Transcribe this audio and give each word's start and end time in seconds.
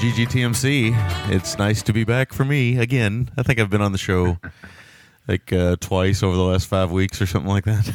GGTMC. 0.00 1.30
It's 1.30 1.58
nice 1.58 1.82
to 1.82 1.92
be 1.92 2.04
back 2.04 2.32
for 2.32 2.42
me 2.42 2.78
again. 2.78 3.30
I 3.36 3.42
think 3.42 3.60
I've 3.60 3.68
been 3.68 3.82
on 3.82 3.92
the 3.92 3.98
show 3.98 4.38
like 5.28 5.52
uh, 5.52 5.76
twice 5.78 6.22
over 6.22 6.34
the 6.34 6.42
last 6.42 6.68
five 6.68 6.90
weeks 6.90 7.20
or 7.20 7.26
something 7.26 7.50
like 7.50 7.66
that. 7.66 7.92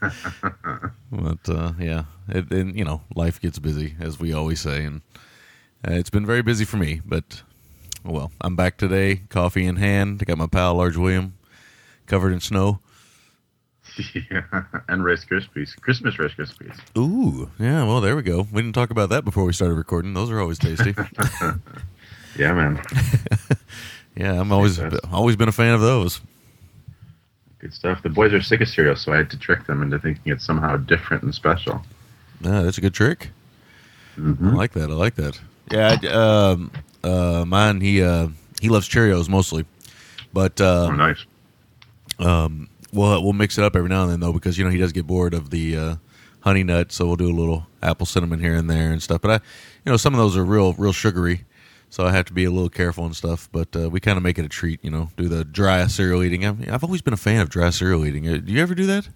but 1.12 1.46
uh, 1.46 1.72
yeah, 1.78 2.04
it, 2.26 2.50
and 2.50 2.74
you 2.74 2.86
know, 2.86 3.02
life 3.14 3.38
gets 3.38 3.58
busy 3.58 3.96
as 4.00 4.18
we 4.18 4.32
always 4.32 4.62
say, 4.62 4.82
and 4.82 5.02
uh, 5.86 5.92
it's 5.92 6.08
been 6.08 6.24
very 6.24 6.40
busy 6.40 6.64
for 6.64 6.78
me. 6.78 7.02
But 7.04 7.42
oh 8.02 8.12
well, 8.12 8.32
I'm 8.40 8.56
back 8.56 8.78
today, 8.78 9.16
coffee 9.28 9.66
in 9.66 9.76
hand. 9.76 10.20
I 10.22 10.24
got 10.24 10.38
my 10.38 10.46
pal 10.46 10.76
Large 10.76 10.96
William 10.96 11.34
covered 12.06 12.32
in 12.32 12.40
snow. 12.40 12.80
Yeah, 14.30 14.42
and 14.88 15.04
Rice 15.04 15.24
Krispies, 15.24 15.78
Christmas 15.80 16.18
Rice 16.18 16.32
Krispies. 16.32 16.76
Ooh, 16.96 17.50
yeah. 17.58 17.84
Well, 17.84 18.00
there 18.00 18.16
we 18.16 18.22
go. 18.22 18.46
We 18.52 18.62
didn't 18.62 18.74
talk 18.74 18.90
about 18.90 19.08
that 19.10 19.24
before 19.24 19.44
we 19.44 19.52
started 19.52 19.74
recording. 19.74 20.14
Those 20.14 20.30
are 20.30 20.40
always 20.40 20.58
tasty. 20.58 20.94
Yeah, 22.38 22.54
man, 22.54 22.80
yeah, 24.16 24.40
I'm 24.40 24.52
always 24.52 24.78
always 25.12 25.34
been 25.34 25.48
a 25.48 25.52
fan 25.52 25.74
of 25.74 25.80
those. 25.80 26.20
good 27.58 27.74
stuff. 27.74 28.02
The 28.04 28.08
boys 28.08 28.32
are 28.32 28.40
sick 28.40 28.60
of 28.60 28.68
cereal, 28.68 28.94
so 28.94 29.12
I 29.12 29.16
had 29.18 29.30
to 29.30 29.36
trick 29.36 29.66
them 29.66 29.82
into 29.82 29.98
thinking 29.98 30.32
it's 30.32 30.44
somehow 30.44 30.76
different 30.76 31.24
and 31.24 31.34
special. 31.34 31.84
Yeah, 32.40 32.62
that's 32.62 32.78
a 32.78 32.80
good 32.80 32.94
trick. 32.94 33.30
I 34.16 34.20
Mhm. 34.20 34.54
like 34.54 34.72
that. 34.74 34.90
I 34.90 34.94
like 34.94 35.16
that. 35.16 35.40
Yeah, 35.72 35.96
I- 36.00 36.06
um, 36.52 36.70
uh, 37.02 37.44
mine. 37.46 37.80
He 37.80 38.00
uh, 38.00 38.28
he 38.60 38.68
loves 38.68 38.88
Cheerios 38.88 39.28
mostly, 39.28 39.64
but 40.32 40.60
oh, 40.60 40.86
uh, 40.86 40.90
nice. 40.94 41.24
um, 42.20 42.68
we'll 42.92 43.22
we'll 43.22 43.32
mix 43.32 43.58
it 43.58 43.64
up 43.64 43.76
every 43.76 43.88
now 43.88 44.02
and 44.02 44.12
then 44.12 44.20
though 44.20 44.32
because 44.32 44.58
you 44.58 44.64
know 44.64 44.70
he 44.70 44.78
does 44.78 44.92
get 44.92 45.06
bored 45.06 45.34
of 45.34 45.50
the 45.50 45.76
uh, 45.76 45.96
honey 46.40 46.62
nut, 46.62 46.92
so 46.92 47.06
we'll 47.06 47.16
do 47.16 47.30
a 47.30 47.32
little 47.36 47.66
apple 47.82 48.06
cinnamon 48.06 48.40
here 48.40 48.54
and 48.54 48.68
there 48.68 48.90
and 48.92 49.02
stuff. 49.02 49.20
But 49.20 49.30
I, 49.30 49.34
you 49.84 49.92
know, 49.92 49.96
some 49.96 50.14
of 50.14 50.18
those 50.18 50.36
are 50.36 50.44
real 50.44 50.72
real 50.74 50.92
sugary, 50.92 51.44
so 51.88 52.04
I 52.06 52.12
have 52.12 52.26
to 52.26 52.32
be 52.32 52.44
a 52.44 52.50
little 52.50 52.70
careful 52.70 53.04
and 53.04 53.14
stuff. 53.16 53.48
But 53.52 53.74
uh, 53.74 53.90
we 53.90 54.00
kind 54.00 54.16
of 54.16 54.22
make 54.22 54.38
it 54.38 54.44
a 54.44 54.48
treat, 54.48 54.82
you 54.82 54.90
know. 54.90 55.10
Do 55.16 55.28
the 55.28 55.44
dry 55.44 55.86
cereal 55.86 56.22
eating. 56.22 56.44
I've, 56.44 56.70
I've 56.72 56.84
always 56.84 57.02
been 57.02 57.14
a 57.14 57.18
fan 57.18 57.40
of 57.40 57.48
dry 57.48 57.70
cereal 57.70 58.04
eating. 58.04 58.28
Uh, 58.28 58.38
Do 58.38 58.52
you 58.52 58.60
ever 58.62 58.74
do 58.74 58.86
that? 58.86 59.08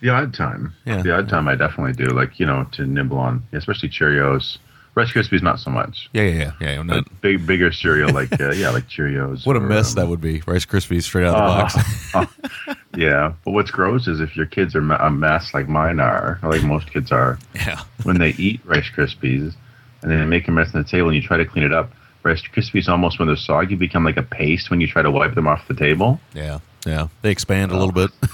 The 0.00 0.10
odd 0.10 0.34
time. 0.34 0.74
Yeah. 0.84 1.00
The 1.00 1.16
odd 1.16 1.30
time 1.30 1.48
I 1.48 1.54
definitely 1.54 1.94
do, 1.94 2.12
like, 2.12 2.38
you 2.38 2.44
know, 2.44 2.66
to 2.72 2.86
nibble 2.86 3.16
on, 3.16 3.42
especially 3.54 3.88
Cheerios. 3.88 4.58
Rice 4.94 5.10
Krispies, 5.12 5.42
not 5.42 5.58
so 5.58 5.70
much. 5.70 6.08
Yeah, 6.12 6.22
yeah, 6.22 6.52
yeah. 6.60 6.84
yeah 6.84 7.00
big, 7.20 7.44
bigger 7.46 7.72
cereal, 7.72 8.12
like, 8.12 8.40
uh, 8.40 8.52
yeah, 8.52 8.70
like 8.70 8.88
Cheerios. 8.88 9.44
what 9.44 9.56
a 9.56 9.58
or, 9.58 9.62
mess 9.62 9.90
um, 9.90 9.94
that 9.96 10.08
would 10.08 10.20
be. 10.20 10.40
Rice 10.46 10.64
Krispies 10.64 11.02
straight 11.02 11.26
out 11.26 11.34
of 11.34 11.72
the 12.12 12.18
Uh, 12.18 12.26
box. 12.26 12.76
yeah. 12.96 13.32
But 13.44 13.50
what's 13.52 13.70
gross 13.72 14.06
is 14.06 14.20
if 14.20 14.36
your 14.36 14.46
kids 14.46 14.76
are 14.76 14.80
a 14.92 15.10
mess 15.10 15.52
like 15.52 15.68
mine 15.68 15.98
are, 15.98 16.38
or 16.42 16.50
like 16.50 16.62
most 16.62 16.92
kids 16.92 17.10
are, 17.10 17.38
yeah. 17.54 17.80
when 18.04 18.18
they 18.18 18.30
eat 18.30 18.60
Rice 18.64 18.88
Krispies 18.94 19.54
and 20.02 20.10
then 20.10 20.20
they 20.20 20.26
make 20.26 20.46
a 20.46 20.52
mess 20.52 20.72
on 20.74 20.82
the 20.82 20.88
table 20.88 21.08
and 21.08 21.16
you 21.16 21.22
try 21.22 21.38
to 21.38 21.44
clean 21.44 21.64
it 21.64 21.72
up, 21.72 21.90
Rice 22.22 22.42
Krispies 22.42 22.88
almost 22.88 23.18
when 23.18 23.26
they're 23.26 23.36
soggy 23.36 23.74
become 23.74 24.04
like 24.04 24.16
a 24.16 24.22
paste 24.22 24.70
when 24.70 24.80
you 24.80 24.86
try 24.86 25.02
to 25.02 25.10
wipe 25.10 25.34
them 25.34 25.48
off 25.48 25.66
the 25.66 25.74
table. 25.74 26.20
Yeah, 26.34 26.60
yeah. 26.86 27.08
They 27.22 27.30
expand 27.30 27.72
a 27.72 27.76
little 27.76 27.92
bit. 27.92 28.10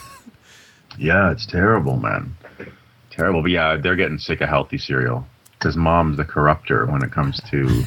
Yeah, 0.98 1.30
it's 1.30 1.46
terrible, 1.46 1.96
man. 1.96 2.36
Terrible. 3.10 3.42
But 3.42 3.52
yeah, 3.52 3.76
they're 3.76 3.96
getting 3.96 4.18
sick 4.18 4.40
of 4.42 4.48
healthy 4.48 4.76
cereal 4.76 5.26
because 5.60 5.76
mom's 5.76 6.16
the 6.16 6.24
corrupter 6.24 6.86
when 6.86 7.02
it 7.04 7.12
comes 7.12 7.38
to 7.50 7.84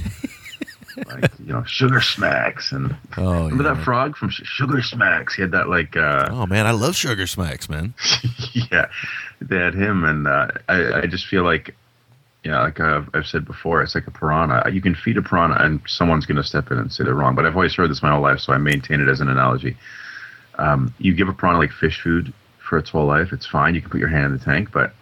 like 1.08 1.32
you 1.40 1.52
know 1.52 1.64
sugar 1.64 2.00
smacks 2.02 2.72
and 2.72 2.96
Oh, 3.18 3.46
remember 3.46 3.64
yeah. 3.64 3.74
that 3.74 3.84
frog 3.84 4.16
from 4.16 4.30
Sugar 4.30 4.82
Smacks? 4.84 5.34
He 5.34 5.42
had 5.42 5.52
that 5.52 5.68
like 5.68 5.98
uh 5.98 6.28
Oh 6.32 6.46
man, 6.46 6.68
I 6.68 6.72
love 6.72 6.96
sugar 6.96 7.26
smacks, 7.28 7.68
man. 7.68 7.94
yeah, 8.72 8.86
they 9.42 9.58
had 9.58 9.74
him, 9.74 10.04
and 10.04 10.28
uh, 10.28 10.48
I, 10.70 11.02
I 11.02 11.06
just 11.08 11.26
feel 11.28 11.44
like, 11.44 11.76
yeah, 12.44 12.62
like 12.62 12.80
I've, 12.80 13.10
I've 13.16 13.26
said 13.26 13.44
before, 13.46 13.82
it's 13.82 13.96
like 13.96 14.06
a 14.08 14.12
piranha. 14.12 14.70
You 14.72 14.82
can 14.82 14.94
feed 14.96 15.18
a 15.18 15.22
piranha, 15.24 15.58
and 15.60 15.82
someone's 15.88 16.26
going 16.28 16.38
to 16.38 16.44
step 16.44 16.72
in 16.72 16.78
and 16.78 16.92
say 16.94 17.04
they're 17.04 17.14
wrong. 17.16 17.36
But 17.36 17.46
I've 17.46 17.56
always 17.56 17.74
heard 17.76 17.90
this 17.90 18.02
my 18.04 18.12
whole 18.12 18.22
life, 18.22 18.40
so 18.40 18.54
I 18.54 18.58
maintain 18.58 19.02
it 19.02 19.08
as 19.10 19.20
an 19.20 19.30
analogy. 19.30 19.76
Um, 20.60 20.94
you 21.00 21.14
give 21.16 21.28
a 21.28 21.34
piranha 21.34 21.60
like 21.60 21.72
fish 21.72 22.00
food 22.02 22.32
for 22.70 22.78
its 22.78 22.90
whole 22.92 23.06
life, 23.08 23.34
it's 23.34 23.46
fine. 23.48 23.74
You 23.76 23.82
can 23.82 23.90
put 23.90 24.00
your 24.00 24.10
hand 24.10 24.26
in 24.28 24.38
the 24.38 24.44
tank, 24.46 24.70
but 24.72 24.94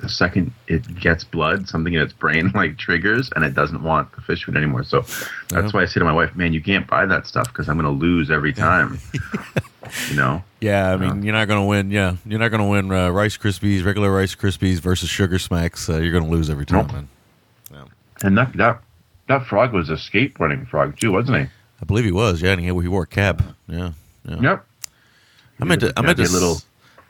the 0.00 0.08
second 0.08 0.52
it 0.66 0.98
gets 0.98 1.24
blood, 1.24 1.68
something 1.68 1.92
in 1.94 2.00
its 2.00 2.12
brain 2.12 2.50
like 2.54 2.76
triggers, 2.78 3.30
and 3.36 3.44
it 3.44 3.54
doesn't 3.54 3.82
want 3.82 4.12
the 4.14 4.20
fish 4.22 4.44
food 4.44 4.56
anymore. 4.56 4.82
So 4.84 5.00
that's 5.00 5.52
Yeah. 5.52 5.70
why 5.70 5.82
I 5.82 5.86
say 5.86 6.00
to 6.00 6.04
my 6.04 6.12
wife, 6.12 6.34
"Man, 6.34 6.52
you 6.52 6.60
can't 6.60 6.86
buy 6.86 7.06
that 7.06 7.26
stuff 7.26 7.48
because 7.48 7.68
I'm 7.68 7.78
going 7.78 7.92
to 7.92 8.00
lose 8.06 8.30
every 8.30 8.52
time." 8.52 8.98
you 10.10 10.16
know. 10.16 10.42
Yeah, 10.60 10.92
I 10.92 10.96
mean, 10.96 11.22
you're 11.22 11.32
not 11.34 11.48
going 11.48 11.60
to 11.60 11.66
win. 11.66 11.90
Yeah, 11.90 12.16
you're 12.26 12.38
not 12.38 12.48
going 12.50 12.60
to 12.62 12.66
win 12.68 12.92
uh, 12.92 13.10
Rice 13.10 13.36
Krispies, 13.36 13.84
regular 13.84 14.12
Rice 14.12 14.34
Krispies 14.34 14.78
versus 14.80 15.08
Sugar 15.08 15.38
Smacks. 15.38 15.88
Uh, 15.88 15.98
you're 15.98 16.12
going 16.12 16.24
to 16.24 16.30
lose 16.30 16.50
every 16.50 16.66
time, 16.66 16.86
Nope. 16.86 16.92
man. 16.92 17.08
And 18.22 18.36
that 18.38 18.52
that 18.56 18.82
that 19.28 19.46
frog 19.46 19.72
was 19.72 19.88
a 19.90 19.94
skateboarding 19.94 20.68
frog 20.68 20.98
too, 20.98 21.12
wasn't 21.12 21.38
he? 21.38 21.44
I 21.80 21.84
believe 21.86 22.04
he 22.04 22.12
was. 22.12 22.42
Yeah, 22.42 22.52
and 22.52 22.60
he, 22.60 22.66
he 22.66 22.88
wore 22.88 23.04
a 23.04 23.06
cap. 23.06 23.40
Yeah, 23.66 23.92
yeah. 24.28 24.40
Yep. 24.40 24.66
I 25.60 25.64
meant 25.64 25.80
to. 25.80 25.92
I 25.96 26.02
meant 26.02 26.18
to. 26.18 26.24
little. 26.30 26.58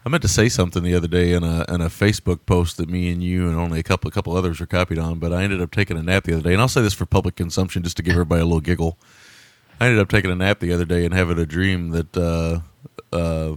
I 0.05 0.09
meant 0.09 0.23
to 0.23 0.29
say 0.29 0.49
something 0.49 0.83
the 0.83 0.95
other 0.95 1.09
day 1.09 1.33
in 1.33 1.45
a 1.45 1.65
in 1.69 1.81
a 1.83 1.89
Facebook 1.89 2.41
post 2.47 2.79
that 2.79 2.89
me 2.89 3.11
and 3.11 3.23
you 3.23 3.49
and 3.49 3.59
only 3.59 3.81
a 3.81 3.83
couple 3.83 4.09
a 4.09 4.11
couple 4.11 4.35
others 4.35 4.59
were 4.59 4.67
copied 4.67 4.99
on. 4.99 5.19
But 5.19 5.33
I 5.33 5.43
ended 5.43 5.61
up 5.61 5.71
taking 5.71 5.99
a 5.99 6.03
nap 6.03 6.25
the 6.25 6.33
other 6.33 6.43
day, 6.43 6.53
and 6.53 6.61
I'll 6.63 6.69
say 6.69 6.81
this 6.81 6.95
for 6.95 7.07
public 7.07 7.37
consumption 7.37 7.83
just 7.83 7.97
to 7.99 8.03
give 8.03 8.13
everybody 8.13 8.41
a 8.41 8.45
little 8.45 8.61
giggle. 8.61 8.97
I 9.79 9.87
ended 9.87 10.01
up 10.01 10.09
taking 10.09 10.31
a 10.31 10.35
nap 10.35 10.61
the 10.61 10.73
other 10.73 10.85
day 10.85 11.05
and 11.05 11.13
having 11.13 11.39
a 11.39 11.47
dream 11.47 11.91
that 11.91 12.17
uh, 12.17 12.61
uh, 13.15 13.57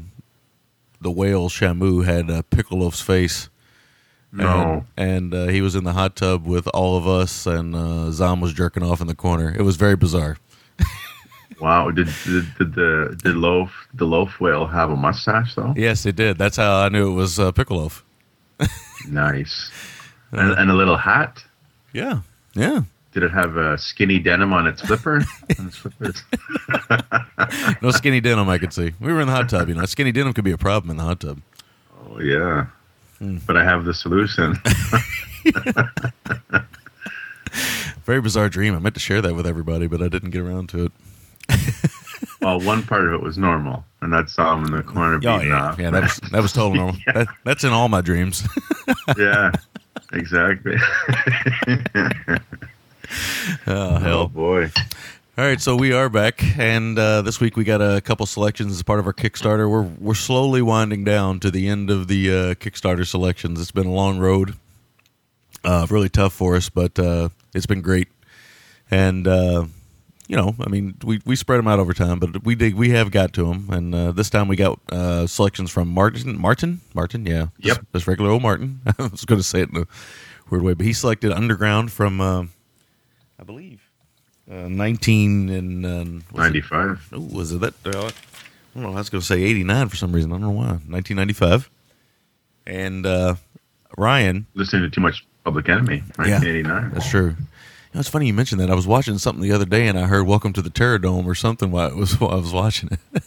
the 1.02 1.12
whale 1.12 1.50
Shamu 1.50 2.06
had 2.06 2.30
uh, 2.30 2.92
face. 2.92 3.50
No. 4.32 4.86
and, 4.98 5.32
and 5.32 5.34
uh, 5.34 5.48
he 5.52 5.62
was 5.62 5.76
in 5.76 5.84
the 5.84 5.94
hot 5.94 6.16
tub 6.16 6.46
with 6.46 6.68
all 6.70 6.98
of 6.98 7.08
us, 7.08 7.46
and 7.46 7.76
uh, 7.76 8.10
Zom 8.10 8.42
was 8.42 8.52
jerking 8.52 8.82
off 8.82 9.00
in 9.00 9.08
the 9.08 9.14
corner. 9.14 9.54
It 9.56 9.62
was 9.62 9.76
very 9.76 9.96
bizarre. 9.96 10.38
Wow. 11.60 11.92
Did 11.92 12.08
did, 12.26 12.46
did 12.58 12.74
the 12.76 13.20
did 13.24 13.36
loaf 13.36 13.88
the 13.94 14.06
loaf 14.06 14.40
whale 14.40 14.66
have 14.66 14.90
a 14.90 14.96
mustache 14.96 15.56
though? 15.56 15.74
Yes, 15.76 16.06
it 16.06 16.16
did. 16.16 16.38
That's 16.38 16.58
how 16.58 16.78
I 16.82 16.90
knew 16.90 17.12
it 17.12 17.16
was 17.16 17.40
uh, 17.40 17.52
loaf. 17.70 18.04
Nice. 19.10 19.70
And, 20.32 20.52
and 20.58 20.72
a 20.72 20.74
little 20.74 20.96
hat. 20.96 21.44
Yeah, 21.92 22.22
yeah. 22.54 22.84
Did 23.14 23.24
it 23.24 23.32
have 23.32 23.58
a 23.58 23.78
skinny 23.78 24.18
denim 24.18 24.54
on 24.54 24.66
its 24.66 24.82
flipper? 24.82 25.18
On 25.60 25.68
its 25.68 25.78
flippers? 25.78 26.24
No 27.82 27.92
skinny 27.92 28.22
denim 28.22 28.48
I 28.50 28.58
could 28.58 28.74
see. 28.74 28.94
We 29.00 29.12
were 29.14 29.20
in 29.22 29.28
the 29.28 29.34
hot 29.34 29.50
tub, 29.50 29.68
you 29.68 29.76
know. 29.76 29.86
Skinny 29.86 30.12
denim 30.12 30.34
could 30.34 30.46
be 30.46 30.52
a 30.54 30.58
problem 30.58 30.90
in 30.90 30.98
the 30.98 31.04
hot 31.04 31.20
tub. 31.20 31.42
oh 32.10 32.20
yeah. 32.20 32.68
Hmm. 33.20 33.38
But 33.46 33.58
I 33.58 33.64
have 33.64 33.86
the 33.86 33.94
solution. 33.94 34.56
Very 38.06 38.22
bizarre 38.22 38.50
dream. 38.50 38.76
I 38.76 38.80
meant 38.80 38.96
to 38.96 39.02
share 39.02 39.22
that 39.22 39.36
with 39.36 39.46
everybody, 39.46 39.88
but 39.88 40.02
I 40.02 40.08
didn't 40.08 40.32
get 40.32 40.42
around 40.42 40.70
to 40.70 40.86
it. 40.86 40.92
Well, 42.44 42.60
one 42.60 42.84
part 42.84 43.06
of 43.08 43.14
it 43.14 43.22
was 43.22 43.38
normal, 43.38 43.86
and 44.02 44.12
that 44.14 44.30
saw 44.30 44.56
him 44.58 44.66
in 44.66 44.72
the 44.72 44.84
corner 44.84 45.16
Oh 45.16 45.20
beating 45.38 45.50
yeah, 45.54 45.64
off. 45.70 45.80
yeah. 45.80 45.90
That 45.90 46.04
was 46.04 46.18
that 46.32 46.42
was 46.42 46.54
total 46.54 46.76
normal. 46.76 46.96
that, 47.14 47.28
that's 47.44 47.64
in 47.64 47.72
all 47.72 47.90
my 47.90 48.02
dreams. 48.02 48.44
yeah, 49.18 49.52
exactly. 50.12 50.76
oh 51.68 52.38
oh 53.68 53.98
hell! 53.98 54.28
boy. 54.28 54.72
All 55.36 55.44
right, 55.44 55.60
so 55.60 55.76
we 55.76 55.94
are 55.94 56.10
back, 56.10 56.44
and 56.60 56.98
uh, 57.00 57.24
this 57.24 57.40
week 57.40 57.58
we 57.58 57.64
got 57.64 57.82
a 57.82 58.02
couple 58.02 58.26
selections 58.28 58.72
as 58.72 58.84
part 58.84 59.00
of 59.00 59.08
our 59.08 59.14
Kickstarter. 59.14 59.68
We're 59.70 59.82
we're 60.00 60.14
slowly 60.14 60.62
winding 60.62 61.04
down 61.04 61.40
to 61.40 61.50
the 61.50 61.68
end 61.68 61.90
of 61.90 62.08
the 62.08 62.30
uh, 62.30 62.54
Kickstarter 62.56 63.06
selections. 63.08 63.60
It's 63.60 63.72
been 63.72 63.88
a 63.88 63.92
long 63.92 64.20
road, 64.20 64.56
uh, 65.64 65.88
really 65.90 66.10
tough 66.10 66.34
for 66.34 66.56
us, 66.56 66.70
but 66.70 67.00
uh, 67.00 67.30
it's 67.56 67.66
been 67.66 67.82
great. 67.82 68.10
And 68.92 69.28
uh, 69.28 69.66
you 70.28 70.36
know, 70.38 70.56
I 70.60 70.70
mean, 70.70 70.96
we, 71.04 71.22
we 71.26 71.36
spread 71.36 71.60
them 71.60 71.68
out 71.68 71.80
over 71.80 71.94
time, 71.94 72.20
but 72.20 72.44
we 72.44 72.56
did 72.56 72.76
we 72.76 72.90
have 72.92 73.12
got 73.12 73.34
to 73.34 73.48
them, 73.48 73.68
and 73.70 73.94
uh, 73.94 74.12
this 74.12 74.30
time 74.30 74.48
we 74.48 74.56
got 74.56 74.80
uh, 74.92 75.28
selections 75.28 75.70
from 75.72 75.90
Martin 75.90 76.40
Martin 76.40 76.82
Martin, 76.94 77.26
yeah, 77.26 77.48
Yep. 77.60 77.78
Just, 77.78 77.82
just 77.94 78.08
regular 78.08 78.32
old 78.32 78.42
Martin. 78.42 78.82
I 79.00 79.08
was 79.08 79.26
going 79.26 79.40
to 79.40 79.44
say 79.44 79.62
it 79.62 79.70
in 79.70 79.78
a 79.78 79.88
weird 80.50 80.64
way, 80.64 80.74
but 80.74 80.86
he 80.86 80.94
selected 80.94 81.32
Underground 81.32 81.92
from, 81.92 82.22
uh, 82.22 82.44
I 83.40 83.44
believe. 83.44 83.82
Uh, 84.50 84.68
19 84.68 85.50
and 85.50 85.86
uh, 85.86 86.04
95. 86.36 87.10
Oh, 87.14 87.20
was 87.22 87.54
it 87.54 87.62
that? 87.62 87.74
Uh, 87.86 87.90
I 88.08 88.12
don't 88.74 88.84
know. 88.84 88.90
I 88.94 88.96
was 89.00 89.10
going 89.10 89.22
to 89.22 89.26
say 89.26 89.42
89 89.42 89.88
for 89.90 89.96
some 89.96 90.12
reason. 90.12 90.32
I 90.32 90.36
don't 90.36 90.42
know 90.42 90.50
why. 90.52 90.80
1995. 90.88 91.70
And 92.66 93.06
uh, 93.06 93.36
Ryan. 93.98 94.46
Listening 94.54 94.84
to 94.84 94.90
too 94.90 95.02
much 95.02 95.26
Public 95.44 95.70
Enemy. 95.70 96.00
1989. 96.18 96.92
That's 96.94 97.10
true. 97.10 97.36
Know, 97.94 98.00
it's 98.00 98.10
funny 98.10 98.26
you 98.28 98.34
mentioned 98.34 98.60
that. 98.60 98.72
I 98.72 98.76
was 98.76 98.88
watching 98.88 99.18
something 99.20 99.44
the 99.44 99.52
other 99.52 99.66
day 99.66 99.88
and 99.88 100.00
I 100.00 100.08
heard 100.08 100.26
"Welcome 100.26 100.52
to 100.54 100.62
the 100.62 100.70
Terror 100.70 100.98
Dome" 100.98 101.28
or 101.28 101.36
something 101.36 101.72
while 101.72 101.92
I 101.92 101.94
was 101.94 102.14
while 102.20 102.32
I 102.32 102.36
was 102.36 102.52
watching 102.52 102.90
it. 102.92 103.24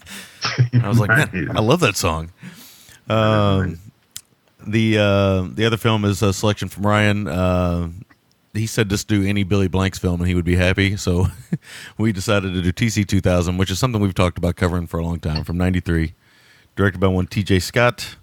I 0.82 0.88
was 0.88 0.98
like, 0.98 1.08
man, 1.08 1.50
I 1.56 1.60
love 1.60 1.80
that 1.80 1.96
song. 1.96 2.32
Um, 3.08 3.78
the 4.66 4.98
uh, 4.98 5.48
the 5.52 5.64
other 5.66 5.76
film 5.76 6.04
is 6.04 6.22
a 6.22 6.32
selection 6.32 6.68
from 6.68 6.84
Ryan. 6.84 7.28
Uh, 7.28 7.90
he 8.54 8.66
said 8.66 8.88
just 8.90 9.06
do 9.06 9.22
any 9.22 9.44
Billy 9.44 9.68
Blanks 9.68 9.98
film 9.98 10.20
and 10.20 10.28
he 10.28 10.34
would 10.34 10.44
be 10.44 10.56
happy. 10.56 10.96
So 10.96 11.26
we 11.98 12.10
decided 12.10 12.54
to 12.54 12.62
do 12.62 12.72
TC 12.72 13.06
2000, 13.06 13.58
which 13.58 13.70
is 13.70 13.78
something 13.78 14.00
we've 14.00 14.14
talked 14.14 14.38
about 14.38 14.56
covering 14.56 14.86
for 14.86 14.98
a 14.98 15.04
long 15.04 15.20
time, 15.20 15.44
from 15.44 15.58
'93, 15.58 16.14
directed 16.74 16.98
by 16.98 17.08
one 17.08 17.26
T.J. 17.26 17.60
Scott. 17.60 18.16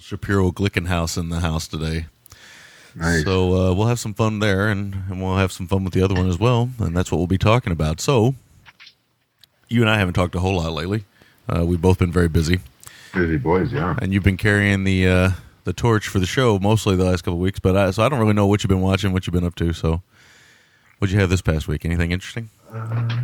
Shapiro 0.00 0.52
Glickenhaus 0.52 1.18
in 1.18 1.28
the 1.28 1.40
house 1.40 1.66
today. 1.66 2.06
Nice. 2.98 3.24
So 3.24 3.54
uh, 3.54 3.74
we'll 3.74 3.86
have 3.86 4.00
some 4.00 4.14
fun 4.14 4.40
there, 4.40 4.68
and, 4.68 4.94
and 5.08 5.22
we'll 5.22 5.36
have 5.36 5.52
some 5.52 5.66
fun 5.66 5.84
with 5.84 5.94
the 5.94 6.02
other 6.02 6.14
one 6.14 6.28
as 6.28 6.38
well, 6.38 6.70
and 6.78 6.96
that's 6.96 7.12
what 7.12 7.18
we'll 7.18 7.26
be 7.26 7.38
talking 7.38 7.72
about. 7.72 8.00
So, 8.00 8.34
you 9.68 9.80
and 9.82 9.90
I 9.90 9.98
haven't 9.98 10.14
talked 10.14 10.34
a 10.34 10.40
whole 10.40 10.56
lot 10.56 10.72
lately. 10.72 11.04
Uh, 11.48 11.64
we've 11.64 11.80
both 11.80 11.98
been 11.98 12.12
very 12.12 12.28
busy, 12.28 12.60
Busy 13.14 13.38
boys, 13.38 13.72
yeah. 13.72 13.96
and 14.02 14.12
you've 14.12 14.24
been 14.24 14.36
carrying 14.36 14.84
the 14.84 15.06
uh, 15.08 15.30
the 15.64 15.72
torch 15.72 16.08
for 16.08 16.18
the 16.18 16.26
show 16.26 16.58
mostly 16.58 16.96
the 16.96 17.04
last 17.04 17.22
couple 17.22 17.34
of 17.34 17.40
weeks. 17.40 17.58
But 17.58 17.76
I, 17.76 17.90
so 17.90 18.02
I 18.02 18.08
don't 18.08 18.18
really 18.18 18.34
know 18.34 18.46
what 18.46 18.62
you've 18.62 18.68
been 18.68 18.82
watching, 18.82 19.12
what 19.12 19.26
you've 19.26 19.34
been 19.34 19.44
up 19.46 19.54
to. 19.56 19.72
So, 19.72 20.02
what'd 20.98 21.12
you 21.12 21.20
have 21.20 21.30
this 21.30 21.40
past 21.40 21.68
week? 21.68 21.84
Anything 21.84 22.12
interesting? 22.12 22.50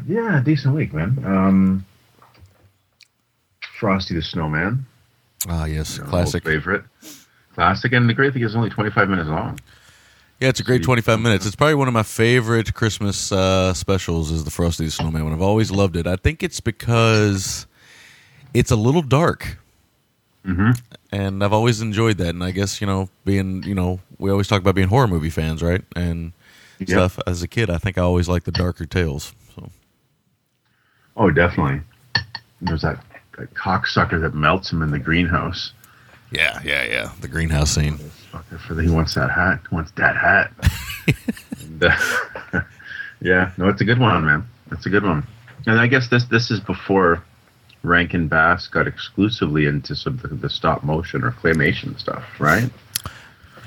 Yeah, 0.07 0.41
decent 0.45 0.75
week, 0.75 0.95
man. 0.95 1.23
Um, 1.25 1.85
Frosty 3.79 4.15
the 4.15 4.23
Snowman. 4.23 4.87
Ah, 5.49 5.67
yes, 5.67 5.99
you 5.99 6.05
know, 6.05 6.09
classic. 6.11 6.45
favorite. 6.45 6.85
Classic, 7.55 7.93
and 7.93 8.09
the 8.09 8.15
great 8.15 8.33
thing 8.33 8.43
is 8.43 8.53
it's 8.53 8.57
only 8.57 8.71
25 8.71 9.09
minutes 9.09 9.29
long. 9.29 9.59
Yeah, 10.41 10.49
it's 10.49 10.61
a 10.61 10.65
great 10.65 10.83
25 10.83 11.21
minutes. 11.21 11.47
It's 11.47 11.55
probably 11.55 11.77
one 11.77 11.87
of 11.89 11.95
my 11.95 12.03
favorite 12.03 12.75
Christmas 12.75 13.31
uh, 13.31 13.73
specials 13.73 14.33
is 14.33 14.45
the 14.45 14.51
Frosty 14.51 14.85
the 14.87 14.91
Snowman 14.91 15.25
one. 15.25 15.33
I've 15.33 15.41
always 15.41 15.71
loved 15.71 15.97
it. 15.97 16.07
I 16.07 16.17
think 16.17 16.43
it's 16.43 16.61
because 16.61 17.67
it's 18.53 18.71
a 18.73 18.77
little 18.77 19.03
dark. 19.03 19.59
Mm-hmm. 20.45 20.73
And 21.13 21.45
I've 21.45 21.53
always 21.53 21.81
enjoyed 21.81 22.19
that. 22.19 22.31
And 22.31 22.43
I 22.43 22.51
guess, 22.51 22.81
you 22.81 22.87
know, 22.87 23.09
being, 23.25 23.63
you 23.63 23.75
know, 23.75 24.01
we 24.19 24.31
always 24.31 24.49
talk 24.49 24.61
about 24.61 24.75
being 24.75 24.89
horror 24.89 25.07
movie 25.07 25.31
fans, 25.31 25.63
right? 25.63 25.83
And 25.95 26.33
Yep. 26.81 26.89
stuff. 26.89 27.19
As 27.27 27.41
a 27.43 27.49
kid, 27.49 27.71
I 27.71 27.79
think 27.79 27.97
I 27.97 28.03
always 28.03 28.29
liked 28.29 28.45
the 28.47 28.53
darker 28.53 28.85
tales. 28.85 29.33
So, 29.55 29.71
Oh, 31.17 31.31
definitely. 31.31 31.81
There's 32.61 32.83
that, 32.83 32.99
that 33.39 33.55
cocksucker 33.55 34.21
that 34.21 34.35
melts 34.35 34.73
him 34.73 34.83
in 34.83 34.91
the 34.91 34.99
greenhouse. 34.99 35.73
Yeah, 36.35 36.61
yeah, 36.65 36.85
yeah. 36.85 37.13
The 37.21 37.29
greenhouse 37.29 37.71
scene. 37.71 37.99
Fucker 38.33 38.61
for 38.61 38.75
the, 38.75 38.83
he 38.83 38.91
wants 38.91 39.15
that 39.15 39.31
hat. 39.31 39.61
He 39.69 39.75
wants 39.75 39.93
that 39.93 40.17
hat. 40.17 40.53
and, 41.61 41.85
uh, 41.85 42.61
yeah, 43.21 43.53
no, 43.57 43.69
it's 43.69 43.81
a 43.81 43.85
good 43.85 43.99
one, 43.99 44.25
man. 44.25 44.45
It's 44.73 44.87
a 44.87 44.91
good 44.91 45.05
one. 45.05 45.27
And 45.67 45.81
I 45.81 45.87
guess 45.87 46.09
this 46.09 46.25
this 46.25 46.51
is 46.51 46.61
before 46.61 47.23
Rankin 47.83 48.29
Bass 48.29 48.67
got 48.69 48.87
exclusively 48.87 49.67
into 49.67 49.95
some 49.95 50.15
of 50.15 50.23
the, 50.23 50.29
the 50.29 50.51
stop 50.51 50.83
motion 50.83 51.23
or 51.23 51.31
claymation 51.31 51.99
stuff, 51.99 52.25
right? 52.39 52.71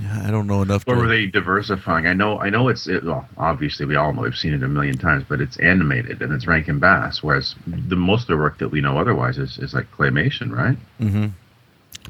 Yeah, 0.01 0.23
I 0.25 0.31
don't 0.31 0.45
know 0.45 0.61
enough 0.61 0.85
to. 0.85 0.91
Or 0.91 0.97
were 0.97 1.07
they 1.07 1.25
diversifying? 1.25 2.05
I 2.05 2.13
know, 2.13 2.39
I 2.39 2.49
know 2.49 2.67
it's 2.67 2.87
it, 2.87 3.03
well. 3.03 3.27
Obviously, 3.37 3.85
we 3.85 3.95
all 3.95 4.13
know 4.13 4.23
we've 4.23 4.35
seen 4.35 4.53
it 4.53 4.61
a 4.61 4.67
million 4.67 4.97
times, 4.97 5.23
but 5.27 5.41
it's 5.41 5.57
animated 5.57 6.21
and 6.21 6.31
it's 6.33 6.45
Rankin 6.45 6.77
Bass. 6.77 7.23
Whereas 7.23 7.55
the 7.65 7.95
most 7.95 8.23
of 8.23 8.27
the 8.27 8.37
work 8.37 8.59
that 8.59 8.69
we 8.69 8.81
know 8.81 8.99
otherwise 8.99 9.39
is, 9.39 9.57
is 9.57 9.73
like 9.73 9.91
claymation, 9.91 10.51
right? 10.51 10.77
hmm 10.99 11.27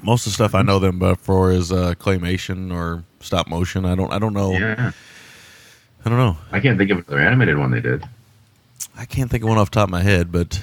Most 0.03 0.25
of 0.25 0.31
the 0.31 0.35
stuff 0.35 0.55
I 0.55 0.61
know 0.61 0.79
them 0.79 1.15
for 1.15 1.51
is 1.51 1.71
uh, 1.71 1.93
claymation 1.95 2.73
or 2.73 3.03
stop 3.19 3.47
motion. 3.47 3.85
I 3.85 3.95
don't. 3.95 4.11
I 4.11 4.19
don't 4.19 4.33
know. 4.33 4.51
Yeah, 4.51 4.91
I 6.05 6.09
don't 6.09 6.17
know. 6.17 6.37
I 6.51 6.59
can't 6.59 6.77
think 6.77 6.91
of 6.91 6.99
another 6.99 7.19
animated 7.19 7.57
one 7.57 7.71
they 7.71 7.81
did. 7.81 8.03
I 8.95 9.05
can't 9.05 9.29
think 9.29 9.43
of 9.43 9.49
one 9.49 9.57
off 9.57 9.71
the 9.71 9.75
top 9.75 9.87
of 9.87 9.91
my 9.91 10.01
head, 10.03 10.31
but 10.31 10.61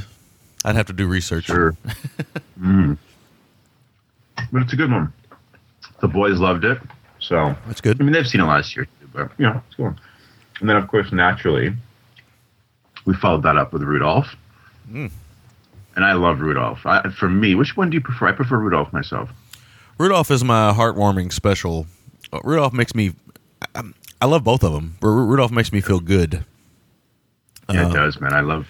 I'd 0.64 0.76
have 0.76 0.86
to 0.86 0.92
do 0.92 1.06
research. 1.06 1.44
Sure. 1.44 1.76
mm. 2.60 2.96
But 4.52 4.62
it's 4.62 4.72
a 4.72 4.76
good 4.76 4.90
one. 4.90 5.12
The 6.00 6.08
boys 6.08 6.38
loved 6.38 6.64
it, 6.64 6.78
so 7.19 7.54
That's 7.66 7.81
good. 7.81 8.00
I 8.00 8.04
mean 8.04 8.12
they've 8.12 8.26
seen 8.26 8.40
it 8.40 8.44
last 8.44 8.75
year 8.75 8.86
too, 8.86 9.08
but 9.12 9.31
you 9.38 9.46
know 9.46 9.62
it's 9.66 9.76
cool. 9.76 9.94
And 10.60 10.69
then 10.69 10.76
of 10.76 10.88
course 10.88 11.12
naturally, 11.12 11.75
we 13.04 13.14
followed 13.14 13.42
that 13.42 13.56
up 13.56 13.72
with 13.72 13.82
Rudolph. 13.82 14.34
Mm. 14.90 15.10
And 15.96 16.05
I 16.05 16.14
love 16.14 16.41
Rudolph. 16.41 16.85
I, 16.87 17.08
for 17.11 17.29
me, 17.29 17.55
which 17.55 17.76
one 17.76 17.91
do 17.91 17.94
you 17.96 18.00
prefer? 18.00 18.29
I 18.29 18.32
prefer 18.32 18.58
Rudolph 18.58 18.93
myself. 18.93 19.31
Rudolph 19.98 20.31
is 20.31 20.43
my 20.43 20.72
heartwarming 20.72 21.32
special. 21.32 21.86
Uh, 22.32 22.41
Rudolph 22.43 22.72
makes 22.72 22.94
me. 22.94 23.13
I, 23.74 23.82
I 24.20 24.27
love 24.27 24.43
both 24.43 24.65
of 24.65 24.72
them. 24.72 24.96
Ru- 25.01 25.24
Rudolph 25.24 25.53
makes 25.53 25.72
me 25.72 25.81
feel 25.81 26.01
good. 26.01 26.44
Yeah, 27.70 27.86
Uh, 27.86 27.91
it 27.91 27.93
does, 27.93 28.20
man. 28.20 28.32
I 28.34 28.41
love. 28.41 28.67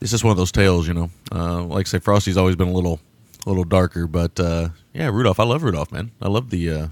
It's 0.00 0.10
just 0.10 0.24
one 0.24 0.30
of 0.30 0.36
those 0.36 0.52
tales, 0.52 0.86
you 0.86 0.92
know. 0.94 1.10
Uh, 1.32 1.62
like 1.62 1.86
I 1.86 1.88
say, 1.88 1.98
Frosty's 2.00 2.36
always 2.36 2.54
been 2.54 2.68
a 2.68 2.72
little, 2.72 3.00
a 3.46 3.48
little 3.48 3.64
darker, 3.64 4.06
but 4.06 4.38
uh, 4.38 4.68
yeah, 4.92 5.08
Rudolph. 5.08 5.40
I 5.40 5.44
love 5.44 5.62
Rudolph, 5.62 5.90
man. 5.90 6.10
I 6.20 6.28
love 6.28 6.50
the 6.50 6.70
uh, 6.70 6.88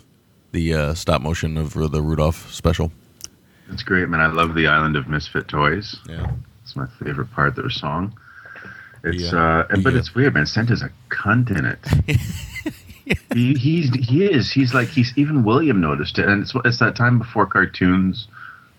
the 0.53 0.73
uh, 0.75 0.95
stop 0.95 1.21
motion 1.21 1.59
of 1.59 1.75
the 1.75 2.01
Rudolph 2.01 2.51
special. 2.53 2.93
It's 3.71 3.83
great, 3.83 4.09
man. 4.09 4.21
I 4.21 4.27
love 4.29 4.55
the 4.55 4.67
Island 4.69 4.97
of 4.97 5.07
Misfit 5.09 5.49
Toys. 5.49 5.97
Yeah, 6.09 6.31
It's 6.63 6.77
my 6.77 6.87
favorite 7.03 7.31
part 7.33 7.49
of 7.49 7.57
their 7.57 7.71
song. 7.71 8.19
It's 9.05 9.33
Yeah. 9.33 9.39
uh, 9.61 9.67
and- 9.71 9.85
but 9.85 9.93
Yeah. 9.93 9.99
it's 10.01 10.15
weird, 10.15 10.35
man. 10.35 10.47
Santa's 10.47 10.83
a 10.83 10.91
cunt 11.11 11.51
in 11.51 11.65
it. 11.67 11.79
he, 13.35 13.55
he's 13.55 13.91
he 13.95 14.25
is. 14.25 14.51
He's 14.51 14.73
like 14.75 14.89
he's 14.89 15.13
even 15.17 15.45
William 15.45 15.81
noticed 15.81 16.19
it, 16.19 16.27
and 16.29 16.43
it's 16.43 16.53
it's 16.65 16.79
that 16.79 16.97
time 16.97 17.19
before 17.19 17.47
cartoons 17.47 18.29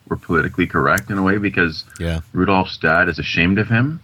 were 0.07 0.15
politically 0.17 0.67
correct 0.67 1.09
in 1.11 1.17
a 1.17 1.23
way 1.23 1.37
because 1.37 1.83
yeah, 1.99 2.21
Rudolph's 2.33 2.77
dad 2.77 3.07
is 3.09 3.19
ashamed 3.19 3.59
of 3.59 3.67
him, 3.67 3.99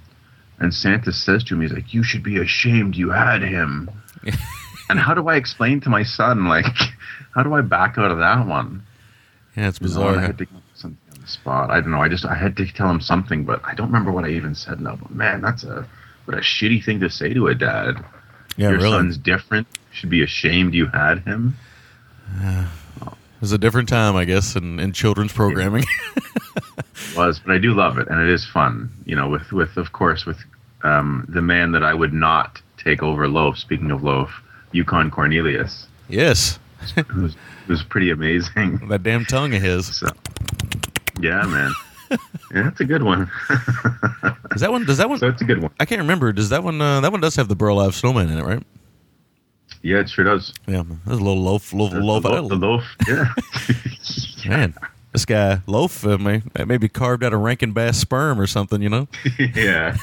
and 0.60 0.74
Santa 0.74 1.12
says 1.12 1.44
to 1.46 1.56
him, 1.56 1.62
he's 1.62 1.74
like, 1.74 1.94
"You 1.94 2.04
should 2.04 2.24
be 2.24 2.38
ashamed. 2.38 2.96
You 2.96 3.10
had 3.10 3.42
him." 3.42 3.90
and 4.90 5.00
how 5.00 5.14
do 5.16 5.28
I 5.28 5.36
explain 5.36 5.82
to 5.82 5.90
my 5.90 6.04
son 6.04 6.46
like, 6.48 6.66
how 7.34 7.42
do 7.44 7.54
I 7.54 7.62
back 7.62 7.98
out 7.98 8.12
of 8.12 8.20
that 8.20 8.46
one? 8.46 8.84
yeah. 9.56 9.70
It's 9.70 9.80
You 9.82 9.88
know, 9.88 9.94
bizarre. 9.96 10.18
I 10.18 10.22
had 10.22 10.38
to 10.38 10.46
something 10.76 10.98
on 11.16 11.22
the 11.22 11.28
spot. 11.28 11.72
I 11.72 11.82
don't 11.82 11.92
know. 11.92 12.02
I 12.02 12.10
just 12.10 12.26
I 12.26 12.36
had 12.36 12.56
to 12.58 12.68
tell 12.72 12.90
him 12.92 13.02
something, 13.02 13.44
but 13.44 13.62
I 13.66 13.74
don't 13.74 13.88
remember 13.88 14.12
what 14.12 14.26
I 14.26 14.30
even 14.30 14.54
said 14.54 14.80
now. 14.82 14.98
But 14.98 15.10
man, 15.12 15.42
that's 15.42 15.64
a 15.64 15.88
what 16.26 16.38
a 16.38 16.42
shitty 16.42 16.84
thing 16.84 17.00
to 17.02 17.10
say 17.10 17.34
to 17.34 17.48
a 17.48 17.56
dad. 17.56 18.04
yeah, 18.58 18.70
Your 18.70 18.78
really. 18.78 18.92
son's 18.92 19.18
different. 19.18 19.68
You 19.92 19.96
should 19.98 20.10
be 20.10 20.24
ashamed 20.24 20.74
you 20.74 20.88
had 20.88 21.20
him. 21.20 21.56
It 22.42 23.42
was 23.42 23.52
a 23.52 23.58
different 23.58 23.90
time, 23.90 24.16
I 24.16 24.26
guess, 24.26 24.56
in, 24.56 24.80
in 24.80 24.94
children's 24.94 25.34
programming. 25.34 25.84
Was, 27.18 27.40
but 27.40 27.54
I 27.54 27.58
do 27.58 27.74
love 27.74 27.98
it, 27.98 28.08
and 28.08 28.22
it 28.22 28.30
is 28.30 28.46
fun. 28.46 28.90
You 29.06 29.16
know, 29.16 29.28
with 29.28 29.52
with 29.52 29.76
of 29.78 29.92
course 29.92 30.26
with 30.26 30.38
um, 30.84 31.26
the 31.28 31.42
man 31.42 31.72
that 31.74 31.84
I 31.84 31.94
would 31.94 32.14
not 32.14 32.62
take 32.78 33.02
over 33.04 33.28
Loaf. 33.28 33.58
Speaking 33.58 33.92
of 33.92 34.04
Loaf, 34.04 34.30
Yukon 34.72 35.10
Cornelius, 35.12 35.88
yes, 36.08 36.60
it 36.96 37.06
was 37.68 37.84
pretty 37.84 38.12
amazing. 38.12 38.78
that 38.90 39.04
damn 39.04 39.26
tongue 39.26 39.54
of 39.56 39.62
his. 39.62 39.98
So, 39.98 40.08
Yeah, 41.20 41.42
man. 41.44 41.74
Yeah, 42.54 42.64
that's 42.64 42.80
a 42.82 42.86
good 42.86 43.04
one. 43.04 43.30
Is 44.54 44.62
that 44.62 44.72
one? 44.72 44.86
Does 44.86 44.98
that 44.98 45.10
one? 45.10 45.20
so 45.20 45.28
it's 45.30 45.42
a 45.42 45.46
good 45.46 45.62
one. 45.62 45.72
I 45.80 45.86
can't 45.86 46.02
remember. 46.02 46.32
Does 46.34 46.50
that 46.50 46.64
one? 46.64 46.82
Uh, 46.82 47.00
that 47.02 47.12
one 47.12 47.22
does 47.22 47.36
have 47.38 47.48
the 47.48 47.56
Burl 47.56 47.80
Ives 47.80 47.96
Snowman 47.98 48.30
in 48.30 48.38
it, 48.38 48.44
right? 48.44 48.64
Yeah, 49.84 50.00
it 50.00 50.10
sure 50.10 50.26
does. 50.26 50.54
Yeah, 50.68 50.84
there's 51.06 51.20
a 51.20 51.24
little 51.24 51.42
loaf, 51.42 51.74
loaf, 51.74 51.92
The, 51.92 52.00
loaf. 52.02 52.24
the 52.50 52.56
loaf. 52.56 52.84
Yeah. 53.08 53.30
Man, 54.50 54.74
this 55.14 55.26
guy 55.26 55.62
loaf 55.68 56.06
uh, 56.06 56.18
may 56.18 56.42
maybe 56.66 56.88
carved 56.90 57.24
out 57.24 57.34
of 57.34 57.40
Rankin 57.40 57.72
Bass 57.72 57.98
sperm 57.98 58.40
or 58.40 58.48
something. 58.48 58.82
You 58.82 58.90
know? 58.90 59.08
yeah. 59.56 59.96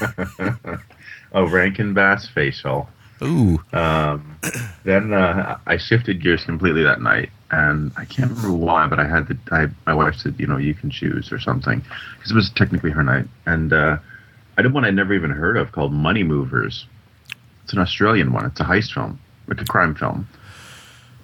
oh, 1.33 1.47
Rankin 1.47 1.93
Bass 1.93 2.27
facial. 2.27 2.89
Ooh, 3.21 3.61
Um, 3.73 4.37
then 4.85 5.13
uh, 5.13 5.57
I 5.67 5.75
shifted 5.77 6.21
gears 6.23 6.45
completely 6.45 6.83
that 6.83 7.01
night, 7.01 7.29
and 7.51 7.91
I 7.97 8.05
can't 8.05 8.29
remember 8.31 8.53
why, 8.53 8.87
but 8.87 8.99
I 8.99 9.07
had 9.07 9.27
the 9.27 9.37
I, 9.51 9.67
my 9.87 9.93
wife 9.93 10.15
said, 10.15 10.35
you 10.37 10.47
know, 10.47 10.57
you 10.57 10.73
can 10.73 10.89
choose 10.89 11.31
or 11.31 11.39
something 11.39 11.83
because 12.15 12.31
it 12.31 12.35
was 12.35 12.49
technically 12.51 12.91
her 12.91 13.03
night, 13.03 13.25
and 13.45 13.73
uh, 13.73 13.97
I 14.57 14.61
did 14.61 14.73
one 14.73 14.85
I'd 14.85 14.95
never 14.95 15.13
even 15.13 15.31
heard 15.31 15.57
of 15.57 15.71
called 15.71 15.93
Money 15.93 16.23
Movers. 16.23 16.85
It's 17.63 17.73
an 17.73 17.79
Australian 17.79 18.33
one. 18.33 18.45
It's 18.45 18.59
a 18.59 18.63
heist 18.63 18.93
film, 18.93 19.19
like 19.47 19.61
a 19.61 19.65
crime 19.65 19.95
film, 19.95 20.27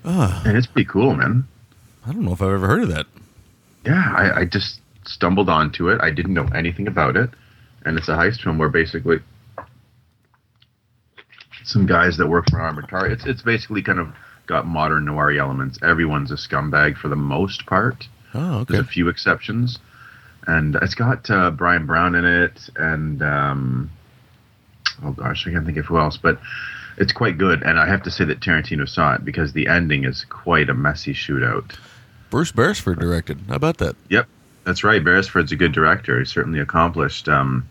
Ah, 0.03 0.43
and 0.45 0.57
it's 0.57 0.67
pretty 0.67 0.87
cool, 0.89 1.15
man. 1.15 1.47
I 2.05 2.11
don't 2.11 2.23
know 2.25 2.33
if 2.33 2.41
I've 2.41 2.51
ever 2.51 2.67
heard 2.67 2.83
of 2.83 2.89
that. 2.89 3.07
Yeah, 3.85 4.13
I, 4.15 4.41
I 4.41 4.45
just 4.45 4.79
stumbled 5.05 5.49
onto 5.49 5.89
it. 5.89 5.99
I 6.01 6.11
didn't 6.11 6.33
know 6.33 6.47
anything 6.55 6.87
about 6.87 7.15
it, 7.15 7.29
and 7.85 7.97
it's 7.97 8.07
a 8.09 8.13
heist 8.13 8.41
film 8.43 8.57
where 8.57 8.69
basically 8.69 9.19
some 11.63 11.85
guys 11.87 12.17
that 12.17 12.27
work 12.27 12.45
for 12.49 12.57
an 12.59 12.65
armored 12.65 12.87
car. 12.89 13.07
It's 13.07 13.25
it's 13.25 13.41
basically 13.41 13.81
kind 13.81 13.99
of 13.99 14.09
got 14.45 14.65
modern 14.65 15.05
noir 15.05 15.31
elements. 15.31 15.79
Everyone's 15.81 16.31
a 16.31 16.35
scumbag 16.35 16.97
for 16.97 17.07
the 17.07 17.15
most 17.15 17.65
part. 17.65 18.07
Oh, 18.33 18.59
okay. 18.59 18.73
There's 18.73 18.85
a 18.85 18.89
few 18.89 19.07
exceptions, 19.07 19.79
and 20.47 20.75
it's 20.81 20.95
got 20.95 21.29
uh, 21.29 21.51
Bryan 21.51 21.85
Brown 21.85 22.15
in 22.15 22.25
it, 22.25 22.69
and 22.75 23.21
um, 23.21 23.91
oh 25.03 25.11
gosh, 25.11 25.47
I 25.47 25.51
can't 25.51 25.65
think 25.65 25.77
of 25.77 25.85
who 25.85 25.97
else, 25.97 26.17
but 26.17 26.39
it's 26.97 27.13
quite 27.13 27.37
good. 27.37 27.63
And 27.63 27.79
I 27.79 27.87
have 27.87 28.03
to 28.03 28.11
say 28.11 28.25
that 28.25 28.39
Tarantino 28.39 28.87
saw 28.87 29.15
it 29.15 29.25
because 29.25 29.53
the 29.53 29.67
ending 29.67 30.05
is 30.05 30.25
quite 30.25 30.69
a 30.69 30.73
messy 30.73 31.13
shootout. 31.13 31.75
Bruce 32.29 32.51
Beresford 32.51 32.99
directed. 32.99 33.39
How 33.47 33.55
about 33.55 33.77
that? 33.77 33.95
Yep, 34.09 34.27
that's 34.65 34.83
right. 34.83 35.03
Beresford's 35.03 35.51
a 35.51 35.55
good 35.55 35.71
director. 35.71 36.19
He's 36.19 36.29
certainly 36.29 36.59
accomplished. 36.59 37.29
Um, 37.29 37.67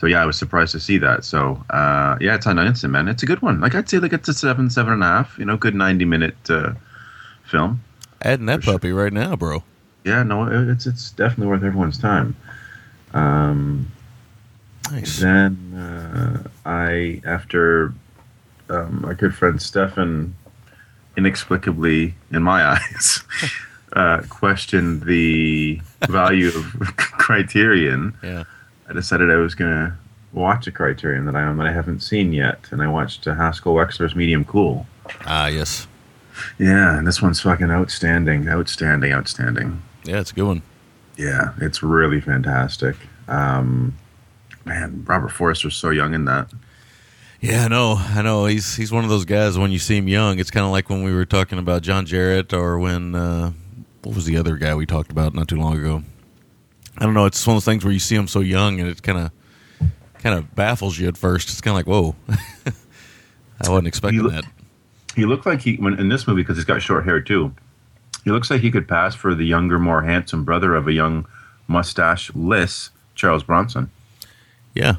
so 0.00 0.06
yeah, 0.06 0.22
I 0.22 0.24
was 0.24 0.38
surprised 0.38 0.72
to 0.72 0.80
see 0.80 0.96
that. 0.98 1.24
So 1.26 1.62
uh, 1.68 2.16
yeah, 2.22 2.34
it's 2.36 2.46
on 2.46 2.58
Instant, 2.58 2.90
man. 2.94 3.06
It's 3.06 3.22
a 3.22 3.26
good 3.26 3.42
one. 3.42 3.60
Like 3.60 3.74
I'd 3.74 3.86
say, 3.90 3.98
like 3.98 4.14
it's 4.14 4.28
a 4.30 4.32
seven, 4.34 4.70
seven 4.70 4.94
and 4.94 5.02
a 5.02 5.06
half. 5.06 5.38
You 5.38 5.44
know, 5.44 5.58
good 5.58 5.74
ninety 5.74 6.06
minute 6.06 6.36
uh, 6.48 6.72
film. 7.44 7.82
Adding 8.22 8.46
that 8.46 8.60
For 8.60 8.64
sure. 8.64 8.72
puppy 8.74 8.92
right 8.92 9.12
now, 9.12 9.36
bro. 9.36 9.62
Yeah, 10.04 10.22
no, 10.22 10.46
it's 10.70 10.86
it's 10.86 11.10
definitely 11.10 11.48
worth 11.48 11.62
everyone's 11.62 11.98
time. 11.98 12.34
Um, 13.12 13.90
Nice. 14.90 15.18
then 15.20 15.74
uh, 15.76 16.48
I, 16.64 17.20
after 17.26 17.92
um, 18.70 19.02
my 19.02 19.12
good 19.14 19.34
friend 19.34 19.60
Stefan, 19.60 20.34
inexplicably 21.16 22.14
in 22.30 22.42
my 22.42 22.64
eyes, 22.76 23.22
uh, 23.92 24.22
questioned 24.30 25.02
the 25.02 25.80
value 26.08 26.48
of 26.48 26.72
Criterion. 26.96 28.14
Yeah. 28.22 28.44
I 28.90 28.92
decided 28.92 29.30
I 29.30 29.36
was 29.36 29.54
going 29.54 29.70
to 29.70 29.94
watch 30.32 30.66
a 30.66 30.72
Criterion 30.72 31.24
that 31.26 31.36
I 31.36 31.44
own 31.44 31.58
that 31.58 31.66
I 31.68 31.72
haven't 31.72 32.00
seen 32.00 32.32
yet, 32.32 32.58
and 32.72 32.82
I 32.82 32.88
watched 32.88 33.26
uh, 33.26 33.34
Haskell 33.34 33.74
Wexler's 33.74 34.16
Medium 34.16 34.44
Cool. 34.44 34.84
Ah, 35.24 35.46
yes. 35.46 35.86
Yeah, 36.58 36.98
and 36.98 37.06
this 37.06 37.22
one's 37.22 37.40
fucking 37.40 37.70
outstanding, 37.70 38.48
outstanding, 38.48 39.12
outstanding. 39.12 39.80
Yeah, 40.04 40.18
it's 40.20 40.32
a 40.32 40.34
good 40.34 40.46
one. 40.46 40.62
Yeah, 41.16 41.52
it's 41.60 41.84
really 41.84 42.20
fantastic. 42.20 42.96
Um, 43.28 43.96
man, 44.64 45.04
Robert 45.06 45.30
Forster's 45.30 45.76
so 45.76 45.90
young 45.90 46.12
in 46.12 46.24
that. 46.24 46.50
Yeah, 47.40 47.66
I 47.66 47.68
know. 47.68 47.94
I 47.96 48.22
know. 48.22 48.46
He's 48.46 48.74
he's 48.74 48.90
one 48.90 49.04
of 49.04 49.10
those 49.10 49.24
guys. 49.24 49.56
When 49.56 49.70
you 49.70 49.78
see 49.78 49.98
him 49.98 50.08
young, 50.08 50.38
it's 50.40 50.50
kind 50.50 50.66
of 50.66 50.72
like 50.72 50.90
when 50.90 51.04
we 51.04 51.14
were 51.14 51.24
talking 51.24 51.58
about 51.58 51.82
John 51.82 52.06
Jarrett, 52.06 52.52
or 52.52 52.78
when 52.78 53.14
uh, 53.14 53.52
what 54.02 54.16
was 54.16 54.24
the 54.24 54.36
other 54.36 54.56
guy 54.56 54.74
we 54.74 54.84
talked 54.84 55.12
about 55.12 55.32
not 55.32 55.46
too 55.48 55.56
long 55.56 55.78
ago? 55.78 56.02
I 56.98 57.04
don't 57.04 57.14
know. 57.14 57.26
It's 57.26 57.46
one 57.46 57.56
of 57.56 57.62
those 57.64 57.72
things 57.72 57.84
where 57.84 57.92
you 57.92 57.98
see 58.00 58.14
him 58.16 58.28
so 58.28 58.40
young, 58.40 58.80
and 58.80 58.88
it 58.88 59.02
kind 59.02 59.18
of 59.18 59.30
kind 60.18 60.36
of 60.38 60.54
baffles 60.54 60.98
you 60.98 61.08
at 61.08 61.16
first. 61.16 61.48
It's 61.48 61.60
kind 61.60 61.72
of 61.72 61.76
like, 61.76 61.86
whoa, 61.86 62.14
I 63.64 63.68
wasn't 63.70 63.88
expecting 63.88 64.22
look- 64.22 64.32
that. 64.32 64.44
He 65.16 65.24
looked 65.24 65.44
like 65.46 65.60
he 65.62 65.76
when 65.76 65.98
in 65.98 66.08
this 66.08 66.26
movie 66.28 66.42
because 66.42 66.56
he's 66.56 66.64
got 66.64 66.80
short 66.82 67.04
hair 67.04 67.20
too. 67.20 67.52
He 68.24 68.30
looks 68.30 68.50
like 68.50 68.60
he 68.60 68.70
could 68.70 68.86
pass 68.86 69.14
for 69.14 69.34
the 69.34 69.44
younger, 69.44 69.78
more 69.78 70.02
handsome 70.02 70.44
brother 70.44 70.74
of 70.76 70.86
a 70.86 70.92
young 70.92 71.26
mustache-less 71.68 72.90
Charles 73.14 73.42
Bronson 73.42 73.90
Yeah, 74.74 74.96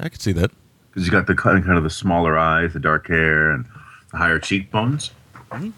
I 0.00 0.08
could 0.08 0.20
see 0.20 0.32
that. 0.32 0.50
because 0.90 1.04
he's 1.04 1.10
got 1.10 1.26
the 1.28 1.34
kind 1.34 1.56
of, 1.58 1.64
kind 1.64 1.78
of 1.78 1.84
the 1.84 1.90
smaller 1.90 2.36
eyes, 2.36 2.72
the 2.72 2.80
dark 2.80 3.06
hair, 3.08 3.50
and 3.52 3.64
the 4.10 4.16
higher 4.18 4.38
cheekbones. 4.38 5.12
Mm-hmm. 5.50 5.70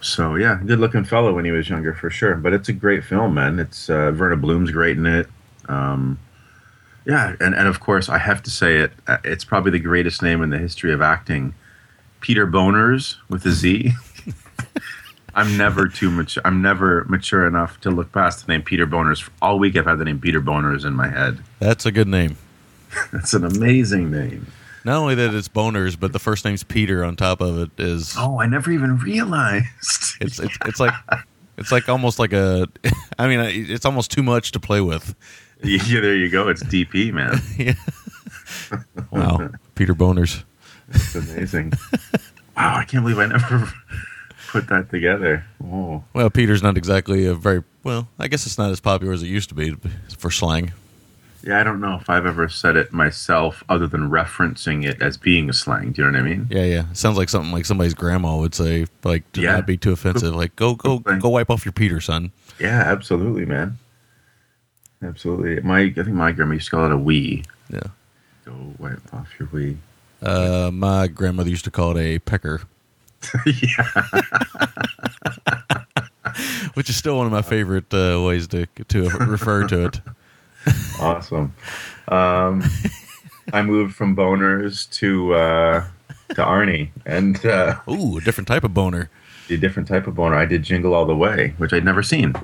So 0.00 0.36
yeah, 0.36 0.60
good-looking 0.64 1.04
fellow 1.04 1.34
when 1.34 1.44
he 1.44 1.50
was 1.50 1.68
younger 1.68 1.94
for 1.94 2.10
sure. 2.10 2.34
But 2.36 2.52
it's 2.52 2.68
a 2.68 2.72
great 2.72 3.04
film, 3.04 3.34
man. 3.34 3.58
It's 3.58 3.88
uh, 3.90 4.10
Verna 4.12 4.36
Bloom's 4.36 4.70
great 4.70 4.96
in 4.96 5.06
it. 5.06 5.26
Um, 5.68 6.18
yeah, 7.04 7.34
and, 7.40 7.54
and 7.54 7.66
of 7.68 7.80
course 7.80 8.08
I 8.08 8.18
have 8.18 8.42
to 8.44 8.50
say 8.50 8.76
it. 8.78 8.92
uh, 9.06 9.18
It's 9.24 9.44
probably 9.44 9.70
the 9.72 9.78
greatest 9.78 10.22
name 10.22 10.42
in 10.42 10.50
the 10.50 10.58
history 10.58 10.92
of 10.92 11.00
acting. 11.02 11.54
Peter 12.20 12.46
Bonerz 12.46 13.16
with 13.28 13.44
a 13.46 13.50
Z. 13.52 13.92
I'm 15.34 15.56
never 15.56 15.86
too 15.86 16.10
mature. 16.10 16.42
I'm 16.44 16.60
never 16.62 17.04
mature 17.04 17.46
enough 17.46 17.80
to 17.82 17.90
look 17.90 18.10
past 18.12 18.44
the 18.46 18.52
name 18.52 18.62
Peter 18.62 18.86
Bonerz. 18.86 19.28
All 19.40 19.58
week 19.58 19.76
I've 19.76 19.86
had 19.86 19.98
the 19.98 20.04
name 20.04 20.18
Peter 20.20 20.40
Bonerz 20.40 20.84
in 20.84 20.94
my 20.94 21.08
head. 21.08 21.38
That's 21.60 21.86
a 21.86 21.92
good 21.92 22.08
name. 22.08 22.36
That's 23.12 23.34
an 23.34 23.44
amazing 23.44 24.10
name. 24.10 24.46
Not 24.88 24.96
only 25.02 25.16
that 25.16 25.34
it's 25.34 25.48
boners, 25.48 26.00
but 26.00 26.14
the 26.14 26.18
first 26.18 26.46
name's 26.46 26.64
Peter 26.64 27.04
on 27.04 27.14
top 27.14 27.42
of 27.42 27.58
it 27.58 27.70
is. 27.76 28.14
Oh, 28.16 28.40
I 28.40 28.46
never 28.46 28.70
even 28.70 28.96
realized. 28.96 29.66
It's 30.22 30.40
it's 30.40 30.56
it's 30.64 30.80
like 30.80 30.94
it's 31.58 31.70
like 31.70 31.90
almost 31.90 32.18
like 32.18 32.32
a. 32.32 32.66
I 33.18 33.28
mean, 33.28 33.38
it's 33.70 33.84
almost 33.84 34.10
too 34.10 34.22
much 34.22 34.50
to 34.52 34.60
play 34.60 34.80
with. 34.80 35.14
yeah, 35.62 36.00
there 36.00 36.16
you 36.16 36.30
go. 36.30 36.48
It's 36.48 36.62
DP, 36.64 37.12
man. 37.12 37.38
Yeah. 37.58 37.74
Wow, 39.10 39.50
Peter 39.74 39.94
Bonerz. 39.94 40.42
It's 40.88 41.14
amazing. 41.14 41.74
wow, 42.56 42.78
I 42.78 42.84
can't 42.84 43.04
believe 43.04 43.18
I 43.18 43.26
never 43.26 43.70
put 44.48 44.68
that 44.68 44.88
together. 44.88 45.44
Oh, 45.62 46.02
Well, 46.14 46.30
Peter's 46.30 46.62
not 46.62 46.78
exactly 46.78 47.26
a 47.26 47.34
very 47.34 47.62
well. 47.84 48.08
I 48.18 48.28
guess 48.28 48.46
it's 48.46 48.56
not 48.56 48.70
as 48.70 48.80
popular 48.80 49.12
as 49.12 49.22
it 49.22 49.28
used 49.28 49.50
to 49.50 49.54
be 49.54 49.76
for 50.16 50.30
slang. 50.30 50.72
Yeah. 51.42 51.60
I 51.60 51.64
don't 51.64 51.80
know 51.80 51.94
if 51.96 52.08
I've 52.10 52.26
ever 52.26 52.48
said 52.48 52.76
it 52.76 52.92
myself, 52.92 53.62
other 53.68 53.86
than 53.86 54.10
referencing 54.10 54.84
it 54.84 55.00
as 55.02 55.16
being 55.16 55.48
a 55.48 55.52
slang. 55.52 55.92
Do 55.92 56.02
you 56.02 56.10
know 56.10 56.18
what 56.18 56.26
I 56.26 56.28
mean? 56.30 56.46
Yeah, 56.50 56.64
yeah. 56.64 56.84
Sounds 56.92 57.16
like 57.16 57.28
something 57.28 57.52
like 57.52 57.64
somebody's 57.66 57.94
grandma 57.94 58.36
would 58.36 58.54
say, 58.54 58.86
like 59.04 59.30
to 59.32 59.40
Yeah. 59.40 59.52
not 59.56 59.66
be 59.66 59.76
too 59.76 59.92
offensive. 59.92 60.34
Like, 60.34 60.54
go, 60.56 60.74
go, 60.74 60.98
go, 60.98 61.28
wipe 61.28 61.50
off 61.50 61.64
your 61.64 61.72
Peter, 61.72 62.00
son. 62.00 62.32
Yeah, 62.60 62.82
absolutely, 62.86 63.44
man. 63.46 63.78
Absolutely. 65.02 65.60
My, 65.62 65.80
I 65.82 65.92
think 65.92 66.08
my 66.08 66.32
grandma 66.32 66.54
used 66.54 66.66
to 66.66 66.70
call 66.72 66.86
it 66.86 66.92
a 66.92 66.98
wee. 66.98 67.44
Yeah. 67.70 67.80
Go 68.44 68.54
wipe 68.78 69.14
off 69.14 69.28
your 69.38 69.48
wee. 69.52 69.76
Uh, 70.20 70.70
my 70.72 71.06
grandmother 71.06 71.50
used 71.50 71.64
to 71.64 71.70
call 71.70 71.96
it 71.96 72.00
a 72.02 72.18
pecker, 72.18 72.62
yeah. 73.46 73.86
which 76.74 76.88
is 76.90 76.96
still 76.96 77.16
one 77.16 77.26
of 77.26 77.32
my 77.32 77.42
favorite 77.42 77.92
uh, 77.94 78.20
ways 78.24 78.48
to 78.48 78.66
to 78.88 79.08
refer 79.10 79.66
to 79.68 79.84
it. 79.86 80.00
Awesome. 81.00 81.54
Um, 82.08 82.64
I 83.52 83.62
moved 83.62 83.94
from 83.94 84.16
boners 84.16 84.90
to 84.98 85.34
uh, 85.34 85.84
to 86.30 86.42
Arnie, 86.42 86.90
and 87.06 87.44
uh, 87.46 87.76
Ooh, 87.88 88.18
a 88.18 88.20
different 88.20 88.48
type 88.48 88.64
of 88.64 88.74
boner. 88.74 89.08
a 89.48 89.56
different 89.56 89.88
type 89.88 90.06
of 90.06 90.14
boner. 90.16 90.34
I 90.36 90.44
did 90.44 90.62
Jingle 90.62 90.94
All 90.94 91.06
the 91.06 91.16
Way, 91.16 91.54
which 91.58 91.72
I'd 91.72 91.84
never 91.84 92.02
seen. 92.02 92.34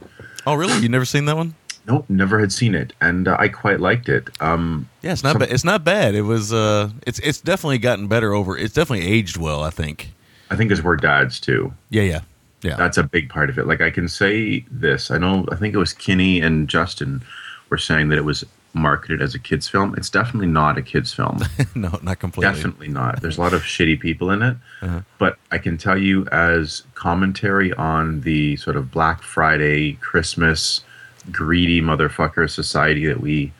Oh, 0.47 0.55
really? 0.55 0.79
You 0.81 0.89
never 0.89 1.05
seen 1.05 1.25
that 1.27 1.37
one? 1.37 1.55
Nope, 1.87 2.07
never 2.09 2.39
had 2.39 2.51
seen 2.53 2.75
it, 2.75 2.93
and 3.01 3.29
uh, 3.29 3.37
I 3.39 3.49
quite 3.49 3.79
liked 3.81 4.09
it. 4.09 4.29
Um, 4.41 4.89
Yeah, 5.03 5.13
it's 5.13 5.23
not. 5.23 5.33
Some- 5.33 5.41
ba- 5.41 5.53
it's 5.53 5.65
not 5.65 5.85
bad. 5.85 6.15
It 6.15 6.23
was. 6.23 6.53
Uh, 6.53 6.91
it's 7.07 7.19
it's 7.19 7.41
definitely 7.41 7.79
gotten 7.79 8.07
better 8.07 8.33
over. 8.33 8.57
It's 8.57 8.73
definitely 8.75 9.07
aged 9.07 9.37
well. 9.37 9.63
I 9.63 9.71
think. 9.71 10.13
I 10.51 10.57
think 10.57 10.69
because 10.69 10.83
we're 10.85 10.97
dads 10.97 11.41
too. 11.41 11.75
Yeah, 11.91 12.03
yeah, 12.03 12.21
yeah. 12.63 12.77
That's 12.77 12.97
a 12.99 13.03
big 13.03 13.29
part 13.29 13.51
of 13.51 13.59
it. 13.59 13.67
Like 13.67 13.81
I 13.83 13.91
can 13.91 14.09
say 14.09 14.65
this. 14.71 15.11
I 15.11 15.19
know. 15.19 15.45
I 15.51 15.57
think 15.57 15.75
it 15.75 15.79
was 15.79 15.93
Kinney 15.93 16.41
and 16.41 16.69
Justin 16.69 17.23
were 17.71 17.79
saying 17.79 18.09
that 18.11 18.19
it 18.19 18.25
was 18.25 18.45
marketed 18.77 19.23
as 19.23 19.35
a 19.35 19.39
kids 19.39 19.69
film. 19.69 19.95
It's 19.97 20.11
definitely 20.11 20.49
not 20.49 20.77
a 20.77 20.83
kids 20.83 21.13
film. 21.13 21.39
no, 21.77 21.99
not 22.03 22.19
completely. 22.19 22.53
Definitely 22.53 22.89
not. 22.89 23.21
There's 23.23 23.39
a 23.39 23.41
lot 23.41 23.55
of 23.55 23.63
shitty 23.75 24.01
people 24.01 24.31
in 24.31 24.43
it. 24.43 24.57
Uh-huh. 24.83 25.01
But 25.19 25.39
I 25.53 25.59
can 25.59 25.79
tell 25.79 25.97
you, 25.97 26.27
as 26.33 26.83
commentary 26.95 27.73
on 27.75 28.23
the 28.23 28.57
sort 28.57 28.77
of 28.77 28.91
Black 28.91 29.23
Friday, 29.23 29.93
Christmas, 29.95 30.83
greedy 31.31 31.81
motherfucker 31.81 32.51
society 32.51 33.07
that 33.07 33.21
we 33.21 33.53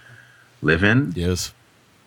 live 0.63 0.83
in, 0.83 1.13
Yes. 1.15 1.53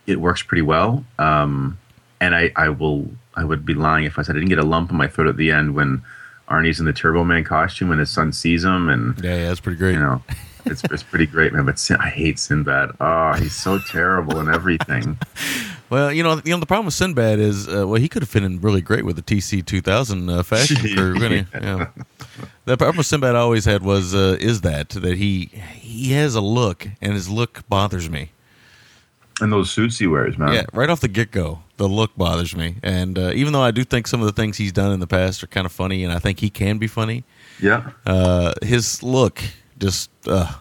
it 0.06 0.20
works 0.20 0.44
pretty 0.44 0.62
well. 0.64 1.06
Um, 1.18 1.78
and 2.20 2.36
I, 2.36 2.52
I 2.58 2.70
will, 2.70 3.10
I 3.36 3.44
would 3.46 3.66
be 3.66 3.74
lying 3.74 4.04
if 4.06 4.20
I 4.20 4.24
said 4.24 4.36
I 4.36 4.40
didn't 4.40 4.50
get 4.50 4.60
a 4.60 4.64
lump 4.66 4.92
in 4.92 4.98
my 4.98 5.08
throat 5.08 5.28
at 5.28 5.38
the 5.38 5.52
end 5.52 5.76
when 5.76 6.02
Arnie's 6.50 6.80
in 6.80 6.86
the 6.86 6.94
Turbo 6.94 7.24
Man 7.24 7.44
costume 7.44 7.92
and 7.92 8.00
his 8.00 8.10
son 8.10 8.34
sees 8.34 8.64
him, 8.66 8.90
and 8.90 9.18
Yeah, 9.24 9.36
yeah, 9.36 9.48
that's 9.48 9.60
pretty 9.60 9.78
great. 9.78 9.94
you 9.94 10.00
know, 10.00 10.22
it's 10.72 10.84
it's 10.86 11.04
pretty 11.04 11.26
great, 11.26 11.54
man. 11.54 11.66
But 11.66 11.80
Sin- 11.80 11.98
I 12.00 12.10
hate 12.10 12.40
Sinbad. 12.40 12.92
Oh, 13.00 13.34
he's 13.34 13.56
so 13.56 13.80
terrible 13.80 14.40
and 14.40 14.50
everything. 14.50 15.18
Well, 15.90 16.12
you 16.12 16.22
know, 16.22 16.42
you 16.44 16.52
know, 16.52 16.60
the 16.60 16.66
problem 16.66 16.86
with 16.86 16.96
Sinbad 16.96 17.40
is, 17.40 17.68
uh, 17.68 17.88
well, 17.88 17.96
he 17.96 18.10
could 18.10 18.22
have 18.22 18.30
fit 18.30 18.44
in 18.44 18.60
really 18.60 18.82
great 18.82 19.06
with 19.06 19.16
the 19.16 19.22
TC 19.22 19.66
2000 19.66 20.30
uh, 20.30 20.44
fashion 20.44 20.76
crew. 20.96 21.14
he? 21.30 21.46
Yeah. 21.54 21.88
The 22.66 22.76
problem 22.76 22.98
with 22.98 23.06
Sinbad 23.06 23.36
I 23.36 23.40
always 23.40 23.64
had 23.64 23.84
was 23.84 24.14
uh, 24.14 24.38
is 24.40 24.62
that 24.62 24.90
that 24.90 25.18
he 25.18 25.46
he 25.76 26.12
has 26.12 26.36
a 26.36 26.42
look, 26.42 26.88
and 27.02 27.14
his 27.14 27.30
look 27.30 27.64
bothers 27.70 28.10
me. 28.10 28.32
And 29.40 29.54
those 29.54 29.72
suits 29.72 30.00
he 30.00 30.08
wears, 30.08 30.38
man. 30.38 30.52
Yeah, 30.54 30.66
right 30.74 30.90
off 30.90 31.00
the 31.00 31.08
get 31.08 31.32
go, 31.32 31.60
the 31.78 31.88
look 31.88 32.16
bothers 32.18 32.56
me. 32.56 32.78
And 32.84 33.18
uh, 33.18 33.32
even 33.34 33.54
though 33.54 33.62
I 33.62 33.72
do 33.72 33.84
think 33.84 34.08
some 34.08 34.20
of 34.20 34.26
the 34.26 34.34
things 34.34 34.58
he's 34.58 34.72
done 34.72 34.92
in 34.92 35.00
the 35.00 35.08
past 35.08 35.44
are 35.44 35.48
kind 35.48 35.66
of 35.66 35.72
funny, 35.72 36.04
and 36.04 36.12
I 36.12 36.20
think 36.20 36.40
he 36.40 36.50
can 36.50 36.80
be 36.80 36.88
funny, 36.88 37.24
yeah. 37.62 37.92
uh, 38.06 38.54
his 38.62 39.04
look 39.04 39.42
just 39.80 40.10
uh, 40.28 40.52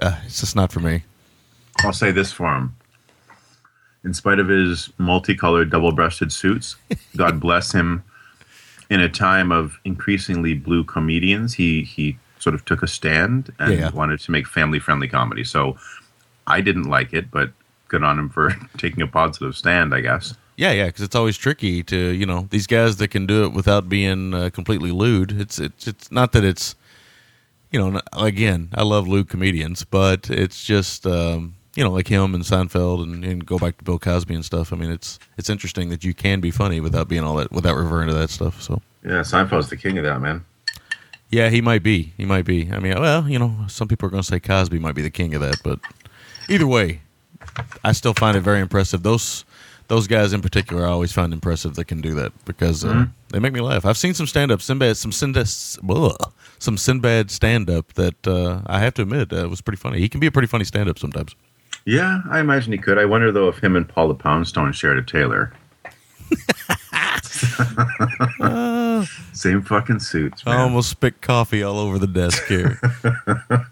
uh, 0.00 0.16
it's 0.26 0.40
just 0.40 0.56
not 0.56 0.72
for 0.72 0.80
me. 0.80 1.02
I'll 1.84 1.92
say 1.92 2.10
this 2.12 2.32
for 2.32 2.54
him. 2.54 2.76
In 4.04 4.14
spite 4.14 4.38
of 4.38 4.48
his 4.48 4.90
multicolored, 4.98 5.70
double-breasted 5.70 6.32
suits, 6.32 6.76
God 7.16 7.38
bless 7.40 7.72
him. 7.72 8.02
In 8.88 9.00
a 9.00 9.08
time 9.08 9.52
of 9.52 9.78
increasingly 9.84 10.54
blue 10.54 10.84
comedians, 10.84 11.54
he 11.54 11.82
he 11.82 12.18
sort 12.38 12.54
of 12.54 12.64
took 12.64 12.82
a 12.82 12.86
stand 12.88 13.52
and 13.58 13.72
Yeah. 13.72 13.90
wanted 13.90 14.18
to 14.20 14.30
make 14.30 14.46
family-friendly 14.46 15.08
comedy. 15.08 15.44
So 15.44 15.76
I 16.46 16.60
didn't 16.62 16.84
like 16.84 17.12
it, 17.12 17.30
but 17.30 17.52
good 17.88 18.02
on 18.02 18.18
him 18.18 18.28
for 18.30 18.56
taking 18.78 19.02
a 19.02 19.06
positive 19.06 19.54
stand, 19.56 19.94
I 19.94 20.00
guess. 20.00 20.34
Yeah, 20.56 20.72
yeah, 20.72 20.86
because 20.86 21.02
it's 21.02 21.14
always 21.16 21.36
tricky 21.36 21.82
to 21.84 21.96
you 21.96 22.26
know 22.26 22.46
these 22.50 22.66
guys 22.66 22.96
that 22.96 23.08
can 23.08 23.26
do 23.26 23.44
it 23.44 23.52
without 23.52 23.88
being 23.88 24.34
uh, 24.34 24.50
completely 24.50 24.90
lewd. 24.90 25.32
It's 25.40 25.58
it's 25.58 25.86
it's 25.86 26.10
not 26.10 26.32
that 26.32 26.44
it's 26.44 26.74
you 27.70 27.78
know 27.80 28.00
again 28.12 28.68
I 28.74 28.82
love 28.82 29.06
lewd 29.08 29.28
comedians, 29.28 29.84
but 29.84 30.28
it's 30.30 30.64
just 30.64 31.06
um, 31.06 31.54
you 31.76 31.84
know 31.84 31.90
like 31.90 32.08
him 32.08 32.34
and 32.34 32.44
Seinfeld 32.44 33.02
and, 33.02 33.24
and 33.24 33.46
go 33.46 33.58
back 33.58 33.78
to 33.78 33.84
Bill 33.84 33.98
Cosby 33.98 34.34
and 34.34 34.44
stuff. 34.44 34.72
I 34.72 34.76
mean 34.76 34.90
it's 34.90 35.18
it's 35.38 35.48
interesting 35.50 35.88
that 35.90 36.04
you 36.04 36.14
can 36.14 36.40
be 36.40 36.50
funny 36.50 36.80
without 36.80 37.08
being 37.08 37.24
all 37.24 37.36
that 37.36 37.52
without 37.52 37.76
reverting 37.76 38.08
to 38.08 38.14
that 38.14 38.30
stuff. 38.30 38.60
So 38.62 38.82
Yeah, 39.04 39.20
Seinfeld's 39.20 39.70
the 39.70 39.76
king 39.76 39.98
of 39.98 40.04
that, 40.04 40.20
man. 40.20 40.44
yeah, 41.30 41.48
he 41.48 41.60
might 41.60 41.82
be, 41.82 42.12
he 42.16 42.24
might 42.24 42.44
be. 42.44 42.70
I 42.72 42.78
mean, 42.80 42.98
well, 43.00 43.28
you 43.28 43.38
know, 43.38 43.54
some 43.68 43.86
people 43.88 44.06
are 44.08 44.10
going 44.10 44.22
to 44.22 44.26
say 44.28 44.40
Cosby 44.40 44.78
might 44.80 44.94
be 44.96 45.02
the 45.02 45.10
king 45.10 45.34
of 45.34 45.40
that, 45.42 45.60
but 45.62 45.78
either 46.48 46.66
way, 46.66 47.00
I 47.84 47.92
still 47.92 48.14
find 48.14 48.36
it 48.36 48.40
very 48.40 48.60
impressive. 48.60 49.02
Those 49.04 49.44
those 49.88 50.06
guys 50.06 50.32
in 50.32 50.40
particular, 50.42 50.84
I 50.86 50.90
always 50.90 51.12
find 51.12 51.32
impressive 51.32 51.74
that 51.74 51.86
can 51.86 52.00
do 52.00 52.14
that 52.14 52.32
because 52.44 52.84
uh, 52.84 53.06
they 53.28 53.38
make 53.40 53.52
me 53.52 53.60
laugh. 53.60 53.84
I've 53.84 53.96
seen 53.96 54.14
some 54.14 54.26
stand 54.26 54.50
up, 54.52 54.60
Sinbad, 54.62 54.96
some 54.96 55.10
Sinbad, 55.12 55.48
some 56.60 56.76
Sinbad 56.76 57.30
stand 57.30 57.68
up 57.68 57.94
that 57.94 58.26
uh, 58.26 58.62
I 58.66 58.80
have 58.80 58.94
to 58.94 59.02
admit 59.02 59.32
uh, 59.32 59.48
was 59.48 59.60
pretty 59.60 59.78
funny. 59.78 59.98
He 59.98 60.08
can 60.08 60.20
be 60.20 60.26
a 60.26 60.30
pretty 60.30 60.46
funny 60.46 60.64
stand 60.64 60.88
up 60.88 60.98
sometimes. 60.98 61.34
Yeah, 61.84 62.20
I 62.30 62.40
imagine 62.40 62.72
he 62.72 62.78
could. 62.78 62.98
I 62.98 63.06
wonder 63.06 63.32
though 63.32 63.48
if 63.48 63.62
him 63.62 63.74
and 63.74 63.88
Paula 63.88 64.14
Poundstone 64.14 64.72
shared 64.72 64.98
a 64.98 65.02
tailor. 65.02 65.52
Same 69.32 69.62
fucking 69.62 70.00
suits, 70.00 70.42
I 70.46 70.58
almost 70.58 70.90
spit 70.90 71.22
coffee 71.22 71.62
all 71.62 71.78
over 71.78 71.98
the 71.98 72.06
desk 72.06 72.44
here. 72.46 72.78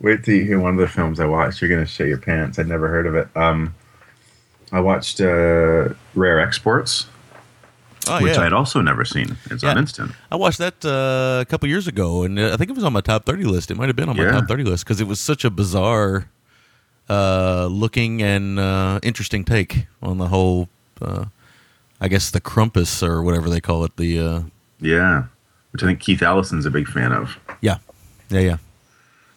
Wait 0.00 0.24
till 0.24 0.34
you 0.34 0.44
hear 0.44 0.60
one 0.60 0.74
of 0.74 0.80
the 0.80 0.88
films 0.88 1.20
I 1.20 1.26
watched. 1.26 1.60
You're 1.60 1.68
gonna 1.68 1.84
shit 1.84 2.08
your 2.08 2.18
pants. 2.18 2.58
I'd 2.58 2.68
never 2.68 2.88
heard 2.88 3.06
of 3.06 3.16
it. 3.16 3.28
Um, 3.36 3.74
I 4.72 4.80
watched 4.80 5.20
uh, 5.20 5.88
Rare 6.14 6.40
Exports, 6.40 7.06
Oh, 8.08 8.22
which 8.22 8.34
yeah. 8.34 8.40
I 8.40 8.44
had 8.44 8.52
also 8.52 8.80
never 8.80 9.04
seen. 9.04 9.36
It's 9.50 9.62
on 9.62 9.76
Yeah. 9.76 9.80
Instant. 9.80 10.12
I 10.32 10.36
watched 10.36 10.58
that 10.58 10.84
uh, 10.84 11.40
a 11.42 11.44
couple 11.44 11.68
years 11.68 11.86
ago, 11.86 12.22
and 12.24 12.38
uh, 12.38 12.52
I 12.52 12.56
think 12.56 12.70
it 12.70 12.74
was 12.74 12.84
on 12.84 12.92
my 12.92 13.00
top 13.02 13.24
thirty 13.26 13.44
list. 13.44 13.70
It 13.70 13.76
might 13.76 13.88
have 13.88 13.96
been 13.96 14.08
on 14.08 14.16
my 14.16 14.24
Yeah. 14.24 14.30
top 14.32 14.48
thirty 14.48 14.64
list 14.64 14.84
because 14.84 15.00
it 15.00 15.06
was 15.06 15.20
such 15.20 15.44
a 15.44 15.50
bizarre 15.50 16.28
uh, 17.08 17.66
looking 17.66 18.22
and 18.22 18.58
uh, 18.58 19.00
interesting 19.02 19.44
take 19.44 19.86
on 20.02 20.18
the 20.18 20.28
whole. 20.28 20.68
Uh, 21.00 21.26
I 22.00 22.08
guess 22.08 22.30
the 22.30 22.40
Crumpus 22.40 23.02
or 23.02 23.22
whatever 23.22 23.50
they 23.50 23.60
call 23.60 23.84
it. 23.84 23.96
The 23.96 24.18
uh, 24.18 24.42
Yeah, 24.80 25.24
which 25.72 25.82
I 25.82 25.86
think 25.86 26.00
Keith 26.00 26.22
Allison's 26.22 26.64
a 26.66 26.70
big 26.70 26.88
fan 26.88 27.12
of. 27.12 27.36
yeah, 27.60 27.78
yeah, 28.30 28.40
yeah, 28.40 28.56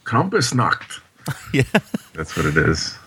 Krampusnacht. 0.06 1.02
yeah. 1.54 1.64
That's 2.14 2.36
what 2.38 2.46
it 2.46 2.58
is. 2.58 2.98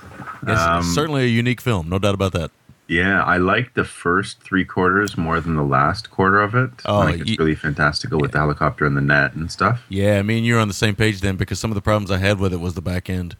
It's 0.47 0.61
Um, 0.61 0.83
certainly 0.83 1.25
a 1.25 1.29
unique 1.29 1.61
film, 1.61 1.89
no 1.89 1.99
doubt 1.99 2.15
about 2.15 2.33
that. 2.33 2.51
Yeah, 2.89 3.23
I 3.25 3.39
like 3.39 3.75
the 3.75 3.85
first 3.85 4.41
three 4.43 4.65
quarters 4.65 5.17
more 5.19 5.41
than 5.41 5.57
the 5.57 5.65
last 5.65 6.11
quarter 6.11 6.41
of 6.41 6.55
it. 6.55 6.71
Oh, 6.85 7.01
I 7.01 7.07
think 7.11 7.23
it's 7.23 7.31
you- 7.31 7.37
really 7.39 7.55
fantastical 7.57 8.21
with 8.21 8.33
the 8.33 8.39
helicopter 8.39 8.87
and 8.87 8.97
the 8.97 9.01
net 9.01 9.35
and 9.35 9.51
stuff. 9.51 9.83
Yeah, 9.89 10.23
me 10.23 10.39
and 10.39 10.47
you're 10.47 10.61
on 10.61 10.69
the 10.69 10.75
same 10.75 10.95
page 10.95 11.21
then 11.21 11.37
because 11.37 11.59
some 11.59 11.71
of 11.71 11.75
the 11.75 11.81
problems 11.81 12.11
I 12.13 12.19
had 12.19 12.39
with 12.39 12.53
it 12.53 12.61
was 12.61 12.75
the 12.75 12.81
back 12.83 13.11
end. 13.11 13.35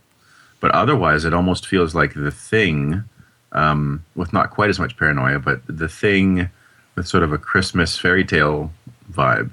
But 0.59 0.73
otherwise, 0.73 1.25
it 1.25 1.33
almost 1.35 1.67
feels 1.67 1.95
like 1.95 2.15
the 2.15 2.31
thing, 2.33 3.05
um, 3.53 4.05
with 4.17 4.33
not 4.33 4.51
quite 4.51 4.71
as 4.71 4.79
much 4.81 4.97
paranoia, 4.97 5.39
but 5.39 5.61
the 5.69 5.89
thing 5.89 6.51
with 6.97 7.07
sort 7.07 7.23
of 7.23 7.33
a 7.33 7.39
Christmas 7.39 7.97
fairy 7.97 8.25
tale 8.25 8.73
vibe. 9.13 9.53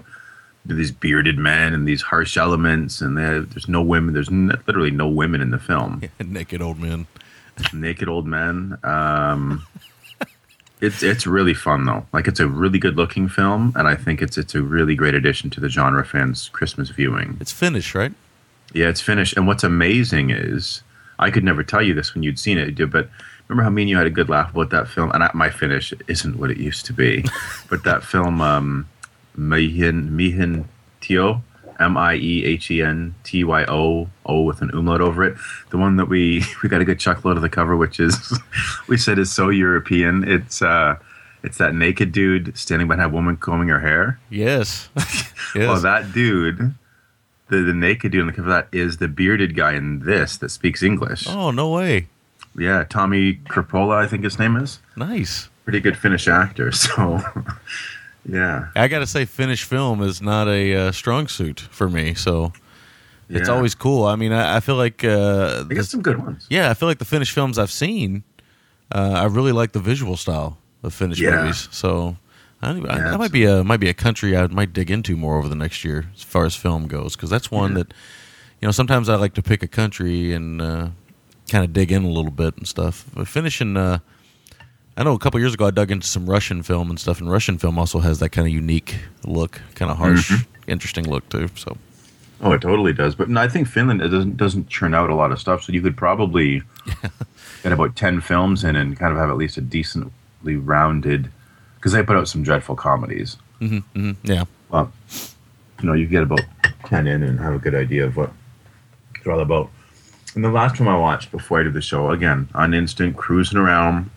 These 0.66 0.92
bearded 0.92 1.38
men 1.38 1.74
and 1.74 1.86
these 1.86 2.02
harsh 2.02 2.38
elements, 2.38 3.02
and 3.02 3.18
there- 3.18 3.42
there's 3.42 3.68
no 3.68 3.82
women. 3.82 4.14
There's 4.14 4.30
n- 4.30 4.58
literally 4.66 4.92
no 4.92 5.08
women 5.10 5.42
in 5.42 5.52
the 5.52 5.60
film. 5.60 6.02
Naked 6.26 6.62
old 6.62 6.80
men. 6.80 7.06
Naked 7.74 8.10
old 8.10 8.26
men. 8.26 8.78
Um, 8.84 9.66
it's 10.82 11.02
it's 11.02 11.26
really 11.26 11.54
fun 11.54 11.86
though. 11.86 12.06
Like 12.12 12.28
it's 12.28 12.40
a 12.40 12.48
really 12.48 12.78
good 12.78 12.98
looking 12.98 13.30
film, 13.30 13.74
and 13.76 13.88
I 13.88 13.96
think 13.96 14.22
it's 14.22 14.38
it's 14.38 14.54
a 14.54 14.62
really 14.62 14.96
great 14.96 15.14
addition 15.14 15.50
to 15.52 15.62
the 15.62 15.70
genre 15.70 16.06
fans' 16.06 16.50
Christmas 16.50 16.90
viewing. 16.90 17.38
It's 17.40 17.54
finished, 17.54 17.96
right? 17.96 18.12
Yeah, 18.74 18.90
it's 18.90 19.02
finished. 19.02 19.38
And 19.38 19.48
what's 19.48 19.64
amazing 19.64 20.32
is 20.32 20.82
I 21.20 21.32
could 21.32 21.44
never 21.44 21.64
tell 21.64 21.82
you 21.82 21.94
this 21.94 22.14
when 22.14 22.24
you'd 22.24 22.40
seen 22.40 22.58
it, 22.58 22.76
but 22.92 23.10
remember 23.48 23.64
how 23.64 23.70
me 23.70 23.84
and 23.84 23.90
you 23.90 23.98
had 23.98 24.08
a 24.08 24.12
good 24.12 24.30
laugh 24.30 24.52
about 24.52 24.72
that 24.72 24.88
film? 24.88 25.12
And 25.12 25.24
I, 25.24 25.32
my 25.34 25.50
finish 25.50 25.94
isn't 26.08 26.38
what 26.38 26.52
it 26.52 26.58
used 26.58 26.86
to 26.88 26.94
be, 26.94 27.24
but 27.70 27.84
that 27.84 28.04
film, 28.04 28.42
um, 28.42 28.90
Mihin 29.38 30.10
Mihin 30.10 30.66
Tio, 31.02 31.44
M 31.80 31.98
I 31.98 32.16
E 32.16 32.46
H 32.46 32.72
E 32.72 32.82
N 32.82 33.16
T 33.24 33.44
Y 33.44 33.66
O 33.66 34.10
O 34.26 34.42
with 34.42 34.62
an 34.62 34.70
umlaut 34.74 35.02
over 35.02 35.24
it. 35.24 35.38
The 35.70 35.78
one 35.78 35.98
that 35.98 36.06
we 36.06 36.44
we 36.64 36.70
got 36.70 36.82
a 36.82 36.86
good 36.86 37.00
chuckle 37.00 37.32
out 37.32 37.38
of 37.38 37.42
the 37.44 37.50
cover, 37.50 37.76
which 37.76 38.00
is 38.00 38.40
we 38.88 38.98
said 38.98 39.20
is 39.20 39.32
so 39.32 39.50
European. 39.50 40.28
It's 40.28 40.62
uh, 40.62 40.98
it's 41.44 41.58
that 41.58 41.76
naked 41.76 42.12
dude 42.12 42.58
standing 42.58 42.88
behind 42.88 43.06
a 43.06 43.10
woman 43.14 43.38
combing 43.38 43.68
her 43.68 43.80
hair. 43.80 44.20
Yes. 44.30 44.90
yes. 44.96 45.56
Well, 45.56 45.82
that 45.82 46.14
dude, 46.14 46.74
the, 47.50 47.58
the 47.58 47.74
naked 47.74 48.14
dude 48.14 48.22
on 48.22 48.28
the 48.28 48.34
cover 48.34 48.50
of 48.50 48.56
that 48.56 48.78
is 48.78 48.98
the 48.98 49.10
bearded 49.10 49.56
guy 49.56 49.74
in 49.74 50.00
this 50.00 50.38
that 50.38 50.50
speaks 50.50 50.82
English. 50.82 51.28
oh, 51.28 51.52
no 51.52 51.70
way. 51.70 52.08
Yeah, 52.58 52.84
Tommy 52.84 53.36
Crapola, 53.36 53.96
I 53.96 54.08
think 54.08 54.24
his 54.24 54.38
name 54.40 54.56
is. 54.56 54.80
Nice. 54.96 55.50
Pretty 55.64 55.80
good 55.80 55.98
Finnish 55.98 56.28
actor. 56.28 56.72
So, 56.72 57.20
yeah. 58.28 58.68
I 58.76 58.88
got 58.88 59.00
to 59.00 59.08
say, 59.08 59.26
Finnish 59.26 59.64
film 59.64 60.02
is 60.02 60.22
not 60.22 60.48
a 60.48 60.76
uh, 60.76 60.92
strong 60.92 61.28
suit 61.28 61.60
for 61.60 61.90
me. 61.90 62.14
So 62.14 62.54
it's 63.30 63.50
always 63.50 63.76
cool. 63.76 64.06
I 64.06 64.16
mean, 64.16 64.32
I, 64.32 64.58
I 64.58 64.60
feel 64.60 64.76
like, 64.76 65.04
uh, 65.04 65.64
They 65.64 65.76
got 65.76 65.86
some 65.86 66.02
good 66.02 66.20
ones. 66.24 66.46
yeah, 66.50 66.70
I 66.70 66.74
feel 66.74 66.88
like 66.88 67.00
the 67.00 67.06
Finnish 67.06 67.32
films 67.32 67.58
I've 67.58 67.72
seen, 67.72 68.24
uh, 68.94 69.14
I 69.16 69.26
really 69.26 69.52
like 69.52 69.72
the 69.72 69.80
visual 69.80 70.18
style 70.18 70.58
of 70.84 70.94
Finnish 70.94 71.20
Yeah. 71.20 71.42
movies. 71.42 71.68
So 71.72 72.18
I, 72.62 72.72
I, 72.72 72.74
that 73.12 73.18
might 73.20 73.32
be 73.32 73.46
a 73.46 73.64
might 73.64 73.80
be 73.80 73.90
a 73.90 73.94
country 73.94 74.38
I 74.38 74.48
might 74.48 74.72
dig 74.72 74.90
into 74.92 75.18
more 75.18 75.38
over 75.38 75.50
the 75.50 75.56
next 75.56 75.84
year 75.84 76.06
as 76.16 76.24
far 76.24 76.46
as 76.46 76.56
film 76.56 76.88
goes 76.88 77.16
because 77.16 77.30
that's 77.30 77.52
one 77.52 77.72
Yeah. 77.72 77.78
that 77.80 77.94
you 78.62 78.68
know 78.68 78.72
sometimes 78.72 79.10
I 79.10 79.16
like 79.16 79.34
to 79.34 79.42
pick 79.42 79.64
a 79.64 79.68
country 79.68 80.32
and 80.34 80.62
uh, 80.62 80.88
kind 81.50 81.66
of 81.66 81.74
dig 81.74 81.92
in 81.92 82.04
a 82.06 82.10
little 82.10 82.32
bit 82.32 82.56
and 82.58 82.66
stuff. 82.68 83.06
But 83.14 83.28
Finnish 83.28 83.60
and 83.60 83.78
uh, 83.78 83.98
I 84.96 85.04
know 85.04 85.14
a 85.14 85.20
couple 85.20 85.40
years 85.40 85.54
ago 85.54 85.66
I 85.66 85.72
dug 85.72 85.90
into 85.92 86.08
some 86.08 86.30
Russian 86.30 86.62
film 86.64 86.90
and 86.90 87.00
stuff, 87.00 87.20
and 87.20 87.30
Russian 87.32 87.58
film 87.58 87.80
also 87.80 88.00
has 88.00 88.20
that 88.20 88.30
kind 88.30 88.48
of 88.48 88.54
unique 88.54 88.96
look, 89.26 89.60
kind 89.76 89.90
of 89.92 89.98
harsh, 89.98 90.32
Mm-hmm. 90.32 90.72
interesting 90.72 91.06
look 91.10 91.28
too. 91.30 91.50
So 91.56 91.78
Oh, 92.42 92.52
it 92.52 92.62
totally 92.62 92.92
does. 92.94 93.16
But 93.16 93.30
no, 93.30 93.40
I 93.42 93.48
think 93.48 93.68
Finland 93.68 94.02
doesn't 94.02 94.36
doesn't 94.38 94.68
churn 94.70 94.94
out 94.94 95.10
a 95.10 95.16
lot 95.16 95.32
of 95.32 95.40
stuff. 95.40 95.64
So 95.64 95.72
you 95.74 95.82
could 95.82 95.96
probably 95.98 96.62
get 97.64 97.72
about 97.72 97.96
ten 97.96 98.20
films 98.22 98.64
in 98.64 98.76
and 98.76 98.98
kind 99.00 99.12
of 99.14 99.18
have 99.18 99.30
at 99.30 99.38
least 99.38 99.58
a 99.58 99.62
decently 99.62 100.58
rounded. 100.58 101.32
Because 101.78 101.94
they 101.94 102.04
put 102.04 102.16
out 102.18 102.28
some 102.28 102.44
dreadful 102.44 102.76
comedies. 102.76 103.38
hmm 103.60 104.12
yeah, 104.24 104.44
Well, 104.70 104.92
you 105.82 105.88
know, 105.88 105.94
you 105.94 106.06
get 106.08 106.24
about 106.24 106.40
10 106.86 107.08
in 107.08 107.24
and 107.24 107.40
have 107.42 107.54
a 107.54 107.60
good 107.60 107.76
idea 107.76 108.06
of 108.06 108.16
what 108.16 108.32
they're 109.24 109.34
all 109.34 109.42
about. 109.42 109.70
And 110.34 110.46
the 110.46 110.50
last 110.50 110.80
one 110.80 110.88
I 110.88 110.98
watched 110.98 111.30
before 111.32 111.60
I 111.60 111.64
did 111.64 111.74
the 111.74 111.82
show, 111.82 112.10
again, 112.12 112.48
on 112.56 112.74
Instant, 112.74 113.18
cruising 113.18 113.58
around. 113.58 114.10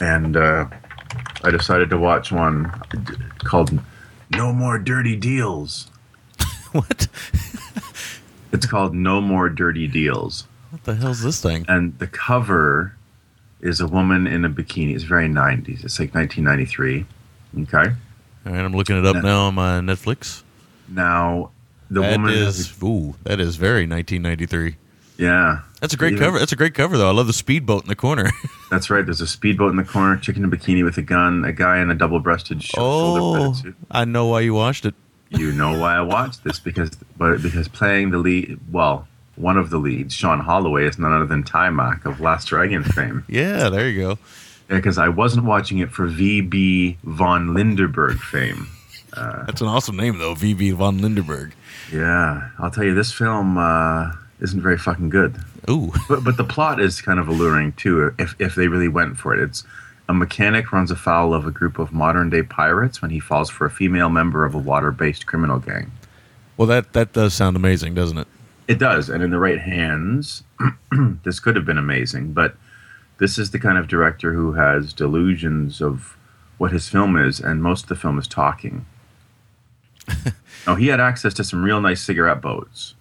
And 0.00 0.36
uh, 0.36 0.66
I 1.42 1.50
decided 1.50 1.90
to 1.90 1.98
watch 1.98 2.30
one 2.32 2.70
called 3.44 3.78
No 4.30 4.52
More 4.52 4.78
Dirty 4.78 5.16
Deals. 5.16 5.90
what? 6.72 7.08
It's 8.50 8.64
called 8.64 8.94
No 8.94 9.20
More 9.20 9.50
Dirty 9.50 9.86
Deals. 9.86 10.46
What 10.70 10.84
the 10.84 10.94
hell's 10.94 11.22
this 11.22 11.42
thing? 11.42 11.66
And 11.68 11.98
the 11.98 12.06
cover 12.06 12.94
is 13.60 13.80
a 13.80 13.86
woman 13.86 14.26
in 14.26 14.44
a 14.46 14.48
bikini. 14.48 14.94
It's 14.94 15.04
very 15.04 15.28
90s. 15.28 15.84
It's 15.84 15.98
like 15.98 16.14
1993. 16.14 17.04
Okay. 17.64 17.76
All 18.46 18.52
right, 18.52 18.64
I'm 18.64 18.72
looking 18.74 18.96
it 18.98 19.04
up 19.04 19.16
Yeah. 19.16 19.20
now 19.20 19.40
on 19.48 19.54
my 19.54 19.80
Netflix. 19.80 20.42
Now, 20.88 21.50
the 21.90 22.00
That 22.00 22.12
woman 22.12 22.32
is, 22.32 22.72
ooh, 22.82 23.16
that 23.24 23.38
is 23.38 23.56
very 23.56 23.86
1993. 23.86 24.76
Yeah, 25.18 25.60
That's 25.80 25.92
a 25.94 25.96
great 25.96 26.14
Yeah. 26.14 26.20
cover. 26.20 26.38
That's 26.38 26.52
a 26.52 26.56
great 26.56 26.74
cover, 26.74 26.96
though. 26.96 27.08
I 27.08 27.12
love 27.12 27.26
the 27.26 27.32
speedboat 27.32 27.82
in 27.82 27.88
the 27.88 27.96
corner. 27.96 28.30
that's 28.70 28.88
right. 28.88 29.04
There's 29.04 29.20
a 29.20 29.26
speedboat 29.26 29.70
in 29.72 29.76
the 29.76 29.84
corner, 29.84 30.16
chicken 30.16 30.44
in 30.44 30.52
a 30.52 30.56
bikini 30.56 30.84
with 30.84 30.96
a 30.96 31.02
gun, 31.02 31.44
a 31.44 31.52
guy 31.52 31.80
in 31.80 31.90
a 31.90 31.94
double-breasted 31.94 32.62
sh- 32.62 32.74
oh, 32.78 33.52
suit. 33.52 33.74
I 33.90 34.04
know 34.04 34.26
why 34.26 34.40
you 34.40 34.54
watched 34.54 34.84
it. 34.86 34.94
You 35.30 35.52
know 35.52 35.78
why 35.78 35.94
I 35.96 36.00
watched 36.00 36.42
this 36.44 36.58
because, 36.60 36.90
but 37.16 37.42
because 37.42 37.68
playing 37.68 38.10
the 38.12 38.18
lead, 38.18 38.58
well, 38.72 39.06
one 39.36 39.56
of 39.56 39.70
the 39.70 39.78
leads, 39.78 40.14
Sean 40.14 40.40
Holloway, 40.40 40.86
is 40.86 40.98
none 40.98 41.12
other 41.12 41.26
than 41.26 41.42
Taimak 41.44 42.04
of 42.06 42.20
Last 42.20 42.46
Dragon 42.46 42.82
fame. 42.82 43.24
Yeah, 43.28 43.68
there 43.68 43.88
you 43.88 44.00
go. 44.00 44.18
Because 44.68 44.98
I 44.98 45.08
wasn't 45.08 45.44
watching 45.46 45.78
it 45.78 45.90
for 45.90 46.08
VB 46.08 46.96
von 47.04 47.54
Linderberg 47.54 48.18
fame. 48.18 48.68
That's 49.14 49.60
an 49.60 49.66
awesome 49.68 49.96
name, 49.96 50.18
though. 50.18 50.34
VB 50.34 50.74
von 50.74 50.98
Lindenberg. 50.98 51.52
Yeah, 51.92 52.50
I'll 52.58 52.70
tell 52.70 52.84
you, 52.84 52.94
this 52.94 53.12
film 53.12 53.58
uh, 53.58 54.12
isn't 54.40 54.60
very 54.60 54.78
fucking 54.78 55.08
good. 55.10 55.36
Ooh, 55.68 55.92
But 56.08 56.24
but 56.24 56.36
the 56.36 56.44
plot 56.44 56.80
is 56.80 57.00
kind 57.00 57.18
of 57.20 57.28
alluring 57.28 57.72
too. 57.72 58.14
If 58.18 58.34
if 58.38 58.54
they 58.54 58.68
really 58.68 58.88
went 58.88 59.16
for 59.18 59.34
it, 59.34 59.40
it's 59.40 59.64
a 60.08 60.14
mechanic 60.14 60.72
runs 60.72 60.90
afoul 60.90 61.34
of 61.34 61.46
a 61.46 61.50
group 61.50 61.78
of 61.78 61.92
modern 61.92 62.30
day 62.30 62.42
pirates 62.42 63.02
when 63.02 63.10
he 63.10 63.20
falls 63.20 63.50
for 63.50 63.66
a 63.66 63.70
female 63.70 64.08
member 64.08 64.44
of 64.44 64.54
a 64.54 64.58
water 64.58 64.90
based 64.90 65.26
criminal 65.26 65.58
gang. 65.58 65.90
well, 66.56 66.66
that 66.66 66.92
that 66.94 67.12
does 67.12 67.34
sound 67.34 67.56
amazing, 67.56 67.94
doesn't 67.94 68.18
it? 68.18 68.26
It 68.68 68.78
does, 68.78 69.08
and 69.08 69.22
in 69.22 69.30
the 69.30 69.38
right 69.38 69.58
hands, 69.60 70.42
this 71.24 71.40
could 71.40 71.56
have 71.56 71.64
been 71.64 71.78
amazing. 71.78 72.32
But 72.32 72.54
this 73.18 73.38
is 73.38 73.50
the 73.50 73.58
kind 73.58 73.78
of 73.78 73.88
director 73.88 74.32
who 74.34 74.52
has 74.52 74.92
delusions 74.92 75.80
of 75.80 76.16
what 76.58 76.72
his 76.72 76.88
film 76.88 77.16
is, 77.16 77.40
and 77.40 77.62
most 77.62 77.84
of 77.84 77.88
the 77.88 77.96
film 77.96 78.18
is 78.18 78.28
talking. 78.28 78.84
now 80.66 80.74
he 80.74 80.88
had 80.88 81.00
access 81.00 81.34
to 81.34 81.44
some 81.44 81.62
real 81.64 81.80
nice 81.80 82.02
cigarette 82.02 82.40
boats. 82.40 82.94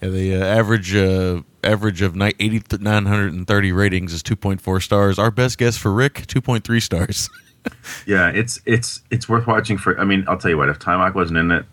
Yeah, 0.00 0.08
the 0.10 0.36
uh, 0.36 0.44
average 0.44 0.94
uh, 0.94 1.42
average 1.64 2.02
of 2.02 2.14
ni- 2.14 2.34
80 2.38 2.78
930 2.78 3.72
ratings 3.72 4.12
is 4.12 4.22
2.4 4.22 4.82
stars. 4.82 5.18
Our 5.18 5.30
best 5.30 5.58
guess 5.58 5.76
for 5.76 5.92
Rick, 5.92 6.26
2.3 6.26 6.82
stars. 6.82 7.28
Yeah, 8.06 8.30
it's 8.30 8.62
it's 8.64 9.02
it's 9.10 9.28
worth 9.28 9.46
watching 9.46 9.76
for. 9.76 9.98
I 10.00 10.04
mean, 10.04 10.24
I'll 10.26 10.38
tell 10.38 10.50
you 10.50 10.56
what. 10.56 10.70
If 10.70 10.78
Taimak 10.78 11.14
wasn't 11.14 11.38
in 11.38 11.50
it, 11.50 11.66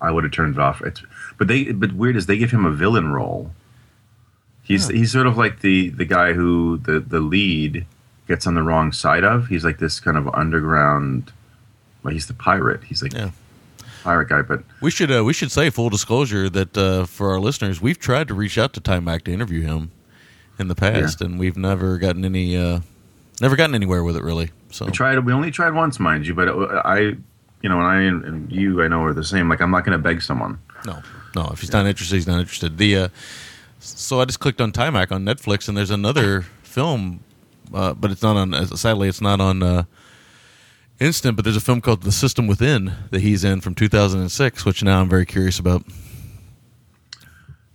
I 0.00 0.10
would 0.10 0.24
have 0.24 0.32
turned 0.32 0.54
it 0.56 0.60
off. 0.60 0.82
It's 0.82 1.04
but 1.38 1.46
they 1.46 1.70
but 1.70 1.92
weird 1.92 2.16
is 2.16 2.26
they 2.26 2.36
give 2.36 2.50
him 2.50 2.64
a 2.64 2.70
villain 2.72 3.12
role. 3.12 3.52
He's 4.62 4.88
he's 4.88 5.12
sort 5.12 5.28
of 5.28 5.36
like 5.38 5.60
the 5.60 5.90
the 5.90 6.04
guy 6.04 6.32
who 6.32 6.78
the 6.78 6.98
the 6.98 7.20
lead 7.20 7.86
gets 8.26 8.46
on 8.46 8.54
the 8.54 8.62
wrong 8.62 8.90
side 8.90 9.22
of. 9.22 9.46
He's 9.46 9.64
like 9.64 9.78
this 9.78 10.00
kind 10.00 10.16
of 10.16 10.26
underground. 10.34 11.32
Well, 12.02 12.12
he's 12.12 12.26
the 12.26 12.34
pirate. 12.34 12.82
He's 12.82 13.02
like 13.02 13.12
Yeah. 13.12 13.30
Pirate 14.02 14.28
guy, 14.28 14.42
but 14.42 14.62
We 14.80 14.90
should 14.90 15.10
uh, 15.10 15.24
we 15.24 15.32
should 15.32 15.50
say 15.50 15.70
full 15.70 15.90
disclosure 15.90 16.48
that 16.50 16.76
uh, 16.76 17.04
for 17.06 17.30
our 17.32 17.40
listeners, 17.40 17.80
we've 17.80 17.98
tried 17.98 18.28
to 18.28 18.34
reach 18.34 18.56
out 18.58 18.72
to 18.74 18.80
Taimak 18.80 19.24
to 19.24 19.32
interview 19.32 19.62
him 19.62 19.90
in 20.58 20.68
the 20.68 20.74
past, 20.74 21.20
and 21.20 21.38
we've 21.38 21.56
never 21.56 21.98
gotten 21.98 22.24
any 22.24 22.56
uh, 22.56 22.80
never 23.40 23.56
gotten 23.56 23.74
anywhere 23.74 24.02
with 24.04 24.16
it 24.16 24.22
really. 24.22 24.50
So 24.70 24.86
we 24.86 24.92
tried. 24.92 25.18
We 25.24 25.32
only 25.32 25.50
tried 25.50 25.74
once, 25.74 25.98
mind 26.00 26.26
you. 26.26 26.34
But 26.34 26.48
I, 26.86 26.98
you 27.62 27.68
know, 27.68 27.78
and 27.80 27.86
I 27.86 28.00
and 28.02 28.50
you, 28.50 28.82
I 28.82 28.88
know 28.88 29.02
are 29.04 29.12
the 29.12 29.24
same. 29.24 29.48
Like 29.48 29.60
I'm 29.60 29.70
not 29.70 29.84
going 29.84 29.96
to 29.98 30.02
beg 30.02 30.22
someone. 30.22 30.58
no, 30.86 31.02
no, 31.36 31.50
if 31.52 31.60
he's 31.60 31.72
not 31.72 31.86
interested, 31.86 32.16
he's 32.16 32.26
not 32.26 32.40
interested. 32.40 32.78
The 32.78 32.96
uh, 32.96 33.08
so 33.80 34.20
I 34.20 34.24
just 34.24 34.40
clicked 34.40 34.60
on 34.60 34.72
Taimak 34.72 35.12
on 35.12 35.24
Netflix, 35.24 35.68
and 35.68 35.76
there's 35.76 35.90
another 35.90 36.42
film, 36.62 37.20
uh, 37.74 37.92
but 37.94 38.10
it's 38.10 38.22
not 38.22 38.36
on. 38.36 38.54
uh, 38.54 38.64
Sadly, 38.66 39.08
it's 39.08 39.20
not 39.20 39.40
on. 39.40 39.62
Instant, 41.00 41.34
but 41.34 41.44
there's 41.44 41.56
a 41.56 41.60
film 41.60 41.80
called 41.80 42.02
The 42.02 42.12
System 42.12 42.46
Within 42.46 42.92
that 43.10 43.22
he's 43.22 43.42
in 43.42 43.60
from 43.62 43.74
2006, 43.74 44.64
which 44.66 44.82
now 44.82 45.00
I'm 45.00 45.08
very 45.08 45.24
curious 45.24 45.58
about 45.58 45.82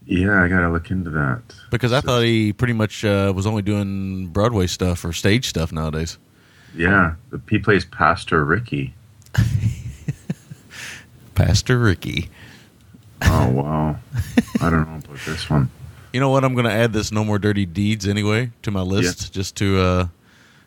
Yeah, 0.05 0.43
I 0.43 0.47
got 0.47 0.59
to 0.59 0.69
look 0.69 0.91
into 0.91 1.09
that. 1.09 1.41
because 1.71 1.91
I 1.91 2.01
So- 2.01 2.07
thought 2.07 2.21
he 2.21 2.53
pretty 2.53 2.73
much 2.73 3.03
uh, 3.03 3.33
was 3.35 3.47
only 3.47 3.63
doing 3.63 4.27
Broadway 4.27 4.67
stuff 4.67 5.03
or 5.03 5.11
stage 5.11 5.47
stuff 5.47 5.71
nowadays. 5.71 6.19
Yeah, 6.75 7.15
he 7.49 7.57
plays 7.57 7.85
Pastor 7.85 8.45
Ricky. 8.45 8.93
Pastor 11.35 11.79
Ricky. 11.79 12.29
Oh 13.23 13.49
wow, 13.49 13.97
I 14.61 14.69
don't 14.69 14.87
know 14.89 14.97
about 15.03 15.19
this 15.25 15.49
one. 15.49 15.69
You 16.13 16.21
know 16.21 16.29
what? 16.29 16.45
I'm 16.45 16.53
going 16.53 16.63
to 16.63 16.71
add 16.71 16.93
this 16.93 17.11
No 17.11 17.25
More 17.25 17.37
Dirty 17.37 17.65
Deeds 17.65 18.07
anyway 18.07 18.49
to 18.61 18.71
my 18.71 18.79
list 18.79 19.33
just 19.33 19.57
to 19.57 19.77
uh, 19.77 20.07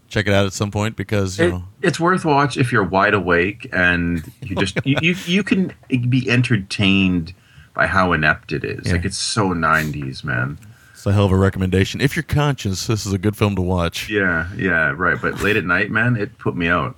check 0.09 0.27
it 0.27 0.33
out 0.33 0.47
at 0.47 0.53
some 0.53 0.71
point 0.71 0.97
because, 0.97 1.39
you 1.39 1.45
It, 1.47 1.51
know, 1.51 1.65
it's 1.83 2.01
worth 2.01 2.25
watch 2.25 2.57
if 2.57 2.73
you're 2.73 2.85
wide 2.85 3.15
awake 3.15 3.69
and 3.73 4.23
you 4.43 4.57
just 4.57 4.79
you, 4.87 4.97
you 5.03 5.15
you 5.27 5.43
can 5.43 5.73
be 6.09 6.29
entertained 6.31 7.35
by 7.75 7.87
how 7.87 8.13
inept 8.13 8.53
it 8.53 8.65
is. 8.65 8.87
Yeah. 8.87 8.93
Like 8.95 9.05
it's 9.05 9.17
so 9.19 9.51
90s, 9.51 10.25
man. 10.25 10.59
it's 10.93 11.07
a 11.07 11.13
hell 11.13 11.27
of 11.27 11.33
a 11.33 11.37
recommendation. 11.37 12.01
If 12.01 12.17
you're 12.17 12.23
conscious, 12.25 12.87
this 12.87 13.07
is 13.07 13.13
a 13.13 13.19
good 13.19 13.37
film 13.37 13.55
to 13.57 13.63
watch. 13.63 14.09
Yeah, 14.11 14.49
yeah, 14.57 14.93
right. 14.97 15.21
But 15.21 15.43
late 15.43 15.57
at 15.57 15.65
night, 15.65 15.91
man, 15.91 16.17
it 16.17 16.37
put 16.39 16.57
me 16.57 16.69
out. 16.69 16.97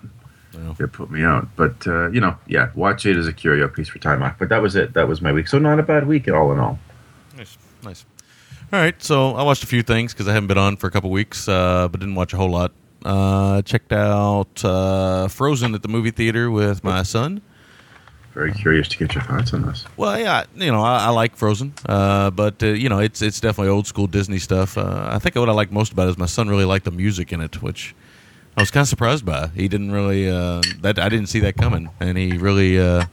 It 0.78 0.92
put 0.92 1.10
me 1.10 1.22
out. 1.22 1.48
But 1.56 1.86
uh, 1.86 2.10
you 2.10 2.20
know, 2.20 2.36
yeah, 2.46 2.70
watch 2.74 3.06
it 3.06 3.16
as 3.16 3.26
a 3.26 3.32
curio 3.32 3.68
piece 3.68 3.88
for 3.88 3.98
time 3.98 4.22
off. 4.22 4.36
But 4.38 4.48
that 4.50 4.60
was 4.62 4.74
it. 4.76 4.94
That 4.94 5.08
was 5.08 5.20
my 5.20 5.32
week. 5.32 5.48
So 5.48 5.58
not 5.58 5.78
a 5.78 5.82
bad 5.82 6.06
week 6.06 6.28
all 6.28 6.52
in 6.52 6.58
all. 6.58 6.78
Nice. 7.36 7.56
Nice. 7.82 8.04
All 8.72 8.78
right. 8.78 9.00
So 9.02 9.34
I 9.36 9.42
watched 9.42 9.62
a 9.64 9.66
few 9.66 9.82
things 9.82 10.12
because 10.12 10.28
I 10.28 10.32
haven't 10.32 10.48
been 10.48 10.58
on 10.58 10.76
for 10.76 10.86
a 10.86 10.90
couple 10.90 11.10
weeks, 11.10 11.48
uh, 11.48 11.88
but 11.88 11.98
didn't 12.00 12.14
watch 12.14 12.32
a 12.32 12.36
whole 12.36 12.50
lot. 12.50 12.72
Uh, 13.04 13.62
checked 13.62 13.92
out 13.92 14.64
uh, 14.64 15.28
Frozen 15.28 15.74
at 15.74 15.82
the 15.82 15.88
movie 15.88 16.10
theater 16.10 16.50
with 16.50 16.84
my 16.84 17.02
son. 17.02 17.40
Very 18.34 18.52
curious 18.52 18.86
to 18.88 18.96
get 18.98 19.14
your 19.14 19.24
thoughts 19.24 19.52
on 19.52 19.62
this. 19.66 19.84
Well, 19.96 20.18
yeah, 20.18 20.44
you 20.54 20.70
know, 20.70 20.82
I, 20.82 21.06
I 21.06 21.08
like 21.08 21.34
Frozen, 21.36 21.74
uh, 21.86 22.30
but 22.30 22.62
uh, 22.62 22.66
you 22.66 22.88
know, 22.88 23.00
it's 23.00 23.22
it's 23.22 23.40
definitely 23.40 23.70
old 23.70 23.86
school 23.88 24.06
Disney 24.06 24.38
stuff. 24.38 24.78
Uh, 24.78 25.08
I 25.10 25.18
think 25.18 25.34
what 25.34 25.48
I 25.48 25.52
like 25.52 25.72
most 25.72 25.92
about 25.92 26.06
it 26.06 26.10
is 26.10 26.18
my 26.18 26.26
son 26.26 26.48
really 26.48 26.64
liked 26.64 26.84
the 26.84 26.92
music 26.92 27.32
in 27.32 27.40
it, 27.40 27.60
which 27.60 27.94
I 28.56 28.62
was 28.62 28.70
kind 28.70 28.82
of 28.82 28.88
surprised 28.88 29.24
by. 29.26 29.48
He 29.48 29.66
didn't 29.66 29.90
really 29.90 30.28
uh, 30.30 30.62
that 30.82 30.98
I 31.00 31.08
didn't 31.08 31.26
see 31.26 31.40
that 31.40 31.56
coming, 31.56 31.90
and 31.98 32.16
he 32.16 32.38
really 32.38 32.78
uh, 32.78 33.06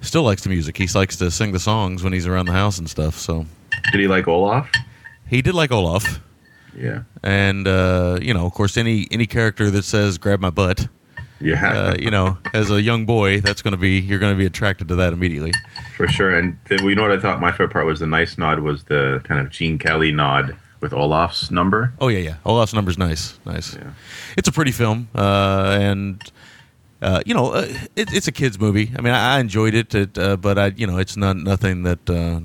still 0.00 0.22
likes 0.22 0.42
the 0.44 0.48
music. 0.50 0.76
He 0.76 0.86
likes 0.94 1.16
to 1.16 1.30
sing 1.32 1.50
the 1.50 1.58
songs 1.58 2.04
when 2.04 2.12
he's 2.12 2.26
around 2.26 2.46
the 2.46 2.52
house 2.52 2.78
and 2.78 2.88
stuff. 2.88 3.16
So 3.18 3.46
Did 3.90 4.00
he 4.00 4.06
like 4.06 4.28
Olaf? 4.28 4.70
he 5.26 5.42
did 5.42 5.54
like 5.54 5.72
Olaf, 5.72 6.20
Yeah. 6.78 7.02
and 7.22 7.66
uh, 7.66 8.18
you 8.20 8.34
know, 8.34 8.46
of 8.46 8.52
course, 8.52 8.76
any 8.76 9.06
any 9.10 9.26
character 9.26 9.70
that 9.70 9.84
says 9.84 10.18
"grab 10.18 10.40
my 10.40 10.50
butt," 10.50 10.88
Yeah. 11.40 11.66
uh, 11.66 11.96
you 11.98 12.10
know, 12.10 12.38
as 12.54 12.70
a 12.70 12.80
young 12.82 13.06
boy, 13.06 13.40
that's 13.40 13.62
going 13.62 13.72
to 13.72 13.78
be 13.78 13.98
you're 13.98 14.18
going 14.18 14.32
to 14.34 14.38
be 14.38 14.46
attracted 14.46 14.88
to 14.88 14.94
that 14.96 15.12
immediately. 15.12 15.52
For 15.96 16.06
sure. 16.08 16.36
And 16.38 16.58
then, 16.68 16.80
well, 16.80 16.90
you 16.90 16.96
know 16.96 17.02
what 17.02 17.12
I 17.12 17.18
thought 17.18 17.40
my 17.40 17.50
favorite 17.50 17.72
part 17.72 17.86
was 17.86 18.00
the 18.00 18.06
nice 18.06 18.36
nod 18.36 18.60
was 18.60 18.84
the 18.84 19.20
kind 19.24 19.40
of 19.40 19.50
Gene 19.50 19.78
Kelly 19.78 20.12
nod 20.12 20.56
with 20.80 20.92
Olaf's 20.92 21.50
number. 21.50 21.92
Oh 22.00 22.08
yeah, 22.08 22.18
yeah. 22.18 22.34
Olaf's 22.44 22.74
number's 22.74 22.98
nice, 22.98 23.38
nice. 23.46 23.74
Yeah. 23.74 23.92
It's 24.36 24.48
a 24.48 24.52
pretty 24.52 24.72
film, 24.72 25.08
uh, 25.14 25.78
and 25.80 26.22
uh, 27.00 27.22
you 27.24 27.34
know, 27.34 27.52
uh, 27.52 27.66
it, 27.94 28.12
it's 28.12 28.28
a 28.28 28.32
kids 28.32 28.58
movie. 28.58 28.90
I 28.98 29.00
mean, 29.02 29.12
I, 29.14 29.36
I 29.36 29.40
enjoyed 29.40 29.74
it, 29.74 29.94
it 29.94 30.18
uh, 30.18 30.36
but 30.36 30.58
I, 30.58 30.66
you 30.76 30.86
know, 30.86 30.98
it's 30.98 31.16
not 31.16 31.36
nothing 31.36 31.84
that 31.84 32.08
uh, 32.10 32.40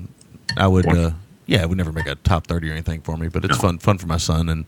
I 0.56 0.66
would. 0.66 0.86
Uh, 0.86 1.12
yeah, 1.52 1.62
it 1.62 1.68
would 1.68 1.78
never 1.78 1.92
make 1.92 2.06
a 2.06 2.14
top 2.16 2.46
thirty 2.46 2.68
or 2.68 2.72
anything 2.72 3.00
for 3.02 3.16
me. 3.16 3.28
But 3.28 3.44
it's 3.44 3.56
No. 3.56 3.68
fun, 3.68 3.78
fun 3.78 3.98
for 3.98 4.06
my 4.06 4.16
son, 4.18 4.48
and 4.48 4.64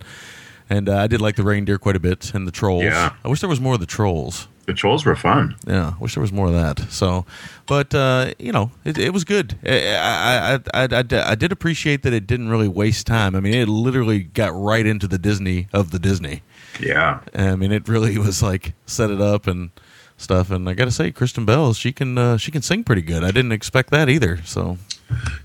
and 0.70 0.88
uh, 0.88 0.96
I 0.98 1.06
did 1.06 1.20
like 1.20 1.36
the 1.36 1.42
reindeer 1.44 1.78
quite 1.78 1.96
a 1.96 2.00
bit 2.00 2.32
and 2.34 2.46
the 2.46 2.52
trolls. 2.52 2.84
Yeah. 2.84 3.12
I 3.24 3.28
wish 3.28 3.40
there 3.40 3.48
was 3.50 3.60
more 3.60 3.74
of 3.74 3.80
the 3.80 3.86
trolls. 3.86 4.48
The 4.66 4.72
trolls 4.72 5.04
were 5.04 5.14
fun. 5.16 5.56
Yeah, 5.66 5.92
I 5.98 6.02
wish 6.02 6.14
there 6.14 6.22
was 6.22 6.32
more 6.32 6.46
of 6.46 6.54
that. 6.54 6.90
So, 6.90 7.26
but 7.66 7.94
uh, 7.94 8.32
you 8.38 8.50
know, 8.50 8.70
it, 8.84 8.96
it 8.96 9.12
was 9.12 9.22
good. 9.24 9.58
I 9.66 9.94
I, 9.94 10.54
I, 10.54 10.84
I, 10.84 10.88
I 10.90 11.30
I 11.32 11.34
did 11.34 11.52
appreciate 11.52 12.02
that 12.02 12.12
it 12.14 12.26
didn't 12.26 12.48
really 12.48 12.68
waste 12.68 13.06
time. 13.06 13.34
I 13.36 13.40
mean, 13.40 13.52
it 13.54 13.68
literally 13.68 14.20
got 14.22 14.52
right 14.54 14.86
into 14.86 15.06
the 15.06 15.18
Disney 15.18 15.68
of 15.74 15.90
the 15.90 15.98
Disney. 15.98 16.42
Yeah. 16.80 17.20
I 17.34 17.56
mean, 17.56 17.72
it 17.72 17.88
really 17.88 18.16
was 18.18 18.42
like 18.42 18.72
set 18.86 19.10
it 19.10 19.20
up 19.20 19.46
and 19.46 19.70
stuff. 20.16 20.50
And 20.50 20.68
I 20.68 20.74
got 20.74 20.86
to 20.86 20.90
say, 20.90 21.10
Kristen 21.10 21.44
Bell, 21.44 21.74
she 21.74 21.92
can 21.92 22.16
uh, 22.18 22.36
she 22.36 22.50
can 22.50 22.62
sing 22.62 22.84
pretty 22.84 23.02
good. 23.02 23.24
I 23.24 23.30
didn't 23.30 23.52
expect 23.52 23.90
that 23.90 24.08
either. 24.08 24.42
So 24.44 24.78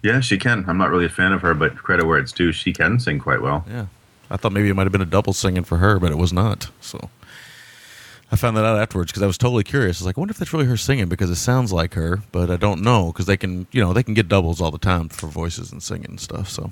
Yeah, 0.04 0.20
she 0.20 0.38
can. 0.38 0.66
I'm 0.68 0.78
not 0.78 0.90
really 0.90 1.06
a 1.06 1.10
fan 1.10 1.34
of 1.34 1.42
her, 1.42 1.54
but 1.54 1.76
credit 1.78 2.06
where 2.06 2.18
it's 2.18 2.32
due. 2.32 2.52
She 2.52 2.74
can 2.74 3.00
sing 3.00 3.20
quite 3.20 3.42
well. 3.42 3.66
yeah, 3.70 3.88
I 4.30 4.38
thought 4.38 4.52
maybe 4.52 4.70
it 4.70 4.76
might 4.76 4.84
have 4.84 4.92
been 4.92 5.02
a 5.02 5.06
double 5.06 5.34
singing 5.34 5.64
for 5.64 5.78
her, 5.78 6.00
but 6.00 6.12
it 6.12 6.18
was 6.18 6.34
not. 6.34 6.70
So 6.82 7.10
I 8.32 8.36
found 8.36 8.56
that 8.58 8.66
out 8.66 8.80
afterwards 8.80 9.12
because 9.12 9.24
I 9.24 9.28
was 9.28 9.38
totally 9.38 9.64
curious. 9.64 9.98
I 9.98 10.02
was 10.02 10.06
like, 10.06 10.18
I 10.18 10.22
wonder 10.22 10.32
if 10.32 10.38
that's 10.38 10.54
really 10.54 10.66
her 10.66 10.78
singing 10.78 11.10
because 11.10 11.30
it 11.30 11.36
sounds 11.36 11.74
like 11.74 11.96
her, 11.96 12.22
but 12.32 12.52
I 12.52 12.58
don't 12.58 12.82
know 12.82 13.08
because 13.08 13.26
they 13.26 13.38
can 13.38 13.68
you 13.72 13.82
know 13.82 13.94
they 13.94 14.04
can 14.04 14.14
get 14.14 14.28
doubles 14.28 14.62
all 14.62 14.72
the 14.72 14.78
time 14.78 15.10
for 15.10 15.28
voices 15.28 15.72
and 15.72 15.82
singing 15.82 16.12
and 16.12 16.20
stuff. 16.20 16.50
So 16.50 16.72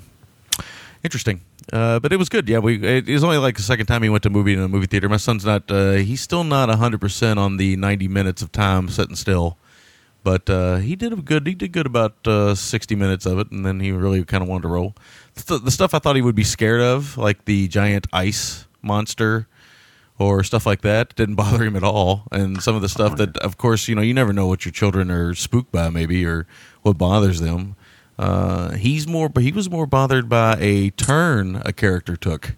interesting. 1.02 1.40
Uh, 1.72 1.98
but 1.98 2.12
it 2.12 2.16
was 2.16 2.28
good. 2.28 2.48
Yeah, 2.48 2.58
we. 2.58 2.82
It 2.82 3.08
was 3.08 3.22
only 3.22 3.36
like 3.36 3.56
the 3.56 3.62
second 3.62 3.86
time 3.86 4.02
he 4.02 4.08
went 4.08 4.22
to 4.22 4.30
movie 4.30 4.54
in 4.54 4.60
a 4.60 4.68
movie 4.68 4.86
theater. 4.86 5.08
My 5.08 5.18
son's 5.18 5.44
not. 5.44 5.70
Uh, 5.70 5.92
he's 5.92 6.20
still 6.20 6.44
not 6.44 6.70
hundred 6.70 7.00
percent 7.00 7.38
on 7.38 7.58
the 7.58 7.76
ninety 7.76 8.08
minutes 8.08 8.40
of 8.40 8.52
time 8.52 8.88
sitting 8.88 9.16
still, 9.16 9.58
but 10.24 10.48
uh, 10.48 10.76
he 10.76 10.96
did 10.96 11.12
a 11.12 11.16
good. 11.16 11.46
He 11.46 11.54
did 11.54 11.72
good 11.72 11.86
about 11.86 12.26
uh, 12.26 12.54
sixty 12.54 12.94
minutes 12.94 13.26
of 13.26 13.38
it, 13.38 13.50
and 13.50 13.66
then 13.66 13.80
he 13.80 13.92
really 13.92 14.24
kind 14.24 14.42
of 14.42 14.48
wanted 14.48 14.62
to 14.62 14.68
roll. 14.68 14.94
The, 15.34 15.58
the 15.58 15.70
stuff 15.70 15.92
I 15.92 15.98
thought 15.98 16.16
he 16.16 16.22
would 16.22 16.34
be 16.34 16.44
scared 16.44 16.80
of, 16.80 17.18
like 17.18 17.44
the 17.44 17.68
giant 17.68 18.06
ice 18.14 18.66
monster, 18.80 19.46
or 20.18 20.42
stuff 20.42 20.66
like 20.66 20.80
that 20.82 21.14
didn't 21.16 21.34
bother 21.42 21.64
him 21.64 21.76
at 21.76 21.84
all. 21.84 22.24
And 22.32 22.62
some 22.62 22.76
of 22.76 22.82
the 22.82 22.88
stuff 22.88 23.16
that, 23.16 23.36
of 23.38 23.56
course, 23.58 23.88
you 23.88 23.94
know, 23.94 24.02
you 24.02 24.14
never 24.14 24.32
know 24.32 24.46
what 24.46 24.64
your 24.64 24.72
children 24.72 25.10
are 25.10 25.34
spooked 25.34 25.70
by, 25.70 25.90
maybe, 25.90 26.24
or 26.24 26.46
what 26.82 26.98
bothers 26.98 27.40
them. 27.40 27.76
Uh, 28.18 28.72
he's 28.72 29.06
more, 29.06 29.28
but 29.28 29.42
he 29.44 29.52
was 29.52 29.70
more 29.70 29.86
bothered 29.86 30.28
by 30.28 30.56
a 30.58 30.90
turn 30.90 31.62
a 31.64 31.72
character 31.72 32.16
took 32.16 32.56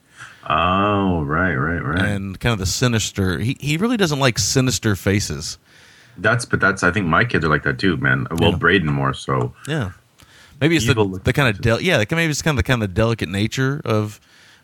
Oh, 0.49 1.23
right, 1.23 1.55
right, 1.55 1.85
right. 1.85 2.03
and 2.05 2.41
kind 2.41 2.53
of 2.55 2.59
the 2.59 2.67
sinister. 2.67 3.39
He 3.39 3.57
he 3.61 3.77
really 3.77 3.97
doesn't 3.97 4.19
like 4.19 4.39
sinister 4.39 4.97
faces. 4.97 5.59
that's 6.19 6.45
but 6.45 6.61
that's 6.61 6.83
I 6.83 6.91
think 6.91 7.07
my 7.07 7.25
kids 7.25 7.45
are 7.45 7.49
like 7.49 7.63
that 7.65 7.79
too, 7.79 7.97
man. 7.99 8.27
Well, 8.31 8.51
Yeah. 8.53 8.57
Braden 8.57 8.91
more 8.93 9.15
so. 9.15 9.55
Yeah, 9.69 9.93
maybe 10.61 10.77
it's 10.77 10.87
Evil 10.87 11.09
the, 11.09 11.19
the 11.21 11.33
kind 11.33 11.55
of 11.55 11.61
del- 11.61 11.81
yeah, 11.81 12.03
maybe 12.11 12.31
it's 12.31 12.43
kind 12.43 12.59
of 12.59 12.65
the 12.65 12.67
kind 12.67 12.83
of 12.83 12.89
the 12.89 12.95
delicate 12.95 13.29
nature 13.29 13.81
of 13.85 14.19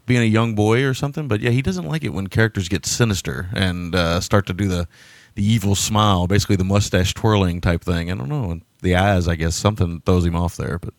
being 0.06 0.22
a 0.22 0.24
young 0.24 0.54
boy 0.54 0.82
or 0.84 0.94
something. 0.94 1.28
But 1.28 1.40
yeah, 1.40 1.50
he 1.50 1.62
doesn't 1.62 1.86
like 1.86 2.02
it 2.04 2.12
when 2.14 2.26
characters 2.28 2.68
get 2.68 2.86
sinister 2.86 3.48
and 3.54 3.94
uh, 3.94 4.20
start 4.20 4.46
to 4.46 4.54
do 4.54 4.66
the 4.66 4.88
the 5.34 5.44
evil 5.44 5.74
smile, 5.74 6.26
basically 6.26 6.56
the 6.56 6.64
mustache 6.64 7.12
twirling 7.14 7.60
type 7.60 7.84
thing. 7.84 8.10
I 8.10 8.14
don't 8.14 8.28
know, 8.30 8.58
the 8.86 8.96
eyes. 8.96 9.28
I 9.28 9.34
guess 9.34 9.54
something 9.54 10.00
throws 10.06 10.24
him 10.24 10.36
off 10.36 10.56
there, 10.56 10.78
but. 10.78 10.94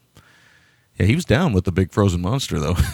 Yeah, 1.00 1.06
he 1.06 1.14
was 1.14 1.26
down 1.26 1.54
with 1.54 1.66
the 1.66 1.72
big 1.72 1.92
frozen 1.92 2.22
monster, 2.22 2.58
though. 2.60 2.76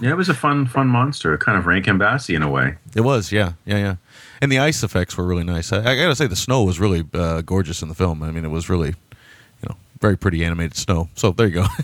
Yeah, 0.00 0.12
it 0.12 0.16
was 0.16 0.30
a 0.30 0.34
fun, 0.34 0.66
fun 0.66 0.86
monster, 0.86 1.34
a 1.34 1.38
kind 1.38 1.58
of 1.58 1.66
Rankin 1.66 1.98
Bassy 1.98 2.34
in 2.34 2.42
a 2.42 2.48
way. 2.50 2.76
It 2.96 3.02
was, 3.02 3.32
yeah, 3.32 3.52
yeah, 3.66 3.76
yeah. 3.76 3.96
And 4.40 4.50
the 4.50 4.58
ice 4.58 4.82
effects 4.82 5.14
were 5.18 5.26
really 5.26 5.44
nice. 5.44 5.74
I, 5.74 5.80
I 5.80 5.94
gotta 5.94 6.16
say, 6.16 6.26
the 6.26 6.36
snow 6.36 6.62
was 6.62 6.80
really 6.80 7.04
uh, 7.12 7.42
gorgeous 7.42 7.82
in 7.82 7.90
the 7.90 7.94
film. 7.94 8.22
I 8.22 8.30
mean, 8.30 8.46
it 8.46 8.50
was 8.50 8.70
really, 8.70 8.88
you 8.88 9.68
know, 9.68 9.76
very 10.00 10.16
pretty 10.16 10.42
animated 10.42 10.74
snow. 10.74 11.10
So 11.16 11.32
there 11.32 11.48
you 11.48 11.54
go. 11.54 11.66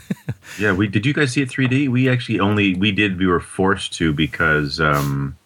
Yeah, 0.59 0.73
we 0.73 0.87
did. 0.87 1.05
You 1.05 1.13
guys 1.13 1.33
see 1.33 1.43
it 1.43 1.51
3D? 1.51 1.89
We 1.91 2.09
actually 2.09 2.41
only 2.41 2.75
we 2.77 2.91
did. 2.91 3.19
We 3.19 3.27
were 3.27 3.41
forced 3.41 3.93
to 3.95 4.15
because 4.15 4.81
um, 4.81 5.37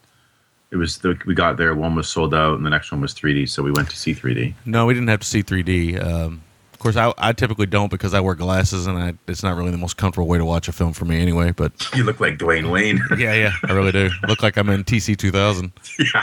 it 0.71 0.77
was 0.77 0.99
the 0.99 1.19
we 1.27 1.35
got 1.35 1.57
there. 1.57 1.75
One 1.75 1.97
was 1.97 2.09
sold 2.09 2.35
out, 2.35 2.57
and 2.57 2.65
the 2.65 2.71
next 2.71 2.93
one 2.93 3.01
was 3.01 3.13
3D. 3.15 3.49
So 3.49 3.65
we 3.65 3.73
went 3.73 3.91
to 3.91 3.97
see 3.97 4.15
3D. 4.15 4.55
no, 4.65 4.87
we 4.87 4.95
didn't 4.95 5.09
have 5.09 5.21
to 5.21 5.27
see 5.27 5.43
3D. 5.43 6.01
Um, 6.05 6.43
course, 6.81 6.97
I, 6.97 7.13
I 7.19 7.33
typically 7.33 7.67
don't 7.67 7.91
because 7.91 8.13
I 8.15 8.21
wear 8.21 8.35
glasses, 8.35 8.87
and 8.87 8.99
I, 8.99 9.15
it's 9.29 9.43
not 9.43 9.57
really 9.57 9.71
the 9.71 9.79
most 9.79 9.97
comfortable 9.97 10.27
way 10.27 10.39
to 10.39 10.45
watch 10.45 10.67
a 10.69 10.73
film 10.73 10.93
for 10.93 11.05
me 11.05 11.21
anyway. 11.21 11.53
But 11.53 11.73
You 11.95 12.05
look 12.05 12.21
like 12.21 12.39
Dwayne 12.39 12.71
Wayne. 12.71 13.01
yeah, 13.19 13.35
yeah, 13.35 13.53
I 13.65 13.73
really 13.73 13.93
do. 13.93 14.11
Look 14.27 14.43
like 14.43 14.57
I'm 14.57 14.69
in 14.71 14.85
TC 14.85 15.17
2000. 15.17 15.73
yeah. 15.99 16.23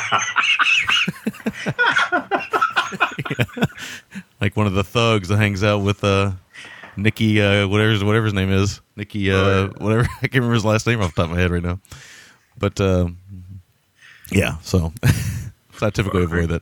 like 4.41 4.55
one 4.55 4.67
of 4.67 4.73
the 4.73 4.83
thugs 4.83 5.29
that 5.29 5.37
hangs 5.37 5.63
out 5.63 5.79
with 5.79 6.03
uh, 6.03 6.31
Nicky, 6.95 7.41
uh, 7.41 7.67
whatever 7.67 8.05
whatever 8.05 8.25
his 8.25 8.33
name 8.33 8.51
is, 8.51 8.81
Nicky, 8.95 9.31
uh, 9.31 9.35
Oh, 9.35 9.73
whatever. 9.77 10.03
I 10.17 10.27
can't 10.27 10.35
remember 10.35 10.55
his 10.55 10.65
last 10.65 10.87
name 10.87 11.01
off 11.01 11.15
the 11.15 11.21
top 11.21 11.29
of 11.31 11.35
my 11.35 11.41
head 11.41 11.51
right 11.51 11.63
now. 11.63 11.79
But 12.57 12.79
uh, 12.81 13.09
yeah, 14.31 14.57
so 14.61 14.91
I 15.81 15.89
typically 15.89 16.23
avoid 16.23 16.49
that. 16.49 16.61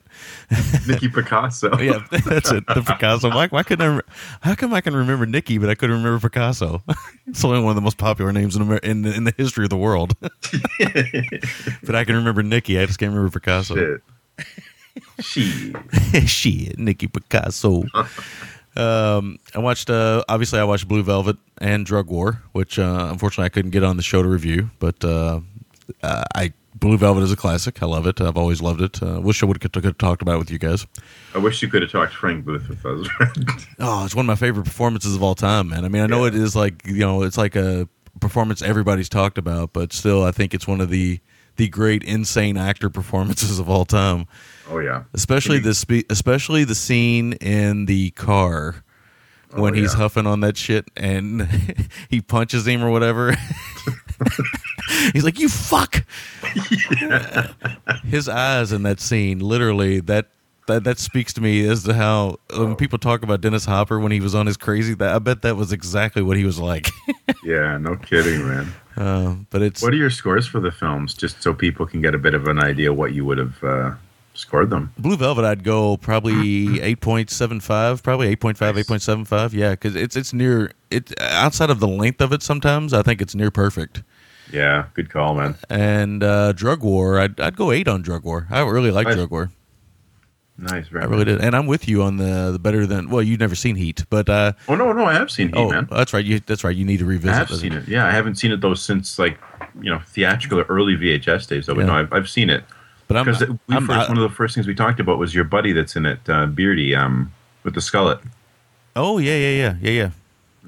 Nikki 0.87 1.09
Picasso. 1.09 1.75
Yeah, 1.79 2.05
that's 2.25 2.51
it. 2.51 2.65
The 2.67 2.81
Picasso. 2.85 3.29
Why, 3.29 3.47
why 3.47 3.63
couldn't 3.63 3.85
I? 3.87 3.95
re- 3.97 4.01
How 4.41 4.55
come 4.55 4.73
I 4.73 4.81
can 4.81 4.95
remember 4.95 5.25
Nikki, 5.25 5.57
but 5.57 5.69
I 5.69 5.75
couldn't 5.75 5.97
remember 5.97 6.19
Picasso? 6.29 6.83
it's 7.27 7.43
only 7.43 7.59
one 7.59 7.69
of 7.69 7.75
the 7.75 7.81
most 7.81 7.97
popular 7.97 8.31
names 8.31 8.55
in 8.55 8.61
Amer- 8.63 8.77
in, 8.77 9.01
the- 9.03 9.13
in 9.13 9.23
the 9.23 9.33
history 9.37 9.63
of 9.65 9.69
the 9.69 9.77
world. 9.77 10.15
but 11.83 11.95
I 11.95 12.03
can 12.03 12.15
remember 12.15 12.43
Nikki. 12.43 12.79
I 12.79 12.85
just 12.85 12.99
can't 12.99 13.11
remember 13.13 13.31
Picasso. 13.39 13.75
Shit. 13.75 14.01
She. 15.19 15.73
Shit, 16.25 16.77
Nicky 16.79 17.07
Picasso. 17.07 17.83
um, 18.75 19.37
I 19.53 19.59
watched. 19.59 19.89
Uh, 19.89 20.23
obviously, 20.27 20.59
I 20.59 20.63
watched 20.63 20.87
Blue 20.87 21.03
Velvet 21.03 21.37
and 21.59 21.85
Drug 21.85 22.07
War, 22.09 22.41
which 22.51 22.77
uh, 22.79 23.07
unfortunately 23.11 23.45
I 23.45 23.49
couldn't 23.49 23.71
get 23.71 23.83
on 23.83 23.97
the 23.97 24.03
show 24.03 24.21
to 24.23 24.27
review. 24.29 24.71
But 24.79 25.03
uh, 25.03 25.41
uh, 26.03 26.23
I 26.33 26.53
Blue 26.77 26.97
Velvet 26.97 27.23
is 27.23 27.31
a 27.31 27.37
classic. 27.37 27.81
I 27.81 27.85
love 27.85 28.05
it. 28.05 28.19
I've 28.19 28.35
always 28.37 28.61
loved 28.61 28.81
it. 28.81 29.01
Uh, 29.01 29.19
wish 29.21 29.41
I 29.41 29.45
would 29.45 29.63
have 29.63 29.97
talked 29.97 30.21
about 30.21 30.35
it 30.35 30.39
with 30.39 30.51
you 30.51 30.59
guys. 30.59 30.85
I 31.33 31.37
wish 31.37 31.61
you 31.61 31.69
could 31.69 31.81
have 31.81 31.91
talked 31.91 32.13
Frank 32.13 32.43
Booth 32.45 32.67
with 32.67 32.85
us. 32.85 33.07
Oh, 33.79 34.03
it's 34.05 34.13
one 34.15 34.25
of 34.25 34.27
my 34.27 34.35
favorite 34.35 34.65
performances 34.65 35.15
of 35.15 35.23
all 35.23 35.35
time, 35.35 35.69
man. 35.69 35.85
I 35.85 35.87
mean, 35.89 36.01
I 36.01 36.05
know 36.07 36.21
Yeah. 36.23 36.29
it 36.29 36.35
is 36.35 36.55
like 36.55 36.85
you 36.85 36.99
know, 36.99 37.23
it's 37.23 37.37
like 37.37 37.55
a 37.55 37.87
performance 38.19 38.61
everybody's 38.61 39.09
talked 39.09 39.37
about, 39.37 39.73
but 39.73 39.91
still, 39.93 40.23
I 40.23 40.31
think 40.31 40.53
it's 40.53 40.67
one 40.67 40.81
of 40.81 40.89
the 40.89 41.19
the 41.57 41.69
great 41.69 42.03
insane 42.03 42.57
actor 42.57 42.89
performances 42.89 43.57
of 43.59 43.69
all 43.69 43.85
time. 43.85 44.27
oh 44.69 44.79
yeah. 44.79 45.03
Especially 45.13 45.59
the 45.59 45.73
spe- 45.73 46.05
especially 46.09 46.65
the 46.65 46.75
scene 46.75 47.33
in 47.33 47.85
the 47.85 48.11
car 48.11 48.83
when 49.51 49.73
Oh, 49.73 49.77
he's 49.77 49.93
yeah. 49.93 49.99
huffing 49.99 50.27
on 50.27 50.41
that 50.41 50.57
shit 50.57 50.85
and 50.97 51.47
he 52.09 52.19
punches 52.19 52.67
him 52.67 52.83
or 52.83 52.89
whatever. 52.91 53.33
he's 55.13 55.23
like, 55.23 55.39
"You 55.39 55.49
fuck." 55.49 56.03
His 58.03 58.27
eyes 58.29 58.71
in 58.71 58.83
that 58.83 58.99
scene, 58.99 59.39
literally, 59.39 59.99
that 60.01 60.27
that 60.67 60.83
that 60.83 60.99
speaks 60.99 61.33
to 61.33 61.41
me 61.41 61.67
as 61.67 61.83
to 61.83 61.93
how 61.93 62.37
when 62.55 62.75
people 62.75 62.97
talk 62.97 63.23
about 63.23 63.41
Dennis 63.41 63.65
Hopper 63.65 63.99
when 63.99 64.11
he 64.11 64.19
was 64.19 64.33
on 64.35 64.45
his 64.47 64.57
crazy. 64.57 64.93
That 64.95 65.13
I 65.15 65.19
bet 65.19 65.41
that 65.43 65.55
was 65.55 65.71
exactly 65.71 66.21
what 66.21 66.37
he 66.37 66.43
was 66.45 66.59
like. 66.59 66.89
Yeah, 67.43 67.77
no 67.77 67.95
kidding, 67.95 68.47
man. 68.47 68.73
uh, 68.97 69.35
but 69.51 69.61
it's 69.61 69.83
What 69.83 69.93
are 69.93 69.97
your 69.97 70.09
scores 70.09 70.47
for 70.47 70.59
the 70.59 70.71
films, 70.71 71.13
just 71.13 71.43
so 71.43 71.53
people 71.53 71.85
can 71.85 72.01
get 72.01 72.15
a 72.15 72.17
bit 72.17 72.33
of 72.33 72.47
an 72.47 72.57
idea 72.59 72.91
what 72.91 73.13
you 73.13 73.23
would 73.23 73.37
have 73.37 73.63
uh, 73.63 73.91
scored 74.33 74.71
them? 74.71 74.91
Blue 74.97 75.15
Velvet. 75.15 75.45
I'd 75.45 75.63
go 75.63 75.95
probably 75.97 76.81
eight 76.81 77.01
point 77.01 77.29
seven 77.29 77.59
five, 77.59 78.01
probably 78.01 78.35
8.5, 78.35 78.75
Nice. 78.75 78.87
8.75. 79.05 79.53
Yeah, 79.53 79.71
because 79.71 79.95
it's 79.95 80.15
it's 80.15 80.33
near 80.33 80.71
it 80.89 81.13
outside 81.21 81.69
of 81.69 81.79
the 81.79 81.87
length 81.87 82.19
of 82.19 82.33
it. 82.33 82.41
Sometimes 82.41 82.93
I 82.93 83.03
think 83.03 83.21
it's 83.21 83.35
near 83.35 83.51
perfect. 83.51 84.01
Yeah, 84.51 84.85
good 84.93 85.09
call, 85.09 85.35
man. 85.35 85.55
And 85.69 86.23
uh, 86.23 86.51
Drug 86.53 86.83
War, 86.83 87.19
I'd 87.19 87.39
I'd 87.39 87.55
go 87.55 87.71
eight 87.71 87.87
on 87.87 88.01
Drug 88.01 88.23
War. 88.23 88.47
I 88.49 88.61
really 88.61 88.91
like 88.91 89.07
Nice. 89.07 89.15
Drug 89.15 89.31
War. 89.31 89.49
Nice, 90.57 90.87
very 90.87 91.03
I 91.03 91.07
really 91.07 91.25
did, 91.25 91.41
and 91.41 91.53
I'm 91.53 91.65
with 91.67 91.85
you 91.85 92.01
on 92.01 92.15
the 92.15 92.51
the 92.53 92.59
better 92.59 92.85
than. 92.87 93.09
Well, 93.09 93.21
you've 93.21 93.41
never 93.41 93.55
seen 93.55 93.75
Heat, 93.75 94.05
but 94.09 94.29
uh, 94.29 94.53
Oh 94.69 94.75
no, 94.75 94.93
no, 94.93 95.03
I 95.05 95.13
have 95.13 95.29
seen 95.29 95.47
Heat, 95.49 95.57
oh, 95.57 95.69
man. 95.69 95.87
that's 95.91 96.13
right. 96.13 96.23
You 96.23 96.39
that's 96.39 96.63
right. 96.63 96.73
You 96.75 96.85
need 96.85 96.99
to 96.99 97.05
revisit. 97.05 97.35
I 97.35 97.37
have 97.39 97.49
seen 97.49 97.73
it. 97.73 97.87
Yeah, 97.89 98.05
I 98.07 98.11
haven't 98.11 98.35
seen 98.35 98.53
it 98.53 98.61
though 98.61 98.73
since 98.73 99.19
like 99.19 99.37
you 99.81 99.89
know 99.91 99.99
theatrical 100.07 100.59
or 100.59 100.63
early 100.63 100.95
VHS 100.95 101.47
days. 101.49 101.65
Though, 101.65 101.75
but 101.75 101.81
Yeah. 101.81 101.87
no, 101.87 101.93
I've, 101.95 102.13
I've 102.13 102.29
seen 102.29 102.49
it 102.49 102.63
But 103.09 103.17
I'm, 103.17 103.25
because 103.25 103.41
I'm 103.69 103.87
one 103.87 104.17
of 104.17 104.23
the 104.23 104.29
first 104.29 104.55
things 104.55 104.65
we 104.65 104.75
talked 104.75 105.01
about 105.01 105.17
was 105.17 105.35
your 105.35 105.43
buddy 105.43 105.73
that's 105.73 105.97
in 105.97 106.05
it, 106.05 106.19
uh, 106.29 106.45
Beardy, 106.45 106.95
um, 106.95 107.33
with 107.63 107.73
the 107.73 107.81
skullet. 107.81 108.21
oh 108.95 109.17
yeah 109.17 109.35
yeah 109.35 109.49
yeah 109.49 109.75
yeah 109.81 109.91
yeah 109.91 110.09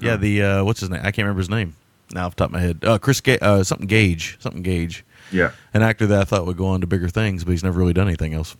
yeah. 0.00 0.16
The 0.16 0.42
uh, 0.42 0.64
what's 0.64 0.80
his 0.80 0.90
name? 0.90 1.00
I 1.00 1.12
can't 1.12 1.24
remember 1.24 1.40
his 1.40 1.48
name 1.48 1.74
now 2.12 2.26
off 2.26 2.36
the 2.36 2.44
top 2.44 2.48
of 2.48 2.52
my 2.52 2.60
head. 2.60 2.80
Uh, 2.82 2.98
Chris 2.98 3.20
Ga- 3.20 3.38
uh, 3.40 3.62
something 3.62 3.86
Gage 3.86 4.36
something 4.40 4.62
Gage. 4.62 5.04
Yeah, 5.30 5.52
an 5.74 5.82
actor 5.82 6.06
that 6.06 6.20
I 6.20 6.24
thought 6.24 6.46
would 6.46 6.56
go 6.56 6.66
on 6.66 6.80
to 6.80 6.86
bigger 6.86 7.08
things, 7.08 7.44
but 7.44 7.50
he's 7.50 7.64
never 7.64 7.78
really 7.78 7.92
done 7.92 8.06
anything 8.06 8.34
else. 8.34 8.56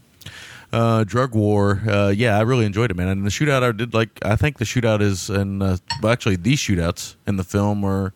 Uh, 0.71 1.03
Drug 1.05 1.35
War, 1.35 1.81
uh, 1.89 2.09
yeah, 2.15 2.37
I 2.37 2.43
really 2.43 2.67
enjoyed 2.67 2.91
it, 2.91 2.97
man. 2.97 3.09
And 3.09 3.25
the 3.25 3.31
shootout, 3.31 3.63
I 3.63 3.73
did 3.73 3.95
like. 3.95 4.11
I 4.23 4.37
think 4.37 4.59
the 4.59 4.67
shootout 4.67 5.01
is, 5.01 5.31
and 5.31 5.63
uh, 5.63 5.79
well, 6.03 6.13
actually, 6.13 6.37
these 6.37 6.59
shootouts 6.59 7.17
in 7.27 7.37
the 7.37 7.45
film 7.45 7.85
are 7.85 8.13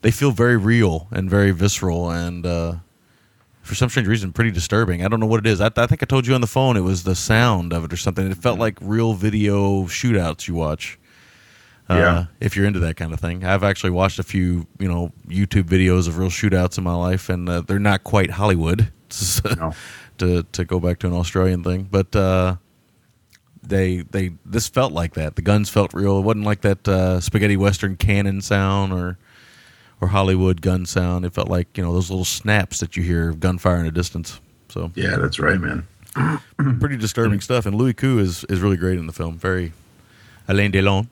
they 0.00 0.10
feel 0.10 0.32
very 0.32 0.56
real 0.56 1.06
and 1.12 1.30
very 1.30 1.52
visceral, 1.52 2.10
and 2.10 2.44
uh, 2.44 2.74
for 3.62 3.76
some 3.76 3.88
strange 3.88 4.08
reason, 4.08 4.32
pretty 4.32 4.50
disturbing. 4.50 5.04
I 5.04 5.08
don't 5.08 5.20
know 5.20 5.26
what 5.26 5.38
it 5.38 5.46
is. 5.46 5.60
I, 5.60 5.70
I 5.76 5.86
think 5.86 6.02
I 6.02 6.06
told 6.06 6.26
you 6.26 6.34
on 6.34 6.40
the 6.40 6.48
phone 6.48 6.76
it 6.76 6.80
was 6.80 7.04
the 7.04 7.14
sound 7.14 7.72
of 7.72 7.84
it 7.84 7.92
or 7.92 7.96
something. 7.96 8.28
It 8.28 8.36
felt 8.36 8.58
like 8.58 8.78
real 8.80 9.14
video 9.14 9.84
shootouts 9.84 10.48
you 10.48 10.54
watch. 10.54 10.98
Uh, 11.90 11.94
Yeah. 11.94 12.24
if 12.40 12.56
you're 12.56 12.64
into 12.66 12.78
that 12.80 12.96
kind 12.96 13.12
of 13.12 13.20
thing, 13.20 13.44
I've 13.44 13.64
actually 13.64 13.90
watched 13.90 14.18
a 14.18 14.22
few, 14.22 14.66
you 14.78 14.88
know, 14.88 15.12
YouTube 15.28 15.64
videos 15.64 16.06
of 16.08 16.16
real 16.18 16.30
shootouts 16.30 16.78
in 16.78 16.84
my 16.84 16.94
life, 16.94 17.28
and 17.28 17.48
uh, 17.48 17.60
they're 17.62 17.78
not 17.78 18.04
quite 18.04 18.30
Hollywood. 18.32 18.90
No. 19.56 19.74
to 20.18 20.42
to 20.52 20.64
go 20.64 20.80
back 20.80 20.98
to 21.00 21.06
an 21.06 21.12
Australian 21.12 21.62
thing, 21.62 21.86
but 21.90 22.14
uh, 22.16 22.56
they 23.62 24.02
they 24.10 24.32
this 24.46 24.68
felt 24.68 24.92
like 24.92 25.14
that. 25.14 25.36
The 25.36 25.42
guns 25.42 25.68
felt 25.68 25.92
real. 25.92 26.18
It 26.18 26.22
wasn't 26.22 26.46
like 26.46 26.62
that 26.62 26.88
uh, 26.88 27.20
spaghetti 27.20 27.56
western 27.56 27.96
cannon 27.96 28.40
sound 28.40 28.92
or 28.92 29.18
or 30.00 30.08
Hollywood 30.08 30.62
gun 30.62 30.86
sound. 30.86 31.24
It 31.26 31.34
felt 31.34 31.48
like 31.48 31.76
you 31.76 31.84
know 31.84 31.92
those 31.92 32.08
little 32.10 32.24
snaps 32.24 32.80
that 32.80 32.96
you 32.96 33.02
hear 33.02 33.28
of 33.30 33.38
gunfire 33.40 33.76
in 33.80 33.86
a 33.86 33.90
distance. 33.90 34.40
So 34.70 34.90
yeah, 34.94 35.16
that's 35.16 35.38
right, 35.38 35.60
man. 35.60 35.86
pretty 36.80 36.96
disturbing 36.96 37.40
stuff. 37.40 37.66
And 37.66 37.74
Louis 37.74 37.92
Koo 37.94 38.18
is 38.18 38.44
is 38.44 38.60
really 38.60 38.76
great 38.78 38.98
in 38.98 39.06
the 39.06 39.12
film. 39.12 39.36
Very 39.36 39.72
Alain 40.48 40.72
Delon. 40.72 41.08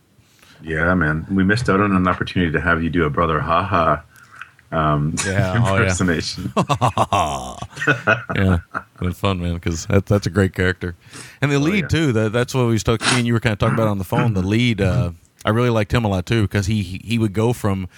Yeah, 0.62 0.94
man. 0.94 1.26
We 1.30 1.44
missed 1.44 1.68
out 1.68 1.80
on 1.80 1.92
an 1.92 2.06
opportunity 2.08 2.52
to 2.52 2.60
have 2.60 2.82
you 2.82 2.90
do 2.90 3.04
a 3.04 3.10
brother 3.10 3.40
haha 3.40 4.00
um, 4.72 5.14
Yeah, 5.26 5.54
oh, 5.66 5.74
yeah. 5.76 5.80
impersonation. 5.82 6.52
yeah, 8.36 8.58
it 9.02 9.16
fun, 9.16 9.40
man, 9.40 9.54
because 9.54 9.86
that, 9.86 10.06
that's 10.06 10.26
a 10.26 10.30
great 10.30 10.54
character, 10.54 10.94
and 11.40 11.50
the 11.50 11.58
lead 11.58 11.72
Oh, 11.72 11.76
yeah. 11.82 11.88
too. 11.88 12.12
That 12.12 12.32
that's 12.32 12.54
what 12.54 12.66
we 12.66 12.72
was 12.72 12.82
talking. 12.84 13.06
Me 13.12 13.18
and 13.18 13.26
you 13.26 13.32
were 13.32 13.40
kind 13.40 13.52
of 13.52 13.58
talking 13.58 13.74
about 13.74 13.88
on 13.88 13.98
the 13.98 14.04
phone. 14.04 14.34
The 14.34 14.42
lead, 14.42 14.80
uh, 14.80 15.12
I 15.44 15.50
really 15.50 15.70
liked 15.70 15.92
him 15.92 16.04
a 16.04 16.08
lot 16.08 16.26
too, 16.26 16.42
because 16.42 16.66
he 16.66 16.82
he 16.82 17.18
would 17.18 17.32
go 17.32 17.52
from 17.52 17.88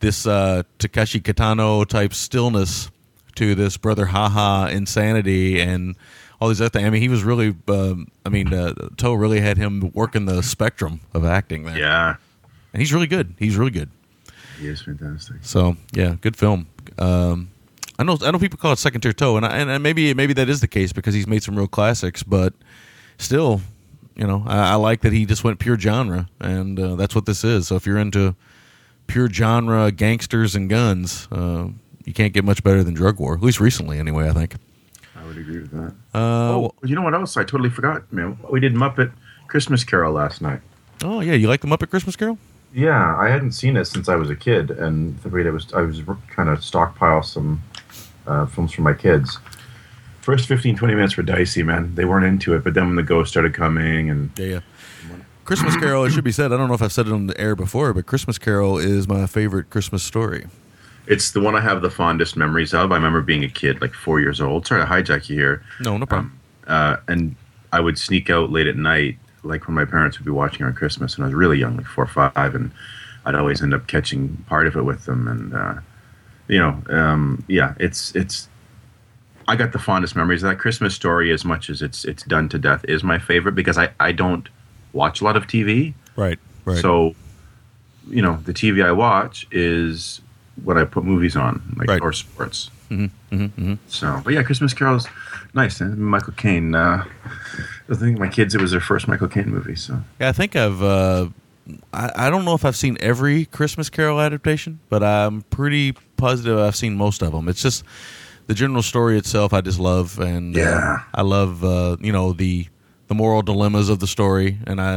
this 0.00 0.26
uh, 0.26 0.62
Takeshi 0.78 1.20
Kitano 1.20 1.86
type 1.86 2.12
stillness 2.14 2.90
to 3.36 3.54
this 3.54 3.76
brother 3.76 4.06
haha 4.06 4.66
insanity 4.66 5.60
and 5.60 5.96
all 6.40 6.48
these 6.48 6.60
other 6.60 6.70
things. 6.70 6.86
I 6.86 6.90
mean, 6.90 7.02
he 7.02 7.08
was 7.08 7.22
really. 7.22 7.54
Um, 7.68 8.08
I 8.24 8.28
mean, 8.30 8.52
uh, 8.52 8.74
To 8.98 9.14
really 9.16 9.40
had 9.40 9.56
him 9.58 9.90
working 9.94 10.24
the 10.26 10.42
spectrum 10.42 11.00
of 11.14 11.24
acting 11.24 11.64
there, 11.64 11.78
yeah, 11.78 12.16
and 12.72 12.80
he's 12.82 12.92
really 12.92 13.06
good. 13.06 13.34
He's 13.38 13.56
really 13.56 13.70
good. 13.70 13.90
he 14.58 14.68
is 14.68 14.82
fantastic. 14.82 15.36
So 15.42 15.76
yeah, 15.92 16.16
good 16.20 16.36
film. 16.36 16.66
Um, 16.98 17.50
I 17.98 18.02
know 18.02 18.16
I 18.22 18.30
know 18.30 18.38
people 18.38 18.58
call 18.58 18.72
it 18.72 18.78
second 18.78 19.02
tier 19.02 19.12
To, 19.12 19.36
and 19.36 19.44
I, 19.46 19.58
and 19.58 19.82
maybe 19.82 20.14
maybe 20.14 20.32
that 20.34 20.48
is 20.48 20.60
the 20.60 20.68
case 20.68 20.92
because 20.92 21.14
he's 21.14 21.26
made 21.26 21.42
some 21.42 21.56
real 21.56 21.68
classics, 21.68 22.22
but 22.22 22.54
still, 23.18 23.60
you 24.16 24.26
know, 24.26 24.42
I, 24.46 24.70
I 24.72 24.74
like 24.76 25.02
that 25.02 25.12
he 25.12 25.26
just 25.26 25.44
went 25.44 25.58
pure 25.58 25.78
genre, 25.78 26.28
and 26.40 26.80
uh, 26.80 26.94
that's 26.96 27.14
what 27.14 27.26
this 27.26 27.44
is. 27.44 27.68
So 27.68 27.76
if 27.76 27.84
you're 27.86 27.98
into 27.98 28.34
pure 29.06 29.28
genre 29.28 29.92
gangsters 29.92 30.54
and 30.54 30.70
guns, 30.70 31.28
uh, 31.30 31.68
you 32.06 32.14
can't 32.14 32.32
get 32.32 32.44
much 32.44 32.62
better 32.62 32.82
than 32.82 32.94
Drug 32.94 33.18
War. 33.18 33.34
At 33.34 33.42
least 33.42 33.60
recently, 33.60 33.98
anyway. 33.98 34.28
I 34.28 34.32
think. 34.32 34.54
Agree 35.40 35.60
with 35.60 35.70
that. 35.72 35.92
Uh, 36.14 36.54
oh, 36.56 36.74
you 36.84 36.94
know 36.94 37.02
what 37.02 37.14
else? 37.14 37.36
I 37.36 37.42
totally 37.44 37.70
forgot. 37.70 38.10
Man, 38.12 38.38
we 38.50 38.60
did 38.60 38.74
Muppet 38.74 39.12
Christmas 39.48 39.84
Carol 39.84 40.12
last 40.12 40.40
night. 40.42 40.60
oh 41.02 41.20
yeah, 41.20 41.34
you 41.34 41.48
like 41.48 41.60
the 41.60 41.66
Muppet 41.68 41.90
Christmas 41.90 42.16
Carol? 42.16 42.38
Yeah, 42.72 43.16
I 43.18 43.28
hadn't 43.28 43.52
seen 43.52 43.76
it 43.76 43.86
since 43.86 44.08
I 44.08 44.14
was 44.16 44.30
a 44.30 44.36
kid, 44.36 44.70
and 44.70 45.18
the 45.22 45.28
way 45.28 45.44
I 45.46 45.50
was, 45.50 45.72
I 45.72 45.80
was 45.82 46.02
trying 46.28 46.54
to 46.54 46.62
stockpile 46.62 47.22
some 47.22 47.60
uh, 48.26 48.46
films 48.46 48.72
for 48.72 48.82
my 48.82 48.92
kids. 48.94 49.38
First 50.20 50.46
15, 50.46 50.76
20 50.76 50.94
minutes 50.94 51.16
were 51.16 51.22
dicey, 51.24 51.62
man. 51.64 51.94
They 51.96 52.04
weren't 52.04 52.26
into 52.26 52.54
it, 52.54 52.62
but 52.62 52.74
then 52.74 52.86
when 52.86 52.94
the 52.96 53.02
ghosts 53.02 53.32
started 53.32 53.54
coming, 53.54 54.08
and 54.10 54.30
Yeah, 54.38 54.46
yeah. 54.46 54.60
Christmas 55.44 55.74
Carol. 55.76 56.04
It 56.04 56.12
should 56.12 56.22
be 56.22 56.30
said. 56.30 56.52
I 56.52 56.56
don't 56.58 56.68
know 56.68 56.74
if 56.74 56.82
I've 56.82 56.92
said 56.92 57.08
it 57.08 57.12
on 57.12 57.26
the 57.26 57.40
air 57.40 57.56
before, 57.56 57.92
but 57.92 58.06
Christmas 58.06 58.38
Carol 58.38 58.78
is 58.78 59.08
my 59.08 59.26
favorite 59.26 59.68
Christmas 59.68 60.04
story. 60.04 60.46
It's 61.10 61.32
the 61.32 61.40
one 61.40 61.56
I 61.56 61.60
have 61.60 61.82
the 61.82 61.90
fondest 61.90 62.36
memories 62.36 62.72
of. 62.72 62.92
I 62.92 62.94
remember 62.94 63.20
being 63.20 63.42
a 63.42 63.48
kid, 63.48 63.80
like 63.80 63.92
four 63.92 64.20
years 64.20 64.40
old. 64.40 64.64
Sorry 64.64 64.80
to 64.80 64.86
hijack 64.86 65.28
you 65.28 65.34
here. 65.34 65.64
No, 65.80 65.98
no 65.98 66.06
problem. 66.06 66.38
uh, 66.68 66.98
and 67.08 67.34
I 67.72 67.80
would 67.80 67.98
sneak 67.98 68.30
out 68.30 68.50
late 68.52 68.68
at 68.68 68.76
night, 68.76 69.18
like 69.42 69.66
when 69.66 69.74
my 69.74 69.84
parents 69.84 70.18
would 70.18 70.24
be 70.24 70.30
watching 70.30 70.64
on 70.64 70.72
Christmas, 70.72 71.16
and 71.16 71.24
I 71.24 71.26
was 71.26 71.34
really 71.34 71.58
young, 71.58 71.76
like 71.76 71.86
four 71.86 72.04
or 72.04 72.06
five, 72.06 72.54
and 72.54 72.70
I'd 73.24 73.34
always 73.34 73.60
end 73.60 73.74
up 73.74 73.88
catching 73.88 74.36
part 74.48 74.68
of 74.68 74.76
it 74.76 74.82
with 74.82 75.04
them, 75.04 75.26
and 75.26 75.52
uh, 75.52 75.74
you 76.46 76.60
know, 76.60 76.80
um, 76.90 77.44
yeah, 77.48 77.74
it's 77.80 78.14
it's. 78.14 78.48
I 79.48 79.56
got 79.56 79.72
the 79.72 79.80
fondest 79.80 80.14
memories 80.14 80.44
of 80.44 80.50
that 80.50 80.60
Christmas 80.60 80.94
story. 80.94 81.32
As 81.32 81.44
much 81.44 81.70
as 81.70 81.82
it's 81.82 82.04
it's 82.04 82.22
done 82.22 82.48
to 82.50 82.58
death, 82.58 82.84
is 82.84 83.02
my 83.02 83.18
favorite 83.18 83.56
because 83.56 83.78
I 83.78 83.90
I 83.98 84.12
don't 84.12 84.48
watch 84.92 85.20
a 85.20 85.24
lot 85.24 85.36
of 85.36 85.48
TV, 85.48 85.94
right, 86.14 86.38
right. 86.64 86.78
so 86.78 87.16
you 88.08 88.22
know 88.22 88.38
the 88.44 88.52
TV 88.52 88.84
I 88.84 88.92
watch 88.92 89.48
is 89.50 90.20
what 90.64 90.76
I 90.78 90.84
put 90.84 91.04
movies 91.04 91.36
on, 91.36 91.60
like 91.76 91.88
Right. 91.88 92.00
or 92.02 92.12
sports. 92.12 92.70
mm-hmm, 92.90 93.34
mm-hmm. 93.36 93.74
So, 93.88 94.20
but 94.24 94.32
yeah, 94.34 94.42
Christmas 94.42 94.74
Carol 94.74 94.96
is 94.96 95.06
nice. 95.54 95.80
And 95.80 95.98
Michael 95.98 96.32
Caine. 96.34 96.74
Uh, 96.74 97.04
I 97.88 97.94
think 97.94 98.18
my 98.18 98.28
kids, 98.28 98.54
it 98.54 98.60
was 98.60 98.70
their 98.70 98.80
first 98.80 99.08
Michael 99.08 99.28
Caine 99.28 99.48
movie. 99.50 99.76
So, 99.76 100.00
Yeah, 100.20 100.28
I 100.28 100.32
think 100.32 100.56
I've. 100.56 100.82
Uh, 100.82 101.28
I, 101.92 102.26
I 102.26 102.30
don't 102.30 102.44
know 102.44 102.54
if 102.54 102.64
I've 102.64 102.76
seen 102.76 102.96
every 103.00 103.44
Christmas 103.44 103.88
Carol 103.90 104.20
adaptation, 104.20 104.80
but 104.88 105.02
I'm 105.04 105.42
pretty 105.42 105.92
positive 106.16 106.58
I've 106.58 106.74
seen 106.76 106.96
most 106.96 107.22
of 107.22 107.32
them. 107.32 107.48
It's 107.48 107.62
just 107.62 107.84
the 108.48 108.54
general 108.54 108.82
story 108.82 109.16
itself. 109.16 109.52
I 109.52 109.60
just 109.60 109.78
love, 109.78 110.18
and 110.18 110.56
uh, 110.56 110.60
Yeah. 110.60 110.98
I 111.14 111.22
love 111.22 111.62
uh, 111.64 111.96
you 112.00 112.12
know 112.12 112.32
the 112.32 112.66
the 113.06 113.14
moral 113.14 113.42
dilemmas 113.42 113.88
of 113.88 113.98
the 114.00 114.06
story, 114.08 114.58
and 114.66 114.80
I 114.80 114.96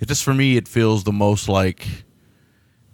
it 0.00 0.08
just 0.08 0.24
for 0.24 0.34
me 0.34 0.56
it 0.56 0.66
feels 0.66 1.04
the 1.04 1.12
most 1.12 1.48
like 1.48 1.86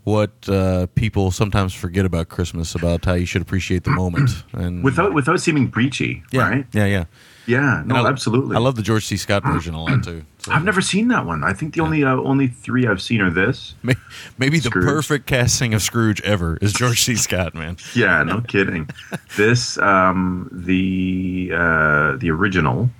what 0.06 0.30
uh, 0.48 0.86
people 0.94 1.32
sometimes 1.32 1.74
forget 1.74 2.04
about 2.06 2.28
Christmas 2.28 2.76
about 2.76 3.04
how 3.04 3.14
you 3.14 3.26
should 3.26 3.42
appreciate 3.42 3.82
the 3.82 3.90
moment 3.90 4.30
and 4.52 4.84
without 4.84 5.12
without 5.12 5.40
seeming 5.40 5.68
preachy, 5.68 6.22
yeah 6.30 6.48
right? 6.48 6.66
yeah 6.72 6.86
yeah 6.86 7.04
Yeah, 7.46 7.82
no, 7.84 7.96
I- 8.06 8.08
absolutely. 8.08 8.54
I 8.54 8.60
love 8.60 8.76
the 8.76 8.82
George 8.82 9.04
C. 9.04 9.16
Scott 9.16 9.42
version 9.44 9.74
a 9.74 9.82
lot 9.82 10.04
too. 10.04 10.22
So 10.38 10.52
I've 10.54 10.62
never 10.64 10.80
seen 10.80 11.08
that 11.08 11.26
one. 11.26 11.42
I 11.42 11.52
think 11.52 11.74
the 11.74 11.80
only 11.80 12.04
uh, 12.04 12.14
only 12.16 12.46
three 12.46 12.86
I've 12.86 13.02
seen 13.02 13.20
are 13.20 13.30
this. 13.30 13.74
may- 13.82 13.94
maybe 14.38 14.60
the 14.60 14.70
perfect 14.70 15.26
casting 15.26 15.74
of 15.74 15.82
Scrooge 15.82 16.20
ever 16.22 16.56
is 16.62 16.72
George 16.72 17.02
C. 17.02 17.16
Scott, 17.16 17.52
man. 17.54 17.76
Yeah, 17.94 18.22
no 18.22 18.40
kidding. 18.52 18.88
This, 19.36 19.76
um, 19.78 20.48
the 20.52 21.50
uh, 21.52 22.16
the 22.16 22.30
original, 22.30 22.90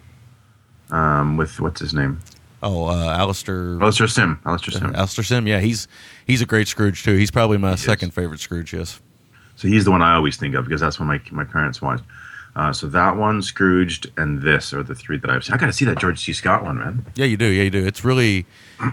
um, 0.91 1.37
with 1.37 1.61
what's 1.61 1.81
his 1.81 1.95
name, 1.95 2.19
Oh, 2.63 2.87
uh, 2.87 3.15
Alastair 3.17 3.81
Alastair 3.81 4.09
Sim. 4.09 4.41
Alastair 4.45 4.73
Sim. 4.73 4.95
Alastair 4.95 5.25
Sim. 5.25 5.47
Yeah, 5.47 5.61
he's 5.61 5.89
he's 6.27 6.41
a 6.41 6.47
great 6.47 6.69
Scrooge 6.69 7.03
too. 7.03 7.17
He's 7.17 7.31
probably 7.31 7.59
my 7.59 7.75
is. 7.75 7.83
second 7.83 8.13
favorite 8.13 8.41
Scrooge. 8.41 8.73
Yes. 8.73 9.01
So 9.57 9.69
he's 9.69 9.85
the 9.85 9.91
one 9.91 10.03
I 10.03 10.15
always 10.15 10.37
think 10.37 10.55
of 10.55 10.65
because 10.65 10.81
that's 10.81 10.99
what 10.99 11.07
my 11.07 11.21
my 11.31 11.45
parents 11.45 11.81
watched. 11.83 12.05
Uh, 12.57 12.73
so 12.73 12.87
that 12.87 13.15
one, 13.17 13.43
Scrooged, 13.43 14.11
and 14.17 14.41
this 14.41 14.73
are 14.73 14.83
the 14.83 14.95
three 14.95 15.19
that 15.19 15.29
I've 15.29 15.45
seen. 15.45 15.55
I 15.55 15.59
got 15.59 15.67
to 15.67 15.75
see 15.75 15.85
that 15.85 15.99
George 15.99 16.19
C. 16.19 16.33
Scott 16.33 16.65
one, 16.65 16.79
man. 16.79 17.05
Yeah, 17.15 17.27
you 17.27 17.37
do. 17.37 17.45
Yeah, 17.45 17.65
you 17.65 17.71
do. 17.71 17.87
It's 17.87 18.03
really. 18.03 18.47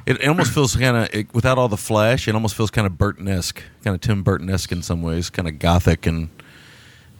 It, 0.06 0.19
it 0.19 0.28
almost 0.28 0.54
feels 0.54 0.76
kind 0.76 0.97
of 0.97 1.34
without 1.34 1.58
all 1.58 1.69
the 1.69 1.78
flash. 1.78 2.28
It 2.28 2.36
almost 2.36 2.56
feels 2.56 2.69
kind 2.69 2.86
of 2.86 2.97
Burton-esque, 2.97 3.63
kind 3.82 3.95
of 3.95 4.02
Tim 4.02 4.21
Burton-esque 4.21 4.69
in 4.73 4.82
some 4.82 5.02
ways, 5.02 5.30
kind 5.30 5.47
of 5.47 5.60
gothic 5.60 6.06
and 6.06 6.30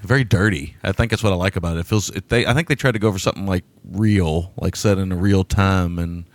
very 0.02 0.26
dirty. 0.26 0.76
I 0.84 0.92
think 0.92 1.12
that's 1.12 1.24
what 1.24 1.32
I 1.32 1.38
like 1.38 1.56
about 1.56 1.78
it. 1.78 1.80
It 1.80 1.86
feels. 1.86 2.10
It, 2.10 2.28
they. 2.28 2.46
I 2.46 2.54
think 2.54 2.68
they 2.68 2.76
tried 2.76 2.92
to 2.92 3.00
go 3.00 3.10
for 3.10 3.20
something 3.20 3.46
like 3.46 3.64
real, 3.90 4.52
like 4.58 4.76
set 4.76 4.98
in 4.98 5.14
a 5.14 5.16
real 5.16 5.46
time, 5.46 5.98
and 5.98 6.26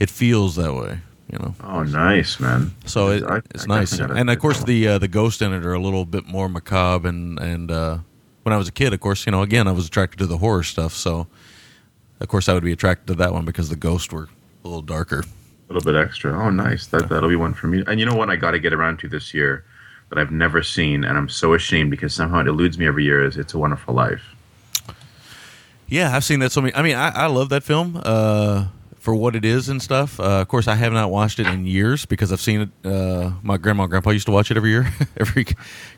it 0.00 0.10
feels 0.10 0.56
that 0.56 0.74
way. 0.74 0.98
You 1.30 1.38
know. 1.38 1.54
Oh, 1.64 1.82
nice, 1.82 2.38
man. 2.40 2.72
So 2.84 3.08
it, 3.10 3.22
I- 3.24 3.40
it's 3.54 3.64
I 3.64 3.66
nice, 3.66 3.98
and 3.98 4.28
of 4.28 4.38
course 4.38 4.62
the 4.64 4.86
uh, 4.88 4.98
the 4.98 5.08
ghosts 5.08 5.40
in 5.40 5.52
it 5.52 5.64
are 5.64 5.72
a 5.72 5.80
little 5.80 6.04
bit 6.04 6.26
more 6.26 6.48
macabre. 6.48 7.08
And 7.08 7.38
and 7.38 7.70
uh, 7.70 7.98
when 8.42 8.52
I 8.52 8.58
was 8.58 8.68
a 8.68 8.72
kid, 8.72 8.92
of 8.92 9.00
course, 9.00 9.24
you 9.24 9.32
know, 9.32 9.40
again, 9.42 9.66
I 9.66 9.72
was 9.72 9.86
attracted 9.86 10.18
to 10.18 10.26
the 10.26 10.38
horror 10.38 10.62
stuff. 10.62 10.92
So 10.92 11.26
of 12.20 12.28
course, 12.28 12.48
I 12.48 12.52
would 12.54 12.62
be 12.64 12.72
attracted 12.72 13.06
to 13.06 13.14
that 13.14 13.32
one 13.32 13.44
because 13.46 13.68
the 13.70 13.76
ghosts 13.76 14.12
were 14.12 14.28
a 14.64 14.68
little 14.68 14.82
darker. 14.82 15.20
A 15.70 15.72
little 15.72 15.90
bit 15.90 15.98
extra. 15.98 16.38
Oh, 16.38 16.50
nice. 16.50 16.86
That 16.88 17.08
that'll 17.08 17.30
be 17.30 17.36
one 17.36 17.54
for 17.54 17.66
me. 17.66 17.82
And 17.86 17.98
you 17.98 18.04
know 18.04 18.14
what? 18.14 18.28
I 18.28 18.36
got 18.36 18.50
to 18.50 18.58
get 18.58 18.74
around 18.74 18.98
to 18.98 19.08
this 19.08 19.32
year 19.32 19.64
that 20.10 20.18
I've 20.18 20.30
never 20.32 20.62
seen, 20.62 21.02
and 21.04 21.16
I'm 21.16 21.30
so 21.30 21.54
ashamed 21.54 21.90
because 21.90 22.12
somehow 22.12 22.40
it 22.40 22.46
eludes 22.46 22.76
me 22.78 22.86
every 22.86 23.04
year. 23.04 23.24
Is 23.24 23.38
It's 23.38 23.54
a 23.54 23.58
Wonderful 23.58 23.94
Life. 23.94 24.22
Yeah, 25.88 26.14
I've 26.14 26.24
seen 26.24 26.40
that 26.40 26.52
so 26.52 26.60
many. 26.60 26.74
I 26.74 26.82
mean, 26.82 26.96
I, 26.96 27.08
I 27.10 27.26
love 27.26 27.48
that 27.50 27.62
film 27.62 28.00
uh, 28.04 28.66
for 29.02 29.14
what 29.16 29.34
it 29.34 29.44
is 29.44 29.68
and 29.68 29.82
stuff. 29.82 30.20
Uh, 30.20 30.40
of 30.40 30.46
course, 30.48 30.68
I 30.68 30.76
have 30.76 30.92
not 30.92 31.10
watched 31.10 31.40
it 31.40 31.46
in 31.48 31.66
years 31.66 32.06
because 32.06 32.30
I've 32.32 32.40
seen 32.40 32.60
it. 32.62 32.86
Uh, 32.86 33.32
my 33.42 33.56
grandma 33.58 33.82
and 33.82 33.90
grandpa 33.90 34.10
used 34.10 34.26
to 34.26 34.32
watch 34.32 34.50
it 34.52 34.56
every 34.56 34.70
year, 34.70 34.86
every 35.16 35.44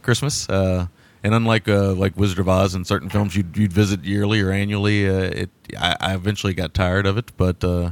Christmas. 0.02 0.48
Uh, 0.48 0.86
and 1.22 1.34
unlike 1.34 1.68
uh, 1.68 1.92
like 1.92 2.16
Wizard 2.16 2.38
of 2.38 2.48
Oz 2.48 2.74
and 2.74 2.86
certain 2.86 3.10
films 3.10 3.36
you'd, 3.36 3.54
you'd 3.56 3.72
visit 3.72 4.04
yearly 4.04 4.40
or 4.40 4.50
annually, 4.50 5.06
uh, 5.06 5.12
it 5.42 5.50
I, 5.78 5.96
I 6.00 6.14
eventually 6.14 6.54
got 6.54 6.72
tired 6.72 7.04
of 7.06 7.18
it. 7.18 7.30
But 7.36 7.62
uh, 7.62 7.90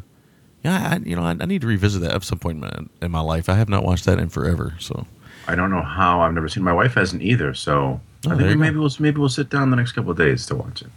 yeah, 0.65 0.95
I, 0.95 0.97
you 1.07 1.15
know, 1.15 1.23
I, 1.23 1.37
I 1.39 1.45
need 1.47 1.61
to 1.61 1.67
revisit 1.67 2.01
that 2.03 2.13
at 2.15 2.25
some 2.25 2.39
point 2.39 2.57
in 2.57 2.61
my, 2.63 3.07
in 3.07 3.11
my 3.13 3.21
life. 3.21 3.49
I 3.51 3.55
have 3.55 3.69
not 3.69 3.85
watched 3.85 4.07
that 4.07 4.19
in 4.19 4.31
forever. 4.31 4.75
So 4.79 5.07
I 5.47 5.55
don't 5.55 5.71
know 5.71 5.83
how. 5.83 6.21
I've 6.23 6.33
never 6.33 6.49
seen. 6.49 6.63
My 6.63 6.73
wife 6.73 6.95
hasn't 6.95 7.21
either. 7.23 7.53
So 7.55 8.01
Oh, 8.25 8.31
I 8.31 8.37
think 8.37 8.49
you 8.49 8.55
go. 8.55 8.61
maybe 8.61 8.77
we'll 8.79 8.91
maybe 8.99 9.19
we'll 9.19 9.29
sit 9.29 9.51
down 9.51 9.69
the 9.71 9.77
next 9.77 9.93
couple 9.93 10.11
of 10.13 10.17
days 10.17 10.47
to 10.47 10.55
watch 10.55 10.81
it. 10.83 10.91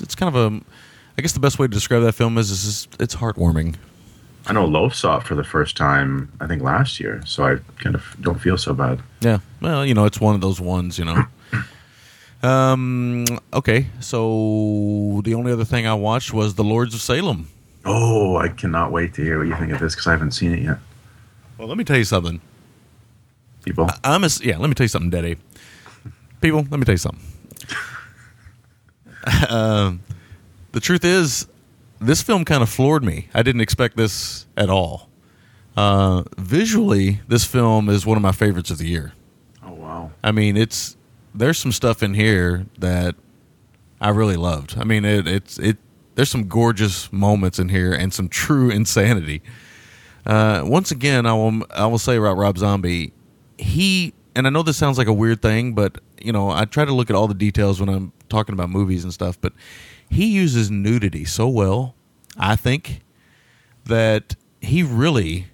it's 0.00 0.14
kind 0.14 0.34
of 0.34 0.54
a. 0.54 0.60
I 1.20 1.22
guess 1.22 1.32
the 1.32 1.38
best 1.40 1.58
way 1.58 1.66
to 1.66 1.70
describe 1.70 2.02
that 2.04 2.14
film 2.14 2.38
is, 2.38 2.50
is 2.50 2.88
it's 2.98 3.14
heartwarming. 3.14 3.74
I 4.46 4.54
know 4.54 4.64
Loaf 4.64 4.94
saw 4.94 5.18
it 5.18 5.24
for 5.24 5.34
the 5.34 5.44
first 5.44 5.76
time. 5.76 6.32
I 6.40 6.46
think 6.46 6.62
last 6.62 6.98
year, 6.98 7.20
so 7.26 7.44
I 7.44 7.56
kind 7.78 7.94
of 7.94 8.16
don't 8.22 8.40
feel 8.40 8.56
so 8.56 8.72
bad. 8.72 9.02
Yeah. 9.20 9.40
Well, 9.60 9.84
you 9.84 9.92
know, 9.92 10.06
it's 10.06 10.18
one 10.18 10.34
of 10.34 10.40
those 10.40 10.62
ones, 10.62 10.98
you 10.98 11.04
know. 11.04 11.24
um. 12.42 13.26
Okay. 13.52 13.88
So 14.00 15.20
the 15.22 15.34
only 15.34 15.52
other 15.52 15.66
thing 15.66 15.86
I 15.86 15.92
watched 15.92 16.32
was 16.32 16.54
The 16.54 16.64
Lords 16.64 16.94
of 16.94 17.02
Salem. 17.02 17.48
Oh, 17.84 18.38
I 18.38 18.48
cannot 18.48 18.90
wait 18.90 19.12
to 19.14 19.22
hear 19.22 19.40
what 19.40 19.46
you 19.48 19.56
think 19.56 19.72
of 19.72 19.78
this 19.78 19.94
because 19.94 20.06
I 20.06 20.12
haven't 20.12 20.30
seen 20.30 20.54
it 20.54 20.62
yet. 20.62 20.78
Well, 21.58 21.68
let 21.68 21.76
me 21.76 21.84
tell 21.84 21.98
you 21.98 22.04
something. 22.04 22.40
People, 23.62 23.90
I'm 24.02 24.22
a 24.22 24.26
s- 24.26 24.40
yeah. 24.42 24.56
Let 24.56 24.70
me 24.70 24.74
tell 24.74 24.84
you 24.84 24.88
something, 24.88 25.10
Daddy. 25.10 25.36
People, 26.40 26.66
let 26.70 26.80
me 26.80 26.86
tell 26.86 26.94
you 26.94 26.96
something. 26.96 27.20
um, 29.50 30.00
the 30.72 30.80
truth 30.80 31.04
is, 31.04 31.46
this 32.00 32.22
film 32.22 32.44
kind 32.44 32.62
of 32.62 32.68
floored 32.68 33.04
me. 33.04 33.28
I 33.34 33.42
didn't 33.42 33.60
expect 33.60 33.96
this 33.96 34.46
at 34.56 34.70
all. 34.70 35.08
Uh, 35.76 36.24
visually, 36.36 37.20
this 37.28 37.44
film 37.44 37.88
is 37.88 38.04
one 38.04 38.16
of 38.16 38.22
my 38.22 38.32
favorites 38.32 38.70
of 38.70 38.78
the 38.78 38.86
year. 38.86 39.12
oh 39.64 39.72
wow, 39.72 40.10
I 40.22 40.32
mean, 40.32 40.56
it's 40.56 40.96
there's 41.34 41.58
some 41.58 41.72
stuff 41.72 42.02
in 42.02 42.14
here 42.14 42.66
that 42.78 43.14
I 44.00 44.10
really 44.10 44.36
loved. 44.36 44.76
I 44.78 44.84
mean, 44.84 45.04
it, 45.04 45.28
it's 45.28 45.58
it. 45.58 45.76
There's 46.16 46.30
some 46.30 46.48
gorgeous 46.48 47.12
moments 47.12 47.58
in 47.58 47.68
here 47.68 47.92
and 47.92 48.12
some 48.12 48.28
true 48.28 48.70
insanity. 48.70 49.42
Uh, 50.26 50.62
once 50.64 50.90
again, 50.90 51.24
I 51.24 51.32
will 51.34 51.62
I 51.70 51.86
will 51.86 51.98
say 51.98 52.16
about 52.16 52.36
Rob 52.36 52.58
Zombie, 52.58 53.12
he 53.58 54.12
and 54.34 54.46
I 54.46 54.50
know 54.50 54.62
this 54.62 54.76
sounds 54.76 54.98
like 54.98 55.06
a 55.06 55.12
weird 55.12 55.40
thing, 55.42 55.74
but 55.74 55.98
you 56.20 56.32
know 56.32 56.50
I 56.50 56.64
try 56.64 56.84
to 56.84 56.92
look 56.92 57.10
at 57.10 57.16
all 57.16 57.28
the 57.28 57.34
details 57.34 57.80
when 57.80 57.88
I'm 57.88 58.12
talking 58.28 58.52
about 58.52 58.70
movies 58.70 59.04
and 59.04 59.12
stuff. 59.12 59.40
But 59.40 59.52
he 60.10 60.26
uses 60.26 60.70
nudity 60.70 61.24
so 61.24 61.48
well, 61.48 61.94
I 62.36 62.56
think 62.56 63.00
that 63.84 64.36
he 64.60 64.82
really 64.82 65.46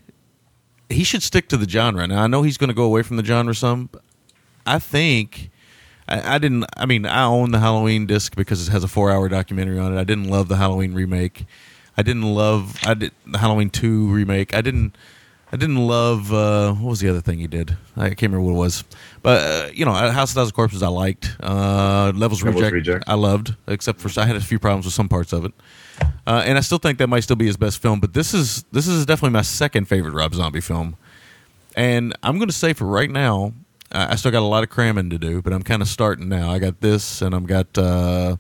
he 0.88 1.04
should 1.04 1.22
stick 1.22 1.48
to 1.48 1.56
the 1.56 1.68
genre. 1.68 2.06
Now 2.06 2.22
I 2.22 2.26
know 2.26 2.42
he's 2.42 2.56
going 2.56 2.68
to 2.68 2.74
go 2.74 2.84
away 2.84 3.02
from 3.02 3.16
the 3.16 3.24
genre 3.24 3.54
some. 3.54 3.90
I 4.64 4.78
think 4.78 5.50
I, 6.08 6.36
I 6.36 6.38
didn't. 6.38 6.64
I 6.76 6.86
mean, 6.86 7.06
I 7.06 7.24
own 7.24 7.50
the 7.50 7.60
Halloween 7.60 8.06
disc 8.06 8.34
because 8.34 8.66
it 8.66 8.72
has 8.72 8.82
a 8.84 8.88
four-hour 8.88 9.28
documentary 9.28 9.78
on 9.78 9.96
it. 9.96 10.00
I 10.00 10.04
didn't 10.04 10.28
love 10.28 10.48
the 10.48 10.56
Halloween 10.56 10.94
remake. 10.94 11.44
I 11.96 12.02
didn't 12.02 12.22
love 12.22 12.78
I 12.84 12.94
did 12.94 13.12
the 13.26 13.38
Halloween 13.38 13.70
two 13.70 14.08
remake. 14.08 14.54
I 14.54 14.60
didn't. 14.60 14.96
I 15.56 15.58
didn't 15.58 15.86
love 15.86 16.34
uh, 16.34 16.74
what 16.74 16.90
was 16.90 17.00
the 17.00 17.08
other 17.08 17.22
thing 17.22 17.38
he 17.38 17.46
did? 17.46 17.78
I 17.96 18.10
can't 18.10 18.30
remember 18.30 18.42
what 18.42 18.52
it 18.52 18.58
was, 18.58 18.84
but 19.22 19.40
uh, 19.40 19.70
you 19.72 19.86
know, 19.86 19.92
House 19.92 20.32
of 20.32 20.34
Thousand 20.34 20.52
Corpses 20.52 20.82
I 20.82 20.88
liked. 20.88 21.34
Uh, 21.42 22.12
Levels, 22.14 22.42
Levels 22.42 22.56
Reject, 22.56 22.72
Reject. 22.74 23.04
I 23.06 23.14
loved, 23.14 23.54
except 23.66 23.98
for 24.02 24.20
I 24.20 24.26
had 24.26 24.36
a 24.36 24.40
few 24.42 24.58
problems 24.58 24.84
with 24.84 24.92
some 24.92 25.08
parts 25.08 25.32
of 25.32 25.46
it, 25.46 25.54
uh, 26.26 26.42
and 26.44 26.58
I 26.58 26.60
still 26.60 26.76
think 26.76 26.98
that 26.98 27.06
might 27.06 27.20
still 27.20 27.36
be 27.36 27.46
his 27.46 27.56
best 27.56 27.80
film. 27.80 28.00
But 28.00 28.12
this 28.12 28.34
is 28.34 28.64
this 28.70 28.86
is 28.86 29.06
definitely 29.06 29.30
my 29.30 29.40
second 29.40 29.86
favorite 29.88 30.12
Rob 30.12 30.34
Zombie 30.34 30.60
film, 30.60 30.94
and 31.74 32.14
I'm 32.22 32.36
going 32.36 32.48
to 32.48 32.54
say 32.54 32.74
for 32.74 32.84
right 32.84 33.10
now, 33.10 33.54
I 33.90 34.16
still 34.16 34.32
got 34.32 34.40
a 34.42 34.44
lot 34.44 34.62
of 34.62 34.68
cramming 34.68 35.08
to 35.08 35.16
do, 35.16 35.40
but 35.40 35.54
I'm 35.54 35.62
kind 35.62 35.80
of 35.80 35.88
starting 35.88 36.28
now. 36.28 36.50
I 36.50 36.58
got 36.58 36.82
this, 36.82 37.22
and 37.22 37.34
I've 37.34 37.46
got. 37.46 37.78
Uh, 37.78 38.36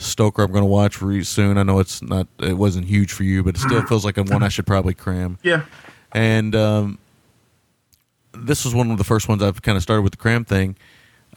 Stoker, 0.00 0.44
I'm 0.44 0.52
going 0.52 0.62
to 0.62 0.66
watch 0.66 1.02
re- 1.02 1.24
soon. 1.24 1.58
I 1.58 1.64
know 1.64 1.80
it's 1.80 2.00
not, 2.02 2.28
it 2.38 2.52
wasn't 2.52 2.86
huge 2.86 3.12
for 3.12 3.24
you, 3.24 3.42
but 3.42 3.56
it 3.56 3.58
still 3.58 3.82
feels 3.82 4.04
like 4.04 4.16
a 4.16 4.22
one 4.22 4.44
I 4.44 4.48
should 4.48 4.64
probably 4.64 4.94
cram 4.94 5.38
Yeah. 5.42 5.64
And 6.12 6.54
um, 6.54 6.98
this 8.32 8.64
was 8.64 8.74
one 8.74 8.90
of 8.90 8.98
the 8.98 9.04
first 9.04 9.28
ones 9.28 9.42
I've 9.42 9.62
kind 9.62 9.76
of 9.76 9.82
started 9.82 10.02
with 10.02 10.12
the 10.12 10.18
cram 10.18 10.44
thing. 10.44 10.76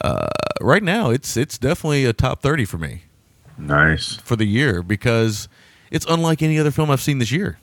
Uh, 0.00 0.28
right 0.60 0.82
now, 0.82 1.10
it's 1.10 1.36
it's 1.36 1.58
definitely 1.58 2.04
a 2.04 2.12
top 2.12 2.42
thirty 2.42 2.64
for 2.64 2.78
me 2.78 3.02
Nice. 3.58 4.16
for 4.16 4.36
the 4.36 4.46
year 4.46 4.82
because 4.82 5.48
it's 5.90 6.06
unlike 6.08 6.42
any 6.42 6.58
other 6.58 6.70
film 6.70 6.90
I've 6.90 7.00
seen 7.02 7.18
this 7.18 7.30
year. 7.30 7.58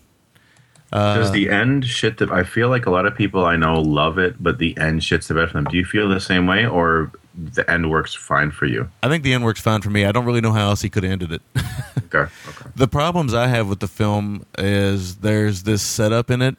Uh, 0.92 1.18
Does 1.20 1.32
the 1.32 1.50
end 1.50 1.86
shit 1.86 2.18
that 2.18 2.32
I 2.32 2.44
feel 2.44 2.70
like 2.70 2.88
a 2.88 2.90
lot 2.90 3.06
of 3.06 3.16
people 3.16 3.46
I 3.46 3.56
know 3.58 3.76
love 3.80 4.18
it, 4.18 4.42
but 4.42 4.58
the 4.58 4.76
end 4.78 5.02
shits 5.02 5.28
the 5.28 5.36
bed 5.36 5.48
for 5.50 5.54
them. 5.54 5.66
Do 5.66 5.78
you 5.78 5.86
feel 5.86 6.10
the 6.10 6.20
same 6.20 6.48
way, 6.48 6.66
or 6.66 7.12
the 7.36 7.70
end 7.70 7.92
works 7.92 8.16
fine 8.16 8.50
for 8.50 8.66
you? 8.66 8.90
I 9.04 9.08
think 9.08 9.24
the 9.24 9.34
end 9.34 9.44
works 9.44 9.62
fine 9.62 9.82
for 9.82 9.92
me. 9.92 10.06
I 10.06 10.12
don't 10.12 10.26
really 10.26 10.42
know 10.42 10.52
how 10.52 10.70
else 10.70 10.82
he 10.82 10.90
could 10.90 11.04
have 11.04 11.12
ended 11.12 11.32
it. 11.32 11.42
Okay. 11.56 12.32
Okay. 12.50 12.70
the 12.76 12.88
problems 12.88 13.36
I 13.36 13.46
have 13.48 13.70
with 13.70 13.82
the 13.82 13.88
film 13.88 14.44
is 14.58 15.18
there's 15.18 15.62
this 15.62 15.84
setup 15.84 16.32
in 16.32 16.42
it 16.42 16.58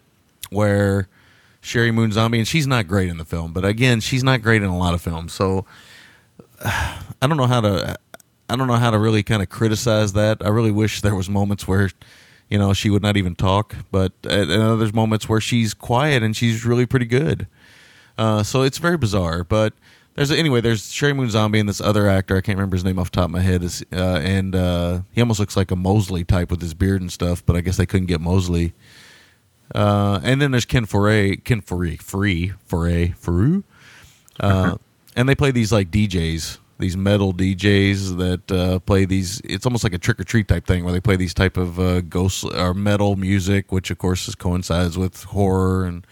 where 0.51 1.09
Sheri 1.62 1.92
Moon 1.92 2.12
Zombie, 2.12 2.38
and 2.38 2.48
she's 2.48 2.66
not 2.66 2.86
great 2.86 3.09
in 3.09 3.18
the 3.18 3.24
film, 3.24 3.53
but 3.53 3.64
again, 3.64 4.01
she's 4.01 4.24
not 4.24 4.42
great 4.42 4.62
in 4.62 4.68
a 4.68 4.78
lot 4.78 4.94
of 4.94 5.01
films. 5.01 5.32
So 5.32 5.64
I 6.64 7.26
don't 7.26 7.36
know 7.36 7.46
how 7.46 7.61
to, 7.61 7.96
I 8.48 8.57
don't 8.57 8.66
know 8.66 8.74
how 8.74 8.90
to 8.90 8.98
really 8.98 9.22
kind 9.22 9.42
of 9.42 9.48
criticize 9.48 10.12
that. 10.14 10.44
I 10.44 10.48
really 10.48 10.70
wish 10.70 11.01
there 11.01 11.14
was 11.14 11.28
moments 11.28 11.68
where, 11.68 11.90
you 12.48 12.59
know, 12.59 12.72
she 12.72 12.90
would 12.90 13.03
not 13.03 13.16
even 13.16 13.34
talk, 13.34 13.74
but 13.90 14.12
and 14.24 14.51
there's 14.80 14.94
moments 14.94 15.28
where 15.28 15.40
she's 15.40 15.74
quiet 15.74 16.22
and 16.22 16.36
she's 16.36 16.64
really 16.64 16.86
pretty 16.86 17.07
good. 17.07 17.46
Uh, 18.18 18.42
so 18.42 18.62
it's 18.62 18.78
very 18.78 18.96
bizarre, 18.98 19.44
but 19.44 19.72
there's 20.14 20.30
anyway. 20.30 20.61
There's 20.61 20.82
Sheri 20.82 21.14
Moon 21.14 21.30
Zombie 21.30 21.61
and 21.61 21.68
this 21.68 21.80
other 21.80 22.09
actor. 22.09 22.36
I 22.36 22.40
can't 22.40 22.59
remember 22.59 22.76
his 22.76 22.84
name 22.84 22.98
off 22.98 23.11
the 23.11 23.16
top 23.16 23.26
of 23.26 23.30
my 23.30 23.40
head. 23.40 23.62
Is 23.62 23.82
uh, 23.92 24.20
and 24.22 24.55
uh, 24.55 25.01
he 25.12 25.20
almost 25.20 25.40
looks 25.40 25.57
like 25.57 25.70
a 25.70 25.76
Moseley 25.76 26.24
type 26.24 26.51
with 26.51 26.61
his 26.61 26.74
beard 26.74 27.01
and 27.01 27.12
stuff. 27.12 27.44
But 27.46 27.57
I 27.57 27.61
guess 27.61 27.76
they 27.76 27.86
couldn't 27.86 28.09
get 28.09 28.20
Moseley. 28.20 28.74
Uh, 29.74 30.20
and 30.22 30.40
then 30.40 30.50
there's 30.50 30.64
Ken 30.64 30.86
Foree, 30.86 31.42
Ken 31.44 31.62
Foree, 31.62 32.00
Free 32.00 32.52
Foray, 32.66 33.10
Faru, 33.10 33.62
uh, 34.40 34.76
and 35.14 35.28
they 35.28 35.34
play 35.34 35.50
these 35.50 35.70
like 35.72 35.90
DJs, 35.90 36.58
these 36.78 36.96
metal 36.96 37.32
DJs 37.32 38.16
that 38.18 38.52
uh, 38.52 38.78
play 38.80 39.04
these. 39.04 39.40
It's 39.44 39.66
almost 39.66 39.84
like 39.84 39.92
a 39.92 39.98
trick 39.98 40.18
or 40.18 40.24
treat 40.24 40.48
type 40.48 40.66
thing 40.66 40.84
where 40.84 40.92
they 40.92 41.00
play 41.00 41.16
these 41.16 41.34
type 41.34 41.56
of 41.56 41.78
uh, 41.78 42.00
ghost 42.00 42.44
or 42.44 42.74
metal 42.74 43.16
music, 43.16 43.70
which 43.70 43.90
of 43.90 43.98
course 43.98 44.26
is 44.26 44.34
coincides 44.34 44.98
with 44.98 45.24
horror 45.24 45.84
and 45.84 46.06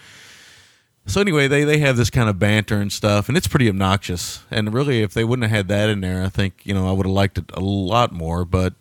so 1.08 1.22
anyway, 1.22 1.48
they 1.48 1.64
they 1.64 1.78
have 1.78 1.96
this 1.96 2.10
kind 2.10 2.28
of 2.28 2.38
banter 2.38 2.78
and 2.80 2.92
stuff, 2.92 3.28
and 3.28 3.36
it's 3.36 3.48
pretty 3.48 3.68
obnoxious. 3.68 4.44
And 4.50 4.74
really, 4.74 5.00
if 5.00 5.14
they 5.14 5.24
wouldn't 5.24 5.48
have 5.48 5.56
had 5.56 5.68
that 5.68 5.88
in 5.88 6.02
there, 6.02 6.22
I 6.22 6.28
think 6.28 6.60
you 6.64 6.74
know 6.74 6.86
I 6.86 6.92
would 6.92 7.06
have 7.06 7.14
liked 7.14 7.38
it 7.38 7.50
a 7.54 7.60
lot 7.60 8.12
more. 8.12 8.44
But 8.44 8.74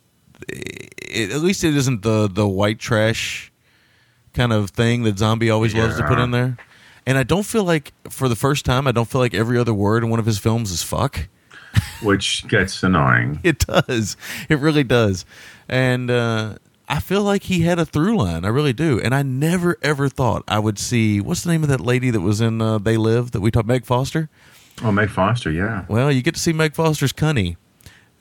it, 0.49 1.31
at 1.31 1.39
least 1.39 1.63
it 1.63 1.73
isn't 1.73 2.01
the 2.01 2.27
the 2.27 2.45
white 2.45 2.79
trash 2.79 3.51
kind 4.37 4.53
of 4.53 4.69
thing 4.69 5.03
that 5.03 5.17
Zombie 5.17 5.49
always 5.49 5.75
loves 5.75 5.97
to 5.97 6.07
put 6.07 6.19
in 6.19 6.31
there. 6.31 6.57
And 7.05 7.17
I 7.17 7.23
don't 7.23 7.45
feel 7.45 7.63
like 7.63 7.91
for 8.09 8.29
the 8.29 8.35
first 8.35 8.63
time, 8.65 8.85
I 8.87 8.91
don't 8.91 9.07
feel 9.09 9.19
like 9.21 9.33
every 9.33 9.57
other 9.57 9.73
word 9.73 10.03
in 10.03 10.09
one 10.09 10.19
of 10.19 10.25
his 10.25 10.37
films 10.39 10.71
is 10.71 10.83
fuck. 10.83 11.27
Which 12.03 12.47
gets 12.47 12.83
annoying. 12.83 13.39
It 13.43 13.59
does. 13.59 14.15
It 14.49 14.59
really 14.59 14.83
does. 14.83 15.25
And 15.69 16.09
uh, 16.11 16.55
I 16.89 16.99
feel 16.99 17.23
like 17.23 17.43
he 17.43 17.61
had 17.61 17.79
a 17.79 17.85
through 17.85 18.17
line. 18.17 18.45
I 18.45 18.49
really 18.49 18.73
do. 18.73 18.99
And 18.99 19.13
I 19.15 19.21
never 19.23 19.77
ever 19.81 20.09
thought 20.09 20.43
I 20.47 20.59
would 20.59 20.77
see 20.79 21.19
what's 21.21 21.43
the 21.43 21.51
name 21.51 21.63
of 21.63 21.69
that 21.69 21.81
lady 21.81 22.09
that 22.11 22.21
was 22.21 22.39
in 22.41 22.61
uh, 22.61 22.77
They 22.77 22.97
Live 22.97 23.31
that 23.31 23.41
we 23.41 23.51
talked 23.51 23.67
Meg 23.67 23.85
Foster. 23.85 24.29
Oh, 24.83 24.91
Meg 24.91 25.09
Foster, 25.09 25.51
yeah. 25.51 25.85
Well, 25.89 26.11
you 26.11 26.21
get 26.21 26.35
to 26.35 26.39
see 26.41 26.53
Meg 26.53 26.75
Foster's 26.75 27.13
cunny. 27.13 27.55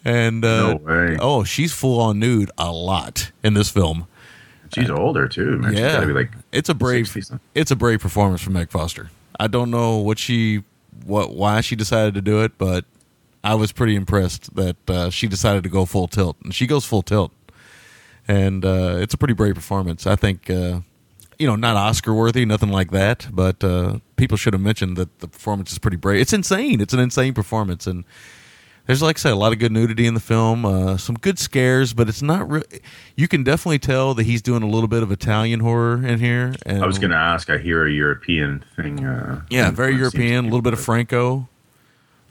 And 0.05 0.45
uh, 0.45 0.75
No 0.75 0.77
way. 0.77 1.17
oh, 1.21 1.43
she's 1.45 1.73
full 1.73 2.01
on 2.01 2.19
nude 2.21 2.51
a 2.57 2.71
lot 2.71 3.33
in 3.43 3.55
this 3.55 3.69
film. 3.69 4.07
She's 4.75 4.91
older 4.91 5.29
too, 5.29 5.59
man. 5.59 5.73
She's 5.73 5.81
yeah, 5.81 5.93
gotta 5.95 6.07
be 6.07 6.13
like 6.13 6.33
it's 6.53 6.69
a 6.69 6.75
brave, 6.75 7.07
60 7.07 7.21
something. 7.23 7.49
it's 7.55 7.71
a 7.71 7.77
brave 7.77 8.01
performance 8.01 8.43
from 8.43 8.55
Meg 8.55 8.71
Foster. 8.71 9.11
I 9.39 9.47
don't 9.47 9.71
know 9.71 9.99
what 9.99 10.19
she, 10.19 10.63
what 11.05 11.35
why 11.35 11.61
she 11.61 11.77
decided 11.77 12.15
to 12.15 12.23
do 12.23 12.43
it, 12.43 12.59
but 12.59 12.85
I 13.45 13.55
was 13.55 13.71
pretty 13.71 13.95
impressed 13.95 14.55
that 14.57 14.91
uh, 14.91 15.11
she 15.11 15.29
decided 15.29 15.63
to 15.63 15.69
go 15.69 15.85
full 15.85 16.09
tilt, 16.09 16.37
and 16.43 16.55
she 16.55 16.67
goes 16.67 16.85
full 16.85 17.03
tilt, 17.03 17.33
and 18.27 18.65
uh, 18.65 18.97
it's 18.99 19.15
a 19.15 19.19
pretty 19.19 19.35
brave 19.35 19.55
performance. 19.55 20.07
I 20.07 20.17
think, 20.17 20.51
uh, 20.51 20.81
you 21.39 21.47
know, 21.47 21.55
not 21.55 21.77
Oscar 21.77 22.13
worthy, 22.13 22.45
nothing 22.45 22.71
like 22.71 22.91
that, 22.91 23.29
but 23.31 23.63
uh, 23.63 23.99
people 24.17 24.37
should 24.37 24.53
have 24.53 24.63
mentioned 24.63 24.97
that 24.97 25.21
the 25.21 25.29
performance 25.29 25.71
is 25.71 25.79
pretty 25.79 25.97
brave. 25.97 26.21
It's 26.21 26.33
insane. 26.33 26.81
It's 26.81 26.93
an 26.93 27.01
insane 27.01 27.35
performance, 27.35 27.87
and 27.87 28.05
there's 28.87 29.03
like 29.03 29.19
I 29.19 29.21
said, 29.21 29.33
a 29.33 29.37
lot 29.37 29.53
of 29.53 29.59
good 29.59 29.73
nudity 29.73 30.07
in 30.07 30.15
the 30.15 30.21
film, 30.21 30.65
uh, 30.65 30.97
some 30.97 31.17
good 31.17 31.39
scares, 31.39 31.93
but 31.93 32.09
it's 32.09 32.23
not. 32.23 32.49
Re- 32.49 32.63
you 33.17 33.27
can 33.27 33.43
definitely 33.43 33.81
tell 33.81 34.15
that 34.15 34.25
he's 34.25 34.41
doing 34.43 34.63
a 34.63 34.67
little 34.69 34.89
bit 34.89 35.03
of 35.03 35.11
Italian 35.11 35.61
horror 35.61 36.07
in 36.07 36.21
here. 36.21 36.55
And 36.65 36.83
I 36.83 36.87
was 36.87 36.99
gonna 36.99 37.17
ask. 37.17 37.51
I 37.51 37.59
hear 37.59 37.87
a 37.87 37.91
European 37.91 38.65
thing. 38.77 39.05
Uh, 39.05 39.43
yeah, 39.51 39.71
very 39.71 39.93
to 39.93 39.99
European, 39.99 40.45
a 40.45 40.49
little 40.49 40.63
bit 40.63 40.73
of 40.73 40.81
Franco, 40.81 41.49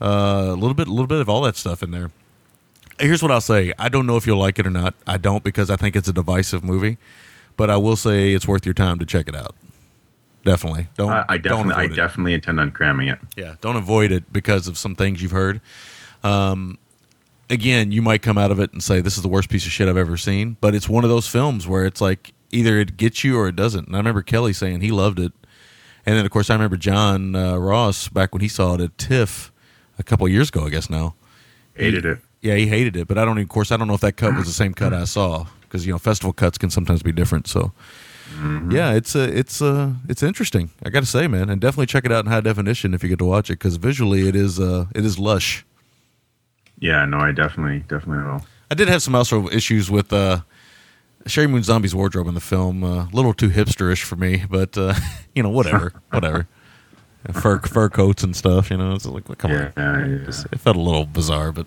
uh, 0.00 0.46
a 0.48 0.54
little 0.54 0.74
bit, 0.74 0.88
a 0.88 0.90
little 0.90 1.06
bit 1.06 1.20
of 1.20 1.28
all 1.28 1.42
that 1.42 1.56
stuff 1.56 1.82
in 1.82 1.90
there. 1.90 2.10
Here's 2.98 3.22
what 3.22 3.30
I'll 3.30 3.40
say: 3.42 3.74
I 3.78 3.90
don't 3.90 4.06
know 4.06 4.16
if 4.16 4.26
you'll 4.26 4.38
like 4.38 4.58
it 4.58 4.66
or 4.66 4.70
not. 4.70 4.94
I 5.06 5.18
don't 5.18 5.44
because 5.44 5.70
I 5.70 5.76
think 5.76 5.94
it's 5.94 6.08
a 6.08 6.12
divisive 6.12 6.64
movie, 6.64 6.96
but 7.58 7.68
I 7.68 7.76
will 7.76 7.96
say 7.96 8.32
it's 8.32 8.48
worth 8.48 8.64
your 8.64 8.74
time 8.74 8.98
to 8.98 9.04
check 9.04 9.28
it 9.28 9.36
out. 9.36 9.54
Definitely, 10.46 10.86
don't. 10.96 11.10
I, 11.10 11.24
I 11.28 11.38
don't 11.38 11.66
definitely, 11.66 11.74
I 11.74 11.84
it. 11.84 11.96
definitely 11.96 12.32
intend 12.32 12.60
on 12.60 12.70
cramming 12.70 13.08
it. 13.08 13.18
Yeah, 13.36 13.56
don't 13.60 13.76
avoid 13.76 14.12
it 14.12 14.32
because 14.32 14.68
of 14.68 14.78
some 14.78 14.94
things 14.94 15.20
you've 15.20 15.32
heard. 15.32 15.60
Um, 16.26 16.78
again, 17.50 17.92
you 17.92 18.02
might 18.02 18.22
come 18.22 18.38
out 18.38 18.50
of 18.50 18.58
it 18.60 18.72
and 18.72 18.82
say 18.82 19.00
this 19.00 19.16
is 19.16 19.22
the 19.22 19.28
worst 19.28 19.48
piece 19.48 19.66
of 19.66 19.72
shit 19.72 19.88
I've 19.88 19.96
ever 19.96 20.16
seen, 20.16 20.56
but 20.60 20.74
it's 20.74 20.88
one 20.88 21.04
of 21.04 21.10
those 21.10 21.28
films 21.28 21.66
where 21.66 21.84
it's 21.84 22.00
like 22.00 22.32
either 22.50 22.78
it 22.78 22.96
gets 22.96 23.24
you 23.24 23.38
or 23.38 23.48
it 23.48 23.56
doesn't. 23.56 23.86
And 23.86 23.96
I 23.96 23.98
remember 23.98 24.22
Kelly 24.22 24.52
saying 24.52 24.80
he 24.80 24.90
loved 24.90 25.18
it, 25.18 25.32
and 26.04 26.16
then 26.16 26.24
of 26.24 26.30
course 26.30 26.50
I 26.50 26.54
remember 26.54 26.76
John 26.76 27.34
uh, 27.34 27.56
Ross 27.56 28.08
back 28.08 28.32
when 28.32 28.42
he 28.42 28.48
saw 28.48 28.74
it 28.74 28.80
at 28.80 28.98
TIFF 28.98 29.52
a 29.98 30.02
couple 30.02 30.26
of 30.26 30.32
years 30.32 30.48
ago, 30.48 30.66
I 30.66 30.70
guess 30.70 30.90
now. 30.90 31.14
Hated 31.74 32.04
it. 32.04 32.18
Yeah, 32.40 32.54
he 32.54 32.66
hated 32.66 32.96
it, 32.96 33.08
but 33.08 33.18
I 33.18 33.24
don't. 33.24 33.38
Of 33.38 33.48
course, 33.48 33.72
I 33.72 33.76
don't 33.76 33.88
know 33.88 33.94
if 33.94 34.00
that 34.02 34.16
cut 34.16 34.34
was 34.34 34.46
the 34.46 34.52
same 34.52 34.72
cut 34.72 34.92
I 34.94 35.04
saw 35.04 35.46
because 35.62 35.86
you 35.86 35.92
know 35.92 35.98
festival 35.98 36.32
cuts 36.32 36.58
can 36.58 36.70
sometimes 36.70 37.02
be 37.02 37.12
different. 37.12 37.48
So, 37.48 37.72
yeah, 38.70 38.92
it's 38.92 39.16
uh, 39.16 39.28
it's 39.32 39.60
uh, 39.60 39.92
it's 40.08 40.22
interesting. 40.22 40.70
I 40.84 40.90
got 40.90 41.00
to 41.00 41.06
say, 41.06 41.26
man, 41.26 41.50
and 41.50 41.60
definitely 41.60 41.86
check 41.86 42.04
it 42.04 42.12
out 42.12 42.24
in 42.24 42.30
high 42.30 42.40
definition 42.40 42.94
if 42.94 43.02
you 43.02 43.08
get 43.08 43.18
to 43.18 43.24
watch 43.24 43.50
it 43.50 43.54
because 43.54 43.76
visually 43.76 44.28
it 44.28 44.36
is 44.36 44.60
uh, 44.60 44.86
it 44.94 45.04
is 45.04 45.18
lush. 45.18 45.65
Yeah, 46.78 47.04
no, 47.06 47.18
I 47.18 47.32
definitely, 47.32 47.80
definitely 47.88 48.24
will. 48.24 48.46
I 48.70 48.74
did 48.74 48.88
have 48.88 49.02
some 49.02 49.14
also 49.14 49.48
issues 49.48 49.90
with 49.90 50.12
uh, 50.12 50.40
Sheri 51.24 51.48
Moon 51.48 51.62
Zombie's 51.62 51.94
wardrobe 51.94 52.28
in 52.28 52.34
the 52.34 52.40
film. 52.40 52.84
Uh, 52.84 53.04
a 53.04 53.08
little 53.12 53.32
too 53.32 53.48
hipsterish 53.48 54.02
for 54.02 54.16
me, 54.16 54.44
but 54.50 54.76
uh, 54.76 54.94
you 55.34 55.42
know, 55.42 55.50
whatever, 55.50 55.92
whatever. 56.10 56.46
Fur 57.32 57.58
fur 57.60 57.88
coats 57.88 58.22
and 58.22 58.36
stuff. 58.36 58.70
You 58.70 58.76
know, 58.76 58.94
it's 58.94 59.04
like 59.06 59.24
come 59.38 59.50
Yeah, 59.50 59.70
on. 59.76 60.10
yeah, 60.24 60.28
It 60.52 60.60
felt 60.60 60.76
a 60.76 60.80
little 60.80 61.06
bizarre, 61.06 61.50
but 61.50 61.66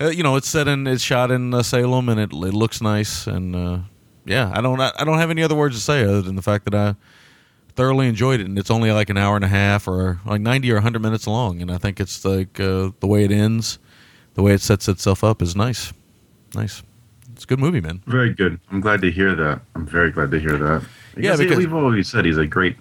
uh, 0.00 0.08
you 0.08 0.22
know, 0.22 0.36
it's 0.36 0.48
set 0.48 0.66
in, 0.66 0.86
it's 0.86 1.02
shot 1.02 1.30
in 1.30 1.52
uh, 1.52 1.62
Salem, 1.62 2.08
and 2.08 2.18
it, 2.18 2.32
it 2.32 2.54
looks 2.54 2.80
nice. 2.80 3.26
And 3.26 3.54
uh, 3.54 3.78
yeah, 4.24 4.50
I 4.54 4.62
don't, 4.62 4.80
I, 4.80 4.90
I 4.98 5.04
don't 5.04 5.18
have 5.18 5.30
any 5.30 5.42
other 5.42 5.54
words 5.54 5.76
to 5.76 5.82
say 5.82 6.04
other 6.04 6.22
than 6.22 6.36
the 6.36 6.42
fact 6.42 6.64
that 6.64 6.74
I 6.74 6.94
thoroughly 7.76 8.08
enjoyed 8.08 8.40
it, 8.40 8.46
and 8.46 8.58
it's 8.58 8.70
only 8.70 8.90
like 8.92 9.10
an 9.10 9.18
hour 9.18 9.36
and 9.36 9.44
a 9.44 9.48
half 9.48 9.86
or 9.86 10.20
like 10.24 10.40
ninety 10.40 10.70
or 10.72 10.80
hundred 10.80 11.02
minutes 11.02 11.26
long, 11.26 11.60
and 11.60 11.70
I 11.70 11.76
think 11.76 12.00
it's 12.00 12.24
like 12.24 12.58
uh, 12.58 12.92
the 13.00 13.06
way 13.06 13.24
it 13.24 13.30
ends, 13.32 13.78
the 14.34 14.42
way 14.42 14.52
it 14.52 14.60
sets 14.60 14.88
itself 14.88 15.22
up 15.24 15.42
is 15.42 15.54
nice, 15.56 15.92
nice. 16.54 16.82
It's 17.34 17.44
a 17.44 17.46
good 17.46 17.60
movie, 17.60 17.80
man. 17.80 18.02
Very 18.06 18.32
good. 18.32 18.60
I'm 18.70 18.80
glad 18.80 19.00
to 19.02 19.10
hear 19.10 19.34
that. 19.34 19.60
I'm 19.74 19.86
very 19.86 20.10
glad 20.10 20.30
to 20.32 20.38
hear 20.38 20.56
that. 20.58 20.84
Yeah, 21.16 21.36
because- 21.36 21.58
we've 21.58 21.72
always 21.74 22.08
said 22.08 22.24
he's 22.24 22.38
a 22.38 22.46
great, 22.46 22.76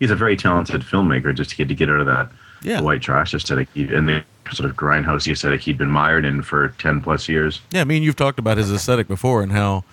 he's 0.00 0.10
a 0.10 0.16
very 0.16 0.36
talented 0.36 0.82
filmmaker. 0.82 1.34
Just 1.34 1.50
to 1.50 1.56
get 1.56 1.68
to 1.68 1.74
get 1.74 1.88
out 1.88 2.00
of 2.00 2.06
that 2.06 2.30
Yeah. 2.62 2.80
white 2.80 3.00
trash 3.02 3.32
aesthetic 3.34 3.68
he- 3.74 3.92
and 3.92 4.08
the 4.08 4.22
sort 4.52 4.68
of 4.68 4.76
grindhouse 4.76 5.26
aesthetic 5.30 5.60
he'd 5.62 5.78
been 5.78 5.90
mired 5.90 6.24
in 6.24 6.42
for 6.42 6.68
ten 6.78 7.00
plus 7.00 7.28
years. 7.28 7.60
Yeah, 7.70 7.80
I 7.80 7.84
mean, 7.84 8.02
you've 8.02 8.16
talked 8.16 8.38
about 8.38 8.58
his 8.58 8.70
aesthetic 8.72 9.08
before 9.08 9.42
and 9.42 9.52
how 9.52 9.84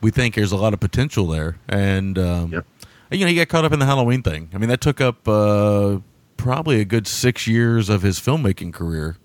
we 0.00 0.10
think 0.10 0.34
there's 0.34 0.52
a 0.52 0.56
lot 0.56 0.74
of 0.74 0.80
potential 0.80 1.26
there, 1.28 1.56
and 1.68 2.18
um, 2.18 2.50
Yep. 2.52 2.66
you 3.12 3.20
know, 3.20 3.26
he 3.28 3.36
got 3.36 3.48
caught 3.48 3.64
up 3.64 3.72
in 3.72 3.78
the 3.78 3.86
Halloween 3.86 4.22
thing. 4.22 4.48
I 4.52 4.58
mean, 4.58 4.68
that 4.68 4.80
took 4.80 5.00
up 5.00 5.26
uh, 5.28 5.98
probably 6.36 6.80
a 6.80 6.84
good 6.84 7.06
six 7.06 7.46
years 7.46 7.88
of 7.88 8.02
his 8.02 8.18
filmmaking 8.18 8.72
career, 8.72 9.16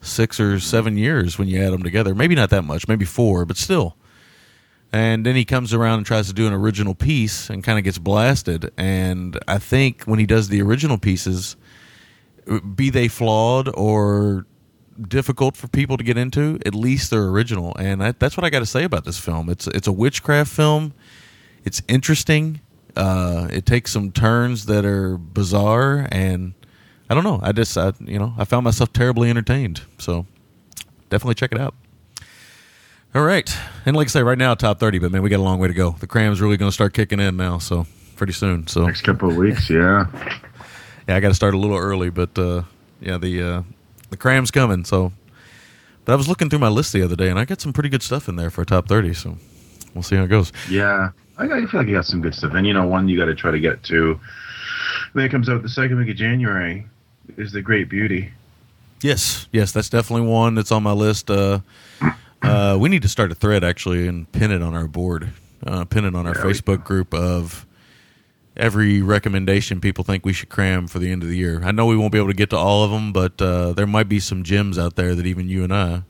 six 0.00 0.38
or 0.40 0.60
seven 0.60 0.96
years 0.96 1.38
when 1.38 1.48
you 1.48 1.60
add 1.62 1.72
them 1.72 1.82
together. 1.82 2.14
Maybe 2.14 2.34
not 2.34 2.50
that 2.50 2.62
much, 2.64 2.88
maybe 2.88 3.04
four, 3.04 3.44
but 3.44 3.56
still. 3.56 3.96
and 4.92 5.26
then 5.26 5.36
he 5.36 5.44
comes 5.44 5.74
around 5.74 5.98
and 5.98 6.06
tries 6.06 6.28
to 6.28 6.32
do 6.32 6.46
an 6.46 6.52
original 6.52 6.94
piece 6.94 7.50
and 7.50 7.62
kind 7.62 7.78
of 7.78 7.84
gets 7.84 7.98
blasted. 7.98 8.70
And 8.76 9.38
I 9.46 9.58
think 9.58 10.04
when 10.04 10.18
he 10.18 10.26
does 10.26 10.48
the 10.48 10.62
original 10.62 10.98
pieces, 10.98 11.56
be 12.74 12.88
they 12.90 13.08
flawed 13.08 13.68
or 13.74 14.46
difficult 15.08 15.56
for 15.56 15.68
people 15.68 15.96
to 15.98 16.04
get 16.04 16.16
into, 16.16 16.58
at 16.64 16.74
least 16.74 17.10
they're 17.10 17.26
original. 17.28 17.76
And 17.78 18.00
that, 18.00 18.18
that's 18.18 18.36
what 18.36 18.44
I 18.44 18.50
got 18.50 18.60
to 18.60 18.66
say 18.66 18.84
about 18.84 19.04
this 19.04 19.18
film. 19.18 19.50
It's 19.50 19.66
it's 19.66 19.86
a 19.86 19.92
witchcraft 19.92 20.50
film. 20.50 20.94
It's 21.64 21.82
interesting. 21.88 22.60
Uh, 22.96 23.48
it 23.52 23.66
takes 23.66 23.92
some 23.92 24.10
turns 24.10 24.66
that 24.66 24.84
are 24.84 25.18
bizarre, 25.18 26.08
and 26.10 26.54
I 27.10 27.14
don't 27.14 27.24
know. 27.24 27.40
I 27.42 27.52
just 27.52 27.76
I, 27.76 27.92
you 28.00 28.18
know 28.18 28.34
I 28.38 28.44
found 28.44 28.64
myself 28.64 28.92
terribly 28.92 29.30
entertained. 29.30 29.82
So 29.98 30.26
definitely 31.10 31.34
check 31.34 31.52
it 31.52 31.58
out. 31.60 31.74
All 33.14 33.22
right, 33.22 33.50
and 33.86 33.96
like 33.96 34.08
I 34.08 34.10
say, 34.10 34.22
right 34.22 34.36
now 34.36 34.54
top 34.54 34.78
thirty, 34.80 34.98
but 34.98 35.10
man, 35.10 35.22
we 35.22 35.30
got 35.30 35.38
a 35.40 35.42
long 35.42 35.58
way 35.58 35.68
to 35.68 35.74
go. 35.74 35.92
The 35.92 36.06
cram's 36.06 36.40
really 36.40 36.58
going 36.58 36.68
to 36.68 36.74
start 36.74 36.92
kicking 36.92 37.20
in 37.20 37.36
now, 37.38 37.58
so 37.58 37.86
pretty 38.16 38.34
soon. 38.34 38.66
So 38.66 38.84
Next 38.84 39.00
couple 39.00 39.30
of 39.30 39.36
weeks, 39.36 39.70
yeah. 39.70 40.06
yeah, 41.08 41.16
I 41.16 41.20
got 41.20 41.28
to 41.28 41.34
start 41.34 41.54
a 41.54 41.58
little 41.58 41.76
early, 41.78 42.10
but 42.10 42.38
uh, 42.38 42.62
yeah, 43.00 43.16
the 43.16 43.42
uh, 43.42 43.62
the 44.10 44.18
cram's 44.18 44.50
coming. 44.50 44.84
So, 44.84 45.12
but 46.04 46.12
I 46.12 46.16
was 46.16 46.28
looking 46.28 46.50
through 46.50 46.58
my 46.58 46.68
list 46.68 46.92
the 46.92 47.02
other 47.02 47.16
day, 47.16 47.30
and 47.30 47.38
I 47.38 47.46
got 47.46 47.62
some 47.62 47.72
pretty 47.72 47.88
good 47.88 48.02
stuff 48.02 48.28
in 48.28 48.36
there 48.36 48.50
for 48.50 48.60
a 48.60 48.66
top 48.66 48.88
thirty. 48.88 49.14
So 49.14 49.38
we'll 49.94 50.02
see 50.02 50.16
how 50.16 50.24
it 50.24 50.28
goes. 50.28 50.52
Yeah, 50.68 51.10
I, 51.38 51.44
I 51.44 51.66
feel 51.66 51.80
like 51.80 51.88
you 51.88 51.94
got 51.94 52.04
some 52.04 52.20
good 52.20 52.34
stuff. 52.34 52.52
And 52.52 52.66
you 52.66 52.74
know, 52.74 52.86
one 52.86 53.08
you 53.08 53.18
got 53.18 53.24
to 53.26 53.34
try 53.34 53.50
to 53.50 53.60
get 53.60 53.82
to. 53.84 54.20
When 55.14 55.24
it 55.24 55.30
comes 55.30 55.48
out 55.48 55.62
the 55.62 55.68
second 55.70 55.96
week 55.96 56.10
of 56.10 56.16
January, 56.16 56.86
is 57.36 57.52
the 57.52 57.62
Great 57.62 57.88
Beauty. 57.88 58.32
Yes, 59.02 59.46
yes, 59.52 59.72
that's 59.72 59.88
definitely 59.88 60.26
one 60.26 60.54
that's 60.54 60.72
on 60.72 60.82
my 60.82 60.92
list. 60.92 61.30
Uh, 61.30 61.60
uh, 62.42 62.76
we 62.80 62.88
need 62.88 63.02
to 63.02 63.08
start 63.08 63.30
a 63.30 63.34
thread 63.34 63.62
actually 63.62 64.08
and 64.08 64.30
pin 64.32 64.50
it 64.50 64.62
on 64.62 64.74
our 64.74 64.88
board, 64.88 65.30
uh, 65.66 65.84
pin 65.84 66.04
it 66.04 66.14
on 66.14 66.26
our 66.26 66.34
Facebook 66.34 66.84
group 66.84 67.14
of 67.14 67.66
every 68.56 69.00
recommendation 69.00 69.80
people 69.80 70.02
think 70.02 70.26
we 70.26 70.32
should 70.32 70.48
cram 70.48 70.88
for 70.88 70.98
the 70.98 71.10
end 71.10 71.22
of 71.22 71.28
the 71.28 71.36
year. 71.36 71.62
I 71.64 71.70
know 71.70 71.86
we 71.86 71.96
won't 71.96 72.12
be 72.12 72.18
able 72.18 72.28
to 72.28 72.34
get 72.34 72.50
to 72.50 72.56
all 72.56 72.82
of 72.82 72.90
them, 72.90 73.12
but 73.12 73.40
uh, 73.40 73.72
there 73.72 73.86
might 73.86 74.08
be 74.08 74.18
some 74.18 74.42
gems 74.42 74.78
out 74.78 74.96
there 74.96 75.14
that 75.14 75.26
even 75.26 75.48
you 75.48 75.62
and 75.62 75.72
I, 75.72 76.02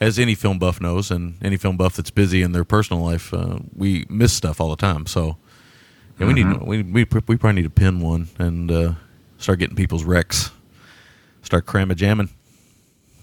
as 0.00 0.18
any 0.18 0.34
film 0.34 0.58
buff 0.58 0.80
knows, 0.80 1.10
and 1.10 1.36
any 1.42 1.56
film 1.56 1.76
buff 1.76 1.96
that's 1.96 2.10
busy 2.10 2.42
in 2.42 2.52
their 2.52 2.64
personal 2.64 3.02
life, 3.02 3.32
uh, 3.34 3.58
we 3.76 4.06
miss 4.08 4.32
stuff 4.32 4.60
all 4.60 4.70
the 4.70 4.76
time. 4.76 5.06
So 5.06 5.36
yeah, 6.18 6.26
we 6.26 6.32
need 6.32 6.62
we, 6.62 6.82
we 6.82 7.04
we 7.04 7.36
probably 7.36 7.52
need 7.52 7.62
to 7.62 7.70
pin 7.70 8.00
one 8.00 8.28
and 8.38 8.70
uh, 8.70 8.94
start 9.44 9.58
getting 9.58 9.76
people's 9.76 10.04
recs, 10.04 10.50
start 11.42 11.66
cramming 11.66 11.96
jamming. 11.96 12.30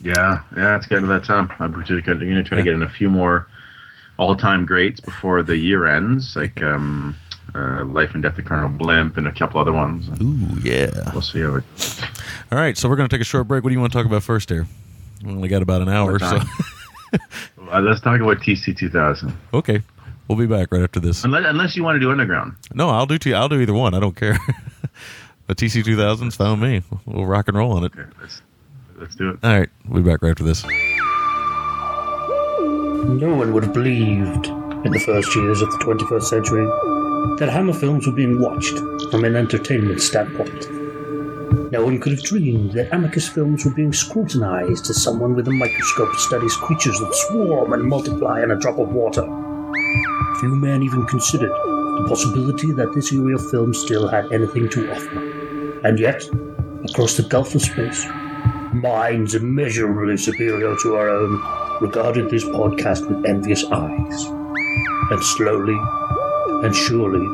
Yeah, 0.01 0.41
yeah, 0.55 0.78
it's 0.78 0.86
getting 0.86 1.05
to 1.05 1.13
that 1.13 1.26
time. 1.26 1.51
I'm 1.59 1.74
going 1.74 1.86
to 1.86 2.01
try 2.43 2.57
to 2.57 2.63
get 2.63 2.74
in 2.74 2.84
a 2.84 2.89
few 2.89 3.09
more 3.09 3.47
all-time 4.17 4.65
greats 4.65 4.99
before 4.99 5.41
the 5.41 5.57
year 5.57 5.88
ends, 5.88 6.36
like 6.36 6.61
um, 6.61 7.15
uh, 7.55 7.84
Life 7.86 8.11
and 8.13 8.22
Death 8.22 8.38
of 8.38 8.45
Colonel 8.45 8.69
Blimp 8.69 9.17
and 9.17 9.28
a 9.28 9.32
couple 9.32 9.59
other 9.59 9.74
ones. 9.74 10.09
Ooh, 10.22 10.59
yeah. 10.61 11.11
We'll 11.11 11.22
see 11.22 11.41
how 11.41 11.55
it. 11.55 11.63
All 12.51 12.57
right, 12.57 12.78
so 12.78 12.88
we're 12.88 12.95
going 12.95 13.09
to 13.09 13.15
take 13.15 13.22
a 13.22 13.26
short 13.26 13.47
break. 13.47 13.63
What 13.63 13.69
do 13.69 13.74
you 13.74 13.80
want 13.80 13.91
to 13.91 13.97
talk 13.97 14.05
about 14.05 14.24
first 14.24 14.49
here? 14.49 14.67
We 15.24 15.32
only 15.32 15.49
got 15.49 15.61
about 15.63 15.82
an 15.82 15.89
hour, 15.89 16.19
so? 16.19 16.39
Uh, 17.69 17.80
let's 17.80 18.01
talk 18.01 18.19
about 18.19 18.38
TC 18.38 18.76
2000. 18.76 19.34
okay. 19.53 19.82
We'll 20.28 20.38
be 20.38 20.45
back 20.45 20.72
right 20.72 20.82
after 20.82 20.99
this. 20.99 21.24
Unless, 21.24 21.43
unless 21.45 21.76
you 21.76 21.84
want 21.84 21.95
to 21.95 21.99
do 21.99 22.09
Underground. 22.11 22.53
No, 22.74 22.89
I'll 22.89 23.05
do 23.05 23.17
t- 23.17 23.34
I'll 23.34 23.49
do 23.49 23.59
either 23.61 23.74
one. 23.74 23.93
I 23.93 23.99
don't 23.99 24.15
care. 24.15 24.38
the 25.47 25.55
TC 25.55 25.83
2000's 25.83 26.35
found 26.35 26.61
me. 26.61 26.83
We'll 27.05 27.25
rock 27.25 27.47
and 27.47 27.57
roll 27.57 27.73
on 27.73 27.83
it. 27.83 27.91
Okay, 27.97 28.09
let's 28.21 28.41
let's 28.97 29.15
do 29.15 29.29
it. 29.29 29.39
All 29.43 29.59
right, 29.59 29.69
we'll 29.87 30.03
be 30.03 30.09
back 30.09 30.21
right 30.21 30.31
after 30.31 30.43
this. 30.43 30.63
No 33.03 33.33
one 33.35 33.53
would 33.53 33.63
have 33.63 33.73
believed 33.73 34.47
in 34.47 34.91
the 34.91 34.99
first 35.05 35.35
years 35.35 35.61
of 35.61 35.71
the 35.71 35.77
21st 35.77 36.23
century 36.23 36.65
that 37.39 37.49
Hammer 37.51 37.73
films 37.73 38.07
were 38.07 38.13
being 38.13 38.39
watched 38.39 38.77
from 39.09 39.25
an 39.25 39.35
entertainment 39.35 40.01
standpoint. 40.01 40.69
No 41.71 41.85
one 41.85 41.99
could 41.99 42.11
have 42.11 42.23
dreamed 42.23 42.73
that 42.73 42.93
Amicus 42.93 43.27
films 43.27 43.65
were 43.65 43.73
being 43.73 43.93
scrutinized 43.93 44.89
as 44.89 45.01
someone 45.01 45.35
with 45.35 45.47
a 45.47 45.51
microscope 45.51 46.13
studies 46.15 46.55
creatures 46.55 46.99
that 46.99 47.13
swarm 47.13 47.73
and 47.73 47.83
multiply 47.83 48.43
in 48.43 48.51
a 48.51 48.55
drop 48.55 48.77
of 48.77 48.89
water. 48.89 49.23
Few 50.39 50.55
men 50.55 50.83
even 50.83 51.05
considered 51.07 51.51
the 51.97 52.05
possibility 52.07 52.71
that 52.71 52.93
this 52.93 53.11
era 53.11 53.35
of 53.35 53.49
film 53.51 53.73
still 53.73 54.07
had 54.07 54.31
anything 54.31 54.69
to 54.69 54.91
offer. 54.91 55.87
And 55.87 55.99
yet, 55.99 56.23
across 56.89 57.17
the 57.17 57.23
gulf 57.23 57.53
of 57.55 57.61
space, 57.61 58.05
minds 58.73 59.35
immeasurably 59.35 60.17
superior 60.17 60.75
to 60.83 60.95
our 60.95 61.09
own 61.09 61.81
regarded 61.81 62.29
this 62.29 62.45
podcast 62.45 63.07
with 63.07 63.25
envious 63.25 63.63
eyes. 63.65 64.25
And 65.11 65.23
slowly 65.23 65.77
and 66.63 66.75
surely, 66.75 67.27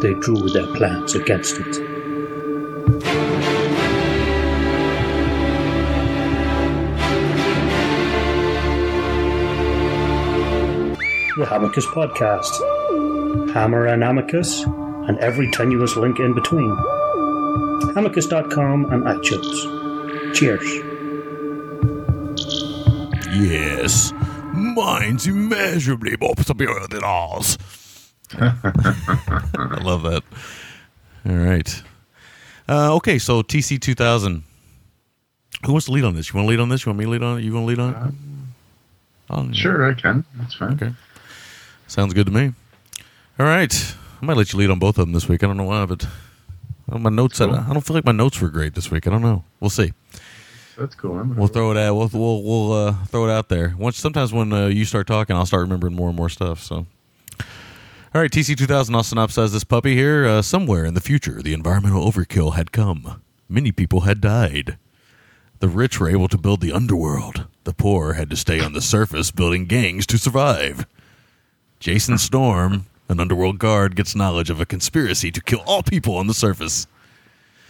they 0.00 0.14
drew 0.20 0.48
their 0.50 0.66
plans 0.74 1.14
against 1.14 1.56
it. 1.58 1.72
The 11.36 11.44
Hamicus 11.46 11.86
Podcast. 11.86 12.73
Hammer 13.52 13.86
and 13.86 14.02
Amicus, 14.04 14.62
and 14.62 15.18
every 15.18 15.50
tenuous 15.50 15.96
link 15.96 16.18
in 16.18 16.34
between. 16.34 16.70
Amicus.com 17.96 18.92
and 18.92 19.02
iTunes. 19.04 20.34
Cheers. 20.34 20.64
Yes. 23.36 24.12
Mine's 24.52 25.26
immeasurably 25.26 26.16
more 26.20 26.34
superior 26.38 26.86
than 26.88 27.02
ours. 27.04 27.58
I 28.32 29.78
love 29.82 30.02
that. 30.04 30.22
All 31.28 31.34
right. 31.36 31.82
Uh, 32.68 32.94
okay, 32.96 33.18
so 33.18 33.42
TC 33.42 33.80
2000. 33.80 34.42
Who 35.66 35.72
wants 35.72 35.86
to 35.86 35.92
lead 35.92 36.04
on 36.04 36.14
this? 36.14 36.32
You 36.32 36.36
want 36.38 36.46
to 36.46 36.50
lead 36.50 36.60
on 36.60 36.68
this? 36.68 36.84
You 36.84 36.90
want 36.90 36.98
me 36.98 37.04
to 37.04 37.10
lead 37.10 37.22
on 37.22 37.38
it? 37.38 37.42
You 37.44 37.52
want 37.54 37.64
to 37.64 37.68
lead 37.68 37.78
on 37.78 38.08
it? 38.08 38.14
Oh, 39.30 39.52
Sure, 39.52 39.90
I 39.90 39.94
can. 39.94 40.24
That's 40.36 40.54
fine. 40.54 40.72
Okay. 40.74 40.92
Sounds 41.86 42.12
good 42.14 42.26
to 42.26 42.32
me. 42.32 42.52
All 43.38 43.46
right. 43.46 43.94
I 44.22 44.26
might 44.26 44.36
let 44.36 44.52
you 44.52 44.58
lead 44.58 44.70
on 44.70 44.78
both 44.78 44.96
of 44.96 45.06
them 45.06 45.12
this 45.12 45.28
week. 45.28 45.42
I 45.42 45.48
don't 45.48 45.56
know 45.56 45.64
why, 45.64 45.84
but 45.86 46.06
my 46.86 47.10
notes. 47.10 47.40
I, 47.40 47.46
Cool. 47.46 47.56
I 47.56 47.72
don't 47.72 47.80
feel 47.84 47.94
like 47.94 48.04
my 48.04 48.12
notes 48.12 48.40
were 48.40 48.48
great 48.48 48.74
this 48.74 48.90
week. 48.90 49.06
I 49.06 49.10
don't 49.10 49.22
know. 49.22 49.44
We'll 49.60 49.70
see. 49.70 49.92
That's 50.78 50.94
cool. 50.94 51.22
We'll 51.24 51.48
throw 51.48 51.70
it 51.72 51.76
out. 51.76 51.94
We'll 51.94 52.10
we'll, 52.12 52.42
we'll 52.42 52.72
uh, 52.72 52.92
throw 53.06 53.28
it 53.28 53.32
out 53.32 53.48
there. 53.48 53.74
Once 53.76 53.96
sometimes 53.96 54.32
when 54.32 54.52
uh, 54.52 54.66
you 54.66 54.84
start 54.84 55.06
talking, 55.06 55.34
I'll 55.36 55.46
start 55.46 55.62
remembering 55.62 55.94
more 55.94 56.08
and 56.08 56.16
more 56.16 56.28
stuff. 56.28 56.62
So, 56.62 56.86
all 57.40 58.20
right, 58.20 58.30
TC 58.30 58.56
two 58.56 58.66
thousand. 58.66 58.94
I'll 58.94 59.02
synopsize 59.02 59.52
this 59.52 59.64
puppy 59.64 59.94
here. 59.94 60.26
Uh, 60.26 60.42
somewhere 60.42 60.84
in 60.84 60.94
the 60.94 61.00
future, 61.00 61.42
the 61.42 61.54
environmental 61.54 62.10
overkill 62.10 62.54
had 62.54 62.72
come. 62.72 63.20
Many 63.48 63.72
people 63.72 64.02
had 64.02 64.20
died. 64.20 64.78
The 65.60 65.68
rich 65.68 65.98
were 66.00 66.08
able 66.08 66.28
to 66.28 66.38
build 66.38 66.60
the 66.60 66.72
underworld. 66.72 67.46
The 67.64 67.72
poor 67.72 68.14
had 68.14 68.30
to 68.30 68.36
stay 68.36 68.60
on 68.60 68.74
the 68.74 68.80
surface, 68.80 69.30
building 69.30 69.66
gangs 69.66 70.06
to 70.08 70.18
survive. 70.18 70.86
Jason 71.80 72.18
Storm, 72.18 72.86
an 73.08 73.20
underworld 73.20 73.58
guard, 73.58 73.96
gets 73.96 74.14
knowledge 74.14 74.50
of 74.50 74.60
a 74.60 74.66
conspiracy 74.66 75.30
to 75.30 75.40
kill 75.40 75.60
all 75.66 75.82
people 75.82 76.16
on 76.16 76.26
the 76.26 76.34
surface. 76.34 76.86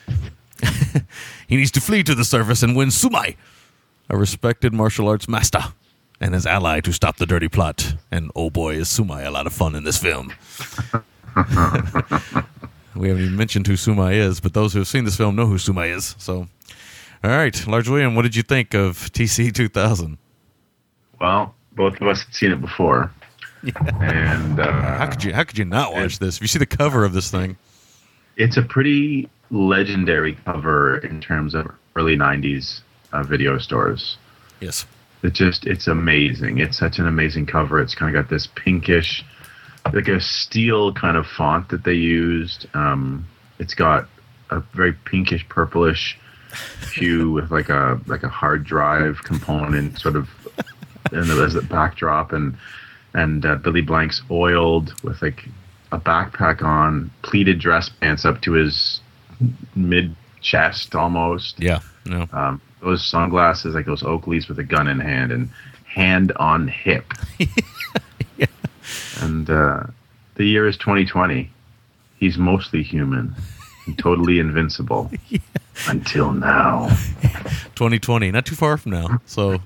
he 1.48 1.56
needs 1.56 1.70
to 1.72 1.80
flee 1.80 2.02
to 2.02 2.14
the 2.14 2.24
surface 2.24 2.62
and 2.62 2.76
win 2.76 2.88
Sumai, 2.88 3.36
a 4.08 4.16
respected 4.16 4.72
martial 4.72 5.08
arts 5.08 5.28
master, 5.28 5.60
and 6.20 6.34
his 6.34 6.46
ally 6.46 6.80
to 6.80 6.92
stop 6.92 7.16
the 7.16 7.26
dirty 7.26 7.48
plot. 7.48 7.94
And 8.10 8.30
oh 8.36 8.50
boy, 8.50 8.74
is 8.74 8.88
Sumai 8.88 9.26
a 9.26 9.30
lot 9.30 9.46
of 9.46 9.52
fun 9.52 9.74
in 9.74 9.84
this 9.84 9.98
film. 9.98 10.32
we 12.94 13.08
haven't 13.08 13.24
even 13.24 13.36
mentioned 13.36 13.66
who 13.66 13.74
Sumai 13.74 14.14
is, 14.14 14.40
but 14.40 14.54
those 14.54 14.72
who 14.72 14.78
have 14.80 14.88
seen 14.88 15.04
this 15.04 15.16
film 15.16 15.34
know 15.34 15.46
who 15.46 15.56
Sumai 15.56 15.94
is. 15.94 16.14
So, 16.18 16.46
all 17.24 17.30
right, 17.30 17.66
Large 17.66 17.88
William, 17.88 18.14
what 18.14 18.22
did 18.22 18.36
you 18.36 18.42
think 18.42 18.74
of 18.74 19.12
TC 19.12 19.52
2000? 19.52 20.18
Well, 21.20 21.54
both 21.72 22.00
of 22.00 22.06
us 22.06 22.22
had 22.22 22.34
seen 22.34 22.52
it 22.52 22.60
before. 22.60 23.10
And 24.00 24.60
uh, 24.60 24.72
How 24.98 25.06
could 25.06 25.24
you? 25.24 25.32
How 25.32 25.44
could 25.44 25.58
you 25.58 25.64
not 25.64 25.92
watch 25.92 26.18
this? 26.18 26.36
If 26.36 26.42
you 26.42 26.48
see 26.48 26.58
the 26.58 26.66
cover 26.66 27.04
of 27.04 27.12
this 27.12 27.30
thing, 27.30 27.56
it's 28.36 28.56
a 28.56 28.62
pretty 28.62 29.28
legendary 29.50 30.34
cover 30.44 30.98
in 30.98 31.20
terms 31.20 31.54
of 31.54 31.66
early 31.96 32.16
90s 32.16 32.80
uh, 33.12 33.22
video 33.22 33.58
stores. 33.58 34.16
yes, 34.60 34.84
It 35.22 35.32
just, 35.32 35.66
it's 35.66 35.86
amazing. 35.86 36.58
It's 36.58 36.76
such 36.78 36.98
an 36.98 37.06
amazing 37.06 37.46
cover. 37.46 37.80
It's 37.80 37.94
kind 37.94 38.14
of 38.14 38.20
got 38.20 38.28
this 38.30 38.48
pinkish, 38.54 39.24
like 39.92 40.08
a 40.08 40.20
steel 40.20 40.92
kind 40.92 41.16
of 41.16 41.26
font 41.26 41.68
that 41.68 41.84
they 41.84 41.94
used. 41.94 42.66
Um, 42.74 43.26
it's 43.58 43.74
got 43.74 44.08
a 44.50 44.60
very 44.74 44.92
pinkish 44.92 45.48
purplish 45.48 46.18
hue 46.92 47.30
with 47.36 47.50
like 47.50 47.68
a 47.68 48.00
like 48.06 48.22
a 48.22 48.28
hard 48.28 48.64
drive 48.64 49.22
component 49.22 49.98
sort 49.98 50.16
of 50.16 50.28
in 51.12 51.26
the, 51.28 51.42
as 51.44 51.54
a 51.54 51.62
backdrop 51.62 52.32
and 52.32 52.56
and 53.14 53.46
uh, 53.46 53.54
Billy 53.56 53.80
Blank's 53.80 54.22
oiled 54.30 54.94
with 55.02 55.22
like 55.22 55.48
a 55.92 55.98
backpack 55.98 56.62
on, 56.62 57.10
pleated 57.22 57.58
dress 57.60 57.88
pants 57.88 58.24
up 58.24 58.40
to 58.42 58.52
his 58.52 59.00
mid 59.76 60.14
chest 60.40 60.94
almost. 60.94 61.58
yeah, 61.60 61.80
no, 62.04 62.28
Um, 62.32 62.60
those 62.82 63.04
sunglasses, 63.06 63.74
like 63.74 63.86
those 63.86 64.02
Oakleys 64.02 64.48
with 64.48 64.58
a 64.58 64.64
gun 64.64 64.88
in 64.88 64.98
hand 65.00 65.32
and 65.32 65.48
hand 65.86 66.32
on 66.36 66.68
hip. 66.68 67.12
yeah. 68.36 68.46
and 69.20 69.48
uh, 69.48 69.84
the 70.34 70.44
year 70.44 70.66
is 70.66 70.76
2020. 70.76 71.50
He's 72.18 72.36
mostly 72.36 72.82
human, 72.82 73.34
and 73.86 73.98
totally 73.98 74.38
invincible. 74.38 75.10
Until 75.88 76.32
now, 76.32 76.88
2020, 77.74 78.30
not 78.30 78.46
too 78.46 78.54
far 78.54 78.76
from 78.76 78.92
now. 78.92 79.20
So 79.26 79.60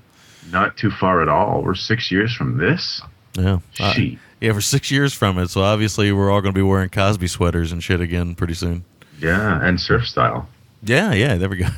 not 0.51 0.75
too 0.77 0.89
far 0.91 1.21
at 1.21 1.29
all. 1.29 1.61
We're 1.63 1.75
six 1.75 2.11
years 2.11 2.33
from 2.33 2.57
this. 2.57 3.01
Yeah, 3.33 3.59
Uh, 3.79 3.93
Shit. 3.93 4.17
yeah, 4.41 4.53
for 4.53 4.61
six 4.61 4.89
years 4.91 5.13
from 5.13 5.37
it. 5.37 5.49
So 5.49 5.61
obviously 5.61 6.11
we're 6.11 6.31
all 6.31 6.41
going 6.41 6.53
to 6.53 6.57
be 6.57 6.63
wearing 6.63 6.89
Cosby 6.89 7.27
sweaters 7.27 7.71
and 7.71 7.83
shit 7.83 8.01
again 8.01 8.35
pretty 8.35 8.53
soon. 8.55 8.83
Yeah, 9.19 9.59
and 9.65 9.79
surf 9.79 10.05
style. 10.07 10.47
Yeah, 10.83 11.13
yeah, 11.13 11.35
there 11.35 11.49
we 11.49 11.57
go. 11.57 11.67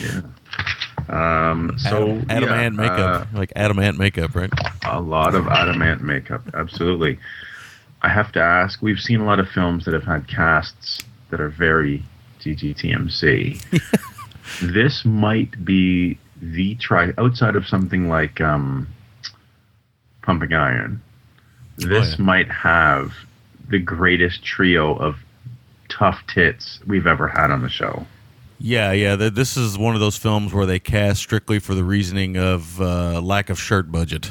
Yeah. 0.00 0.20
Um, 1.08 1.74
so 1.78 2.20
Adam, 2.28 2.48
Adam 2.48 2.48
yeah, 2.48 2.68
makeup, 2.70 3.26
like 3.32 3.52
Adam 3.56 3.78
Ant 3.80 3.98
makeup, 3.98 4.34
right? 4.36 4.50
uh, 4.84 4.90
a 4.92 5.00
lot 5.00 5.34
of 5.34 5.48
Adam 5.48 5.82
Ant 5.82 6.02
makeup. 6.02 6.42
Absolutely. 6.54 7.18
I 8.02 8.08
have 8.08 8.30
to 8.32 8.40
ask. 8.40 8.80
We've 8.82 9.00
seen 9.00 9.20
a 9.20 9.24
lot 9.24 9.40
of 9.40 9.48
films 9.48 9.84
that 9.86 9.94
have 9.94 10.04
had 10.04 10.28
casts 10.28 11.00
that 11.30 11.40
are 11.40 11.48
very 11.48 12.04
GGTMC. 12.40 13.60
this 14.72 15.04
might 15.04 15.64
be 15.64 16.18
the 16.40 16.76
try 16.76 17.12
outside 17.18 17.56
of 17.56 17.66
something 17.66 18.08
like 18.08 18.40
um, 18.40 18.86
Pumping 20.22 20.52
Iron. 20.52 21.02
This 21.76 22.16
yeah. 22.18 22.24
might 22.24 22.50
have 22.50 23.12
the 23.68 23.78
greatest 23.78 24.44
trio 24.44 24.94
of 24.96 25.16
tough 25.88 26.18
tits 26.32 26.80
we've 26.86 27.06
ever 27.06 27.28
had 27.28 27.50
on 27.50 27.62
the 27.62 27.68
show. 27.68 28.06
Yeah, 28.58 28.92
yeah. 28.92 29.16
th- 29.16 29.32
This 29.32 29.56
is 29.56 29.78
one 29.78 29.94
of 29.94 30.00
those 30.00 30.16
films 30.16 30.52
where 30.52 30.66
they 30.66 30.78
cast 30.78 31.20
strictly 31.20 31.58
for 31.58 31.74
the 31.74 31.84
reasoning 31.84 32.36
of 32.36 32.80
uh, 32.80 33.20
lack 33.20 33.48
of 33.48 33.58
shirt 33.58 33.90
budget. 33.90 34.30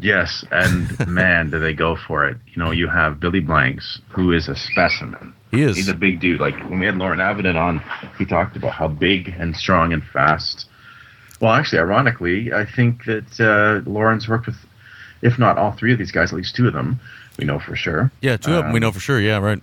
Yes, 0.00 0.44
and 0.50 1.06
man, 1.06 1.50
do 1.50 1.58
they 1.58 1.74
go 1.74 1.96
for 1.96 2.26
it. 2.26 2.38
You 2.46 2.62
know, 2.62 2.70
you 2.70 2.88
have 2.88 3.20
Billy 3.20 3.40
Blanks, 3.40 4.00
who 4.08 4.32
is 4.32 4.48
a 4.48 4.56
specimen. 4.56 5.34
He 5.50 5.62
is. 5.62 5.76
He's 5.76 5.88
a 5.88 5.94
big 5.94 6.20
dude. 6.20 6.40
Like 6.40 6.58
when 6.70 6.80
we 6.80 6.86
had 6.86 6.96
Loren 6.96 7.18
Avedon 7.18 7.56
on, 7.56 7.82
he 8.16 8.24
talked 8.24 8.56
about 8.56 8.72
how 8.72 8.88
big 8.88 9.28
and 9.38 9.54
strong 9.54 9.92
and 9.92 10.02
fast. 10.02 10.66
Well, 11.42 11.52
actually, 11.52 11.80
ironically, 11.80 12.52
I 12.52 12.64
think 12.64 13.04
that 13.06 13.40
uh, 13.40 13.90
Loren's 13.90 14.28
worked 14.28 14.46
with, 14.46 14.54
if 15.22 15.40
not 15.40 15.58
all 15.58 15.72
three 15.72 15.92
of 15.92 15.98
these 15.98 16.12
guys, 16.12 16.32
at 16.32 16.36
least 16.36 16.54
two 16.54 16.68
of 16.68 16.72
them. 16.72 17.00
We 17.36 17.44
know 17.44 17.58
for 17.58 17.74
sure. 17.74 18.12
Yeah, 18.20 18.36
two 18.36 18.52
of 18.54 18.62
them 18.62 18.72
we 18.72 18.78
Um, 18.78 18.82
know 18.82 18.92
for 18.92 19.00
sure. 19.00 19.18
Yeah, 19.20 19.38
right. 19.38 19.60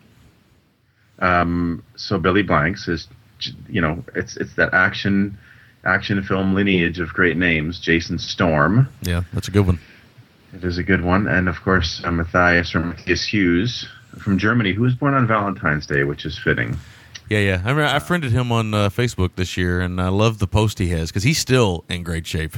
Um, 1.20 1.82
so 1.96 2.18
Billy 2.20 2.44
Blanks 2.44 2.90
is, 2.90 3.08
you 3.70 3.80
know, 3.82 4.04
it's 4.14 4.36
it's 4.36 4.56
that 4.56 4.74
action, 4.74 5.38
action 5.86 6.22
film 6.22 6.54
lineage 6.54 7.00
of 7.00 7.10
great 7.14 7.38
names. 7.38 7.80
Jason 7.80 8.18
Storm, 8.20 8.90
Yeah, 9.02 9.24
that's 9.32 9.48
a 9.48 9.52
good 9.52 9.66
one. 9.66 9.80
It 10.54 10.66
is 10.66 10.78
a 10.80 10.84
good 10.84 11.02
one, 11.04 11.28
and 11.28 11.48
of 11.48 11.62
course 11.62 12.02
uh, 12.04 12.12
Matthias 12.12 12.76
or 12.76 12.82
Matthias 12.82 13.24
Hues 13.26 13.88
from 14.18 14.38
Germany, 14.38 14.74
who 14.74 14.82
was 14.82 14.96
born 14.96 15.14
on 15.14 15.28
Valentine's 15.28 15.86
Day, 15.86 16.04
which 16.04 16.26
is 16.26 16.38
fitting. 16.38 16.76
Yeah, 17.30 17.40
yeah. 17.40 17.62
I 17.64 17.74
mean, 17.74 17.86
I 17.86 18.00
friended 18.00 18.32
him 18.32 18.52
on 18.52 18.74
uh, 18.74 18.90
Facebook 18.90 19.36
this 19.36 19.56
year, 19.56 19.82
and 19.82 20.02
I 20.02 20.10
love 20.10 20.40
the 20.40 20.48
post 20.48 20.80
he 20.80 20.90
has 20.90 21.10
because 21.10 21.24
he's 21.24 21.38
still 21.38 21.86
in 21.88 22.04
great 22.04 22.26
shape. 22.26 22.58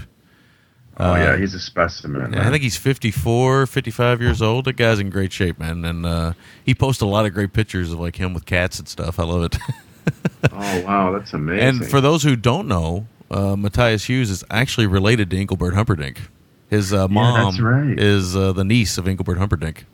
Oh 0.98 1.14
Uh, 1.14 1.18
yeah, 1.18 1.38
he's 1.38 1.54
a 1.54 1.60
specimen. 1.60 2.34
Yeah, 2.34 2.48
I 2.48 2.52
think 2.52 2.64
he's 2.64 2.78
54, 2.78 3.66
55 3.66 4.22
years 4.22 4.42
old. 4.42 4.66
The 4.66 4.74
guy's 4.74 5.00
in 5.00 5.10
great 5.10 5.34
shape, 5.34 5.60
man. 5.60 5.84
And 5.84 6.06
uh, 6.06 6.34
he 6.64 6.74
posts 6.74 7.02
a 7.02 7.06
lot 7.06 7.26
of 7.26 7.34
great 7.34 7.54
pictures 7.54 7.92
of 7.92 8.00
like 8.00 8.18
him 8.18 8.34
with 8.34 8.46
cats 8.46 8.80
and 8.80 8.88
stuff. 8.88 9.20
I 9.20 9.24
love 9.24 9.44
it. 9.44 9.58
oh 10.52 10.82
wow, 10.82 11.12
that's 11.18 11.34
amazing. 11.34 11.82
and 11.82 11.90
for 11.90 12.02
those 12.02 12.24
who 12.24 12.36
don't 12.36 12.68
know, 12.68 13.08
uh, 13.30 13.56
Matthias 13.56 14.06
Hues 14.06 14.30
is 14.30 14.44
actually 14.50 14.88
related 14.88 15.30
to 15.32 15.38
Engelbert 15.38 15.74
Humperdinck. 15.74 16.22
His 16.70 16.94
uh, 16.94 17.08
mom 17.08 17.52
that's 17.52 17.60
right. 17.60 18.00
is 18.00 18.36
uh, 18.36 18.54
the 18.54 18.64
niece 18.64 18.98
of 18.98 19.08
Engelbert 19.08 19.38
Humperdinck. 19.38 19.86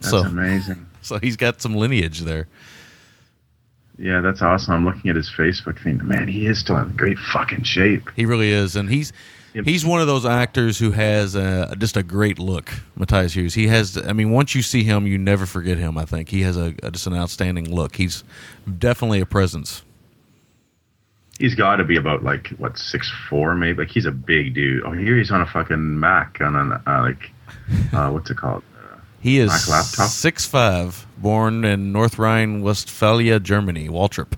that's 0.00 0.10
so, 0.10 0.18
amazing. 0.22 0.86
so 1.02 1.18
he's 1.18 1.36
got 1.36 1.60
some 1.60 1.74
lineage 1.74 2.20
there. 2.20 2.48
Yeah, 3.98 4.20
that's 4.20 4.42
awesome. 4.42 4.74
I'm 4.74 4.84
looking 4.84 5.08
at 5.10 5.16
his 5.16 5.30
Facebook 5.30 5.82
thing. 5.82 6.04
Man, 6.06 6.26
he 6.28 6.46
is 6.46 6.58
still 6.58 6.76
in 6.78 6.90
great 6.96 7.18
fucking 7.18 7.62
shape. 7.62 8.10
He 8.16 8.26
really 8.26 8.50
is, 8.50 8.76
and 8.76 8.90
he's 8.90 9.12
Yep. 9.54 9.66
he's 9.66 9.86
one 9.86 10.00
of 10.00 10.08
those 10.08 10.26
actors 10.26 10.80
who 10.80 10.90
has 10.90 11.36
uh, 11.36 11.72
just 11.78 11.96
a 11.96 12.02
great 12.02 12.40
look. 12.40 12.72
Matthias 12.96 13.34
Hues. 13.34 13.54
He 13.54 13.68
has. 13.68 13.96
I 13.96 14.12
mean, 14.12 14.32
once 14.32 14.52
you 14.56 14.62
see 14.62 14.82
him, 14.82 15.06
you 15.06 15.16
never 15.16 15.46
forget 15.46 15.78
him. 15.78 15.96
I 15.96 16.04
think 16.04 16.28
he 16.28 16.40
has 16.42 16.56
a, 16.56 16.74
a 16.82 16.90
just 16.90 17.06
an 17.06 17.14
outstanding 17.14 17.72
look. 17.72 17.94
He's 17.94 18.24
definitely 18.78 19.20
a 19.20 19.26
presence. 19.26 19.82
He's 21.38 21.54
got 21.54 21.76
to 21.76 21.84
be 21.84 21.96
about 21.96 22.24
like 22.24 22.48
what 22.58 22.76
six 22.76 23.12
four 23.30 23.54
maybe. 23.54 23.78
Like 23.78 23.90
he's 23.90 24.06
a 24.06 24.10
big 24.12 24.54
dude. 24.54 24.82
Oh, 24.84 24.90
here 24.90 25.16
he's 25.16 25.30
on 25.30 25.40
a 25.40 25.46
fucking 25.46 26.00
Mac 26.00 26.40
on 26.40 26.56
an 26.56 26.72
uh, 26.84 27.02
like 27.02 27.30
uh, 27.92 28.10
what's 28.10 28.30
it 28.30 28.36
called? 28.36 28.64
He 29.24 29.38
is 29.38 29.50
six 30.12 30.44
five, 30.44 31.06
born 31.16 31.64
in 31.64 31.92
North 31.92 32.18
Rhine-Westphalia, 32.18 33.40
Germany, 33.40 33.88
Waltrop, 33.88 34.34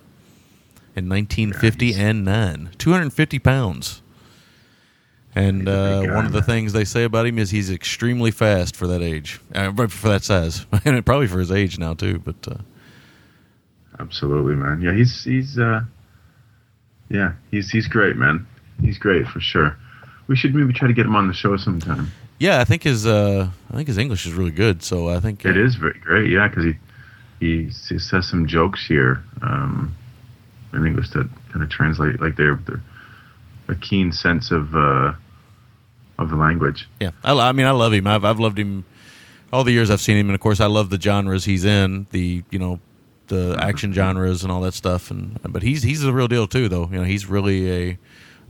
in 0.95 1.09
1950 1.09 1.87
he's- 1.87 1.99
and 1.99 2.25
nine. 2.25 2.71
250 2.79 3.41
pounds. 3.41 4.01
And 5.35 5.69
uh, 5.69 6.03
one 6.15 6.25
of 6.25 6.31
the 6.31 6.41
things 6.41 6.73
they 6.73 6.85
say 6.85 7.03
about 7.03 7.27
him 7.27 7.37
is 7.37 7.51
he's 7.51 7.69
extremely 7.69 8.31
fast 8.31 8.77
for 8.77 8.87
that 8.87 9.03
age, 9.03 9.41
uh, 9.57 9.73
for 9.89 10.09
that 10.09 10.23
size, 10.23 10.65
and 10.85 11.05
probably 11.05 11.27
for 11.27 11.41
his 11.41 11.51
age 11.51 11.81
now 11.81 11.95
too. 11.95 12.21
But 12.21 12.37
uh, 12.47 12.59
Absolutely, 13.99 14.55
man. 14.55 14.81
Yeah, 14.83 14.95
he's 14.95 15.25
he's 15.25 15.59
uh 15.59 15.81
yeah, 17.11 17.33
he's 17.51 17.71
he's 17.71 17.89
great, 17.89 18.15
man. 18.15 18.47
He's 18.81 18.99
great 18.99 19.27
for 19.27 19.41
sure. 19.41 19.77
We 20.29 20.37
should 20.37 20.55
maybe 20.55 20.73
try 20.73 20.87
to 20.87 20.95
get 20.95 21.07
him 21.07 21.17
on 21.17 21.27
the 21.27 21.35
show 21.35 21.57
sometime. 21.57 22.13
Yeah, 22.39 22.61
I 22.61 22.65
think 22.65 22.83
his 22.83 23.07
uh, 23.07 23.49
I 23.71 23.77
think 23.77 23.89
his 23.89 23.99
English 23.99 24.27
is 24.27 24.33
really 24.33 24.51
good. 24.51 24.83
So 24.83 25.09
I 25.09 25.21
think 25.21 25.45
uh, 25.45 25.51
It 25.51 25.57
is 25.57 25.77
very 25.77 25.99
great, 25.99 26.31
yeah, 26.31 26.49
because 26.49 26.65
he, 26.65 26.75
he 27.41 27.65
he 27.89 27.99
says 27.99 28.29
some 28.29 28.47
jokes 28.47 28.87
here 28.87 29.23
um, 29.43 29.95
in 30.73 30.87
English 30.87 31.11
that 31.11 31.29
kind 31.53 31.63
of 31.63 31.71
translate 31.71 32.21
like 32.21 32.37
they're, 32.37 32.57
they're 32.67 32.83
a 33.69 33.75
keen 33.75 34.13
sense 34.13 34.51
of 34.51 34.75
uh, 34.75 35.13
of 36.19 36.31
the 36.31 36.37
language. 36.37 36.89
Yeah, 37.01 37.11
I, 37.25 37.33
I 37.33 37.53
mean, 37.53 37.67
I 37.67 37.73
love 37.73 37.93
him. 37.93 38.07
I've 38.07 38.25
I've 38.25 38.41
loved 38.41 38.59
him 38.59 38.85
all 39.53 39.65
the 39.65 39.73
years 39.73 39.91
I've 39.91 40.01
seen 40.01 40.17
him, 40.17 40.29
and 40.29 40.35
of 40.35 40.41
course, 40.41 40.61
I 40.61 40.67
love 40.67 40.91
the 40.91 41.01
genres 41.01 41.45
he's 41.45 41.65
in. 41.65 42.07
The 42.11 42.43
you 42.51 42.59
know 42.59 42.81
the 43.29 43.57
action 43.59 43.93
genres 43.93 44.43
and 44.43 44.53
all 44.53 44.61
that 44.63 44.75
stuff. 44.75 45.11
And 45.11 45.39
but 45.43 45.63
he's 45.63 45.83
he's 45.83 46.03
the 46.03 46.13
real 46.13 46.29
deal 46.29 46.47
too, 46.47 46.69
though. 46.69 46.89
You 46.91 46.99
know, 46.99 47.05
he's 47.05 47.27
really 47.27 47.71
a 47.71 47.99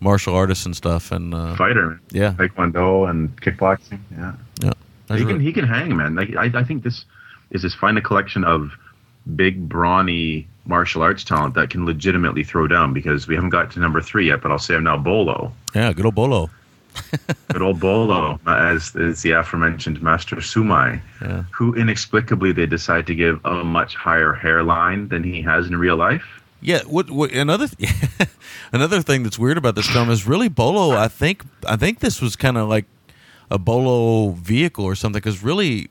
martial 0.01 0.35
artists 0.35 0.67
and 0.67 0.77
stuff. 0.77 1.13
And 1.13 1.35
uh, 1.35 1.55
Fighter, 1.57 2.01
yeah, 2.11 2.33
taekwondo 2.33 3.09
and 3.09 3.41
kickboxing. 3.41 4.01
Yeah, 4.13 4.35
yeah, 4.63 5.17
he 5.17 5.25
can 5.25 5.41
he 5.41 5.53
can 5.53 5.67
hang, 5.67 5.97
man. 5.97 6.15
Like 6.15 6.35
I, 6.37 6.51
I 6.55 6.65
think 6.65 6.83
this 6.83 7.05
is 7.51 7.63
this 7.63 7.75
fine 7.75 8.01
collection 8.03 8.45
of 8.45 8.73
big 9.35 9.69
brawny 9.69 10.47
martial 10.67 11.03
arts 11.03 11.23
talent 11.25 11.55
that 11.55 11.71
can 11.71 11.85
legitimately 11.87 12.43
throw 12.45 12.67
down 12.67 12.93
because 12.93 13.27
we 13.29 13.35
haven't 13.35 13.51
got 13.51 13.71
to 13.73 13.81
number 13.81 14.01
three 14.01 14.27
yet. 14.29 14.43
But 14.43 14.51
I'll 14.53 14.59
say 14.59 14.75
I'm 14.75 14.85
now 14.85 14.97
Bolo. 14.99 15.53
yeah, 15.75 15.93
good 15.93 16.05
old 16.07 16.15
Bolo. 16.15 16.51
Good 17.53 17.61
old 17.61 17.79
Bolo, 17.79 18.41
as 18.47 18.97
is 18.97 19.21
the 19.21 19.33
aforementioned 19.33 20.01
Master 20.01 20.37
Sumai, 20.37 20.99
Yeah. 21.21 21.45
who 21.53 21.75
inexplicably 21.75 22.53
they 22.53 22.65
decide 22.65 23.07
to 23.09 23.15
give 23.15 23.39
a 23.45 23.63
much 23.63 23.95
higher 23.95 24.33
hairline 24.33 25.09
than 25.09 25.23
he 25.23 25.43
has 25.43 25.67
in 25.67 25.77
real 25.77 25.97
life. 25.97 26.36
Yeah, 26.67 26.81
what, 26.83 27.09
what 27.11 27.31
another 27.31 27.69
th- 27.69 27.93
another 28.73 29.01
thing 29.01 29.23
that's 29.23 29.39
weird 29.39 29.57
about 29.57 29.77
this 29.77 29.87
film 29.87 30.11
is 30.11 30.27
really 30.27 30.49
Bolo. 30.49 30.97
I 30.97 31.07
think 31.07 31.45
I 31.65 31.77
think 31.77 32.01
this 32.01 32.21
was 32.21 32.35
kind 32.35 32.59
of 32.59 32.69
like 32.69 32.87
a 33.49 33.57
Bolo 33.57 34.31
vehicle 34.33 34.85
or 34.85 34.97
something 34.97 35.21
because 35.21 35.45
really 35.45 35.91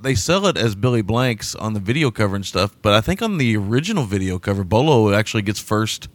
they 0.00 0.14
sell 0.14 0.46
it 0.46 0.56
as 0.56 0.74
Billy 0.74 1.02
Blanks 1.02 1.54
on 1.54 1.74
the 1.74 1.78
video 1.80 2.10
cover 2.10 2.34
and 2.34 2.46
stuff, 2.46 2.74
but 2.80 2.94
I 2.94 3.02
think 3.02 3.20
on 3.20 3.36
the 3.36 3.54
original 3.54 4.04
video 4.04 4.38
cover, 4.38 4.64
Bolo 4.64 5.12
actually 5.12 5.42
gets 5.42 5.60
first. 5.60 6.08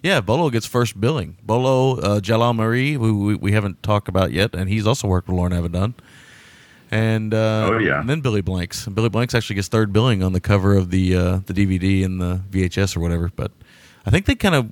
Yeah, 0.00 0.20
Bolo 0.20 0.48
gets 0.48 0.66
first 0.66 1.00
billing. 1.00 1.36
Bolo 1.42 1.98
uh, 1.98 2.20
Jalal 2.20 2.52
Mehri, 2.52 2.92
who 2.92 3.24
we, 3.24 3.34
we 3.34 3.50
haven't 3.50 3.82
talked 3.82 4.06
about 4.06 4.30
yet, 4.30 4.54
and 4.54 4.68
he's 4.68 4.86
also 4.86 5.08
worked 5.08 5.26
with 5.26 5.36
Loren 5.36 5.52
Avedon. 5.52 5.94
And 6.90 7.34
uh, 7.34 7.70
Oh, 7.72 7.78
yeah. 7.78 8.00
and 8.00 8.08
then 8.08 8.20
Billy 8.20 8.40
Blanks. 8.40 8.86
Billy 8.86 9.08
Blanks 9.08 9.34
actually 9.34 9.56
gets 9.56 9.68
third 9.68 9.92
billing 9.92 10.22
on 10.22 10.32
the 10.32 10.40
cover 10.40 10.76
of 10.76 10.90
the 10.90 11.16
uh, 11.16 11.40
the 11.46 11.52
DVD 11.54 12.04
and 12.04 12.20
the 12.20 12.40
VHS 12.50 12.96
or 12.96 13.00
whatever. 13.00 13.30
But 13.34 13.50
I 14.06 14.10
think 14.10 14.26
they 14.26 14.34
kind 14.34 14.54
of 14.54 14.70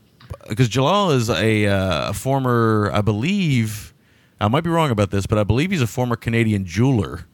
because 0.48 0.68
Jalal 0.68 1.10
is 1.10 1.28
a, 1.28 1.66
uh, 1.66 2.10
a 2.10 2.12
former, 2.14 2.90
I 2.94 3.00
believe, 3.02 3.92
I 4.40 4.48
might 4.48 4.62
be 4.64 4.70
wrong 4.70 4.90
about 4.90 5.10
this, 5.10 5.26
but 5.26 5.38
I 5.38 5.44
believe 5.44 5.70
he's 5.70 5.82
a 5.82 5.86
former 5.86 6.16
Canadian 6.16 6.64
jeweler. 6.64 7.26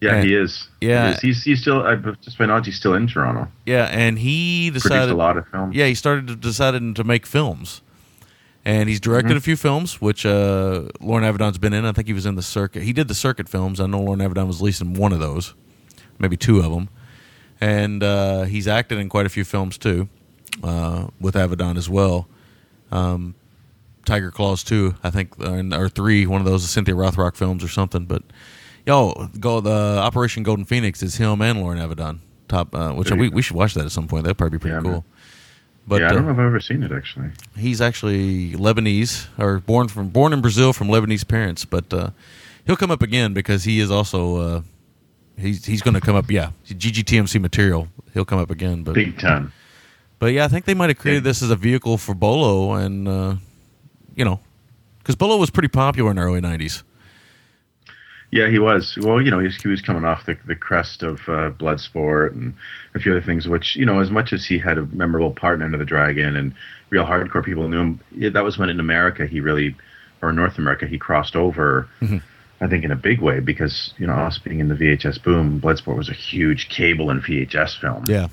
Yeah, 0.00 0.16
Yeah. 0.16 0.22
he 0.22 0.34
is. 0.34 0.68
Yeah. 0.80 1.06
He 1.08 1.12
is. 1.14 1.20
He's, 1.20 1.42
he's 1.44 1.60
still, 1.60 1.82
I, 1.82 1.96
just 1.96 2.38
by 2.38 2.46
knowledge, 2.46 2.66
he's 2.66 2.76
still 2.76 2.94
in 2.94 3.06
Toronto. 3.06 3.48
Yeah, 3.66 3.84
and 3.90 4.18
he 4.18 4.68
Produced 4.70 4.84
decided 4.84 5.10
a 5.12 5.16
lot 5.16 5.36
of 5.36 5.46
films. 5.48 5.74
Yeah, 5.76 5.86
he 5.86 5.94
started 5.94 6.26
to 6.28 6.36
decided 6.36 6.96
to 6.96 7.04
make 7.04 7.26
films, 7.26 7.82
and 8.66 8.88
he's 8.88 9.00
directed 9.00 9.28
Mm-hmm. 9.30 9.36
a 9.38 9.40
few 9.40 9.56
films, 9.56 10.00
which 10.00 10.26
uh, 10.26 10.88
Loren 11.00 11.24
Avedon's 11.24 11.56
been 11.56 11.72
in. 11.72 11.84
I 11.86 11.92
think 11.92 12.06
he 12.08 12.12
was 12.12 12.26
in 12.26 12.34
the 12.34 12.42
circuit. 12.42 12.82
He 12.82 12.92
did 12.92 13.08
the 13.08 13.14
circuit 13.14 13.48
films. 13.48 13.80
I 13.80 13.86
know 13.86 14.00
Loren 14.02 14.20
Avedon 14.20 14.46
was 14.46 14.56
at 14.60 14.64
least 14.64 14.80
in 14.82 14.92
one 14.94 15.12
of 15.12 15.20
those, 15.20 15.54
maybe 16.18 16.36
two 16.36 16.58
of 16.58 16.70
them, 16.72 16.88
and 17.60 18.02
uh, 18.02 18.42
he's 18.42 18.68
acted 18.68 18.98
in 18.98 19.08
quite 19.08 19.24
a 19.24 19.30
few 19.30 19.44
films 19.44 19.78
too, 19.78 20.08
uh, 20.62 21.06
with 21.20 21.34
Avedon 21.34 21.76
as 21.78 21.88
well. 21.88 22.28
Um, 22.90 23.34
Tiger 24.04 24.30
Claws 24.30 24.62
two, 24.62 24.94
I 25.02 25.10
think, 25.10 25.32
uh, 25.40 25.62
or 25.76 25.88
three, 25.88 26.26
one 26.26 26.40
of 26.40 26.46
those 26.46 26.68
Cynthia 26.68 26.94
Rothrock 26.94 27.34
films 27.36 27.64
or 27.64 27.68
something. 27.68 28.04
But 28.06 28.22
yo, 28.86 29.28
go 29.40 29.60
the 29.60 29.98
Operation 30.00 30.42
Golden 30.44 30.64
Phoenix 30.64 31.02
is 31.02 31.16
him 31.16 31.40
and 31.42 31.60
Loren 31.60 31.78
Avedon 31.78 32.20
top, 32.48 32.72
uh, 32.74 32.92
which 32.92 33.10
we, 33.10 33.28
go. 33.30 33.34
we 33.34 33.42
should 33.42 33.56
watch 33.56 33.74
that 33.74 33.84
at 33.84 33.90
some 33.92 34.06
point. 34.06 34.22
That'd 34.24 34.38
probably 34.38 34.58
be 34.58 34.62
pretty 34.62 34.76
Yeah, 34.76 34.82
cool. 34.82 34.90
man. 34.92 35.04
But 35.88 36.00
yeah, 36.00 36.08
I 36.10 36.12
don't 36.14 36.22
know 36.24 36.30
uh, 36.30 36.32
if 36.32 36.38
I've 36.38 36.46
ever 36.46 36.60
seen 36.60 36.82
it 36.82 36.90
actually. 36.92 37.30
he's 37.56 37.80
actually 37.80 38.52
Lebanese 38.52 39.26
or 39.38 39.60
born 39.60 39.86
from 39.88 40.08
born 40.08 40.32
in 40.32 40.40
Brazil 40.40 40.72
from 40.72 40.88
Lebanese 40.88 41.26
parents, 41.26 41.64
but 41.64 41.92
uh, 41.94 42.10
he'll 42.66 42.76
come 42.76 42.90
up 42.90 43.02
again 43.02 43.32
because 43.34 43.64
he 43.64 43.78
is 43.78 43.90
also 43.90 44.36
uh, 44.36 44.60
he's 45.38 45.64
he's 45.64 45.82
going 45.82 45.94
to 45.94 46.00
come 46.00 46.16
up. 46.16 46.28
Yeah, 46.30 46.50
GGTMC 46.66 47.40
material. 47.40 47.88
He'll 48.14 48.24
come 48.24 48.38
up 48.40 48.50
again, 48.50 48.82
but 48.82 48.94
Big 48.94 49.18
time. 49.18 49.52
but 50.18 50.32
yeah, 50.32 50.44
I 50.44 50.48
think 50.48 50.64
they 50.64 50.74
might 50.74 50.88
have 50.90 50.98
created 50.98 51.22
Yeah. 51.22 51.30
this 51.30 51.42
as 51.42 51.50
a 51.50 51.56
vehicle 51.56 51.98
for 51.98 52.14
Bolo, 52.14 52.72
and 52.74 53.06
uh, 53.06 53.36
you 54.16 54.24
know, 54.24 54.40
because 54.98 55.14
Bolo 55.16 55.36
was 55.36 55.50
pretty 55.50 55.68
popular 55.68 56.10
in 56.10 56.16
the 56.16 56.22
early 56.22 56.40
'90s. 56.40 56.82
Yeah, 58.30 58.48
he 58.48 58.58
was. 58.58 58.98
Well, 59.00 59.20
you 59.20 59.30
know, 59.30 59.38
he 59.38 59.46
was, 59.46 59.56
he 59.56 59.68
was 59.68 59.80
coming 59.80 60.04
off 60.04 60.26
the, 60.26 60.36
the 60.46 60.56
crest 60.56 61.02
of 61.02 61.20
uh, 61.28 61.50
Bloodsport 61.50 62.32
and 62.32 62.54
a 62.94 62.98
few 62.98 63.12
other 63.12 63.22
things, 63.22 63.46
which, 63.46 63.76
you 63.76 63.86
know, 63.86 64.00
as 64.00 64.10
much 64.10 64.32
as 64.32 64.44
he 64.44 64.58
had 64.58 64.78
a 64.78 64.86
memorable 64.86 65.30
part 65.30 65.56
in 65.56 65.62
Enter 65.64 65.78
the 65.78 65.84
Dragon 65.84 66.36
and 66.36 66.54
real 66.90 67.04
hardcore 67.04 67.44
people 67.44 67.68
knew 67.68 67.80
him, 67.80 68.00
yeah, 68.14 68.30
that 68.30 68.44
was 68.44 68.58
when 68.58 68.68
in 68.68 68.80
America 68.80 69.26
he 69.26 69.40
really, 69.40 69.76
or 70.22 70.32
North 70.32 70.58
America, 70.58 70.86
he 70.86 70.98
crossed 70.98 71.36
over, 71.36 71.88
I 72.60 72.66
think, 72.66 72.84
in 72.84 72.90
a 72.90 72.96
big 72.96 73.20
way 73.20 73.40
because, 73.40 73.94
you 73.98 74.06
know, 74.06 74.14
us 74.14 74.38
being 74.38 74.60
in 74.60 74.68
the 74.68 74.74
VHS 74.74 75.22
boom, 75.22 75.60
Bloodsport 75.60 75.96
was 75.96 76.08
a 76.08 76.14
huge 76.14 76.68
cable 76.68 77.10
and 77.10 77.22
VHS 77.22 77.80
film. 77.80 78.04
Yeah, 78.08 78.28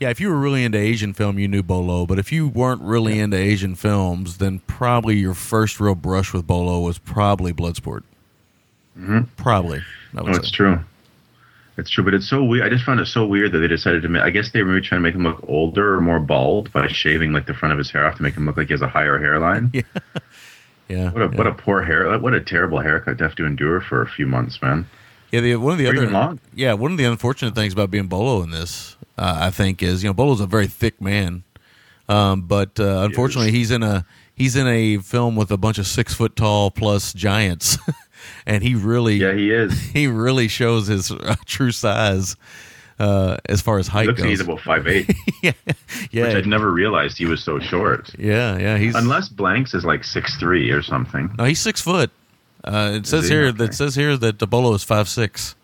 yeah. 0.00 0.10
If 0.10 0.18
you 0.18 0.28
were 0.28 0.38
really 0.38 0.64
into 0.64 0.78
Asian 0.78 1.12
film, 1.12 1.38
you 1.38 1.46
knew 1.46 1.62
Bolo, 1.62 2.04
but 2.04 2.18
if 2.18 2.32
you 2.32 2.48
weren't 2.48 2.82
really 2.82 3.20
into 3.20 3.36
Asian 3.36 3.76
films, 3.76 4.38
then 4.38 4.58
probably 4.66 5.16
your 5.16 5.34
first 5.34 5.78
real 5.78 5.94
brush 5.94 6.32
with 6.32 6.46
Bolo 6.46 6.80
was 6.80 6.98
probably 6.98 7.52
Bloodsport. 7.52 8.02
Mm-hmm. 8.98 9.20
Probably, 9.36 9.82
No, 10.12 10.24
say. 10.24 10.32
it's 10.38 10.50
true. 10.50 10.78
It's 11.76 11.90
true, 11.90 12.04
but 12.04 12.14
it's 12.14 12.28
so 12.28 12.44
weird. 12.44 12.64
I 12.64 12.68
just 12.68 12.84
found 12.84 13.00
it 13.00 13.06
so 13.06 13.26
weird 13.26 13.50
that 13.52 13.58
they 13.58 13.66
decided 13.66 14.02
to 14.02 14.08
make. 14.08 14.22
I 14.22 14.30
guess 14.30 14.52
they 14.52 14.62
were 14.62 14.72
maybe 14.72 14.86
trying 14.86 15.00
to 15.00 15.02
make 15.02 15.14
him 15.16 15.24
look 15.24 15.44
older 15.48 15.94
or 15.96 16.00
more 16.00 16.20
bald 16.20 16.72
by 16.72 16.86
shaving 16.86 17.32
like 17.32 17.46
the 17.46 17.54
front 17.54 17.72
of 17.72 17.78
his 17.78 17.90
hair 17.90 18.06
off 18.06 18.16
to 18.18 18.22
make 18.22 18.34
him 18.36 18.46
look 18.46 18.56
like 18.56 18.68
he 18.68 18.72
has 18.74 18.82
a 18.82 18.88
higher 18.88 19.18
hairline. 19.18 19.72
Yeah. 20.88 21.00
Yeah, 21.06 21.10
What 21.12 21.22
a 21.22 21.28
yeah. 21.30 21.36
what 21.38 21.46
a 21.46 21.52
poor 21.54 21.82
hair. 21.82 22.16
What 22.18 22.34
a 22.34 22.40
terrible 22.42 22.78
haircut 22.78 23.16
to 23.18 23.24
have 23.24 23.34
to 23.36 23.46
endure 23.46 23.80
for 23.80 24.02
a 24.02 24.06
few 24.06 24.26
months, 24.26 24.60
man. 24.60 24.86
Yeah, 25.32 25.40
the, 25.40 25.56
one 25.56 25.72
of 25.72 25.78
the 25.78 25.86
Or 25.88 25.96
other 25.96 26.10
long. 26.10 26.38
yeah 26.54 26.74
one 26.74 26.92
of 26.92 26.98
the 26.98 27.04
unfortunate 27.06 27.54
things 27.54 27.72
about 27.72 27.90
being 27.90 28.06
Bolo 28.06 28.42
in 28.42 28.50
this, 28.50 28.96
uh, 29.18 29.38
I 29.40 29.50
think, 29.50 29.82
is 29.82 30.02
you 30.04 30.10
know 30.10 30.14
Bolo's 30.14 30.40
a 30.42 30.46
very 30.46 30.66
thick 30.66 31.00
man, 31.00 31.42
um, 32.08 32.42
but 32.42 32.78
uh, 32.78 33.00
unfortunately 33.02 33.50
he's 33.50 33.70
in 33.70 33.82
a 33.82 34.04
he's 34.34 34.54
in 34.56 34.66
a 34.68 34.98
film 34.98 35.34
with 35.36 35.50
a 35.50 35.56
bunch 35.56 35.78
of 35.78 35.86
six 35.86 36.12
foot 36.14 36.36
tall 36.36 36.70
plus 36.70 37.14
giants, 37.14 37.78
and 38.46 38.62
he 38.62 38.74
really 38.74 39.16
Yeah, 39.16 39.32
he 39.34 39.50
is. 39.50 39.78
he 39.92 40.06
really 40.06 40.48
shows 40.48 40.86
his 40.86 41.10
uh, 41.10 41.36
true 41.46 41.70
size 41.72 42.36
uh, 42.98 43.36
as 43.46 43.60
far 43.60 43.78
as 43.78 43.86
He 43.88 43.92
height 43.92 44.06
looks 44.06 44.20
goes. 44.20 44.28
he's 44.30 44.40
about 44.40 44.60
five 44.60 44.86
eight, 44.86 45.12
yeah, 45.42 45.52
which 46.12 46.34
I'd 46.34 46.46
never 46.46 46.70
realized 46.70 47.18
he 47.18 47.26
was 47.26 47.42
so 47.42 47.58
short. 47.58 48.14
yeah, 48.18 48.56
yeah. 48.58 48.78
He's 48.78 48.94
Unless 48.94 49.30
Blanks 49.30 49.74
is 49.74 49.84
like 49.84 50.04
six 50.04 50.36
three 50.36 50.70
or 50.70 50.82
something. 50.82 51.30
no, 51.38 51.44
he's 51.44 51.60
six 51.60 51.80
foot. 51.80 52.10
Uh, 52.62 52.92
it 52.94 53.06
says 53.06 53.24
he? 53.28 53.34
here 53.34 53.46
Okay. 53.48 53.58
that 53.58 53.74
says 53.74 53.94
here 53.94 54.16
that 54.16 54.38
the 54.38 54.46
Bolo 54.46 54.72
is 54.74 54.84
five 54.84 55.08
six. 55.08 55.54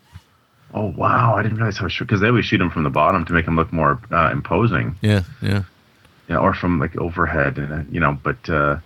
Oh 0.73 0.87
wow, 0.95 1.35
I 1.35 1.41
didn't 1.43 1.57
realize 1.57 1.77
how 1.77 1.87
short. 1.87 2.07
Because 2.07 2.21
they 2.21 2.27
always 2.27 2.45
shoot 2.45 2.61
him 2.61 2.69
from 2.69 2.83
the 2.83 2.89
bottom 2.89 3.25
to 3.25 3.33
make 3.33 3.45
him 3.47 3.55
look 3.55 3.73
more 3.73 3.99
uh, 4.11 4.29
imposing. 4.31 4.95
Yeah, 5.01 5.23
yeah. 5.41 5.63
Yeah, 6.29 6.37
or 6.37 6.53
from 6.53 6.79
like 6.79 6.95
overhead, 6.97 7.57
and 7.57 7.73
uh, 7.73 7.81
you 7.91 7.99
know. 7.99 8.17
But 8.23 8.49
uh, 8.49 8.77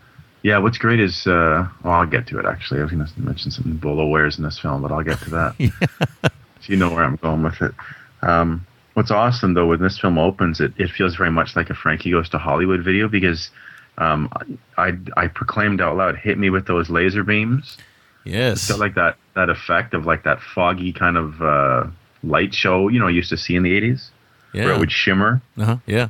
yeah, 0.46 0.60
what's 0.60 0.78
great 0.78 1.00
is 1.00 1.26
uh, 1.26 1.68
well, 1.84 1.94
I'll 1.94 2.06
get 2.06 2.28
to 2.28 2.38
it. 2.38 2.46
Actually, 2.46 2.80
I 2.80 2.84
was 2.84 2.92
going 2.92 3.04
to 3.04 3.20
mention 3.20 3.50
some 3.50 3.78
Bolo 3.78 4.06
wears 4.06 4.38
in 4.38 4.44
this 4.44 4.60
film, 4.60 4.84
but 4.84 4.92
I'll 4.92 5.02
get 5.02 5.18
to 5.22 5.30
that. 5.32 5.56
so 6.22 6.68
you 6.68 6.76
know 6.76 6.94
where 6.94 7.04
I'm 7.04 7.16
going 7.16 7.42
with 7.42 7.60
it. 7.64 7.74
Um, 8.22 8.64
what's 8.94 9.10
awesome 9.10 9.56
though, 9.56 9.66
when 9.66 9.82
this 9.82 9.98
film 9.98 10.20
opens, 10.20 10.60
it, 10.60 10.72
it 10.78 10.92
feels 10.92 11.16
very 11.16 11.32
much 11.32 11.56
like 11.56 11.72
a 11.72 11.74
Frankie 11.74 12.12
Goes 12.12 12.30
to 12.30 12.38
Hollywood 12.38 12.84
video 12.84 13.08
because 13.08 13.50
um, 13.98 14.32
I 14.78 14.92
I 15.18 15.30
proclaimed 15.30 15.82
out 15.82 15.98
loud, 15.98 16.16
"Hit 16.16 16.38
me 16.38 16.52
with 16.52 16.68
those 16.68 16.92
laser 16.92 17.24
beams." 17.24 17.80
Yes. 18.24 18.58
It's 18.58 18.68
got 18.68 18.78
like 18.78 18.94
that 18.94 19.18
that 19.34 19.50
effect 19.50 19.96
of 19.96 20.06
like 20.06 20.26
that 20.26 20.42
foggy 20.54 20.94
kind 20.94 21.18
of 21.18 21.42
uh, 21.42 21.88
light 22.22 22.54
show 22.54 22.90
you 22.90 23.00
know 23.00 23.08
I 23.08 23.12
used 23.12 23.30
to 23.30 23.38
see 23.38 23.56
in 23.56 23.64
the 23.64 23.82
'80s, 23.82 24.10
where 24.52 24.68
yeah. 24.68 24.76
it 24.76 24.80
would 24.80 24.92
shimmer. 24.92 25.42
Uh-huh. 25.58 25.78
Yeah. 25.88 26.10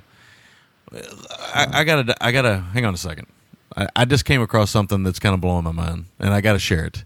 I, 0.92 1.68
I 1.72 1.84
gotta. 1.86 2.22
I 2.22 2.34
gotta. 2.34 2.60
Hang 2.74 2.84
on 2.84 2.94
a 2.94 2.98
second. 2.98 3.28
I, 3.76 3.88
I 3.96 4.06
just 4.06 4.26
came 4.26 4.42
across 4.42 4.72
something 4.72 5.04
that's 5.04 5.20
kind 5.20 5.34
of 5.34 5.42
blowing 5.42 5.64
my 5.64 5.72
mind, 5.72 6.06
and 6.20 6.34
I 6.34 6.42
gotta 6.42 6.60
share 6.60 6.86
it. 6.86 7.04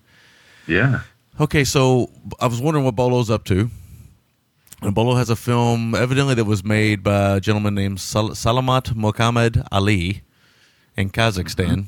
Yeah. 0.68 1.02
Okay, 1.40 1.64
so 1.64 2.10
I 2.40 2.48
was 2.48 2.62
wondering 2.62 2.86
what 2.86 2.96
Bolo's 2.96 3.30
up 3.30 3.44
to. 3.46 3.70
And 4.82 4.96
Bolo 4.96 5.16
has 5.16 5.30
a 5.30 5.36
film, 5.36 5.94
evidently 5.94 6.36
that 6.36 6.46
was 6.46 6.64
made 6.64 7.04
by 7.04 7.36
a 7.38 7.40
gentleman 7.42 7.76
named 7.76 8.00
Sal- 8.00 8.30
Salamat 8.30 8.96
Mohammed 8.96 9.62
Ali 9.74 10.22
in 10.96 11.10
Kazakhstan, 11.10 11.86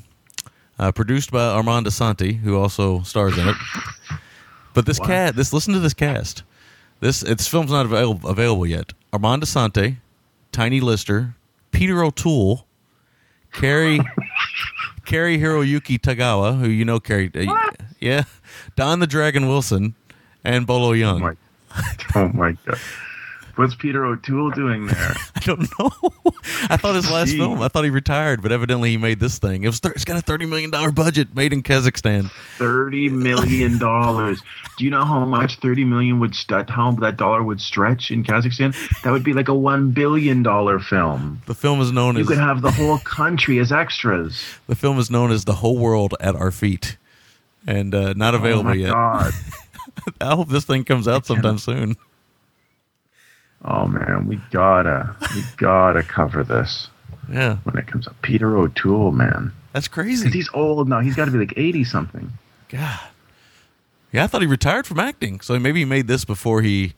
uh, 0.78 0.92
produced 0.92 1.30
by 1.30 1.42
Armand 1.42 1.86
Assante, 1.86 2.40
who 2.40 2.58
also 2.58 3.00
stars 3.02 3.38
in 3.38 3.48
it. 3.48 3.56
But 4.74 4.84
this 4.86 4.98
cast, 4.98 5.36
this 5.36 5.52
listen 5.54 5.72
to 5.74 5.80
this 5.80 5.94
cast. 5.94 6.42
This 7.00 7.22
its 7.22 7.46
film's 7.46 7.70
not 7.70 7.86
avail- 7.86 8.20
available 8.24 8.66
yet. 8.66 8.92
Armand 9.12 9.42
Assante, 9.42 9.96
Tiny 10.50 10.80
Lister, 10.80 11.34
Peter 11.70 12.02
O'Toole, 12.04 12.66
Cary 13.52 14.00
Cary-Hiroyuki 15.04 15.98
Tagawa, 16.00 16.58
who 16.58 16.68
you 16.68 16.84
know 16.84 17.00
Cary, 17.00 17.30
uh, 17.34 17.70
yeah, 18.00 18.24
Don 18.76 18.98
the 19.00 19.06
Dragon 19.06 19.48
Wilson, 19.48 19.94
and 20.44 20.66
Bolo 20.66 20.90
Oh 20.90 20.92
Young. 20.92 21.20
my, 21.20 21.36
oh 22.14 22.28
my 22.28 22.52
god. 22.66 22.78
What's 23.56 23.74
Peter 23.74 24.04
O'Toole 24.06 24.50
doing 24.52 24.86
there? 24.86 25.14
I 25.36 25.40
don't 25.40 25.68
know. 25.78 25.90
I 26.70 26.76
thought 26.78 26.94
his 26.94 27.10
last 27.10 27.30
Gee. 27.30 27.38
film. 27.38 27.60
I 27.60 27.68
thought 27.68 27.84
he 27.84 27.90
retired, 27.90 28.40
but 28.42 28.50
evidently 28.50 28.90
he 28.90 28.96
made 28.96 29.20
this 29.20 29.38
thing. 29.38 29.64
It 29.64 29.66
was. 29.68 29.80
Th- 29.80 29.94
it's 29.94 30.04
got 30.06 30.16
a 30.16 30.22
thirty 30.22 30.46
million 30.46 30.70
dollar 30.70 30.90
budget, 30.90 31.34
made 31.36 31.52
in 31.52 31.62
Kazakhstan. 31.62 32.30
Thirty 32.56 33.08
million 33.10 33.78
dollars. 33.78 34.40
Do 34.78 34.84
you 34.84 34.90
know 34.90 35.04
how 35.04 35.24
much 35.26 35.58
thirty 35.58 35.84
million 35.84 36.18
would 36.20 36.34
st- 36.34 36.70
how 36.70 36.92
that 36.92 37.18
dollar 37.18 37.42
would 37.42 37.60
stretch 37.60 38.10
in 38.10 38.24
Kazakhstan? 38.24 38.74
That 39.02 39.10
would 39.10 39.24
be 39.24 39.34
like 39.34 39.48
a 39.48 39.54
one 39.54 39.90
billion 39.90 40.42
dollar 40.42 40.78
film. 40.78 41.42
The 41.46 41.54
film 41.54 41.80
is 41.82 41.92
known 41.92 42.14
You 42.14 42.22
as 42.22 42.24
You 42.30 42.34
could 42.36 42.42
have 42.42 42.62
the 42.62 42.70
whole 42.70 42.98
country 43.00 43.58
as 43.58 43.70
extras. 43.70 44.42
the 44.66 44.74
film 44.76 44.98
is 44.98 45.10
known 45.10 45.30
as 45.30 45.44
the 45.44 45.54
whole 45.56 45.76
world 45.76 46.14
at 46.20 46.34
our 46.34 46.50
feet, 46.50 46.96
and 47.66 47.94
uh, 47.94 48.14
not 48.14 48.34
Oh 48.34 48.38
available 48.38 48.64
my 48.70 48.74
yet. 48.74 48.92
god. 48.92 49.32
I 50.22 50.34
hope 50.34 50.48
this 50.48 50.64
thing 50.64 50.84
comes 50.84 51.06
out 51.06 51.26
sometime 51.26 51.58
soon. 51.58 51.96
Oh 53.64 53.86
man, 53.86 54.26
we 54.26 54.40
gotta 54.50 55.14
we 55.34 55.42
gotta 55.56 56.02
cover 56.02 56.42
this 56.44 56.88
Yeah, 57.30 57.56
when 57.64 57.76
it 57.78 57.86
comes 57.86 58.06
up. 58.08 58.20
Peter 58.22 58.56
O'Toole, 58.56 59.12
man. 59.12 59.52
that's 59.72 59.88
crazy. 59.88 60.28
He's 60.30 60.48
old 60.52 60.88
now. 60.88 61.00
He's 61.00 61.14
got 61.16 61.26
to 61.26 61.30
be 61.30 61.38
like 61.38 61.54
eighty 61.56 61.84
something. 61.84 62.32
God. 62.68 63.00
Yeah, 64.12 64.24
I 64.24 64.26
thought 64.26 64.42
he 64.42 64.46
retired 64.48 64.86
from 64.86 64.98
acting. 65.00 65.40
So 65.40 65.58
maybe 65.58 65.78
he 65.80 65.84
made 65.84 66.06
this 66.08 66.24
before 66.24 66.62
he. 66.62 66.94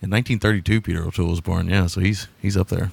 In 0.00 0.10
1932, 0.10 0.80
Peter 0.80 1.02
O'Toole 1.04 1.30
was 1.30 1.40
born. 1.40 1.68
Yeah, 1.68 1.86
so 1.88 2.00
he's 2.00 2.28
he's 2.40 2.56
up 2.56 2.68
there. 2.68 2.92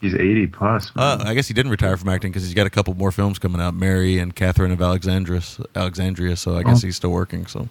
He's 0.00 0.14
eighty 0.14 0.46
plus. 0.46 0.94
man. 0.96 1.20
Uh, 1.20 1.24
I 1.26 1.34
guess 1.34 1.46
he 1.48 1.52
didn't 1.52 1.70
retire 1.70 1.98
from 1.98 2.08
acting 2.08 2.30
because 2.30 2.44
he's 2.44 2.54
got 2.54 2.66
a 2.66 2.70
couple 2.70 2.94
more 2.94 3.12
films 3.12 3.38
coming 3.38 3.60
out, 3.60 3.74
Mary 3.74 4.18
and 4.18 4.34
Catherine 4.34 4.70
of 4.72 4.80
Alexandria. 4.80 5.42
Alexandria. 5.76 6.36
So 6.36 6.56
I 6.56 6.62
guess 6.62 6.82
Oh. 6.82 6.86
he's 6.86 6.96
still 6.96 7.10
working. 7.10 7.44
So 7.46 7.68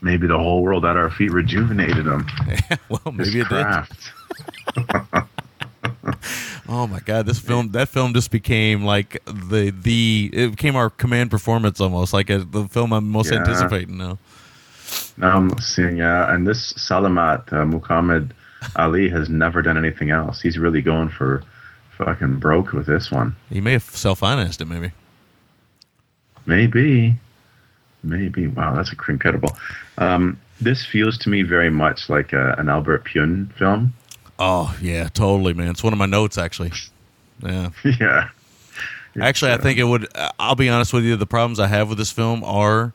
Maybe 0.00 0.26
the 0.26 0.38
whole 0.38 0.62
world 0.62 0.84
at 0.84 0.96
our 0.96 1.10
feet 1.10 1.30
rejuvenated 1.32 2.06
him. 2.06 2.26
well, 2.88 3.00
His 3.18 3.34
maybe 3.34 3.40
it 3.40 3.48
did. 3.48 3.66
Oh 6.68 6.86
my 6.86 7.00
God, 7.00 7.26
this 7.26 7.38
film 7.38 7.72
that 7.72 7.88
film 7.88 8.14
just 8.14 8.30
became 8.30 8.82
like 8.84 9.22
the 9.26 9.70
the 9.70 10.30
it 10.32 10.50
became 10.52 10.74
our 10.74 10.88
command 10.88 11.30
performance 11.30 11.80
almost 11.80 12.12
like 12.14 12.30
a, 12.30 12.38
the 12.38 12.66
film 12.68 12.92
I'm 12.92 13.08
most 13.10 13.30
Yeah. 13.30 13.38
anticipating 13.40 13.98
now. 13.98 14.18
Now 15.18 15.36
I'm 15.36 15.58
seeing, 15.58 15.96
yeah, 15.98 16.32
and 16.32 16.46
this 16.46 16.72
Salamat 16.74 17.52
uh, 17.52 17.66
Muhammad 17.66 18.32
Ali 18.76 19.08
has 19.10 19.28
never 19.28 19.60
done 19.60 19.76
anything 19.76 20.10
else. 20.10 20.40
He's 20.40 20.56
really 20.56 20.80
going 20.80 21.08
for 21.10 21.42
fucking 21.98 22.36
broke 22.38 22.72
with 22.72 22.86
this 22.86 23.10
one. 23.10 23.36
He 23.50 23.60
may 23.60 23.72
have 23.72 23.82
self 23.84 24.20
financed 24.20 24.60
it, 24.60 24.66
maybe. 24.66 24.92
Maybe, 26.46 27.16
maybe. 28.02 28.46
Wow, 28.46 28.74
that's 28.74 28.92
incredible. 28.92 29.56
Um, 29.98 30.40
this 30.60 30.84
feels 30.84 31.18
to 31.18 31.28
me 31.28 31.42
very 31.42 31.70
much 31.70 32.08
like 32.08 32.32
a, 32.32 32.54
an 32.58 32.68
Albert 32.68 33.04
Pyun 33.04 33.52
film. 33.54 33.92
Oh 34.38 34.76
yeah, 34.80 35.08
totally, 35.08 35.54
man. 35.54 35.68
It's 35.68 35.84
one 35.84 35.92
of 35.92 35.98
my 35.98 36.06
notes 36.06 36.38
actually. 36.38 36.72
Yeah. 37.42 37.70
yeah. 38.00 38.28
Actually, 39.20 39.50
I 39.50 39.54
uh, 39.54 39.58
think 39.58 39.78
it 39.78 39.84
would. 39.84 40.08
I'll 40.38 40.54
be 40.54 40.68
honest 40.68 40.92
with 40.92 41.04
you. 41.04 41.16
The 41.16 41.26
problems 41.26 41.60
I 41.60 41.66
have 41.66 41.88
with 41.88 41.98
this 41.98 42.10
film 42.10 42.42
are 42.44 42.94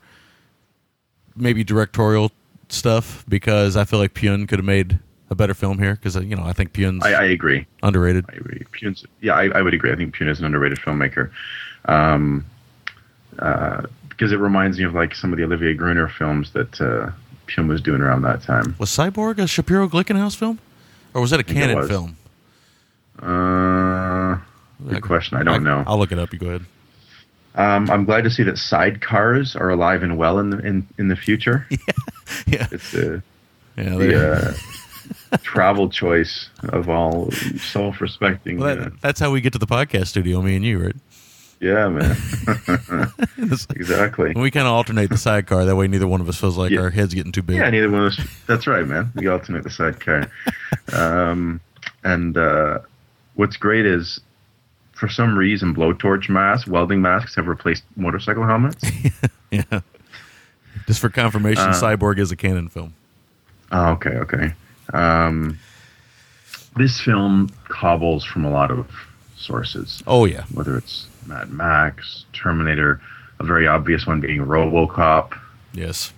maybe 1.36 1.64
directorial 1.64 2.32
stuff 2.70 3.24
because 3.30 3.78
I 3.78 3.86
feel 3.86 4.00
like 4.00 4.14
Pune 4.14 4.48
could 4.48 4.60
have 4.60 4.66
made 4.66 5.00
a 5.30 5.36
better 5.36 5.54
film 5.54 5.78
here 5.80 5.96
because 5.96 6.16
you 6.16 6.36
know 6.36 6.44
I 6.44 6.54
think 6.54 6.74
Pyun's 6.74 7.06
I, 7.06 7.14
I 7.14 7.26
agree. 7.26 7.68
underrated. 7.84 8.26
I 8.30 8.38
agree. 8.38 8.66
Pyun's, 8.72 9.06
yeah, 9.22 9.34
I, 9.34 9.50
I 9.50 9.62
would 9.62 9.74
agree. 9.74 9.92
I 9.92 9.96
think 9.96 10.16
Pune 10.16 10.30
is 10.30 10.40
an 10.40 10.46
underrated 10.46 10.80
filmmaker. 10.80 11.32
Um, 11.86 12.46
uh, 13.40 13.84
because 14.18 14.32
it 14.32 14.38
reminds 14.38 14.80
me 14.80 14.84
of 14.84 14.96
like 14.96 15.14
some 15.14 15.32
of 15.32 15.38
the 15.38 15.44
Olivier 15.44 15.76
Gruner 15.76 16.10
films 16.10 16.52
that 16.54 16.82
uh, 16.82 17.12
Pyun 17.48 17.68
was 17.68 17.82
doing 17.82 18.02
around 18.02 18.24
that 18.24 18.42
time. 18.42 18.76
Was 18.80 18.90
Cyborg 18.90 19.38
a 19.38 19.48
Shapiro 19.48 19.88
Glickenhaus 19.88 20.36
film, 20.36 20.60
or 21.14 21.22
was 21.22 21.30
that 21.32 21.40
a 21.40 21.44
Cannon 21.44 21.88
film? 21.88 22.18
Uh, 23.22 24.38
good 24.90 25.04
question. 25.04 25.38
I 25.38 25.44
don't 25.44 25.64
know. 25.64 25.84
I'll 25.86 26.00
look 26.00 26.12
it 26.12 26.20
up. 26.20 26.34
You 26.34 26.40
go 26.40 26.48
ahead. 26.48 26.66
Um, 27.56 27.90
I'm 27.90 28.06
glad 28.06 28.24
to 28.24 28.30
see 28.30 28.44
that 28.44 28.56
sidecars 28.56 29.60
are 29.60 29.70
alive 29.72 30.04
and 30.04 30.18
well 30.18 30.38
in 30.38 30.52
the, 30.52 30.60
in, 30.60 30.88
in 30.98 31.08
the 31.08 31.16
future. 31.16 31.68
Yeah, 32.46 32.58
yeah. 32.60 32.68
It's 32.72 32.92
the, 32.92 33.24
yeah. 33.78 33.96
the 33.96 34.54
uh, 35.34 35.38
travel 35.38 35.90
choice 35.90 36.50
of 36.70 36.90
all 36.90 37.32
self-respecting. 37.32 38.60
well, 38.60 38.82
uh, 38.82 38.90
that's 39.02 39.22
how 39.22 39.32
we 39.32 39.40
get 39.40 39.54
to 39.54 39.60
the 39.60 39.66
podcast 39.66 40.08
studio, 40.08 40.42
me 40.42 40.58
and 40.58 40.66
you, 40.66 40.78
right? 40.78 40.96
Yeah, 41.60 41.88
man. 41.90 42.16
Exactly. 43.76 44.34
we 44.36 44.52
kind 44.52 44.68
of 44.68 44.74
alternate 44.74 45.10
the 45.10 45.18
sidecar. 45.18 45.66
That 45.66 45.76
way, 45.76 45.88
neither 45.88 46.08
one 46.08 46.22
of 46.22 46.30
us 46.30 46.38
feels 46.40 46.58
like 46.58 46.72
Yeah. 46.72 46.82
our 46.82 46.90
head's 46.90 47.14
getting 47.14 47.32
too 47.32 47.42
big. 47.42 47.58
Yeah, 47.58 47.70
neither 47.70 47.90
one 47.90 48.02
of 48.02 48.14
us. 48.14 48.20
That's 48.48 48.68
right, 48.68 48.86
man. 48.86 49.12
We 49.16 49.28
alternate 49.28 49.64
the 49.64 49.70
sidecar. 49.70 50.30
Um, 50.94 51.60
and 52.06 52.38
uh, 52.38 52.80
what's 53.36 53.58
great 53.58 53.86
is, 53.86 54.22
for 54.94 55.10
some 55.10 55.38
reason, 55.38 55.76
blowtorch 55.76 56.30
masks, 56.30 56.66
welding 56.68 57.02
masks 57.02 57.36
have 57.36 57.48
replaced 57.48 57.84
motorcycle 57.96 58.46
helmets. 58.46 58.84
Yeah. 59.52 59.80
Just 60.88 61.00
for 61.02 61.10
confirmation, 61.10 61.64
Uh, 61.70 61.74
Cyborg 61.74 62.20
is 62.20 62.32
a 62.32 62.36
Cannon 62.36 62.68
film. 62.70 62.94
Oh, 63.72 63.92
okay, 63.92 64.12
okay. 64.12 64.54
Um, 64.94 65.58
this 66.78 67.00
film 67.00 67.50
cobbles 67.70 68.24
from 68.26 68.44
a 68.46 68.50
lot 68.52 68.72
of 68.72 68.90
sources, 69.38 70.02
Oh 70.08 70.26
yeah, 70.26 70.44
whether 70.54 70.78
it's 70.78 71.08
Mad 71.28 71.52
Max, 71.52 72.26
Terminator, 72.34 73.02
a 73.40 73.44
very 73.44 73.68
obvious 73.68 74.08
one 74.08 74.22
being 74.22 74.42
RoboCop, 74.42 75.38
yes, 75.74 76.14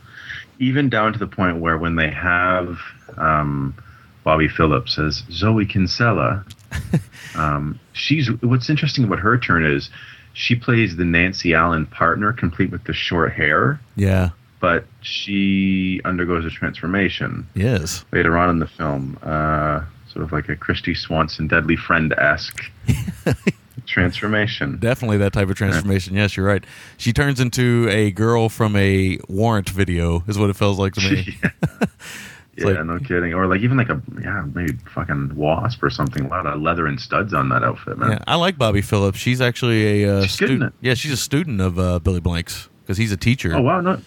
even 0.59 0.89
down 0.89 1.13
to 1.13 1.19
the 1.19 1.27
point 1.27 1.57
where 1.57 1.77
when 1.77 1.95
they 1.95 2.09
have 2.09 2.77
um, 3.17 3.75
Bobbie 4.23 4.47
Phillips 4.47 4.99
as 4.99 5.23
Zoe 5.31 5.65
Kinsella, 5.65 6.45
um, 7.35 7.79
she's 7.93 8.29
what's 8.41 8.69
interesting 8.69 9.03
about 9.03 9.19
her 9.19 9.37
turn 9.37 9.65
is 9.65 9.89
she 10.33 10.55
plays 10.55 10.95
the 10.95 11.05
Nancy 11.05 11.53
Allen 11.53 11.85
partner, 11.85 12.33
complete 12.33 12.71
with 12.71 12.83
the 12.83 12.93
short 12.93 13.33
hair, 13.33 13.79
yeah, 13.95 14.29
but 14.59 14.85
she 15.01 16.01
undergoes 16.05 16.45
a 16.45 16.49
transformation 16.49 17.47
yes, 17.55 18.05
later 18.11 18.37
on 18.37 18.49
in 18.49 18.59
the 18.59 18.67
film, 18.67 19.17
uh, 19.23 19.81
sort 20.11 20.23
of 20.23 20.31
like 20.31 20.49
a 20.49 20.55
Kristy 20.55 20.95
Swanson 20.95 21.47
Deadly 21.47 21.75
Friend 21.75 22.13
esque 22.13 22.71
transformation. 23.89 24.77
definitely 24.79 25.17
that 25.17 25.33
type 25.33 25.49
of 25.49 25.55
transformation. 25.55 26.15
Yes, 26.15 26.37
you're 26.37 26.45
right. 26.45 26.63
She 26.97 27.11
turns 27.11 27.39
into 27.39 27.87
a 27.89 28.11
girl 28.11 28.49
from 28.49 28.75
a 28.75 29.17
Warrant 29.27 29.69
video, 29.69 30.23
is 30.27 30.37
what 30.37 30.49
it 30.49 30.55
feels 30.55 30.79
like 30.79 30.93
to 30.93 31.01
me. 31.01 31.37
yeah, 32.55 32.65
like- 32.65 32.85
no 32.85 32.99
kidding. 32.99 33.33
Or 33.33 33.47
like 33.47 33.61
even 33.61 33.77
like 33.77 33.89
a 33.89 34.01
yeah, 34.21 34.45
maybe 34.53 34.73
fucking 34.93 35.35
wasp 35.35 35.83
or 35.83 35.89
something. 35.89 36.25
A 36.25 36.29
lot 36.29 36.45
of 36.45 36.61
leather 36.61 36.85
and 36.87 36.99
studs 36.99 37.33
on 37.33 37.49
that 37.49 37.63
outfit, 37.63 37.97
man. 37.97 38.11
Yeah, 38.11 38.19
I 38.27 38.35
like 38.35 38.57
Bobbie 38.57 38.81
Phillips. 38.81 39.17
She's 39.17 39.41
actually 39.41 40.03
a 40.03 40.17
uh, 40.17 40.21
She's 40.23 40.31
student. 40.33 40.73
Yeah, 40.81 40.93
she's 40.93 41.11
a 41.11 41.17
student 41.17 41.61
of 41.61 41.79
uh, 41.79 41.99
Billy 41.99 42.19
Blanks 42.19 42.69
because 42.83 42.97
he's 42.97 43.11
a 43.11 43.17
teacher. 43.17 43.53
Oh 43.55 43.61
wow, 43.61 43.81
no. 43.81 44.01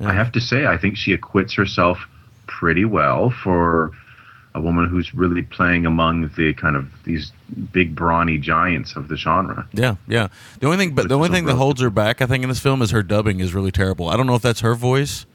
Yeah. 0.00 0.10
I 0.10 0.12
have 0.12 0.30
to 0.32 0.40
say, 0.40 0.66
I 0.66 0.76
think 0.76 0.96
she 0.96 1.12
acquits 1.12 1.54
herself 1.54 1.98
pretty 2.46 2.84
well 2.84 3.30
for 3.30 3.90
a 4.58 4.60
woman 4.60 4.88
who's 4.88 5.14
really 5.14 5.42
playing 5.42 5.86
among 5.86 6.28
the 6.36 6.52
kind 6.54 6.76
of 6.76 6.86
these 7.04 7.32
big 7.72 7.94
brawny 7.94 8.38
giants 8.38 8.96
of 8.96 9.08
the 9.08 9.16
genre. 9.16 9.66
Yeah, 9.72 9.96
yeah. 10.06 10.28
The 10.60 10.66
only 10.66 10.78
thing, 10.78 10.94
but 10.94 11.04
Which 11.04 11.08
the 11.10 11.14
only 11.16 11.28
thing 11.30 11.44
that 11.46 11.54
holds 11.56 11.80
her 11.80 11.90
back, 11.90 12.20
I 12.20 12.26
think, 12.26 12.42
in 12.42 12.48
this 12.48 12.60
film 12.60 12.82
is 12.82 12.90
her 12.90 13.02
dubbing 13.02 13.40
is 13.40 13.54
really 13.54 13.70
terrible. 13.72 14.08
I 14.08 14.16
don't 14.16 14.26
know 14.26 14.34
if 14.34 14.42
that's 14.42 14.60
her 14.60 14.74
voice 14.74 15.26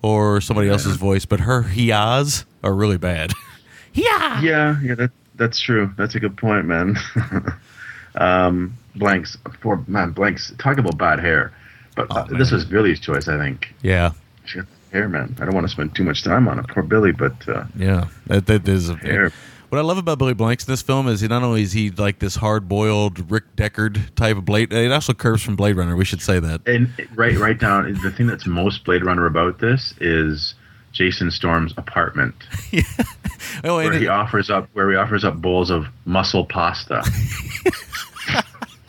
or 0.00 0.40
somebody 0.40 0.66
Yeah. 0.68 0.74
else's 0.74 0.96
voice, 0.96 1.24
but 1.24 1.40
her 1.40 1.62
hias 1.62 2.44
are 2.62 2.74
really 2.74 2.98
bad. 2.98 3.32
yeah. 3.94 4.40
Yeah, 4.40 4.80
yeah, 4.82 4.94
that 4.94 5.10
that's 5.36 5.60
true. 5.60 5.90
That's 5.96 6.14
a 6.14 6.20
good 6.20 6.36
point, 6.36 6.66
man. 6.66 6.96
um, 8.16 8.76
blanks, 8.96 9.36
poor 9.60 9.82
man, 9.86 10.10
blanks. 10.12 10.52
Talk 10.58 10.78
about 10.78 10.98
bad 10.98 11.20
hair. 11.20 11.52
But 11.96 12.06
Oh, 12.10 12.16
uh, 12.20 12.24
this 12.24 12.50
was 12.50 12.64
Billy's 12.64 13.00
choice, 13.00 13.28
I 13.28 13.36
think. 13.38 13.74
Yeah, 13.82 14.12
She 14.44 14.60
hair, 14.92 15.08
man. 15.08 15.36
I 15.40 15.44
don't 15.44 15.54
want 15.54 15.66
to 15.66 15.72
spend 15.72 15.94
too 15.94 16.04
much 16.04 16.22
time 16.22 16.48
on 16.48 16.58
it. 16.58 16.68
Poor 16.68 16.82
Billy, 16.82 17.12
but 17.12 17.48
uh, 17.48 17.64
yeah. 17.76 18.08
That, 18.26 18.46
that 18.46 18.68
is 18.68 18.88
hair. 18.88 19.32
what 19.70 19.78
I 19.78 19.82
love 19.82 19.98
about 19.98 20.18
Billy 20.18 20.34
Blanks 20.34 20.66
in 20.66 20.72
this 20.72 20.82
film 20.82 21.08
is 21.08 21.20
he 21.20 21.28
not 21.28 21.42
only 21.42 21.62
is 21.62 21.72
he 21.72 21.90
like 21.90 22.18
this 22.18 22.36
hard 22.36 22.68
boiled 22.68 23.30
Rick 23.30 23.56
Deckard 23.56 24.14
type 24.14 24.36
of 24.36 24.44
Blade. 24.44 24.72
It 24.72 24.92
also 24.92 25.14
curves 25.14 25.42
from 25.42 25.56
Blade 25.56 25.76
Runner. 25.76 25.96
We 25.96 26.04
should 26.04 26.22
say 26.22 26.38
that. 26.40 26.60
And 26.66 26.90
right, 27.14 27.36
right 27.36 27.58
down. 27.58 27.92
The 28.02 28.10
thing 28.12 28.26
that's 28.26 28.46
most 28.46 28.84
Blade 28.84 29.04
Runner 29.04 29.26
about 29.26 29.58
this 29.60 29.94
is 30.00 30.54
Jason 30.92 31.30
Storm's 31.30 31.72
apartment, 31.78 32.34
Oh, 33.64 33.76
where 33.76 33.92
he 33.92 34.04
it- 34.04 34.08
offers 34.08 34.50
up, 34.50 34.68
where 34.74 34.90
he 34.90 34.96
offers 34.96 35.24
up 35.24 35.36
bowls 35.40 35.70
of 35.70 35.86
muscle 36.04 36.44
pasta. 36.44 37.02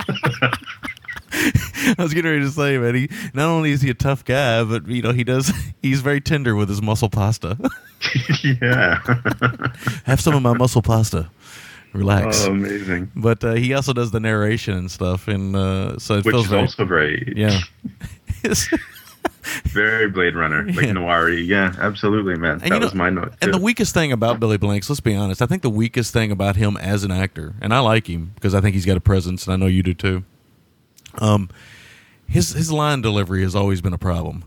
I 1.97 2.03
was 2.03 2.13
getting 2.13 2.31
ready 2.31 2.43
to 2.43 2.51
say, 2.51 2.77
man, 2.77 2.95
he 2.95 3.09
not 3.33 3.47
only 3.49 3.71
is 3.71 3.81
he 3.81 3.89
a 3.89 3.93
tough 3.93 4.23
guy, 4.25 4.63
but 4.63 4.87
you 4.87 5.01
know 5.01 5.11
he 5.11 5.23
does. 5.23 5.51
He's 5.81 6.01
very 6.01 6.21
tender 6.21 6.55
with 6.55 6.69
his 6.69 6.81
muscle 6.81 7.09
pasta. 7.09 7.57
yeah, 8.43 8.99
Have 10.05 10.21
some 10.21 10.33
of 10.35 10.41
my 10.41 10.53
muscle 10.53 10.81
pasta. 10.81 11.29
Relax. 11.93 12.45
oh, 12.45 12.51
amazing. 12.51 13.11
but 13.15 13.43
uh, 13.43 13.53
he 13.53 13.73
also 13.73 13.93
does 13.93 14.11
the 14.11 14.19
narration 14.19 14.75
and 14.77 14.89
stuff, 14.89 15.27
and 15.27 15.55
uh, 15.55 15.99
so 15.99 16.15
it 16.15 16.25
Which 16.25 16.33
feels 16.33 16.45
is 16.45 16.49
very, 16.49 16.61
also 16.61 16.85
great. 16.85 17.37
yeah. 17.37 17.59
very 19.65 20.09
Blade 20.09 20.35
Runner, 20.35 20.63
like 20.65 20.85
Yeah. 20.85 20.93
noir 20.93 21.29
Yeah, 21.29 21.73
absolutely, 21.79 22.35
man. 22.35 22.53
And 22.53 22.61
that 22.61 22.67
you 22.67 22.79
know- 22.79 22.85
was 22.87 22.95
my 22.95 23.09
note. 23.09 23.33
and 23.41 23.53
the 23.53 23.59
weakest 23.59 23.93
thing 23.93 24.11
about 24.11 24.39
Billy 24.39 24.57
Blanks, 24.57 24.89
let's 24.89 25.01
be 25.01 25.15
honest, 25.15 25.41
I 25.41 25.45
think 25.45 25.61
the 25.61 25.69
weakest 25.69 26.13
thing 26.13 26.31
about 26.31 26.55
him 26.55 26.77
as 26.77 27.03
an 27.03 27.11
actor, 27.11 27.53
and 27.61 27.73
I 27.73 27.79
like 27.79 28.07
him 28.07 28.31
because 28.35 28.55
I 28.55 28.61
think 28.61 28.73
he's 28.73 28.85
got 28.85 28.97
a 28.97 29.01
presence, 29.01 29.45
and 29.45 29.53
I 29.53 29.57
know 29.57 29.67
you 29.67 29.83
do 29.83 29.93
too. 29.93 30.23
Um, 31.19 31.49
his 32.27 32.51
his 32.51 32.71
line 32.71 33.01
delivery 33.01 33.43
has 33.43 33.55
always 33.55 33.81
been 33.81 33.93
a 33.93 33.97
problem. 33.97 34.45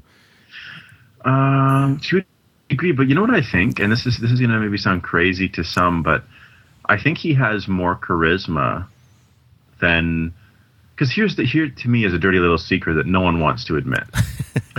Um, 1.24 2.00
to 2.04 2.18
a 2.18 2.24
degree, 2.68 2.92
but 2.92 3.08
you 3.08 3.14
know 3.14 3.20
what 3.20 3.34
I 3.34 3.42
think, 3.42 3.78
and 3.80 3.90
this 3.90 4.06
is 4.06 4.18
this 4.18 4.30
is 4.30 4.40
gonna 4.40 4.58
maybe 4.58 4.78
sound 4.78 5.02
crazy 5.02 5.48
to 5.50 5.64
some, 5.64 6.02
but 6.02 6.24
I 6.88 6.98
think 7.00 7.18
he 7.18 7.34
has 7.34 7.68
more 7.68 7.96
charisma 7.96 8.86
than 9.80 10.32
because 10.94 11.12
here's 11.12 11.36
the 11.36 11.44
here 11.44 11.68
to 11.68 11.88
me 11.88 12.04
is 12.04 12.14
a 12.14 12.18
dirty 12.18 12.38
little 12.38 12.58
secret 12.58 12.94
that 12.94 13.06
no 13.06 13.20
one 13.20 13.40
wants 13.40 13.64
to 13.64 13.76
admit. 13.76 14.04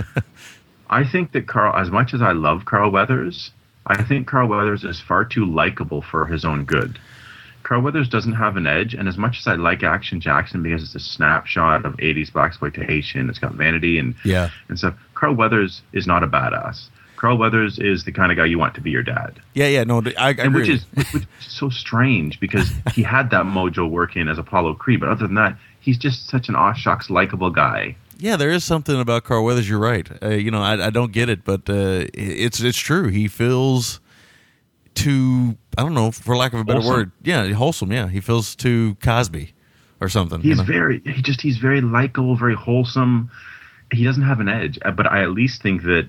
I 0.90 1.04
think 1.04 1.32
that 1.32 1.46
Carl, 1.46 1.76
as 1.76 1.90
much 1.90 2.14
as 2.14 2.22
I 2.22 2.32
love 2.32 2.64
Carl 2.64 2.90
Weathers, 2.90 3.50
I 3.86 4.02
think 4.02 4.26
Carl 4.26 4.48
Weathers 4.48 4.84
is 4.84 5.00
far 5.00 5.24
too 5.24 5.44
likable 5.44 6.02
for 6.02 6.26
his 6.26 6.44
own 6.44 6.64
good. 6.64 6.98
Carl 7.68 7.82
Weathers 7.82 8.08
doesn't 8.08 8.32
have 8.32 8.56
an 8.56 8.66
edge, 8.66 8.94
and 8.94 9.06
as 9.08 9.18
much 9.18 9.40
as 9.40 9.46
I 9.46 9.56
like 9.56 9.82
Action 9.82 10.22
Jackson 10.22 10.62
because 10.62 10.82
it's 10.82 10.94
a 10.94 11.00
snapshot 11.00 11.84
of 11.84 11.94
'80s 11.98 12.30
blaxploitation, 12.32 13.28
it's 13.28 13.38
got 13.38 13.52
vanity 13.52 13.98
and 13.98 14.14
Yeah, 14.24 14.48
and 14.70 14.78
stuff. 14.78 14.94
Carl 15.14 15.34
Weathers 15.34 15.82
is 15.92 16.06
not 16.06 16.22
a 16.22 16.26
badass. 16.26 16.88
Carl 17.16 17.36
Weathers 17.36 17.78
is 17.78 18.04
the 18.04 18.12
kind 18.12 18.32
of 18.32 18.38
guy 18.38 18.46
you 18.46 18.58
want 18.58 18.74
to 18.76 18.80
be 18.80 18.90
your 18.90 19.02
dad, 19.02 19.38
yeah, 19.52 19.66
yeah. 19.66 19.84
No, 19.84 19.98
I, 19.98 20.12
I 20.18 20.28
and 20.30 20.38
agree. 20.40 20.60
which 20.60 20.68
is 20.70 20.84
which, 20.94 21.12
which 21.12 21.22
is 21.40 21.52
so 21.52 21.68
strange 21.68 22.40
because 22.40 22.70
he 22.94 23.02
had 23.02 23.28
that 23.32 23.44
mojo 23.44 23.86
working 23.90 24.28
as 24.28 24.38
Apollo 24.38 24.76
Creed, 24.76 25.00
but 25.00 25.10
other 25.10 25.26
than 25.26 25.34
that, 25.34 25.54
he's 25.80 25.98
just 25.98 26.26
such 26.26 26.48
an 26.48 26.56
aw 26.56 26.72
shucks 26.72 27.10
likable 27.10 27.50
guy. 27.50 27.94
Yeah, 28.16 28.36
there 28.36 28.50
is 28.50 28.64
something 28.64 28.98
about 28.98 29.24
Carl 29.24 29.44
Weathers. 29.44 29.68
You're 29.68 29.78
right. 29.78 30.08
Uh, 30.22 30.30
you 30.30 30.50
know, 30.50 30.62
I, 30.62 30.86
I 30.86 30.90
don't 30.90 31.12
get 31.12 31.28
it, 31.28 31.44
but 31.44 31.68
uh, 31.68 32.06
it's 32.14 32.60
it's 32.62 32.78
true. 32.78 33.08
He 33.08 33.28
feels 33.28 34.00
too. 34.94 35.56
I 35.76 35.82
don't 35.82 35.94
know, 35.94 36.10
for 36.10 36.36
lack 36.36 36.52
of 36.52 36.60
a 36.60 36.64
better 36.64 36.80
Wholesome. 36.80 36.96
word. 36.98 37.12
Yeah, 37.22 37.46
wholesome. 37.52 37.92
Yeah, 37.92 38.08
he 38.08 38.20
feels 38.20 38.54
too 38.56 38.96
Cosby 39.02 39.52
or 40.00 40.08
something. 40.08 40.40
you 40.42 40.48
He's 40.50 40.58
know? 40.58 40.64
very 40.64 41.00
he 41.04 41.22
just 41.22 41.40
he's 41.40 41.58
very 41.58 41.80
likable, 41.80 42.36
very 42.36 42.54
wholesome. 42.56 43.30
He 43.92 44.04
doesn't 44.04 44.22
have 44.24 44.40
an 44.40 44.48
edge, 44.48 44.78
but 44.96 45.06
I 45.06 45.22
at 45.22 45.30
least 45.30 45.62
think 45.62 45.82
that 45.82 46.08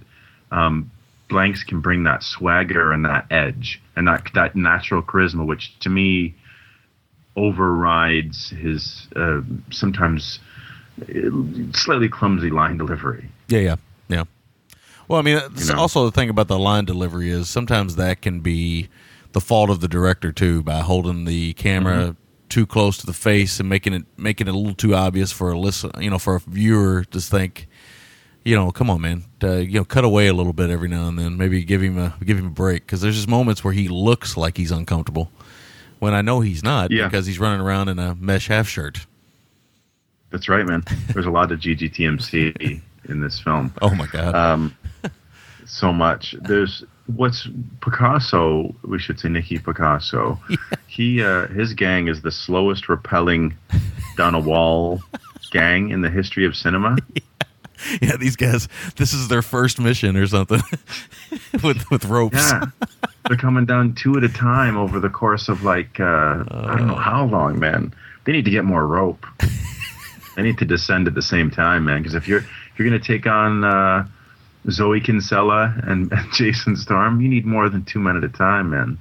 um, 0.51 0.91
Blanks 1.29 1.63
can 1.63 1.79
bring 1.81 2.03
that 2.03 2.23
swagger 2.23 2.91
and 2.91 3.05
that 3.05 3.25
edge 3.31 3.81
and 3.95 4.07
that 4.07 4.27
that 4.33 4.55
natural 4.55 5.01
charisma, 5.03 5.45
which 5.45 5.77
to 5.79 5.89
me 5.89 6.35
overrides 7.35 8.49
his 8.49 9.07
uh, 9.15 9.41
sometimes 9.71 10.39
uh, 11.03 11.29
slightly 11.73 12.09
clumsy 12.09 12.49
line 12.49 12.77
delivery. 12.77 13.29
Yeah, 13.47 13.59
yeah. 13.59 13.75
Well, 15.09 15.19
I 15.19 15.23
mean, 15.23 15.41
You 15.57 15.65
know? 15.73 15.79
also 15.79 16.05
the 16.05 16.11
thing 16.11 16.29
about 16.29 16.47
the 16.47 16.57
line 16.59 16.85
delivery 16.85 17.29
is 17.29 17.49
sometimes 17.49 17.97
that 17.97 18.21
can 18.21 18.39
be 18.39 18.87
the 19.33 19.41
fault 19.41 19.69
of 19.69 19.81
the 19.81 19.87
director 19.89 20.31
too 20.31 20.63
by 20.63 20.79
holding 20.79 21.25
the 21.25 21.53
camera 21.53 21.95
Mm-hmm. 21.95 22.11
too 22.47 22.65
close 22.65 22.97
to 22.99 23.05
the 23.05 23.13
face 23.13 23.59
and 23.59 23.67
making 23.69 23.93
it 23.93 24.05
making 24.17 24.47
it 24.47 24.53
a 24.53 24.57
little 24.57 24.73
too 24.73 24.95
obvious 24.95 25.31
for 25.31 25.51
a 25.51 25.59
listen, 25.59 25.91
you 25.99 26.09
know, 26.09 26.17
for 26.19 26.35
a 26.35 26.39
viewer 26.39 27.03
to 27.05 27.19
think, 27.21 27.67
you 28.45 28.55
know, 28.55 28.71
come 28.71 28.89
on, 28.89 29.01
man, 29.01 29.25
uh, 29.43 29.57
you 29.57 29.79
know, 29.79 29.85
cut 29.85 30.03
away 30.03 30.27
a 30.27 30.33
little 30.33 30.53
bit 30.53 30.69
every 30.69 30.87
now 30.87 31.07
and 31.07 31.19
then. 31.19 31.37
Maybe 31.37 31.63
give 31.63 31.81
him 31.81 31.97
a 31.97 32.15
give 32.23 32.37
him 32.39 32.47
a 32.47 32.51
break 32.51 32.85
because 32.85 33.01
there's 33.01 33.15
just 33.15 33.27
moments 33.27 33.63
where 33.63 33.73
he 33.73 33.87
looks 33.87 34.37
like 34.37 34.57
he's 34.57 34.71
uncomfortable 34.71 35.31
when 35.99 36.13
I 36.13 36.21
know 36.21 36.39
he's 36.39 36.63
not 36.63 36.91
Yeah. 36.91 37.07
because 37.07 37.25
he's 37.25 37.39
running 37.39 37.61
around 37.61 37.89
in 37.89 37.99
a 37.99 38.15
mesh 38.15 38.47
half 38.47 38.67
shirt. 38.67 39.05
That's 40.31 40.47
right, 40.47 40.65
man. 40.65 40.83
There's 41.13 41.25
a 41.25 41.31
lot 41.31 41.51
of 41.51 41.59
GGTMC 41.59 42.81
in 43.09 43.21
this 43.21 43.39
film. 43.39 43.73
Oh 43.81 43.93
my 43.95 44.05
god. 44.07 44.33
Um, 44.35 44.75
so 45.69 45.93
much. 45.93 46.35
There's 46.41 46.83
what's 47.15 47.47
Picasso. 47.81 48.75
We 48.83 48.99
should 48.99 49.19
say 49.19 49.29
Nicky 49.29 49.59
Picasso. 49.59 50.39
He 50.87 51.23
uh, 51.23 51.47
his 51.47 51.75
gang 51.75 52.07
is 52.07 52.23
the 52.23 52.31
slowest 52.31 52.89
repelling 52.89 53.55
down 54.17 54.33
a 54.33 54.39
wall 54.39 54.99
gang 55.51 55.89
in 55.91 56.01
the 56.01 56.09
history 56.09 56.45
of 56.45 56.55
cinema. 56.55 56.97
yeah, 58.01 58.17
these 58.17 58.35
guys. 58.35 58.67
This 58.95 59.13
is 59.13 59.27
their 59.27 59.43
first 59.43 59.79
mission 59.79 60.17
or 60.17 60.25
something 60.25 60.61
with 61.63 61.89
with 61.91 62.05
ropes. 62.05 62.37
Yeah, 62.37 62.65
they're 63.27 63.37
coming 63.37 63.65
down 63.65 63.93
two 63.93 64.17
at 64.17 64.23
a 64.23 64.29
time 64.29 64.77
over 64.77 64.99
the 64.99 65.09
course 65.09 65.47
of 65.47 65.63
like 65.63 65.99
uh, 65.99 66.43
I 66.49 66.75
don't 66.77 66.87
know 66.87 66.95
how 66.95 67.25
long, 67.25 67.59
man. 67.59 67.93
They 68.25 68.31
need 68.31 68.45
to 68.45 68.51
get 68.51 68.65
more 68.65 68.85
rope. 68.85 69.25
they 70.35 70.41
need 70.41 70.57
to 70.57 70.65
descend 70.65 71.07
at 71.07 71.13
the 71.13 71.21
same 71.21 71.51
time, 71.51 71.85
man. 71.85 72.01
Because 72.01 72.15
if 72.15 72.27
you're 72.27 72.39
if 72.39 72.79
you're 72.79 72.89
gonna 72.89 72.99
take 72.99 73.27
on 73.27 73.63
uh, 73.63 74.07
Zoe 74.69 74.99
Kinsella 74.99 75.75
and, 75.83 76.11
and 76.11 76.31
Jason 76.33 76.75
Storm, 76.75 77.21
you 77.21 77.29
need 77.29 77.45
more 77.45 77.69
than 77.69 77.85
two 77.85 77.99
men 77.99 78.17
at 78.17 78.23
a 78.23 78.29
time, 78.29 78.69
man. 78.71 78.97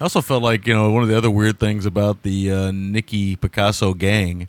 I 0.00 0.04
also 0.04 0.20
felt 0.20 0.42
like 0.42 0.66
you 0.66 0.74
know 0.74 0.90
one 0.90 1.02
of 1.02 1.08
the 1.08 1.16
other 1.16 1.30
weird 1.30 1.58
things 1.58 1.86
about 1.86 2.22
the 2.22 2.52
uh, 2.52 2.70
Nicky 2.70 3.36
Picasso 3.36 3.94
gang. 3.94 4.48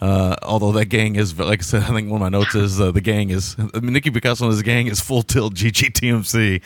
Uh, 0.00 0.36
although 0.42 0.72
that 0.72 0.86
gang 0.86 1.16
is, 1.16 1.38
like 1.38 1.60
I 1.60 1.62
said, 1.62 1.82
I 1.84 1.86
think 1.86 2.10
one 2.10 2.20
of 2.20 2.20
my 2.20 2.28
notes 2.28 2.54
is 2.54 2.80
uh, 2.80 2.90
the 2.90 3.00
gang 3.00 3.30
is 3.30 3.56
I 3.74 3.80
mean, 3.80 3.94
Nicky 3.94 4.10
Picasso 4.10 4.44
and 4.44 4.52
his 4.52 4.62
gang 4.62 4.86
is 4.86 5.00
full 5.00 5.22
tilt 5.22 5.54
GGTMC. 5.54 6.62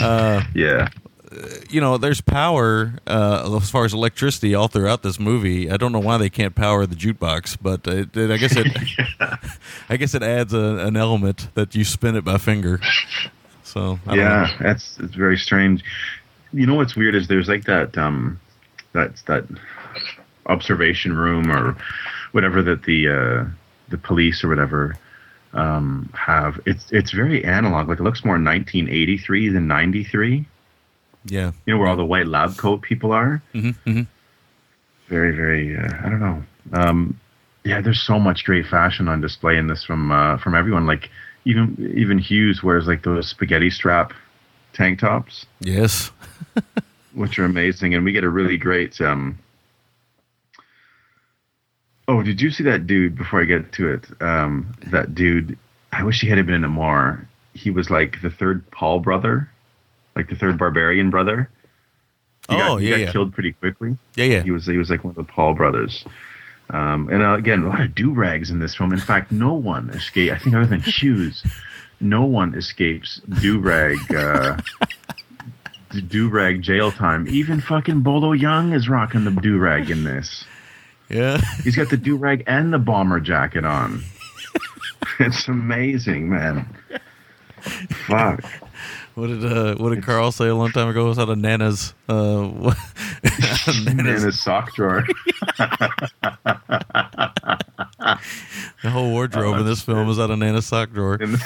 Uh, 0.00 0.42
Yeah, 0.54 0.88
you 1.70 1.80
know, 1.80 1.98
there's 1.98 2.20
power 2.20 2.94
uh, 3.06 3.58
as 3.60 3.70
far 3.70 3.84
as 3.84 3.92
electricity 3.92 4.54
all 4.54 4.68
throughout 4.68 5.02
this 5.02 5.18
movie. 5.18 5.70
I 5.70 5.76
don't 5.76 5.92
know 5.92 6.00
why 6.00 6.18
they 6.18 6.30
can't 6.30 6.54
power 6.54 6.86
the 6.86 6.96
jukebox, 6.96 7.58
but 7.60 7.86
it, 7.86 8.16
it, 8.16 8.30
I 8.30 8.36
guess 8.36 8.54
it, 8.56 8.66
I 9.88 9.96
guess 9.96 10.14
it 10.14 10.22
adds 10.22 10.52
a, 10.54 10.78
an 10.78 10.96
element 10.96 11.48
that 11.54 11.74
you 11.74 11.84
spin 11.84 12.16
it 12.16 12.24
by 12.24 12.38
finger. 12.38 12.80
So 13.64 13.98
I 14.06 14.16
yeah, 14.16 14.56
that's 14.60 14.98
it's 14.98 15.14
very 15.14 15.36
strange. 15.36 15.84
You 16.52 16.66
know 16.66 16.74
what's 16.74 16.96
weird 16.96 17.14
is 17.14 17.28
there's 17.28 17.48
like 17.48 17.64
that 17.64 17.98
um 17.98 18.40
that 18.92 19.16
that 19.26 19.44
observation 20.46 21.16
room 21.16 21.50
or 21.50 21.76
whatever 22.32 22.62
that 22.62 22.84
the 22.84 23.08
uh, 23.08 23.44
the 23.90 23.98
police 23.98 24.42
or 24.42 24.48
whatever 24.48 24.96
um, 25.52 26.10
have. 26.14 26.60
It's 26.66 26.90
it's 26.90 27.10
very 27.10 27.44
analog. 27.44 27.88
Like 27.88 28.00
it 28.00 28.02
looks 28.02 28.24
more 28.24 28.34
1983 28.34 29.48
than 29.50 29.66
93. 29.66 30.46
Yeah, 31.24 31.52
You 31.66 31.74
know 31.74 31.78
where 31.80 31.88
all 31.88 31.96
the 31.96 32.04
white 32.04 32.26
lab 32.26 32.56
coat 32.56 32.82
people 32.82 33.12
are. 33.12 33.42
hmm 33.52 33.70
hmm 33.84 34.02
Very 35.08 35.34
very. 35.34 35.76
Uh, 35.76 35.92
I 36.04 36.08
don't 36.08 36.20
know. 36.20 36.42
Um, 36.72 37.20
yeah, 37.64 37.80
there's 37.80 38.00
so 38.00 38.18
much 38.18 38.44
great 38.44 38.66
fashion 38.66 39.08
on 39.08 39.20
display 39.20 39.56
in 39.58 39.66
this 39.66 39.84
from 39.84 40.10
uh, 40.10 40.38
from 40.38 40.54
everyone. 40.54 40.86
Like 40.86 41.10
even 41.44 41.92
even 41.96 42.18
Hues 42.18 42.62
wears 42.62 42.86
like 42.86 43.02
those 43.02 43.28
spaghetti 43.28 43.70
strap 43.70 44.12
tank 44.72 45.00
tops. 45.00 45.44
yes, 45.60 46.10
which 47.14 47.38
are 47.38 47.44
amazing, 47.44 47.94
and 47.94 48.04
we 48.04 48.12
get 48.12 48.24
a 48.24 48.28
really 48.28 48.56
great. 48.56 49.00
Um, 49.00 49.38
oh, 52.06 52.22
did 52.22 52.40
you 52.40 52.50
see 52.50 52.64
that 52.64 52.86
dude? 52.86 53.16
Before 53.16 53.40
I 53.42 53.44
get 53.44 53.72
to 53.72 53.92
it, 53.92 54.06
um, 54.20 54.74
that 54.90 55.14
dude. 55.14 55.58
I 55.92 56.04
wish 56.04 56.20
he 56.20 56.28
had 56.28 56.44
been 56.46 56.54
in 56.54 56.64
it 56.64 56.68
more. 56.68 57.26
He 57.54 57.70
was 57.70 57.90
like 57.90 58.20
the 58.22 58.30
third 58.30 58.70
Paul 58.70 59.00
brother, 59.00 59.50
like 60.18 60.28
the 60.28 60.36
third 60.36 60.58
barbarian 60.58 61.08
brother. 61.10 61.48
He 62.50 62.54
Oh, 62.56 62.58
got, 62.58 62.76
he 62.78 62.86
yeah, 62.88 62.90
got 62.96 63.00
yeah. 63.00 63.12
killed 63.12 63.32
pretty 63.32 63.52
quickly. 63.52 63.96
yeah, 64.16 64.24
yeah. 64.24 64.42
He 64.42 64.50
was 64.50 64.66
he 64.66 64.76
was 64.76 64.90
like 64.90 65.04
one 65.04 65.12
of 65.12 65.16
the 65.16 65.24
Paul 65.32 65.54
brothers. 65.54 66.04
Um, 66.70 67.08
and 67.10 67.22
uh, 67.22 67.32
again, 67.34 67.62
a 67.62 67.68
lot 67.68 67.80
of 67.80 67.94
do 67.94 68.12
rags 68.12 68.50
in 68.50 68.58
this 68.58 68.74
film. 68.76 68.92
In 68.92 68.98
fact, 69.00 69.32
no 69.32 69.54
one 69.54 69.88
escapes. 69.90 70.32
I 70.34 70.38
think 70.38 70.54
other 70.54 70.66
than 70.66 70.80
Hues, 70.80 71.42
no 72.00 72.24
one 72.26 72.54
escapes 72.54 73.22
do 73.40 73.58
rag. 73.58 73.96
Uh, 74.14 74.58
do 76.08 76.28
rag 76.28 76.60
jail 76.62 76.92
time. 76.92 77.26
Even 77.28 77.60
fucking 77.62 78.00
Bolo 78.02 78.34
Yeung 78.34 78.74
is 78.74 78.88
rocking 78.88 79.24
the 79.24 79.30
do 79.30 79.56
rag 79.58 79.90
in 79.90 80.04
this. 80.04 80.44
yeah. 81.08 81.40
He's 81.64 81.76
got 81.76 81.88
the 81.88 81.96
do 81.96 82.16
rag 82.16 82.44
and 82.46 82.70
the 82.72 82.78
bomber 82.78 83.20
jacket 83.20 83.64
on. 83.64 84.02
it's 85.18 85.48
amazing, 85.48 86.28
man. 86.28 86.68
Fuck. 88.06 88.44
What 89.18 89.26
did 89.26 89.44
uh, 89.44 89.74
what 89.74 89.92
did 89.92 90.04
Carl 90.04 90.30
say 90.30 90.46
a 90.46 90.54
long 90.54 90.70
time 90.70 90.88
ago? 90.88 91.06
It 91.06 91.08
was 91.08 91.18
out 91.18 91.28
of 91.28 91.38
Nana's 91.38 91.92
uh, 92.08 92.14
In 93.66 93.96
Nana's 93.96 94.38
sock 94.38 94.72
drawer. 94.76 95.04
the 95.58 96.38
whole 98.84 99.10
wardrobe 99.10 99.56
Oh, 99.56 99.58
in 99.58 99.66
this 99.66 99.82
film 99.82 100.08
is 100.08 100.20
out 100.20 100.30
of 100.30 100.38
Nana's 100.38 100.66
sock 100.66 100.92
drawer. 100.92 101.18
And 101.20 101.36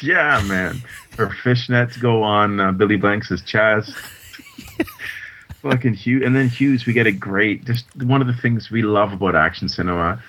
yeah, 0.00 0.42
man. 0.46 0.80
Her 1.18 1.26
fishnets 1.26 2.00
go 2.00 2.22
on 2.22 2.60
uh, 2.60 2.72
Billy 2.72 2.96
Blanks' 2.96 3.42
chest. 3.42 3.92
Fucking 5.60 5.94
Hues. 5.94 6.22
And 6.24 6.34
then 6.34 6.48
Hues, 6.48 6.86
we 6.86 6.94
get 6.94 7.06
a 7.06 7.12
great, 7.12 7.66
just 7.66 7.84
one 7.96 8.22
of 8.22 8.26
the 8.26 8.36
things 8.40 8.70
we 8.70 8.80
love 8.80 9.12
about 9.12 9.36
action 9.36 9.68
cinema 9.68 10.22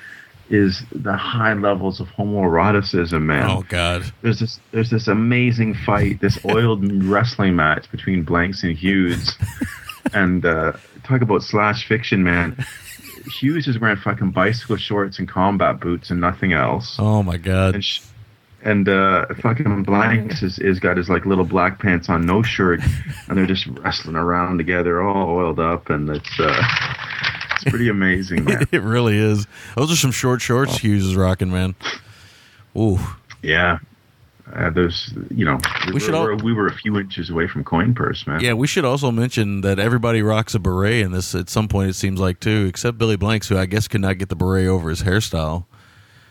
is 0.49 0.83
the 0.91 1.15
high 1.15 1.53
levels 1.53 1.99
of 1.99 2.07
homoeroticism, 2.07 3.21
man. 3.21 3.49
Oh 3.49 3.63
God, 3.67 4.03
There's 4.21 4.39
this, 4.39 4.59
there's 4.71 4.89
this 4.89 5.07
amazing 5.07 5.75
fight, 5.75 6.21
this 6.21 6.43
oiled 6.45 7.03
wrestling 7.03 7.55
match 7.55 7.89
between 7.91 8.23
Blanks 8.23 8.63
and 8.63 8.75
Hues. 8.75 9.35
and 10.13 10.45
uh, 10.45 10.73
talk 11.03 11.21
about 11.21 11.43
slash 11.43 11.87
fiction, 11.87 12.23
man. 12.23 12.63
Hues 13.39 13.67
is 13.67 13.79
wearing 13.79 13.97
fucking 13.97 14.31
bicycle 14.31 14.77
shorts 14.77 15.19
and 15.19 15.27
combat 15.27 15.79
boots 15.79 16.09
and 16.09 16.19
nothing 16.19 16.53
else 16.53 16.95
oh 16.97 17.21
my 17.21 17.37
God. 17.37 17.75
and 17.75 17.83
sh- 17.83 17.99
and 18.63 18.89
uh, 18.89 19.25
fucking 19.41 19.83
Blanks 19.83 20.43
is, 20.43 20.59
is 20.59 20.79
got 20.79 20.97
his 20.97 21.09
like 21.09 21.25
little 21.25 21.45
black 21.45 21.79
pants 21.79 22.09
on, 22.09 22.25
no 22.25 22.43
shirt, 22.43 22.81
and 23.27 23.37
they're 23.37 23.45
just 23.45 23.67
wrestling 23.67 24.15
around 24.17 24.57
together, 24.57 25.01
all 25.01 25.29
oiled 25.29 25.59
up, 25.59 25.89
and 25.89 26.09
it's 26.09 26.39
uh, 26.39 26.61
it's 27.61 27.69
pretty 27.69 27.89
amazing, 27.89 28.45
man. 28.45 28.67
it 28.71 28.81
really 28.81 29.17
is. 29.17 29.47
Those 29.75 29.91
are 29.91 29.95
some 29.95 30.11
short 30.11 30.41
shorts 30.41 30.77
Hues 30.77 31.05
is 31.05 31.15
rocking, 31.15 31.51
man. 31.51 31.75
Ooh, 32.77 32.99
yeah, 33.41 33.79
uh, 34.53 34.69
there's 34.69 35.13
you 35.31 35.45
know 35.45 35.59
we, 35.87 35.93
We 35.93 35.99
should 35.99 36.13
were, 36.13 36.33
all- 36.33 36.37
we 36.37 36.53
were 36.53 36.67
a 36.67 36.73
few 36.73 36.97
inches 36.99 37.29
away 37.29 37.47
from 37.47 37.63
coin 37.63 37.93
purse, 37.93 38.25
man. 38.27 38.39
yeah. 38.41 38.53
We 38.53 38.67
should 38.67 38.85
also 38.85 39.11
mention 39.11 39.61
that 39.61 39.79
everybody 39.79 40.21
rocks 40.21 40.53
a 40.55 40.59
beret 40.59 41.01
in 41.01 41.11
this 41.11 41.33
at 41.35 41.49
some 41.49 41.67
point. 41.67 41.89
It 41.89 41.93
seems 41.95 42.19
like 42.19 42.39
too, 42.39 42.65
except 42.69 42.97
Billy 42.97 43.15
Blanks, 43.17 43.47
who 43.47 43.57
I 43.57 43.65
guess 43.65 43.87
could 43.87 44.01
not 44.01 44.17
get 44.17 44.29
the 44.29 44.35
beret 44.35 44.67
over 44.67 44.89
his 44.89 45.03
hairstyle 45.03 45.65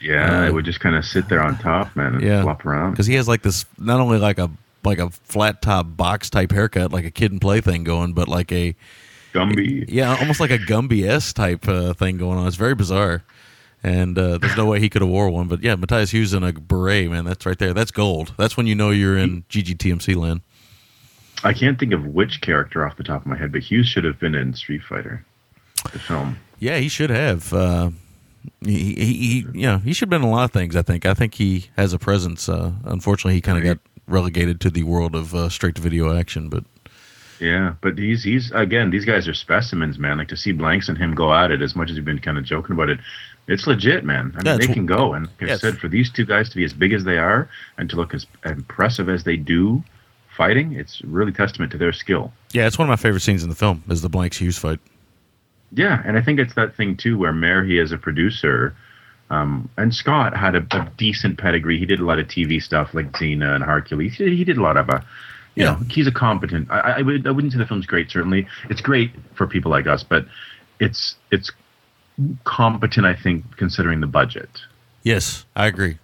yeah, 0.01 0.43
Uh, 0.43 0.47
it 0.47 0.55
would 0.55 0.65
just 0.65 0.79
kind 0.79 0.95
of 0.95 1.05
sit 1.05 1.29
there 1.29 1.43
on 1.43 1.59
top, 1.59 1.97
man, 1.97 2.15
and 2.15 2.23
Yeah. 2.23 2.43
flop 2.43 2.65
around. 2.65 2.93
because 2.93 3.07
he 3.09 3.15
has 3.15 3.27
like 3.27 3.43
this 3.43 3.65
not 3.79 3.99
only 3.99 4.19
like 4.19 4.39
a 4.39 4.49
like 4.85 5.01
a 5.01 5.11
flat 5.11 5.61
top 5.61 5.97
box 5.97 6.31
type 6.31 6.53
haircut, 6.53 6.93
like 6.93 7.05
a 7.05 7.11
kid 7.11 7.33
and 7.33 7.41
play 7.41 7.61
thing 7.61 7.83
going, 7.83 8.13
but 8.13 8.29
like 8.29 8.53
a 8.53 8.77
Gumby, 9.33 9.85
yeah, 9.89 10.17
almost 10.17 10.41
like 10.41 10.51
a 10.51 10.59
Gumby 10.59 11.07
S 11.07 11.33
type 11.33 11.69
uh, 11.69 11.93
thing 11.95 12.17
going 12.19 12.39
on. 12.39 12.47
It's 12.47 12.57
very 12.57 12.75
bizarre. 12.75 13.23
And 13.81 14.19
uh, 14.19 14.39
there's 14.39 14.57
no 14.57 14.67
way 14.67 14.81
he 14.81 14.89
could 14.89 15.03
have 15.03 15.11
wore 15.11 15.31
one, 15.31 15.47
but 15.47 15.63
yeah, 15.63 15.77
Matthias 15.77 16.11
Hues 16.11 16.35
in 16.35 16.43
a 16.43 16.53
beret, 16.53 17.09
man. 17.11 17.25
That's 17.25 17.47
right 17.47 17.59
there. 17.59 17.73
That's 17.73 17.93
gold. 17.93 18.35
That's 18.37 18.57
when 18.57 18.67
you 18.67 18.75
know 18.75 18.91
you're 18.91 19.17
in 19.17 19.45
GGTMC 19.49 20.17
land. 20.17 20.41
I 21.45 21.53
can't 21.53 21.79
think 21.79 21.93
of 21.93 22.05
which 22.05 22.41
character 22.41 22.85
off 22.85 22.97
the 22.97 23.05
top 23.05 23.21
of 23.21 23.27
my 23.27 23.37
head, 23.37 23.53
but 23.53 23.63
Hues 23.63 23.87
should 23.87 24.03
have 24.05 24.19
been 24.19 24.35
in 24.35 24.55
Street 24.55 24.83
Fighter, 24.83 25.25
the 25.93 25.99
film. 26.01 26.39
Yeah, 26.59 26.79
he 26.79 26.89
should 26.89 27.11
have. 27.11 27.53
Uh, 27.53 27.91
he, 28.65 28.95
he, 28.95 29.15
he, 29.15 29.47
yeah, 29.55 29.79
he 29.81 29.93
should 29.93 30.07
have 30.07 30.11
been 30.11 30.23
in 30.23 30.29
a 30.29 30.33
lot 30.33 30.45
of 30.45 30.51
things. 30.51 30.75
I 30.75 30.83
think. 30.83 31.07
I 31.07 31.15
think 31.15 31.35
he 31.35 31.67
has 31.77 31.93
a 31.93 31.99
presence. 31.99 32.49
Uh, 32.49 32.73
unfortunately, 32.85 33.35
he 33.35 33.41
kind 33.41 33.59
of 33.59 33.65
got 33.65 33.79
relegated 34.09 34.61
to 34.63 34.71
the 34.71 34.83
world 34.83 35.15
of 35.15 35.35
uh, 35.35 35.49
straight 35.49 35.77
to 35.77 35.83
video 35.83 36.17
action. 36.17 36.49
But 36.49 36.65
Yeah, 37.41 37.75
but 37.81 37.97
he's 37.99 38.25
he's 38.25 38.51
again 38.53 38.91
these 38.91 39.05
guys 39.05 39.29
are 39.29 39.35
specimens, 39.35 39.99
man. 39.99 40.19
Like 40.19 40.29
to 40.29 40.37
see 40.37 40.53
Blanks 40.53 40.89
and 40.89 40.99
him 40.99 41.15
go 41.15 41.33
at 41.33 41.51
it 41.51 41.63
as 41.63 41.77
much 41.77 41.91
as 41.91 41.97
you've 41.97 42.05
been 42.05 42.19
kind 42.19 42.39
of 42.39 42.45
joking 42.45 42.73
about 42.73 42.89
it. 42.89 42.99
It's 43.47 43.67
legit, 43.67 44.05
man. 44.05 44.33
I 44.35 44.39
mean, 44.39 44.47
Yeah, 44.47 44.57
they 44.59 44.73
can 44.73 44.85
go, 44.85 45.15
and 45.15 45.29
like 45.41 45.51
I 45.51 45.57
said, 45.57 45.79
for 45.79 45.89
these 45.89 46.11
two 46.11 46.27
guys 46.27 46.51
to 46.51 46.57
be 46.57 46.65
as 46.65 46.75
big 46.75 46.93
as 46.93 47.05
they 47.05 47.17
are 47.17 47.49
and 47.79 47.89
to 47.89 47.97
look 47.97 48.13
as 48.13 48.27
impressive 48.45 49.09
as 49.09 49.25
they 49.25 49.37
do 49.37 49.83
fighting, 50.37 50.73
it's 50.75 51.01
really 51.03 51.33
testament 51.33 51.73
to 51.73 51.79
their 51.79 51.93
skill. 51.93 52.33
yeah, 52.53 52.67
it's 52.67 52.79
one 52.79 52.87
of 52.87 52.91
my 52.91 52.97
favorite 52.97 53.21
scenes 53.21 53.43
in 53.43 53.49
the 53.49 53.57
film 53.57 53.83
is 53.89 54.03
the 54.03 54.09
Blanks 54.09 54.37
Hues 54.37 54.59
fight. 54.59 54.81
Yeah, 55.73 56.03
and 56.05 56.17
I 56.19 56.23
think 56.23 56.41
it's 56.41 56.55
that 56.55 56.77
thing 56.77 56.97
too 56.97 57.19
where 57.19 57.33
Mehri, 57.33 57.83
as 57.83 57.93
a 57.93 57.99
producer, 57.99 58.75
um, 59.31 59.69
and 59.77 59.95
Scott 59.95 60.37
had 60.37 60.55
a, 60.55 60.67
a 60.71 60.91
decent 60.97 61.39
pedigree. 61.39 61.79
He 61.79 61.87
did 61.87 62.01
a 62.01 62.05
lot 62.05 62.19
of 62.19 62.27
TV 62.29 62.63
stuff 62.63 62.95
like 62.95 63.13
Xena 63.13 63.55
and 63.55 63.65
Hercules. 63.65 64.17
He 64.17 64.25
did, 64.25 64.33
he 64.33 64.45
did 64.45 64.57
a 64.57 64.63
lot 64.63 64.77
of 64.77 64.89
a, 64.89 65.05
you 65.59 65.65
Yeah. 65.65 65.73
know, 65.73 65.81
he's 65.91 66.07
a 66.07 66.13
competent. 66.13 66.71
I, 66.71 66.79
I, 66.99 67.03
would, 67.03 67.27
I 67.27 67.31
wouldn't 67.33 67.53
say 67.53 67.59
the 67.59 67.67
film's 67.67 67.87
great. 67.87 68.11
Certainly, 68.11 68.47
it's 68.71 68.81
great 68.81 69.11
for 69.35 69.47
people 69.47 69.71
like 69.71 69.87
us, 69.87 70.03
but 70.05 70.27
it's 70.81 71.17
it's 71.31 71.51
competent. 72.45 73.07
I 73.07 73.15
think 73.15 73.57
considering 73.57 74.01
the 74.01 74.07
budget, 74.07 74.49
Yes, 75.03 75.47
I 75.57 75.67
agree. 75.67 75.99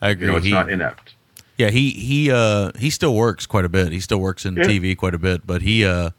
I 0.00 0.10
agree. 0.10 0.26
you 0.26 0.32
know, 0.32 0.36
it's 0.38 0.46
He- 0.46 0.52
not 0.52 0.70
inept. 0.70 1.14
Yeah, 1.58 1.70
he 1.70 1.90
he 1.90 2.30
uh 2.30 2.72
he 2.78 2.90
still 2.90 3.14
works 3.14 3.46
quite 3.46 3.64
a 3.64 3.68
bit. 3.68 3.92
He 3.92 4.00
still 4.00 4.18
works 4.20 4.44
in 4.46 4.56
Yeah. 4.56 4.64
TV 4.64 4.96
quite 4.96 5.14
a 5.14 5.18
bit, 5.18 5.46
but 5.46 5.62
he 5.62 5.84
uh 5.84 6.10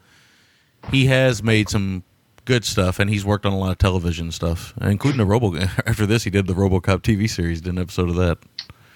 he 0.90 1.06
has 1.06 1.42
made 1.42 1.68
some 1.68 2.02
good 2.44 2.64
stuff, 2.64 2.98
and 2.98 3.10
he's 3.10 3.24
worked 3.24 3.44
on 3.46 3.52
a 3.52 3.58
lot 3.58 3.70
of 3.72 3.78
television 3.78 4.30
stuff, 4.30 4.74
including 4.80 5.18
the 5.18 5.24
Robo. 5.26 5.56
After 5.86 6.06
this, 6.06 6.24
he 6.24 6.30
did 6.30 6.46
the 6.46 6.54
RoboCop 6.54 7.00
TV 7.02 7.28
series. 7.28 7.60
Did 7.62 7.72
an 7.74 7.78
episode 7.78 8.08
of 8.10 8.16
that. 8.16 8.38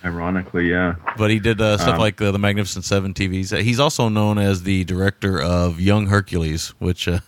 Ironically, 0.04 0.70
yeah. 0.70 0.94
But 1.16 1.30
he 1.30 1.38
did 1.40 1.60
uh, 1.60 1.76
stuff 1.76 1.94
Um, 1.94 2.00
like 2.00 2.20
uh, 2.22 2.30
the 2.30 2.38
Magnificent 2.38 2.84
Seven 2.84 3.14
TVs. 3.14 3.58
He's 3.62 3.80
also 3.80 4.08
known 4.08 4.38
as 4.38 4.62
the 4.62 4.84
director 4.84 5.40
of 5.42 5.80
Young 5.80 6.06
Hercules, 6.06 6.72
which 6.78 7.08
uh, 7.08 7.18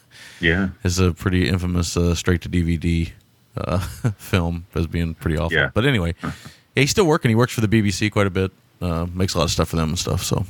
Yeah. 0.41 0.68
is 0.85 0.99
a 1.01 1.12
pretty 1.12 1.49
infamous 1.49 1.97
uh, 1.97 2.14
straight 2.14 2.43
to 2.43 2.49
DVD 2.49 3.11
uh, 3.57 3.79
film 4.18 4.66
as 4.75 4.87
being 4.87 5.14
pretty 5.14 5.37
awful. 5.37 5.57
Yeah. 5.57 5.71
But 5.75 5.85
anyway, 5.85 6.14
yeah, 6.23 6.33
he's 6.77 6.91
still 6.91 7.07
working. 7.07 7.29
He 7.31 7.35
works 7.35 7.53
for 7.53 7.61
the 7.61 7.68
BBC 7.68 8.11
quite 8.12 8.27
a 8.29 8.31
bit. 8.31 8.53
Uh, 8.81 9.07
makes 9.12 9.35
a 9.35 9.39
lot 9.39 9.45
of 9.45 9.51
stuff 9.51 9.68
for 9.71 9.77
them 9.77 9.89
and 9.91 9.99
stuff. 9.99 10.23
So, 10.23 10.47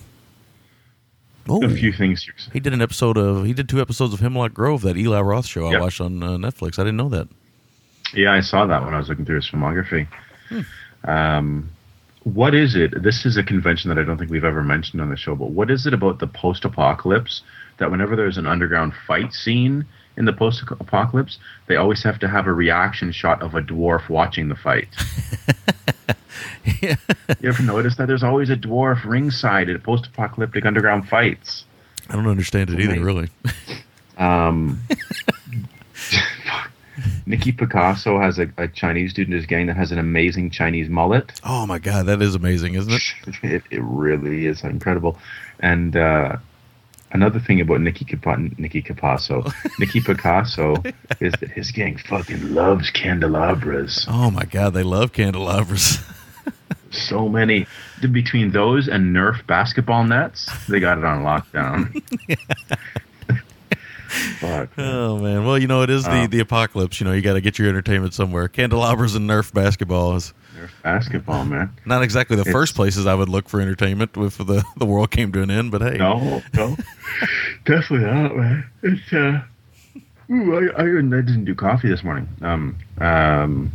oh, 1.49 1.65
A 1.65 1.69
few 1.71 1.93
things. 1.93 2.29
He 2.53 2.61
did 2.61 2.73
an 2.75 2.83
episode 2.83 3.17
of 3.17 3.45
he 3.47 3.53
did 3.55 3.69
two 3.69 3.81
episodes 3.81 4.13
of 4.15 4.21
Hemlock 4.21 4.53
Grove, 4.53 4.83
that 4.83 4.97
Eli 4.97 5.21
Roth 5.21 5.47
show 5.47 5.67
I 5.69 5.73
Yep. 5.73 5.81
watched 5.81 6.01
on 6.01 6.23
uh, 6.23 6.29
Netflix. 6.37 6.79
I 6.79 6.83
didn't 6.83 6.99
know 6.99 7.09
that. 7.09 7.29
Yeah, 8.15 8.33
I 8.33 8.41
saw 8.41 8.67
that 8.67 8.85
when 8.85 8.93
I 8.95 8.99
was 8.99 9.09
looking 9.09 9.25
through 9.25 9.37
his 9.37 9.49
filmography. 9.51 10.07
Hmm. 10.49 10.61
Um, 11.11 11.71
what 12.25 12.55
is 12.55 12.75
it? 12.75 13.03
This 13.03 13.25
is 13.25 13.37
a 13.37 13.43
convention 13.43 13.89
that 13.89 13.99
I 13.99 14.05
don't 14.05 14.19
think 14.19 14.31
we've 14.31 14.45
ever 14.45 14.63
mentioned 14.63 15.01
on 15.01 15.11
the 15.11 15.17
show, 15.17 15.35
but 15.35 15.51
what 15.51 15.71
is 15.71 15.87
it 15.87 15.95
about 15.95 16.19
the 16.19 16.27
post 16.27 16.65
apocalypse 16.65 17.43
that 17.79 17.91
whenever 17.91 18.15
there's 18.15 18.37
an 18.37 18.47
underground 18.47 18.93
fight 19.07 19.33
scene 19.33 19.87
in 20.17 20.27
the 20.27 20.33
post 20.33 20.63
apocalypse, 20.69 21.39
they 21.67 21.77
always 21.77 22.03
have 22.03 22.19
to 22.19 22.29
have 22.29 22.47
a 22.47 22.53
reaction 22.53 23.11
shot 23.13 23.43
of 23.43 23.55
a 23.55 23.63
dwarf 23.63 24.09
watching 24.09 24.49
the 24.49 24.57
fight? 24.57 24.89
Yeah. 26.83 26.97
You 27.41 27.49
ever 27.49 27.63
notice 27.63 27.97
that? 27.97 28.07
There's 28.07 28.23
always 28.23 28.51
a 28.51 28.57
dwarf 28.57 29.05
ringside 29.05 29.69
at 29.69 29.83
post 29.83 30.07
apocalyptic 30.07 30.65
underground 30.65 31.09
fights. 31.09 31.65
I 32.09 32.15
don't 32.15 32.27
understand 32.27 32.71
it 32.71 32.81
either, 32.81 33.01
really. 33.03 33.29
Um, 34.19 34.83
Nikki 37.27 37.53
Picasso 37.53 38.19
has 38.21 38.39
a, 38.39 38.49
a 38.57 38.69
Chinese 38.69 39.13
dude 39.13 39.29
in 39.29 39.33
his 39.35 39.47
gang 39.47 39.67
that 39.67 39.77
has 39.77 39.93
an 39.93 39.99
amazing 39.99 40.51
Chinese 40.51 40.89
mullet. 40.89 41.41
Oh 41.45 41.67
my 41.67 41.79
god, 41.79 42.07
that 42.07 42.23
is 42.23 42.35
amazing, 42.35 42.75
isn't 42.75 42.93
it? 42.93 43.35
it, 43.43 43.63
it 43.71 43.83
really 43.83 44.47
is 44.47 44.63
incredible. 44.63 45.19
And 45.61 45.97
uh, 45.97 46.37
another 47.13 47.41
thing 47.41 47.61
about 47.61 47.81
Nicky 47.81 48.05
Capa- 48.05 48.51
Nicky 48.59 48.83
Capasso, 48.83 49.53
Nicky 49.79 50.01
Picasso, 50.01 50.77
is 51.21 51.33
that 51.41 51.51
his 51.51 51.71
gang 51.71 51.97
fucking 51.99 52.55
loves 52.55 52.91
candelabras. 52.91 54.07
Oh 54.09 54.31
my 54.31 54.45
god, 54.45 54.75
they 54.75 54.83
love 54.83 55.13
candelabras. 55.13 55.99
So 56.93 57.29
many. 57.29 57.69
Between 58.11 58.51
those 58.51 58.89
and 58.89 59.15
Nerf 59.15 59.47
basketball 59.47 60.03
nets, 60.03 60.51
they 60.67 60.81
got 60.81 60.99
it 60.99 61.05
on 61.05 61.23
lockdown. 61.23 62.03
Fuck. 64.11 64.71
Oh 64.79 65.19
man, 65.19 65.45
well 65.45 65.57
you 65.59 65.67
know 65.69 65.83
it 65.83 65.91
is 65.91 66.05
the 66.05 66.11
Uh, 66.11 66.27
the 66.27 66.41
apocalypse. 66.41 67.01
You 67.01 67.07
know 67.07 67.13
you 67.13 67.23
got 67.23 67.35
to 67.35 67.41
get 67.41 67.59
your 67.59 67.69
entertainment 67.69 68.13
somewhere. 68.15 68.49
Candelabras 68.49 69.15
and 69.15 69.29
Nerf 69.29 69.53
basketball 69.53 70.17
is 70.17 70.33
Nerf 70.59 70.71
basketball, 70.83 71.45
man. 71.45 71.71
not 71.87 72.03
exactly 72.03 72.37
the 72.37 72.43
It's- 72.43 72.53
first 72.53 72.75
places 72.75 73.07
I 73.07 73.15
would 73.15 73.29
look 73.29 73.49
for 73.49 73.61
entertainment 73.61 74.11
if 74.17 74.37
the 74.39 74.65
the 74.77 74.87
world 74.87 75.11
came 75.11 75.31
to 75.33 75.43
an 75.43 75.51
end. 75.51 75.71
But 75.71 75.83
hey, 75.83 75.97
No, 75.99 76.43
no, 76.55 76.77
definitely 77.65 78.07
not, 78.07 78.37
man. 78.37 78.65
It's 78.83 79.13
uh, 79.13 79.43
ooh, 80.31 80.71
I, 80.77 80.83
I, 80.83 80.85
I 80.85 81.01
didn't 81.01 81.45
do 81.45 81.55
coffee 81.55 81.89
this 81.89 82.03
morning. 82.03 82.29
Um, 82.43 82.77
um, 82.99 83.73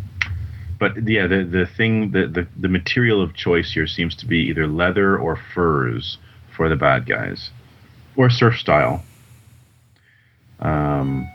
but 0.79 1.07
yeah, 1.07 1.27
the 1.27 1.43
the 1.43 1.65
thing, 1.65 2.11
the, 2.11 2.27
the 2.27 2.47
the 2.57 2.67
material 2.67 3.21
of 3.21 3.33
choice 3.35 3.71
here 3.71 3.87
seems 3.87 4.15
to 4.17 4.25
be 4.25 4.39
either 4.49 4.67
leather 4.67 5.17
or 5.17 5.37
furs 5.53 6.17
for 6.55 6.67
the 6.69 6.75
bad 6.75 7.05
guys, 7.05 7.51
or 8.17 8.29
surf 8.29 8.57
style. 8.59 9.03
Um, 10.59 11.29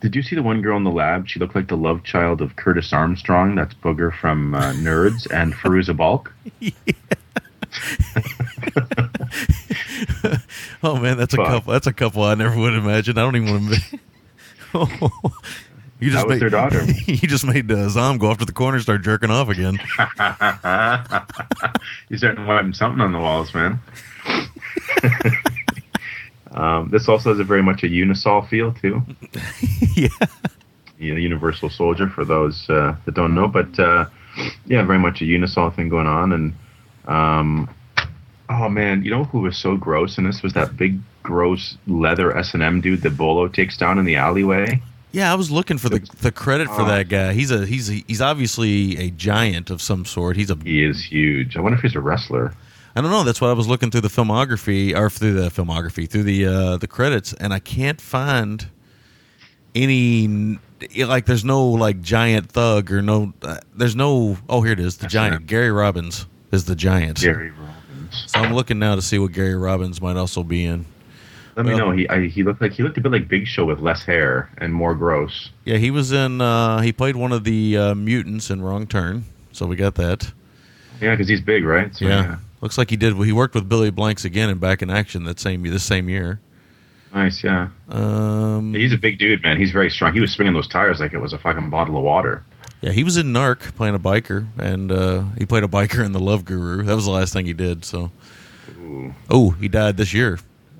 did 0.00 0.16
you 0.16 0.22
see 0.22 0.34
the 0.34 0.42
one 0.42 0.62
girl 0.62 0.76
in 0.76 0.84
the 0.84 0.90
lab? 0.90 1.28
She 1.28 1.38
looked 1.38 1.54
like 1.54 1.68
the 1.68 1.76
love 1.76 2.02
child 2.04 2.40
of 2.40 2.56
Curtis 2.56 2.92
Armstrong. 2.92 3.54
That's 3.54 3.74
Booger 3.74 4.12
from 4.18 4.54
uh, 4.54 4.72
Nerds 4.74 5.30
and 5.32 5.52
Fairuza 5.54 5.96
Balk. 5.96 6.32
oh 10.82 10.96
man, 10.96 11.16
that's 11.16 11.34
a 11.34 11.36
Fuck. 11.36 11.46
couple. 11.46 11.72
That's 11.72 11.86
a 11.86 11.92
couple 11.92 12.24
I 12.24 12.34
never 12.34 12.58
would 12.58 12.74
imagine. 12.74 13.16
I 13.18 13.22
don't 13.22 13.36
even 13.36 13.50
want 13.52 13.74
to. 13.74 13.98
you 16.00 16.10
just 16.10 16.16
That 16.16 16.26
was 16.26 16.34
made, 16.34 16.40
their 16.40 16.50
daughter. 16.50 16.82
you 17.06 17.16
just 17.28 17.46
made 17.46 17.70
uh, 17.70 17.88
Zom 17.88 18.18
go 18.18 18.28
off 18.28 18.38
to 18.38 18.44
the 18.44 18.52
corner 18.52 18.76
and 18.76 18.82
start 18.82 19.02
jerking 19.02 19.30
off 19.30 19.48
again. 19.48 19.76
He's 22.08 22.18
starting 22.18 22.42
to 22.42 22.46
wiping 22.46 22.72
something 22.72 23.00
on 23.00 23.12
the 23.12 23.20
walls, 23.20 23.54
man. 23.54 23.78
Um, 26.52 26.88
this 26.90 27.08
also 27.08 27.30
has 27.30 27.38
a 27.38 27.44
very 27.44 27.62
much 27.62 27.82
a 27.82 27.86
Unisol 27.86 28.48
feel 28.48 28.72
too. 28.72 29.02
yeah. 29.94 30.08
You 30.98 31.14
know, 31.14 31.20
Universal 31.20 31.70
Soldier 31.70 32.08
for 32.08 32.24
those 32.24 32.68
uh, 32.68 32.94
that 33.04 33.14
don't 33.14 33.34
know, 33.34 33.48
but 33.48 33.78
uh, 33.78 34.06
yeah, 34.66 34.82
very 34.84 34.98
much 34.98 35.22
a 35.22 35.24
Unisol 35.24 35.74
thing 35.74 35.88
going 35.88 36.06
on. 36.06 36.32
And 36.32 36.54
um, 37.06 37.70
oh 38.48 38.68
man, 38.68 39.04
you 39.04 39.10
know 39.10 39.24
who 39.24 39.40
was 39.40 39.56
so 39.56 39.76
gross? 39.76 40.18
And 40.18 40.26
this 40.26 40.42
was 40.42 40.52
that 40.54 40.76
big 40.76 40.98
gross 41.22 41.76
leather 41.86 42.36
S 42.36 42.54
and 42.54 42.62
M 42.62 42.80
dude 42.80 43.02
that 43.02 43.16
Bolo 43.16 43.48
takes 43.48 43.76
down 43.76 43.98
in 43.98 44.04
the 44.04 44.16
alleyway. 44.16 44.82
Yeah, 45.12 45.32
I 45.32 45.34
was 45.34 45.50
looking 45.50 45.78
for 45.78 45.88
the 45.88 46.00
the 46.20 46.30
credit 46.30 46.68
for 46.68 46.84
that 46.84 47.08
guy. 47.08 47.32
He's 47.32 47.50
a 47.50 47.66
he's 47.66 47.90
a, 47.90 48.04
he's 48.06 48.20
obviously 48.20 48.96
a 48.98 49.10
giant 49.10 49.70
of 49.70 49.82
some 49.82 50.04
sort. 50.04 50.36
He's 50.36 50.50
a 50.50 50.56
He 50.62 50.84
is 50.84 51.04
huge. 51.04 51.56
I 51.56 51.60
wonder 51.60 51.76
if 51.76 51.82
he's 51.82 51.96
a 51.96 52.00
wrestler. 52.00 52.54
I 52.96 53.00
don't 53.00 53.10
know. 53.10 53.22
That's 53.22 53.40
why 53.40 53.48
I 53.48 53.52
was 53.52 53.68
looking 53.68 53.90
through 53.90 54.00
the 54.00 54.08
filmography 54.08 54.96
or 54.96 55.10
through 55.10 55.34
the 55.34 55.48
filmography 55.48 56.08
through 56.08 56.24
the 56.24 56.46
uh, 56.46 56.76
the 56.76 56.88
credits, 56.88 57.32
and 57.34 57.52
I 57.52 57.58
can't 57.58 58.00
find 58.00 58.68
any 59.74 60.58
like. 60.96 61.26
There's 61.26 61.44
no 61.44 61.64
like 61.68 62.00
giant 62.00 62.50
thug 62.50 62.90
or 62.90 63.02
no. 63.02 63.32
Uh, 63.42 63.58
there's 63.74 63.94
no. 63.94 64.38
Oh, 64.48 64.62
here 64.62 64.72
it 64.72 64.80
is. 64.80 64.96
The 64.96 65.02
That's 65.02 65.12
giant 65.12 65.34
right. 65.34 65.46
Gary 65.46 65.70
Robbins 65.70 66.26
is 66.50 66.64
the 66.64 66.74
giant. 66.74 67.20
Gary 67.20 67.50
Robbins. 67.50 68.24
So 68.26 68.40
I'm 68.40 68.54
looking 68.54 68.78
now 68.78 68.96
to 68.96 69.02
see 69.02 69.18
what 69.18 69.32
Gary 69.32 69.54
Robbins 69.54 70.02
might 70.02 70.16
also 70.16 70.42
be 70.42 70.64
in. 70.64 70.84
Let 71.56 71.66
me 71.66 71.76
know. 71.76 71.90
He 71.90 72.08
I, 72.08 72.26
he 72.26 72.42
looked 72.42 72.60
like 72.60 72.72
he 72.72 72.82
looked 72.82 72.96
a 72.96 73.00
bit 73.00 73.12
like 73.12 73.28
Big 73.28 73.46
Show 73.46 73.66
with 73.66 73.80
less 73.80 74.02
hair 74.04 74.50
and 74.58 74.72
more 74.72 74.94
gross. 74.94 75.50
Yeah, 75.64 75.76
he 75.76 75.90
was 75.90 76.10
in. 76.10 76.40
Uh, 76.40 76.80
he 76.80 76.92
played 76.92 77.16
one 77.16 77.32
of 77.32 77.44
the 77.44 77.76
uh, 77.76 77.94
mutants 77.94 78.50
in 78.50 78.62
Wrong 78.62 78.86
Turn. 78.86 79.24
So 79.52 79.66
we 79.66 79.76
got 79.76 79.94
that. 79.96 80.32
Yeah, 81.00 81.12
because 81.12 81.28
he's 81.28 81.40
big, 81.40 81.64
right? 81.64 81.94
So, 81.94 82.06
yeah. 82.06 82.36
Looks 82.60 82.78
like 82.78 82.90
he 82.90 82.96
did. 82.96 83.16
He 83.16 83.32
worked 83.32 83.54
with 83.54 83.68
Billy 83.68 83.90
Blanks 83.90 84.24
again 84.24 84.48
and 84.50 84.60
Back 84.60 84.82
in 84.82 84.90
Action 84.90 85.24
that 85.24 85.40
same 85.40 85.62
this 85.62 85.82
same 85.84 86.08
year. 86.08 86.40
Nice. 87.14 87.42
Yeah. 87.42 87.68
Um, 87.88 88.72
He's 88.72 88.92
a 88.92 88.98
big 88.98 89.18
dude, 89.18 89.42
man. 89.42 89.58
He's 89.58 89.72
very 89.72 89.90
strong. 89.90 90.12
He 90.12 90.20
was 90.20 90.32
swinging 90.32 90.54
those 90.54 90.68
tires 90.68 91.00
like 91.00 91.12
it 91.12 91.18
was 91.18 91.32
a 91.32 91.38
fucking 91.38 91.68
bottle 91.70 91.96
of 91.96 92.04
water. 92.04 92.44
Yeah, 92.82 92.92
he 92.92 93.04
was 93.04 93.16
in 93.16 93.32
Narc 93.32 93.74
playing 93.74 93.94
a 93.94 93.98
biker, 93.98 94.46
and 94.56 94.90
uh, 94.90 95.24
he 95.36 95.44
played 95.44 95.64
a 95.64 95.68
biker 95.68 96.04
in 96.04 96.12
The 96.12 96.20
Love 96.20 96.44
Guru. 96.44 96.82
That 96.84 96.94
was 96.94 97.04
the 97.04 97.10
last 97.10 97.32
thing 97.32 97.44
he 97.46 97.52
did. 97.52 97.84
So, 97.84 98.10
Ooh, 98.78 99.14
oh, 99.28 99.50
he 99.50 99.68
died 99.68 99.96
this 99.98 100.14
year. 100.14 100.38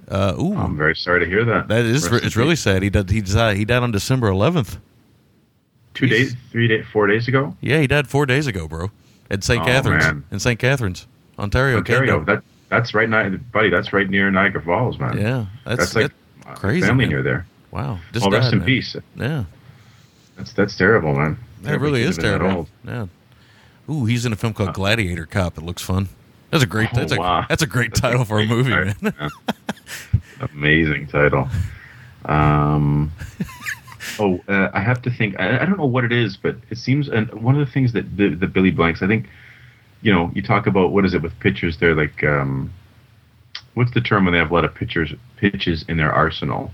Uh, 0.08 0.34
ooh, 0.40 0.56
I'm 0.56 0.76
very 0.76 0.96
sorry 0.96 1.20
to 1.20 1.26
hear 1.26 1.44
that. 1.44 1.68
that 1.68 1.84
is 1.84 2.08
Rest 2.10 2.24
it's 2.24 2.36
really 2.36 2.56
sad. 2.56 2.82
He 2.82 2.90
died. 2.90 3.10
He 3.10 3.20
died. 3.20 3.56
He 3.56 3.64
died 3.64 3.82
on 3.82 3.90
December 3.92 4.30
11th. 4.30 4.78
two 5.94 6.06
days, 6.06 6.34
three 6.50 6.68
days, 6.68 6.84
four 6.92 7.06
days 7.06 7.28
ago. 7.28 7.56
Yeah, 7.60 7.80
he 7.80 7.86
died 7.86 8.08
four 8.08 8.24
days 8.24 8.46
ago, 8.46 8.66
bro. 8.66 8.90
At 9.30 9.44
St. 9.44 9.62
Oh, 9.62 9.64
Catharines 9.66 10.04
man. 10.04 10.24
in 10.30 10.40
St. 10.40 10.58
Catharines, 10.58 11.06
Ontario, 11.40 11.78
Ontario. 11.78 12.12
Canada. 12.18 12.24
That 12.36 12.42
that's 12.68 12.94
right, 12.94 13.10
buddy. 13.52 13.70
That's 13.70 13.92
right 13.92 14.08
near 14.08 14.30
Niagara 14.30 14.62
Falls, 14.62 14.98
man. 14.98 15.18
yeah, 15.18 15.46
that's, 15.64 15.78
that's, 15.78 15.94
like 15.96 16.12
that- 16.44 16.50
uh, 16.50 16.54
crazy, 16.54 16.86
Family 16.86 17.04
man. 17.06 17.08
near 17.10 17.22
there. 17.22 17.46
wow. 17.70 17.98
Just 18.12 18.24
Well, 18.24 18.32
rest 18.38 18.52
in 18.52 18.58
man. 18.60 18.66
peace. 18.66 18.94
Yeah, 19.16 19.44
That's 20.36 20.52
that's 20.52 20.76
terrible, 20.76 21.14
man. 21.14 21.38
that 21.62 21.80
really 21.80 22.02
is 22.02 22.16
Could've 22.16 22.38
been 22.40 22.48
that 22.48 22.48
terrible. 22.84 23.08
Yeah. 23.88 23.92
Ooh, 23.92 24.04
he's 24.04 24.24
in 24.24 24.32
a 24.32 24.36
film 24.36 24.52
called 24.52 24.72
Gladiator 24.74 25.26
Cop. 25.26 25.58
It 25.58 25.64
looks 25.64 25.82
fun. 25.82 26.08
That's 26.50 26.62
a 26.62 26.66
great. 26.66 26.88
Oh, 26.92 26.96
that's 26.96 27.12
a 27.12 27.16
wow. 27.16 27.44
that's 27.48 27.62
a 27.62 27.66
great 27.66 27.90
That's 27.90 28.00
title 28.00 28.24
for 28.24 28.38
a 28.40 28.46
movie, 28.46 28.70
man. 28.70 28.94
yeah. 29.02 29.28
Amazing 30.52 31.06
title. 31.08 31.48
Um, 32.24 33.12
oh, 34.18 34.40
uh, 34.48 34.70
I 34.72 34.80
have 34.80 35.02
to 35.02 35.10
think. 35.10 35.38
I, 35.38 35.60
I 35.60 35.64
don't 35.64 35.78
know 35.78 35.86
what 35.86 36.04
it 36.04 36.12
is, 36.12 36.36
but 36.36 36.56
it 36.70 36.78
seems. 36.78 37.08
And 37.08 37.32
one 37.42 37.58
of 37.58 37.64
the 37.66 37.72
things 37.72 37.92
that 37.92 38.16
the, 38.16 38.34
the 38.34 38.46
Billy 38.46 38.70
Blanks, 38.70 39.02
I 39.02 39.06
think, 39.06 39.28
you 40.02 40.12
know, 40.12 40.30
you 40.34 40.42
talk 40.42 40.66
about 40.66 40.92
what 40.92 41.04
is 41.04 41.14
it 41.14 41.22
with 41.22 41.38
pitchers? 41.40 41.78
They're 41.78 41.94
like, 41.94 42.22
um, 42.24 42.72
what's 43.74 43.92
the 43.92 44.00
term 44.00 44.24
when 44.24 44.32
they 44.32 44.38
have 44.38 44.50
a 44.50 44.54
lot 44.54 44.64
of 44.64 44.74
pitchers 44.74 45.12
pitches 45.36 45.84
in 45.88 45.96
their 45.96 46.12
arsenal? 46.12 46.70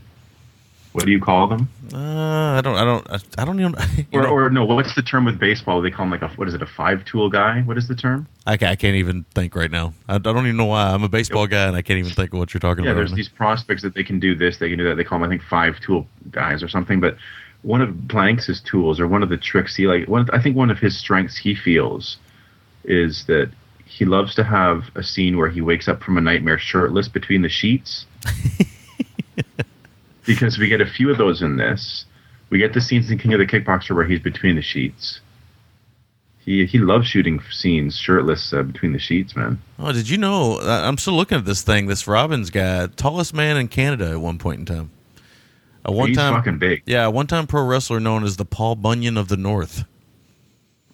What 0.93 1.05
do 1.05 1.12
you 1.12 1.20
call 1.20 1.47
them? 1.47 1.69
Uh, 1.93 1.98
I 1.98 2.61
don't. 2.62 2.74
I 2.74 2.85
don't. 2.85 3.07
I, 3.36 3.44
don't 3.44 3.61
even. 3.61 3.74
Or, 4.15 4.23
know, 4.23 4.28
or 4.31 4.48
no, 4.48 4.65
what's 4.65 4.94
the 4.94 5.03
term 5.03 5.27
with 5.27 5.39
baseball? 5.39 5.82
They 5.82 5.90
call 5.90 6.07
him 6.07 6.11
like 6.11 6.23
a 6.23 6.28
what 6.28 6.48
is 6.48 6.55
it? 6.55 6.62
A 6.62 6.66
five 6.66 7.05
tool 7.05 7.28
guy? 7.28 7.61
What 7.61 7.77
is 7.77 7.86
the 7.86 7.94
term? 7.94 8.27
I, 8.47 8.55
I 8.55 8.77
can't 8.77 8.97
even 8.97 9.27
think 9.35 9.55
right 9.55 9.70
now. 9.70 9.93
I, 10.09 10.15
I 10.15 10.19
don't 10.19 10.47
even 10.47 10.57
know 10.57 10.65
why. 10.65 10.90
I'm 10.90 11.03
a 11.03 11.09
baseball 11.11 11.47
guy 11.47 11.66
and 11.66 11.77
I 11.77 11.82
can't 11.82 11.98
even 11.98 12.12
think 12.12 12.32
of 12.32 12.39
what 12.39 12.55
you're 12.55 12.61
talking 12.62 12.85
Yeah, 12.85 12.93
about. 12.93 13.01
there's 13.01 13.12
these 13.12 13.28
prospects 13.28 13.82
that 13.82 13.93
they 13.93 14.05
can 14.05 14.19
do 14.19 14.35
this, 14.35 14.57
they 14.57 14.70
can 14.70 14.78
do 14.78 14.85
that. 14.89 14.94
They 14.94 15.05
call 15.05 15.19
them, 15.19 15.28
I 15.28 15.31
think, 15.31 15.43
five 15.43 15.78
tool 15.81 16.07
guys 16.31 16.62
or 16.62 16.69
something. 16.69 16.98
But 16.98 17.19
one 17.61 17.82
of 17.82 18.09
Blanks' 18.09 18.61
tools, 18.62 18.98
or 18.98 19.07
one 19.07 19.23
of 19.23 19.28
the 19.28 19.36
tricks 19.36 19.77
he 19.77 19.86
like, 19.86 20.09
one 20.09 20.23
of, 20.23 20.31
I 20.32 20.40
think 20.40 20.57
one 20.57 20.70
of 20.70 20.78
his 20.78 20.97
strengths 20.97 21.36
he 21.36 21.55
feels 21.55 22.16
is 22.86 23.24
that 23.26 23.50
he 23.84 24.04
loves 24.04 24.34
to 24.34 24.44
have 24.44 24.84
a 24.94 25.02
scene 25.02 25.36
where 25.36 25.48
he 25.48 25.60
wakes 25.60 25.88
up 25.88 26.02
from 26.02 26.18
a 26.18 26.20
nightmare 26.20 26.58
shirtless 26.58 27.08
between 27.08 27.42
the 27.42 27.48
sheets. 27.48 28.06
because 30.26 30.58
we 30.58 30.68
get 30.68 30.80
a 30.80 30.86
few 30.86 31.10
of 31.10 31.18
those 31.18 31.40
in 31.40 31.56
this. 31.56 32.04
We 32.50 32.58
get 32.58 32.74
the 32.74 32.80
scenes 32.80 33.10
in 33.10 33.18
King 33.18 33.32
of 33.32 33.38
the 33.38 33.46
Kickboxer 33.46 33.94
where 33.94 34.04
he's 34.04 34.20
between 34.20 34.56
the 34.56 34.62
sheets. 34.62 35.20
He 36.44 36.64
he 36.64 36.78
loves 36.78 37.08
shooting 37.08 37.42
scenes 37.50 37.96
shirtless 37.96 38.52
uh, 38.52 38.62
between 38.62 38.92
the 38.92 39.00
sheets, 39.00 39.34
man. 39.34 39.60
Oh, 39.80 39.92
did 39.92 40.08
you 40.08 40.16
know? 40.16 40.60
I'm 40.60 40.96
still 40.96 41.14
looking 41.14 41.38
at 41.38 41.44
this 41.44 41.62
thing. 41.62 41.86
This 41.86 42.06
Robbins 42.06 42.50
guy, 42.50 42.86
tallest 42.86 43.34
man 43.34 43.56
in 43.56 43.66
Canada 43.66 44.10
at 44.10 44.20
one 44.20 44.38
point 44.38 44.60
in 44.60 44.66
time. 44.66 44.90
A 45.84 45.90
one 45.90 46.08
he's 46.08 46.16
time, 46.16 46.34
fucking 46.34 46.58
big. 46.58 46.82
yeah, 46.86 47.06
a 47.06 47.10
one 47.10 47.26
time 47.26 47.48
pro 47.48 47.64
wrestler 47.64 47.98
known 47.98 48.22
as 48.22 48.36
the 48.36 48.44
Paul 48.44 48.76
Bunyan 48.76 49.16
of 49.16 49.26
the 49.26 49.36
North. 49.36 49.84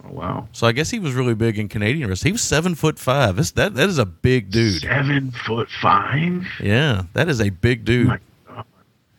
Oh 0.04 0.12
wow, 0.12 0.48
So 0.52 0.66
I 0.66 0.72
guess 0.72 0.90
he 0.90 0.98
was 0.98 1.14
really 1.14 1.34
big 1.34 1.58
in 1.58 1.68
Canadian 1.68 2.08
wrestling. 2.08 2.30
He 2.30 2.32
was 2.32 2.42
seven 2.42 2.74
foot 2.74 2.98
five. 2.98 3.36
This, 3.36 3.52
that 3.52 3.74
that 3.74 3.88
is 3.88 3.98
a 3.98 4.06
big 4.06 4.50
dude. 4.50 4.82
seven 4.82 5.30
foot 5.30 5.68
five. 5.80 6.44
Yeah, 6.60 7.04
that 7.14 7.28
is 7.28 7.40
a 7.40 7.50
big 7.50 7.84
dude. 7.84 8.08
my 8.08 8.18
God. 8.48 8.64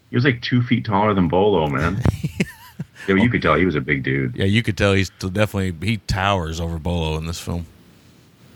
He 0.09 0.15
was 0.17 0.25
like 0.25 0.41
two 0.41 0.61
feet 0.61 0.83
taller 0.85 1.13
than 1.13 1.29
Bolo, 1.29 1.67
man. 1.67 2.01
yeah, 3.07 3.15
you 3.15 3.29
could 3.29 3.41
tell 3.41 3.55
he 3.55 3.65
was 3.65 3.75
a 3.75 3.81
big 3.81 4.03
dude. 4.03 4.35
Yeah, 4.35 4.45
you 4.45 4.61
could 4.61 4.77
tell 4.77 4.93
he's 4.93 5.09
definitely 5.11 5.73
he 5.87 5.97
towers 5.97 6.59
over 6.59 6.77
Bolo 6.77 7.17
in 7.17 7.27
this 7.27 7.39
film. 7.39 7.65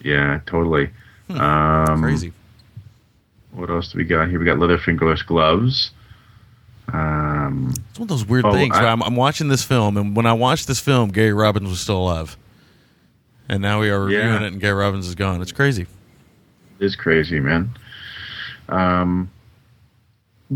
Yeah, 0.03 0.41
totally. 0.45 0.89
Um, 1.29 1.85
Hmm. 1.87 2.03
Crazy. 2.03 2.33
What 3.51 3.69
else 3.69 3.91
do 3.91 3.97
we 3.97 4.03
got 4.03 4.29
here? 4.29 4.37
We 4.37 4.45
got 4.45 4.59
leather 4.59 4.77
fingerless 4.77 5.23
gloves. 5.23 5.91
Um, 6.93 7.73
It's 7.89 7.99
one 7.99 8.05
of 8.05 8.09
those 8.09 8.25
weird 8.25 8.45
Oh, 8.45 8.51
things. 8.53 8.75
I- 8.75 8.81
where 8.81 8.91
I'm, 8.91 9.01
I'm 9.03 9.15
watching 9.15 9.49
this 9.49 9.63
film, 9.63 9.97
and 9.97 10.15
when 10.15 10.25
I 10.25 10.33
watched 10.33 10.67
this 10.67 10.79
film, 10.79 11.09
Gary 11.09 11.33
Robbins 11.33 11.69
was 11.69 11.79
still 11.81 11.97
alive, 11.97 12.37
and 13.49 13.61
now 13.61 13.81
we 13.81 13.89
are 13.89 13.99
reviewing 14.03 14.25
Yeah. 14.27 14.43
it, 14.43 14.51
and 14.53 14.61
Gary 14.61 14.75
Robbins 14.75 15.07
is 15.07 15.15
gone. 15.15 15.41
It's 15.41 15.51
crazy. 15.51 15.85
It's 16.79 16.95
crazy, 16.95 17.39
man. 17.39 17.71
Um, 18.69 19.29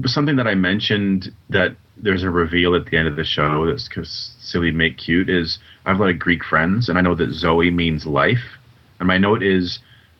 something 0.05 0.35
that 0.37 0.47
I 0.47 0.55
mentioned 0.55 1.33
that 1.49 1.75
there's 1.97 2.23
a 2.23 2.29
reveal 2.29 2.75
at 2.75 2.85
the 2.85 2.97
end 2.97 3.07
of 3.07 3.15
the 3.15 3.23
show 3.23 3.65
that's 3.65 3.87
because 3.87 4.31
silly 4.39 4.71
make 4.71 4.97
cute 4.97 5.29
is 5.29 5.59
I 5.85 5.89
have 5.91 5.99
a 5.99 6.03
lot 6.03 6.09
of 6.11 6.19
Greek 6.19 6.43
friends, 6.43 6.87
and 6.89 6.97
I 6.97 7.01
know 7.01 7.15
that 7.15 7.31
Zoe 7.33 7.71
means 7.71 8.05
life, 8.05 8.57
and 8.99 9.07
my 9.07 9.17
note 9.17 9.43
is 9.43 9.79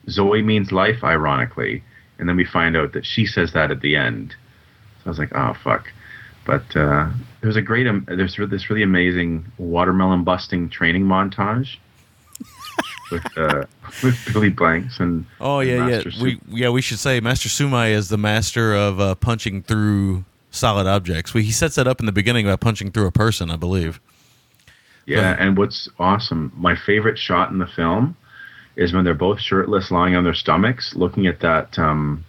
Zoe 0.09 0.41
means 0.41 0.71
life, 0.71 1.03
ironically, 1.03 1.83
and 2.19 2.27
then 2.27 2.35
we 2.35 2.43
find 2.45 2.75
out 2.75 2.93
that 2.93 3.05
she 3.05 3.25
says 3.25 3.53
that 3.53 3.71
at 3.71 3.81
the 3.81 3.95
end. 3.95 4.35
So 4.99 5.07
I 5.07 5.09
was 5.09 5.19
like, 5.19 5.31
oh 5.33 5.53
fuck. 5.63 5.87
But 6.45 6.75
uh, 6.75 7.09
there's 7.41 7.55
a 7.55 7.61
great, 7.61 7.87
um, 7.87 8.05
there's 8.07 8.35
this 8.35 8.69
really 8.69 8.83
amazing 8.83 9.45
watermelon 9.57 10.23
busting 10.23 10.69
training 10.69 11.03
montage 11.03 11.77
with 13.11 13.37
uh, 13.37 13.65
with 14.03 14.17
Billy 14.33 14.49
Blanks 14.49 14.99
and 14.99 15.25
Oh 15.39 15.59
and 15.59 15.69
yeah, 15.69 15.87
yeah. 15.87 16.03
We 16.21 16.39
yeah 16.47 16.69
we 16.69 16.81
should 16.81 16.99
say 16.99 17.19
Master 17.19 17.49
Sumai 17.49 17.91
is 17.91 18.09
the 18.09 18.17
master 18.17 18.75
of 18.75 18.99
uh, 18.99 19.15
punching 19.15 19.63
through 19.63 20.25
solid 20.49 20.87
objects. 20.87 21.33
We, 21.33 21.43
he 21.43 21.51
sets 21.51 21.75
that 21.75 21.87
up 21.87 21.99
in 21.99 22.05
the 22.05 22.11
beginning 22.11 22.45
by 22.45 22.55
punching 22.55 22.91
through 22.91 23.07
a 23.07 23.11
person, 23.11 23.51
I 23.51 23.55
believe. 23.55 23.99
Yeah, 25.05 25.35
and 25.39 25.57
what's 25.57 25.89
awesome, 25.99 26.53
my 26.55 26.75
favorite 26.75 27.17
shot 27.17 27.51
in 27.51 27.57
the 27.57 27.67
film 27.67 28.15
is 28.75 28.93
when 28.93 29.03
they're 29.03 29.13
both 29.13 29.39
shirtless, 29.39 29.91
lying 29.91 30.15
on 30.15 30.23
their 30.23 30.33
stomachs, 30.33 30.95
looking 30.95 31.27
at 31.27 31.39
that 31.41 31.77
um, 31.77 32.23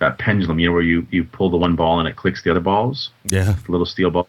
that 0.00 0.18
pendulum. 0.18 0.58
You 0.58 0.68
know 0.68 0.72
where 0.72 0.82
you 0.82 1.06
you 1.10 1.24
pull 1.24 1.48
the 1.50 1.56
one 1.56 1.76
ball 1.76 2.00
and 2.00 2.08
it 2.08 2.16
clicks 2.16 2.42
the 2.42 2.50
other 2.50 2.60
balls, 2.60 3.10
Yeah, 3.26 3.54
little 3.68 3.86
steel 3.86 4.10
balls. 4.10 4.26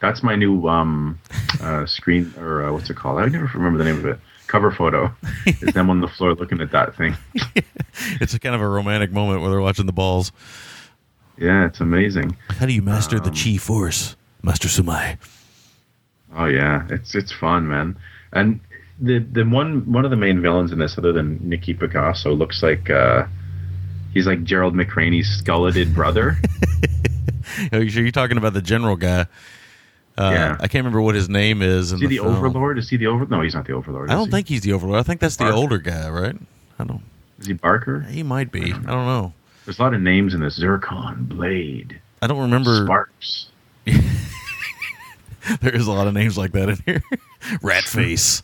That's 0.00 0.22
my 0.22 0.34
new 0.36 0.66
um, 0.68 1.18
uh, 1.60 1.84
screen 1.86 2.32
or 2.38 2.64
uh, 2.64 2.72
what's 2.72 2.88
it 2.88 2.96
called? 2.96 3.18
I 3.20 3.26
never 3.26 3.50
remember 3.54 3.78
the 3.78 3.84
name 3.84 3.98
of 3.98 4.06
it. 4.06 4.18
Cover 4.46 4.70
photo 4.70 5.12
is 5.46 5.74
them 5.74 5.90
on 5.90 6.00
the 6.00 6.08
floor 6.08 6.34
looking 6.34 6.60
at 6.62 6.70
that 6.70 6.96
thing. 6.96 7.14
it's 8.20 8.32
a 8.32 8.38
kind 8.38 8.54
of 8.54 8.60
a 8.62 8.68
romantic 8.68 9.10
moment 9.12 9.42
where 9.42 9.50
they're 9.50 9.60
watching 9.60 9.84
the 9.86 9.92
balls. 9.92 10.32
Yeah, 11.36 11.66
it's 11.66 11.80
amazing. 11.80 12.36
How 12.50 12.66
do 12.66 12.72
you 12.72 12.80
master 12.82 13.18
Um, 13.18 13.24
the 13.24 13.30
chi 13.30 13.58
force, 13.58 14.16
Master 14.42 14.68
Sumai? 14.68 15.18
Oh 16.34 16.46
yeah, 16.46 16.86
it's 16.90 17.14
it's 17.14 17.32
fun, 17.32 17.68
man. 17.68 17.96
And 18.32 18.60
the 19.00 19.18
the 19.18 19.44
one 19.44 19.90
one 19.92 20.04
of 20.04 20.10
the 20.10 20.16
main 20.16 20.40
villains 20.40 20.72
in 20.72 20.78
this, 20.78 20.96
other 20.98 21.12
than 21.12 21.38
Nikki 21.42 21.74
Picasso, 21.74 22.34
looks 22.34 22.62
like 22.62 22.88
uh, 22.90 23.26
he's 24.18 24.26
like 24.26 24.44
Gerald 24.44 24.74
McRaney's 24.74 25.28
skeleted 25.28 25.94
brother. 25.94 26.36
Are 27.72 27.82
you 27.82 27.90
sure 27.90 28.02
you're 28.02 28.12
talking 28.12 28.36
about 28.36 28.52
the 28.52 28.62
general 28.62 28.96
guy? 28.96 29.22
Uh, 30.16 30.30
Yeah. 30.32 30.56
I 30.60 30.68
can't 30.68 30.84
remember 30.84 31.00
what 31.00 31.14
his 31.14 31.28
name 31.28 31.62
is. 31.62 31.92
Is 31.92 32.00
he 32.00 32.06
the 32.06 32.16
film. 32.16 32.34
Overlord? 32.36 32.78
Is 32.78 32.88
he 32.90 32.96
the 32.96 33.06
Over? 33.06 33.26
No, 33.26 33.40
he's 33.40 33.54
not 33.54 33.66
the 33.66 33.72
Overlord. 33.72 34.10
I 34.10 34.14
don't 34.14 34.26
he? 34.26 34.30
think 34.32 34.48
he's 34.48 34.60
the 34.62 34.72
Overlord. 34.72 34.98
I 35.00 35.02
think 35.02 35.20
that's 35.20 35.36
the 35.36 35.50
older 35.50 35.78
guy, 35.78 36.08
right? 36.10 36.36
I 36.78 36.84
don't. 36.84 37.02
Is 37.38 37.46
he 37.46 37.52
Barker? 37.52 38.00
He 38.00 38.22
might 38.22 38.50
be. 38.52 38.64
I 38.64 38.76
don't 38.76 38.86
know. 39.06 39.32
There's 39.64 39.78
a 39.78 39.82
lot 39.82 39.94
of 39.94 40.00
names 40.02 40.34
in 40.34 40.40
this. 40.40 40.54
Zircon, 40.56 41.24
Blade, 41.24 42.00
I 42.20 42.26
don't 42.26 42.40
remember. 42.40 42.84
Sparks. 42.84 43.46
There 45.62 45.74
is 45.74 45.86
a 45.86 45.92
lot 45.92 46.06
of 46.06 46.12
names 46.14 46.36
like 46.36 46.52
that 46.52 46.68
in 46.68 46.76
here. 46.84 47.02
Ratface. 47.62 48.42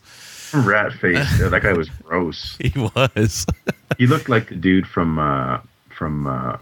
Ratface. 0.55 1.41
Yeah, 1.41 1.49
that 1.49 1.63
guy 1.63 1.73
was 1.73 1.89
gross. 1.89 2.57
he 2.61 2.73
was. 2.79 3.47
He 3.97 4.09
looked 4.09 4.29
like 4.29 4.49
the 4.49 4.57
dude 4.57 4.89
from 4.89 5.21
uh, 5.21 5.61
from 5.97 6.27
uh, 6.27 6.57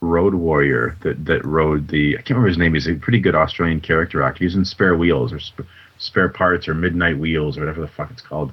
Road 0.00 0.34
Warrior 0.34 0.96
that 1.02 1.24
that 1.26 1.44
rode 1.44 1.86
the. 1.88 2.14
I 2.14 2.22
can't 2.22 2.30
remember 2.30 2.48
his 2.48 2.58
name. 2.58 2.74
He's 2.74 2.88
a 2.88 2.94
pretty 2.94 3.20
good 3.20 3.36
Australian 3.36 3.80
character 3.80 4.20
actor. 4.20 4.42
He's 4.42 4.56
in 4.56 4.64
Spare 4.64 4.96
Wheels 4.96 5.32
or 5.32 5.38
Sp- 5.38 5.62
Spare 5.98 6.28
Parts 6.28 6.66
or 6.66 6.74
Midnight 6.74 7.18
Wheels 7.18 7.56
or 7.56 7.60
whatever 7.60 7.80
the 7.80 7.86
fuck 7.86 8.10
it's 8.10 8.20
called. 8.20 8.52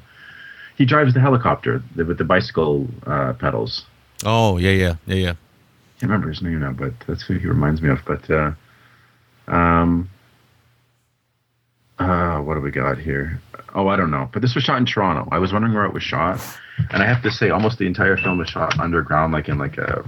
He 0.77 0.85
drives 0.85 1.15
the 1.15 1.22
helicopter 1.22 1.81
the, 1.95 2.05
with 2.05 2.19
the 2.19 2.23
bicycle 2.23 2.88
uh, 3.07 3.34
pedals. 3.34 3.85
oh 4.26 4.57
yeah, 4.59 4.72
yeah, 4.72 4.95
yeah, 5.07 5.15
yeah. 5.15 5.31
I 5.31 5.99
can't 5.99 6.11
remember 6.11 6.30
his 6.30 6.43
name 6.43 6.59
now, 6.59 6.72
but 6.72 6.93
that's 7.07 7.23
who 7.23 7.35
he 7.39 7.47
reminds 7.47 7.81
me 7.81 7.89
of. 7.89 7.99
But 8.05 8.30
uh, 8.30 8.51
um, 9.47 10.07
uh, 11.97 12.39
what 12.41 12.55
do 12.55 12.61
we 12.61 12.72
got 12.72 12.97
here? 12.97 13.41
Oh, 13.73 13.88
I 13.88 13.95
don't 13.95 14.11
know. 14.11 14.30
But 14.31 14.41
this 14.41 14.56
was 14.56 14.64
shot 14.64 14.77
in 14.77 14.85
Toronto. 14.85 15.27
I 15.31 15.39
was 15.39 15.53
wondering 15.53 15.73
where 15.73 15.85
it 15.85 15.93
was 15.93 16.03
shot, 16.03 16.39
and 16.91 17.02
I 17.02 17.06
have 17.06 17.22
to 17.23 17.31
say, 17.31 17.49
almost 17.49 17.77
the 17.77 17.88
entire 17.88 18.18
film 18.18 18.38
was 18.38 18.49
shot 18.49 18.80
underground, 18.80 19.34
like 19.34 19.48
in 19.49 19.57
like 19.57 19.77
a. 19.77 20.07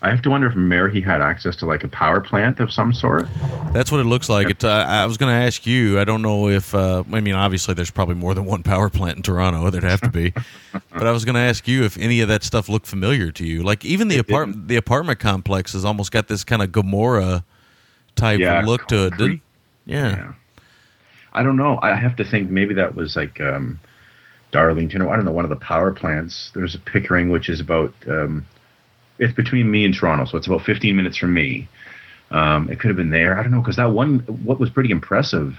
I 0.00 0.10
have 0.10 0.22
to 0.22 0.30
wonder 0.30 0.46
if 0.46 0.54
Mehri 0.54 1.04
had 1.04 1.20
access 1.20 1.56
to 1.56 1.66
like 1.66 1.82
a 1.82 1.88
power 1.88 2.20
plant 2.20 2.60
of 2.60 2.72
some 2.72 2.94
sort. 2.94 3.26
That's 3.72 3.90
what 3.90 4.00
it 4.00 4.04
looks 4.04 4.28
like. 4.28 4.48
It. 4.48 4.62
Uh, 4.62 4.86
I 4.88 5.06
was 5.06 5.16
going 5.16 5.32
to 5.32 5.44
ask 5.44 5.66
you. 5.66 5.98
I 5.98 6.04
don't 6.04 6.22
know 6.22 6.48
if. 6.48 6.72
Uh, 6.72 7.02
I 7.12 7.20
mean, 7.20 7.34
obviously, 7.34 7.74
there's 7.74 7.90
probably 7.90 8.14
more 8.14 8.32
than 8.32 8.44
one 8.44 8.62
power 8.62 8.90
plant 8.90 9.16
in 9.16 9.22
Toronto. 9.24 9.68
There'd 9.70 9.82
have 9.82 10.00
to 10.02 10.10
be. 10.10 10.32
but 10.72 11.04
I 11.04 11.10
was 11.10 11.24
going 11.24 11.34
to 11.34 11.40
ask 11.40 11.66
you 11.66 11.82
if 11.82 11.98
any 11.98 12.20
of 12.20 12.28
that 12.28 12.44
stuff 12.44 12.68
looked 12.68 12.86
familiar 12.86 13.32
to 13.32 13.44
you. 13.44 13.64
Like 13.64 13.84
even 13.84 14.06
the 14.06 14.18
apartment, 14.18 14.68
the 14.68 14.76
apartment 14.76 15.18
complex 15.18 15.72
has 15.72 15.84
almost 15.84 16.12
got 16.12 16.28
this 16.28 16.44
kind 16.44 16.62
of 16.62 16.70
Gomorrah 16.70 17.44
type 18.14 18.38
Yeah, 18.38 18.60
look 18.64 18.86
to 18.88 19.06
it. 19.06 19.16
Didn't? 19.16 19.42
Yeah. 19.84 20.10
Yeah. 20.10 20.32
I 21.32 21.42
don't 21.42 21.56
know. 21.56 21.78
I 21.82 21.94
have 21.94 22.16
to 22.16 22.24
think 22.24 22.50
maybe 22.50 22.74
that 22.74 22.94
was 22.94 23.16
like 23.16 23.40
um, 23.40 23.78
Darlington 24.52 25.02
or 25.02 25.10
I 25.10 25.16
don't 25.16 25.24
know 25.24 25.32
one 25.32 25.44
of 25.44 25.50
the 25.50 25.56
power 25.56 25.92
plants. 25.92 26.50
There's 26.54 26.74
a 26.74 26.78
Pickering, 26.78 27.30
which 27.30 27.48
is 27.48 27.60
about 27.60 27.92
um, 28.08 28.46
it's 29.18 29.34
between 29.34 29.70
me 29.70 29.84
and 29.84 29.94
Toronto, 29.94 30.24
so 30.24 30.36
it's 30.38 30.46
about 30.46 30.62
15 30.62 30.94
minutes 30.96 31.16
from 31.16 31.34
me. 31.34 31.68
Um, 32.30 32.70
it 32.70 32.78
could 32.78 32.88
have 32.88 32.96
been 32.96 33.10
there. 33.10 33.38
I 33.38 33.42
don't 33.42 33.52
know 33.52 33.60
because 33.60 33.76
that 33.76 33.90
one 33.90 34.20
what 34.44 34.58
was 34.60 34.70
pretty 34.70 34.90
impressive. 34.90 35.56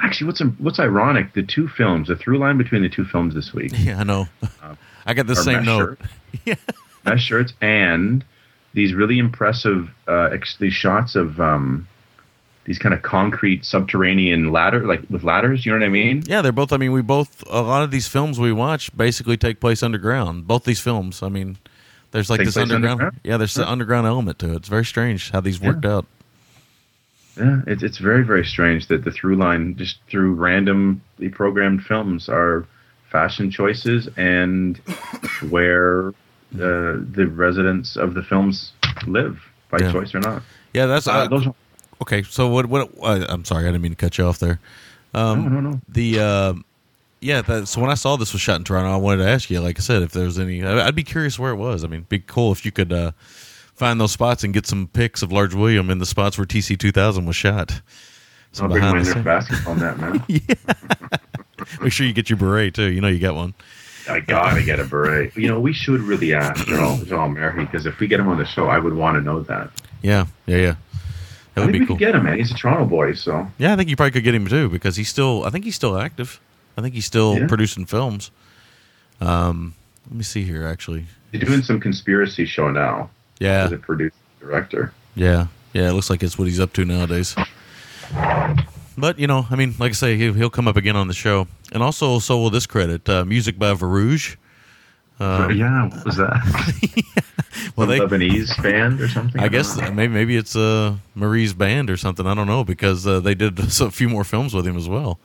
Actually, 0.00 0.26
what's 0.28 0.40
what's 0.58 0.80
ironic? 0.80 1.32
The 1.34 1.42
two 1.42 1.68
films, 1.68 2.08
the 2.08 2.16
through 2.16 2.38
line 2.38 2.58
between 2.58 2.82
the 2.82 2.88
two 2.88 3.04
films 3.04 3.34
this 3.34 3.52
week, 3.52 3.72
Yeah, 3.76 4.00
I 4.00 4.04
know. 4.04 4.26
I 5.06 5.14
got 5.14 5.26
the 5.26 5.36
same 5.36 5.64
note. 5.64 5.98
shirts. 6.44 6.62
mesh 7.04 7.22
shirts 7.24 7.52
and 7.60 8.24
these 8.74 8.94
really 8.94 9.18
impressive 9.18 9.90
uh, 10.08 10.30
ex- 10.32 10.56
these 10.58 10.72
shots 10.72 11.14
of 11.14 11.40
um, 11.40 11.86
these 12.64 12.78
kind 12.78 12.94
of 12.94 13.02
concrete 13.02 13.64
subterranean 13.64 14.52
ladder, 14.52 14.86
like 14.86 15.02
with 15.10 15.24
ladders. 15.24 15.66
You 15.66 15.72
know 15.72 15.78
what 15.78 15.86
I 15.86 15.88
mean? 15.88 16.22
Yeah, 16.26 16.42
they're 16.42 16.52
both. 16.52 16.72
I 16.72 16.76
mean, 16.76 16.92
we 16.92 17.02
both. 17.02 17.42
A 17.50 17.60
lot 17.62 17.82
of 17.82 17.90
these 17.90 18.06
films 18.08 18.38
we 18.38 18.52
watch 18.52 18.96
basically 18.96 19.36
take 19.36 19.58
place 19.60 19.82
underground. 19.82 20.46
Both 20.46 20.64
these 20.64 20.80
films. 20.80 21.22
I 21.22 21.28
mean, 21.28 21.58
there's 22.12 22.30
like 22.30 22.38
Take 22.38 22.46
this 22.46 22.56
underground. 22.56 22.84
underground? 23.00 23.20
Yeah, 23.24 23.36
there's 23.36 23.56
an 23.56 23.64
Huh. 23.64 23.72
underground 23.72 24.06
element 24.06 24.38
to 24.40 24.52
it. 24.52 24.56
It's 24.56 24.68
very 24.68 24.84
strange 24.84 25.30
how 25.30 25.40
these 25.40 25.60
worked 25.60 25.84
out. 25.84 26.06
Yeah, 27.36 27.62
it's 27.66 27.82
it's 27.82 27.96
very 27.98 28.22
very 28.24 28.44
strange 28.44 28.88
that 28.88 29.04
the 29.04 29.10
through 29.10 29.36
line 29.36 29.74
just 29.76 29.96
through 30.08 30.34
randomly 30.34 31.28
programmed 31.30 31.82
films 31.84 32.28
are 32.28 32.66
fashion 33.10 33.50
choices 33.50 34.06
and 34.18 34.76
where 35.48 36.12
the 36.52 37.04
the 37.12 37.26
residents 37.26 37.96
of 37.96 38.12
the 38.14 38.22
films 38.22 38.72
live 39.06 39.40
by 39.70 39.78
Yeah. 39.78 39.92
choice 39.92 40.14
or 40.14 40.20
not. 40.20 40.42
Yeah, 40.74 40.84
that's 40.86 41.08
Uh, 41.08 41.12
uh, 41.12 41.28
those 41.28 41.46
are, 41.46 41.54
okay. 42.02 42.22
So 42.22 42.48
what? 42.48 42.66
What? 42.66 42.90
Uh, 43.02 43.26
I'm 43.28 43.44
sorry, 43.44 43.64
I 43.64 43.68
didn't 43.68 43.82
mean 43.82 43.92
to 43.92 43.96
cut 43.96 44.18
you 44.18 44.26
off 44.26 44.38
there. 44.38 44.60
Um, 45.14 45.44
no, 45.44 45.48
no, 45.48 45.70
no. 45.70 45.80
The 45.88 46.20
uh, 46.20 46.54
yeah. 47.20 47.42
That, 47.42 47.68
so 47.68 47.80
when 47.80 47.90
I 47.90 47.94
saw 47.94 48.16
this 48.16 48.32
was 48.32 48.42
shot 48.42 48.56
in 48.56 48.64
Toronto, 48.64 48.92
I 48.92 48.96
wanted 48.96 49.24
to 49.24 49.28
ask 49.28 49.50
you, 49.50 49.60
like 49.60 49.78
I 49.78 49.82
said, 49.82 50.02
if 50.02 50.12
there's 50.12 50.38
any. 50.38 50.64
I'd 50.64 50.94
be 50.94 51.04
curious 51.04 51.38
where 51.38 51.52
it 51.52 51.56
was. 51.56 51.84
I 51.84 51.88
mean, 51.88 52.06
be 52.08 52.18
cool 52.20 52.52
if 52.52 52.64
you 52.64 52.72
could 52.72 52.92
uh, 52.92 53.12
find 53.74 54.00
those 54.00 54.12
spots 54.12 54.44
and 54.44 54.54
get 54.54 54.66
some 54.66 54.88
pics 54.88 55.22
of 55.22 55.32
Large 55.32 55.54
William 55.54 55.90
in 55.90 55.98
the 55.98 56.06
spots 56.06 56.38
where 56.38 56.46
TC 56.46 56.78
2000 56.78 57.26
was 57.26 57.36
shot. 57.36 57.72
I'll 57.72 57.80
Some 58.52 58.68
bring 58.68 58.80
behind 58.80 59.06
the 59.06 59.20
basketball 59.22 59.74
net, 59.76 59.98
man. 59.98 60.24
Make 61.80 61.92
sure 61.92 62.06
you 62.06 62.12
get 62.12 62.28
your 62.28 62.36
beret 62.36 62.74
too. 62.74 62.90
You 62.90 63.00
know 63.00 63.08
you 63.08 63.18
got 63.18 63.34
one. 63.34 63.54
I 64.08 64.20
gotta 64.20 64.62
get 64.62 64.80
a 64.80 64.84
beret. 64.84 65.36
You 65.36 65.48
know, 65.48 65.60
we 65.60 65.72
should 65.72 66.00
really 66.00 66.34
ask 66.34 66.66
Joel, 66.66 66.98
Jalal 67.04 67.28
Mehri 67.28 67.70
because 67.70 67.86
if 67.86 67.98
we 68.00 68.08
get 68.08 68.20
him 68.20 68.28
on 68.28 68.38
the 68.38 68.44
show, 68.44 68.66
I 68.66 68.78
would 68.78 68.94
want 68.94 69.16
to 69.16 69.20
know 69.20 69.40
that. 69.42 69.70
Yeah, 70.02 70.26
yeah, 70.46 70.56
yeah. 70.56 70.74
That 71.54 71.62
I 71.62 71.64
would 71.66 71.72
think 71.72 71.72
be 71.72 71.80
we 71.80 71.86
cool. 71.86 71.96
could 71.96 72.00
get 72.00 72.14
him, 72.14 72.24
man. 72.24 72.38
He's 72.38 72.50
a 72.50 72.54
Toronto 72.54 72.86
boy, 72.86 73.12
so 73.14 73.46
Yeah, 73.58 73.72
I 73.72 73.76
think 73.76 73.90
you 73.90 73.96
probably 73.96 74.12
could 74.12 74.24
get 74.24 74.34
him 74.34 74.46
too 74.46 74.68
because 74.70 74.96
he's 74.96 75.08
still. 75.08 75.44
I 75.44 75.50
think 75.50 75.64
he's 75.64 75.74
still 75.74 75.98
active. 75.98 76.40
I 76.78 76.80
think 76.80 76.94
he's 76.94 77.04
still 77.04 77.38
Yeah. 77.38 77.46
producing 77.46 77.84
films. 77.84 78.30
Um, 79.20 79.74
let 80.08 80.16
me 80.16 80.22
see 80.24 80.42
here. 80.44 80.66
Actually, 80.66 81.06
he's 81.30 81.42
doing 81.42 81.62
some 81.62 81.78
conspiracy 81.78 82.46
show 82.46 82.70
now 82.70 83.10
yeah, 83.38 83.64
as 83.64 83.72
a 83.72 83.76
producer 83.78 84.14
director. 84.40 84.92
yeah, 85.14 85.46
yeah. 85.74 85.90
It 85.90 85.92
looks 85.92 86.08
like 86.10 86.22
it's 86.22 86.38
what 86.38 86.48
he's 86.48 86.58
up 86.60 86.72
to 86.74 86.84
nowadays. 86.84 87.36
But 88.96 89.18
you 89.18 89.26
know, 89.26 89.46
I 89.50 89.56
mean, 89.56 89.74
like 89.78 89.90
I 89.90 89.94
say, 89.94 90.16
he'll, 90.16 90.34
he'll 90.34 90.50
come 90.50 90.68
up 90.68 90.76
again 90.76 90.96
on 90.96 91.08
the 91.08 91.14
show, 91.14 91.48
and 91.72 91.82
also 91.82 92.18
so 92.18 92.38
will 92.38 92.50
this 92.50 92.66
credit. 92.66 93.08
Uh, 93.08 93.24
music 93.24 93.58
by 93.58 93.72
Varouje. 93.74 94.36
Um, 95.22 95.52
yeah, 95.56 95.88
what 95.88 96.04
was 96.04 96.16
that? 96.16 97.02
Well, 97.76 97.86
they- 97.86 98.00
Lebanese 98.00 98.60
band 98.62 99.00
or 99.00 99.08
something. 99.08 99.40
I 99.40 99.44
don't 99.44 99.52
guess 99.52 99.76
know. 99.76 99.90
maybe 99.92 100.12
maybe 100.12 100.36
it's 100.36 100.56
uh, 100.56 100.96
Mehri's 101.14 101.54
band 101.54 101.90
or 101.90 101.96
something. 101.96 102.26
I 102.26 102.34
don't 102.34 102.46
know 102.46 102.64
because 102.64 103.06
uh, 103.06 103.20
they 103.20 103.34
did 103.34 103.58
a 103.80 103.90
few 103.90 104.08
more 104.08 104.24
films 104.24 104.52
with 104.54 104.66
him 104.66 104.76
as 104.76 104.88
well. 104.88 105.18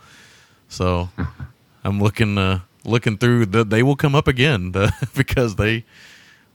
So 0.69 1.09
I'm 1.83 2.01
looking 2.01 2.37
uh, 2.37 2.59
looking 2.85 3.17
through. 3.17 3.47
The, 3.47 3.63
they 3.63 3.81
will 3.83 3.95
come 3.95 4.13
up 4.15 4.27
again 4.27 4.71
uh, 4.75 4.91
because 5.15 5.55
they 5.55 5.83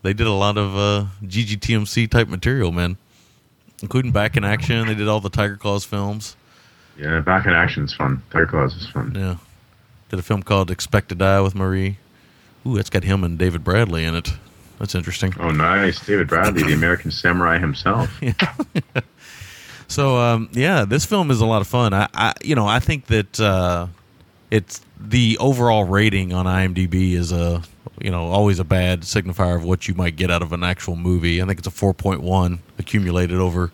they 0.02 0.12
did 0.12 0.27
a 0.27 0.32
lot 0.32 0.56
of 0.56 0.77
uh, 0.77 1.06
GGTMC 1.24 2.09
type 2.10 2.28
material, 2.28 2.70
man, 2.73 2.97
including 3.82 4.12
Back 4.12 4.36
in 4.36 4.44
Action. 4.44 4.86
They 4.86 4.94
did 4.94 5.09
all 5.09 5.20
the 5.20 5.31
Tiger 5.31 5.56
Claws 5.56 5.85
films. 5.85 6.36
Yeah, 6.98 7.20
Back 7.20 7.47
in 7.47 7.52
Action 7.52 7.85
is 7.85 7.94
fun. 7.94 8.23
Tiger 8.31 8.47
Claws 8.47 8.74
is 8.77 8.89
fun. 8.89 9.14
Yeah, 9.14 9.36
did 10.10 10.19
a 10.19 10.23
film 10.23 10.43
called 10.43 10.70
Expect 10.70 11.09
to 11.10 11.14
Die 11.14 11.40
with 11.40 11.55
Marie. 11.55 11.97
Ooh, 12.66 12.76
that's 12.76 12.90
got 12.90 13.05
him 13.05 13.24
and 13.24 13.39
David 13.39 13.64
Bradley 13.64 14.05
in 14.05 14.14
it. 14.14 14.32
That's 14.78 14.94
interesting. 14.94 15.34
Oh, 15.39 15.51
nice, 15.51 16.05
David 16.05 16.28
Bradley, 16.28 16.62
the 16.64 16.72
American 16.72 17.10
Samurai 17.10 17.59
himself. 17.59 18.10
yeah. 18.20 18.32
So 19.93 20.16
um, 20.16 20.48
yeah, 20.52 20.86
this 20.86 21.05
film 21.05 21.30
is 21.30 21.43
a 21.43 21.47
lot 21.47 21.60
of 21.60 21.68
fun. 21.68 21.93
I, 21.93 22.09
I 22.14 22.32
you 22.43 22.55
know 22.55 22.66
I 22.66 22.80
think 22.80 23.06
that 23.06 23.39
uh, 23.39 23.89
it's 24.51 24.80
the 24.98 25.36
overall 25.39 25.84
rating 25.84 26.32
on 26.32 26.47
IMDb 26.47 27.12
is 27.12 27.30
a 27.30 27.62
you 28.01 28.10
know 28.10 28.28
always 28.28 28.59
a 28.59 28.64
bad 28.64 29.02
signifier 29.02 29.55
of 29.55 29.64
what 29.64 29.89
you 29.89 29.94
might 29.94 30.16
get 30.16 30.30
out 30.30 30.40
of 30.40 30.55
an 30.55 30.64
actual 30.64 30.97
movie. 30.97 31.43
I 31.43 31.47
think 31.47 31.59
it's 31.59 31.68
a 31.68 31.70
four 31.70 31.93
point 31.93 32.22
one 32.22 32.60
accumulated 32.78 33.39
over 33.39 33.70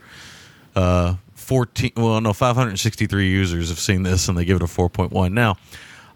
uh, 0.75 1.15
fourteen. 1.37 1.93
Well, 1.97 2.21
no, 2.21 2.33
five 2.33 2.57
hundred 2.57 2.79
sixty 2.81 3.07
three 3.07 3.31
users 3.31 3.69
have 3.69 3.79
seen 3.79 4.03
this 4.03 4.29
and 4.29 4.37
they 4.37 4.45
give 4.45 4.57
it 4.57 4.63
a 4.63 4.67
four 4.67 4.91
point 4.91 5.13
one. 5.13 5.35
Now, 5.35 5.57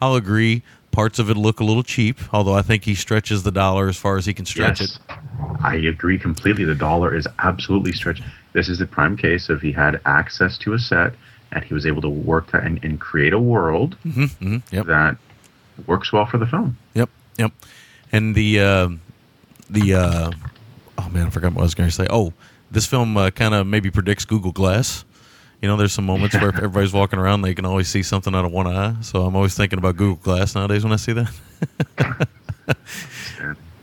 I'll 0.00 0.16
agree. 0.16 0.64
Parts 0.92 1.18
of 1.18 1.28
it 1.30 1.36
look 1.36 1.58
a 1.58 1.64
little 1.64 1.82
cheap, 1.82 2.20
although 2.32 2.54
I 2.54 2.62
think 2.62 2.84
he 2.84 2.94
stretches 2.94 3.42
the 3.42 3.50
dollar 3.50 3.88
as 3.88 3.96
far 3.96 4.16
as 4.18 4.26
he 4.26 4.34
can 4.34 4.44
stretch 4.46 4.80
Yes, 4.80 4.98
it. 5.08 5.16
I 5.62 5.74
agree 5.76 6.18
completely. 6.18 6.64
The 6.64 6.74
dollar 6.74 7.14
is 7.14 7.26
absolutely 7.38 7.92
stretched. 7.92 8.22
This 8.52 8.68
is 8.68 8.78
the 8.78 8.86
prime 8.86 9.16
case 9.16 9.48
of 9.48 9.62
he 9.62 9.72
had 9.72 10.00
access 10.04 10.58
to 10.58 10.74
a 10.74 10.78
set 10.78 11.14
and 11.50 11.64
he 11.64 11.72
was 11.74 11.86
able 11.86 12.02
to 12.02 12.08
work 12.10 12.50
that 12.52 12.64
and, 12.64 12.82
and 12.84 13.00
create 13.00 13.32
a 13.32 13.38
world 13.38 13.94
hmm 14.02 14.58
Yep. 14.70 14.86
that 14.86 15.16
works 15.86 16.12
well 16.12 16.26
for 16.26 16.38
the 16.38 16.46
film. 16.46 16.76
Yep, 16.94 17.08
yep. 17.38 17.52
And 18.12 18.34
the 18.34 18.60
uh, 18.60 18.88
the 19.70 19.94
uh, 19.94 20.30
oh 20.98 21.08
man, 21.08 21.26
I 21.26 21.30
forgot 21.30 21.54
what 21.54 21.62
I 21.62 21.64
was 21.64 21.74
going 21.74 21.88
to 21.88 21.94
say. 21.94 22.06
Oh, 22.10 22.34
this 22.70 22.84
film 22.86 23.16
uh, 23.16 23.30
kind 23.30 23.54
of 23.54 23.66
maybe 23.66 23.90
predicts 23.90 24.26
Google 24.26 24.52
Glass. 24.52 25.04
You 25.62 25.68
know, 25.68 25.76
there's 25.76 25.92
some 25.92 26.04
moments 26.04 26.34
where 26.34 26.48
if 26.50 26.56
everybody's 26.56 26.92
walking 26.92 27.20
around, 27.20 27.42
they 27.42 27.54
can 27.54 27.64
always 27.64 27.88
see 27.88 28.02
something 28.02 28.34
out 28.34 28.44
of 28.44 28.50
one 28.52 28.66
eye. 28.66 28.96
So 29.00 29.22
I'm 29.24 29.36
always 29.36 29.54
thinking 29.54 29.78
about 29.78 29.96
Google 29.96 30.16
Glass 30.16 30.54
nowadays 30.56 30.82
when 30.82 30.92
I 30.92 30.96
see 30.96 31.12
that. 31.12 32.28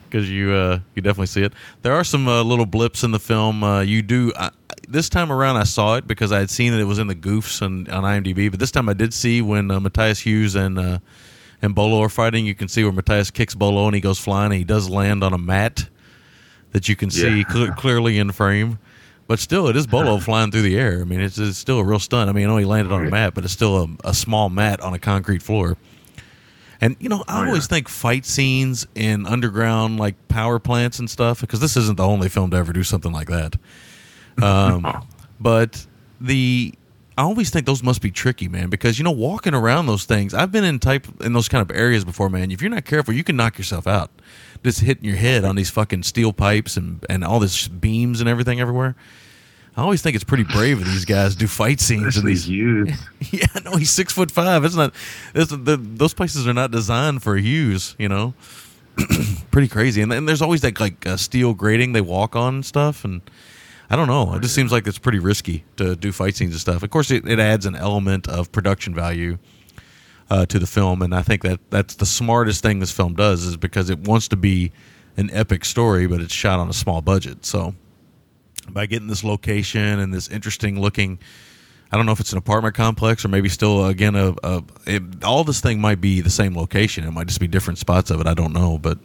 Because 0.10 0.28
you 0.30 0.52
uh, 0.54 0.80
you 0.96 1.04
definitely 1.04 1.28
see 1.28 1.44
it. 1.44 1.54
There 1.84 1.94
are 1.94 2.04
some 2.04 2.28
uh, 2.28 2.42
little 2.42 2.66
blips 2.66 3.04
in 3.04 3.12
the 3.12 3.20
film. 3.20 3.64
Uh, 3.64 3.82
you 3.82 4.02
do 4.02 4.34
I, 4.36 4.50
this 4.88 5.08
time 5.08 5.32
around. 5.32 5.58
I 5.58 5.66
saw 5.66 5.98
it 5.98 6.08
because 6.08 6.32
I 6.32 6.40
had 6.40 6.50
seen 6.50 6.72
that 6.72 6.80
it 6.80 6.86
was 6.86 6.98
in 6.98 7.06
the 7.06 7.14
goofs 7.14 7.62
and 7.62 7.88
on 7.90 8.04
IMDb. 8.04 8.50
But 8.50 8.60
this 8.60 8.72
time 8.72 8.90
I 8.90 8.94
did 8.94 9.14
see 9.14 9.44
when 9.44 9.70
uh, 9.70 9.80
Matthias 9.80 10.20
Hues 10.22 10.56
and 10.56 10.80
uh, 10.80 10.98
and 11.62 11.76
Bolo 11.76 12.02
are 12.02 12.10
fighting. 12.10 12.48
You 12.48 12.56
can 12.56 12.68
see 12.68 12.84
where 12.84 12.92
Matthias 12.92 13.30
kicks 13.30 13.54
Bolo 13.54 13.86
and 13.86 13.94
he 13.94 14.02
goes 14.02 14.18
flying. 14.18 14.52
And 14.52 14.58
he 14.58 14.64
does 14.64 14.90
land 14.90 15.24
on 15.24 15.32
a 15.32 15.38
mat 15.38 15.88
that 16.72 16.90
you 16.90 16.96
can 16.96 17.12
see 17.12 17.38
Yeah. 17.40 17.44
cle 17.44 17.72
clearly 17.74 18.18
in 18.18 18.32
frame. 18.32 18.80
But 19.30 19.38
still, 19.40 19.68
it 19.68 19.76
is 19.76 19.86
Bolo 19.86 20.18
flying 20.20 20.50
through 20.50 20.64
the 20.64 20.76
air. 20.76 21.02
I 21.02 21.04
mean, 21.04 21.22
it's, 21.22 21.38
it's 21.38 21.58
still 21.58 21.78
a 21.78 21.84
real 21.84 22.00
stunt. 22.00 22.32
I 22.32 22.34
mean, 22.34 22.46
I 22.46 22.48
know 22.48 22.58
he 22.58 22.66
landed 22.66 22.92
on 22.92 23.06
a 23.06 23.12
mat, 23.12 23.36
but 23.36 23.44
it's 23.44 23.54
still 23.54 23.78
a, 23.78 24.10
a 24.10 24.14
small 24.16 24.50
mat 24.50 24.82
on 24.82 24.96
a 24.96 25.00
concrete 25.00 25.44
floor. 25.44 25.78
And 26.82 26.96
you 27.00 27.10
know, 27.10 27.24
I 27.28 27.44
Oh, 27.44 27.48
always 27.48 27.68
think 27.68 27.90
fight 27.90 28.26
scenes 28.26 28.88
in 28.96 29.28
underground 29.28 30.00
like 30.00 30.16
power 30.30 30.58
plants 30.58 30.98
and 30.98 31.08
stuff 31.10 31.42
because 31.42 31.60
this 31.60 31.78
isn't 31.78 31.98
the 31.98 32.08
only 32.08 32.28
film 32.28 32.50
to 32.52 32.58
ever 32.58 32.74
do 32.74 32.84
something 32.84 33.12
like 33.12 33.28
that. 33.28 33.56
Um, 34.42 35.06
but 35.40 35.86
the 36.20 36.74
I 37.18 37.24
always 37.24 37.50
think 37.50 37.66
those 37.66 37.84
must 37.84 38.02
be 38.02 38.12
tricky, 38.12 38.48
man, 38.48 38.70
because 38.70 38.98
you 38.98 39.04
know, 39.04 39.12
walking 39.12 39.54
around 39.54 39.88
those 39.88 40.06
things. 40.06 40.34
I've 40.34 40.52
been 40.54 40.64
in 40.64 40.80
type 40.80 41.06
in 41.22 41.34
those 41.34 41.50
kind 41.50 41.62
of 41.62 41.76
areas 41.76 42.04
before, 42.06 42.30
man. 42.30 42.50
If 42.50 42.62
you're 42.62 42.72
not 42.72 42.86
careful, 42.86 43.14
you 43.14 43.26
can 43.26 43.36
knock 43.36 43.58
yourself 43.60 43.86
out, 43.86 44.10
just 44.64 44.82
hitting 44.82 45.06
your 45.06 45.16
head 45.16 45.46
on 45.46 45.56
these 45.56 45.70
fucking 45.70 46.04
steel 46.04 46.34
pipes 46.34 46.78
and 46.78 47.06
and 47.10 47.24
all 47.24 47.40
this 47.40 47.68
beams 47.68 48.20
and 48.20 48.30
everything 48.30 48.60
everywhere. 48.60 48.96
I 49.78 49.82
always 49.82 50.02
think 50.02 50.16
it's 50.16 50.26
pretty 50.26 50.44
brave 50.44 50.82
of 50.82 50.86
these 50.86 51.06
guys 51.06 51.34
to 51.34 51.40
do 51.40 51.48
fight 51.48 51.80
scenes 51.80 52.18
in 52.18 52.26
these 52.26 52.50
youth. 52.50 53.00
yeah, 53.32 53.46
no, 53.64 53.78
he's 53.78 53.92
six 53.92 54.12
foot 54.12 54.30
five. 54.30 54.66
It's 54.66 54.76
not. 54.76 54.94
It's, 55.34 55.52
the, 55.52 55.78
those 55.78 56.14
places 56.14 56.48
are 56.48 56.54
not 56.54 56.72
designed 56.72 57.24
for 57.24 57.38
Hues. 57.38 57.96
You 57.98 58.10
know, 58.10 58.34
pretty 59.52 59.68
crazy. 59.68 60.02
And 60.02 60.12
then 60.12 60.26
there's 60.26 60.42
always 60.42 60.62
that 60.62 60.80
like 60.80 61.06
uh, 61.06 61.18
steel 61.18 61.54
grating 61.54 61.94
they 61.94 62.02
walk 62.02 62.36
on 62.36 62.56
and 62.56 62.66
stuff. 62.66 63.06
And 63.06 63.22
I 63.90 63.96
don't 63.96 64.08
know. 64.08 64.34
It 64.36 64.42
just 64.42 64.56
seems 64.56 64.72
like 64.72 64.86
it's 64.88 65.00
pretty 65.00 65.20
risky 65.20 65.64
to 65.78 65.96
do 65.96 66.12
fight 66.12 66.36
scenes 66.36 66.52
and 66.52 66.62
stuff. 66.62 66.84
Of 66.84 66.90
course, 66.90 67.10
it, 67.12 67.28
it 67.28 67.40
adds 67.40 67.66
an 67.66 67.76
element 67.76 68.28
of 68.28 68.52
production 68.52 68.94
value 68.94 69.38
uh, 70.30 70.46
to 70.46 70.60
the 70.60 70.68
film, 70.68 71.02
and 71.02 71.14
I 71.14 71.22
think 71.22 71.42
that 71.44 71.60
that's 71.70 71.96
the 71.96 72.06
smartest 72.06 72.62
thing 72.62 72.80
this 72.80 72.92
film 72.92 73.16
does 73.16 73.44
is 73.44 73.58
because 73.58 73.90
it 73.90 74.00
wants 74.00 74.28
to 74.30 74.36
be 74.36 74.72
an 75.18 75.30
epic 75.34 75.66
story, 75.66 76.08
but 76.08 76.22
it's 76.22 76.34
shot 76.34 76.60
on 76.60 76.70
a 76.70 76.74
small 76.74 77.02
budget. 77.02 77.46
So 77.46 77.74
by 78.70 78.86
getting 78.86 79.08
this 79.08 79.24
location 79.24 80.00
and 80.00 80.14
this 80.14 80.28
interesting 80.28 80.80
looking 80.80 81.20
I 81.92 81.98
don't 81.98 82.06
know 82.06 82.12
if 82.12 82.20
it's 82.20 82.32
an 82.32 82.38
apartment 82.38 82.76
complex 82.76 83.26
or 83.26 83.30
maybe 83.30 83.50
still 83.50 83.88
again 83.88 84.16
a, 84.16 84.36
a 84.44 84.64
it, 84.86 85.24
all 85.24 85.44
this 85.44 85.60
thing 85.60 85.82
might 85.82 86.00
be 86.00 86.22
the 86.22 86.30
same 86.30 86.56
location. 86.56 87.04
It 87.04 87.12
might 87.12 87.28
just 87.28 87.40
be 87.40 87.48
different 87.48 87.80
spots 87.80 88.12
of 88.12 88.22
it. 88.22 88.28
I 88.28 88.36
don't 88.36 88.54
know, 88.54 88.78
but 88.78 89.00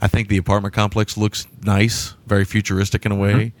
I 0.00 0.08
think 0.08 0.28
the 0.28 0.36
apartment 0.36 0.74
complex 0.74 1.16
looks 1.16 1.46
nice, 1.62 2.14
very 2.26 2.44
futuristic 2.44 3.06
in 3.06 3.12
a 3.12 3.16
way. 3.16 3.54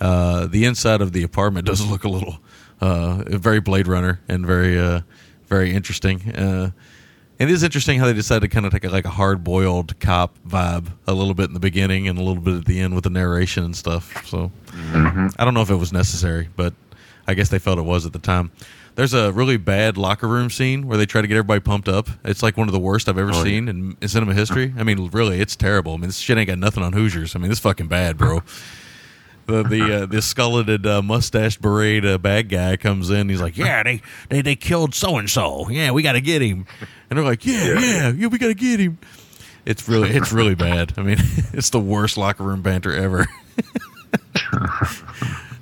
Uh, 0.00 0.46
the 0.46 0.64
inside 0.64 1.02
of 1.02 1.12
the 1.12 1.22
apartment 1.22 1.66
does 1.66 1.84
look 1.84 2.04
a 2.04 2.08
little 2.08 2.38
uh, 2.80 3.24
very 3.26 3.60
Blade 3.60 3.86
Runner 3.86 4.20
and 4.26 4.46
very 4.46 4.78
uh, 4.78 5.02
very 5.52 5.72
interesting. 5.74 6.30
Uh, 6.34 6.70
it 7.38 7.50
is 7.50 7.62
interesting 7.62 7.98
how 7.98 8.06
they 8.06 8.12
decided 8.14 8.40
to 8.42 8.48
kind 8.48 8.64
of 8.64 8.72
take 8.72 8.84
a, 8.84 8.88
like 8.88 9.04
a 9.04 9.10
hard 9.10 9.44
boiled 9.44 9.98
cop 10.00 10.38
vibe 10.48 10.86
a 11.06 11.12
little 11.12 11.34
bit 11.34 11.48
in 11.48 11.54
the 11.54 11.60
beginning 11.60 12.08
and 12.08 12.18
a 12.18 12.22
little 12.22 12.42
bit 12.42 12.54
at 12.56 12.64
the 12.64 12.80
end 12.80 12.94
with 12.94 13.04
the 13.04 13.10
narration 13.10 13.64
and 13.64 13.76
stuff. 13.76 14.24
So 14.26 14.50
I 14.72 15.44
don't 15.44 15.52
know 15.52 15.60
if 15.62 15.70
it 15.70 15.74
was 15.76 15.92
necessary, 15.92 16.48
but 16.56 16.72
I 17.26 17.34
guess 17.34 17.48
they 17.50 17.58
felt 17.58 17.78
it 17.78 17.82
was 17.84 18.06
at 18.06 18.12
the 18.12 18.18
time. 18.18 18.50
There's 18.94 19.12
a 19.14 19.32
really 19.32 19.56
bad 19.56 19.96
locker 19.96 20.28
room 20.28 20.50
scene 20.50 20.86
where 20.86 20.96
they 20.98 21.06
try 21.06 21.20
to 21.22 21.26
get 21.26 21.34
everybody 21.36 21.60
pumped 21.60 21.88
up. 21.88 22.08
It's 22.24 22.42
like 22.42 22.56
one 22.56 22.68
of 22.68 22.72
the 22.72 22.78
worst 22.80 23.08
I've 23.08 23.18
ever 23.18 23.30
Oh, 23.32 23.36
yeah. 23.38 23.42
seen 23.42 23.68
in, 23.68 23.96
in 24.00 24.08
cinema 24.08 24.34
history. 24.34 24.72
I 24.78 24.82
mean, 24.84 25.08
really, 25.12 25.40
it's 25.40 25.56
terrible. 25.56 25.94
I 25.94 25.96
mean, 25.96 26.08
this 26.08 26.18
shit 26.18 26.36
ain't 26.38 26.48
got 26.48 26.58
nothing 26.58 26.82
on 26.82 26.92
Hoosiers. 26.92 27.34
I 27.34 27.38
mean, 27.38 27.48
this 27.48 27.58
fucking 27.60 27.88
bad, 27.88 28.16
bro. 28.16 28.42
The 29.46 29.62
the 29.62 29.96
uh, 29.96 30.06
the 30.06 30.18
skulleted 30.18 30.86
uh, 30.86 31.02
mustached 31.02 31.60
beret 31.60 32.04
uh, 32.04 32.18
bad 32.18 32.48
guy 32.48 32.76
comes 32.76 33.10
in. 33.10 33.28
He's 33.28 33.40
like, 33.40 33.56
"Yeah, 33.56 33.82
they 33.82 34.02
they, 34.28 34.42
they 34.42 34.56
killed 34.56 34.94
so 34.94 35.18
and 35.18 35.28
so. 35.28 35.68
Yeah, 35.68 35.90
we 35.90 36.02
got 36.02 36.12
to 36.12 36.20
get 36.20 36.42
him." 36.42 36.66
And 37.10 37.18
they're 37.18 37.24
like, 37.24 37.44
"Yeah, 37.44 37.78
yeah, 37.78 38.12
yeah, 38.12 38.26
we 38.28 38.38
got 38.38 38.48
to 38.48 38.54
get 38.54 38.80
him." 38.80 38.98
It's 39.64 39.88
really 39.88 40.10
it's 40.10 40.32
really 40.32 40.54
bad. 40.54 40.94
I 40.96 41.02
mean, 41.02 41.18
it's 41.52 41.70
the 41.70 41.80
worst 41.80 42.16
locker 42.16 42.44
room 42.44 42.62
banter 42.62 42.92
ever. 42.92 43.26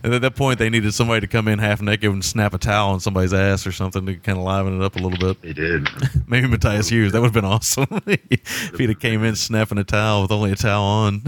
And 0.03 0.15
at 0.15 0.23
that 0.23 0.35
point, 0.35 0.59
they 0.59 0.71
needed 0.71 0.95
somebody 0.95 1.21
to 1.21 1.27
come 1.27 1.47
in 1.47 1.59
half 1.59 1.83
naked 1.83 2.11
and 2.11 2.25
snap 2.25 2.55
a 2.55 2.59
towel 2.59 2.93
on 2.93 3.01
somebody's 3.01 3.35
ass 3.35 3.67
or 3.67 3.73
something 3.73 4.07
to 4.07 4.17
kind 4.17 4.39
of 4.39 4.45
liven 4.45 4.81
it 4.81 4.85
up 4.85 4.97
a 4.97 4.99
little 4.99 5.19
bit. 5.19 5.43
They 5.43 5.53
did. 5.53 5.89
Maybe 6.27 6.49
Matthias 6.49 6.89
Hues. 6.89 7.13
That 7.13 7.21
would 7.21 7.27
have 7.27 7.35
been 7.35 7.45
awesome 7.45 7.87
if 8.07 8.79
he'd 8.79 8.89
have 8.89 8.99
came 8.99 9.23
in 9.25 9.37
snapping 9.37 9.77
a 9.79 9.85
towel 9.85 10.23
with 10.23 10.33
only 10.33 10.53
a 10.53 10.57
towel 10.57 10.85
on. 10.85 11.23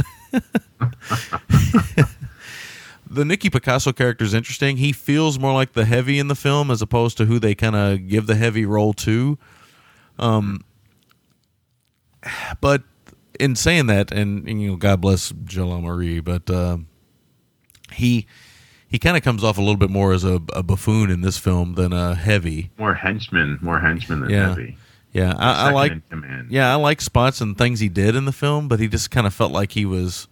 The 3.12 3.24
Nicky 3.24 3.50
Picasso 3.50 3.92
character 3.92 4.24
is 4.24 4.32
interesting. 4.34 4.78
He 4.78 4.92
feels 4.92 5.38
more 5.38 5.52
like 5.52 5.74
the 5.74 5.84
heavy 5.84 6.18
in 6.18 6.28
the 6.28 6.34
film 6.34 6.70
as 6.70 6.80
opposed 6.80 7.16
to 7.18 7.26
who 7.26 7.38
they 7.38 7.54
kind 7.54 7.76
of 7.76 8.08
give 8.08 8.26
the 8.26 8.34
heavy 8.36 8.64
role 8.64 8.92
to. 8.94 9.38
Um, 10.18 10.64
but 12.60 12.82
in 13.38 13.56
saying 13.56 13.86
that, 13.86 14.12
and, 14.12 14.48
and, 14.48 14.62
you 14.62 14.70
know, 14.70 14.76
God 14.76 15.00
bless 15.00 15.32
Jalal 15.44 15.82
Mehri, 15.82 16.22
but 16.22 16.48
um, 16.50 16.86
he 17.92 18.26
he 18.88 18.98
kind 18.98 19.16
of 19.16 19.22
comes 19.22 19.42
off 19.42 19.56
a 19.56 19.60
little 19.60 19.76
bit 19.76 19.90
more 19.90 20.12
as 20.12 20.22
a, 20.22 20.40
a 20.52 20.62
buffoon 20.62 21.10
in 21.10 21.22
this 21.22 21.38
film 21.38 21.74
than 21.74 21.92
a 21.92 22.14
heavy. 22.14 22.70
More 22.78 22.94
henchman, 22.94 23.58
more 23.62 23.80
henchman 23.80 24.20
than 24.20 24.30
Yeah. 24.30 24.48
heavy. 24.48 24.76
Yeah, 25.12 25.34
I, 25.38 25.68
I 25.68 25.72
like 25.72 25.92
yeah, 26.48 26.72
I 26.72 26.76
like 26.76 27.02
spots 27.02 27.42
and 27.42 27.56
things 27.58 27.80
he 27.80 27.90
did 27.90 28.16
in 28.16 28.24
the 28.24 28.32
film, 28.32 28.66
but 28.68 28.80
he 28.80 28.88
just 28.88 29.10
kind 29.10 29.26
of 29.26 29.34
felt 29.34 29.52
like 29.52 29.72
he 29.72 29.84
was 29.84 30.26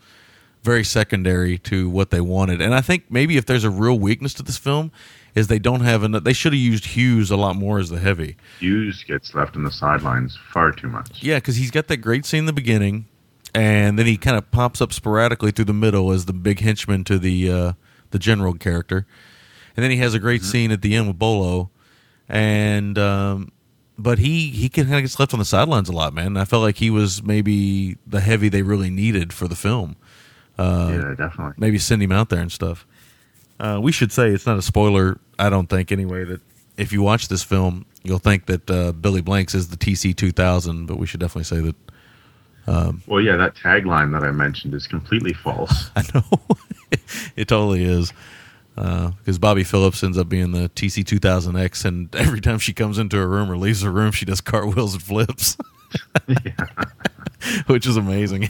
very 0.62 0.85
secondary 0.85 1.57
to 1.59 1.89
what 1.89 2.11
they 2.11 2.20
wanted. 2.20 2.61
And 2.61 2.74
I 2.74 2.81
think 2.81 3.05
maybe 3.11 3.37
if 3.37 3.47
there's 3.47 3.65
a 3.65 3.70
real 3.70 3.99
weakness 3.99 4.35
to 4.35 4.43
this 4.43 4.59
film, 4.59 4.93
is 5.35 5.47
they 5.47 5.59
don't 5.61 5.81
have 5.82 6.03
enough. 6.03 6.24
They 6.24 6.32
should 6.32 6.53
have 6.53 6.61
used 6.61 6.85
Hues 6.87 7.31
a 7.31 7.37
lot 7.37 7.55
more 7.57 7.78
as 7.78 7.89
the 7.89 7.99
heavy. 8.01 8.37
Hues 8.59 9.05
gets 9.07 9.32
left 9.35 9.57
on 9.57 9.62
the 9.65 9.70
sidelines 9.70 10.37
far 10.53 10.73
too 10.73 10.89
much. 10.89 11.23
Yeah, 11.23 11.37
because 11.37 11.57
he's 11.57 11.70
got 11.70 11.87
that 11.89 11.99
great 11.99 12.27
scene 12.27 12.41
in 12.41 12.47
the 12.47 12.53
beginning, 12.53 13.07
and 13.55 13.99
then 13.99 14.07
he 14.07 14.16
kind 14.16 14.37
of 14.37 14.51
pops 14.51 14.81
up 14.81 14.93
sporadically 14.93 15.53
through 15.53 15.66
the 15.66 15.73
middle 15.73 16.11
as 16.11 16.24
the 16.27 16.32
big 16.32 16.61
henchman 16.61 17.05
to 17.05 17.19
the 17.19 17.51
uh, 17.51 17.73
the 18.11 18.19
general 18.19 18.55
character, 18.55 19.07
and 19.77 19.85
then 19.85 19.91
he 19.93 19.99
has 19.99 20.15
a 20.15 20.19
great 20.19 20.41
Mm-hmm. 20.43 20.51
scene 20.51 20.70
at 20.73 20.82
the 20.82 20.97
end 20.97 21.07
with 21.07 21.19
Bolo, 21.19 21.70
and 22.28 22.99
um, 22.99 23.53
but 23.99 24.19
he 24.19 24.49
he 24.51 24.69
kind 24.69 24.93
of 24.93 25.01
gets 25.01 25.19
left 25.20 25.32
on 25.32 25.39
the 25.39 25.45
sidelines 25.45 25.89
a 25.89 25.93
lot, 25.93 26.12
man. 26.12 26.37
I 26.37 26.45
felt 26.45 26.62
like 26.62 26.77
he 26.78 26.91
was 26.91 27.23
maybe 27.23 27.97
the 28.07 28.20
heavy 28.20 28.49
they 28.49 28.62
really 28.62 28.91
needed 28.91 29.32
for 29.32 29.47
the 29.49 29.57
film. 29.57 29.97
Uh, 30.61 30.91
yeah, 30.93 31.15
definitely. 31.16 31.55
maybe 31.57 31.78
send 31.78 32.03
him 32.03 32.12
out 32.12 32.28
there 32.28 32.41
and 32.41 32.53
stuff. 32.53 32.87
Uh, 33.59 33.78
we 33.82 33.93
should 33.93 34.12
say 34.12 34.28
it's 34.28 34.47
not 34.47 34.59
a 34.59 34.62
spoiler. 34.62 35.19
I 35.39 35.49
don't 35.51 35.69
think 35.69 35.91
anyway 35.93 36.24
that 36.24 36.41
if 36.77 36.93
you 36.93 37.03
watch 37.03 37.28
this 37.28 37.43
film, 37.43 37.87
you'll 38.03 38.19
think 38.19 38.47
that 38.47 38.70
uh, 38.70 38.93
Billy 38.93 39.20
Blanks 39.20 39.55
is 39.55 39.69
the 39.69 39.77
TC 39.77 40.15
two 40.16 40.32
thousand. 40.32 40.87
But 40.87 40.99
we 40.99 41.07
should 41.07 41.20
definitely 41.20 41.45
say 41.45 41.61
that 41.61 41.77
Well, 43.07 43.20
yeah, 43.20 43.37
that 43.37 43.55
tagline 43.55 44.12
that 44.12 44.23
I 44.27 44.32
mentioned 44.32 44.74
is 44.74 44.87
completely 44.87 45.32
false. 45.32 45.91
I 45.97 46.03
know 46.15 46.24
it 47.37 47.49
totally 47.49 47.85
is 47.85 48.12
because 48.77 49.39
Bobbie 49.39 49.65
Phillips 49.65 50.03
ends 50.03 50.16
up 50.16 50.28
being 50.31 50.53
the 50.53 50.70
TC 50.70 51.05
two 51.05 51.19
thousand 51.19 51.57
X, 51.57 51.85
and 51.85 52.15
every 52.16 52.41
time 52.41 52.59
she 52.59 52.73
comes 52.73 52.99
into 52.99 53.19
a 53.20 53.27
room 53.27 53.51
or 53.51 53.57
leaves 53.59 53.82
a 53.82 53.91
room, 53.91 54.12
she 54.12 54.24
does 54.24 54.41
cartwheels 54.41 54.95
and 54.95 55.03
flips, 55.03 55.57
which 57.66 57.87
is 57.87 57.97
amazing. 57.97 58.49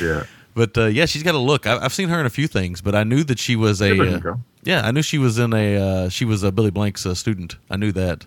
yeah. 0.00 0.24
But 0.56 0.78
uh, 0.78 0.86
yeah, 0.86 1.04
she's 1.04 1.22
got 1.22 1.34
a 1.34 1.38
look. 1.38 1.66
I, 1.66 1.76
I've 1.76 1.92
seen 1.92 2.08
her 2.08 2.18
in 2.18 2.24
a 2.24 2.30
few 2.30 2.48
things, 2.48 2.80
but 2.80 2.94
I 2.94 3.04
knew 3.04 3.22
that 3.24 3.38
she 3.38 3.56
was 3.56 3.82
a 3.82 3.90
uh, 3.92 4.36
yeah. 4.64 4.86
I 4.86 4.90
knew 4.90 5.02
she 5.02 5.18
was 5.18 5.38
in 5.38 5.52
a 5.52 5.76
uh, 5.76 6.08
she 6.08 6.24
was 6.24 6.42
a 6.42 6.50
Billy 6.50 6.70
Blanks' 6.70 7.04
uh, 7.04 7.14
student. 7.14 7.56
I 7.68 7.76
knew 7.76 7.92
that, 7.92 8.26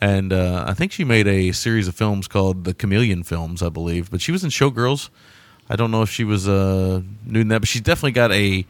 and 0.00 0.32
uh, 0.32 0.64
I 0.66 0.74
think 0.74 0.90
she 0.90 1.04
made 1.04 1.28
a 1.28 1.52
series 1.52 1.86
of 1.86 1.94
films 1.94 2.26
called 2.26 2.64
the 2.64 2.74
Chameleon 2.74 3.22
Films, 3.22 3.62
I 3.62 3.68
believe. 3.68 4.10
But 4.10 4.20
she 4.20 4.32
was 4.32 4.42
in 4.42 4.50
Showgirls. 4.50 5.08
I 5.70 5.76
don't 5.76 5.92
know 5.92 6.02
if 6.02 6.10
she 6.10 6.24
was 6.24 6.48
uh, 6.48 7.02
new 7.24 7.42
in 7.42 7.48
that, 7.48 7.60
but 7.60 7.68
she's 7.68 7.82
definitely 7.82 8.10
got 8.10 8.32
a 8.32 8.66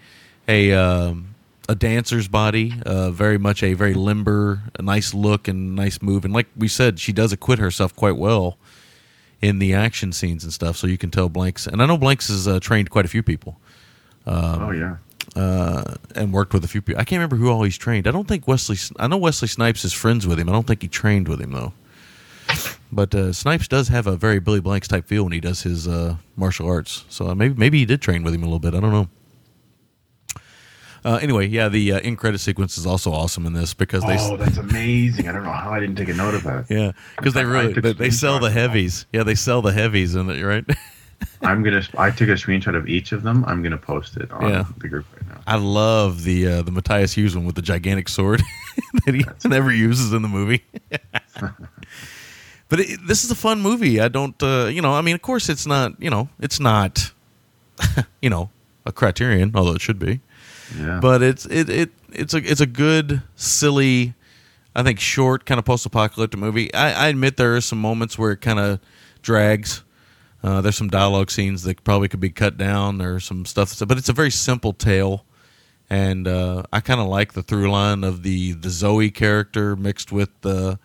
a 0.47 0.73
um, 0.75 1.35
a 1.71 1.75
dancer's 1.75 2.29
body, 2.29 2.75
uh, 2.85 3.11
very 3.11 3.39
much 3.39 3.63
a 3.63 3.73
very 3.73 3.95
limber, 3.95 4.65
a 4.79 4.83
nice 4.83 5.15
look 5.15 5.49
and 5.49 5.75
nice 5.75 6.03
move. 6.03 6.27
And 6.27 6.35
like 6.35 6.49
we 6.55 6.69
said, 6.69 7.01
she 7.01 7.15
does 7.15 7.33
acquit 7.33 7.59
herself 7.59 7.97
quite 7.97 8.19
well 8.19 8.59
in 9.43 9.59
the 9.59 9.75
action 9.75 10.13
scenes 10.13 10.45
and 10.45 10.53
stuff. 10.53 10.77
So 10.77 10.87
you 10.87 10.97
can 10.97 11.11
tell 11.11 11.29
Blanks, 11.29 11.67
and 11.67 11.83
I 11.83 11.87
know 11.87 11.99
Blanks 11.99 12.29
has 12.29 12.49
uh, 12.49 12.61
trained 12.61 12.89
quite 12.89 13.05
a 13.05 13.09
few 13.09 13.23
people 13.23 13.59
oh, 14.27 14.71
yeah. 14.71 14.97
uh, 15.37 15.95
and 16.15 16.33
worked 16.33 16.55
with 16.55 16.65
a 16.65 16.69
few 16.69 16.81
people. 16.81 17.01
I 17.01 17.05
can't 17.05 17.19
remember 17.19 17.37
who 17.37 17.51
all 17.51 17.63
he's 17.65 17.77
trained. 17.77 18.07
I 18.07 18.13
don't 18.13 18.29
think 18.29 18.49
Wesley. 18.49 18.79
I 18.99 19.09
know 19.09 19.19
Wesley 19.19 19.49
Snipes 19.49 19.85
is 19.85 19.93
friends 19.93 20.27
with 20.27 20.39
him. 20.39 20.49
I 20.49 20.53
don't 20.53 20.67
think 20.67 20.83
he 20.83 20.89
trained 20.89 21.29
with 21.29 21.41
him 21.41 21.53
though. 21.53 21.73
But 22.91 23.15
uh, 23.15 23.33
Snipes 23.33 23.69
does 23.69 23.89
have 23.89 24.07
a 24.07 24.17
very 24.17 24.39
Billy 24.39 24.61
Blanks 24.61 24.87
type 24.87 25.07
feel 25.07 25.25
when 25.25 25.33
he 25.33 25.41
does 25.41 25.63
his 25.63 25.89
uh, 25.89 26.17
martial 26.37 26.67
arts. 26.67 27.05
So 27.09 27.29
uh, 27.29 27.35
maybe 27.35 27.55
maybe 27.55 27.79
he 27.79 27.87
did 27.87 28.03
train 28.03 28.23
with 28.23 28.35
him 28.35 28.43
a 28.43 28.47
little 28.47 28.59
bit. 28.59 28.75
I 28.75 28.81
don't 28.81 28.93
know. 28.93 29.09
Uh, 31.05 31.19
anyway, 31.21 31.47
yeah, 31.49 31.69
the 31.69 31.93
uh, 31.95 31.99
in 32.01 32.15
credit 32.17 32.39
sequence 32.39 32.79
is 32.79 32.87
also 32.87 33.13
awesome 33.13 33.45
in 33.47 33.53
this 33.53 33.75
because 33.75 34.05
they 34.05 34.17
Oh, 34.21 34.37
that's 34.37 34.57
amazing. 34.59 35.29
I 35.29 35.33
don't 35.33 35.43
know 35.43 35.51
how 35.51 35.71
I 35.73 35.81
didn't 35.81 35.97
take 35.97 36.09
a 36.09 36.15
note 36.15 36.35
of 36.35 36.45
that. 36.45 36.67
yeah 36.71 36.93
because 37.17 37.35
they 37.35 37.45
really 37.45 37.73
they, 37.73 37.93
they 37.93 38.11
sell 38.11 38.39
the 38.39 38.51
heavies. 38.51 39.07
Yeah, 39.13 39.25
they 39.25 39.35
sell 39.35 39.63
the 39.63 39.73
heavies 39.73 40.15
in 40.15 40.31
it, 40.31 40.43
right? 40.43 40.65
I'm 41.43 41.63
gonna. 41.63 41.83
I 41.99 42.11
took 42.11 42.29
a 42.29 42.33
screenshot 42.33 42.77
of 42.77 42.89
each 42.89 43.13
of 43.13 43.23
them. 43.23 43.45
I'm 43.47 43.63
gonna 43.63 43.77
post 43.79 44.17
it 44.17 44.31
on 44.33 44.49
Yeah. 44.49 44.65
the 44.79 44.89
group 44.89 45.07
right 45.13 45.27
now. 45.29 45.41
I 45.47 45.57
love 45.57 46.25
the 46.25 46.47
uh, 46.47 46.63
the 46.63 46.71
Matthias 46.73 47.13
Hues 47.13 47.35
one 47.37 47.47
with 47.47 47.55
the 47.57 47.63
gigantic 47.63 48.09
sword 48.09 48.43
that 49.07 49.15
he 49.15 49.25
never 49.49 49.73
uses 49.73 50.13
in 50.13 50.23
the 50.23 50.29
movie. 50.29 50.63
but 52.69 52.81
it, 52.81 53.01
this 53.07 53.25
is 53.25 53.31
a 53.31 53.35
fun 53.35 53.61
movie. 53.61 54.01
I 54.01 54.09
don't, 54.09 54.41
uh, 54.43 54.67
you 54.67 54.83
know, 54.83 54.95
I 54.95 55.01
mean, 55.01 55.15
of 55.15 55.23
course, 55.23 55.49
it's 55.49 55.67
not, 55.67 56.01
you 56.01 56.11
know, 56.11 56.29
it's 56.41 56.59
not, 56.59 57.13
you 58.21 58.31
know, 58.31 58.51
a 58.87 58.93
Criterion, 58.93 59.53
although 59.55 59.75
it 59.75 59.81
should 59.81 59.99
be. 59.99 60.21
But 61.01 61.23
it's 61.23 61.47
it 61.47 61.69
it 61.69 61.91
it's 62.11 62.35
a 62.35 62.39
it's 62.39 62.61
a 62.61 62.67
good 62.67 63.23
silly, 63.37 64.15
I 64.75 64.83
think 64.83 65.01
short 65.01 65.47
kind 65.47 65.59
of 65.59 65.65
post 65.65 65.87
apocalyptic 65.87 66.39
movie. 66.39 66.73
I, 66.75 67.07
I 67.07 67.09
admit 67.09 67.37
there 67.37 67.57
are 67.57 67.61
some 67.61 67.81
moments 67.81 68.19
where 68.19 68.33
it 68.33 68.41
kind 68.41 68.59
of 68.59 68.81
drags. 69.23 69.83
Uh, 70.43 70.61
there's 70.61 70.77
some 70.77 70.89
dialogue 70.89 71.31
scenes 71.31 71.63
that 71.63 71.85
probably 71.85 72.09
could 72.09 72.21
be 72.21 72.31
cut 72.31 72.57
down. 72.57 72.99
There's 72.99 73.25
some 73.25 73.45
stuff, 73.47 73.81
but 73.87 73.97
it's 73.97 74.09
a 74.09 74.13
very 74.13 74.31
simple 74.31 74.73
tale, 74.73 75.25
and 75.89 76.27
uh, 76.27 76.65
I 76.73 76.81
kind 76.81 77.01
of 77.01 77.07
like 77.07 77.35
the 77.35 77.43
through 77.43 77.71
line 77.71 78.03
of 78.03 78.23
the 78.25 78.53
the 78.53 78.71
Zoe 78.71 79.11
character 79.11 79.77
mixed 79.77 80.11
with 80.11 80.31
the 80.41 80.79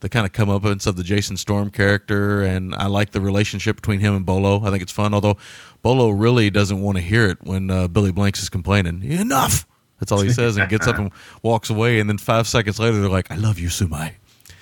the 0.00 0.08
kind 0.08 0.26
of 0.26 0.32
comeuppance 0.32 0.86
of 0.86 0.96
the 0.96 1.04
Jason 1.04 1.36
Storm 1.36 1.70
character, 1.70 2.42
and 2.42 2.74
I 2.74 2.86
like 2.86 3.12
the 3.12 3.20
relationship 3.20 3.76
between 3.76 4.00
him 4.00 4.16
and 4.16 4.26
Bolo. 4.26 4.64
I 4.66 4.70
think 4.70 4.82
it's 4.82 4.92
fun, 4.92 5.14
although 5.14 5.36
Bolo 5.82 6.10
really 6.10 6.48
doesn't 6.50 6.80
want 6.80 6.96
to 6.96 7.02
hear 7.02 7.26
it 7.26 7.38
when 7.42 7.70
uh, 7.70 7.88
Billy 7.88 8.12
Blanks 8.12 8.42
is 8.42 8.48
complaining. 8.48 9.02
Enough. 9.02 9.66
That's 9.98 10.12
all 10.12 10.20
he 10.20 10.30
says, 10.32 10.56
and 10.56 10.68
gets 10.70 10.86
up 10.86 10.98
and 10.98 11.10
walks 11.42 11.70
away. 11.70 12.00
And 12.00 12.08
then 12.08 12.18
five 12.18 12.46
seconds 12.46 12.78
later, 12.78 13.00
they're 13.00 13.10
like, 13.10 13.30
"I 13.30 13.36
love 13.36 13.58
you, 13.58 13.68
Sumai." 13.68 14.12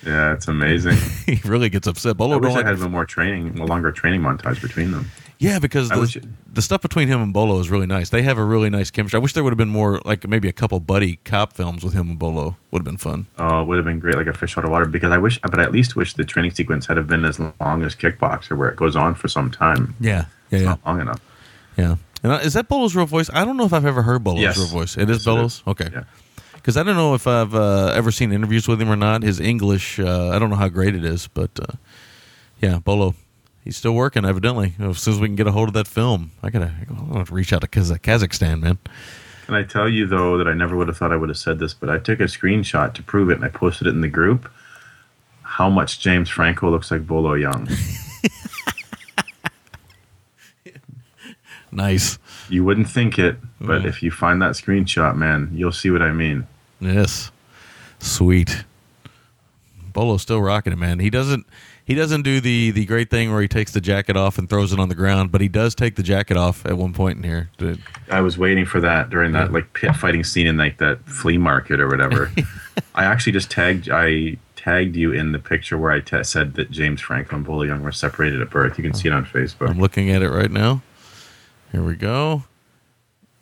yeah, 0.04 0.32
it's 0.32 0.48
amazing. 0.48 0.96
he 1.26 1.40
really 1.48 1.68
gets 1.68 1.86
upset. 1.86 2.16
Bolo 2.16 2.36
I 2.36 2.38
wish 2.38 2.54
I 2.54 2.66
had 2.66 2.80
a 2.80 2.88
more 2.88 3.04
training, 3.04 3.58
a 3.58 3.64
longer 3.64 3.92
training 3.92 4.22
montage 4.22 4.60
between 4.60 4.90
them. 4.90 5.10
Yeah, 5.42 5.58
because 5.58 5.88
the, 5.88 6.22
the 6.52 6.60
stuff 6.60 6.82
between 6.82 7.08
him 7.08 7.22
and 7.22 7.32
Bolo 7.32 7.58
is 7.60 7.70
really 7.70 7.86
nice. 7.86 8.10
They 8.10 8.20
have 8.22 8.36
a 8.36 8.44
really 8.44 8.68
nice 8.68 8.90
chemistry. 8.90 9.16
I 9.16 9.20
wish 9.22 9.32
there 9.32 9.42
would 9.42 9.52
have 9.52 9.58
been 9.58 9.70
more, 9.70 9.98
like 10.04 10.28
maybe 10.28 10.48
a 10.48 10.52
couple 10.52 10.78
buddy 10.80 11.16
cop 11.24 11.54
films 11.54 11.82
with 11.82 11.94
him 11.94 12.10
and 12.10 12.18
Bolo 12.18 12.56
would 12.70 12.80
have 12.80 12.84
been 12.84 12.98
fun. 12.98 13.26
Oh, 13.38 13.62
it 13.62 13.64
would 13.66 13.76
have 13.76 13.86
been 13.86 14.00
great, 14.00 14.16
like 14.16 14.26
a 14.26 14.34
fish 14.34 14.58
out 14.58 14.64
of 14.66 14.70
water. 14.70 14.84
Because 14.84 15.10
I 15.12 15.16
wish, 15.16 15.40
but 15.40 15.58
I 15.58 15.62
at 15.62 15.72
least 15.72 15.96
wish 15.96 16.12
the 16.12 16.24
training 16.26 16.50
sequence 16.50 16.84
had 16.86 16.98
have 16.98 17.06
been 17.06 17.24
as 17.24 17.38
long 17.40 17.82
as 17.82 17.94
Kickboxer, 17.96 18.54
where 18.54 18.68
it 18.68 18.76
goes 18.76 18.96
on 18.96 19.14
for 19.14 19.28
some 19.28 19.50
time. 19.50 19.94
Yeah, 19.98 20.10
yeah, 20.10 20.24
It's 20.50 20.62
yeah, 20.62 20.68
not 20.68 20.80
long 20.84 21.00
enough. 21.00 21.20
yeah. 21.78 21.96
And 22.22 22.42
is 22.44 22.52
that 22.52 22.68
Bolo's 22.68 22.94
real 22.94 23.06
voice? 23.06 23.30
I 23.32 23.46
don't 23.46 23.56
know 23.56 23.64
if 23.64 23.72
I've 23.72 23.86
ever 23.86 24.02
heard 24.02 24.22
Bolo's 24.22 24.42
Yes. 24.42 24.58
real 24.58 24.66
voice. 24.66 24.98
It 24.98 25.08
is 25.08 25.16
Yes, 25.16 25.22
it 25.22 25.24
Bolo's. 25.24 25.62
Okay, 25.66 25.88
Yeah. 25.90 26.02
because 26.52 26.76
I 26.76 26.82
don't 26.82 26.96
know 26.96 27.14
if 27.14 27.26
I've 27.26 27.54
uh, 27.54 27.92
ever 27.94 28.10
seen 28.10 28.30
interviews 28.30 28.68
with 28.68 28.78
him 28.82 28.90
or 28.90 28.96
not. 28.96 29.22
His 29.22 29.40
English, 29.40 29.98
uh, 29.98 30.28
I 30.28 30.38
don't 30.38 30.50
know 30.50 30.56
how 30.56 30.68
great 30.68 30.94
it 30.94 31.02
is, 31.02 31.28
but 31.28 31.50
uh, 31.58 31.76
yeah, 32.60 32.78
Bolo. 32.80 33.14
He's 33.64 33.76
still 33.76 33.92
working, 33.94 34.24
evidently. 34.24 34.74
As 34.80 34.98
soon 34.98 35.14
as 35.14 35.20
we 35.20 35.28
can 35.28 35.36
get 35.36 35.46
a 35.46 35.52
hold 35.52 35.68
of 35.68 35.74
that 35.74 35.86
film, 35.86 36.30
I 36.42 36.50
gotta, 36.50 36.72
I 36.90 37.12
gotta 37.12 37.32
reach 37.34 37.52
out 37.52 37.60
to 37.60 37.68
Kazakhstan, 37.68 38.60
man. 38.62 38.78
Can 39.46 39.54
I 39.54 39.64
tell 39.64 39.88
you 39.88 40.06
though 40.06 40.38
that 40.38 40.46
I 40.48 40.54
never 40.54 40.76
would 40.76 40.88
have 40.88 40.96
thought 40.96 41.12
I 41.12 41.16
would 41.16 41.28
have 41.28 41.36
said 41.38 41.58
this, 41.58 41.74
but 41.74 41.90
I 41.90 41.98
took 41.98 42.20
a 42.20 42.24
screenshot 42.24 42.94
to 42.94 43.02
prove 43.02 43.30
it, 43.30 43.34
and 43.34 43.44
I 43.44 43.48
posted 43.48 43.86
it 43.86 43.90
in 43.90 44.00
the 44.00 44.08
group. 44.08 44.50
How 45.42 45.68
much 45.68 46.00
James 46.00 46.28
Franco 46.30 46.70
looks 46.70 46.90
like 46.90 47.06
Bolo 47.06 47.36
Yeung? 47.36 47.68
Nice. 51.72 52.18
You 52.48 52.64
wouldn't 52.64 52.90
think 52.90 53.16
it, 53.18 53.36
but 53.60 53.82
Yeah. 53.82 53.88
if 53.88 54.02
you 54.02 54.10
find 54.10 54.42
that 54.42 54.52
screenshot, 54.52 55.14
man, 55.16 55.50
you'll 55.54 55.70
see 55.70 55.88
what 55.90 56.02
I 56.02 56.10
mean. 56.12 56.46
Yes. 56.80 57.30
Sweet. 58.00 58.64
Bolo's 59.92 60.22
still 60.22 60.42
rocking 60.42 60.72
it, 60.72 60.78
man. 60.80 60.98
He 60.98 61.10
doesn't 61.10 61.46
he 61.90 61.96
doesn't 61.96 62.22
do 62.22 62.40
the 62.40 62.70
the 62.70 62.84
great 62.84 63.10
thing 63.10 63.32
where 63.32 63.42
he 63.42 63.48
takes 63.48 63.72
the 63.72 63.80
jacket 63.80 64.16
off 64.16 64.38
and 64.38 64.48
throws 64.48 64.72
it 64.72 64.78
on 64.78 64.88
the 64.88 64.94
ground, 64.94 65.32
but 65.32 65.40
he 65.40 65.48
does 65.48 65.74
take 65.74 65.96
the 65.96 66.04
jacket 66.04 66.36
off 66.36 66.64
at 66.64 66.78
one 66.78 66.92
point 66.92 67.18
in 67.18 67.24
here. 67.24 67.50
Dude. 67.58 67.82
I 68.08 68.20
was 68.20 68.38
waiting 68.38 68.64
for 68.64 68.80
that 68.80 69.10
during 69.10 69.32
that 69.32 69.52
like 69.52 69.72
pit 69.72 69.96
fighting 69.96 70.22
scene 70.22 70.46
in 70.46 70.56
like 70.56 70.78
that 70.78 71.04
flea 71.06 71.36
market 71.36 71.80
or 71.80 71.88
whatever. 71.88 72.30
I 72.94 73.06
actually 73.06 73.32
just 73.32 73.50
tagged 73.50 73.90
I 73.90 74.36
tagged 74.54 74.94
you 74.94 75.10
in 75.10 75.32
the 75.32 75.40
picture 75.40 75.76
where 75.76 75.90
I 75.90 76.22
said 76.22 76.54
that 76.54 76.70
James 76.70 77.00
Franco 77.00 77.34
and 77.34 77.44
Bolo 77.44 77.64
Yeung 77.64 77.80
were 77.80 77.90
separated 77.90 78.40
at 78.40 78.50
birth. 78.50 78.78
You 78.78 78.84
can 78.84 78.94
see 78.94 79.08
it 79.08 79.12
on 79.12 79.26
Facebook. 79.26 79.68
I'm 79.68 79.80
looking 79.80 80.10
at 80.10 80.22
it 80.22 80.30
right 80.30 80.50
now. 80.50 80.82
Here 81.72 81.82
we 81.82 81.96
go. 81.96 82.44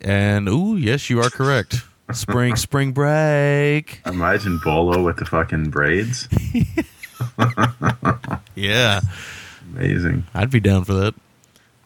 And 0.01 0.49
ooh, 0.49 0.75
yes, 0.75 1.07
you 1.11 1.21
are 1.21 1.29
correct. 1.29 1.83
Spring 2.13 2.55
spring 2.55 2.93
break. 2.93 4.01
Imagine 4.07 4.59
Bolo 4.63 5.03
with 5.03 5.17
the 5.17 5.25
fucking 5.25 5.69
braids. 5.69 6.27
Yeah. 8.59 8.99
Amazing. 9.73 10.25
I'd 10.33 10.51
be 10.51 10.59
down 10.59 10.83
for 10.83 10.93
that. 10.93 11.15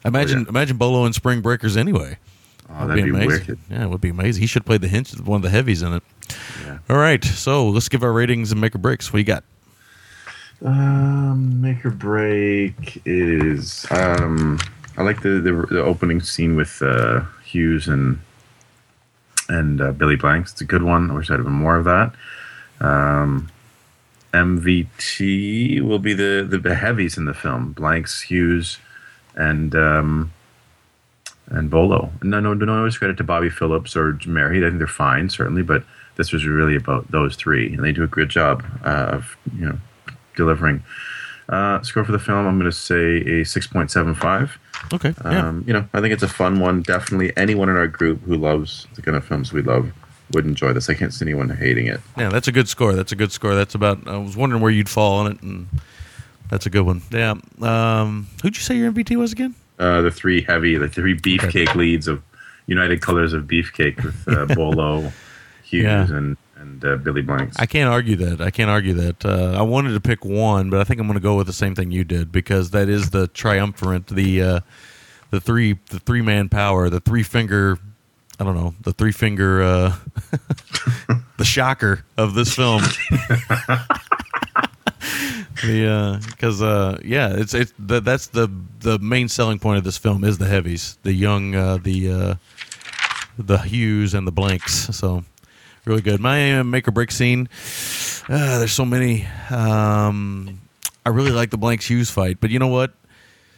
Imagine 0.05 0.41
yeah. 0.41 0.49
imagine 0.49 0.77
Bolo 0.77 1.05
and 1.05 1.14
Spring 1.14 1.41
Breakers 1.41 1.77
anyway. 1.77 2.18
Oh, 2.69 2.88
that'd 2.88 3.03
be, 3.03 3.10
amazing. 3.10 3.27
wicked. 3.27 3.60
Yeah, 3.69 3.84
it 3.84 3.89
would 3.89 4.01
be 4.01 4.10
amazing. 4.10 4.41
He 4.41 4.47
should 4.47 4.65
play 4.65 4.77
the 4.77 4.88
hinge, 4.88 5.18
one 5.19 5.38
of 5.38 5.41
the 5.43 5.49
heavies 5.49 5.81
in 5.84 5.93
it. 5.93 6.03
Yeah. 6.65 6.80
All 6.89 6.97
right, 6.97 7.23
so 7.23 7.69
let's 7.69 7.89
give 7.89 8.01
our 8.03 8.11
ratings 8.11 8.51
and 8.51 8.60
make 8.60 8.73
or 8.73 8.80
breaks. 8.80 9.14
What 9.14 9.19
you 9.19 9.26
got? 9.26 9.43
Um, 10.64 11.61
make 11.61 11.85
or 11.85 11.91
break 11.91 13.01
is 13.05 13.85
um, 13.91 14.60
I 14.97 15.03
like 15.03 15.22
the, 15.22 15.41
the 15.41 15.68
the 15.69 15.84
opening 15.84 16.22
scene 16.22 16.55
with 16.55 16.81
uh, 16.81 17.22
Hues 17.45 17.88
and 17.88 18.19
and 19.49 19.81
uh, 19.81 19.91
Billy 19.91 20.15
Blanks. 20.15 20.53
It's 20.53 20.61
a 20.61 20.65
good 20.65 20.84
one. 20.84 21.11
I 21.11 21.14
wish 21.14 21.30
I'd 21.30 21.35
have 21.35 21.43
been 21.43 21.53
more 21.53 21.76
of 21.76 21.85
that. 21.85 22.14
Um, 22.80 23.49
MVT 24.34 25.81
will 25.81 25.99
be 25.99 26.14
the, 26.14 26.45
the 26.49 26.57
the 26.57 26.76
heavies 26.76 27.18
in 27.18 27.26
the 27.26 27.34
film: 27.34 27.72
Blanks, 27.73 28.22
Hues, 28.22 28.80
and 29.35 29.76
um, 29.76 30.34
and 31.47 31.69
Bolo. 31.69 32.11
No, 32.22 32.39
no, 32.39 32.53
no 32.53 32.77
always 32.77 32.97
credit 32.97 33.18
to 33.18 33.23
Bobbie 33.23 33.49
Phillips 33.49 33.95
or 33.95 34.14
Mehri. 34.14 34.65
I 34.65 34.69
think 34.69 34.80
they're 34.80 34.88
fine, 34.88 35.30
certainly, 35.30 35.61
but 35.61 35.84
this 36.15 36.31
was 36.31 36.45
really 36.45 36.76
about 36.76 37.11
those 37.11 37.35
three, 37.35 37.73
and 37.73 37.84
they 37.84 37.91
do 37.91 38.03
a 38.03 38.07
good 38.07 38.30
job 38.30 38.64
uh, 38.84 39.10
of 39.11 39.38
you 39.57 39.65
know 39.68 39.77
delivering. 40.35 40.84
Uh, 41.49 41.81
score 41.81 42.05
for 42.05 42.14
the 42.14 42.19
film, 42.19 42.47
I'm 42.47 42.57
going 42.57 42.72
to 42.72 42.76
say 42.76 43.18
a 43.18 43.43
6.75. 43.43 44.51
Okay. 44.93 45.14
Yeah. 45.26 45.49
Um, 45.49 45.64
you 45.68 45.73
know, 45.73 45.85
I 45.93 45.99
think 45.99 46.14
it's 46.14 46.23
a 46.23 46.27
fun 46.27 46.61
one. 46.61 46.81
Definitely, 46.81 47.35
anyone 47.35 47.68
in 47.68 47.76
our 47.76 47.88
group 47.88 48.22
who 48.23 48.38
loves 48.38 48.88
the 48.95 49.01
kind 49.01 49.18
of 49.18 49.26
films 49.26 49.51
we 49.51 49.61
love 49.61 49.91
would 50.34 50.45
enjoy 50.45 50.73
this. 50.73 50.89
I 50.89 50.93
can't 50.93 51.14
see 51.14 51.26
anyone 51.26 51.49
hating 51.49 51.88
it. 51.88 51.99
yeah, 52.18 52.30
that's 52.30 52.47
a 52.47 52.51
good 52.51 52.68
score. 52.68 52.93
That's 52.93 53.11
a 53.11 53.15
good 53.15 53.31
score. 53.31 53.55
That's 53.55 53.76
about. 53.76 54.07
I 54.07 54.18
was 54.18 54.35
wondering 54.35 54.61
where 54.61 54.72
you'd 54.72 54.89
fall 54.89 55.19
on 55.19 55.31
it, 55.31 55.41
and 55.41 55.68
that's 56.49 56.65
a 56.65 56.69
good 56.69 56.84
one. 56.85 57.01
Yeah. 57.11 57.35
Um, 57.61 58.27
who'd 58.41 58.55
you 58.55 58.61
say 58.61 58.76
your 58.76 58.91
MVT 58.91 59.15
was 59.18 59.31
again? 59.31 59.55
Uh, 59.80 60.01
the 60.01 60.11
three 60.11 60.41
heavy, 60.41 60.77
the 60.77 60.88
three 60.88 61.18
beefcake 61.18 61.73
leads 61.76 62.07
of 62.07 62.22
United 62.68 63.01
Colors 63.01 63.34
of 63.34 63.43
Beefcake 63.45 64.03
with 64.03 64.27
uh, 64.27 64.45
Bolo, 64.55 65.11
Hues, 65.64 65.84
Yeah. 65.84 66.03
and 66.15 66.38
and 66.55 66.85
uh, 66.85 66.95
Billy 66.97 67.22
Blanks. 67.22 67.57
I 67.60 67.65
can't 67.65 67.89
argue 67.89 68.15
that. 68.18 68.39
I 68.39 68.49
can't 68.51 68.69
argue 68.69 68.93
that. 68.93 69.26
Uh, 69.26 69.55
I 69.57 69.64
wanted 69.64 69.91
to 69.93 69.99
pick 69.99 70.23
one, 70.23 70.69
but 70.69 70.80
I 70.80 70.85
think 70.85 71.01
I'm 71.01 71.07
going 71.07 71.18
to 71.19 71.23
go 71.23 71.35
with 71.35 71.47
the 71.47 71.51
same 71.53 71.76
thing 71.76 71.91
you 71.91 72.03
did 72.05 72.31
because 72.31 72.69
that 72.69 72.88
is 72.88 73.10
the 73.10 73.27
triumvirate, 73.27 74.07
the 74.07 74.41
uh, 74.41 74.60
the 75.31 75.41
three 75.41 75.77
the 75.89 75.99
three 75.99 76.22
man 76.22 76.47
power, 76.49 76.89
the 76.89 76.99
three 77.01 77.23
finger. 77.23 77.80
I 78.43 78.45
don't 78.45 78.55
know 78.55 78.73
the 78.81 78.91
three 78.91 79.13
finger, 79.13 79.63
uh, 79.63 79.95
the 81.37 81.45
shocker 81.45 82.03
of 82.17 82.33
this 82.33 82.53
film. 82.53 82.81
the 85.61 86.21
because 86.27 86.61
uh, 86.61 86.99
yeah, 87.05 87.33
it's 87.37 87.53
it's 87.53 87.71
the, 87.79 88.01
that's 88.01 88.27
the 88.27 88.49
the 88.81 88.99
main 88.99 89.29
selling 89.29 89.59
point 89.59 89.77
of 89.77 89.85
this 89.85 89.97
film 89.97 90.25
is 90.25 90.39
the 90.39 90.47
heavies, 90.47 90.97
the 91.03 91.11
Yeung, 91.11 91.55
uh, 91.55 91.77
the 91.77 92.11
uh, 92.11 92.35
the 93.37 93.59
Hues 93.59 94.13
and 94.13 94.27
the 94.27 94.33
blanks. 94.33 94.93
So 94.93 95.23
really 95.85 96.01
good. 96.01 96.19
My 96.19 96.59
uh, 96.59 96.65
make 96.65 96.85
or 96.85 96.91
break 96.91 97.11
scene. 97.11 97.47
Uh, 98.27 98.59
there's 98.59 98.73
so 98.73 98.83
many. 98.83 99.25
Um, 99.51 100.59
I 101.05 101.09
really 101.11 101.31
like 101.31 101.49
the 101.49 101.57
blanks 101.57 101.85
Hues 101.85 102.11
fight, 102.11 102.41
but 102.41 102.49
you 102.49 102.59
know 102.59 102.67
what? 102.67 102.91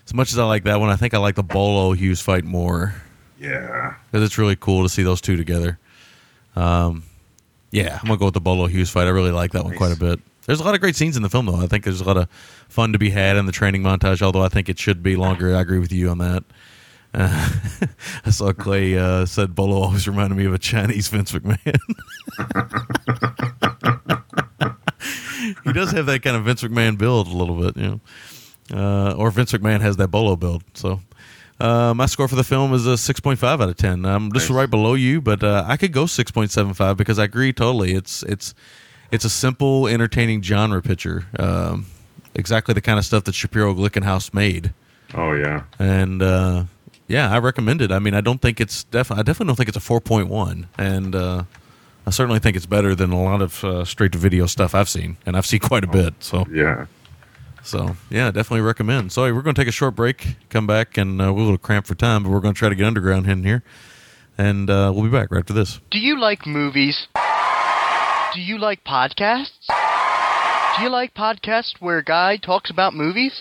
As 0.06 0.14
much 0.14 0.32
as 0.32 0.38
I 0.38 0.46
like 0.46 0.66
that 0.66 0.80
one, 0.80 0.92
I 0.92 0.96
think 0.96 1.16
I 1.16 1.18
like 1.18 1.34
the 1.34 1.42
Bolo 1.42 1.94
Hues 1.94 2.22
fight 2.22 2.44
more 2.44 2.94
yeah, 3.40 3.96
because 4.12 4.26
it's 4.26 4.38
really 4.38 4.56
cool 4.56 4.84
to 4.84 4.90
see 4.90 5.04
those 5.04 5.22
two 5.22 5.38
together. 5.38 5.80
Um, 6.56 7.04
yeah, 7.72 8.00
I'm 8.02 8.08
gonna 8.08 8.18
go 8.18 8.26
with 8.26 8.34
the 8.34 8.42
Bolo 8.42 8.68
Hues 8.68 8.90
fight. 8.90 9.08
I 9.08 9.10
really 9.10 9.32
like 9.32 9.52
that 9.52 9.64
one 9.64 9.76
quite 9.76 9.92
a 9.92 10.00
bit. 10.00 10.20
There's 10.46 10.60
a 10.60 10.64
lot 10.64 10.76
of 10.76 10.82
great 10.82 10.96
scenes 10.96 11.18
in 11.18 11.24
the 11.24 11.30
film, 11.30 11.48
though. 11.48 11.56
I 11.56 11.68
think 11.68 11.84
there's 11.84 12.02
a 12.02 12.06
lot 12.06 12.18
of 12.18 12.30
fun 12.70 12.94
to 12.94 13.00
be 13.00 13.10
had 13.10 13.36
in 13.36 13.48
the 13.48 13.52
training 13.52 13.82
montage. 13.82 14.22
Although 14.22 14.44
I 14.44 14.50
think 14.50 14.70
it 14.70 14.80
should 14.80 15.02
be 15.02 15.16
longer. 15.16 15.56
I 15.56 15.62
agree 15.62 15.80
with 15.80 15.92
you 15.92 16.10
on 16.10 16.20
that. 16.20 16.44
Uh, 17.14 17.50
I 18.26 18.30
saw 18.30 18.54
Clay 18.54 18.98
uh, 18.98 19.26
said 19.26 19.56
Bolo 19.56 19.82
always 19.82 20.08
reminded 20.08 20.38
me 20.38 20.46
of 20.46 20.54
a 20.54 20.60
Chinese 20.60 21.08
Vince 21.08 21.32
McMahon. 21.32 21.80
he 25.64 25.74
does 25.74 25.92
have 25.92 26.06
that 26.06 26.22
kind 26.22 26.36
of 26.36 26.46
Vince 26.46 26.64
McMahon 26.64 26.98
build 26.98 27.28
a 27.28 27.36
little 27.36 27.60
bit, 27.60 27.78
you 27.78 27.88
know. 27.90 28.00
Uh, 28.74 29.14
or 29.14 29.32
Vince 29.32 29.52
McMahon 29.54 29.82
has 29.82 29.98
that 29.98 30.10
Bolo 30.10 30.36
build. 30.36 30.64
So 30.74 31.02
uh, 31.60 31.94
my 31.96 32.06
score 32.06 32.28
for 32.28 32.36
the 32.36 32.44
film 32.44 32.74
is 32.74 32.86
a 32.86 32.92
6.5 32.92 33.44
out 33.44 33.62
of 33.62 33.78
10. 33.78 34.06
I'm 34.06 34.32
just 34.34 34.50
Nice. 34.50 34.56
right 34.58 34.70
below 34.70 34.94
you, 34.94 35.22
but 35.22 35.44
uh, 35.44 35.64
I 35.68 35.78
could 35.78 35.92
go 35.94 36.04
6.75 36.06 36.98
because 36.98 37.18
I 37.20 37.24
agree 37.26 37.54
totally. 37.54 37.94
It's 37.94 38.24
it's 38.24 38.54
it's 39.12 39.24
a 39.24 39.30
simple, 39.30 39.88
entertaining 39.88 40.42
genre 40.42 40.82
picture. 40.82 41.26
Um, 41.40 41.86
exactly 42.34 42.74
the 42.74 42.82
kind 42.82 43.00
of 43.00 43.06
stuff 43.06 43.24
that 43.26 43.36
Shapiro 43.36 43.74
Glickenhaus 43.74 44.34
made 44.34 44.74
oh 45.14 45.32
yeah, 45.34 45.64
and 45.80 46.22
uh, 46.22 46.64
yeah, 47.08 47.32
I 47.32 47.38
recommend 47.38 47.82
it. 47.82 47.92
I 47.92 48.00
mean, 48.00 48.14
I 48.14 48.22
don't 48.22 48.42
think 48.42 48.60
it's 48.60 48.84
def- 48.86 49.12
I 49.12 49.18
definitely 49.18 49.48
don't 49.48 49.56
think 49.56 49.70
it's 49.70 49.78
a 49.78 49.82
four 49.82 50.02
point 50.02 50.28
one, 50.28 50.68
and 50.78 51.16
uh, 51.16 51.44
I 52.06 52.10
certainly 52.10 52.40
think 52.40 52.58
it's 52.58 52.66
better 52.66 52.94
than 52.96 53.12
a 53.12 53.22
lot 53.22 53.42
of 53.42 53.64
uh, 53.64 53.86
straight 53.86 54.12
to 54.14 54.18
video 54.18 54.46
stuff 54.48 54.76
I've 54.76 54.90
seen, 54.90 55.18
and 55.26 55.38
I've 55.38 55.46
seen 55.46 55.60
quite 55.62 55.84
a 55.84 55.88
bit. 55.88 56.16
So, 56.20 56.46
yeah. 56.52 56.88
So 57.66 57.96
yeah, 58.10 58.32
definitely 58.32 58.62
recommend. 58.62 59.12
So 59.12 59.24
we're 59.34 59.42
going 59.42 59.56
to 59.56 59.62
take 59.62 59.68
a 59.68 59.74
short 59.74 59.96
break, 59.96 60.38
come 60.50 60.68
back, 60.68 60.98
and 60.98 61.22
uh, 61.22 61.34
we're 61.34 61.42
a 61.42 61.44
little 61.44 61.58
cramped 61.58 61.88
for 61.88 61.96
time, 61.96 62.24
but 62.24 62.30
we're 62.30 62.40
going 62.40 62.54
to 62.54 62.58
try 62.58 62.70
to 62.70 62.76
get 62.76 62.86
underground 62.86 63.28
in 63.28 63.44
here, 63.44 63.64
and 64.38 64.70
uh, 64.70 64.92
we'll 64.94 65.06
be 65.06 65.12
back 65.12 65.32
right 65.32 65.40
after 65.40 65.54
this. 65.54 65.80
Do 65.92 66.00
you 66.00 66.20
like 66.20 66.46
movies? 66.46 67.08
Do 68.34 68.42
you 68.42 68.58
like 68.58 68.84
podcasts? 68.84 69.68
Do 70.78 70.84
you 70.84 70.90
like 70.90 71.14
podcasts 71.14 71.74
where 71.80 72.00
a 72.00 72.04
guy 72.04 72.38
talks 72.38 72.70
about 72.70 72.94
movies? 72.94 73.40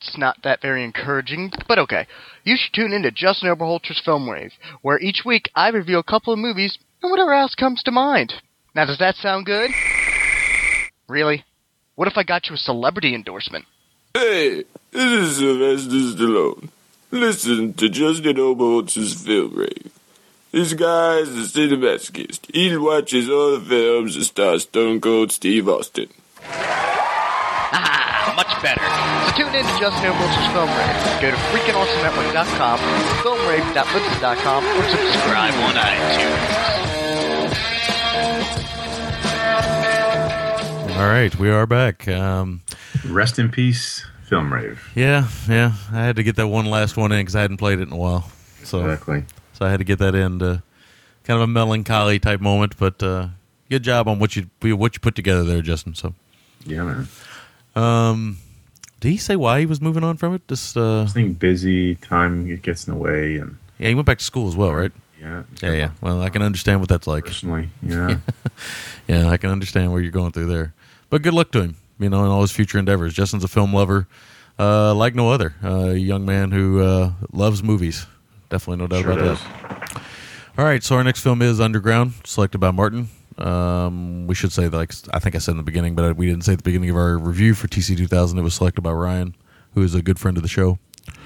It's 0.00 0.18
not 0.18 0.42
that 0.44 0.60
very 0.62 0.84
encouraging, 0.84 1.52
but 1.68 1.78
okay. 1.78 2.06
You 2.44 2.56
should 2.56 2.74
tune 2.74 2.92
in 2.92 3.02
to 3.02 3.10
Justin 3.10 3.50
Oberholter's 3.50 4.00
Film 4.04 4.26
Wave, 4.26 4.52
where 4.82 4.98
each 4.98 5.22
week 5.24 5.50
I 5.54 5.68
review 5.68 5.98
a 5.98 6.02
couple 6.02 6.32
of 6.32 6.38
movies 6.38 6.78
and 7.02 7.10
whatever 7.10 7.32
else 7.32 7.54
comes 7.54 7.82
to 7.82 7.90
mind. 7.90 8.34
Now, 8.74 8.86
does 8.86 8.98
that 8.98 9.16
sound 9.16 9.46
good? 9.46 9.70
Really? 11.08 11.44
What 11.96 12.08
if 12.08 12.18
I 12.18 12.24
got 12.24 12.48
you 12.48 12.56
a 12.56 12.58
celebrity 12.58 13.14
endorsement? 13.14 13.66
Hey, 14.14 14.64
this 14.90 15.12
is 15.12 15.36
Sylvester 15.36 15.90
Stallone. 15.90 16.68
Listen 17.12 17.72
to 17.74 17.88
Justin 17.88 18.36
Oberholtz's 18.36 19.14
Film 19.14 19.54
Rave. 19.54 19.92
This 20.50 20.72
guy 20.72 21.18
is 21.18 21.28
a 21.30 21.58
cinemasochist. 21.58 22.52
He 22.52 22.76
watches 22.76 23.30
all 23.30 23.58
the 23.58 23.64
films 23.64 24.16
that 24.16 24.24
star 24.24 24.58
Stone 24.58 25.00
Cold 25.02 25.30
Steve 25.30 25.68
Austin. 25.68 26.08
Ah, 27.76 28.34
much 28.36 28.60
better. 28.60 28.82
So 29.30 29.36
tune 29.36 29.54
in 29.54 29.64
to 29.64 29.78
Justin 29.78 30.10
Oberholtz's 30.10 30.50
Film 30.50 30.68
Rave. 30.74 31.20
Go 31.22 31.30
to 31.30 31.36
freakingawesomenetwork.com, 31.54 32.78
filmrave.libsyn.com, 33.22 34.64
or 34.64 34.82
subscribe 34.90 35.54
on 35.54 35.74
iTunes. 35.74 36.73
All 40.96 41.10
right, 41.10 41.34
we 41.36 41.50
are 41.50 41.66
back. 41.66 42.06
Um, 42.08 42.62
Rest 43.04 43.38
in 43.40 43.50
peace, 43.50 44.04
Film 44.28 44.52
Rave. 44.52 44.80
yeah, 44.94 45.28
yeah, 45.48 45.72
I 45.92 46.04
had 46.04 46.16
to 46.16 46.22
get 46.22 46.36
that 46.36 46.46
one 46.46 46.66
last 46.66 46.96
one 46.96 47.10
in 47.12 47.18
because 47.20 47.34
I 47.34 47.40
hadn't 47.42 47.56
played 47.56 47.80
it 47.80 47.88
in 47.88 47.92
a 47.92 47.96
while. 47.96 48.30
So. 48.62 48.80
Exactly. 48.84 49.24
So 49.54 49.66
I 49.66 49.70
had 49.70 49.78
to 49.78 49.84
get 49.84 49.98
that 49.98 50.14
in. 50.14 50.38
To, 50.38 50.62
kind 51.24 51.36
of 51.36 51.42
a 51.42 51.46
melancholy 51.46 52.18
type 52.18 52.40
moment, 52.40 52.76
but 52.78 53.02
uh, 53.02 53.28
good 53.70 53.82
job 53.82 54.06
on 54.08 54.18
what 54.18 54.36
you 54.36 54.46
what 54.62 54.94
you 54.94 55.00
put 55.00 55.14
together 55.16 55.42
there, 55.42 55.62
Justin. 55.62 55.94
So, 55.94 56.14
Yeah, 56.64 56.84
man. 56.84 57.08
um, 57.74 58.38
did 59.00 59.10
he 59.10 59.16
say 59.16 59.34
why 59.36 59.60
he 59.60 59.66
was 59.66 59.80
moving 59.80 60.04
on 60.04 60.16
from 60.16 60.34
it? 60.34 60.46
Just 60.48 60.76
uh, 60.76 61.06
Being 61.14 61.32
busy, 61.34 61.96
time 61.96 62.48
it 62.50 62.62
gets 62.62 62.86
in 62.86 62.94
the 62.94 62.98
way, 63.00 63.36
and 63.36 63.56
yeah, 63.78 63.88
he 63.88 63.94
went 63.94 64.06
back 64.06 64.18
to 64.18 64.24
school 64.24 64.46
as 64.48 64.54
well, 64.56 64.72
right? 64.72 64.92
yeah, 65.20 65.42
Yeah, 65.62 65.72
yeah. 65.72 65.90
Well, 66.00 66.22
I 66.22 66.28
can 66.28 66.42
understand 66.42 66.78
what 66.80 66.88
that's 66.88 67.06
like. 67.08 67.24
Personally, 67.26 67.68
yeah. 67.82 68.18
Yeah, 69.08 69.28
I 69.28 69.36
can 69.36 69.50
understand 69.50 69.92
where 69.92 70.00
you're 70.00 70.10
going 70.10 70.32
through 70.32 70.46
there. 70.46 70.72
But 71.14 71.22
good 71.22 71.34
luck 71.34 71.52
to 71.52 71.60
him, 71.60 71.76
you 72.00 72.10
know, 72.10 72.24
in 72.24 72.30
all 72.32 72.40
his 72.40 72.50
future 72.50 72.76
endeavors. 72.76 73.14
Justin's 73.14 73.44
a 73.44 73.48
film 73.48 73.72
lover, 73.72 74.08
uh, 74.58 74.92
like 74.96 75.14
no 75.14 75.30
other. 75.30 75.54
Uh, 75.62 75.90
young 75.90 76.26
man 76.26 76.50
who 76.50 76.82
uh, 76.82 77.12
loves 77.30 77.62
movies. 77.62 78.08
Definitely 78.50 78.78
no 78.78 78.88
doubt 78.88 79.02
Sure 79.02 79.12
about 79.12 79.24
does. 79.24 79.40
that. 79.40 80.02
All 80.58 80.64
right, 80.64 80.82
so 80.82 80.96
our 80.96 81.04
next 81.04 81.20
film 81.20 81.40
is 81.40 81.60
Underground, 81.60 82.14
selected 82.24 82.58
by 82.58 82.72
Martin. 82.72 83.10
Um, 83.38 84.26
we 84.26 84.34
should 84.34 84.50
say, 84.50 84.66
like 84.68 84.92
I 85.12 85.20
think 85.20 85.36
I 85.36 85.38
said 85.38 85.52
in 85.52 85.58
the 85.58 85.62
beginning, 85.62 85.94
but 85.94 86.16
we 86.16 86.26
didn't 86.26 86.42
say 86.42 86.54
at 86.54 86.58
the 86.58 86.64
beginning 86.64 86.90
of 86.90 86.96
our 86.96 87.16
review 87.16 87.54
for 87.54 87.68
TC 87.68 87.96
2000. 87.96 88.36
It 88.36 88.42
was 88.42 88.54
selected 88.54 88.80
by 88.82 88.90
Ryan, 88.90 89.36
who 89.74 89.84
is 89.84 89.94
a 89.94 90.02
good 90.02 90.18
friend 90.18 90.36
of 90.36 90.42
the 90.42 90.48
show. 90.48 90.80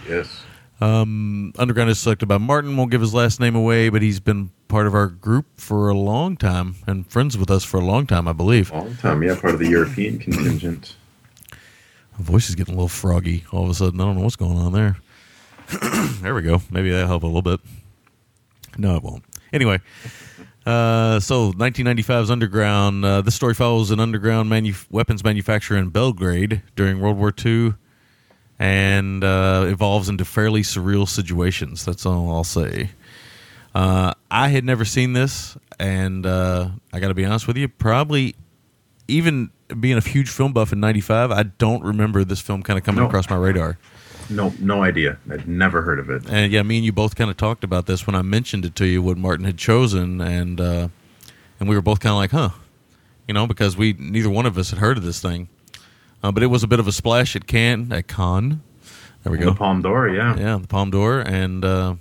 Yes. 0.06 0.43
Um, 0.82 1.55
Underground 1.59 1.89
is 1.89 1.98
selected 1.98 2.27
by 2.27 2.36
Martin. 2.36 2.77
Won't 2.77 2.90
give 2.90 3.01
his 3.01 3.15
last 3.15 3.40
name 3.40 3.56
away, 3.56 3.89
but 3.89 4.02
he's 4.02 4.20
been 4.20 4.51
part 4.78 4.86
of 4.86 4.94
our 4.94 5.09
group 5.09 5.44
for 5.56 5.88
a 5.88 5.94
long 5.94 6.36
time 6.36 6.76
and 6.86 7.05
friends 7.10 7.36
with 7.36 7.50
us 7.50 7.64
for 7.64 7.78
a 7.78 7.84
long 7.84 8.06
time, 8.06 8.28
I 8.28 8.32
believe. 8.32 8.72
All 8.72 8.84
the 8.84 8.94
time. 8.94 9.24
Yeah, 9.24 9.34
part 9.34 9.55
of 9.55 9.59
the 9.59 9.68
European 9.68 10.20
contingent. 10.20 10.94
My 11.50 12.20
voice 12.20 12.48
is 12.48 12.55
getting 12.55 12.74
a 12.74 12.76
little 12.76 12.86
froggy 12.86 13.42
all 13.50 13.64
of 13.64 13.70
a 13.70 13.74
sudden. 13.74 14.00
I 14.00 14.05
don't 14.05 14.16
know 14.16 14.22
what's 14.22 14.36
going 14.36 14.56
on 14.56 14.72
there. 14.72 14.96
there 16.22 16.32
we 16.32 16.42
go. 16.42 16.62
Maybe 16.70 16.90
that'll 16.90 17.09
help 17.09 17.24
a 17.24 17.26
little 17.26 17.42
bit. 17.42 17.59
No, 18.76 18.94
it 18.94 19.02
won't. 19.02 19.24
Anyway, 19.52 19.80
uh, 20.64 21.18
so 21.18 21.50
1995's 21.55 22.30
Underground. 22.30 23.05
Uh, 23.05 23.20
this 23.20 23.34
story 23.34 23.55
follows 23.55 23.90
an 23.90 23.98
underground 23.98 24.48
manu- 24.48 24.74
weapons 24.90 25.24
manufacturer 25.24 25.76
in 25.76 25.88
Belgrade 25.88 26.62
during 26.76 27.00
World 27.00 27.18
War 27.18 27.34
II 27.44 27.74
and 28.60 29.24
uh, 29.24 29.64
evolves 29.66 30.09
into 30.09 30.24
fairly 30.24 30.62
surreal 30.62 31.09
situations. 31.09 31.84
That's 31.84 32.06
all 32.06 32.30
I'll 32.30 32.44
say. 32.44 32.90
Uh, 33.74 34.12
I 34.30 34.48
had 34.48 34.64
never 34.64 34.84
seen 34.84 35.12
this, 35.12 35.56
and 35.78 36.24
uh, 36.26 36.70
I 36.92 37.00
got 37.00 37.08
to 37.08 37.14
be 37.14 37.24
honest 37.24 37.46
with 37.46 37.56
you, 37.56 37.68
probably 37.68 38.34
even 39.06 39.50
being 39.78 39.96
a 39.96 40.00
huge 40.00 40.28
film 40.30 40.52
buff 40.52 40.72
in 40.72 40.80
'95, 40.80 41.30
I 41.30 41.42
don't 41.44 41.82
remember 41.84 42.24
this 42.24 42.40
film 42.40 42.62
kind 42.62 42.78
of 42.78 42.84
coming 42.84 43.02
No. 43.02 43.06
across 43.08 43.28
my 43.30 43.36
radar. 43.36 43.78
No, 44.30 44.52
no 44.58 44.82
idea. 44.82 45.18
I'd 45.30 45.48
never 45.48 45.80
heard 45.82 45.98
of 45.98 46.10
it. 46.10 46.28
And 46.28 46.52
yeah, 46.52 46.62
me 46.62 46.76
and 46.76 46.84
you 46.84 46.92
both 46.92 47.14
kind 47.16 47.30
of 47.30 47.36
talked 47.36 47.64
about 47.64 47.86
this 47.86 48.06
when 48.06 48.14
I 48.14 48.22
mentioned 48.22 48.64
it 48.66 48.74
to 48.76 48.86
you 48.86 49.00
what 49.02 49.16
Martin 49.16 49.44
had 49.46 49.56
chosen, 49.58 50.20
and 50.20 50.60
uh, 50.60 50.88
and 51.60 51.68
we 51.68 51.74
were 51.76 51.82
both 51.82 52.00
kind 52.00 52.10
of 52.12 52.16
like, 52.16 52.30
huh, 52.32 52.50
you 53.26 53.34
know, 53.34 53.46
because 53.46 53.76
we 53.76 53.94
neither 53.98 54.28
one 54.30 54.44
of 54.46 54.58
us 54.58 54.70
had 54.70 54.78
heard 54.80 54.98
of 54.98 55.04
this 55.04 55.20
thing. 55.20 55.48
Uh, 56.22 56.32
but 56.32 56.42
it 56.42 56.46
was 56.48 56.62
a 56.62 56.66
bit 56.66 56.80
of 56.80 56.88
a 56.88 56.92
splash 56.92 57.36
at 57.36 57.46
Cannes, 57.46 57.92
at 57.92 58.08
Cannes, 58.08 58.60
There 59.22 59.30
we 59.30 59.38
go. 59.38 59.50
The 59.50 59.54
Palm 59.54 59.80
Palme 59.80 59.82
d'Or, 59.82 60.08
yeah. 60.08 60.36
Yeah, 60.36 60.58
the 60.60 60.66
Palme 60.66 60.90
d'Or, 60.90 61.20
and 61.20 61.64
uh, 61.64 61.94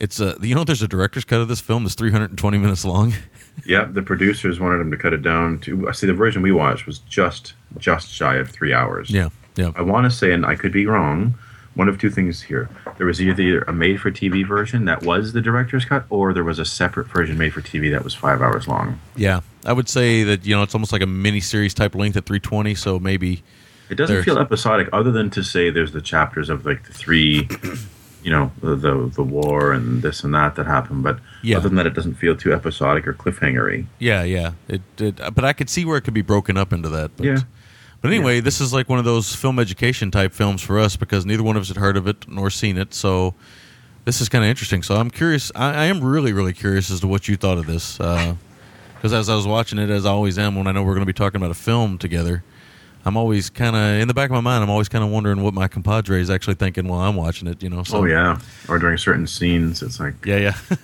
it's 0.00 0.20
a 0.20 0.36
you 0.40 0.54
know 0.54 0.64
there's 0.64 0.82
a 0.82 0.88
director's 0.88 1.24
cut 1.24 1.40
of 1.40 1.48
this 1.48 1.60
film 1.60 1.84
that's 1.84 1.94
320 1.94 2.58
minutes 2.58 2.84
long. 2.84 3.12
Yeah, 3.64 3.84
the 3.84 4.02
producers 4.02 4.58
wanted 4.58 4.80
him 4.80 4.90
to 4.90 4.96
cut 4.96 5.12
it 5.12 5.22
down 5.22 5.60
to. 5.60 5.88
I 5.88 5.92
see 5.92 6.08
the 6.08 6.12
version 6.12 6.42
we 6.42 6.50
watched 6.50 6.86
was 6.86 6.98
just 6.98 7.54
just 7.78 8.10
shy 8.10 8.34
of 8.34 8.50
three 8.50 8.74
hours. 8.74 9.10
yeah, 9.10 9.28
yeah, 9.54 9.70
I 9.76 9.82
want 9.82 10.06
to 10.06 10.10
say, 10.10 10.32
and 10.32 10.44
I 10.44 10.56
could 10.56 10.72
be 10.72 10.86
wrong. 10.86 11.34
One 11.74 11.88
of 11.88 11.96
two 12.00 12.10
things 12.10 12.42
here: 12.42 12.68
there 12.98 13.06
was 13.06 13.22
either 13.22 13.60
a 13.62 13.72
made-for-TV 13.72 14.44
version 14.48 14.86
that 14.86 15.04
was 15.04 15.34
the 15.34 15.40
director's 15.40 15.84
cut, 15.84 16.04
or 16.10 16.32
there 16.34 16.42
was 16.42 16.58
a 16.58 16.64
separate 16.64 17.06
version 17.06 17.38
made 17.38 17.52
for 17.54 17.60
TV 17.60 17.92
that 17.92 18.02
was 18.02 18.12
five 18.12 18.42
hours 18.42 18.66
long. 18.66 18.98
yeah. 19.14 19.40
I 19.64 19.72
would 19.72 19.88
say 19.88 20.24
that 20.24 20.44
you 20.44 20.56
know 20.56 20.64
it's 20.64 20.74
almost 20.74 20.90
like 20.92 21.02
a 21.02 21.06
mini 21.06 21.38
series 21.40 21.72
type 21.74 21.94
length 21.94 22.16
at 22.16 22.26
320, 22.26 22.74
so 22.74 22.98
maybe 22.98 23.44
It 23.88 23.94
doesn't 23.94 24.24
feel 24.24 24.38
episodic, 24.40 24.88
other 24.92 25.12
than 25.12 25.30
to 25.30 25.44
say 25.44 25.70
there's 25.70 25.92
the 25.92 26.02
chapters 26.02 26.50
of 26.50 26.66
like 26.66 26.88
the 26.88 26.92
three, 26.92 27.48
you 28.24 28.30
know, 28.32 28.50
the 28.60 28.74
the, 28.74 29.10
the 29.14 29.22
war 29.22 29.72
and 29.72 30.02
this 30.02 30.24
and 30.24 30.34
that 30.34 30.56
that 30.56 30.66
happened. 30.66 31.02
But 31.04 31.20
Yeah. 31.42 31.58
other 31.58 31.68
than 31.68 31.76
that, 31.76 31.86
it 31.86 31.94
doesn't 31.94 32.14
feel 32.14 32.34
too 32.36 32.52
episodic 32.52 33.06
or 33.06 33.12
cliffhangery. 33.12 33.86
yeah, 34.00 34.24
yeah. 34.24 34.52
It, 34.66 34.82
it 34.98 35.20
uh, 35.20 35.30
but 35.30 35.44
I 35.44 35.52
could 35.52 35.70
see 35.70 35.84
where 35.84 35.96
it 35.98 36.02
could 36.02 36.14
be 36.14 36.22
broken 36.22 36.56
up 36.56 36.72
into 36.72 36.88
that. 36.88 37.12
But, 37.16 37.26
Yeah. 37.26 37.38
But 38.00 38.12
anyway, 38.12 38.40
this 38.40 38.60
is 38.60 38.72
like 38.72 38.88
one 38.90 38.98
of 38.98 39.06
those 39.06 39.34
film 39.34 39.58
education 39.58 40.10
type 40.10 40.32
films 40.34 40.60
for 40.60 40.78
us 40.78 40.94
because 40.96 41.24
neither 41.24 41.42
one 41.42 41.56
of 41.56 41.62
us 41.62 41.68
had 41.68 41.78
heard 41.78 41.96
of 41.96 42.06
it 42.06 42.28
nor 42.28 42.50
seen 42.50 42.76
it. 42.76 42.92
So 42.92 43.34
this 44.04 44.20
is 44.20 44.28
kind 44.28 44.44
of 44.44 44.50
interesting. 44.50 44.82
So 44.82 44.96
I'm 44.96 45.10
curious. 45.10 45.50
I, 45.54 45.72
I 45.72 45.84
am 45.86 46.04
really, 46.04 46.32
really 46.34 46.52
curious 46.52 46.90
as 46.90 47.00
to 47.00 47.06
what 47.06 47.28
you 47.28 47.36
thought 47.36 47.56
of 47.56 47.66
this. 47.66 47.98
Uh, 47.98 48.34
because 48.96 49.14
as 49.14 49.28
I 49.30 49.34
was 49.36 49.46
watching 49.46 49.78
it, 49.78 49.88
as 49.90 50.04
I 50.04 50.10
always 50.10 50.38
am 50.38 50.54
when 50.54 50.66
I 50.66 50.72
know 50.72 50.82
we're 50.82 50.92
going 50.94 51.00
to 51.06 51.06
be 51.06 51.12
talking 51.14 51.36
about 51.40 51.50
a 51.50 51.54
film 51.54 51.96
together, 51.98 52.42
I'm 53.04 53.16
always 53.16 53.50
kind 53.50 53.76
of 53.76 54.00
in 54.00 54.08
the 54.08 54.14
back 54.14 54.30
of 54.30 54.34
my 54.34 54.40
mind. 54.40 54.64
I'm 54.64 54.70
always 54.70 54.88
kind 54.88 55.04
of 55.04 55.10
wondering 55.10 55.42
what 55.42 55.52
my 55.52 55.68
compadre 55.68 56.20
is 56.20 56.30
actually 56.30 56.54
thinking 56.54 56.88
while 56.88 57.00
I'm 57.00 57.16
watching 57.16 57.48
it. 57.48 57.62
You 57.62 57.70
know. 57.70 57.82
So, 57.82 57.98
oh 57.98 58.04
yeah, 58.04 58.38
or 58.68 58.78
during 58.78 58.96
certain 58.96 59.26
scenes, 59.26 59.82
it's 59.82 60.00
like 60.00 60.24
Yeah, 60.24 60.38
yeah. 60.38 60.56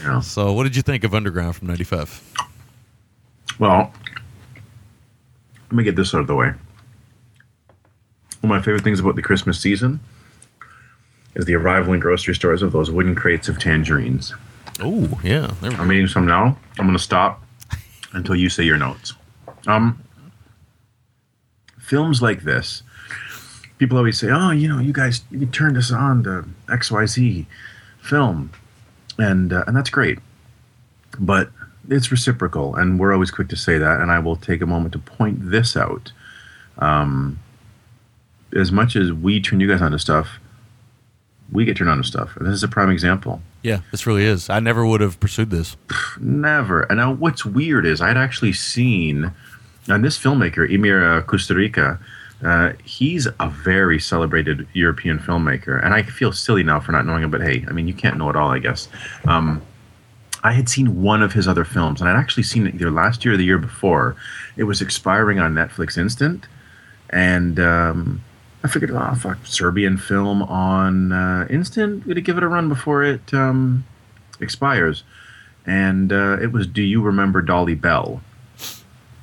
you 0.00 0.08
know. 0.08 0.20
so, 0.20 0.52
what 0.52 0.64
did 0.64 0.76
you 0.76 0.82
think 0.82 1.04
of 1.04 1.14
Underground 1.14 1.56
from 1.56 1.68
'95? 1.68 2.32
Well, 3.58 3.92
let 5.70 5.72
me 5.72 5.84
get 5.84 5.96
this 5.96 6.14
out 6.14 6.20
of 6.22 6.26
the 6.26 6.34
way. 6.34 6.48
One 8.40 8.44
of 8.44 8.48
my 8.48 8.62
favorite 8.62 8.82
things 8.82 8.98
about 8.98 9.16
the 9.16 9.22
Christmas 9.22 9.60
season 9.60 10.00
is 11.34 11.44
the 11.44 11.54
arrival 11.54 11.92
in 11.92 12.00
grocery 12.00 12.34
stores 12.34 12.62
of 12.62 12.72
those 12.72 12.90
wooden 12.90 13.14
crates 13.14 13.48
of 13.48 13.58
tangerines. 13.58 14.34
Oh, 14.80 15.08
yeah. 15.22 15.52
There 15.60 15.70
we 15.70 15.76
go. 15.76 15.82
I'm 15.82 15.92
eating 15.92 16.08
some 16.08 16.26
now. 16.26 16.56
I'm 16.78 16.86
going 16.86 16.96
to 16.96 17.02
stop 17.02 17.42
until 18.12 18.34
you 18.34 18.48
say 18.48 18.64
your 18.64 18.78
notes. 18.78 19.14
Um, 19.66 20.02
films 21.92 22.22
like 22.22 22.42
this, 22.44 22.82
people 23.76 23.98
always 23.98 24.18
say, 24.18 24.30
"Oh, 24.30 24.50
you 24.50 24.66
know, 24.66 24.78
you 24.78 24.94
guys, 24.94 25.20
you 25.30 25.44
turned 25.44 25.76
us 25.76 25.92
on 25.92 26.24
to 26.24 26.46
X 26.72 26.90
Y 26.90 27.04
Z 27.04 27.46
film," 28.00 28.50
and 29.18 29.52
uh, 29.52 29.64
and 29.66 29.76
that's 29.76 29.90
great, 29.90 30.18
but 31.18 31.50
it's 31.90 32.10
reciprocal, 32.10 32.74
and 32.76 32.98
we're 32.98 33.12
always 33.12 33.30
quick 33.30 33.48
to 33.50 33.56
say 33.56 33.76
that. 33.76 34.00
And 34.00 34.10
I 34.10 34.20
will 34.20 34.36
take 34.36 34.62
a 34.62 34.66
moment 34.66 34.94
to 34.94 34.98
point 34.98 35.50
this 35.50 35.76
out. 35.76 36.12
Um, 36.78 37.38
as 38.56 38.72
much 38.72 38.96
as 38.96 39.12
we 39.12 39.40
turn 39.40 39.60
you 39.60 39.68
guys 39.68 39.82
on 39.82 39.92
to 39.92 39.98
stuff, 39.98 40.38
we 41.50 41.66
get 41.66 41.76
turned 41.76 41.90
on 41.90 41.98
to 41.98 42.04
stuff. 42.04 42.36
And 42.36 42.46
this 42.46 42.54
is 42.54 42.62
a 42.62 42.68
prime 42.68 42.88
example. 42.88 43.42
Yeah, 43.62 43.80
this 43.90 44.06
really 44.06 44.24
is. 44.24 44.48
I 44.48 44.60
never 44.60 44.86
would 44.86 45.02
have 45.02 45.20
pursued 45.20 45.50
this. 45.50 45.76
Never. 46.18 46.82
And 46.82 46.96
now, 46.96 47.12
what's 47.12 47.44
weird 47.44 47.84
is 47.84 48.00
I'd 48.00 48.16
actually 48.16 48.54
seen, 48.54 49.32
and 49.88 50.04
this 50.04 50.18
filmmaker, 50.18 50.70
Emir 50.70 51.04
uh, 51.04 51.22
Kusturica, 51.22 51.98
uh, 52.44 52.72
he's 52.84 53.26
a 53.26 53.48
very 53.48 54.00
celebrated 54.00 54.66
European 54.72 55.18
filmmaker. 55.18 55.84
And 55.84 55.94
I 55.94 56.02
feel 56.02 56.32
silly 56.32 56.62
now 56.62 56.80
for 56.80 56.92
not 56.92 57.06
knowing 57.06 57.22
him, 57.22 57.30
but 57.30 57.40
hey, 57.40 57.64
I 57.68 57.72
mean, 57.72 57.86
you 57.88 57.94
can't 57.94 58.18
know 58.18 58.30
it 58.30 58.36
all, 58.36 58.50
I 58.50 58.58
guess. 58.58 58.88
Um, 59.26 59.62
I 60.44 60.52
had 60.52 60.68
seen 60.68 61.02
one 61.02 61.22
of 61.22 61.32
his 61.32 61.46
other 61.46 61.64
films, 61.64 62.00
and 62.00 62.10
I'd 62.10 62.18
actually 62.18 62.42
seen 62.42 62.66
it 62.66 62.74
either 62.74 62.90
last 62.90 63.24
year 63.24 63.34
or 63.34 63.36
the 63.36 63.44
year 63.44 63.58
before. 63.58 64.16
It 64.56 64.64
was 64.64 64.80
expiring 64.80 65.38
on 65.38 65.54
Netflix 65.54 65.96
Instant. 65.96 66.46
And 67.10 67.60
um, 67.60 68.22
I 68.64 68.68
figured, 68.68 68.90
oh, 68.90 69.14
fuck, 69.14 69.38
Serbian 69.46 69.96
film 69.96 70.42
on 70.42 71.12
uh, 71.12 71.46
Instant. 71.48 72.06
Gonna 72.08 72.20
give 72.20 72.38
it 72.38 72.42
a 72.42 72.48
run 72.48 72.68
before 72.68 73.04
it 73.04 73.32
um, 73.32 73.84
expires 74.40 75.04
and 75.66 76.12
uh, 76.12 76.38
it 76.40 76.52
was 76.52 76.66
"Do 76.66 76.82
you 76.82 77.02
remember 77.02 77.42
Dolly 77.42 77.74
Bell?" 77.74 78.20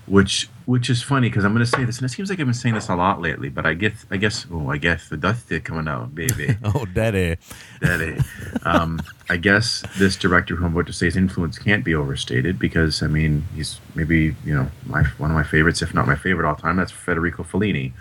Which 0.10 0.50
which 0.66 0.90
is 0.90 1.04
funny 1.04 1.30
because 1.30 1.46
I'm 1.46 1.54
going 1.54 1.64
to 1.66 1.70
say 1.72 1.84
this, 1.86 2.00
and 2.00 2.06
it 2.06 2.10
seems 2.10 2.30
like 2.32 2.40
I've 2.40 2.46
been 2.48 2.54
saying 2.56 2.74
this 2.76 2.90
a 2.90 2.96
lot 2.96 3.22
lately. 3.22 3.50
But 3.50 3.68
I 3.68 3.76
guess 3.76 4.06
I 4.10 4.18
guess 4.18 4.48
oh 4.52 4.68
I 4.70 4.78
guess 4.78 5.08
the 5.08 5.18
dust 5.18 5.52
is 5.52 5.62
coming 5.62 5.88
out, 5.88 6.16
baby. 6.16 6.58
Oh, 6.64 6.86
daddy. 6.86 7.38
Daddy. 7.80 8.18
Um, 8.64 9.02
I 9.30 9.38
guess 9.38 9.84
this 10.00 10.16
director 10.16 10.56
who 10.56 10.66
I'm 10.66 10.74
about 10.74 10.88
to 10.88 10.94
say, 10.94 11.06
his 11.06 11.16
influence 11.16 11.60
can't 11.60 11.86
be 11.86 11.94
overstated 11.94 12.58
because 12.58 13.04
I 13.04 13.08
mean 13.08 13.46
he's 13.56 13.80
maybe 13.94 14.36
you 14.44 14.56
know 14.56 14.72
my 14.88 15.04
one 15.20 15.30
of 15.30 15.36
my 15.36 15.44
favorites, 15.44 15.82
if 15.84 15.94
not 15.94 16.08
my 16.08 16.16
favorite 16.16 16.48
all 16.48 16.56
time. 16.56 16.76
That's 16.78 16.92
Federico 16.92 17.44
Fellini. 17.44 17.94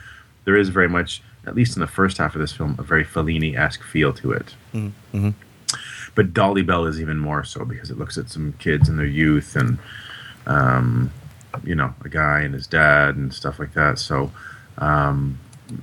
There 0.46 0.56
is 0.56 0.70
very 0.70 0.88
much, 0.88 1.22
at 1.46 1.54
least 1.54 1.76
in 1.76 1.80
the 1.80 1.86
first 1.86 2.16
half 2.16 2.34
of 2.34 2.40
this 2.40 2.52
film, 2.52 2.74
a 2.78 2.82
very 2.82 3.04
Fellini-esque 3.04 3.82
feel 3.82 4.14
to 4.14 4.32
it. 4.32 4.54
Mhm. 4.74 5.34
But 6.14 6.32
Dolly 6.32 6.62
Bell 6.62 6.86
is 6.86 6.98
even 7.02 7.18
more 7.18 7.44
so 7.44 7.66
because 7.66 7.90
it 7.90 7.98
looks 7.98 8.16
at 8.16 8.30
some 8.30 8.54
kids 8.54 8.88
in 8.88 8.96
their 8.96 9.04
youth 9.06 9.54
and 9.56 9.78
um, 10.46 11.12
you 11.64 11.74
know 11.74 11.94
a 12.04 12.08
guy 12.08 12.40
and 12.40 12.54
his 12.54 12.66
dad 12.66 13.16
and 13.16 13.32
stuff 13.32 13.58
like 13.58 13.74
that. 13.74 13.98
So 13.98 14.30
um, 14.78 15.38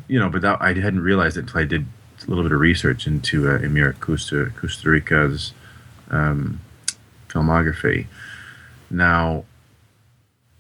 you 0.08 0.20
know, 0.20 0.30
but 0.30 0.42
that, 0.42 0.62
I 0.62 0.74
hadn't 0.74 1.02
realized 1.02 1.38
it 1.38 1.42
until 1.42 1.60
I 1.60 1.66
did 1.66 1.86
a 2.26 2.30
little 2.30 2.44
bit 2.44 2.52
of 2.52 2.60
research 2.60 3.08
into 3.08 3.50
uh, 3.50 3.60
Emir 3.60 3.94
Costa, 4.00 4.52
Kusturica's 4.56 5.54
um, 6.10 6.62
filmography. 7.28 8.08
Now, 8.90 9.46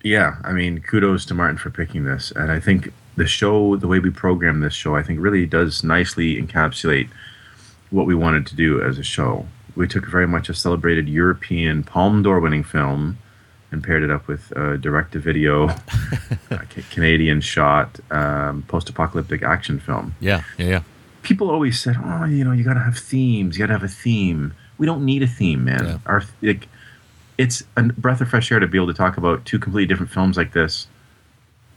yeah, 0.04 0.36
I 0.44 0.52
mean, 0.52 0.82
kudos 0.82 1.26
to 1.28 1.34
Martin 1.34 1.58
for 1.58 1.70
picking 1.70 2.04
this, 2.04 2.32
and 2.32 2.52
I 2.52 2.60
think 2.60 2.94
the 3.16 3.26
show, 3.26 3.76
the 3.78 3.88
way 3.88 4.00
we 4.00 4.12
program 4.12 4.60
this 4.60 4.74
show, 4.74 4.96
I 4.96 5.04
think 5.04 5.20
really 5.22 5.46
does 5.46 5.84
nicely 5.84 6.40
encapsulate 6.42 7.10
what 7.90 8.06
we 8.06 8.14
wanted 8.14 8.46
to 8.48 8.56
do 8.56 8.82
as 8.82 8.98
a 8.98 9.04
show. 9.04 9.48
We 9.76 9.88
took 9.88 10.06
very 10.06 10.28
much 10.28 10.50
a 10.50 10.54
celebrated 10.54 11.08
European 11.08 11.84
Palme 11.84 12.22
d'Or 12.24 12.40
winning 12.40 12.64
film 12.64 13.18
and 13.72 13.84
paired 13.84 14.04
it 14.04 14.12
up 14.12 14.28
with 14.28 14.52
a 14.52 14.78
direct-to-video 14.78 15.68
uh, 16.52 16.58
Canadian 16.92 17.42
shot 17.42 18.00
um, 18.12 18.64
post-apocalyptic 18.68 19.44
action 19.44 19.80
film 19.80 20.16
Yeah, 20.20 20.44
yeah, 20.58 20.66
yeah. 20.68 20.82
people 21.24 21.50
always 21.50 21.80
said, 21.80 21.98
"Oh, 22.04 22.26
you 22.26 22.44
know, 22.44 22.52
you 22.52 22.64
got 22.64 22.76
to 22.76 22.80
have 22.82 22.98
themes. 22.98 23.58
You 23.58 23.64
got 23.64 23.68
to 23.68 23.74
have 23.80 23.84
a 23.84 23.88
theme." 23.88 24.54
We 24.78 24.86
don't 24.86 25.06
need 25.06 25.24
a 25.24 25.28
theme, 25.28 25.64
man. 25.64 25.86
Yeah. 25.86 25.98
Our 26.06 26.24
like, 26.42 26.68
it's 27.38 27.64
a 27.78 27.84
breath 27.84 28.22
of 28.22 28.30
fresh 28.30 28.52
air 28.52 28.60
to 28.60 28.68
be 28.68 28.78
able 28.78 28.88
to 28.88 28.94
talk 28.94 29.18
about 29.18 29.46
two 29.46 29.58
completely 29.60 29.88
different 29.88 30.12
films 30.12 30.38
like 30.38 30.54
this 30.54 30.88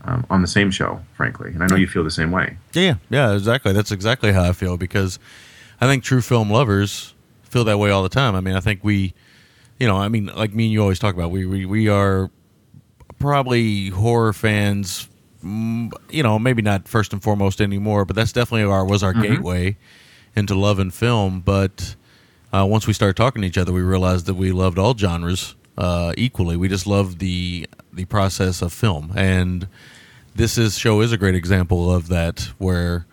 um, 0.03 0.27
on 0.31 0.43
the 0.43 0.49
same 0.49 0.71
show, 0.71 1.01
frankly. 1.15 1.51
And 1.51 1.63
I 1.63 1.67
know 1.67 1.77
you 1.77 1.87
feel 1.87 2.05
the 2.05 2.11
same 2.11 2.31
way. 2.31 2.57
Yeah, 2.73 2.83
yeah, 2.83 2.95
yeah, 3.11 3.35
exactly. 3.35 3.73
That's 3.73 3.91
exactly 3.93 4.33
how 4.33 4.43
I 4.45 4.53
feel 4.53 4.77
because 4.77 5.19
I 5.81 5.87
think 5.87 6.03
true 6.05 6.21
film 6.21 6.51
lovers 6.51 7.15
feel 7.43 7.65
that 7.65 7.79
way 7.79 7.91
all 7.91 8.03
the 8.03 8.09
time. 8.09 8.35
I 8.35 8.41
mean, 8.41 8.55
I 8.55 8.61
think 8.61 8.81
we, 8.83 9.15
you 9.79 9.87
know, 9.87 9.97
I 9.97 10.09
mean, 10.09 10.27
like 10.27 10.55
me 10.55 10.65
and 10.65 10.73
you 10.73 10.81
always 10.83 10.99
talk 10.99 11.15
about, 11.15 11.31
we 11.31 11.47
we, 11.47 11.65
we 11.67 11.89
are 11.89 12.31
probably 13.19 13.89
horror 13.89 14.33
fans. 14.33 15.09
mm, 15.45 15.91
You 16.11 16.23
know, 16.23 16.39
maybe 16.39 16.63
not 16.63 16.89
first 16.89 17.13
and 17.13 17.23
foremost 17.23 17.61
anymore, 17.61 18.05
but 18.05 18.17
that's 18.17 18.33
definitely 18.33 18.71
our 18.71 18.85
was 18.85 19.03
our 19.03 19.13
gateway 19.13 19.77
into 20.37 20.55
love 20.55 20.79
and 20.79 20.93
film. 20.93 21.41
But 21.41 21.95
uh, 22.53 22.67
once 22.69 22.87
we 22.87 22.93
started 22.93 23.17
talking 23.17 23.43
to 23.43 23.49
each 23.49 23.59
other, 23.59 23.73
we 23.73 23.83
realized 23.83 24.27
that 24.27 24.35
we 24.35 24.53
loved 24.53 24.79
all 24.79 24.97
genres 24.97 25.55
uh, 25.77 26.13
equally. 26.17 26.57
We 26.57 26.69
just 26.69 26.87
loved 26.87 27.19
the 27.19 27.69
the 27.93 28.05
process 28.05 28.63
of 28.63 28.73
film, 28.73 29.13
and 29.17 29.67
this 30.35 30.57
is 30.59 30.79
show 30.79 31.01
is 31.01 31.11
a 31.13 31.17
great 31.17 31.35
example 31.35 31.93
of 31.93 32.09
that, 32.09 32.51
where 32.59 33.07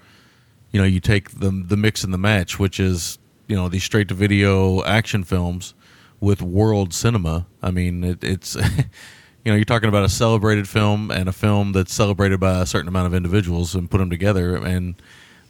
you 0.72 0.80
know 0.80 0.86
you 0.88 1.00
take 1.00 1.40
the 1.40 1.50
the 1.52 1.78
mix 1.78 2.04
and 2.04 2.14
the 2.14 2.18
match, 2.18 2.60
which 2.60 2.80
is 2.80 3.18
you 3.48 3.56
know 3.56 3.70
these 3.70 3.84
straight 3.84 4.08
to 4.10 4.14
video 4.14 4.84
action 4.84 5.24
films 5.24 5.74
with 6.26 6.41
world 6.41 6.91
cinema. 6.91 7.45
I 7.61 7.69
mean, 7.69 8.03
it, 8.03 8.23
it's 8.23 8.56
you 9.45 9.52
know 9.52 9.56
you're 9.56 9.64
talking 9.64 9.89
about 9.89 10.03
a 10.03 10.10
celebrated 10.10 10.68
film 10.68 11.11
and 11.11 11.30
a 11.30 11.31
film 11.31 11.72
that's 11.72 11.93
celebrated 11.93 12.39
by 12.39 12.61
a 12.61 12.65
certain 12.65 12.88
amount 12.88 13.06
of 13.06 13.14
individuals 13.14 13.76
and 13.76 13.89
put 13.91 13.99
them 13.99 14.10
together 14.10 14.56
and 14.56 14.95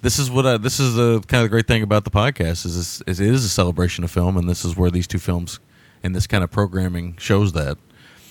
this 0.02 0.20
is 0.20 0.30
what 0.30 0.46
I, 0.46 0.58
this 0.58 0.80
is 0.80 0.96
the 0.96 1.22
kind 1.28 1.42
of 1.42 1.46
the 1.46 1.50
great 1.50 1.66
thing 1.66 1.82
about 1.82 2.04
the 2.04 2.12
podcast 2.12 2.66
is, 2.66 2.76
this, 2.76 3.02
is 3.08 3.20
it 3.22 3.28
is 3.34 3.46
a 3.46 3.50
celebration 3.50 4.04
of 4.04 4.12
film 4.12 4.36
and 4.36 4.50
this 4.50 4.66
is 4.66 4.76
where 4.76 4.92
these 4.92 5.08
two 5.08 5.18
films 5.18 5.60
and 6.04 6.14
this 6.14 6.28
kind 6.28 6.44
of 6.44 6.52
programming 6.52 7.16
shows 7.18 7.54
that 7.54 7.78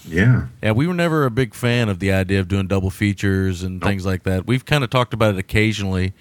Yeah. 0.07 0.49
yeah 0.63 0.73
we 0.73 0.87
were 0.87 0.93
never 0.95 1.25
a 1.25 1.31
big 1.31 1.55
fan 1.55 1.89
of 1.89 1.99
the 1.99 2.13
idea 2.13 2.41
of 2.41 2.47
doing 2.49 2.67
double 2.67 2.91
features 2.91 3.63
and 3.63 3.83
things 3.83 4.05
like 4.05 4.25
that 4.25 4.47
we've 4.47 4.67
kind 4.67 4.85
of 4.85 4.91
talked 4.91 5.15
about 5.15 5.35
it 5.35 5.39
occasionally 5.39 6.13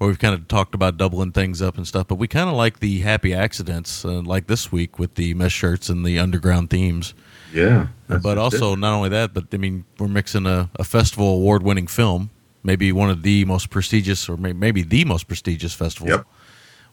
where 0.00 0.08
we've 0.08 0.18
kind 0.18 0.34
of 0.34 0.48
talked 0.48 0.74
about 0.74 0.96
doubling 0.96 1.30
things 1.30 1.60
up 1.62 1.76
and 1.76 1.86
stuff 1.86 2.08
but 2.08 2.16
we 2.16 2.26
kind 2.26 2.48
of 2.48 2.56
like 2.56 2.80
the 2.80 3.00
happy 3.00 3.32
accidents 3.34 4.04
uh, 4.04 4.20
like 4.22 4.46
this 4.46 4.72
week 4.72 4.98
with 4.98 5.14
the 5.14 5.34
mesh 5.34 5.52
shirts 5.52 5.88
and 5.88 6.04
the 6.04 6.18
underground 6.18 6.70
themes 6.70 7.14
Yeah. 7.52 7.88
But 8.08 8.38
also 8.38 8.74
not 8.74 8.92
only 8.94 9.08
that, 9.10 9.34
but 9.34 9.46
I 9.52 9.56
mean, 9.56 9.84
we're 9.98 10.08
mixing 10.08 10.46
a, 10.46 10.70
a 10.76 10.84
festival 10.84 11.34
award 11.34 11.62
winning 11.62 11.86
film 11.86 12.30
maybe 12.62 12.92
one 12.92 13.10
of 13.10 13.22
the 13.22 13.44
most 13.44 13.70
prestigious, 13.70 14.28
or 14.28 14.36
may- 14.36 14.52
maybe 14.52 14.82
the 14.82 15.04
most 15.04 15.28
prestigious 15.28 15.72
festival. 15.74 16.08
Yep. 16.08 16.26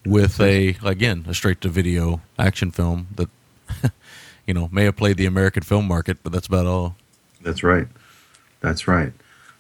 With 0.05 0.39
a 0.39 0.77
again 0.85 1.25
a 1.27 1.34
straight 1.34 1.59
to 1.61 1.69
video 1.69 2.21
action 2.39 2.71
film 2.71 3.07
that 3.15 3.29
you 4.47 4.53
know 4.53 4.69
may 4.71 4.85
have 4.85 4.95
played 4.95 5.17
the 5.17 5.25
American 5.25 5.63
film 5.63 5.85
market, 5.85 6.19
but 6.23 6.31
that's 6.31 6.47
about 6.47 6.65
all. 6.65 6.95
That's 7.41 7.61
right. 7.61 7.88
That's 8.61 8.88
right. 8.88 9.11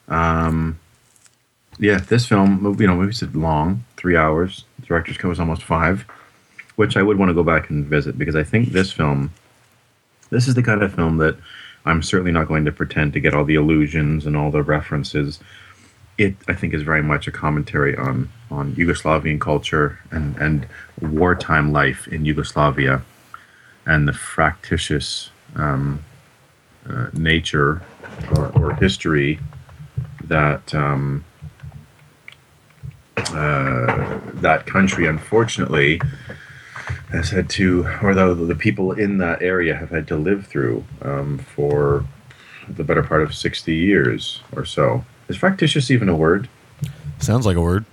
Um, 0.07 0.79
yeah, 1.79 1.97
this 1.97 2.25
film, 2.25 2.75
you 2.79 2.87
know, 2.87 3.01
it's 3.03 3.21
long, 3.33 3.85
three 3.97 4.17
hours. 4.17 4.65
The 4.79 4.87
director's 4.87 5.17
cut 5.17 5.27
was 5.27 5.39
almost 5.39 5.63
five, 5.63 6.05
which 6.75 6.97
I 6.97 7.03
would 7.03 7.17
want 7.17 7.29
to 7.29 7.35
go 7.35 7.43
back 7.43 7.69
and 7.69 7.85
visit 7.85 8.17
because 8.17 8.35
I 8.35 8.43
think 8.43 8.69
this 8.69 8.91
film, 8.91 9.31
this 10.29 10.47
is 10.47 10.55
the 10.55 10.63
kind 10.63 10.81
of 10.81 10.93
film 10.93 11.17
that 11.17 11.37
I'm 11.85 12.01
certainly 12.01 12.31
not 12.31 12.47
going 12.47 12.65
to 12.65 12.71
pretend 12.71 13.13
to 13.13 13.19
get 13.19 13.33
all 13.33 13.45
the 13.45 13.55
illusions 13.55 14.25
and 14.25 14.35
all 14.35 14.51
the 14.51 14.63
references. 14.63 15.39
It, 16.17 16.35
I 16.47 16.53
think, 16.53 16.73
is 16.73 16.81
very 16.81 17.03
much 17.03 17.27
a 17.27 17.31
commentary 17.31 17.95
on 17.95 18.29
on 18.49 18.73
Yugoslavian 18.73 19.39
culture 19.39 19.99
and 20.09 20.35
and 20.37 20.67
wartime 20.99 21.71
life 21.71 22.07
in 22.07 22.25
Yugoslavia, 22.25 23.03
and 23.85 24.07
the 24.07 24.13
fractious 24.13 25.29
um, 25.55 26.03
uh, 26.89 27.09
nature 27.13 27.83
or, 28.35 28.47
or 28.53 28.73
history 28.73 29.39
that 30.23 30.73
um, 30.73 31.23
uh, 33.17 34.19
that 34.35 34.65
country 34.65 35.07
unfortunately 35.07 36.01
has 37.09 37.29
had 37.29 37.49
to, 37.49 37.87
or 38.01 38.13
the, 38.13 38.33
the 38.33 38.55
people 38.55 38.91
in 38.91 39.17
that 39.17 39.41
area 39.41 39.75
have 39.75 39.89
had 39.89 40.07
to 40.07 40.15
live 40.15 40.45
through 40.45 40.83
um, 41.01 41.39
for 41.39 42.05
the 42.67 42.83
better 42.83 43.03
part 43.03 43.21
of 43.21 43.33
60 43.33 43.73
years 43.73 44.41
or 44.53 44.65
so. 44.65 45.05
Is 45.27 45.37
fractitious 45.37 45.89
even 45.89 46.09
a 46.09 46.15
word? 46.15 46.49
Sounds 47.19 47.45
like 47.45 47.57
a 47.57 47.61
word. 47.61 47.85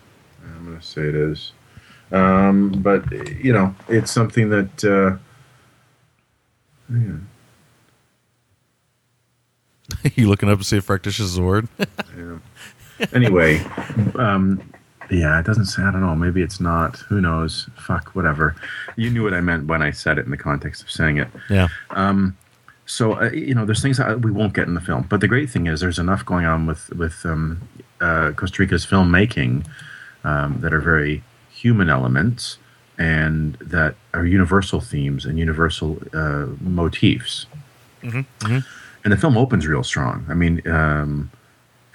I'm 0.44 0.66
going 0.66 0.78
to 0.78 0.84
say 0.84 1.02
it 1.02 1.14
is. 1.14 1.52
Um, 2.12 2.70
but, 2.82 3.10
you 3.12 3.52
know, 3.52 3.74
it's 3.88 4.10
something 4.10 4.50
that. 4.50 4.84
Uh, 4.84 5.18
yeah. 6.92 7.16
you 10.14 10.28
looking 10.28 10.48
up 10.48 10.58
to 10.58 10.64
see 10.64 10.76
if 10.76 10.84
fractitious 10.84 11.26
is 11.26 11.38
a 11.38 11.42
word? 11.42 11.68
yeah. 12.16 12.38
anyway, 13.12 13.58
um, 14.16 14.62
yeah, 15.10 15.38
it 15.38 15.46
doesn't 15.46 15.66
say. 15.66 15.82
I 15.82 15.90
don't 15.90 16.00
know. 16.00 16.14
Maybe 16.14 16.42
it's 16.42 16.60
not. 16.60 16.96
Who 17.08 17.20
knows? 17.20 17.68
Fuck, 17.76 18.14
whatever. 18.14 18.54
You 18.96 19.10
knew 19.10 19.22
what 19.22 19.34
I 19.34 19.40
meant 19.40 19.66
when 19.66 19.82
I 19.82 19.90
said 19.90 20.18
it 20.18 20.24
in 20.24 20.30
the 20.30 20.36
context 20.36 20.82
of 20.82 20.90
saying 20.90 21.18
it. 21.18 21.28
yeah. 21.50 21.68
Um, 21.90 22.36
so 22.86 23.14
uh, 23.18 23.30
you 23.30 23.54
know, 23.54 23.64
there's 23.64 23.80
things 23.80 23.96
that 23.98 24.20
we 24.20 24.30
won't 24.30 24.52
get 24.52 24.68
in 24.68 24.74
the 24.74 24.80
film. 24.80 25.06
But 25.08 25.20
the 25.20 25.28
great 25.28 25.48
thing 25.50 25.66
is, 25.66 25.80
there's 25.80 25.98
enough 25.98 26.24
going 26.24 26.44
on 26.44 26.66
with 26.66 26.90
with 26.90 27.24
um, 27.24 27.66
uh, 28.00 28.32
Kusturica's 28.32 28.84
filmmaking 28.84 29.66
um, 30.24 30.60
that 30.60 30.72
are 30.74 30.80
very 30.80 31.22
human 31.50 31.88
elements 31.88 32.58
and 32.98 33.54
that 33.54 33.94
are 34.12 34.26
universal 34.26 34.80
themes 34.80 35.24
and 35.24 35.38
universal 35.38 35.98
uh, 36.12 36.46
motifs. 36.60 37.46
And 39.02 39.12
the 39.12 39.16
film 39.16 39.36
opens 39.36 39.66
real 39.66 39.82
strong. 39.82 40.24
I 40.28 40.34
mean, 40.34 40.66
um, 40.68 41.30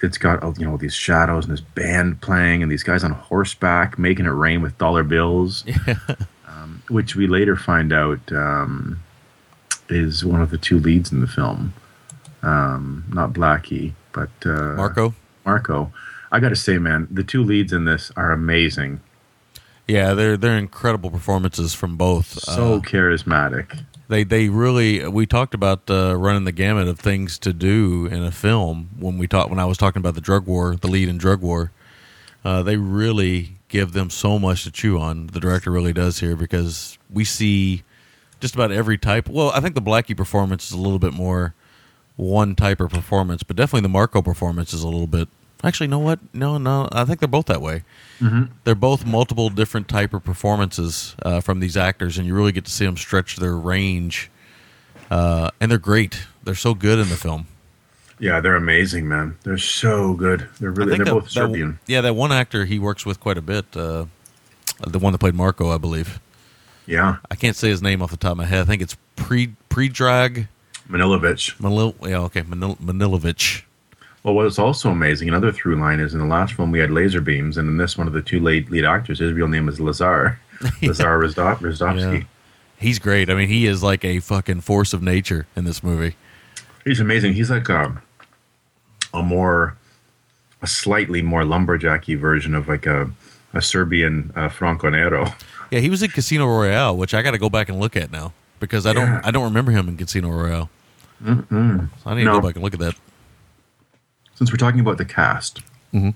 it's 0.02 0.18
got 0.18 0.42
uh, 0.42 0.52
you 0.58 0.64
know 0.64 0.76
these 0.76 0.94
shadows 0.94 1.44
and 1.44 1.52
this 1.52 1.60
band 1.60 2.20
playing 2.20 2.62
and 2.62 2.70
these 2.70 2.82
guys 2.82 3.04
on 3.04 3.12
horseback 3.12 3.98
making 3.98 4.26
it 4.26 4.30
rain 4.30 4.62
with 4.62 4.76
dollar 4.78 5.02
bills, 5.02 5.64
um, 6.48 6.82
which 6.88 7.16
we 7.16 7.26
later 7.26 7.56
find 7.56 7.92
out 7.92 8.20
um, 8.32 9.02
is 9.88 10.24
one 10.24 10.40
of 10.40 10.50
the 10.50 10.58
two 10.58 10.78
leads 10.78 11.12
in 11.12 11.20
the 11.20 11.26
film. 11.26 11.74
Um, 12.42 13.04
not 13.12 13.32
Blackie, 13.32 13.92
but 14.12 14.30
uh, 14.44 14.74
Marco. 14.74 15.14
Marco. 15.44 15.92
I 16.32 16.38
got 16.40 16.50
to 16.50 16.56
say, 16.56 16.78
man, 16.78 17.08
the 17.10 17.24
two 17.24 17.42
leads 17.42 17.72
in 17.72 17.84
this 17.84 18.12
are 18.16 18.30
amazing. 18.32 19.00
Yeah, 19.88 20.14
they're 20.14 20.36
they're 20.36 20.56
incredible 20.56 21.10
performances 21.10 21.74
from 21.74 21.96
both. 21.96 22.38
So 22.38 22.74
Uh, 22.74 22.80
charismatic. 22.80 23.84
They 24.10 24.24
they 24.24 24.48
really 24.48 25.06
we 25.06 25.24
talked 25.24 25.54
about 25.54 25.88
uh, 25.88 26.16
running 26.16 26.44
the 26.44 26.52
gamut 26.52 26.88
of 26.88 26.98
things 26.98 27.38
to 27.38 27.52
do 27.52 28.06
in 28.06 28.22
a 28.22 28.32
film 28.32 28.90
when 28.98 29.16
we 29.18 29.26
talked 29.26 29.50
when 29.50 29.60
I 29.60 29.64
was 29.64 29.78
talking 29.78 30.00
about 30.00 30.14
the 30.14 30.20
drug 30.20 30.46
war, 30.46 30.74
the 30.74 30.88
lead 30.88 31.08
in 31.08 31.16
drug 31.16 31.40
war. 31.40 31.70
Uh, 32.44 32.62
they 32.62 32.76
really 32.76 33.56
give 33.68 33.92
them 33.92 34.10
so 34.10 34.38
much 34.38 34.64
to 34.64 34.70
chew 34.70 34.98
on. 34.98 35.28
The 35.28 35.40
director 35.40 35.70
really 35.70 35.92
does 35.92 36.18
here 36.18 36.34
because 36.34 36.98
we 37.08 37.24
see 37.24 37.84
just 38.40 38.54
about 38.54 38.72
every 38.72 38.98
type. 38.98 39.28
Well, 39.28 39.50
I 39.50 39.60
think 39.60 39.74
the 39.74 39.82
Blackie 39.82 40.16
performance 40.16 40.66
is 40.66 40.72
a 40.72 40.78
little 40.78 40.98
bit 40.98 41.12
more 41.12 41.54
one 42.16 42.56
type 42.56 42.80
of 42.80 42.90
performance, 42.90 43.42
but 43.42 43.56
definitely 43.56 43.82
the 43.82 43.90
Marco 43.90 44.22
performance 44.22 44.72
is 44.72 44.82
a 44.82 44.88
little 44.88 45.06
bit. 45.06 45.28
Actually, 45.62 45.86
you 45.86 45.90
know 45.90 45.98
what? 45.98 46.18
No, 46.32 46.56
no, 46.58 46.88
I 46.90 47.04
think 47.04 47.20
they're 47.20 47.28
both 47.28 47.46
that 47.46 47.60
way. 47.60 47.82
They're 48.64 48.74
both 48.74 49.06
multiple 49.06 49.48
different 49.50 49.88
type 49.88 50.12
of 50.14 50.22
performances 50.24 51.16
uh, 51.22 51.40
from 51.40 51.60
these 51.60 51.76
actors, 51.76 52.18
and 52.18 52.26
you 52.26 52.34
really 52.34 52.52
get 52.52 52.64
to 52.66 52.70
see 52.70 52.84
them 52.84 52.96
stretch 52.96 53.36
their 53.36 53.56
range. 53.56 54.30
Uh, 55.10 55.50
and 55.60 55.70
they're 55.70 55.78
great. 55.78 56.26
They're 56.44 56.54
so 56.54 56.74
good 56.74 56.98
in 56.98 57.08
the 57.08 57.16
film. 57.16 57.46
Yeah, 58.18 58.40
they're 58.40 58.56
amazing, 58.56 59.08
man. 59.08 59.36
They're 59.44 59.56
so 59.58 60.12
good. 60.14 60.48
They're 60.60 60.70
really. 60.70 60.96
They're 60.96 61.06
that- 61.06 61.12
both 61.12 61.24
that- 61.24 61.30
Serbian. 61.30 61.78
yeah, 61.86 62.00
that 62.02 62.14
one 62.14 62.30
actor 62.32 62.64
he 62.66 62.78
works 62.78 63.04
with 63.06 63.18
quite 63.20 63.38
a 63.38 63.42
bit. 63.42 63.64
Uh, 63.74 64.06
the 64.86 64.98
one 64.98 65.12
that 65.12 65.18
played 65.18 65.34
Marco, 65.34 65.70
I 65.70 65.78
believe. 65.78 66.20
Yeah, 66.86 67.16
I 67.30 67.34
can't 67.36 67.56
say 67.56 67.68
his 67.70 67.80
name 67.82 68.02
off 68.02 68.10
the 68.10 68.16
top 68.16 68.32
of 68.32 68.38
my 68.38 68.44
head. 68.46 68.60
I 68.60 68.64
think 68.64 68.82
it's 68.82 68.96
Pre 69.16 69.54
Predrag. 69.70 70.48
Manilovich. 70.88 71.56
Manil. 71.58 71.94
Yeah, 72.08 72.20
okay, 72.22 72.42
Manil, 72.42 72.76
Manilovich. 72.78 73.62
Well, 74.22 74.34
what's 74.34 74.58
also 74.58 74.90
amazing, 74.90 75.28
another 75.28 75.50
through 75.50 75.76
line 75.80 75.98
is 76.00 76.12
in 76.12 76.20
the 76.20 76.26
last 76.26 76.52
film 76.54 76.70
we 76.70 76.78
had 76.78 76.90
laser 76.90 77.20
beams, 77.22 77.56
and 77.56 77.68
in 77.68 77.76
this 77.78 77.96
one 77.96 78.06
of 78.06 78.12
the 78.12 78.20
two 78.20 78.38
lead, 78.40 78.68
lead 78.68 78.84
actors, 78.84 79.18
his 79.18 79.32
real 79.32 79.48
name 79.48 79.68
is 79.68 79.80
Lazar. 79.80 80.38
Lazar 80.82 81.18
Rizdo- 81.18 81.56
Ristovski. 81.58 82.18
Yeah. 82.20 82.24
He's 82.76 82.98
great. 82.98 83.30
I 83.30 83.34
mean, 83.34 83.48
he 83.48 83.66
is 83.66 83.82
like 83.82 84.04
a 84.04 84.20
fucking 84.20 84.60
force 84.60 84.92
of 84.92 85.02
nature 85.02 85.46
in 85.56 85.64
this 85.64 85.82
movie. 85.82 86.16
He's 86.84 87.00
amazing. 87.00 87.32
He's 87.34 87.50
like 87.50 87.68
a, 87.70 88.00
a 89.14 89.22
more, 89.22 89.76
a 90.62 90.66
slightly 90.66 91.22
more 91.22 91.42
lumberjacky 91.44 92.18
version 92.18 92.54
of 92.54 92.68
like 92.68 92.84
a, 92.86 93.10
a 93.54 93.62
Serbian 93.62 94.32
uh, 94.36 94.48
Franco 94.50 94.88
Nero. 94.90 95.32
Yeah, 95.70 95.80
he 95.80 95.88
was 95.90 96.02
in 96.02 96.10
Casino 96.10 96.46
Royale, 96.46 96.96
which 96.96 97.14
I 97.14 97.22
got 97.22 97.30
to 97.32 97.38
go 97.38 97.48
back 97.50 97.68
and 97.70 97.78
look 97.80 97.96
at 97.96 98.10
now 98.10 98.32
because 98.60 98.84
I 98.86 98.92
don't 98.92 99.06
Yeah. 99.06 99.20
I 99.24 99.30
don't 99.30 99.44
remember 99.44 99.72
him 99.72 99.88
in 99.88 99.96
Casino 99.96 100.28
Royale. 100.30 100.68
So 101.24 101.44
I 102.06 102.14
need 102.14 102.24
to 102.24 102.30
go 102.32 102.40
back 102.40 102.54
and 102.56 102.64
look 102.64 102.74
at 102.74 102.80
that. 102.80 102.94
Since 104.40 104.50
we're 104.50 104.56
talking 104.56 104.80
about 104.80 104.96
the 104.96 105.04
cast, 105.04 105.60
Mhm. 105.92 106.14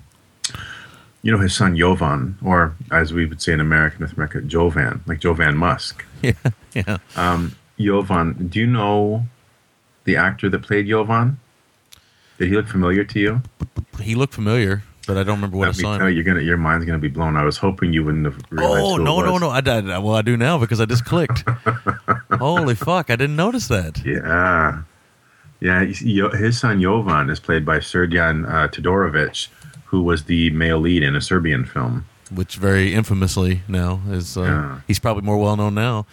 you 1.21 1.31
know 1.31 1.37
his 1.37 1.53
son 1.55 1.77
Jovan, 1.77 2.39
or 2.43 2.73
as 2.91 3.13
we 3.13 3.23
would 3.27 3.39
say 3.39 3.53
in 3.53 3.59
American 3.59 3.99
North 3.99 4.13
America, 4.13 4.41
Jovan, 4.41 5.01
like 5.05 5.19
Jovan 5.19 5.55
Musk. 5.57 6.03
Yeah, 6.23 6.33
yeah. 6.73 7.47
Jovan, 7.79 8.47
do 8.47 8.59
you 8.59 8.65
know 8.65 9.27
the 10.05 10.15
actor 10.17 10.49
that 10.49 10.63
played 10.63 10.87
Jovan? 10.87 11.37
Did 12.39 12.49
he 12.49 12.55
look 12.55 12.67
familiar 12.67 13.03
to 13.03 13.19
you? 13.19 13.41
He 14.01 14.15
looked 14.15 14.33
familiar, 14.33 14.81
but 15.05 15.17
I 15.17 15.23
don't 15.23 15.35
remember 15.35 15.57
what 15.57 15.65
I 15.65 15.67
Let 15.67 15.77
me 15.77 15.83
saw. 15.83 15.97
tell 15.99 16.09
you, 16.09 16.15
you're 16.15 16.23
gonna, 16.23 16.41
your 16.41 16.57
mind's 16.57 16.85
gonna 16.85 16.97
be 16.97 17.09
blown. 17.09 17.35
I 17.37 17.43
was 17.43 17.57
hoping 17.57 17.93
you 17.93 18.03
wouldn't 18.03 18.25
have 18.25 18.39
realized. 18.49 18.83
Oh 18.83 18.97
no 18.97 19.21
no 19.21 19.37
no! 19.37 19.51
I, 19.51 19.61
did. 19.61 19.85
Well, 19.85 20.15
I 20.15 20.23
do 20.23 20.35
now 20.35 20.57
because 20.57 20.81
I 20.81 20.85
just 20.85 21.05
clicked. 21.05 21.43
Holy 22.31 22.73
fuck! 22.73 23.11
I 23.11 23.15
didn't 23.15 23.35
notice 23.35 23.67
that. 23.67 24.03
Yeah, 24.03 24.81
yeah. 25.59 25.81
you 25.81 25.93
see, 25.93 26.11
Yo- 26.11 26.29
His 26.31 26.59
son 26.59 26.81
Jovan 26.81 27.29
is 27.29 27.39
played 27.39 27.65
by 27.65 27.77
Srđan 27.79 28.47
uh, 28.47 28.67
Todorovic, 28.67 29.47
who 29.85 30.01
was 30.03 30.23
the 30.25 30.49
male 30.51 30.79
lead 30.79 31.03
in 31.03 31.15
a 31.15 31.21
Serbian 31.21 31.65
film. 31.65 32.05
which 32.31 32.55
very 32.57 32.93
infamously 32.93 33.61
now 33.67 34.01
is 34.09 34.35
uh, 34.37 34.41
Yeah. 34.43 34.79
he's 34.87 34.99
probably 34.99 35.23
more 35.23 35.37
well 35.37 35.55
known 35.55 35.75
now. 35.75 36.05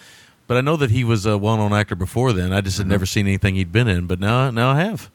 But 0.47 0.57
I 0.59 0.61
know 0.61 0.77
that 0.77 0.91
he 0.91 1.05
was 1.05 1.25
a 1.25 1.39
well 1.39 1.57
known 1.57 1.73
actor 1.73 1.95
before 1.97 2.33
then. 2.33 2.53
I 2.53 2.61
just 2.61 2.77
Mm-hmm. 2.77 2.83
had 2.91 2.95
never 2.95 3.07
seen 3.07 3.27
anything 3.27 3.55
he'd 3.55 3.73
been 3.73 3.89
in, 3.89 4.07
but 4.07 4.21
now 4.21 4.51
now 4.51 4.71
I 4.71 4.81
have. 4.83 5.11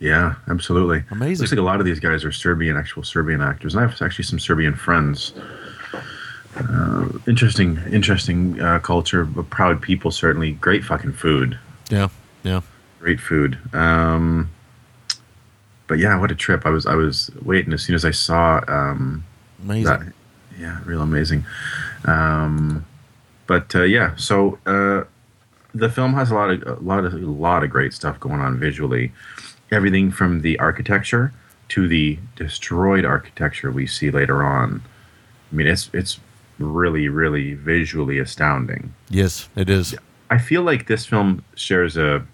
Yeah, 0.00 0.34
absolutely. 0.48 1.04
Amazing. 1.10 1.42
Looks 1.44 1.52
like 1.52 1.58
a 1.58 1.62
lot 1.62 1.80
of 1.80 1.86
these 1.86 2.00
guys 2.00 2.24
are 2.24 2.32
Serbian, 2.32 2.76
actual 2.76 3.02
Serbian 3.04 3.40
actors, 3.40 3.74
and 3.74 3.82
I 3.84 3.88
have 3.88 4.02
actually 4.02 4.24
some 4.24 4.38
Serbian 4.40 4.74
friends. 4.74 5.32
Uh, 6.56 7.08
interesting, 7.26 7.80
interesting 7.90 8.60
uh, 8.60 8.78
culture, 8.80 9.24
but 9.24 9.48
proud 9.50 9.80
people. 9.80 10.10
Certainly, 10.10 10.52
great 10.52 10.84
fucking 10.84 11.12
food. 11.14 11.58
Yeah, 11.90 12.08
yeah. 12.42 12.60
Great 13.04 13.20
food. 13.20 13.58
Um, 13.74 14.50
but 15.86 15.98
yeah, 15.98 16.18
what 16.18 16.30
a 16.30 16.34
trip! 16.34 16.64
I 16.64 16.70
was 16.70 16.86
I 16.86 16.94
was 16.94 17.30
waiting 17.42 17.74
as 17.74 17.82
soon 17.82 17.94
as 17.94 18.04
I 18.04 18.10
saw 18.10 18.62
um, 18.66 19.24
Amazing. 19.62 19.84
that. 19.84 20.00
Yeah, 20.58 20.80
real 20.86 21.02
amazing. 21.02 21.44
Um, 22.06 22.86
but 23.46 23.74
uh, 23.74 23.82
yeah, 23.82 24.16
so 24.16 24.58
uh, 24.64 25.04
the 25.74 25.90
film 25.90 26.14
has 26.14 26.30
a 26.30 26.34
lot 26.34 26.48
of 26.50 26.62
a 26.62 26.82
lot 26.82 27.04
of 27.04 27.12
a 27.12 27.18
lot 27.18 27.62
of 27.62 27.70
great 27.70 27.92
stuff 27.92 28.18
going 28.18 28.40
on 28.40 28.58
visually. 28.58 29.12
Everything 29.70 30.10
from 30.10 30.40
the 30.40 30.58
architecture 30.58 31.32
to 31.68 31.86
the 31.86 32.18
destroyed 32.36 33.04
architecture 33.04 33.70
we 33.70 33.86
see 33.86 34.10
later 34.10 34.42
on. 34.42 34.82
I 35.52 35.54
mean, 35.54 35.66
it's 35.66 35.90
it's 35.92 36.20
really 36.58 37.08
really 37.10 37.52
visually 37.52 38.18
astounding. 38.18 38.94
Yes, 39.10 39.50
it 39.56 39.68
is. 39.68 39.94
I 40.30 40.38
feel 40.38 40.62
like 40.62 40.86
this 40.86 41.04
film 41.04 41.44
shares 41.54 41.98
a 41.98 42.26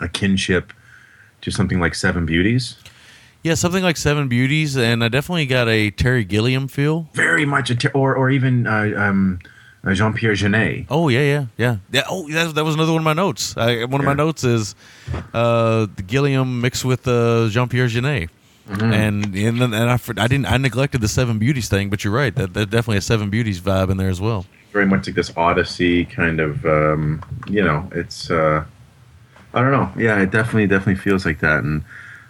a 0.00 0.08
kinship 0.08 0.72
to 1.40 1.50
something 1.50 1.80
like 1.80 1.94
Seven 1.94 2.26
Beauties. 2.26 2.76
Yeah, 3.42 3.54
something 3.54 3.82
like 3.84 3.96
Seven 3.96 4.28
Beauties, 4.28 4.76
and 4.76 5.04
I 5.04 5.08
definitely 5.08 5.46
got 5.46 5.68
a 5.68 5.90
Terry 5.90 6.24
Gilliam 6.24 6.66
feel. 6.66 7.08
Very 7.14 7.46
much 7.46 7.70
a 7.70 7.76
ter- 7.76 7.90
or 7.94 8.14
or 8.14 8.30
even 8.30 8.66
uh, 8.66 8.92
um, 8.96 9.38
uh, 9.84 9.94
Jean 9.94 10.12
Pierre 10.12 10.32
Jeunet. 10.32 10.86
Oh 10.90 11.08
yeah, 11.08 11.20
yeah, 11.20 11.46
yeah, 11.56 11.76
yeah. 11.92 12.02
Oh, 12.08 12.28
that, 12.30 12.54
that 12.56 12.64
was 12.64 12.74
another 12.74 12.92
one 12.92 13.00
of 13.00 13.04
my 13.04 13.12
notes. 13.12 13.56
I, 13.56 13.84
one 13.84 14.00
of 14.00 14.06
my 14.06 14.14
notes 14.14 14.42
is 14.42 14.74
uh, 15.32 15.86
Gilliam 16.06 16.60
mixed 16.60 16.84
with 16.84 17.06
uh, 17.06 17.48
Jean 17.48 17.68
Pierre 17.68 17.86
Jeunet. 17.86 18.28
Mm-hmm. 18.68 18.92
And 18.92 19.34
and 19.34 19.60
then 19.60 19.72
and 19.72 19.90
I, 19.90 19.98
I 20.22 20.26
didn't 20.26 20.46
I 20.46 20.56
neglected 20.56 21.00
the 21.00 21.08
Seven 21.08 21.38
Beauties 21.38 21.68
thing, 21.68 21.90
but 21.90 22.04
you're 22.04 22.12
right. 22.12 22.34
That 22.34 22.54
there's 22.54 22.66
definitely 22.66 22.98
a 22.98 23.02
Seven 23.02 23.30
Beauties 23.30 23.60
vibe 23.60 23.88
in 23.88 23.96
there 23.96 24.10
as 24.10 24.20
well. 24.20 24.46
Very 24.72 24.84
much 24.84 25.06
like 25.06 25.14
this 25.14 25.32
Odyssey 25.36 26.04
kind 26.04 26.40
of. 26.40 26.66
Um, 26.66 27.24
you 27.48 27.62
know, 27.62 27.88
it's. 27.94 28.30
Uh, 28.30 28.64
I 29.54 29.62
don't 29.62 29.72
know. 29.72 29.90
Yeah, 29.96 30.20
it 30.20 30.30
definitely 30.30 30.66
definitely 30.66 30.96
feels 31.02 31.24
like 31.24 31.40
that. 31.40 31.62
And 31.64 31.84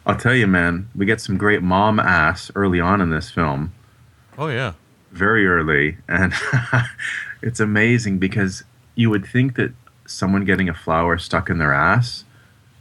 I'll 0.07 0.17
tell 0.17 0.35
you, 0.35 0.47
man, 0.47 0.89
we 0.95 1.05
get 1.07 1.21
some 1.21 1.37
great 1.37 1.63
mom 1.63 1.99
ass 2.01 2.51
early 2.55 2.81
on 2.81 3.01
in 3.01 3.11
this 3.11 3.31
film. 3.31 3.73
Oh 4.39 4.47
yeah, 4.49 4.75
very 5.13 5.47
early 5.47 5.97
and 6.09 6.33
it's 7.43 7.61
amazing 7.61 8.19
because 8.19 8.63
you 8.95 9.11
would 9.11 9.27
think 9.27 9.57
that 9.57 9.73
someone 10.07 10.45
getting 10.45 10.69
a 10.69 10.75
flower 10.75 11.19
stuck 11.19 11.51
in 11.51 11.59
their 11.59 11.73
ass 11.75 12.25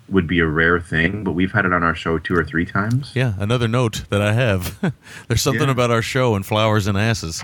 would 0.10 0.28
be 0.28 0.40
a 0.40 0.46
rare 0.46 0.80
thing 0.80 1.24
but 1.24 1.32
we've 1.34 1.52
had 1.52 1.66
it 1.66 1.74
on 1.74 1.84
our 1.84 1.96
show 1.96 2.18
two 2.20 2.36
or 2.36 2.44
three 2.44 2.66
times 2.66 3.12
yeah. 3.16 3.34
Another 3.40 3.68
note 3.68 4.06
that 4.10 4.22
I 4.22 4.34
have. 4.34 4.78
there's 5.28 5.42
something 5.42 5.66
Yeah. 5.68 5.72
about 5.72 5.92
our 5.92 6.02
show 6.02 6.36
and 6.36 6.46
flowers 6.46 6.86
and 6.88 6.98
asses. 6.98 7.44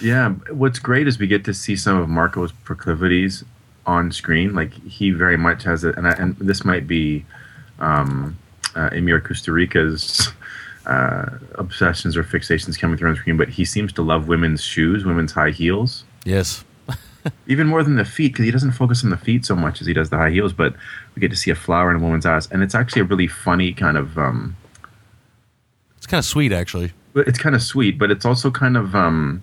yeah 0.00 0.28
what's 0.50 0.78
great 0.78 1.08
is 1.08 1.18
we 1.18 1.26
get 1.26 1.44
to 1.46 1.54
see 1.54 1.74
some 1.74 1.96
of 1.96 2.08
marco's 2.08 2.52
proclivities 2.52 3.44
on 3.86 4.10
screen 4.12 4.54
like 4.54 4.72
he 4.84 5.10
very 5.10 5.36
much 5.36 5.62
has 5.64 5.84
it 5.84 5.96
and, 5.96 6.06
I, 6.06 6.12
and 6.12 6.36
this 6.38 6.64
might 6.64 6.86
be 6.86 7.24
um, 7.80 8.38
uh, 8.74 8.88
emir 8.92 9.20
Kusturica's 9.20 10.32
uh, 10.86 11.38
obsessions 11.56 12.16
or 12.16 12.24
fixations 12.24 12.78
coming 12.78 12.96
through 12.96 13.10
on 13.10 13.16
screen 13.16 13.36
but 13.36 13.48
he 13.48 13.64
seems 13.64 13.92
to 13.94 14.02
love 14.02 14.28
women's 14.28 14.62
shoes 14.62 15.04
women's 15.04 15.32
high 15.32 15.50
heels 15.50 16.04
Yes. 16.24 16.64
even 17.46 17.66
more 17.66 17.82
than 17.82 17.96
the 17.96 18.04
feet 18.04 18.32
because 18.32 18.44
he 18.44 18.50
doesn't 18.50 18.72
focus 18.72 19.02
on 19.04 19.10
the 19.10 19.16
feet 19.16 19.44
so 19.44 19.54
much 19.56 19.80
as 19.80 19.86
he 19.86 19.92
does 19.92 20.10
the 20.10 20.16
high 20.16 20.30
heels 20.30 20.52
but 20.52 20.74
we 21.14 21.20
get 21.20 21.30
to 21.30 21.36
see 21.36 21.50
a 21.50 21.54
flower 21.54 21.90
in 21.90 21.96
a 21.96 21.98
woman's 21.98 22.26
ass 22.26 22.48
and 22.50 22.62
it's 22.62 22.74
actually 22.74 23.00
a 23.02 23.04
really 23.04 23.26
funny 23.26 23.72
kind 23.72 23.96
of 23.96 24.16
um 24.18 24.56
It's 25.98 26.06
kind 26.06 26.18
of 26.18 26.24
sweet, 26.24 26.52
actually. 26.52 26.92
but 27.12 27.26
it's 27.28 27.38
kind 27.38 27.54
of 27.54 27.62
sweet 27.62 27.98
but 27.98 28.10
it's 28.10 28.24
also 28.24 28.50
kind 28.50 28.76
of 28.76 28.94
um 28.94 29.42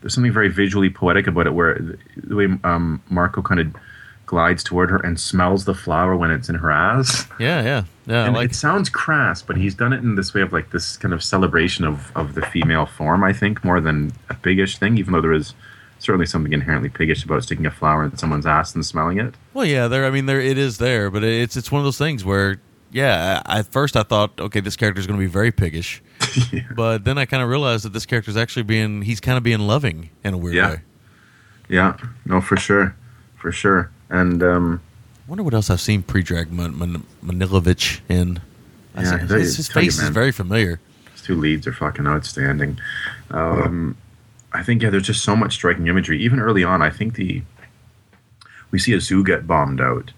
there's 0.00 0.14
something 0.14 0.32
very 0.32 0.48
visually 0.48 0.90
poetic 0.90 1.26
about 1.26 1.46
it 1.46 1.54
where 1.54 1.74
the- 2.16 2.36
way 2.36 2.46
um 2.64 3.02
marco 3.10 3.42
kind 3.42 3.60
of 3.60 3.66
glides 4.26 4.62
toward 4.62 4.90
her 4.90 4.98
and 4.98 5.18
smells 5.18 5.64
the 5.64 5.74
flower 5.74 6.14
when 6.14 6.30
it's 6.30 6.48
in 6.50 6.54
her 6.56 6.70
ass 6.70 7.26
Yeah, 7.38 7.62
yeah, 7.62 7.84
yeah. 8.06 8.26
And 8.26 8.34
like 8.34 8.50
it 8.50 8.54
sounds 8.54 8.90
crass 8.90 9.40
but 9.42 9.56
he's 9.56 9.74
done 9.74 9.92
it 9.94 9.98
in 10.02 10.16
this 10.16 10.34
way 10.34 10.42
of 10.42 10.52
like 10.52 10.70
this 10.70 10.96
kind 10.98 11.14
of 11.14 11.22
celebration 11.24 11.84
of 11.86 12.12
of 12.14 12.34
the 12.34 12.42
female 12.46 12.84
form 12.84 13.24
i 13.24 13.32
think 13.32 13.64
more 13.64 13.80
than 13.80 14.12
a 14.28 14.34
piggish 14.34 14.76
thing 14.78 14.98
even 14.98 15.12
though 15.14 15.22
there 15.22 15.32
is 15.32 15.54
certainly 15.98 16.26
something 16.26 16.52
inherently 16.52 16.88
piggish 16.90 17.24
about 17.24 17.42
sticking 17.42 17.64
a 17.66 17.70
flower 17.70 18.04
in 18.04 18.16
someone's 18.18 18.46
ass 18.46 18.74
and 18.74 18.84
smelling 18.86 19.18
it 19.18 19.34
Well, 19.54 19.64
yeah, 19.64 19.88
there. 19.88 20.04
I 20.06 20.10
mean, 20.10 20.26
there 20.26 20.40
it 20.40 20.56
is 20.56 20.78
there, 20.78 21.10
but 21.10 21.24
it's 21.24 21.56
it's 21.56 21.72
one 21.72 21.80
of 21.80 21.84
those 21.84 21.98
things 21.98 22.24
where, 22.24 22.60
yeah, 22.92 23.42
I, 23.46 23.58
at 23.60 23.66
first 23.72 23.96
I 23.96 24.02
thought, 24.02 24.38
okay, 24.40 24.60
this 24.60 24.76
character 24.76 25.00
is 25.00 25.06
going 25.06 25.18
to 25.18 25.24
be 25.24 25.30
very 25.30 25.50
piggish, 25.52 26.02
but 26.76 27.04
then 27.04 27.18
I 27.18 27.24
kind 27.26 27.42
of 27.42 27.48
realized 27.48 27.84
that 27.84 27.92
this 27.92 28.06
character 28.06 28.30
is 28.30 28.36
actually 28.36 28.62
being 28.64 29.02
he's 29.02 29.20
kind 29.20 29.36
of 29.36 29.42
being 29.44 29.60
loving 29.60 30.10
in 30.24 30.34
a 30.34 30.38
weird 30.38 30.56
Yeah. 30.56 30.70
way. 30.70 30.80
Yeah, 31.68 31.96
no, 32.24 32.40
for 32.40 32.56
sure, 32.56 32.94
for 33.36 33.52
sure. 33.52 33.90
And 34.08 34.42
um, 34.42 34.80
wonder 35.26 35.42
what 35.42 35.52
else 35.52 35.68
I've 35.68 35.80
seen 35.82 36.02
Predrag 36.02 36.50
Man- 36.50 36.78
Man- 36.78 37.04
Manilovich 37.24 38.00
in. 38.08 38.40
I 38.94 39.02
Yeah, 39.02 39.26
see- 39.26 39.34
his, 39.34 39.56
his 39.58 39.68
tell 39.68 39.82
you, 39.82 39.90
face 39.90 40.00
is 40.02 40.08
very 40.08 40.32
familiar. 40.32 40.80
his 41.12 41.20
two 41.22 41.34
leads 41.36 41.66
are 41.66 41.72
fucking 41.74 42.06
outstanding. 42.06 42.78
Um, 43.30 43.96
I 44.54 44.62
think 44.62 44.82
yeah, 44.82 44.88
there's 44.88 45.06
just 45.06 45.22
so 45.22 45.36
much 45.36 45.52
striking 45.52 45.86
imagery. 45.88 46.18
Even 46.22 46.40
early 46.40 46.64
on, 46.64 46.80
I 46.80 46.88
think 46.88 47.14
the 47.16 47.42
we 48.70 48.78
see 48.78 48.94
a 48.94 49.00
zoo 49.00 49.22
get 49.22 49.46
bombed 49.46 49.80
out, 49.80 50.10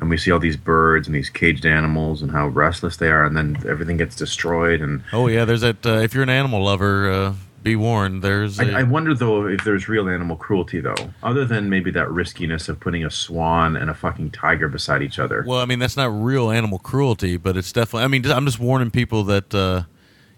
and 0.00 0.10
we 0.10 0.16
see 0.18 0.30
all 0.30 0.38
these 0.38 0.56
birds 0.56 1.06
and 1.08 1.14
these 1.14 1.30
caged 1.30 1.64
animals 1.66 2.22
and 2.22 2.30
how 2.32 2.48
restless 2.48 2.96
they 2.98 3.08
are, 3.08 3.24
and 3.24 3.36
then 3.36 3.56
everything 3.68 3.96
gets 3.96 4.14
destroyed. 4.16 4.80
And 4.80 5.02
Oh 5.12 5.26
yeah, 5.28 5.44
there's 5.44 5.62
that. 5.62 5.84
Uh, 5.86 5.98
if 6.00 6.12
you're 6.14 6.22
an 6.22 6.28
animal 6.30 6.62
lover, 6.62 7.10
uh, 7.10 7.34
be 7.62 7.74
warned. 7.76 8.22
There's. 8.22 8.60
a- 8.60 8.72
I, 8.76 8.80
I 8.80 8.82
wonder 8.84 9.14
though 9.14 9.46
if 9.46 9.64
there's 9.64 9.88
real 9.88 10.08
animal 10.08 10.36
cruelty 10.36 10.80
though, 10.80 10.94
other 11.22 11.44
than 11.44 11.68
maybe 11.68 11.90
that 11.92 12.10
riskiness 12.10 12.68
of 12.68 12.78
putting 12.78 13.04
a 13.04 13.10
swan 13.10 13.74
and 13.76 13.90
a 13.90 13.94
fucking 13.94 14.30
tiger 14.30 14.68
beside 14.68 15.02
each 15.02 15.18
other. 15.18 15.42
Well, 15.46 15.58
I 15.60 15.64
mean, 15.64 15.78
that's 15.78 15.96
not 15.96 16.06
real 16.06 16.50
animal 16.50 16.78
cruelty, 16.78 17.36
but 17.36 17.56
it's 17.56 17.72
definitely. 17.72 18.04
I 18.04 18.08
mean, 18.08 18.24
I'm 18.30 18.44
just 18.44 18.60
warning 18.60 18.90
people 18.90 19.24
that, 19.24 19.52
uh, 19.54 19.82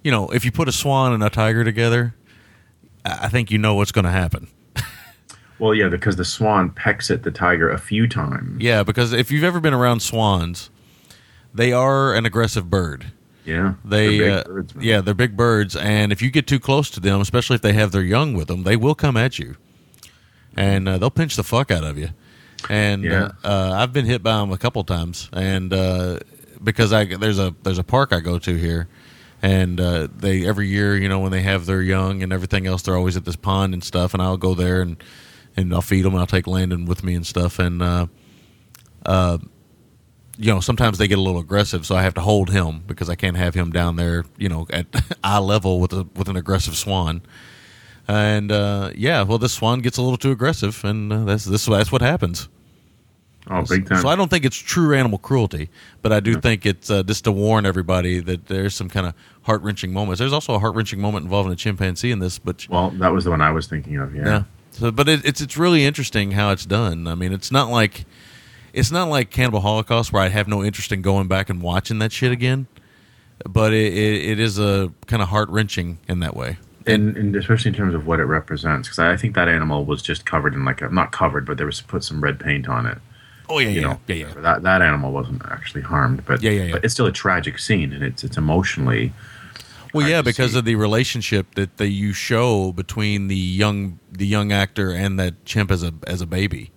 you 0.02 0.10
know, 0.10 0.28
if 0.30 0.44
you 0.44 0.52
put 0.52 0.68
a 0.68 0.72
swan 0.72 1.12
and 1.12 1.22
a 1.22 1.28
tiger 1.30 1.64
together, 1.64 2.14
I 3.04 3.24
I 3.24 3.28
think 3.28 3.50
you 3.50 3.58
know 3.58 3.74
what's 3.74 3.92
going 3.92 4.04
to 4.06 4.10
happen. 4.10 4.48
Well, 5.58 5.74
yeah, 5.74 5.88
because 5.88 6.16
the 6.16 6.24
swan 6.24 6.70
pecks 6.70 7.10
at 7.10 7.22
the 7.24 7.30
tiger 7.30 7.68
a 7.70 7.78
few 7.78 8.06
times. 8.06 8.60
Yeah, 8.62 8.82
because 8.84 9.12
if 9.12 9.30
you've 9.30 9.44
ever 9.44 9.60
been 9.60 9.74
around 9.74 10.00
swans, 10.00 10.70
they 11.52 11.72
are 11.72 12.14
an 12.14 12.24
aggressive 12.26 12.70
bird. 12.70 13.12
Yeah, 13.44 13.74
They, 13.84 14.18
They're 14.18 14.28
big 14.28 14.46
uh, 14.46 14.48
birds, 14.52 14.74
yeah, 14.78 15.00
they're 15.00 15.14
big 15.14 15.36
birds, 15.36 15.74
and 15.74 16.12
if 16.12 16.20
you 16.20 16.30
get 16.30 16.46
too 16.46 16.60
close 16.60 16.90
to 16.90 17.00
them, 17.00 17.20
especially 17.22 17.56
if 17.56 17.62
they 17.62 17.72
have 17.72 17.92
their 17.92 18.02
young 18.02 18.34
with 18.34 18.48
them, 18.48 18.62
they 18.64 18.76
will 18.76 18.94
come 18.94 19.16
at 19.16 19.38
you, 19.38 19.56
and 20.56 20.88
uh, 20.88 20.98
they'll 20.98 21.10
pinch 21.10 21.36
the 21.36 21.42
fuck 21.44 21.70
out 21.70 21.82
of 21.84 21.96
you. 21.96 22.10
And 22.68 23.04
Yeah. 23.04 23.30
uh, 23.42 23.48
uh, 23.48 23.72
I've 23.76 23.92
been 23.92 24.04
hit 24.04 24.22
by 24.22 24.36
them 24.38 24.52
a 24.52 24.58
couple 24.58 24.84
times, 24.84 25.30
and 25.32 25.72
uh, 25.72 26.18
because 26.62 26.92
I 26.92 27.04
there's 27.06 27.38
a 27.38 27.54
there's 27.62 27.78
a 27.78 27.84
park 27.84 28.12
I 28.12 28.20
go 28.20 28.38
to 28.38 28.54
here, 28.54 28.86
and 29.40 29.80
uh, 29.80 30.08
they 30.14 30.46
every 30.46 30.68
year 30.68 30.96
you 30.96 31.08
know 31.08 31.20
when 31.20 31.30
they 31.32 31.42
have 31.42 31.64
their 31.66 31.80
young 31.80 32.22
and 32.22 32.32
everything 32.32 32.66
else, 32.66 32.82
they're 32.82 32.96
always 32.96 33.16
at 33.16 33.24
this 33.24 33.36
pond 33.36 33.72
and 33.72 33.82
stuff, 33.82 34.12
and 34.12 34.22
I'll 34.22 34.36
go 34.36 34.54
there 34.54 34.82
and 34.82 35.02
and 35.58 35.74
I'll 35.74 35.82
feed 35.82 36.02
them, 36.02 36.12
and 36.12 36.20
I'll 36.20 36.26
take 36.26 36.46
Landon 36.46 36.86
with 36.86 37.02
me 37.02 37.14
and 37.14 37.26
stuff, 37.26 37.58
and 37.58 37.82
uh, 37.82 38.06
uh, 39.04 39.38
you 40.38 40.52
know, 40.52 40.60
sometimes 40.60 40.98
they 40.98 41.08
get 41.08 41.18
a 41.18 41.20
little 41.20 41.40
aggressive, 41.40 41.84
so 41.84 41.96
I 41.96 42.02
have 42.02 42.14
to 42.14 42.20
hold 42.20 42.50
him 42.50 42.84
because 42.86 43.10
I 43.10 43.16
can't 43.16 43.36
have 43.36 43.54
him 43.54 43.72
down 43.72 43.96
there, 43.96 44.24
you 44.36 44.48
know, 44.48 44.66
at 44.70 44.86
eye 45.24 45.38
level 45.38 45.80
with 45.80 45.92
a 45.92 46.06
with 46.14 46.28
an 46.28 46.36
aggressive 46.36 46.76
swan. 46.76 47.22
And 48.06 48.50
uh, 48.50 48.92
yeah, 48.94 49.22
well, 49.22 49.38
this 49.38 49.52
swan 49.52 49.80
gets 49.80 49.98
a 49.98 50.02
little 50.02 50.16
too 50.16 50.30
aggressive, 50.30 50.82
and 50.84 51.12
uh, 51.12 51.24
that's 51.24 51.44
this 51.44 51.66
that's 51.66 51.92
what 51.92 52.02
happens. 52.02 52.48
Oh, 53.50 53.64
big 53.64 53.88
time. 53.88 54.02
So 54.02 54.08
I 54.08 54.14
don't 54.16 54.28
think 54.28 54.44
it's 54.44 54.56
true 54.56 54.94
animal 54.94 55.18
cruelty, 55.18 55.70
but 56.02 56.12
I 56.12 56.20
do 56.20 56.38
think 56.38 56.66
it's 56.66 56.90
uh, 56.90 57.02
just 57.02 57.24
to 57.24 57.32
warn 57.32 57.64
everybody 57.64 58.20
that 58.20 58.46
there's 58.46 58.74
some 58.74 58.90
kind 58.90 59.06
of 59.06 59.14
heart 59.42 59.62
wrenching 59.62 59.92
moments. 59.92 60.18
There's 60.18 60.34
also 60.34 60.54
a 60.54 60.58
heart 60.58 60.74
wrenching 60.74 61.00
moment 61.00 61.24
involving 61.24 61.52
a 61.52 61.56
chimpanzee 61.56 62.10
in 62.10 62.18
this, 62.18 62.38
but 62.38 62.68
well, 62.68 62.90
that 62.90 63.08
was 63.08 63.24
the 63.24 63.30
one 63.30 63.40
I 63.40 63.50
was 63.50 63.66
thinking 63.66 63.96
of. 63.96 64.14
Yeah. 64.14 64.24
yeah. 64.24 64.42
So, 64.72 64.90
but 64.90 65.08
it, 65.08 65.24
it's 65.24 65.40
it's 65.40 65.56
really 65.56 65.84
interesting 65.84 66.32
how 66.32 66.50
it's 66.50 66.64
done. 66.66 67.06
I 67.06 67.14
mean, 67.14 67.32
it's 67.32 67.50
not 67.50 67.68
like 67.68 68.04
it's 68.72 68.90
not 68.90 69.08
like 69.08 69.30
Cannibal 69.30 69.60
Holocaust 69.60 70.12
where 70.12 70.22
I 70.22 70.28
have 70.28 70.46
no 70.48 70.62
interest 70.62 70.92
in 70.92 71.02
going 71.02 71.26
back 71.28 71.48
and 71.50 71.60
watching 71.62 71.98
that 72.00 72.12
shit 72.12 72.30
again. 72.32 72.66
But 73.48 73.72
it, 73.72 73.92
it, 73.92 74.30
it 74.30 74.40
is 74.40 74.58
a 74.58 74.92
kind 75.06 75.22
of 75.22 75.28
heart 75.28 75.48
wrenching 75.48 75.98
in 76.08 76.20
that 76.20 76.34
way. 76.36 76.58
and, 76.86 77.16
and 77.16 77.36
especially 77.36 77.68
in 77.68 77.74
terms 77.74 77.94
of 77.94 78.06
what 78.06 78.18
it 78.18 78.24
represents, 78.24 78.88
because 78.88 78.98
I 78.98 79.16
think 79.16 79.34
that 79.36 79.48
animal 79.48 79.84
was 79.84 80.02
just 80.02 80.24
covered 80.26 80.54
in 80.54 80.64
like 80.64 80.80
a 80.82 80.88
not 80.88 81.12
covered, 81.12 81.46
but 81.46 81.56
there 81.56 81.66
was 81.66 81.80
put 81.80 82.02
some 82.04 82.20
red 82.20 82.40
paint 82.40 82.68
on 82.68 82.86
it. 82.86 82.98
Oh 83.48 83.58
yeah, 83.60 83.68
You 83.68 83.80
yeah, 83.80 83.86
know, 83.86 84.00
yeah, 84.08 84.14
yeah. 84.14 84.32
That 84.38 84.62
that 84.62 84.82
animal 84.82 85.12
wasn't 85.12 85.42
actually 85.46 85.82
harmed, 85.82 86.24
but 86.26 86.42
Yeah, 86.42 86.50
yeah, 86.50 86.64
yeah. 86.64 86.72
But 86.72 86.84
it's 86.84 86.94
still 86.94 87.06
a 87.06 87.12
tragic 87.12 87.58
scene, 87.58 87.92
and 87.92 88.02
it's 88.04 88.22
it's 88.24 88.36
emotionally. 88.36 89.12
Well, 89.94 90.08
yeah, 90.08 90.22
because 90.22 90.52
see. 90.52 90.58
of 90.58 90.64
the 90.64 90.74
relationship 90.74 91.54
that, 91.54 91.76
that 91.78 91.88
you 91.88 92.12
show 92.12 92.72
between 92.72 93.28
the 93.28 93.36
young 93.36 93.98
the 94.12 94.26
young 94.26 94.52
actor 94.52 94.90
and 94.92 95.18
that 95.18 95.44
chimp 95.44 95.70
as 95.70 95.82
a 95.82 95.92
as 96.06 96.20
a 96.20 96.26
baby. 96.26 96.70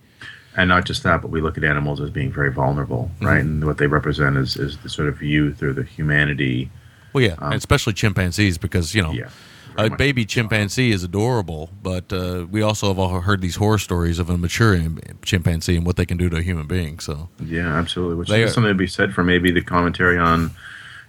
And 0.56 0.68
not 0.68 0.84
just 0.84 1.02
that, 1.04 1.22
but 1.22 1.30
we 1.30 1.40
look 1.40 1.56
at 1.56 1.64
animals 1.64 1.98
as 2.00 2.10
being 2.10 2.30
very 2.30 2.52
vulnerable, 2.52 3.10
Mm-hmm. 3.16 3.26
right? 3.26 3.40
And 3.40 3.64
what 3.64 3.78
they 3.78 3.86
represent 3.86 4.36
is, 4.36 4.56
is 4.56 4.76
the 4.78 4.90
sort 4.90 5.08
of 5.08 5.22
youth 5.22 5.62
or 5.62 5.72
the 5.72 5.82
humanity. 5.82 6.70
Well, 7.14 7.24
yeah, 7.24 7.36
and 7.40 7.54
especially 7.54 7.94
chimpanzees 7.94 8.58
because 8.58 8.94
you 8.94 9.02
know 9.02 9.10
Um, 9.10 9.16
Yeah, 9.16 9.30
a 9.78 9.88
baby 9.96 10.26
chimpanzee 10.26 10.90
is 10.92 11.02
adorable, 11.02 11.70
but 11.82 12.12
uh, 12.12 12.46
we 12.50 12.60
also 12.60 12.88
have 12.88 12.98
all 12.98 13.20
heard 13.20 13.40
these 13.40 13.56
horror 13.56 13.78
stories 13.78 14.18
of 14.18 14.28
a 14.28 14.36
mature 14.36 14.78
chimpanzee 15.22 15.76
and 15.76 15.86
what 15.86 15.96
they 15.96 16.04
can 16.04 16.18
do 16.18 16.28
to 16.28 16.36
a 16.36 16.42
human 16.42 16.66
being. 16.66 16.98
So 17.00 17.30
Yeah, 17.42 17.74
absolutely. 17.78 18.16
Which 18.16 18.28
They 18.28 18.42
is 18.42 18.50
are- 18.50 18.54
something 18.54 18.72
to 18.72 18.74
be 18.74 18.86
said 18.86 19.14
for 19.14 19.24
maybe 19.24 19.50
the 19.50 19.62
commentary 19.62 20.18
on, 20.18 20.50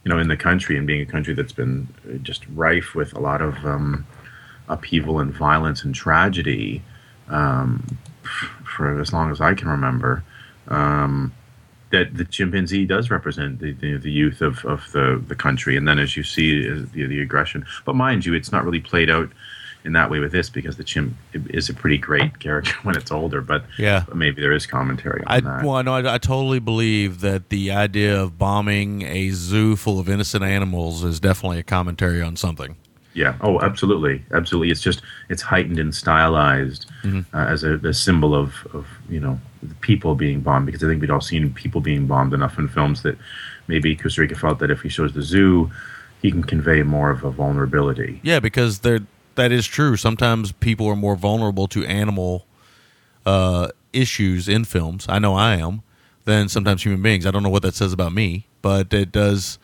you 0.03 0.09
know, 0.09 0.19
in 0.19 0.27
the 0.27 0.37
country 0.37 0.77
and 0.77 0.85
being 0.85 1.01
a 1.01 1.05
country 1.05 1.33
that's 1.33 1.53
been 1.53 1.87
uh, 2.07 2.17
just 2.17 2.45
rife 2.49 2.93
with 2.93 3.13
a 3.13 3.19
lot 3.19 3.41
of 3.41 3.65
um, 3.65 4.05
upheaval 4.67 5.19
and 5.19 5.33
violence 5.33 5.83
and 5.83 5.95
tragedy 5.95 6.81
um, 7.29 7.97
for 8.65 8.99
as 8.99 9.13
long 9.13 9.31
as 9.31 9.39
I 9.41 9.53
can 9.53 9.67
remember. 9.67 10.23
Um, 10.67 11.33
that 11.91 12.17
the 12.17 12.25
chimpanzee 12.25 12.85
does 12.85 13.11
represent 13.11 13.59
the, 13.59 13.71
the, 13.73 13.97
the 13.97 14.11
youth 14.11 14.41
of, 14.41 14.65
of 14.65 14.91
the, 14.93 15.23
the 15.27 15.35
country, 15.35 15.77
and 15.77 15.87
then 15.87 15.99
as 15.99 16.17
you 16.17 16.23
see 16.23 16.67
uh, 16.67 16.85
the, 16.91 17.05
the 17.05 17.21
aggression. 17.21 17.65
But 17.85 17.95
mind 17.95 18.25
you, 18.25 18.33
it's 18.33 18.51
not 18.51 18.65
really 18.65 18.79
played 18.79 19.11
out 19.11 19.29
in 19.85 19.93
that 19.93 20.09
way 20.09 20.19
with 20.19 20.31
this 20.31 20.49
because 20.49 20.77
the 20.77 20.83
chimp 20.83 21.13
is 21.33 21.69
a 21.69 21.73
pretty 21.73 21.97
great 21.97 22.39
character 22.45 22.73
when 22.83 22.95
it's 22.95 23.11
older. 23.11 23.41
But 23.41 23.65
Yeah. 23.77 24.05
maybe 24.13 24.41
there 24.41 24.53
is 24.53 24.65
commentary 24.65 25.21
on 25.25 25.27
I 25.27 25.39
that. 25.41 25.65
well, 25.65 25.83
no, 25.83 25.93
I, 25.95 26.13
I 26.15 26.17
totally 26.17 26.59
believe 26.59 27.19
that 27.21 27.49
the 27.49 27.71
idea 27.71 28.19
of 28.21 28.37
bombing 28.37 29.01
a 29.03 29.29
zoo 29.31 29.75
full 29.75 29.99
of 29.99 30.07
innocent 30.09 30.43
animals 30.43 31.03
is 31.03 31.19
definitely 31.19 31.59
a 31.59 31.63
commentary 31.63 32.21
on 32.21 32.35
something. 32.35 32.75
Yeah. 33.15 33.35
Oh, 33.41 33.59
absolutely, 33.61 34.23
absolutely. 34.31 34.71
It's 34.71 34.81
just 34.81 35.03
it's 35.29 35.43
heightened 35.43 35.77
and 35.77 35.93
stylized 35.93 36.89
uh, 37.05 37.21
as 37.33 37.63
a, 37.63 37.75
a 37.75 37.93
symbol 37.93 38.33
of 38.33 38.65
of 38.73 38.87
you 39.07 39.19
know 39.19 39.39
the 39.61 39.75
people 39.75 40.15
being 40.15 40.41
bombed 40.41 40.65
because 40.65 40.83
I 40.83 40.87
think 40.87 40.99
we'd 40.99 41.11
all 41.11 41.21
seen 41.21 41.53
people 41.53 41.79
being 41.79 42.07
bombed 42.07 42.33
enough 42.33 42.57
in 42.57 42.67
films 42.67 43.03
that 43.03 43.15
maybe 43.67 43.95
Kusturica 43.95 44.35
felt 44.35 44.57
that 44.59 44.71
if 44.71 44.81
he 44.81 44.89
shows 44.89 45.13
the 45.13 45.21
zoo, 45.21 45.69
he 46.23 46.31
can 46.31 46.43
convey 46.43 46.81
more 46.81 47.11
of 47.11 47.23
a 47.23 47.29
vulnerability. 47.29 48.19
Yeah, 48.23 48.39
because 48.39 48.79
there 48.79 49.01
that 49.35 49.51
is 49.51 49.65
true. 49.65 49.97
Sometimes 49.97 50.51
people 50.51 50.87
are 50.87 50.95
more 50.95 51.15
vulnerable 51.15 51.67
to 51.69 51.85
animal 51.85 52.45
uh, 53.25 53.69
issues 53.91 54.47
in 54.47 54.65
films. 54.65 55.05
I 55.07 55.19
know 55.19 55.35
I 55.35 55.55
am 55.55 55.81
than 56.25 56.49
sometimes 56.49 56.83
human 56.83 57.01
beings. 57.01 57.25
I 57.25 57.31
don't 57.31 57.43
know 57.43 57.49
what 57.49 57.63
that 57.63 57.75
says 57.75 57.93
about 57.93 58.13
me, 58.13 58.47
but 58.61 58.93
it 58.93 59.11
does. 59.11 59.59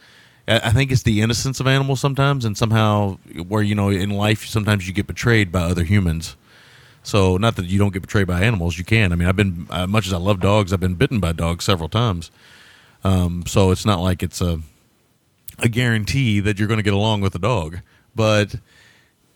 I 0.48 0.72
think 0.72 0.92
it's 0.92 1.04
the 1.04 1.22
innocence 1.22 1.60
of 1.60 1.68
animals 1.68 2.00
sometimes, 2.00 2.44
and 2.44 2.58
somehow 2.58 3.18
where 3.48 3.62
you 3.62 3.76
know 3.76 3.90
in 3.90 4.10
life 4.10 4.46
sometimes 4.46 4.88
you 4.88 4.94
get 4.94 5.08
betrayed 5.08 5.52
by 5.52 5.62
other 5.62 5.84
humans. 5.84 6.36
So 7.04 7.38
not 7.38 7.56
that 7.56 7.66
you 7.66 7.80
don't 7.80 7.94
get 7.94 8.02
betrayed 8.02 8.28
by 8.28 8.42
animals, 8.42 8.78
you 8.78 8.84
can. 8.84 9.12
I 9.12 9.16
mean, 9.16 9.28
I've 9.28 9.36
been 9.36 9.68
as 9.72 9.88
much 9.88 10.08
as 10.08 10.14
I 10.14 10.18
love 10.18 10.40
dogs, 10.40 10.74
I've 10.74 10.80
been 10.80 10.96
bitten 10.96 11.20
by 11.20 11.32
dogs 11.32 11.66
several 11.66 11.90
times. 11.90 12.32
Um, 13.04 13.46
so 13.46 13.72
it's 13.72 13.86
not 13.86 14.00
like 14.00 14.22
it's 14.24 14.42
a 14.42 14.60
a 15.60 15.70
guarantee 15.70 16.40
that 16.40 16.58
you're 16.58 16.68
going 16.68 16.80
to 16.80 16.84
get 16.84 16.94
along 16.94 17.22
with 17.22 17.36
a 17.36 17.40
dog, 17.40 17.80
but 18.16 18.56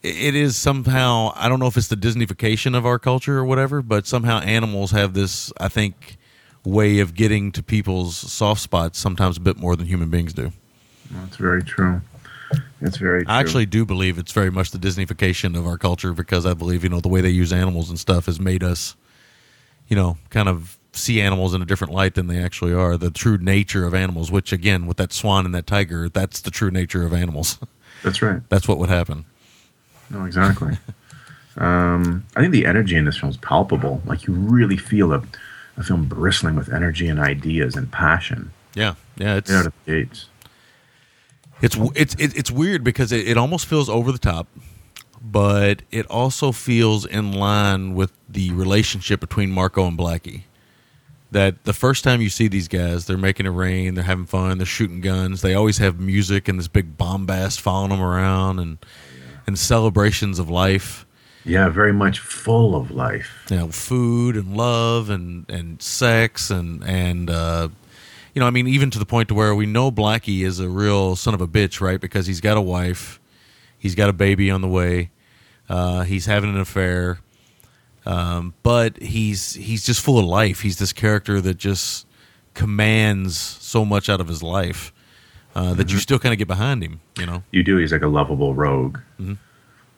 it 0.03 0.35
is 0.35 0.57
somehow 0.57 1.31
I 1.35 1.47
don't 1.49 1.59
know 1.59 1.67
if 1.67 1.77
it's 1.77 1.87
the 1.87 1.95
Disneyfication 1.95 2.75
of 2.77 2.85
our 2.85 2.99
culture 2.99 3.37
or 3.37 3.45
whatever, 3.45 3.81
but 3.81 4.05
somehow 4.05 4.39
animals 4.41 4.91
have 4.91 5.13
this 5.13 5.51
I 5.57 5.69
think 5.69 6.17
way 6.65 6.99
of 6.99 7.13
getting 7.15 7.51
to 7.53 7.63
people's 7.63 8.15
soft 8.15 8.61
spots 8.61 8.99
sometimes 8.99 9.37
a 9.37 9.41
bit 9.41 9.57
more 9.57 9.75
than 9.75 9.87
human 9.87 10.09
beings 10.09 10.33
do. 10.33 10.51
That's 11.11 11.37
very 11.37 11.63
true. 11.63 12.01
It's 12.81 12.97
very. 12.97 13.23
True. 13.23 13.33
I 13.33 13.39
actually 13.39 13.65
do 13.65 13.85
believe 13.85 14.17
it's 14.17 14.31
very 14.31 14.51
much 14.51 14.71
the 14.71 14.77
Disneyfication 14.77 15.57
of 15.57 15.65
our 15.65 15.77
culture 15.77 16.13
because 16.13 16.45
I 16.45 16.53
believe 16.53 16.83
you 16.83 16.89
know 16.89 16.99
the 16.99 17.09
way 17.09 17.21
they 17.21 17.29
use 17.29 17.53
animals 17.53 17.89
and 17.89 17.97
stuff 17.97 18.25
has 18.25 18.39
made 18.39 18.63
us, 18.63 18.95
you 19.87 19.95
know, 19.95 20.17
kind 20.29 20.49
of 20.49 20.77
see 20.91 21.21
animals 21.21 21.53
in 21.53 21.61
a 21.61 21.65
different 21.65 21.93
light 21.93 22.15
than 22.15 22.27
they 22.27 22.37
actually 22.37 22.73
are. 22.73 22.97
The 22.97 23.09
true 23.09 23.37
nature 23.37 23.85
of 23.85 23.93
animals, 23.93 24.31
which 24.31 24.51
again 24.51 24.85
with 24.85 24.97
that 24.97 25.13
swan 25.13 25.45
and 25.45 25.55
that 25.55 25.65
tiger, 25.65 26.09
that's 26.09 26.41
the 26.41 26.51
true 26.51 26.71
nature 26.71 27.03
of 27.03 27.13
animals. 27.13 27.57
that's 28.03 28.21
right. 28.21 28.41
that's 28.49 28.67
what 28.67 28.77
would 28.77 28.89
happen. 28.89 29.25
No, 30.13 30.25
exactly. 30.25 30.77
um, 31.57 32.25
I 32.35 32.41
think 32.41 32.51
the 32.51 32.65
energy 32.65 32.95
in 32.95 33.05
this 33.05 33.17
film 33.17 33.31
is 33.31 33.37
palpable. 33.37 34.01
Like 34.05 34.27
you 34.27 34.33
really 34.33 34.77
feel 34.77 35.11
a, 35.11 35.23
a 35.77 35.83
film 35.83 36.05
bristling 36.05 36.55
with 36.55 36.71
energy 36.71 37.07
and 37.07 37.19
ideas 37.19 37.75
and 37.75 37.91
passion. 37.91 38.51
Yeah, 38.75 38.95
yeah, 39.17 39.35
it's 39.35 39.51
out 39.51 39.65
of 39.65 39.73
the 39.85 39.91
gates. 39.91 40.27
It's 41.61 41.77
it's 41.95 42.15
it's 42.15 42.51
weird 42.51 42.83
because 42.83 43.11
it, 43.11 43.27
it 43.27 43.37
almost 43.37 43.65
feels 43.67 43.89
over 43.89 44.11
the 44.11 44.17
top, 44.17 44.47
but 45.21 45.81
it 45.91 46.05
also 46.07 46.51
feels 46.51 47.05
in 47.05 47.31
line 47.31 47.93
with 47.93 48.11
the 48.27 48.51
relationship 48.51 49.19
between 49.19 49.51
Marco 49.51 49.87
and 49.87 49.97
Blackie. 49.97 50.43
That 51.31 51.63
the 51.63 51.73
first 51.73 52.03
time 52.03 52.21
you 52.21 52.29
see 52.29 52.47
these 52.47 52.67
guys, 52.67 53.05
they're 53.05 53.17
making 53.17 53.45
it 53.45 53.51
rain, 53.51 53.95
they're 53.95 54.03
having 54.03 54.25
fun, 54.25 54.57
they're 54.57 54.67
shooting 54.67 55.01
guns. 55.01 55.41
They 55.41 55.55
always 55.55 55.77
have 55.79 55.99
music 55.99 56.47
and 56.47 56.59
this 56.59 56.67
big 56.67 56.97
bombast 56.97 57.61
following 57.61 57.89
them 57.89 58.01
around, 58.01 58.59
and 58.59 58.77
and 59.47 59.57
celebrations 59.57 60.39
of 60.39 60.49
life. 60.49 61.05
Yeah, 61.45 61.69
very 61.69 61.91
much 61.91 62.19
full 62.19 62.75
of 62.75 62.91
life. 62.91 63.45
you 63.49 63.57
know, 63.57 63.67
food 63.67 64.37
and 64.37 64.55
love 64.55 65.09
and 65.09 65.49
and 65.49 65.81
sex 65.81 66.49
and 66.49 66.83
and 66.83 67.29
uh, 67.29 67.67
you 68.33 68.39
know, 68.39 68.47
I 68.47 68.49
mean, 68.49 68.67
even 68.67 68.89
to 68.91 68.99
the 68.99 69.05
point 69.05 69.27
to 69.27 69.33
where 69.35 69.53
we 69.53 69.65
know 69.65 69.91
Blackie 69.91 70.45
is 70.45 70.59
a 70.59 70.69
real 70.69 71.15
son 71.15 71.33
of 71.33 71.41
a 71.41 71.47
bitch, 71.47 71.81
right? 71.81 71.99
Because 71.99 72.27
he's 72.27 72.41
got 72.41 72.57
a 72.57 72.61
wife, 72.61 73.19
he's 73.77 73.93
got 73.93 74.09
a 74.09 74.13
baby 74.13 74.49
on 74.49 74.61
the 74.61 74.67
way, 74.67 75.11
uh, 75.69 76.03
he's 76.03 76.25
having 76.25 76.49
an 76.49 76.59
affair, 76.59 77.19
um, 78.05 78.53
but 78.63 79.01
he's 79.01 79.55
he's 79.55 79.85
just 79.85 80.01
full 80.01 80.17
of 80.17 80.25
life. 80.25 80.61
He's 80.61 80.79
this 80.79 80.93
character 80.93 81.41
that 81.41 81.57
just 81.57 82.07
commands 82.53 83.37
so 83.37 83.83
much 83.83 84.09
out 84.09 84.21
of 84.21 84.27
his 84.27 84.43
life 84.43 84.93
uh, 85.55 85.73
that 85.75 85.91
you 85.91 85.99
still 85.99 86.19
kind 86.19 86.33
of 86.33 86.39
get 86.39 86.47
behind 86.47 86.83
him. 86.83 86.99
You 87.17 87.25
know, 87.25 87.43
You 87.51 87.63
do. 87.63 87.77
He's 87.77 87.91
like 87.91 88.01
a 88.01 88.07
lovable 88.07 88.53
rogue, 88.55 88.99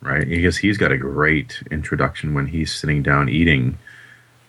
right? 0.02 0.28
Because 0.28 0.58
he's 0.58 0.76
got 0.78 0.92
a 0.92 0.96
great 0.98 1.62
introduction 1.70 2.34
when 2.34 2.46
he's 2.46 2.74
sitting 2.74 3.02
down 3.02 3.28
eating, 3.28 3.78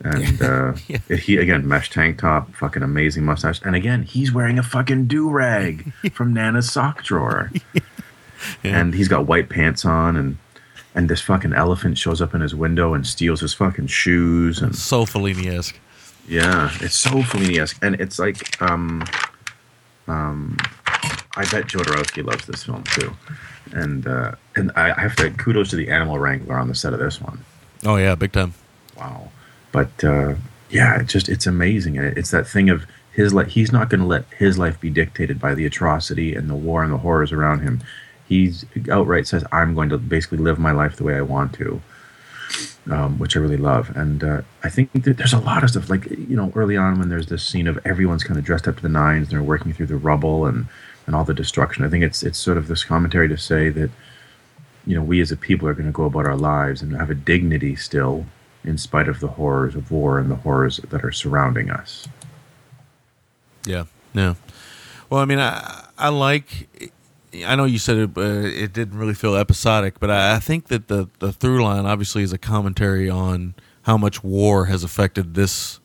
and 0.04 0.42
uh, 0.52 0.74
Yeah. 0.88 0.98
he 1.18 1.38
again 1.38 1.68
mesh 1.68 1.90
tank 1.90 2.20
top, 2.20 2.54
fucking 2.56 2.84
amazing 2.84 3.26
mustache, 3.26 3.60
and 3.64 3.76
again 3.76 4.04
he's 4.04 4.32
wearing 4.32 4.60
a 4.60 4.64
fucking 4.64 5.08
do 5.08 5.30
rag 5.30 5.92
from 6.14 6.34
Nana's 6.34 6.72
sock 6.72 7.04
drawer, 7.04 7.52
and 8.64 8.94
he's 8.94 9.08
got 9.08 9.26
white 9.28 9.50
pants 9.50 9.86
on, 9.86 10.16
and 10.16 10.38
and 10.96 11.10
this 11.10 11.22
fucking 11.22 11.54
elephant 11.54 11.98
shows 11.98 12.22
up 12.22 12.34
in 12.34 12.42
his 12.42 12.56
window 12.56 12.94
and 12.96 13.06
steals 13.06 13.42
his 13.42 13.54
fucking 13.54 13.88
shoes, 13.88 14.62
and 14.62 14.76
so 14.76 15.06
Fellini 15.06 15.46
esque. 15.48 15.80
yeah, 16.28 16.70
it's 16.82 16.96
so 16.96 17.22
Fellini-esque, 17.22 17.78
and 17.84 17.96
it's 18.02 18.18
like, 18.20 18.60
um, 18.62 19.04
um, 20.08 20.58
I 21.38 21.44
bet 21.44 21.68
Jodorowsky 21.68 22.26
loves 22.26 22.48
this 22.48 22.64
film 22.64 22.84
too, 22.84 23.16
and 23.72 24.08
uh, 24.08 24.32
and 24.56 24.72
I 24.76 25.00
have 25.00 25.16
to 25.18 25.30
kudos 25.30 25.70
to 25.70 25.76
the 25.76 25.90
animal 25.90 26.18
wrangler 26.18 26.58
on 26.58 26.68
the 26.68 26.76
set 26.76 26.94
of 26.94 27.00
this 27.00 27.22
one. 27.22 27.46
Oh 27.86 27.96
yeah, 27.98 28.16
big 28.16 28.32
time. 28.32 28.56
Wow, 28.98 29.30
but 29.72 30.04
uh, 30.04 30.34
yeah, 30.72 31.00
it 31.00 31.06
just 31.06 31.30
it's 31.30 31.46
amazing, 31.46 31.98
and 31.98 32.18
it's 32.18 32.32
that 32.32 32.48
thing 32.48 32.72
of 32.72 32.86
his 33.12 33.36
life. 33.36 33.50
He's 33.50 33.72
not 33.72 33.90
going 33.90 34.02
to 34.02 34.08
let 34.08 34.26
his 34.38 34.58
life 34.58 34.82
be 34.82 34.90
dictated 34.90 35.40
by 35.40 35.54
the 35.54 35.66
atrocity 35.66 36.34
and 36.34 36.50
the 36.50 36.56
war 36.56 36.84
and 36.84 36.92
the 36.92 36.98
horrors 36.98 37.32
around 37.32 37.60
him. 37.60 37.84
He's 38.28 38.66
outright 38.90 39.28
says, 39.28 39.46
"I'm 39.52 39.76
going 39.76 39.90
to 39.90 40.00
basically 40.00 40.40
live 40.40 40.58
my 40.58 40.72
life 40.72 40.96
the 40.96 41.04
way 41.04 41.16
I 41.16 41.22
want 41.22 41.54
to." 41.54 41.82
um, 42.90 43.20
which 43.20 43.36
I 43.36 43.40
really 43.40 43.58
love. 43.58 43.96
And 43.96 44.24
uh, 44.24 44.42
I 44.64 44.70
think 44.70 45.04
that 45.04 45.18
there's 45.18 45.34
a 45.34 45.40
lot 45.40 45.64
of 45.64 45.72
stuff, 45.72 45.90
like, 45.90 46.10
you 46.10 46.36
know, 46.36 46.52
early 46.56 46.78
on 46.78 47.00
when 47.00 47.10
there's 47.10 47.28
this 47.28 47.44
scene 47.44 47.68
of 47.68 47.78
everyone's 47.86 48.24
kind 48.24 48.40
of 48.40 48.46
dressed 48.46 48.68
up 48.68 48.78
to 48.78 48.82
the 48.82 48.90
nines 48.90 49.28
and 49.28 49.38
they're 49.38 49.44
working 49.44 49.74
through 49.74 49.88
the 49.88 49.98
rubble 49.98 50.46
and, 50.46 50.68
and 51.08 51.16
all 51.16 51.24
the 51.24 51.34
destruction. 51.34 51.84
I 51.84 51.90
think 51.90 52.04
it's 52.04 52.22
it's 52.22 52.38
sort 52.38 52.58
of 52.58 52.68
this 52.68 52.84
commentary 52.84 53.28
to 53.30 53.38
say 53.38 53.70
that, 53.70 53.90
you 54.86 54.96
know, 54.96 55.02
we 55.02 55.22
as 55.22 55.32
a 55.32 55.38
people 55.38 55.68
are 55.68 55.74
going 55.74 55.88
to 55.88 55.92
go 55.92 56.04
about 56.04 56.28
our 56.28 56.38
lives 56.38 56.82
and 56.82 56.96
have 56.96 57.10
a 57.10 57.16
dignity 57.16 57.76
still 57.76 58.26
in 58.64 58.78
spite 58.78 59.08
of 59.08 59.22
the 59.22 59.30
horrors 59.30 59.76
of 59.76 59.90
war 59.90 60.20
and 60.20 60.30
the 60.30 60.36
horrors 60.36 60.78
that 60.90 61.04
are 61.04 61.12
surrounding 61.12 61.72
us. 61.72 62.08
Yeah, 63.66 63.86
yeah. 64.14 64.36
Well, 65.10 65.22
I 65.22 65.26
mean, 65.26 65.40
I 65.40 65.88
I 65.98 66.10
like. 66.10 66.70
I 67.46 67.56
know 67.56 67.66
you 67.66 67.78
said 67.78 67.98
it, 67.98 68.18
uh, 68.18 68.22
it 68.22 68.74
didn't 68.74 68.98
really 68.98 69.14
feel 69.14 69.36
episodic, 69.36 70.00
but 70.00 70.10
I, 70.10 70.36
I 70.36 70.40
think 70.40 70.68
that 70.68 70.88
the 70.88 71.10
the 71.20 71.32
through 71.32 71.64
line 71.64 71.86
obviously 71.86 72.24
is 72.24 72.34
a 72.34 72.38
commentary 72.38 73.10
on 73.10 73.56
how 73.84 73.98
much 73.98 74.24
war 74.24 74.66
has 74.66 74.84
affected 74.84 75.34
this 75.34 75.80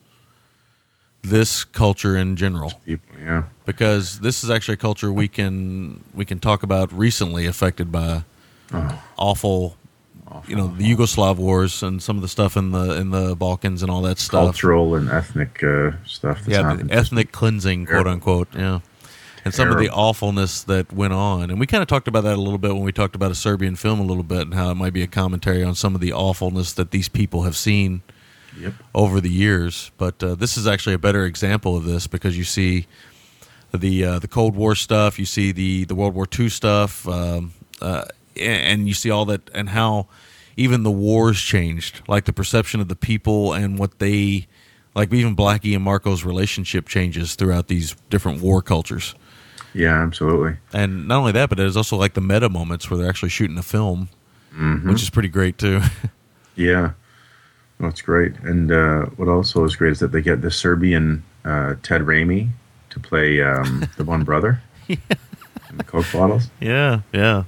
this 1.23 1.65
culture 1.65 2.17
in 2.17 2.37
general. 2.37 2.73
People, 2.85 3.17
yeah. 3.21 3.45
Because 3.65 4.21
this 4.21 4.43
is 4.43 4.51
actually 4.51 4.75
a 4.75 4.79
culture 4.79 5.13
we 5.13 5.29
can 5.29 6.03
we 6.15 6.25
can 6.25 6.41
talk 6.41 6.63
about 6.63 6.93
recently 6.93 7.47
affected 7.47 7.91
by 7.93 8.25
Oh, 8.75 9.03
awful, 9.19 9.77
you 10.47 10.57
know, 10.57 10.69
the 10.69 10.85
Yugoslav 10.91 11.37
wars 11.37 11.83
and 11.83 12.03
some 12.03 12.17
of 12.17 12.23
the 12.23 12.29
stuff 12.29 12.57
in 12.57 12.71
the 12.71 12.95
in 12.99 13.11
the 13.11 13.37
Balkans 13.37 13.83
and 13.83 13.91
all 13.91 14.01
that 14.03 14.19
stuff. 14.19 14.45
cultural 14.45 14.95
and 14.95 15.11
ethnic 15.11 15.63
uh, 15.63 15.93
stuff 16.07 16.39
that's 16.45 16.49
yeah, 16.49 16.83
ethnic 16.91 17.33
cleansing, 17.33 17.85
quote 17.87 18.07
unquote. 18.07 18.49
Yeah, 18.55 18.81
and 19.45 19.53
some 19.53 19.71
of 19.71 19.79
the 19.79 19.91
awfulness 19.91 20.63
that 20.65 20.91
went 20.91 21.13
on, 21.13 21.51
and 21.51 21.61
we 21.61 21.67
kind 21.67 21.83
of 21.83 21.89
talked 21.89 22.09
about 22.09 22.25
that 22.25 22.37
a 22.37 22.41
little 22.41 22.59
bit 22.59 22.73
when 22.73 22.83
we 22.83 22.93
talked 22.93 23.15
about 23.15 23.31
a 23.31 23.35
Serbian 23.35 23.77
film 23.77 24.01
a 24.01 24.05
little 24.05 24.23
bit, 24.23 24.43
and 24.43 24.55
how 24.55 24.71
it 24.71 24.77
might 24.77 24.95
be 24.95 25.03
a 25.03 25.07
commentary 25.07 25.63
on 25.63 25.75
some 25.75 25.95
of 25.95 26.01
the 26.01 26.13
awfulness 26.15 26.73
that 26.73 26.93
these 26.93 27.11
people 27.11 27.43
have 27.43 27.57
seen 27.57 28.01
Yep. 28.59 28.75
over 28.95 29.21
the 29.21 29.31
years. 29.31 29.91
But 29.99 30.23
uh, 30.23 30.35
this 30.35 30.57
is 30.57 30.67
actually 30.67 30.95
a 30.95 30.99
better 30.99 31.25
example 31.25 31.77
of 31.77 31.85
this 31.85 32.07
because 32.07 32.37
you 32.37 32.45
see 32.45 32.87
the 33.73 34.05
uh, 34.05 34.19
the 34.19 34.29
Cold 34.29 34.55
War 34.55 34.75
stuff, 34.75 35.19
you 35.19 35.25
see 35.25 35.53
the 35.53 35.85
the 35.85 35.95
World 35.95 36.15
War 36.15 36.27
II 36.39 36.49
stuff, 36.49 37.07
um, 37.09 37.53
uh, 37.81 38.05
and 38.37 38.87
you 38.89 38.95
see 38.95 39.11
all 39.11 39.25
that, 39.27 39.51
and 39.55 39.71
how 39.71 40.09
even 40.57 40.83
the 40.83 40.91
wars 40.91 41.41
changed, 41.41 42.03
like 42.09 42.25
the 42.27 42.33
perception 42.33 42.81
of 42.81 42.89
the 42.89 42.97
people 42.97 43.53
and 43.55 43.79
what 43.79 43.99
they 43.99 44.47
like. 44.95 45.13
Even 45.13 45.35
Blackie 45.35 45.75
and 45.75 45.83
Marco's 45.85 46.25
relationship 46.25 46.87
changes 46.89 47.35
throughout 47.35 47.69
these 47.69 47.97
different 48.11 48.43
war 48.43 48.61
cultures. 48.61 49.15
Yeah, 49.75 50.03
absolutely. 50.03 50.59
And 50.75 51.09
not 51.09 51.21
only 51.21 51.33
that, 51.33 51.49
but 51.49 51.57
there's 51.57 51.79
also 51.79 51.97
like 51.97 52.13
the 52.13 52.21
meta 52.21 52.51
moments 52.51 52.91
where 52.91 52.99
they're 52.99 53.09
actually 53.09 53.31
shooting 53.31 53.57
a 53.57 53.63
film, 53.63 54.11
which 54.85 55.03
is 55.03 55.09
pretty 55.09 55.31
great 55.31 55.57
too. 55.59 55.81
Yeah, 56.55 56.91
it's 57.89 58.03
great. 58.03 58.35
And 58.41 58.71
uh, 58.71 59.07
what 59.17 59.29
also 59.29 59.65
is 59.65 59.77
great 59.77 59.93
is 59.93 60.01
that 60.01 60.13
they 60.13 60.23
get 60.23 60.43
the 60.43 60.51
Serbian 60.51 61.25
uh, 61.45 61.75
Ted 61.83 62.03
Raimi 62.03 62.51
to 62.91 63.01
play 63.01 63.41
um, 63.41 63.89
the 63.97 64.05
one 64.05 64.25
brother 64.25 64.63
in 64.89 64.99
the 65.77 65.85
Coke 65.85 66.07
bottles. 66.13 66.51
yeah, 66.61 67.01
yeah. 67.13 67.45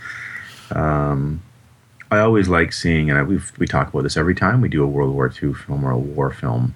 um, 0.70 1.42
I 2.10 2.18
always 2.18 2.48
like 2.48 2.72
seeing, 2.72 3.10
and 3.10 3.26
we 3.26 3.40
we 3.58 3.66
talk 3.66 3.88
about 3.88 4.02
this 4.02 4.16
every 4.16 4.34
time 4.34 4.60
we 4.60 4.68
do 4.68 4.82
a 4.82 4.86
World 4.86 5.14
War 5.14 5.32
II 5.42 5.54
film 5.54 5.84
or 5.84 5.92
a 5.92 5.98
war 5.98 6.30
film. 6.30 6.74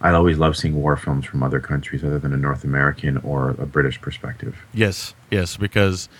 I 0.00 0.10
always 0.12 0.36
love 0.36 0.56
seeing 0.56 0.74
war 0.74 0.96
films 0.96 1.24
from 1.24 1.42
other 1.42 1.60
countries 1.60 2.04
other 2.04 2.18
than 2.18 2.34
a 2.34 2.36
North 2.36 2.64
American 2.64 3.16
or 3.18 3.50
a 3.50 3.64
British 3.64 3.98
perspective. 3.98 4.54
Yes, 4.74 5.14
yes, 5.30 5.56
because 5.56 6.10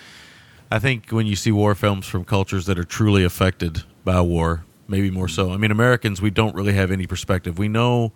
I 0.70 0.78
think 0.78 1.10
when 1.10 1.26
you 1.26 1.36
see 1.36 1.52
war 1.52 1.74
films 1.74 2.06
from 2.06 2.24
cultures 2.24 2.64
that 2.64 2.78
are 2.78 2.84
truly 2.84 3.24
affected 3.24 3.82
by 4.02 4.22
war, 4.22 4.64
maybe 4.89 5.11
more 5.11 5.28
so. 5.28 5.52
I 5.52 5.56
mean, 5.56 5.70
Americans, 5.70 6.20
we 6.20 6.31
don't 6.31 6.55
really 6.55 6.73
have 6.73 6.90
any 6.90 7.06
perspective. 7.06 7.59
We 7.59 7.69
know, 7.69 8.12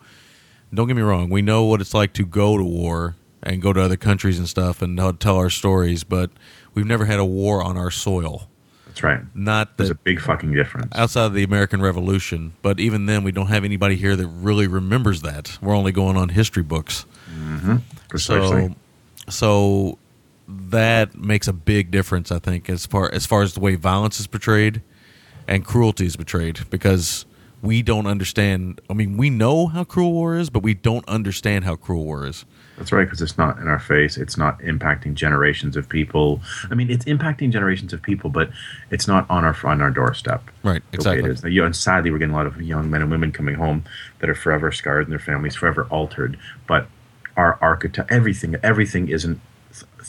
don't 0.73 0.87
get 0.87 0.97
me 0.97 1.03
wrong, 1.03 1.31
we 1.31 1.43
know 1.43 1.65
what 1.65 1.81
it's 1.81 1.95
like 1.95 2.13
to 2.15 2.27
go 2.27 2.57
to 2.57 2.65
war 2.65 3.17
and 3.43 3.63
go 3.63 3.73
to 3.73 3.81
other 3.81 3.97
countries 3.97 4.39
and 4.39 4.49
stuff 4.49 4.83
and 4.83 4.99
tell 5.21 5.37
our 5.37 5.51
stories, 5.51 6.05
but 6.05 6.31
we've 6.75 6.87
never 6.87 7.05
had 7.05 7.19
a 7.19 7.25
war 7.25 7.63
on 7.63 7.77
our 7.77 7.91
soil. 7.91 8.49
That's 8.87 9.03
right. 9.03 9.21
Not 9.37 9.77
There's 9.77 9.91
a 9.91 9.95
big 9.95 10.21
fucking 10.21 10.53
difference. 10.53 10.93
outside 10.95 11.27
of 11.27 11.35
the 11.35 11.45
American 11.45 11.81
Revolution, 11.81 12.55
but 12.63 12.81
even 12.81 13.07
then, 13.07 13.23
we 13.23 13.31
don't 13.31 13.47
have 13.47 13.65
anybody 13.65 13.95
here 13.95 14.17
that 14.17 14.27
really 14.27 14.67
remembers 14.67 15.23
that. 15.23 15.57
We're 15.63 15.77
only 15.77 15.93
going 15.93 16.17
on 16.17 16.31
history 16.31 16.65
books. 16.65 17.07
Mm-hmm. 17.33 17.77
Precisely. 18.09 18.75
So, 19.29 19.31
so 19.31 19.99
that 20.49 21.17
makes 21.17 21.47
a 21.47 21.53
big 21.53 21.91
difference, 21.91 22.33
I 22.33 22.41
think, 22.41 22.69
as 22.69 22.87
far 22.87 23.13
as 23.13 23.25
far 23.27 23.43
as 23.43 23.55
the 23.55 23.61
way 23.61 23.77
violence 23.77 24.19
is 24.19 24.27
portrayed 24.27 24.83
and 25.49 25.65
cruelty 25.65 26.07
is 26.07 26.17
betrayed 26.17 26.61
because 26.71 27.25
we 27.63 27.83
don't 27.83 28.07
understand. 28.07 28.81
I 28.89 28.93
mean, 28.93 29.17
we 29.17 29.31
know 29.31 29.67
how 29.67 29.83
cruel 29.83 30.13
war 30.13 30.37
is, 30.37 30.51
but 30.51 30.63
we 30.63 30.75
don't 30.75 31.09
understand 31.09 31.65
how 31.65 31.75
cruel 31.75 32.05
war 32.05 32.27
is. 32.27 32.45
That's 32.77 32.93
right, 32.93 33.05
because 33.05 33.21
it's 33.21 33.37
not 33.37 33.59
in 33.59 33.67
our 33.67 33.81
face. 33.81 34.17
It's 34.17 34.37
not 34.37 34.61
impacting 34.61 35.15
generations 35.15 35.77
of 35.77 35.89
people. 35.89 36.41
I 36.71 36.77
mean, 36.77 36.91
it's 36.91 37.05
impacting 37.07 37.51
generations 37.51 37.93
of 37.93 38.01
people, 38.01 38.31
but 38.31 38.51
it's 38.91 39.09
not 39.09 39.29
on 39.29 39.45
our 39.45 39.57
on 39.65 39.83
our 39.83 39.91
doorstep. 39.91 40.45
Right, 40.63 40.83
exactly. 40.93 41.29
it 41.29 41.33
is. 41.33 41.43
And 41.43 41.75
sadly, 41.75 42.13
we're 42.13 42.19
getting 42.19 42.35
a 42.35 42.37
lot 42.37 42.47
of 42.47 42.63
young 42.63 42.89
men 42.89 43.03
and 43.03 43.11
women 43.11 43.33
coming 43.33 43.57
home 43.57 43.83
that 44.21 44.31
are 44.31 44.35
forever 44.35 44.71
scarred 44.71 45.05
and 45.05 45.13
their 45.13 45.19
families 45.19 45.57
forever 45.57 45.89
altered. 45.91 46.39
But 46.69 46.87
our 47.37 47.59
architect, 47.61 48.13
everything, 48.13 48.55
everything 48.63 49.09
isn't. 49.09 49.41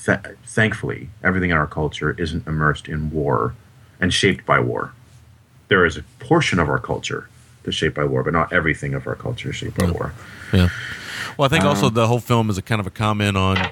Th- 0.05 0.19
thankfully, 0.45 1.09
everything 1.23 1.49
in 1.49 1.57
our 1.57 1.67
culture 1.67 2.15
isn't 2.19 2.47
immersed 2.47 2.87
in 2.87 3.09
war 3.09 3.55
and 3.99 4.13
shaped 4.13 4.45
by 4.45 4.59
war. 4.59 4.93
There 5.69 5.85
is 5.85 5.97
a 5.97 6.03
portion 6.19 6.59
of 6.59 6.67
our 6.69 6.79
culture 6.79 7.29
that's 7.63 7.77
shaped 7.77 7.95
by 7.95 8.03
war, 8.05 8.23
but 8.23 8.33
not 8.33 8.51
everything 8.53 8.93
of 8.93 9.07
our 9.07 9.15
culture 9.15 9.49
is 9.51 9.55
shaped 9.55 9.77
by 9.77 9.85
Yeah. 9.85 9.91
war. 9.91 10.13
Yeah. 10.53 10.67
Well, 11.37 11.45
I 11.45 11.49
think 11.49 11.63
Um, 11.63 11.69
also 11.69 11.89
the 11.89 12.07
whole 12.07 12.19
film 12.19 12.49
is 12.49 12.57
a 12.57 12.61
kind 12.61 12.81
of 12.81 12.87
a 12.87 12.91
comment 12.91 13.37
on 13.37 13.69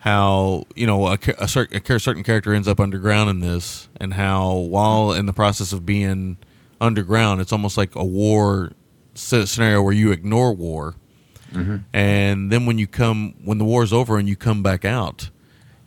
how 0.00 0.64
you 0.74 0.86
know 0.86 1.06
a, 1.08 1.18
a, 1.38 1.46
cer- 1.48 1.68
a 1.72 1.98
certain 2.00 2.22
character 2.22 2.52
ends 2.54 2.66
up 2.68 2.80
underground 2.80 3.30
in 3.30 3.40
this, 3.40 3.88
and 4.00 4.14
how 4.14 4.52
while 4.54 5.12
in 5.12 5.26
the 5.26 5.32
process 5.32 5.72
of 5.72 5.84
being 5.86 6.36
underground, 6.80 7.40
it's 7.40 7.52
almost 7.52 7.76
like 7.76 7.94
a 7.94 8.04
war 8.04 8.72
scenario 9.14 9.82
where 9.82 9.92
you 9.92 10.10
ignore 10.12 10.52
war, 10.54 10.94
Mm-hmm. 11.52 11.76
and 11.92 12.50
then 12.52 12.64
when 12.64 12.78
you 12.78 12.86
come 12.86 13.34
when 13.44 13.58
the 13.58 13.64
war's 13.64 13.92
over 13.92 14.18
and 14.18 14.28
you 14.28 14.36
come 14.36 14.62
back 14.62 14.84
out, 14.84 15.30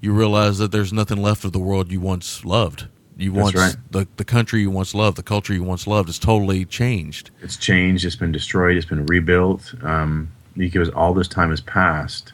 you 0.01 0.11
realize 0.13 0.57
that 0.57 0.71
there's 0.73 0.91
nothing 0.91 1.21
left 1.21 1.45
of 1.45 1.51
the 1.53 1.59
world 1.59 1.89
you 1.91 1.99
once 2.01 2.43
loved. 2.45 2.87
You 3.17 3.31
once 3.31 3.55
right. 3.55 3.75
the 3.91 4.07
the 4.17 4.25
country 4.25 4.61
you 4.61 4.71
once 4.71 4.95
loved, 4.95 5.17
the 5.17 5.23
culture 5.23 5.53
you 5.53 5.63
once 5.63 5.85
loved, 5.87 6.09
is 6.09 6.17
totally 6.19 6.65
changed. 6.65 7.29
it's 7.41 7.57
changed, 7.57 8.05
it's 8.05 8.15
been 8.15 8.31
destroyed, 8.31 8.75
it's 8.77 8.85
been 8.85 9.05
rebuilt. 9.05 9.73
Um, 9.83 10.31
because 10.57 10.89
all 10.89 11.13
this 11.13 11.27
time 11.27 11.49
has 11.49 11.61
passed 11.61 12.33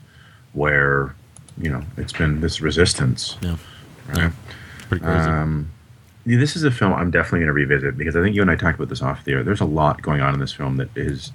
where, 0.53 1.15
you 1.57 1.69
know, 1.69 1.81
it's 1.97 2.13
been 2.13 2.41
this 2.41 2.59
resistance. 2.61 3.37
Yeah, 3.41 3.57
Right? 4.07 4.17
yeah, 4.17 4.31
pretty 4.89 5.05
crazy. 5.05 5.29
Um, 5.29 5.71
this 6.25 6.55
is 6.55 6.63
a 6.63 6.71
film 6.71 6.93
I'm 6.93 7.11
definitely 7.11 7.39
going 7.39 7.47
to 7.47 7.53
revisit 7.53 7.97
because 7.97 8.15
I 8.15 8.21
think 8.21 8.35
you 8.35 8.41
and 8.41 8.51
I 8.51 8.55
talked 8.55 8.77
about 8.77 8.89
this 8.89 9.01
off 9.01 9.23
the 9.23 9.33
air. 9.33 9.43
There's 9.43 9.61
a 9.61 9.65
lot 9.65 10.01
going 10.01 10.21
on 10.21 10.33
in 10.33 10.39
this 10.39 10.51
film 10.51 10.77
that 10.77 10.89
is, 10.95 11.31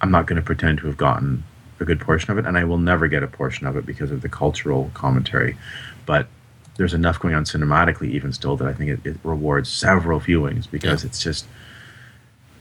I'm 0.00 0.10
not 0.10 0.26
going 0.26 0.36
to 0.36 0.42
pretend 0.42 0.78
to 0.78 0.86
have 0.86 0.96
gotten 0.96 1.44
a 1.80 1.84
good 1.84 2.00
portion 2.00 2.30
of 2.32 2.38
it, 2.38 2.44
and 2.46 2.58
I 2.58 2.64
will 2.64 2.78
never 2.78 3.06
get 3.06 3.22
a 3.22 3.28
portion 3.28 3.66
of 3.66 3.76
it 3.76 3.86
because 3.86 4.10
of 4.10 4.22
the 4.22 4.28
cultural 4.28 4.90
commentary. 4.94 5.56
But 6.04 6.26
there's 6.78 6.94
enough 6.94 7.20
going 7.20 7.34
on 7.34 7.44
cinematically, 7.44 8.08
even 8.10 8.32
still, 8.32 8.56
that 8.56 8.66
I 8.66 8.72
think 8.72 8.88
it, 8.90 9.00
it 9.04 9.16
rewards 9.22 9.68
several 9.68 10.18
viewings 10.20 10.70
because 10.70 11.04
Yeah. 11.04 11.08
it's 11.08 11.20
just, 11.22 11.46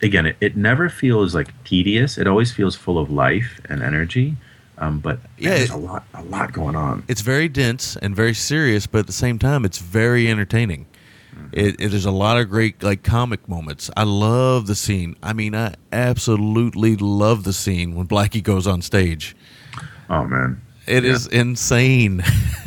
again, 0.01 0.25
it, 0.25 0.35
it 0.41 0.57
never 0.57 0.89
feels 0.89 1.33
like 1.33 1.53
tedious. 1.63 2.17
It 2.17 2.27
always 2.27 2.51
feels 2.51 2.75
full 2.75 2.99
of 2.99 3.09
life 3.09 3.61
and 3.69 3.81
energy. 3.81 4.35
Um, 4.79 4.99
but 4.99 5.19
Yeah, 5.37 5.51
there's 5.51 5.69
it- 5.69 5.73
a 5.73 5.77
lot, 5.77 6.03
a 6.13 6.21
lot 6.23 6.51
going 6.51 6.75
on. 6.75 7.03
it's 7.07 7.21
very 7.21 7.47
dense 7.47 7.95
and 7.95 8.15
very 8.15 8.33
serious, 8.33 8.85
but 8.85 8.99
at 8.99 9.07
the 9.07 9.13
same 9.13 9.39
time, 9.39 9.63
it's 9.65 9.77
very 9.79 10.29
entertaining. 10.29 10.85
It, 11.51 11.79
it, 11.79 11.89
there's 11.89 12.05
a 12.05 12.11
lot 12.11 12.37
of 12.39 12.49
great 12.49 12.81
like 12.83 13.03
comic 13.03 13.47
moments. 13.47 13.89
I 13.95 14.03
love 14.03 14.65
the 14.67 14.73
scene. 14.75 15.15
I 15.23 15.33
mean, 15.33 15.53
I 15.55 15.75
absolutely 15.91 16.95
love 16.95 17.43
the 17.43 17.53
scene 17.53 17.93
when 17.95 18.07
Blackie 18.07 18.41
goes 18.43 18.65
on 18.67 18.81
stage. 18.81 19.35
Oh 20.09 20.25
man, 20.25 20.59
It 20.87 21.05
is 21.05 21.27
insane, 21.27 22.23
yeah. 22.25 22.31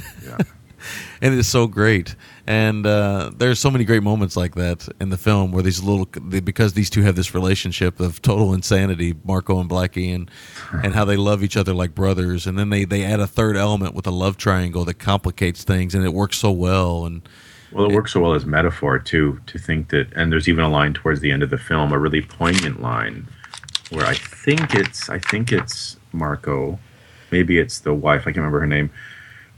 and 1.22 1.38
it's 1.38 1.48
so 1.48 1.66
great. 1.66 2.14
And 2.46 2.86
uh, 2.86 3.30
there's 3.36 3.58
so 3.58 3.70
many 3.70 3.84
great 3.84 4.02
moments 4.02 4.36
like 4.36 4.54
that 4.54 4.88
in 5.00 5.10
the 5.10 5.16
film 5.16 5.52
where 5.52 5.62
these 5.62 5.82
little 5.82 6.06
because 6.06 6.72
these 6.72 6.90
two 6.90 7.02
have 7.02 7.16
this 7.16 7.34
relationship 7.34 8.00
of 8.00 8.22
total 8.22 8.54
insanity, 8.54 9.14
Marco 9.24 9.60
and 9.60 9.68
Blackie, 9.68 10.14
and 10.14 10.30
and 10.82 10.94
how 10.94 11.04
they 11.04 11.16
love 11.16 11.44
each 11.44 11.56
other 11.56 11.74
like 11.74 11.94
brothers. 11.94 12.46
And 12.46 12.58
then 12.58 12.70
they 12.70 12.84
they 12.84 13.04
add 13.04 13.20
a 13.20 13.26
third 13.26 13.56
element 13.56 13.94
with 13.94 14.06
a 14.06 14.10
love 14.10 14.36
triangle 14.36 14.84
that 14.86 14.94
complicates 14.94 15.62
things, 15.64 15.94
and 15.94 16.04
it 16.04 16.14
works 16.14 16.38
so 16.38 16.50
well. 16.50 17.04
And 17.04 17.28
Well, 17.72 17.84
it 17.88 17.92
works 17.92 18.12
so 18.12 18.20
well 18.20 18.34
as 18.34 18.46
metaphor 18.46 18.98
too. 18.98 19.40
To 19.46 19.58
think 19.58 19.90
that, 19.90 20.12
and 20.14 20.32
there's 20.32 20.48
even 20.48 20.64
a 20.64 20.70
line 20.70 20.94
towards 20.94 21.20
the 21.20 21.30
end 21.30 21.42
of 21.42 21.50
the 21.50 21.58
film, 21.58 21.92
a 21.92 21.98
really 21.98 22.22
poignant 22.22 22.80
line, 22.80 23.28
where 23.90 24.06
I 24.06 24.14
think 24.14 24.74
it's, 24.74 25.08
I 25.10 25.18
think 25.18 25.52
it's 25.52 25.96
Marco, 26.12 26.78
maybe 27.30 27.58
it's 27.58 27.80
the 27.80 27.94
wife. 27.94 28.22
I 28.22 28.24
can't 28.26 28.38
remember 28.38 28.60
her 28.60 28.66
name. 28.66 28.90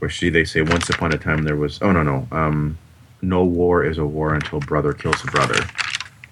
Where 0.02 0.08
she, 0.10 0.30
they 0.30 0.42
say, 0.44 0.62
once 0.62 0.90
upon 0.90 1.12
a 1.12 1.16
time 1.16 1.44
there 1.44 1.54
was. 1.54 1.80
Oh 1.80 1.92
no, 1.92 2.02
no. 2.02 2.26
Um, 2.32 2.76
no 3.20 3.44
war 3.44 3.84
is 3.84 3.98
a 3.98 4.04
war 4.04 4.34
until 4.34 4.58
brother 4.58 4.92
kills 4.92 5.22
a 5.22 5.28
brother. 5.28 5.54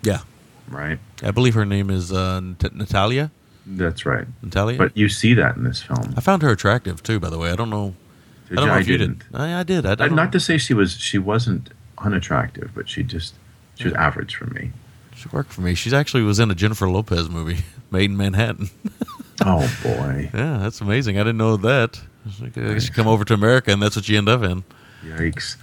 yeah, 0.02 0.22
Right. 0.66 0.98
I 1.22 1.30
believe 1.30 1.55
her 1.55 1.64
name 1.64 1.88
is 1.88 2.12
uh, 2.12 2.40
Nat- 2.40 2.74
Natalia. 2.74 3.30
That's 3.64 4.05
right. 4.05 4.26
Natalia. 4.42 4.76
But 4.76 4.97
you 4.97 5.09
see 5.09 5.34
that 5.34 5.55
in 5.56 5.62
this 5.62 5.80
film. 5.80 6.14
I 6.16 6.20
found 6.20 6.42
her 6.42 6.51
attractive 6.51 7.01
too. 7.05 7.20
By 7.20 7.30
the 7.30 7.38
way, 7.38 7.52
I 7.52 7.55
don't 7.55 7.70
know. 7.70 7.94
Did 8.48 8.59
I 8.59 8.60
don't 8.62 8.66
you? 8.66 8.72
know 8.74 8.78
if 8.80 8.88
you 8.88 8.98
didn't. 8.98 9.18
did. 9.30 9.40
I, 9.40 9.60
I 9.60 9.62
did. 9.62 9.86
I 9.86 9.94
don't. 9.94 10.16
Not 10.16 10.32
to 10.32 10.40
say 10.40 10.59
she 10.59 10.74
was, 10.74 10.97
she 10.98 11.18
wasn't 11.18 11.70
unattractive, 11.98 12.72
but 12.74 12.88
she 12.88 13.05
just, 13.05 13.34
she 13.76 13.84
was 13.84 13.92
average 13.92 14.34
for 14.34 14.47
me. 14.47 14.72
She 15.14 15.28
worked 15.28 15.52
for 15.52 15.60
me. 15.60 15.76
She 15.76 15.94
actually 15.94 16.24
was 16.24 16.40
in 16.40 16.51
a 16.51 16.56
Jennifer 16.56 16.90
Lopez 16.90 17.30
movie, 17.30 17.62
Maid 17.92 18.10
in 18.10 18.16
Manhattan. 18.16 18.68
Oh 19.40 19.70
boy. 19.82 20.30
yeah, 20.34 20.58
that's 20.58 20.80
amazing. 20.80 21.16
I 21.18 21.20
didn't 21.20 21.38
know 21.38 21.56
that. 21.56 22.00
I 22.42 22.48
guess 22.48 22.86
you 22.86 22.92
come 22.92 23.08
over 23.08 23.24
to 23.24 23.34
America 23.34 23.70
and 23.72 23.82
that's 23.82 23.96
what 23.96 24.08
you 24.08 24.18
end 24.18 24.28
up 24.28 24.42
in. 24.42 24.62
Yikes. 25.04 25.56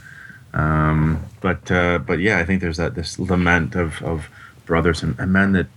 Um, 0.53 1.23
but 1.41 1.71
uh, 1.71 1.99
but 1.99 2.19
yeah, 2.19 2.39
I 2.39 2.45
think 2.45 2.61
there's 2.61 2.77
that 2.77 2.95
this 2.95 3.19
lament 3.19 3.75
of, 3.75 4.01
of 4.01 4.29
brothers 4.65 5.03
and, 5.03 5.17
and 5.19 5.31
men 5.31 5.51
that, 5.51 5.67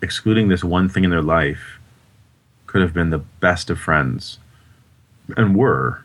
excluding 0.00 0.48
this 0.48 0.62
one 0.62 0.88
thing 0.88 1.04
in 1.04 1.10
their 1.10 1.22
life, 1.22 1.78
could 2.66 2.82
have 2.82 2.94
been 2.94 3.10
the 3.10 3.18
best 3.18 3.70
of 3.70 3.78
friends, 3.78 4.38
and 5.36 5.56
were, 5.56 6.04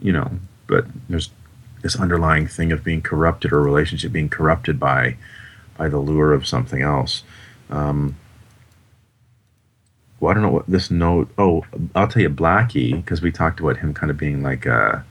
you 0.00 0.12
know. 0.12 0.32
But 0.66 0.86
there's 1.08 1.30
this 1.82 1.96
underlying 1.96 2.46
thing 2.46 2.72
of 2.72 2.84
being 2.84 3.02
corrupted 3.02 3.52
or 3.52 3.58
a 3.58 3.62
relationship 3.62 4.12
being 4.12 4.28
corrupted 4.28 4.78
by 4.78 5.16
by 5.78 5.88
the 5.88 5.98
lure 5.98 6.32
of 6.32 6.46
something 6.46 6.82
else. 6.82 7.22
Um, 7.70 8.16
well, 10.24 10.30
I 10.30 10.34
don't 10.34 10.42
know 10.42 10.50
what 10.50 10.66
this 10.66 10.90
note. 10.90 11.28
Oh, 11.38 11.64
I'll 11.94 12.08
tell 12.08 12.22
you, 12.22 12.30
Blackie, 12.30 12.96
because 12.96 13.20
we 13.22 13.30
talked 13.30 13.60
about 13.60 13.76
him 13.76 13.92
kind 13.94 14.10
of 14.10 14.16
being 14.16 14.42
like 14.42 14.66
a 14.66 15.04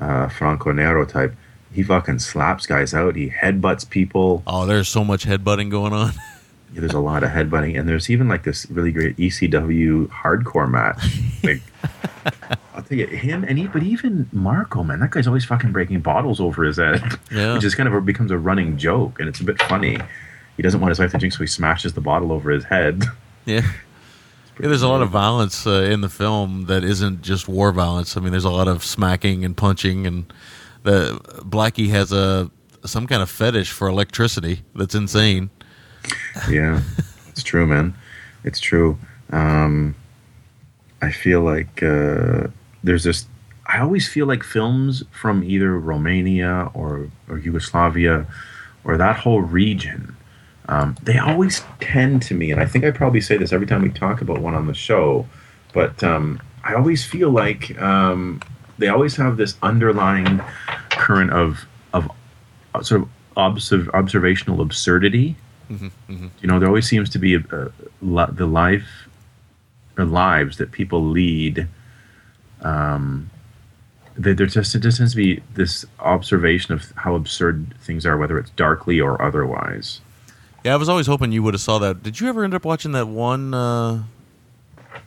uh, 0.00 0.28
Franco 0.28 0.72
Nero 0.72 1.04
type. 1.04 1.34
He 1.72 1.82
fucking 1.82 2.20
slaps 2.20 2.66
guys 2.66 2.94
out. 2.94 3.16
He 3.16 3.30
headbutts 3.30 3.88
people. 3.88 4.42
Oh, 4.46 4.64
there's 4.66 4.88
so 4.88 5.04
much 5.04 5.26
headbutting 5.26 5.70
going 5.70 5.92
on. 5.92 6.12
Yeah, 6.72 6.80
there's 6.80 6.92
a 6.92 6.98
lot 6.98 7.22
of 7.22 7.30
headbutting, 7.30 7.78
and 7.78 7.88
there's 7.88 8.10
even 8.10 8.26
like 8.26 8.42
this 8.42 8.68
really 8.68 8.90
great 8.90 9.16
ECW 9.16 10.08
hardcore 10.08 10.68
match. 10.68 11.20
Like, 11.44 11.62
I'll 12.74 12.82
tell 12.82 12.98
you, 12.98 13.06
him 13.06 13.44
and 13.44 13.58
he, 13.58 13.68
but 13.68 13.84
even 13.84 14.28
Marco, 14.32 14.82
man, 14.82 14.98
that 14.98 15.12
guy's 15.12 15.28
always 15.28 15.44
fucking 15.44 15.70
breaking 15.70 16.00
bottles 16.00 16.40
over 16.40 16.64
his 16.64 16.78
head. 16.78 17.00
Yeah. 17.30 17.54
which 17.54 17.62
is 17.62 17.76
kind 17.76 17.86
of 17.88 17.94
a, 17.94 18.00
becomes 18.00 18.32
a 18.32 18.38
running 18.38 18.76
joke, 18.76 19.20
and 19.20 19.28
it's 19.28 19.38
a 19.38 19.44
bit 19.44 19.62
funny. 19.62 19.98
He 20.56 20.64
doesn't 20.64 20.80
want 20.80 20.90
his 20.90 20.98
wife 20.98 21.12
to 21.12 21.18
drink, 21.18 21.32
so 21.34 21.44
he 21.44 21.46
smashes 21.46 21.92
the 21.92 22.00
bottle 22.00 22.32
over 22.32 22.50
his 22.50 22.64
head. 22.64 23.04
yeah. 23.44 23.62
Yeah, 24.60 24.68
there's 24.68 24.82
a 24.82 24.88
lot 24.88 25.02
of 25.02 25.10
violence 25.10 25.66
uh, 25.66 25.88
in 25.90 26.00
the 26.00 26.08
film 26.08 26.66
that 26.66 26.84
isn't 26.84 27.22
just 27.22 27.48
war 27.48 27.72
violence. 27.72 28.16
I 28.16 28.20
mean, 28.20 28.30
there's 28.30 28.44
a 28.44 28.50
lot 28.50 28.68
of 28.68 28.84
smacking 28.84 29.44
and 29.44 29.56
punching, 29.56 30.06
and 30.06 30.32
the 30.84 31.18
Blackie 31.44 31.90
has 31.90 32.12
a 32.12 32.50
some 32.84 33.06
kind 33.06 33.22
of 33.22 33.30
fetish 33.30 33.70
for 33.72 33.88
electricity 33.88 34.62
that's 34.74 34.94
insane. 34.94 35.50
yeah, 36.50 36.82
it's 37.30 37.42
true, 37.42 37.66
man. 37.66 37.94
It's 38.44 38.60
true. 38.60 38.98
Um, 39.30 39.94
I 41.02 41.10
feel 41.10 41.40
like 41.40 41.82
uh, 41.82 42.48
there's 42.82 43.04
this. 43.04 43.26
I 43.66 43.80
always 43.80 44.06
feel 44.06 44.26
like 44.26 44.42
films 44.42 45.02
from 45.10 45.42
either 45.42 45.78
Romania 45.78 46.70
or, 46.74 47.08
or 47.28 47.38
Yugoslavia 47.38 48.26
or 48.84 48.98
that 48.98 49.16
whole 49.16 49.40
region, 49.40 50.14
um, 50.68 50.96
they 51.02 51.18
always 51.18 51.62
tend 51.80 52.22
to 52.22 52.34
me, 52.34 52.50
and 52.50 52.60
I 52.60 52.66
think 52.66 52.84
I 52.84 52.90
probably 52.90 53.20
say 53.20 53.36
this 53.36 53.52
every 53.52 53.66
time 53.66 53.82
we 53.82 53.90
talk 53.90 54.20
about 54.20 54.38
one 54.40 54.54
on 54.54 54.66
the 54.66 54.74
show, 54.74 55.26
but 55.72 56.02
um, 56.02 56.40
I 56.62 56.74
always 56.74 57.04
feel 57.04 57.30
like 57.30 57.80
um, 57.80 58.40
they 58.78 58.88
always 58.88 59.16
have 59.16 59.36
this 59.36 59.56
underlying 59.62 60.40
current 60.90 61.32
of 61.32 61.66
of 61.92 62.10
uh, 62.74 62.82
sort 62.82 63.02
of 63.02 63.08
observ- 63.36 63.90
observational 63.94 64.60
absurdity. 64.60 65.36
You 66.40 66.48
know, 66.48 66.58
there 66.58 66.68
always 66.68 66.86
seems 66.88 67.08
to 67.10 67.18
be 67.18 67.34
a, 67.34 67.38
a, 67.52 67.70
li- 68.02 68.32
the 68.32 68.46
life 68.46 69.08
or 69.98 70.04
lives 70.04 70.58
that 70.58 70.72
people 70.72 71.02
lead. 71.04 71.68
Um, 72.62 73.30
there 74.16 74.34
there 74.34 74.46
just 74.46 74.74
it 74.74 74.80
just 74.80 74.98
tends 74.98 75.12
to 75.12 75.16
be 75.16 75.42
this 75.54 75.84
observation 76.00 76.72
of 76.74 76.92
how 76.96 77.14
absurd 77.16 77.74
things 77.80 78.06
are, 78.06 78.16
whether 78.16 78.38
it's 78.38 78.50
darkly 78.50 79.00
or 79.00 79.20
otherwise. 79.20 80.00
Yeah, 80.64 80.72
I 80.72 80.76
was 80.76 80.88
always 80.88 81.06
hoping 81.06 81.30
you 81.30 81.42
would 81.42 81.52
have 81.52 81.60
saw 81.60 81.78
that. 81.80 82.02
Did 82.02 82.20
you 82.20 82.28
ever 82.28 82.42
end 82.42 82.54
up 82.54 82.64
watching 82.64 82.92
that 82.92 83.06
one 83.06 83.52
uh, 83.52 84.02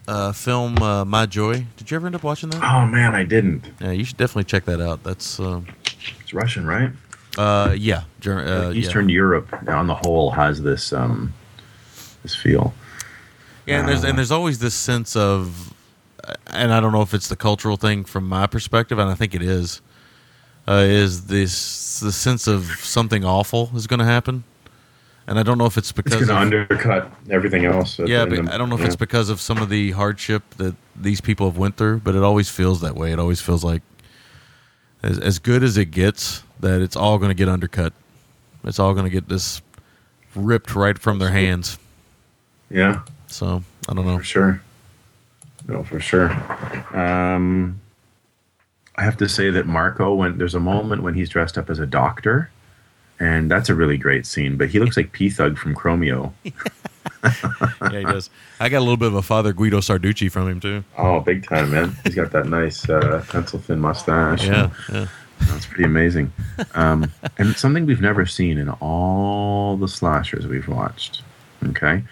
uh, 0.08 0.32
film, 0.32 0.78
uh, 0.82 1.04
My 1.04 1.26
Joy? 1.26 1.66
Did 1.78 1.90
you 1.90 1.96
ever 1.96 2.06
end 2.06 2.16
up 2.16 2.24
watching 2.24 2.50
that? 2.52 2.62
Oh 2.64 2.86
man, 2.86 3.16
I 3.16 3.24
didn't. 3.24 3.66
Yeah, 3.82 3.92
you 3.92 4.04
should 4.06 4.18
definitely 4.18 4.44
check 4.44 4.66
that 4.66 4.80
out. 4.80 5.04
That's 5.04 5.40
uh, 5.40 5.62
It's 6.22 6.34
Russian, 6.34 6.66
right? 6.68 6.92
uh, 7.40 7.74
yeah, 7.78 8.04
Ger- 8.20 8.40
uh, 8.48 8.72
Eastern 8.72 9.10
yeah. 9.10 9.16
Europe, 9.16 9.68
on 9.68 9.88
the 9.88 9.96
whole, 9.96 10.30
has 10.32 10.62
this 10.62 10.94
um, 10.94 11.34
this 12.22 12.36
feel. 12.36 12.74
Yeah, 13.66 13.80
and 13.80 13.88
there's 13.88 14.04
Uh, 14.04 14.10
and 14.10 14.18
there's 14.18 14.32
always 14.32 14.60
this 14.60 14.76
sense 14.76 15.16
of, 15.16 15.74
and 16.48 16.72
I 16.72 16.80
don't 16.80 16.92
know 16.92 17.02
if 17.02 17.14
it's 17.16 17.30
the 17.30 17.36
cultural 17.36 17.78
thing 17.78 18.04
from 18.04 18.30
my 18.30 18.46
perspective, 18.48 19.00
and 19.00 19.10
I 19.10 19.16
think 19.16 19.34
it 19.34 19.42
is, 19.42 19.82
uh, 20.68 20.84
is 20.86 21.26
this 21.26 22.00
the 22.00 22.12
sense 22.12 22.46
of 22.48 22.66
something 22.82 23.26
awful 23.26 23.72
is 23.76 23.88
going 23.88 24.00
to 24.00 24.06
happen, 24.06 24.44
and 25.28 25.38
I 25.38 25.44
don't 25.44 25.58
know 25.58 25.66
if 25.66 25.78
it's 25.78 25.92
because 25.92 26.14
It's 26.14 26.28
going 26.28 26.50
to 26.52 26.58
undercut 26.62 27.12
everything 27.30 27.66
else. 27.66 28.00
yeah, 28.00 28.26
but 28.26 28.50
I 28.52 28.58
don't 28.58 28.70
know 28.70 28.76
if 28.76 28.82
yeah. 28.82 28.88
it's 28.88 28.96
because 28.96 29.30
of 29.30 29.40
some 29.42 29.58
of 29.60 29.70
the 29.70 29.92
hardship 29.92 30.44
that 30.58 30.76
these 30.96 31.22
people 31.22 31.48
have 31.50 31.58
went 31.58 31.76
through, 31.78 32.00
but 32.00 32.16
it 32.16 32.24
always 32.24 32.50
feels 32.50 32.82
that 32.82 32.96
way. 32.96 33.12
It 33.12 33.20
always 33.20 33.42
feels 33.42 33.64
like 33.64 33.82
as 35.04 35.20
as 35.20 35.40
good 35.40 35.64
as 35.64 35.78
it 35.78 35.92
gets, 35.92 36.44
that 36.60 36.82
it's 36.82 36.96
all 36.96 37.18
going 37.18 37.30
to 37.30 37.36
get 37.36 37.48
undercut. 37.50 37.94
It's 38.64 38.80
all 38.80 38.94
going 38.94 39.06
to 39.06 39.12
get 39.12 39.28
this 39.30 39.62
ripped 40.36 40.76
right 40.76 40.98
from 40.98 41.20
their 41.20 41.30
hands. 41.30 41.78
yeah, 42.70 43.02
So 43.28 43.64
I 43.88 43.94
don't 43.94 44.06
know. 44.06 44.18
for 44.18 44.24
sure. 44.24 44.62
No, 45.68 45.84
for 45.84 46.00
sure. 46.00 46.32
Um, 46.96 47.80
I 48.96 49.04
have 49.04 49.18
to 49.18 49.28
say 49.30 49.50
that 49.52 49.66
Marco, 49.68 50.14
when 50.16 50.38
there's 50.38 50.56
a 50.56 50.60
moment 50.60 51.04
when 51.04 51.14
he's 51.14 51.30
dressed 51.30 51.58
up 51.58 51.70
as 51.70 51.80
a 51.80 51.86
doctor, 51.86 52.50
and 53.20 53.50
that's 53.50 53.70
a 53.70 53.76
really 53.76 53.98
great 53.98 54.26
scene. 54.26 54.58
But 54.58 54.70
he 54.70 54.80
looks 54.80 54.98
like 54.98 55.12
P 55.12 55.30
Thug 55.30 55.58
from 55.58 55.76
Chromeo. 55.76 56.34
yeah, 57.24 58.00
he 58.00 58.04
does. 58.04 58.30
I 58.60 58.70
got 58.70 58.80
a 58.80 58.86
little 58.86 58.98
bit 58.98 59.08
of 59.08 59.16
a 59.16 59.22
Father 59.22 59.54
Guido 59.54 59.80
Sarducci 59.80 60.32
from 60.32 60.48
him 60.48 60.60
too. 60.60 60.84
Oh, 60.98 61.20
big 61.20 61.48
time, 61.48 61.72
man! 61.72 61.96
He's 62.04 62.16
got 62.16 62.32
that 62.32 62.48
nice 62.48 62.88
uh, 62.90 63.24
pencil 63.30 63.60
thin 63.60 63.80
mustache. 63.80 64.46
Yeah, 64.46 64.72
yeah. 64.92 65.08
That's 65.40 65.66
pretty 65.66 65.84
amazing. 65.84 66.34
Um, 66.74 67.12
and 67.38 67.56
something 67.56 67.86
we've 67.86 68.02
never 68.02 68.26
seen 68.26 68.58
in 68.58 68.70
all 68.70 69.78
the 69.78 69.88
slashers 69.88 70.48
we've 70.48 70.68
watched. 70.68 71.22
Okay. 71.68 72.04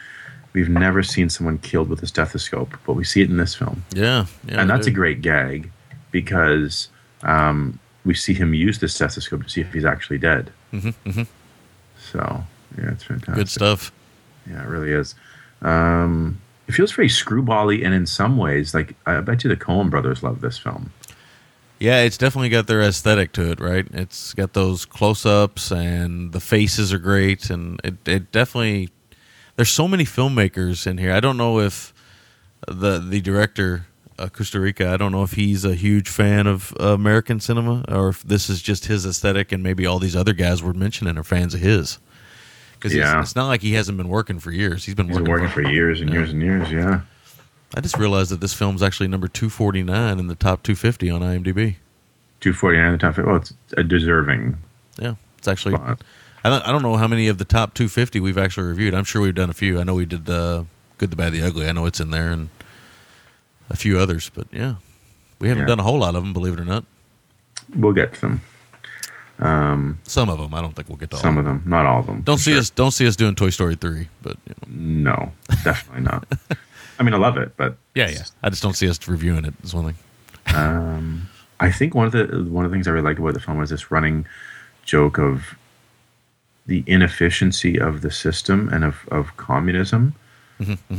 We've 0.53 0.69
never 0.69 1.03
seen 1.03 1.30
someone 1.30 1.57
killed 1.57 1.90
with 1.90 2.02
a 2.02 2.07
stethoscope, 2.07 2.77
but 2.86 2.94
we 2.94 3.03
see 3.03 3.22
it 3.22 3.30
in 3.30 3.38
this 3.38 3.56
film. 3.56 3.84
Yeah, 3.94 4.27
yeah. 4.48 4.61
and 4.61 4.69
that's 4.69 4.88
a 4.88 4.91
great 4.91 5.22
gag 5.22 5.69
because 6.11 6.88
um, 7.23 7.77
we 8.06 8.14
see 8.14 8.34
him 8.34 8.53
use 8.53 8.80
the 8.80 8.88
stethoscope 8.88 9.44
to 9.44 9.49
see 9.49 9.60
if 9.60 9.73
he's 9.73 9.84
actually 9.84 10.18
dead. 10.18 10.52
Mhm, 10.76 10.93
mhm. 11.06 11.27
So, 12.11 12.43
yeah, 12.77 12.91
it's 12.91 13.03
fantastic. 13.03 13.35
good 13.35 13.49
stuff. 13.49 13.91
Yeah, 14.49 14.61
it 14.64 14.68
really 14.68 14.91
is. 14.91 15.15
Um, 15.61 16.39
it 16.68 16.73
feels 16.73 16.91
very 16.91 17.07
screwbally, 17.07 17.84
and 17.85 17.93
in 17.93 18.06
some 18.06 18.38
ways, 18.38 18.73
like 18.73 18.95
I 19.06 19.19
bet 19.22 19.43
you 19.43 19.49
the 19.49 19.56
Coen 19.56 19.89
brothers 19.89 20.23
love 20.23 20.41
this 20.41 20.57
film. 20.57 20.91
Yeah, 21.80 22.02
it's 22.03 22.18
definitely 22.18 22.49
got 22.49 22.68
their 22.68 22.81
aesthetic 22.81 23.34
to 23.34 23.52
it, 23.52 23.60
right? 23.60 23.85
It's 23.91 24.34
got 24.34 24.53
those 24.53 24.85
close-ups 24.85 25.72
and 25.72 26.31
the 26.31 26.39
faces 26.39 26.93
are 26.93 26.99
great, 26.99 27.49
and 27.49 27.80
it 27.84 27.95
it 28.07 28.31
definitely. 28.31 28.89
There's 29.56 29.72
so 29.72 29.88
many 29.88 30.03
filmmakers 30.06 30.85
in 30.85 30.97
here. 30.97 31.14
I 31.14 31.19
don't 31.19 31.38
know 31.38 31.60
if 31.60 31.93
the 32.68 32.99
the 32.99 33.22
director 33.22 33.88
uh, 34.17 34.27
Kusturica. 34.27 34.87
I 34.87 34.97
don't 34.97 35.11
know 35.11 35.23
if 35.23 35.33
he's 35.33 35.65
a 35.65 35.75
huge 35.75 36.07
fan 36.09 36.47
of 36.47 36.73
uh, 36.79 36.89
American 36.93 37.39
cinema 37.39 37.83
or 37.87 38.09
if 38.09 38.23
this 38.23 38.49
is 38.49 38.61
just 38.61 38.85
his 38.85 39.05
aesthetic, 39.05 39.51
and 39.51 39.61
maybe 39.63 39.85
all 39.85 39.99
these 39.99 40.15
other 40.15 40.33
guys 40.33 40.63
we're 40.63 40.73
mentioning 40.73 41.17
are 41.17 41.23
fans 41.23 41.53
of 41.53 41.59
his. 41.61 41.99
Because 42.73 42.93
Yeah. 42.93 43.21
it's, 43.21 43.35
not 43.35 43.47
like 43.47 43.61
he 43.61 43.73
hasn't 43.73 43.97
been 43.97 44.09
working 44.09 44.39
for 44.39 44.51
years. 44.51 44.85
He's 44.85 44.95
been 44.95 45.07
He's 45.07 45.15
working, 45.17 45.31
working 45.31 45.49
for 45.49 45.61
years 45.61 46.01
and 46.01 46.09
Yeah. 46.09 46.15
years 46.17 46.31
and 46.31 46.41
years. 46.41 46.71
Yeah. 46.71 47.01
I 47.75 47.81
just 47.81 47.97
realized 47.97 48.31
that 48.31 48.41
this 48.41 48.53
film's 48.53 48.83
actually 48.83 49.07
number 49.07 49.27
249 49.27 50.19
in 50.19 50.27
the 50.27 50.35
top 50.35 50.63
250 50.63 51.09
on 51.09 51.21
IMDb. 51.21 51.75
249 52.41 52.85
in 52.85 52.91
the 52.93 52.97
top. 52.97 53.15
50. 53.15 53.27
Well, 53.27 53.37
it's 53.37 53.53
a 53.75 53.83
deserving 53.83 54.57
Yeah, 54.99 55.15
it's 55.37 55.47
actually. 55.47 55.75
spot. 55.75 56.01
I 56.43 56.49
don't, 56.49 56.61
I 56.67 56.71
don't 56.71 56.83
know 56.83 56.95
how 56.95 57.07
many 57.07 57.27
of 57.27 57.39
the 57.39 57.45
top 57.45 57.73
250 57.73 58.19
we've 58.19 58.37
actually 58.37 58.67
reviewed. 58.67 58.93
I'm 58.93 59.03
sure 59.03 59.21
we've 59.21 59.33
done 59.33 59.49
a 59.49 59.53
few. 59.53 59.79
I 59.79 59.83
know 59.83 59.95
we 59.95 60.05
did 60.05 60.29
uh, 60.29 60.65
Good, 60.99 61.09
the 61.09 61.15
Bad, 61.15 61.33
the 61.33 61.41
Ugly. 61.41 61.67
I 61.67 61.71
know 61.71 61.85
it's 61.87 61.99
in 61.99 62.11
there 62.11 62.29
and 62.29 62.49
a 63.69 63.75
few 63.75 63.97
others, 63.99 64.29
but 64.33 64.47
yeah, 64.51 64.75
we 65.39 65.47
haven't 65.49 65.63
Yeah. 65.63 65.67
done 65.75 65.79
a 65.79 65.83
whole 65.83 65.99
lot 65.99 66.15
of 66.15 66.23
them, 66.23 66.33
believe 66.33 66.53
it 66.53 66.59
or 66.59 66.65
not. 66.65 66.85
We'll 67.75 67.93
get 67.93 68.13
to 68.15 68.21
them. 68.21 68.41
Um, 69.39 69.99
Some 70.03 70.29
of 70.29 70.37
them, 70.39 70.53
I 70.53 70.61
don't 70.61 70.73
think 70.75 70.87
we'll 70.87 70.97
get 70.97 71.09
to 71.09 71.17
all. 71.17 71.21
some 71.21 71.37
of 71.37 71.43
them, 71.45 71.61
not 71.65 71.85
all 71.85 71.99
of 71.99 72.05
them. 72.05 72.21
Don't 72.21 72.37
see 72.37 72.51
sure. 72.51 72.59
us. 72.61 72.69
Don't 72.69 72.91
see 72.91 73.05
us 73.05 73.15
doing 73.17 73.35
Toy 73.35 73.49
Story 73.49 73.75
3, 73.75 74.07
but 74.21 74.37
you 74.47 74.55
know. 75.03 75.11
No, 75.11 75.31
definitely 75.63 76.03
not. 76.03 76.25
I 76.99 77.03
mean, 77.03 77.13
I 77.13 77.17
love 77.17 77.35
it, 77.37 77.51
but 77.57 77.75
yeah, 77.95 78.07
yeah. 78.09 78.23
I 78.41 78.49
just 78.49 78.63
don't 78.63 78.75
see 78.75 78.87
us 78.89 79.05
reviewing 79.07 79.43
it. 79.43 79.53
Is 79.63 79.73
one 79.73 79.85
thing. 79.93 80.55
Um, 80.55 81.27
I 81.59 81.69
think 81.69 81.93
one 81.93 82.05
of 82.05 82.13
the 82.13 82.25
one 82.49 82.63
of 82.63 82.71
the 82.71 82.75
things 82.75 82.87
I 82.87 82.91
really 82.91 83.03
liked 83.03 83.19
about 83.19 83.33
the 83.33 83.41
film 83.41 83.57
was 83.57 83.69
this 83.71 83.91
running 83.91 84.25
joke 84.85 85.17
of 85.17 85.55
the 86.67 86.83
inefficiency 86.87 87.77
of 87.77 88.01
the 88.01 88.11
system 88.11 88.69
and 88.71 88.85
of, 88.85 89.05
of 89.09 89.35
communism, 89.35 90.13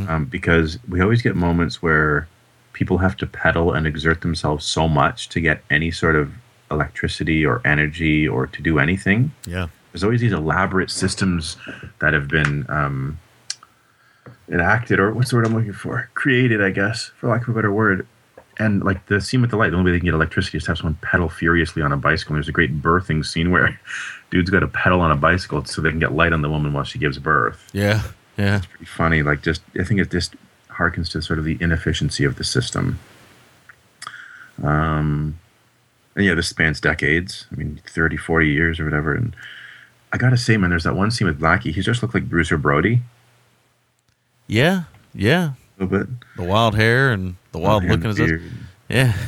Um, 0.07 0.27
because 0.27 0.79
we 0.87 1.01
always 1.01 1.23
get 1.23 1.35
moments 1.35 1.81
where 1.83 2.29
people 2.77 2.99
have 2.99 3.17
to 3.17 3.27
pedal 3.27 3.73
and 3.73 3.87
exert 3.87 4.21
themselves 4.21 4.63
so 4.67 4.87
much 4.87 5.31
to 5.31 5.41
get 5.41 5.63
any 5.71 5.91
sort 5.91 6.15
of 6.15 6.31
electricity 6.71 7.45
or 7.45 7.63
energy 7.65 8.29
or 8.29 8.47
to 8.47 8.61
do 8.61 8.79
anything. 8.79 9.33
Yeah, 9.47 9.69
There's 9.93 10.05
always 10.05 10.21
these 10.21 10.35
elaborate 10.35 10.91
systems 10.91 11.57
that 12.01 12.13
have 12.13 12.29
been 12.29 12.67
um, 12.69 13.19
enacted, 14.51 15.01
or 15.01 15.15
what's 15.15 15.31
the 15.31 15.37
word 15.37 15.47
I'm 15.47 15.55
looking 15.55 15.73
for? 15.73 16.11
Created, 16.13 16.63
I 16.63 16.71
guess, 16.71 17.11
for 17.19 17.31
lack 17.31 17.43
of 17.43 17.49
a 17.49 17.53
better 17.55 17.73
word. 17.73 18.07
And 18.59 18.85
like 18.85 19.07
the 19.07 19.23
scene 19.23 19.41
with 19.41 19.51
the 19.51 19.57
light, 19.57 19.71
the 19.71 19.77
only 19.79 19.91
way 19.91 19.93
they 19.97 20.01
can 20.01 20.07
get 20.07 20.15
electricity 20.15 20.59
is 20.59 20.65
to 20.65 20.73
have 20.73 20.79
someone 20.79 20.99
pedal 21.01 21.31
furiously 21.31 21.81
on 21.83 21.93
a 21.93 21.97
bicycle. 21.97 22.35
And 22.35 22.43
there's 22.43 22.49
a 22.49 22.53
great 22.53 22.83
birthing 22.83 23.25
scene 23.25 23.51
where 23.51 23.81
dude's 24.31 24.51
got 24.51 24.61
to 24.61 24.69
pedal 24.69 25.01
on 25.01 25.11
a 25.11 25.17
bicycle 25.17 25.65
so 25.65 25.81
they 25.81 25.91
can 25.91 25.99
get 25.99 26.13
light 26.13 26.35
on 26.35 26.43
the 26.43 26.51
woman 26.51 26.75
while 26.75 26.85
she 26.85 26.99
gives 26.99 27.19
birth. 27.19 27.71
yeah, 27.73 28.03
yeah. 28.37 28.59
It's 28.59 28.67
pretty 28.67 28.85
funny. 28.85 29.23
Like 29.23 29.41
just, 29.43 29.63
I 29.81 29.85
think 29.85 29.99
it 30.01 30.11
just 30.11 30.35
harkens 30.79 31.11
to 31.13 31.23
sort 31.23 31.39
of 31.39 31.45
the 31.45 31.59
inefficiency 31.61 32.25
of 32.25 32.37
the 32.37 32.45
system. 32.45 32.99
Um, 34.63 35.39
and 36.15 36.25
yeah, 36.25 36.35
this 36.35 36.49
spans 36.49 36.81
decades. 36.81 37.47
I 37.53 37.57
mean, 37.57 37.81
30, 37.87 38.17
40 38.17 38.49
years 38.49 38.81
or 38.81 38.85
whatever. 38.85 39.15
And 39.15 39.35
I 40.13 40.17
gotta 40.17 40.37
say, 40.37 40.57
man, 40.57 40.71
there's 40.71 40.85
that 40.85 40.97
one 40.97 41.11
scene 41.11 41.29
with 41.29 41.41
Blackie. 41.41 41.75
He 41.75 41.83
just 41.83 42.03
looked 42.03 42.15
like 42.15 42.29
Bruiser 42.29 42.57
Brody 42.57 43.03
Yeah, 44.47 44.85
yeah. 45.15 45.53
a 45.79 45.85
little 45.85 45.99
bit. 45.99 46.09
The 46.37 46.45
wild 46.45 46.75
hair 46.75 47.13
and 47.13 47.37
the 47.53 47.59
wild 47.59 47.83
And 47.83 47.93
look 47.93 48.01
in 48.05 48.11
his 48.17 48.21
eyes. 48.21 48.41
Yeah, 48.89 49.13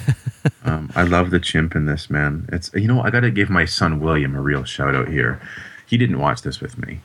Um, 0.64 0.90
I 0.94 1.02
love 1.02 1.30
the 1.30 1.40
chimp 1.40 1.74
in 1.74 1.86
this, 1.86 2.08
man. 2.08 2.48
It's 2.52 2.70
you 2.72 2.86
know 2.86 3.02
I 3.02 3.10
got 3.10 3.20
to 3.20 3.30
give 3.30 3.50
my 3.50 3.64
son 3.64 4.00
William 4.00 4.34
a 4.36 4.40
real 4.40 4.64
shout 4.64 4.94
out 4.94 5.08
here. 5.08 5.40
He 5.86 5.96
didn't 5.98 6.18
watch 6.20 6.42
this 6.42 6.60
with 6.60 6.78
me, 6.78 7.00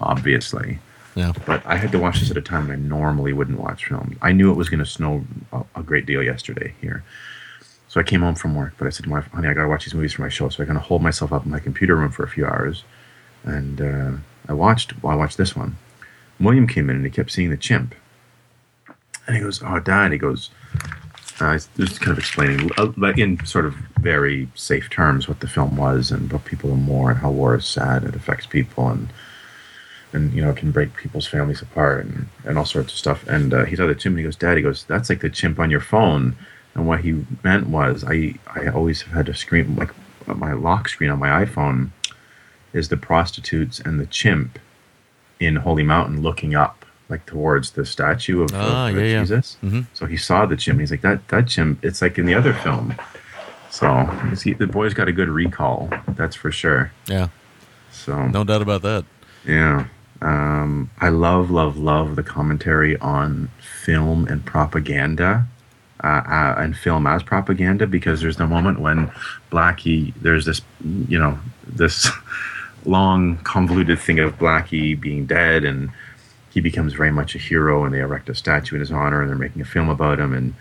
obviously, 0.00 0.78
yeah. 1.16 1.32
but 1.46 1.64
I 1.66 1.76
had 1.76 1.90
to 1.92 1.98
watch 1.98 2.20
this 2.20 2.30
at 2.30 2.36
a 2.36 2.42
time 2.42 2.68
when 2.68 2.78
I 2.78 2.80
normally 2.80 3.32
wouldn't 3.32 3.58
watch 3.58 3.86
films. 3.86 4.16
I 4.20 4.32
knew 4.32 4.50
it 4.50 4.56
was 4.56 4.68
going 4.68 4.80
to 4.80 4.86
snow 4.86 5.24
a, 5.50 5.64
a 5.74 5.82
great 5.82 6.04
deal 6.04 6.22
yesterday 6.22 6.74
here, 6.80 7.02
so 7.88 7.98
I 7.98 8.02
came 8.02 8.20
home 8.20 8.34
from 8.34 8.54
work. 8.54 8.74
But 8.78 8.86
I 8.86 8.90
said 8.90 9.04
to 9.04 9.08
my 9.08 9.16
wife, 9.16 9.30
"Honey, 9.32 9.48
I 9.48 9.54
got 9.54 9.62
to 9.62 9.68
watch 9.68 9.86
these 9.86 9.94
movies 9.94 10.12
for 10.12 10.22
my 10.22 10.28
show." 10.28 10.50
So 10.50 10.62
I 10.62 10.66
kind 10.66 10.78
of 10.78 10.84
hold 10.84 11.02
myself 11.02 11.32
up 11.32 11.46
in 11.46 11.50
my 11.50 11.58
computer 11.58 11.96
room 11.96 12.12
for 12.12 12.22
a 12.22 12.28
few 12.28 12.46
hours, 12.46 12.84
and 13.44 13.80
uh, 13.80 14.12
I 14.46 14.52
watched. 14.52 15.02
Well, 15.02 15.12
I 15.12 15.16
watched 15.16 15.38
this 15.38 15.56
one. 15.56 15.78
William 16.38 16.66
came 16.66 16.90
in 16.90 16.96
and 16.96 17.04
he 17.04 17.10
kept 17.10 17.32
seeing 17.32 17.48
the 17.48 17.56
chimp, 17.56 17.94
and 19.26 19.36
he 19.36 19.42
goes, 19.42 19.62
"Oh, 19.64 19.80
Dad," 19.80 20.12
he 20.12 20.18
goes. 20.18 20.50
I 21.38 21.52
was 21.52 21.68
just 21.76 22.00
kind 22.00 22.12
of 22.12 22.18
explaining, 22.18 22.70
uh, 22.78 22.92
in 23.16 23.44
sort 23.44 23.66
of 23.66 23.74
very 24.00 24.48
safe 24.54 24.88
terms, 24.88 25.28
what 25.28 25.40
the 25.40 25.46
film 25.46 25.76
was 25.76 26.10
and 26.10 26.32
what 26.32 26.46
people 26.46 26.72
are 26.72 26.76
more 26.76 27.10
and 27.10 27.20
how 27.20 27.30
war 27.30 27.54
is 27.54 27.66
sad. 27.66 28.04
It 28.04 28.16
affects 28.16 28.46
people 28.46 28.88
and 28.88 29.10
and 30.12 30.32
you 30.32 30.42
know 30.42 30.50
it 30.50 30.56
can 30.56 30.70
break 30.70 30.94
people's 30.96 31.26
families 31.26 31.60
apart 31.62 32.04
and, 32.06 32.28
and 32.44 32.56
all 32.58 32.64
sorts 32.64 32.92
of 32.92 32.98
stuff. 32.98 33.26
And 33.26 33.52
uh, 33.52 33.64
he 33.64 33.76
saw 33.76 33.86
the 33.86 33.94
chimp 33.94 34.12
and 34.14 34.18
he 34.18 34.24
goes, 34.24 34.36
"Dad," 34.36 34.56
he 34.56 34.62
goes, 34.62 34.84
"That's 34.84 35.08
like 35.10 35.20
the 35.20 35.30
chimp 35.30 35.58
on 35.58 35.70
your 35.70 35.80
phone." 35.80 36.36
And 36.74 36.86
what 36.86 37.00
he 37.00 37.24
meant 37.42 37.68
was, 37.68 38.04
I 38.06 38.34
I 38.54 38.66
always 38.68 39.02
have 39.02 39.12
had 39.14 39.28
a 39.28 39.34
screen 39.34 39.76
like 39.76 39.90
my 40.26 40.52
lock 40.52 40.88
screen 40.88 41.10
on 41.10 41.18
my 41.18 41.44
iPhone 41.44 41.90
is 42.72 42.88
the 42.88 42.96
prostitutes 42.96 43.78
and 43.80 43.98
the 44.00 44.06
chimp 44.06 44.58
in 45.40 45.56
Holy 45.56 45.82
Mountain 45.82 46.20
looking 46.22 46.54
up 46.54 46.84
like 47.08 47.24
towards 47.26 47.70
the 47.72 47.86
statue 47.86 48.42
of, 48.42 48.50
of- 48.52 48.60
Ah, 48.60 48.88
of 48.88 48.96
yeah, 48.96 49.02
yeah. 49.04 49.20
Jesus. 49.20 49.56
Mhm. 49.64 49.86
So 49.94 50.06
he 50.06 50.16
saw 50.16 50.44
the 50.44 50.56
chimp. 50.56 50.74
And 50.74 50.80
he's 50.80 50.90
like 50.90 51.02
that 51.02 51.26
that 51.28 51.46
chimp. 51.48 51.84
It's 51.84 52.02
like 52.02 52.18
in 52.18 52.26
the 52.26 52.34
other 52.34 52.52
film. 52.52 52.94
So 53.70 54.08
you 54.28 54.36
see, 54.36 54.52
the 54.54 54.66
boy's 54.66 54.94
got 54.94 55.06
a 55.08 55.12
good 55.12 55.28
recall. 55.28 55.90
That's 56.08 56.34
for 56.36 56.50
sure. 56.50 56.92
Yeah, 57.06 57.28
So 57.92 58.26
no 58.28 58.42
doubt 58.44 58.62
about 58.62 58.82
that. 58.82 59.04
yeah. 59.46 59.86
Um, 60.22 60.90
I 61.00 61.08
love, 61.08 61.50
love, 61.50 61.76
love 61.76 62.16
the 62.16 62.22
commentary 62.22 62.96
on 62.98 63.50
film 63.60 64.26
and 64.28 64.44
propaganda, 64.44 65.46
uh, 66.02 66.22
uh, 66.26 66.54
and 66.58 66.76
film 66.76 67.06
as 67.06 67.22
propaganda, 67.22 67.86
because 67.86 68.20
there's 68.20 68.36
the 68.36 68.46
moment 68.46 68.80
when 68.80 69.10
Blackie, 69.50 70.14
there's 70.20 70.44
this, 70.44 70.62
you 71.08 71.18
know, 71.18 71.38
this 71.66 72.08
long, 72.84 73.36
convoluted 73.38 73.98
thing 73.98 74.18
of 74.18 74.38
Blackie 74.38 74.98
being 74.98 75.26
dead, 75.26 75.64
and 75.64 75.90
he 76.50 76.60
becomes 76.60 76.94
very 76.94 77.10
much 77.10 77.34
a 77.34 77.38
hero, 77.38 77.84
and 77.84 77.92
they 77.92 78.00
erect 78.00 78.28
a 78.28 78.34
statue 78.34 78.76
in 78.76 78.80
his 78.80 78.92
honor, 78.92 79.20
and 79.20 79.28
they're 79.28 79.36
making 79.36 79.62
a 79.62 79.66
film 79.66 79.88
about 79.88 80.18
him, 80.18 80.32
and 80.32 80.54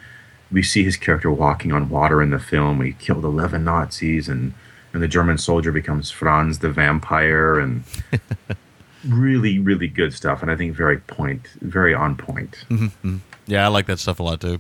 we 0.52 0.61
see 0.61 0.84
his 0.84 0.98
character 0.98 1.32
walking 1.32 1.72
on 1.72 1.90
water 1.90 2.22
in 2.22 2.30
the 2.30 2.40
film. 2.40 2.82
He 2.82 2.94
killed 2.94 3.26
11 3.26 3.64
Nazis, 3.64 4.27
and 4.27 4.53
and 4.95 5.03
the 5.03 5.10
German 5.10 5.38
soldier 5.38 5.73
becomes 5.73 6.10
Franz 6.10 6.60
the 6.60 6.69
vampire, 6.69 7.60
and 7.60 7.84
really, 9.07 9.60
really 9.60 9.88
good 9.88 10.14
stuff. 10.14 10.41
And 10.41 10.52
I 10.52 10.56
think 10.56 10.76
very 10.76 10.98
point, 10.99 11.48
very 11.61 11.94
on 11.94 12.15
point. 12.15 12.65
Mm-hmm, 12.69 12.86
mm-hmm. 12.86 13.18
Yeah, 13.48 13.65
I 13.65 13.68
like 13.68 13.86
that 13.88 13.99
stuff 13.99 14.19
a 14.19 14.23
lot 14.23 14.41
too. 14.41 14.60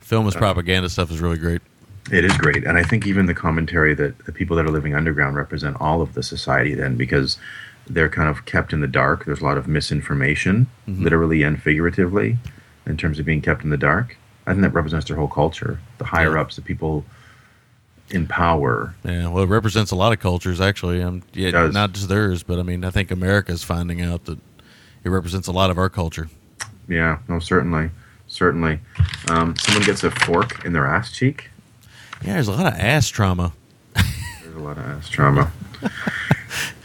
Film 0.00 0.26
as 0.26 0.36
uh, 0.36 0.38
propaganda 0.38 0.88
stuff 0.88 1.10
is 1.10 1.20
really 1.20 1.38
great. 1.38 1.62
It 2.10 2.24
is 2.24 2.36
great, 2.36 2.64
and 2.64 2.76
I 2.76 2.82
think 2.82 3.06
even 3.06 3.26
the 3.26 3.34
commentary 3.34 3.94
that 3.94 4.26
the 4.26 4.32
people 4.32 4.56
that 4.56 4.66
are 4.66 4.70
living 4.70 4.94
underground 4.94 5.36
represent 5.36 5.76
all 5.80 6.02
of 6.02 6.14
the 6.14 6.22
society 6.22 6.74
then 6.74 6.96
because 6.96 7.38
they're 7.86 8.08
kind 8.08 8.28
of 8.28 8.44
kept 8.44 8.72
in 8.72 8.80
the 8.80 8.88
dark. 8.88 9.24
There's 9.24 9.40
a 9.40 9.44
lot 9.44 9.56
of 9.56 9.68
misinformation, 9.68 10.66
mm-hmm. 10.88 11.02
literally 11.02 11.42
and 11.42 11.62
figuratively, 11.62 12.38
in 12.86 12.96
terms 12.96 13.18
of 13.18 13.24
being 13.24 13.40
kept 13.40 13.62
in 13.64 13.70
the 13.70 13.76
dark. 13.76 14.16
I 14.46 14.50
think 14.50 14.62
that 14.62 14.74
represents 14.74 15.06
their 15.06 15.16
whole 15.16 15.28
culture. 15.28 15.78
The 15.98 16.04
higher 16.04 16.34
Yeah. 16.34 16.40
ups, 16.40 16.56
the 16.56 16.62
people 16.62 17.04
in 18.12 18.26
power. 18.26 18.94
Yeah, 19.04 19.28
well, 19.28 19.44
it 19.44 19.48
represents 19.48 19.90
a 19.90 19.96
lot 19.96 20.12
of 20.12 20.20
cultures 20.20 20.60
actually. 20.60 21.02
Um, 21.02 21.22
yeah, 21.32 21.68
not 21.68 21.92
just 21.92 22.08
theirs, 22.08 22.42
but 22.42 22.58
I 22.58 22.62
mean, 22.62 22.84
I 22.84 22.90
think 22.90 23.10
America's 23.10 23.64
finding 23.64 24.00
out 24.00 24.24
that 24.26 24.38
it 25.04 25.08
represents 25.08 25.48
a 25.48 25.52
lot 25.52 25.70
of 25.70 25.78
our 25.78 25.88
culture. 25.88 26.28
Yeah, 26.88 27.18
no, 27.28 27.38
certainly, 27.38 27.90
certainly. 28.26 28.80
Um, 29.28 29.56
someone 29.56 29.84
gets 29.84 30.04
a 30.04 30.10
fork 30.10 30.64
in 30.64 30.72
their 30.72 30.86
ass 30.86 31.12
cheek. 31.12 31.50
Yeah, 32.24 32.34
there's 32.34 32.48
a 32.48 32.52
lot 32.52 32.66
of 32.66 32.78
ass 32.78 33.08
trauma. 33.08 33.52
There's 33.94 34.56
a 34.56 34.60
lot 34.60 34.78
of 34.78 34.84
ass 34.84 35.08
trauma. 35.08 35.50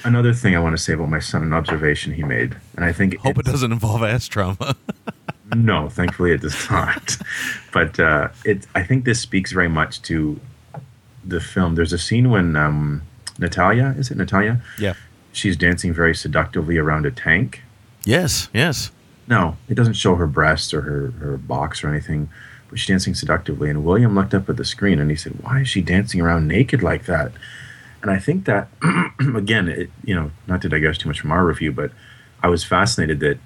Another 0.03 0.33
thing 0.33 0.55
I 0.55 0.59
want 0.59 0.75
to 0.77 0.81
say 0.81 0.93
about 0.93 1.09
my 1.09 1.19
son, 1.19 1.43
an 1.43 1.53
observation 1.53 2.13
he 2.13 2.23
made, 2.23 2.55
and 2.75 2.85
I 2.85 2.93
think 2.93 3.17
Hope 3.17 3.37
it 3.37 3.45
doesn't 3.45 3.71
involve 3.71 4.03
ass 4.03 4.27
trauma. 4.27 4.75
No, 5.55 5.89
thankfully 5.89 6.31
it 6.31 6.41
does 6.41 6.69
not. 6.69 7.17
but 7.73 7.99
uh, 7.99 8.29
it, 8.45 8.65
I 8.75 8.83
think 8.83 9.05
this 9.05 9.19
speaks 9.19 9.51
very 9.51 9.69
much 9.69 10.01
to 10.03 10.39
the 11.29 11.39
film. 11.39 11.75
There's 11.75 11.93
a 11.93 11.97
scene 11.97 12.29
when 12.29 12.55
um, 12.55 13.01
Natalia, 13.39 13.95
is 13.97 14.11
it 14.11 14.17
Natalia? 14.17 14.61
yeah. 14.79 14.93
She's 15.33 15.55
dancing 15.55 15.93
very 15.93 16.15
seductively 16.15 16.77
around 16.79 17.05
a 17.05 17.11
tank. 17.11 17.61
Yes. 18.05 18.49
Yes. 18.53 18.89
No, 19.27 19.55
it 19.69 19.75
doesn't 19.75 19.93
show 19.93 20.15
her 20.15 20.25
breasts 20.25 20.73
or 20.73 20.81
her, 20.81 21.11
her 21.19 21.37
box 21.37 21.83
or 21.83 21.89
anything, 21.89 22.29
but 22.69 22.79
she's 22.79 22.87
dancing 22.87 23.13
seductively. 23.13 23.69
And 23.69 23.85
William 23.85 24.15
looked 24.15 24.33
up 24.33 24.49
at 24.49 24.57
the 24.57 24.65
screen 24.65 24.99
and 24.99 25.11
he 25.11 25.15
said, 25.15 25.33
Why 25.43 25.59
is 25.61 25.67
she 25.67 25.81
dancing 25.81 26.21
around 26.21 26.47
naked 26.47 26.81
like 26.81 27.05
that? 27.05 27.33
And 28.01 28.09
I 28.09 28.17
think 28.17 28.45
that, 28.45 28.69
again, 29.35 29.67
it, 29.67 29.91
you 30.03 30.15
know, 30.15 30.31
not 30.47 30.61
to 30.63 30.69
digress 30.69 30.97
too 30.97 31.09
much 31.09 31.19
from 31.19 31.31
our 31.31 31.45
review, 31.45 31.71
but 31.71 31.91
I 32.41 32.47
was 32.47 32.63
fascinated 32.63 33.19
that 33.19 33.37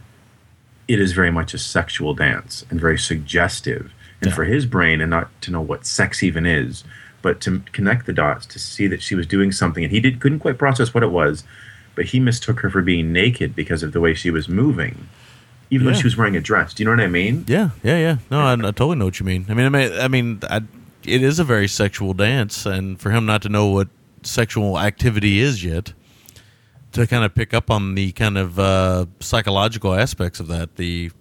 it 0.88 1.00
is 1.00 1.12
very 1.14 1.32
much 1.32 1.54
a 1.54 1.58
sexual 1.58 2.14
dance 2.14 2.66
and 2.70 2.80
very 2.80 2.98
suggestive. 3.00 3.92
And 4.22 4.30
Yeah. 4.30 4.36
for 4.36 4.44
his 4.46 4.66
brain, 4.66 5.02
and 5.02 5.10
not 5.10 5.30
to 5.42 5.52
know 5.52 5.62
what 5.62 5.86
sex 5.86 6.22
even 6.24 6.46
is, 6.46 6.84
but 7.22 7.42
to 7.42 7.60
connect 7.72 8.06
the 8.06 8.14
dots 8.14 8.46
to 8.48 8.60
see 8.60 8.88
that 8.88 9.02
she 9.02 9.16
was 9.16 9.28
doing 9.28 9.52
something, 9.52 9.84
and 9.84 9.92
he 9.92 10.00
did 10.00 10.20
couldn't 10.20 10.40
quite 10.40 10.58
process 10.58 10.94
what 10.94 11.04
it 11.04 11.12
was, 11.12 11.44
but 11.96 12.06
he 12.06 12.20
mistook 12.20 12.60
her 12.62 12.70
for 12.70 12.82
being 12.82 13.12
naked 13.12 13.56
because 13.56 13.84
of 13.84 13.92
the 13.92 14.00
way 14.00 14.14
she 14.14 14.32
was 14.32 14.48
moving, 14.48 15.10
even 15.70 15.88
though 15.88 15.94
she 15.94 16.04
was 16.04 16.18
wearing 16.18 16.36
a 16.36 16.42
dress. 16.42 16.74
Do 16.74 16.84
you 16.84 16.86
know 16.86 16.96
what 16.96 17.04
I 17.04 17.08
mean? 17.08 17.46
Yeah. 17.48 17.72
Yeah. 17.84 17.98
Yeah. 17.98 18.18
No, 18.30 18.40
I, 18.42 18.54
I 18.54 18.56
totally 18.56 18.96
know 18.96 19.06
what 19.06 19.20
you 19.20 19.26
mean. 19.26 19.46
I 19.50 19.54
mean, 19.54 19.66
I 19.66 19.70
mean, 19.70 19.92
I 19.94 20.08
mean, 20.08 20.40
I, 20.50 20.62
it 21.04 21.24
is 21.24 21.40
a 21.40 21.44
very 21.44 21.68
sexual 21.68 22.14
dance, 22.14 22.66
and 22.66 23.00
for 23.00 23.12
him 23.12 23.26
not 23.26 23.42
to 23.44 23.50
know 23.50 23.68
what 23.68 23.88
sexual 24.24 24.80
activity 24.80 25.40
is 25.40 25.64
yet, 25.64 25.94
to 26.92 27.08
kind 27.08 27.24
of 27.24 27.34
pick 27.34 27.54
up 27.54 27.72
on 27.72 27.96
the 27.96 28.12
kind 28.12 28.38
of 28.38 28.60
uh, 28.60 29.06
psychological 29.20 29.94
aspects 29.94 30.40
of 30.40 30.48
that, 30.48 30.76
the 30.76 31.12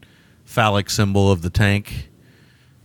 phallic 0.44 0.90
symbol 0.90 1.30
of 1.30 1.42
the 1.42 1.50
tank, 1.50 2.08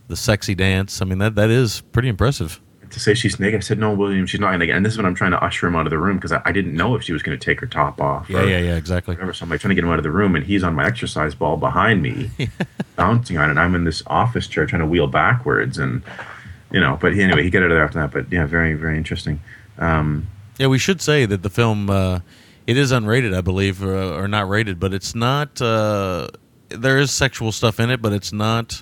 the 0.08 0.16
sexy 0.16 0.56
dance. 0.56 1.02
I 1.02 1.06
mean, 1.06 1.18
that 1.18 1.36
that 1.36 1.50
is 1.50 1.82
pretty 1.82 2.10
impressive. 2.10 2.62
To 2.92 3.00
say 3.00 3.14
she's 3.14 3.40
naked, 3.40 3.58
I 3.58 3.62
said, 3.62 3.80
"No, 3.80 3.94
William, 3.94 4.26
she's 4.26 4.40
not 4.40 4.56
naked." 4.58 4.76
And 4.76 4.86
this 4.86 4.94
is 4.94 4.98
when 4.98 5.06
I'm 5.06 5.16
trying 5.16 5.32
to 5.32 5.44
usher 5.44 5.68
him 5.68 5.76
out 5.76 5.86
of 5.86 5.90
the 5.92 5.98
room 5.98 6.18
because 6.18 6.32
I, 6.32 6.42
I 6.46 6.52
didn't 6.52 6.74
know 6.76 6.96
if 6.96 7.04
she 7.04 7.14
was 7.14 7.22
going 7.24 7.38
to 7.38 7.44
take 7.44 7.60
her 7.60 7.68
top 7.68 8.00
off. 8.02 8.30
Yeah. 8.30 8.44
Yeah. 8.44 8.60
Yeah. 8.60 8.76
Exactly. 8.76 9.16
whatever. 9.16 9.34
So 9.34 9.44
I'm 9.44 9.50
like 9.50 9.62
trying 9.62 9.70
to 9.70 9.76
get 9.76 9.84
him 9.84 9.90
out 9.90 9.98
of 10.00 10.04
the 10.04 10.12
room, 10.12 10.36
and 10.36 10.46
he's 10.46 10.64
on 10.64 10.74
my 10.76 10.86
exercise 10.86 11.36
ball 11.36 11.58
behind 11.58 12.02
me, 12.02 12.32
bouncing 12.96 13.38
on 13.38 13.50
it. 13.52 13.58
I'm 13.58 13.76
in 13.76 13.84
this 13.84 14.04
office 14.08 14.48
chair 14.48 14.66
trying 14.66 14.82
to 14.82 14.86
wheel 14.88 15.08
backwards, 15.08 15.78
and 15.78 16.02
you 16.72 16.80
know. 16.80 16.98
But 17.00 17.14
anyway, 17.14 17.44
he 17.44 17.50
got 17.50 17.60
out 17.64 17.72
of 17.72 17.76
there 17.78 17.84
after 17.86 18.00
that. 18.00 18.12
But 18.12 18.32
yeah, 18.32 18.46
very 18.46 18.74
very 18.74 18.98
interesting. 18.98 19.40
Um, 19.78 20.28
Yeah, 20.58 20.68
we 20.68 20.78
should 20.78 21.02
say 21.02 21.26
that 21.26 21.44
the 21.44 21.50
film 21.50 21.90
uh, 21.90 22.20
it 22.68 22.78
is 22.78 22.92
unrated, 22.92 23.36
I 23.36 23.42
believe, 23.42 23.84
or, 23.84 23.96
or 23.96 24.28
not 24.28 24.48
rated, 24.50 24.80
but 24.80 24.94
it's 24.94 25.14
not. 25.14 25.62
Uh, 25.62 26.28
there 26.70 26.98
is 26.98 27.12
sexual 27.12 27.52
stuff 27.52 27.80
in 27.80 27.90
it, 27.92 28.02
but 28.02 28.12
it's 28.14 28.34
not 28.34 28.82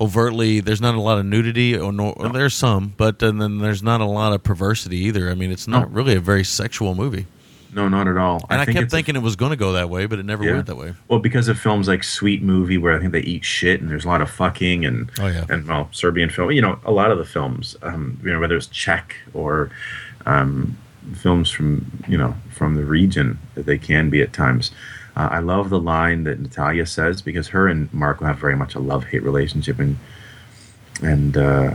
overtly. 0.00 0.60
There's 0.60 0.80
not 0.80 0.94
a 0.94 1.00
lot 1.00 1.18
of 1.18 1.24
nudity, 1.26 1.76
or, 1.76 1.92
nor, 1.92 2.12
or 2.14 2.28
there's 2.30 2.54
some, 2.54 2.94
but 2.96 3.18
then, 3.20 3.38
then 3.38 3.58
there's 3.58 3.82
not 3.82 4.00
a 4.00 4.04
lot 4.06 4.32
of 4.32 4.42
perversity 4.42 4.98
either. 4.98 5.30
I 5.30 5.34
mean, 5.34 5.50
it's 5.50 5.68
not 5.68 5.90
No. 5.90 5.94
really 5.96 6.14
a 6.16 6.20
very 6.20 6.44
sexual 6.44 6.94
movie. 6.94 7.26
no, 7.72 7.88
not 7.88 8.06
at 8.06 8.16
all. 8.16 8.46
And 8.50 8.60
I, 8.60 8.64
think 8.64 8.76
kept 8.76 8.84
it's 8.84 8.92
a- 8.92 8.96
thinking 8.98 9.16
it 9.16 9.22
was 9.22 9.34
going 9.34 9.50
to 9.50 9.56
go 9.56 9.72
that 9.72 9.90
way, 9.90 10.06
but 10.06 10.20
it 10.20 10.24
never 10.24 10.44
Yeah. 10.44 10.52
went 10.54 10.66
that 10.66 10.76
way. 10.76 10.94
well, 11.08 11.18
because 11.18 11.48
of 11.48 11.58
films 11.58 11.88
like 11.88 12.04
Sweet 12.04 12.40
Movie, 12.40 12.78
where 12.78 12.96
I 12.96 13.00
think 13.00 13.10
they 13.10 13.20
eat 13.22 13.44
shit 13.44 13.80
and 13.80 13.90
there's 13.90 14.04
a 14.04 14.08
lot 14.08 14.20
of 14.22 14.30
fucking 14.30 14.84
and 14.84 15.10
Oh, 15.18 15.26
yeah. 15.26 15.44
and 15.48 15.66
well, 15.66 15.88
Serbian 15.90 16.28
film. 16.30 16.52
You 16.52 16.62
know, 16.62 16.78
a 16.84 16.92
lot 16.92 17.10
of 17.10 17.18
the 17.18 17.24
films, 17.24 17.74
um, 17.82 18.18
you 18.22 18.32
know, 18.32 18.38
whether 18.38 18.56
it's 18.56 18.68
Czech 18.68 19.16
or 19.32 19.70
um, 20.24 20.76
films 21.16 21.50
from 21.50 21.84
you 22.06 22.16
know 22.16 22.34
from 22.52 22.76
the 22.76 22.84
region 22.84 23.38
that 23.56 23.66
they 23.66 23.76
can 23.76 24.08
be 24.08 24.22
at 24.22 24.32
times. 24.32 24.70
Uh, 25.16 25.28
I 25.30 25.38
love 25.38 25.70
the 25.70 25.78
line 25.78 26.24
that 26.24 26.40
Natalia 26.40 26.86
says 26.86 27.22
because 27.22 27.48
her 27.48 27.68
and 27.68 27.92
Marco 27.94 28.24
have 28.24 28.38
very 28.38 28.56
much 28.56 28.74
a 28.74 28.80
love 28.80 29.04
hate 29.04 29.22
relationship, 29.22 29.78
and 29.78 29.96
and 31.02 31.36
uh, 31.36 31.74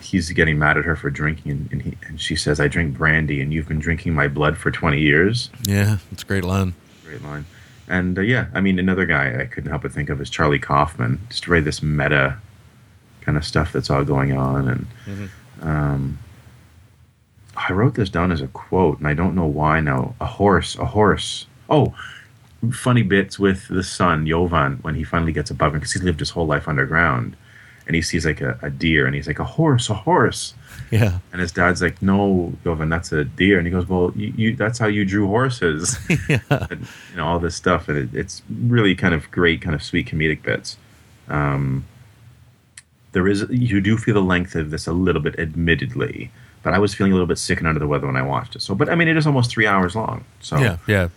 he's 0.00 0.30
getting 0.30 0.58
mad 0.58 0.76
at 0.78 0.84
her 0.84 0.96
for 0.96 1.10
drinking, 1.10 1.50
and, 1.52 1.72
and, 1.72 1.82
he, 1.82 1.98
and 2.06 2.20
she 2.20 2.36
says, 2.36 2.60
"I 2.60 2.68
drink 2.68 2.96
brandy, 2.96 3.40
and 3.40 3.52
you've 3.52 3.68
been 3.68 3.80
drinking 3.80 4.14
my 4.14 4.28
blood 4.28 4.56
for 4.56 4.70
twenty 4.70 5.00
years." 5.00 5.50
Yeah, 5.64 5.98
it's 6.12 6.22
a 6.22 6.26
great 6.26 6.44
line. 6.44 6.74
Great 7.04 7.22
line. 7.22 7.44
And 7.88 8.18
uh, 8.18 8.22
yeah, 8.22 8.46
I 8.54 8.60
mean, 8.60 8.78
another 8.78 9.06
guy 9.06 9.40
I 9.40 9.46
couldn't 9.46 9.70
help 9.70 9.82
but 9.82 9.92
think 9.92 10.08
of 10.08 10.20
is 10.20 10.30
Charlie 10.30 10.58
Kaufman. 10.58 11.20
Just 11.28 11.48
really 11.48 11.62
this 11.62 11.82
meta 11.82 12.38
kind 13.20 13.36
of 13.36 13.44
stuff 13.44 13.72
that's 13.72 13.90
all 13.90 14.04
going 14.04 14.36
on. 14.36 14.68
And 14.68 15.30
um, 15.60 16.18
I 17.56 17.72
wrote 17.72 17.94
this 17.94 18.10
down 18.10 18.32
as 18.32 18.40
a 18.40 18.48
quote, 18.48 18.98
and 18.98 19.08
I 19.08 19.14
don't 19.14 19.34
know 19.34 19.46
why 19.46 19.80
now. 19.80 20.14
A 20.20 20.26
horse, 20.26 20.76
a 20.76 20.84
horse. 20.84 21.46
Oh, 21.68 21.94
funny 22.72 23.02
bits 23.02 23.38
with 23.38 23.68
the 23.68 23.82
son, 23.82 24.26
Jovan, 24.26 24.78
when 24.82 24.94
he 24.94 25.04
finally 25.04 25.32
gets 25.32 25.50
above 25.50 25.74
him 25.74 25.80
because 25.80 25.92
he's 25.92 26.02
lived 26.02 26.20
his 26.20 26.30
whole 26.30 26.46
life 26.46 26.68
underground. 26.68 27.36
And 27.86 27.94
he 27.94 28.02
sees 28.02 28.26
like 28.26 28.40
a, 28.40 28.58
a 28.62 28.70
deer, 28.70 29.06
and 29.06 29.14
he's 29.14 29.28
like, 29.28 29.38
a 29.38 29.44
horse, 29.44 29.88
a 29.88 29.94
horse. 29.94 30.54
Yeah, 30.90 31.18
And 31.32 31.40
his 31.40 31.52
dad's 31.52 31.82
like, 31.82 32.00
"No, 32.00 32.52
Jovan, 32.62 32.88
that's 32.88 33.10
a 33.12 33.24
deer." 33.24 33.58
And 33.58 33.66
he 33.66 33.70
goes, 33.70 33.88
"Well, 33.88 34.12
you, 34.14 34.32
you 34.36 34.56
that's 34.56 34.78
how 34.78 34.86
you 34.86 35.04
drew 35.04 35.26
horses." 35.26 35.98
yeah, 36.28 36.40
and, 36.48 36.86
you 37.10 37.16
know 37.16 37.26
all 37.26 37.38
this 37.38 37.56
stuff, 37.56 37.88
and 37.88 37.98
it, 37.98 38.14
it's 38.14 38.42
really 38.48 38.94
kind 38.94 39.14
of 39.14 39.30
great, 39.30 39.60
kind 39.60 39.74
of 39.74 39.82
sweet 39.82 40.06
comedic 40.06 40.42
bits. 40.42 40.76
Um, 41.28 41.86
there 43.12 43.26
is 43.26 43.46
you 43.50 43.80
do 43.80 43.96
feel 43.96 44.14
the 44.14 44.20
length 44.20 44.54
of 44.54 44.70
this 44.70 44.86
a 44.86 44.92
little 44.92 45.22
bit, 45.22 45.38
admittedly, 45.38 46.30
but 46.62 46.74
I 46.74 46.78
was 46.78 46.94
feeling 46.94 47.12
a 47.12 47.14
little 47.14 47.26
bit 47.26 47.38
sick 47.38 47.58
and 47.58 47.66
under 47.66 47.80
the 47.80 47.86
weather 47.86 48.06
when 48.06 48.16
I 48.16 48.22
watched 48.22 48.56
it. 48.56 48.62
So, 48.62 48.74
but 48.74 48.88
I 48.88 48.94
mean, 48.94 49.08
it 49.08 49.16
is 49.16 49.26
almost 49.26 49.50
three 49.50 49.66
hours 49.66 49.96
long. 49.96 50.24
So, 50.40 50.58
yeah, 50.58 50.78
yeah. 50.86 51.08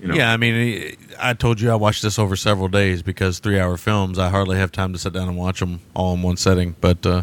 You 0.00 0.08
know, 0.08 0.14
Yeah, 0.14 0.32
I 0.32 0.36
mean, 0.36 0.96
I 1.18 1.34
told 1.34 1.60
you 1.60 1.70
I 1.70 1.74
watched 1.74 2.02
this 2.02 2.18
over 2.18 2.36
several 2.36 2.68
days 2.68 3.02
because 3.02 3.38
three-hour 3.38 3.76
films, 3.76 4.18
I 4.18 4.28
hardly 4.28 4.56
have 4.58 4.72
time 4.72 4.92
to 4.92 4.98
sit 4.98 5.12
down 5.12 5.28
and 5.28 5.36
watch 5.36 5.60
them 5.60 5.80
all 5.94 6.14
in 6.14 6.22
one 6.22 6.36
setting. 6.36 6.76
But 6.80 7.04
uh, 7.06 7.22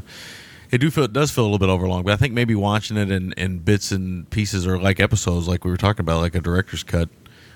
it 0.71 0.79
do 0.79 0.89
feel 0.89 1.03
it 1.03 1.13
does 1.13 1.31
feel 1.31 1.43
a 1.43 1.45
little 1.45 1.59
bit 1.59 1.69
overlong. 1.69 2.03
But 2.03 2.13
I 2.13 2.15
think 2.15 2.33
maybe 2.33 2.55
watching 2.55 2.97
it 2.97 3.11
in, 3.11 3.33
in 3.33 3.59
bits 3.59 3.91
and 3.91 4.29
pieces 4.29 4.65
or 4.65 4.79
like 4.79 4.99
episodes, 4.99 5.47
like 5.47 5.63
we 5.65 5.71
were 5.71 5.77
talking 5.77 6.01
about, 6.01 6.21
like 6.21 6.35
a 6.35 6.41
director's 6.41 6.83
cut, 6.83 7.09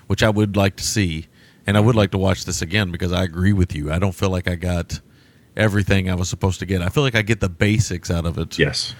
which 0.05 0.21
I 0.21 0.29
would 0.29 0.55
like 0.55 0.75
to 0.75 0.83
see, 0.83 1.27
and 1.65 1.77
I 1.77 1.79
would 1.79 1.95
like 1.95 2.11
to 2.11 2.17
watch 2.17 2.45
this 2.45 2.61
again 2.61 2.91
because 2.91 3.11
I 3.11 3.23
agree 3.23 3.53
with 3.53 3.75
you. 3.75 3.91
I 3.91 3.99
don't 3.99 4.13
feel 4.13 4.29
like 4.29 4.47
I 4.47 4.55
got 4.55 4.99
everything 5.55 6.09
I 6.09 6.15
was 6.15 6.29
supposed 6.29 6.59
to 6.59 6.65
get. 6.67 6.81
I 6.83 6.89
feel 6.89 7.03
like 7.03 7.15
I 7.15 7.23
get 7.23 7.39
the 7.39 7.49
basics 7.49 8.11
out 8.11 8.25
of 8.27 8.37
it. 8.37 8.59
yes, 8.59 8.93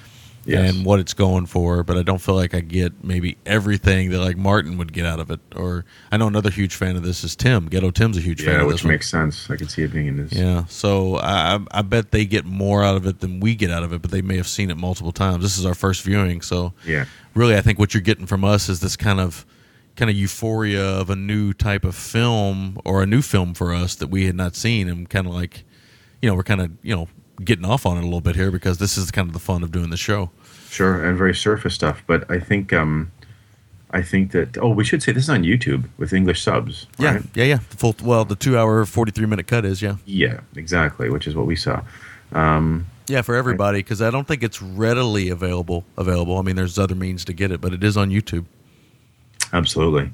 Yes. 0.48 0.74
and 0.74 0.86
what 0.86 0.99
it's 0.99 1.14
going 1.14 1.45
for, 1.45 1.84
but 1.84 1.98
I 1.98 2.03
don't 2.03 2.19
feel 2.22 2.36
like 2.36 2.53
I 2.53 2.61
get 2.61 3.03
maybe 3.03 3.38
everything 3.45 4.11
that 4.11 4.19
like 4.19 4.38
Martin 4.38 4.78
would 4.78 4.94
get 4.94 5.06
out 5.06 5.19
of 5.19 5.30
it. 5.30 5.40
Or 5.56 5.84
I 6.11 6.18
know 6.18 6.28
another 6.28 6.49
huge 6.49 6.76
fan 6.76 6.95
of 6.95 7.03
this 7.03 7.24
is 7.24 7.36
Tim. 7.36 7.68
Ghetto 7.68 7.91
Tim's 7.91 8.18
a 8.18 8.22
huge 8.22 8.44
fan 8.44 8.60
Yeah, 8.61 8.64
which 8.65 8.84
one. 8.84 8.94
makes 8.94 9.10
sense. 9.10 9.49
I 9.52 9.57
can 9.57 9.68
see 9.68 9.84
it 9.84 9.91
being 9.91 10.07
in 10.07 10.15
this. 10.18 10.32
Yeah, 10.32 10.64
so 10.69 11.18
I, 11.18 11.56
I 11.56 11.60
I 11.72 11.82
bet 11.82 12.11
they 12.11 12.26
get 12.26 12.45
more 12.45 12.84
out 12.84 12.95
of 12.95 13.06
it 13.06 13.19
than 13.19 13.40
we 13.41 13.56
get 13.56 13.72
out 13.72 13.84
of 13.84 13.91
it, 13.91 14.02
but 14.02 14.11
they 14.11 14.22
may 14.22 14.38
have 14.38 14.48
seen 14.48 14.72
it 14.72 14.78
multiple 14.78 15.11
times. 15.11 15.44
This 15.44 15.57
is 15.57 15.65
our 15.65 15.76
first 15.76 16.02
viewing, 16.03 16.41
so 16.41 16.74
Yeah. 16.86 17.06
really, 17.34 17.56
I 17.57 17.61
think 17.61 17.78
what 17.78 17.94
you're 17.94 18.02
getting 18.02 18.26
from 18.26 18.45
us 18.45 18.69
is 18.69 18.80
this 18.80 18.95
kind 18.95 19.19
of 19.19 19.45
kind 19.98 20.10
of 20.11 20.15
euphoria 20.15 20.82
of 20.86 21.10
a 21.10 21.15
new 21.15 21.52
type 21.53 21.84
of 21.84 21.95
film 21.95 22.78
or 22.86 23.02
a 23.02 23.06
new 23.07 23.22
film 23.22 23.53
for 23.56 23.74
us 23.74 23.95
that 23.95 24.07
we 24.07 24.28
had 24.28 24.36
not 24.36 24.56
seen, 24.56 24.88
and 24.88 25.10
kind 25.10 25.26
of 25.28 25.34
like, 25.34 25.64
you 26.22 26.30
know, 26.30 26.36
we're 26.36 26.44
kind 26.44 26.61
of 26.61 26.72
you 26.84 26.95
know 26.95 27.07
getting 27.43 27.65
off 27.65 27.85
on 27.85 27.97
it 27.97 28.01
a 28.01 28.03
little 28.03 28.22
bit 28.22 28.35
here 28.35 28.51
because 28.51 28.77
this 28.77 28.97
is 28.97 29.11
kind 29.11 29.27
of 29.27 29.34
the 29.34 29.39
fun 29.39 29.64
of 29.64 29.72
doing 29.72 29.89
the 29.89 29.97
show. 29.97 30.31
Sure, 30.69 31.03
and 31.03 31.18
very 31.18 31.34
surface 31.35 31.73
stuff. 31.73 32.03
But 32.07 32.30
I 32.30 32.39
think 32.39 32.73
um, 32.73 33.11
I 33.91 34.01
think 34.01 34.31
that 34.31 34.57
oh, 34.57 34.69
we 34.69 34.84
should 34.84 35.01
say 35.01 35.11
this 35.11 35.23
is 35.23 35.30
on 35.30 35.43
YouTube 35.43 35.85
with 35.97 36.14
English 36.14 36.41
subs. 36.41 36.88
Yeah, 36.99 37.14
right? 37.15 37.23
yeah, 37.34 37.45
yeah. 37.45 37.59
The 37.69 37.77
full 37.77 37.95
well, 38.03 38.26
the 38.26 38.35
two 38.35 38.57
hour, 38.57 38.85
forty 38.85 39.11
three 39.11 39.26
minute 39.27 39.47
cut 39.47 39.65
is 39.65 39.81
yeah. 39.81 39.95
Yeah, 40.05 40.41
exactly. 40.55 41.09
Which 41.09 41.27
is 41.27 41.35
what 41.35 41.45
we 41.45 41.55
saw. 41.55 41.81
Um, 42.34 42.88
Yeah, 43.07 43.22
for 43.22 43.35
everybody 43.35 43.80
because 43.80 44.01
I 44.01 44.11
don't 44.11 44.27
think 44.27 44.43
it's 44.43 44.61
readily 44.61 45.30
available. 45.30 45.85
Available. 45.97 46.38
I 46.38 46.41
mean, 46.41 46.57
there's 46.57 46.77
other 46.77 46.95
means 46.95 47.23
to 47.26 47.34
get 47.34 47.51
it, 47.51 47.61
but 47.61 47.73
it 47.73 47.84
is 47.84 47.95
on 47.95 48.09
YouTube. 48.09 48.45
absolutely. 49.53 50.11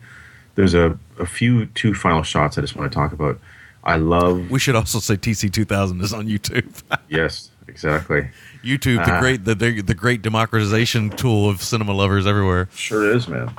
There's 0.55 0.75
a, 0.75 0.97
a 1.19 1.25
few 1.25 1.65
two 1.67 1.95
final 1.95 2.21
shots 2.21 2.57
I 2.59 2.61
just 2.61 2.75
want 2.75 2.91
to 2.91 2.95
talk 2.95 3.11
about. 3.11 3.39
I 3.83 3.97
love 3.97 4.49
We 4.49 4.59
should 4.59 4.75
also 4.75 4.99
say 4.99 5.15
TC 5.15 5.51
two 5.51 5.65
thousand 5.65 6.01
is 6.01 6.13
on 6.13 6.27
YouTube. 6.27 6.81
yes, 7.09 7.49
exactly. 7.67 8.29
YouTube, 8.63 9.03
the 9.05 9.13
Ah. 9.13 9.19
great 9.19 9.43
the, 9.45 9.55
the 9.55 9.81
the 9.81 9.93
great 9.95 10.21
democratization 10.21 11.09
tool 11.09 11.49
of 11.49 11.61
cinema 11.61 11.91
lovers 11.93 12.25
everywhere. 12.25 12.69
Sure 12.75 13.09
is, 13.13 13.27
man. 13.27 13.51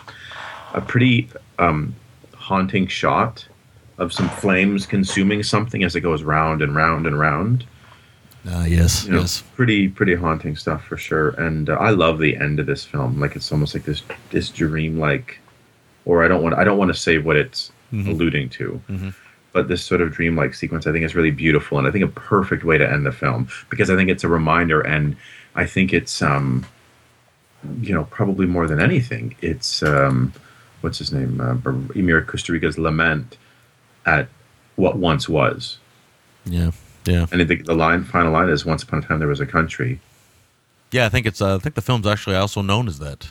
A 0.73 0.81
pretty 0.81 1.29
um, 1.59 1.95
haunting 2.35 2.87
shot 2.87 3.47
of 3.99 4.13
some 4.13 4.29
flames 4.29 4.87
consuming 4.87 5.43
something 5.43 5.85
as 5.85 5.95
it 5.95 6.01
goes 6.01 6.23
round 6.23 6.63
and 6.63 6.75
round 6.75 7.07
and 7.07 7.19
round. 7.19 7.65
Ah, 8.47 8.65
yes, 8.65 9.05
You 9.07 9.13
know, 9.13 9.21
yes. 9.21 9.43
pretty 9.55 9.89
pretty 9.89 10.15
haunting 10.15 10.57
stuff 10.57 10.85
for 10.85 10.97
sure. 10.97 11.31
And 11.31 11.71
uh, 11.71 11.75
I 11.75 11.91
love 11.91 12.19
the 12.19 12.37
end 12.37 12.61
of 12.61 12.67
this 12.67 12.85
film. 12.85 13.21
Like 13.21 13.37
it's 13.37 13.53
almost 13.53 13.75
like 13.75 13.85
this 13.85 14.03
this 14.31 14.49
dream 14.49 14.99
like, 14.99 15.39
or 16.07 16.25
I 16.25 16.29
don't 16.29 16.43
want 16.43 16.55
I 16.57 16.65
don't 16.65 16.79
want 16.79 16.93
to 16.93 16.99
say 16.99 17.19
what 17.19 17.37
it's 17.37 17.71
Mhm. 17.93 18.09
alluding 18.09 18.49
to. 18.51 18.81
Mhm. 18.91 19.15
But 19.55 19.69
this 19.69 19.85
sort 19.85 20.01
of 20.01 20.13
dreamlike 20.13 20.53
sequence, 20.53 20.85
I 20.87 20.93
think, 20.93 21.05
is 21.05 21.15
really 21.15 21.31
beautiful, 21.31 21.79
and 21.79 21.87
I 21.87 21.93
think 21.93 22.05
a 22.05 22.09
perfect 22.09 22.65
way 22.65 22.77
to 22.77 22.87
end 22.91 23.07
the 23.07 23.13
film 23.13 23.49
because 23.71 23.89
I 23.89 23.95
think 23.95 24.11
it's 24.11 24.25
a 24.25 24.29
reminder, 24.29 24.81
and 24.81 25.17
I 25.55 25.65
think 25.65 25.93
it's, 25.95 26.21
um, 26.21 26.67
you 27.81 27.95
know, 27.95 28.03
probably 28.11 28.47
more 28.47 28.67
than 28.67 28.81
anything, 28.81 29.37
it's 29.41 29.81
um, 29.85 30.33
what's 30.81 30.99
his 30.99 31.13
name, 31.13 31.41
uh, 31.41 31.53
Emir 31.95 32.23
Kusturica's 32.23 32.77
lament 32.79 33.39
at 34.05 34.27
what 34.75 34.97
once 34.99 35.29
was, 35.29 35.79
Yeah, 36.45 36.73
yeah, 37.07 37.27
and 37.31 37.41
I 37.41 37.45
think 37.45 37.65
the 37.67 37.75
line, 37.77 38.03
final 38.03 38.33
line 38.33 38.49
is, 38.49 38.67
"Once 38.67 38.83
upon 38.83 38.99
a 38.99 39.03
time 39.03 39.21
there 39.21 39.29
was 39.29 39.41
a 39.41 39.47
country." 39.47 40.01
yeah. 40.91 41.07
I 41.07 41.09
think 41.09 41.27
it's. 41.27 41.41
Uh, 41.41 41.55
I 41.55 41.59
think 41.59 41.77
the 41.77 41.81
film's 41.81 42.07
actually 42.09 42.35
also 42.37 42.61
known 42.61 42.89
as 42.89 42.99
that. 42.99 43.29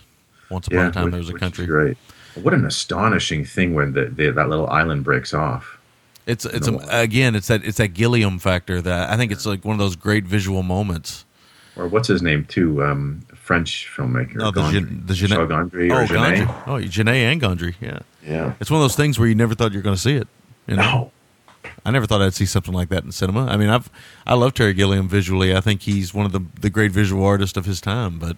Once 0.49 0.67
upon 0.67 0.85
a 0.85 0.91
time, 0.91 1.03
which- 1.03 1.11
there 1.11 1.19
was 1.19 1.29
a 1.29 1.33
country. 1.33 1.65
Great. 1.65 1.97
What 2.35 2.53
an 2.53 2.65
astonishing 2.65 3.43
thing 3.45 3.75
when 3.75 3.91
the, 3.93 4.05
the 4.05 4.31
that 4.31 4.47
little 4.49 4.67
island 4.69 5.03
breaks 5.03 5.33
off. 5.33 5.77
It's 6.25 6.45
it's 6.45 6.67
No. 6.67 6.79
a, 6.89 7.01
again, 7.01 7.35
it's 7.35 7.47
that 7.47 7.63
it's 7.65 7.77
that 7.77 7.89
Gilliam 7.89 8.39
factor 8.39 8.81
that 8.81 9.09
I 9.09 9.17
think 9.17 9.31
it's 9.31 9.45
like 9.45 9.65
one 9.65 9.73
of 9.73 9.79
those 9.79 9.95
great 9.95 10.23
visual 10.25 10.63
moments. 10.63 11.25
Or 11.75 11.87
what's 11.87 12.07
his 12.07 12.21
name 12.21 12.45
too? 12.45 12.83
Um, 12.83 13.23
French 13.35 13.89
filmmaker. 13.95 14.35
No, 14.35 14.51
the 14.51 14.61
Gondry. 14.61 15.07
The 15.07 15.13
Jeunet- 15.13 15.47
Gondry 15.47 15.91
or 15.91 16.01
oh, 16.03 16.05
Jeunet. 16.05 16.45
Gondry. 16.45 16.67
Oh, 16.67 16.73
Jeunet 16.87 17.31
and 17.31 17.41
Gondry. 17.41 17.75
Yeah, 17.81 17.99
Yeah. 18.25 18.53
it's 18.59 18.69
one 18.71 18.79
of 18.79 18.83
those 18.83 18.95
things 18.95 19.17
where 19.19 19.27
you 19.27 19.35
never 19.35 19.55
thought 19.55 19.71
you 19.71 19.79
were 19.79 19.83
going 19.83 19.95
to 19.95 20.01
see 20.01 20.13
it. 20.15 20.27
You 20.67 20.75
know? 20.77 20.83
No. 20.83 21.11
I 21.85 21.91
never 21.91 22.05
thought 22.05 22.21
I'd 22.21 22.33
see 22.33 22.45
something 22.45 22.73
like 22.73 22.89
that 22.89 23.03
in 23.03 23.11
cinema. 23.11 23.47
I 23.47 23.57
mean, 23.57 23.69
I've 23.69 23.89
I 24.25 24.35
love 24.35 24.53
Terry 24.53 24.73
Gilliam 24.73 25.09
visually. 25.09 25.53
I 25.55 25.59
think 25.61 25.81
he's 25.81 26.13
one 26.13 26.25
of 26.25 26.31
the 26.31 26.41
the 26.61 26.69
great 26.69 26.91
visual 26.91 27.25
artists 27.25 27.57
of 27.57 27.65
his 27.65 27.81
time. 27.81 28.19
But 28.19 28.37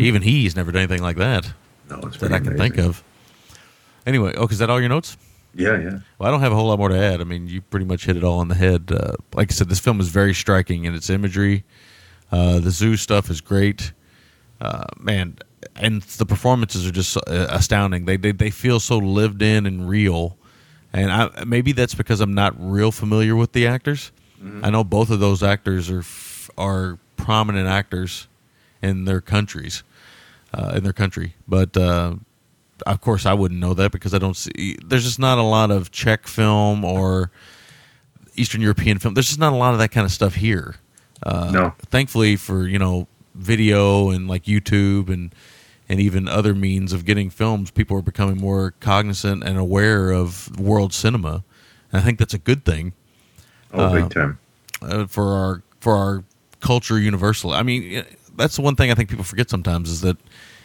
even 0.00 0.22
he's 0.22 0.56
never 0.56 0.72
done 0.72 0.82
anything 0.82 1.02
like 1.02 1.16
that 1.18 1.52
No, 1.88 2.00
it's 2.04 2.16
that 2.18 2.32
I 2.32 2.38
can 2.38 2.54
amazing. 2.54 2.72
think 2.76 2.78
of. 2.78 3.04
Anyway, 4.06 4.32
oh, 4.36 4.46
is 4.48 4.58
that 4.58 4.70
all 4.70 4.80
your 4.80 4.88
notes? 4.88 5.16
Yeah, 5.54 5.78
yeah. 5.78 5.98
Well, 6.18 6.28
I 6.28 6.30
don't 6.30 6.40
have 6.40 6.52
a 6.52 6.54
whole 6.54 6.68
lot 6.68 6.78
more 6.78 6.88
to 6.88 6.98
add. 6.98 7.20
I 7.20 7.24
mean, 7.24 7.48
you 7.48 7.60
pretty 7.60 7.86
much 7.86 8.04
hit 8.06 8.16
it 8.16 8.22
all 8.24 8.38
on 8.38 8.48
the 8.48 8.54
head. 8.54 8.90
Uh, 8.92 9.12
like 9.34 9.50
I 9.50 9.54
said, 9.54 9.68
this 9.68 9.80
film 9.80 10.00
is 10.00 10.08
very 10.08 10.32
striking 10.34 10.84
in 10.84 10.94
its 10.94 11.10
imagery. 11.10 11.64
Uh, 12.30 12.60
the 12.60 12.70
zoo 12.70 12.96
stuff 12.96 13.30
is 13.30 13.40
great. 13.40 13.92
Uh, 14.60 14.84
man, 14.98 15.38
and 15.76 16.02
the 16.02 16.26
performances 16.26 16.86
are 16.86 16.92
just 16.92 17.16
uh, 17.16 17.20
astounding. 17.50 18.04
They, 18.04 18.16
they 18.16 18.32
they 18.32 18.50
feel 18.50 18.78
so 18.78 18.98
lived 18.98 19.42
in 19.42 19.66
and 19.66 19.88
real. 19.88 20.36
And 20.92 21.10
I, 21.10 21.44
maybe 21.44 21.72
that's 21.72 21.94
because 21.94 22.20
I'm 22.20 22.34
not 22.34 22.54
real 22.58 22.92
familiar 22.92 23.34
with 23.36 23.52
the 23.52 23.66
actors. 23.66 24.12
I 24.62 24.70
know 24.70 24.84
both 24.84 25.10
of 25.10 25.20
those 25.20 25.42
actors 25.42 25.90
are 25.90 25.98
f- 26.00 26.50
are 26.56 26.98
prominent 27.18 27.68
actors 27.68 28.26
in 28.80 29.04
their 29.04 29.20
countries, 29.20 29.82
uh, 30.54 30.72
in 30.74 30.82
their 30.82 30.94
country. 30.94 31.34
But 31.46 31.76
uh, 31.76 32.14
of 32.82 33.00
course, 33.00 33.26
I 33.26 33.34
wouldn't 33.34 33.60
know 33.60 33.74
that 33.74 33.92
because 33.92 34.14
I 34.14 34.18
don't 34.18 34.36
see. 34.36 34.76
There's 34.84 35.04
just 35.04 35.18
not 35.18 35.38
a 35.38 35.42
lot 35.42 35.70
of 35.70 35.90
Czech 35.90 36.26
film 36.26 36.84
or 36.84 37.30
Eastern 38.36 38.60
European 38.60 38.98
film. 38.98 39.14
There's 39.14 39.26
just 39.28 39.38
not 39.38 39.52
a 39.52 39.56
lot 39.56 39.72
of 39.72 39.78
that 39.80 39.90
kind 39.90 40.04
of 40.04 40.12
stuff 40.12 40.34
here. 40.36 40.76
Uh, 41.22 41.50
No. 41.52 41.74
Thankfully 41.90 42.36
for 42.36 42.66
you 42.66 42.78
know 42.78 43.06
video 43.34 44.10
and 44.10 44.28
like 44.28 44.44
YouTube 44.44 45.08
and 45.08 45.34
and 45.88 45.98
even 46.00 46.28
other 46.28 46.54
means 46.54 46.92
of 46.92 47.04
getting 47.04 47.30
films, 47.30 47.70
people 47.70 47.96
are 47.96 48.02
becoming 48.02 48.36
more 48.38 48.74
cognizant 48.80 49.42
and 49.42 49.58
aware 49.58 50.10
of 50.12 50.58
world 50.58 50.92
cinema, 50.94 51.42
and 51.92 52.00
I 52.00 52.04
think 52.04 52.18
that's 52.18 52.34
a 52.34 52.38
good 52.38 52.64
thing 52.64 52.92
Oh, 53.72 53.84
Uh, 53.84 53.92
big 53.94 54.10
time. 54.10 54.38
uh, 54.82 55.06
for 55.06 55.32
our 55.34 55.62
for 55.80 55.96
our 55.96 56.24
culture 56.60 56.98
universal. 56.98 57.52
I 57.52 57.62
mean, 57.62 58.04
that's 58.36 58.56
the 58.56 58.62
one 58.62 58.76
thing 58.76 58.90
I 58.90 58.94
think 58.94 59.08
people 59.10 59.24
forget 59.24 59.50
sometimes 59.50 59.90
is 59.90 60.00
that 60.02 60.16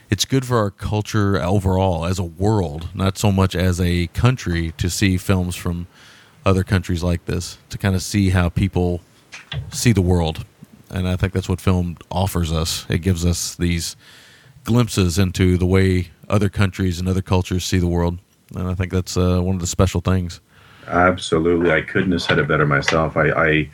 it's 0.10 0.26
good 0.26 0.46
for 0.46 0.58
our 0.58 0.72
culture 0.72 1.42
overall 1.42 2.06
as 2.06 2.20
a 2.20 2.24
world, 2.24 2.90
not 2.94 3.18
so 3.18 3.32
much 3.32 3.56
as 3.56 3.82
a 3.82 4.08
country 4.08 4.74
to 4.78 4.90
see 4.90 5.18
films 5.18 5.56
from 5.56 5.88
other 6.46 6.64
countries 6.64 7.04
like 7.04 7.26
this 7.26 7.58
to 7.70 7.78
kind 7.78 7.96
of 7.96 8.02
see 8.02 8.30
how 8.30 8.50
people 8.50 9.02
see 9.72 9.92
the 9.92 10.02
world. 10.02 10.46
And 10.90 11.08
I 11.08 11.16
think 11.16 11.34
that's 11.34 11.50
what 11.50 11.60
film 11.60 11.98
offers 12.12 12.52
us. 12.52 12.86
It 12.90 13.00
gives 13.00 13.26
us 13.26 13.56
these 13.56 13.96
glimpses 14.64 15.18
into 15.18 15.58
the 15.58 15.66
way 15.66 16.10
other 16.30 16.50
countries 16.50 17.00
and 17.00 17.08
other 17.08 17.22
cultures 17.22 17.66
see 17.66 17.80
the 17.80 17.88
world. 17.88 18.20
And 18.56 18.68
I 18.68 18.76
think 18.76 18.92
that's 18.92 19.18
uh, 19.18 19.40
one 19.40 19.56
of 19.56 19.62
the 19.62 19.68
special 19.68 20.02
things. 20.02 20.40
Absolutely. 20.88 21.72
I 21.72 21.82
couldn't 21.82 22.12
have 22.12 22.22
said 22.22 22.38
it 22.38 22.48
better 22.48 22.66
myself. 22.66 23.18
I, 23.18 23.30
I 23.30 23.70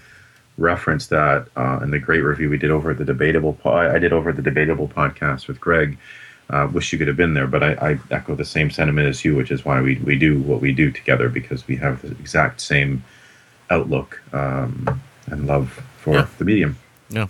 referenced 0.58 1.10
that 1.10 1.48
uh, 1.58 1.80
in 1.84 1.92
the 1.92 2.00
great 2.00 2.22
review 2.22 2.50
we 2.50 2.58
did 2.58 2.72
over 2.72 2.94
the 2.94 3.04
debatable. 3.04 3.54
Po- 3.54 3.74
I 3.74 4.00
did 4.00 4.14
over 4.14 4.30
at 4.30 4.38
the 4.38 4.42
debatable 4.42 4.88
podcast 4.88 5.48
with 5.48 5.60
Greg. 5.60 5.98
Uh, 6.52 6.68
wish 6.68 6.92
you 6.92 7.00
could 7.00 7.08
have 7.08 7.16
been 7.16 7.34
there, 7.34 7.48
but 7.48 7.64
I, 7.64 7.72
I 7.92 8.00
echo 8.12 8.36
the 8.36 8.44
same 8.44 8.70
sentiment 8.70 9.08
as 9.08 9.24
you, 9.24 9.36
which 9.38 9.52
is 9.52 9.64
why 9.64 9.80
we, 9.82 9.96
we 10.04 10.18
do 10.18 10.42
what 10.42 10.60
we 10.60 10.74
do 10.74 10.92
together 10.92 11.30
because 11.30 11.66
we 11.66 11.78
have 11.78 12.02
the 12.02 12.10
exact 12.12 12.60
same 12.60 13.04
outlook 13.70 14.22
um, 14.34 15.02
and 15.28 15.48
love 15.48 15.82
for 15.98 16.16
Yeah. 16.16 16.28
the 16.38 16.44
medium. 16.46 16.78
Yeah. 17.10 17.28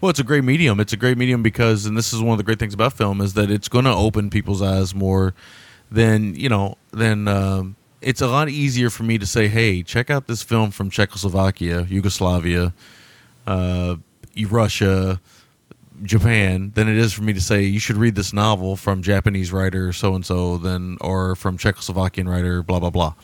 Well, 0.00 0.10
it's 0.10 0.20
a 0.20 0.24
great 0.24 0.44
medium. 0.44 0.78
It's 0.78 0.92
a 0.92 0.96
great 0.98 1.16
medium 1.16 1.42
because, 1.42 1.86
and 1.86 1.96
this 1.96 2.12
is 2.12 2.20
one 2.20 2.32
of 2.32 2.38
the 2.38 2.44
great 2.44 2.58
things 2.58 2.74
about 2.74 2.92
film, 2.92 3.20
is 3.22 3.32
that 3.34 3.50
it's 3.50 3.68
going 3.68 3.86
to 3.86 3.94
open 3.94 4.28
people's 4.28 4.60
eyes 4.60 4.94
more 4.94 5.34
than, 5.90 6.34
you 6.34 6.48
know, 6.50 6.76
than 6.90 7.28
um, 7.28 7.76
it's 8.02 8.20
a 8.20 8.26
lot 8.26 8.48
easier 8.50 8.90
for 8.90 9.04
me 9.04 9.16
to 9.18 9.26
say, 9.26 9.48
hey, 9.48 9.82
check 9.82 10.10
out 10.10 10.26
this 10.26 10.42
film 10.42 10.70
from 10.70 10.90
Czechoslovakia, 10.90 11.86
Yugoslavia, 11.88 12.72
uh, 13.46 13.96
Russia, 14.48 15.20
Japan, 16.02 16.72
than 16.74 16.88
it 16.88 16.96
is 16.96 17.12
for 17.12 17.22
me 17.22 17.32
to 17.32 17.40
say, 17.40 17.62
you 17.62 17.78
should 17.78 17.96
read 17.96 18.14
this 18.14 18.32
novel 18.32 18.76
from 18.76 19.02
Japanese 19.02 19.52
writer 19.52 19.92
so 19.92 20.14
and 20.14 20.24
so, 20.24 20.56
then, 20.56 20.96
or 21.00 21.36
from 21.36 21.58
Czechoslovakian 21.58 22.28
writer, 22.28 22.62
blah, 22.62 22.80
blah, 22.80 22.90
blah 22.90 23.14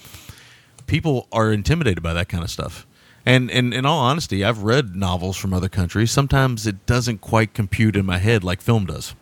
people 0.86 1.28
are 1.32 1.53
intimidated 1.53 2.03
by 2.03 2.12
that 2.12 2.28
kind 2.28 2.44
of 2.44 2.51
stuff. 2.51 2.86
And, 3.24 3.51
and 3.51 3.74
in 3.74 3.85
all 3.85 3.98
honesty, 3.98 4.44
I've 4.44 4.62
read 4.62 4.94
novels 4.94 5.36
from 5.36 5.53
other 5.53 5.69
countries. 5.69 6.11
Sometimes 6.12 6.66
it 6.66 6.86
doesn't 6.86 7.20
quite 7.20 7.55
compute 7.55 7.97
in 7.97 8.07
my 8.07 8.19
head 8.19 8.44
like 8.44 8.61
film 8.61 8.86
does. 8.86 9.15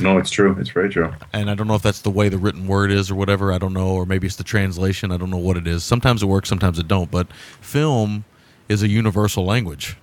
No, 0.00 0.18
it's 0.18 0.30
true. 0.30 0.56
It's 0.58 0.70
very 0.70 0.88
true. 0.88 1.12
And 1.32 1.50
I 1.50 1.54
don't 1.54 1.68
know 1.68 1.74
if 1.74 1.82
that's 1.82 2.00
the 2.00 2.10
way 2.10 2.28
the 2.28 2.38
written 2.38 2.66
word 2.66 2.90
is 2.90 3.10
or 3.10 3.14
whatever. 3.14 3.52
I 3.52 3.58
don't 3.58 3.74
know, 3.74 3.90
or 3.90 4.06
maybe 4.06 4.26
it's 4.26 4.36
the 4.36 4.44
translation. 4.44 5.12
I 5.12 5.16
don't 5.16 5.30
know 5.30 5.36
what 5.36 5.56
it 5.56 5.66
is. 5.66 5.84
Sometimes 5.84 6.22
it 6.22 6.26
works, 6.26 6.48
sometimes 6.48 6.78
it 6.78 6.88
don't. 6.88 7.10
But 7.10 7.32
film 7.60 8.24
is 8.68 8.82
a 8.82 8.88
universal 8.88 9.44
language, 9.44 9.96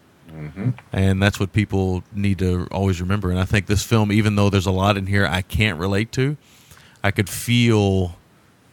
and 0.91 1.22
that's 1.22 1.39
what 1.39 1.53
people 1.53 2.03
need 2.14 2.39
to 2.39 2.68
always 2.72 2.99
remember. 3.01 3.30
And 3.30 3.39
I 3.39 3.45
think 3.45 3.68
this 3.68 3.84
film, 3.84 4.11
even 4.11 4.35
though 4.35 4.49
there's 4.49 4.65
a 4.65 4.72
lot 4.72 4.97
in 4.97 5.07
here 5.07 5.26
I 5.26 5.41
can't 5.41 5.80
relate 5.80 6.11
to, 6.14 6.38
I 7.03 7.11
could 7.11 7.30
feel 7.30 8.15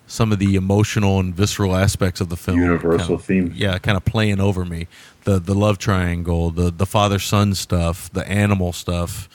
some 0.07 0.33
of 0.33 0.39
the 0.41 0.57
emotional 0.57 1.21
and 1.21 1.35
visceral 1.35 1.77
aspects 1.77 2.21
of 2.21 2.29
the 2.31 2.37
film. 2.37 2.59
Universal 2.59 2.99
kind 2.99 3.11
of- 3.21 3.25
themes. 3.25 3.57
yeah, 3.57 3.79
kind 3.79 3.97
of 3.97 4.05
playing 4.05 4.41
over 4.41 4.65
me. 4.65 4.89
The 5.25 5.39
the 5.39 5.55
love 5.55 5.79
triangle, 5.79 6.51
the 6.51 6.71
the 6.71 6.87
father 6.87 7.19
son 7.19 7.55
stuff, 7.55 8.11
the 8.13 8.27
animal 8.29 8.73
stuff, 8.73 9.29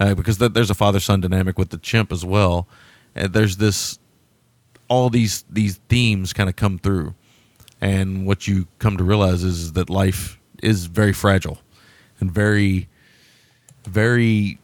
uh, 0.00 0.14
because 0.14 0.38
th- 0.38 0.52
there's 0.54 0.70
a 0.70 0.74
father 0.74 1.00
son 1.00 1.20
dynamic 1.20 1.58
with 1.58 1.70
the 1.70 1.78
chimp 1.78 2.10
as 2.12 2.24
well. 2.24 2.66
And 3.14 3.32
there's 3.32 3.58
this 3.58 3.98
all 4.88 5.10
these 5.10 5.44
these 5.50 5.76
themes 5.88 6.32
kind 6.32 6.48
of 6.48 6.56
come 6.56 6.78
through, 6.78 7.14
and 7.80 8.26
what 8.26 8.48
you 8.48 8.66
come 8.78 8.96
to 8.96 9.04
realize 9.04 9.44
is 9.44 9.72
that 9.74 9.88
life 9.90 10.37
is 10.62 10.86
very 10.86 11.12
fragile 11.12 11.58
and 12.20 12.30
very 12.30 12.88
very 13.84 14.58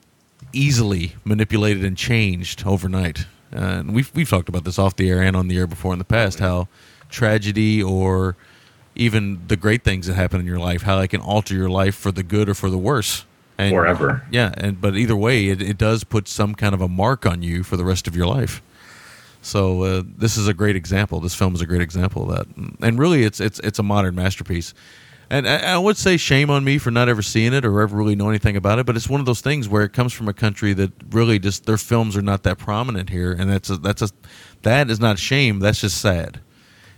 easily 0.52 1.14
manipulated 1.24 1.84
and 1.84 1.96
changed 1.96 2.66
overnight. 2.66 3.26
Uh, 3.54 3.80
and 3.80 3.94
we've 3.94 4.10
we've 4.14 4.28
talked 4.28 4.48
about 4.48 4.64
this 4.64 4.78
off 4.78 4.96
the 4.96 5.08
air 5.08 5.22
and 5.22 5.36
on 5.36 5.48
the 5.48 5.56
air 5.56 5.66
before 5.66 5.92
in 5.92 5.98
the 5.98 6.04
past 6.04 6.38
how 6.38 6.68
tragedy 7.08 7.82
or 7.82 8.36
even 8.96 9.40
the 9.48 9.56
great 9.56 9.82
things 9.84 10.06
that 10.06 10.14
happen 10.14 10.40
in 10.40 10.46
your 10.46 10.58
life 10.58 10.82
how 10.82 10.98
they 10.98 11.08
can 11.08 11.20
alter 11.20 11.54
your 11.54 11.70
life 11.70 11.94
for 11.94 12.12
the 12.12 12.22
good 12.22 12.48
or 12.48 12.54
for 12.54 12.70
the 12.70 12.78
worse. 12.78 13.24
And, 13.56 13.72
Forever. 13.72 14.26
Yeah, 14.32 14.52
and 14.56 14.80
but 14.80 14.96
either 14.96 15.14
way, 15.14 15.46
it, 15.46 15.62
it 15.62 15.78
does 15.78 16.02
put 16.02 16.26
some 16.26 16.56
kind 16.56 16.74
of 16.74 16.80
a 16.80 16.88
mark 16.88 17.24
on 17.24 17.40
you 17.40 17.62
for 17.62 17.76
the 17.76 17.84
rest 17.84 18.08
of 18.08 18.16
your 18.16 18.26
life. 18.26 18.60
So 19.42 19.82
uh, 19.82 20.02
this 20.04 20.36
is 20.36 20.48
a 20.48 20.54
great 20.54 20.74
example. 20.74 21.20
This 21.20 21.34
film 21.34 21.54
is 21.54 21.60
a 21.60 21.66
great 21.66 21.82
example 21.82 22.28
of 22.28 22.36
that, 22.36 22.46
and 22.80 22.98
really, 22.98 23.22
it's 23.22 23.38
it's 23.40 23.60
it's 23.60 23.78
a 23.78 23.82
modern 23.82 24.14
masterpiece. 24.16 24.74
And 25.34 25.48
I, 25.48 25.72
I 25.74 25.78
would 25.78 25.96
say 25.96 26.16
shame 26.16 26.48
on 26.48 26.62
me 26.62 26.78
for 26.78 26.92
not 26.92 27.08
ever 27.08 27.20
seeing 27.20 27.52
it 27.54 27.64
or 27.64 27.80
ever 27.80 27.96
really 27.96 28.14
know 28.14 28.28
anything 28.28 28.56
about 28.56 28.78
it. 28.78 28.86
But 28.86 28.94
it's 28.94 29.08
one 29.08 29.18
of 29.18 29.26
those 29.26 29.40
things 29.40 29.68
where 29.68 29.82
it 29.82 29.92
comes 29.92 30.12
from 30.12 30.28
a 30.28 30.32
country 30.32 30.72
that 30.74 30.92
really 31.10 31.40
just 31.40 31.66
their 31.66 31.76
films 31.76 32.16
are 32.16 32.22
not 32.22 32.44
that 32.44 32.56
prominent 32.56 33.10
here, 33.10 33.32
and 33.32 33.50
that's 33.50 33.68
a, 33.68 33.76
that's 33.76 34.00
a 34.00 34.10
that 34.62 34.90
is 34.90 35.00
not 35.00 35.18
shame. 35.18 35.58
That's 35.58 35.80
just 35.80 36.00
sad. 36.00 36.38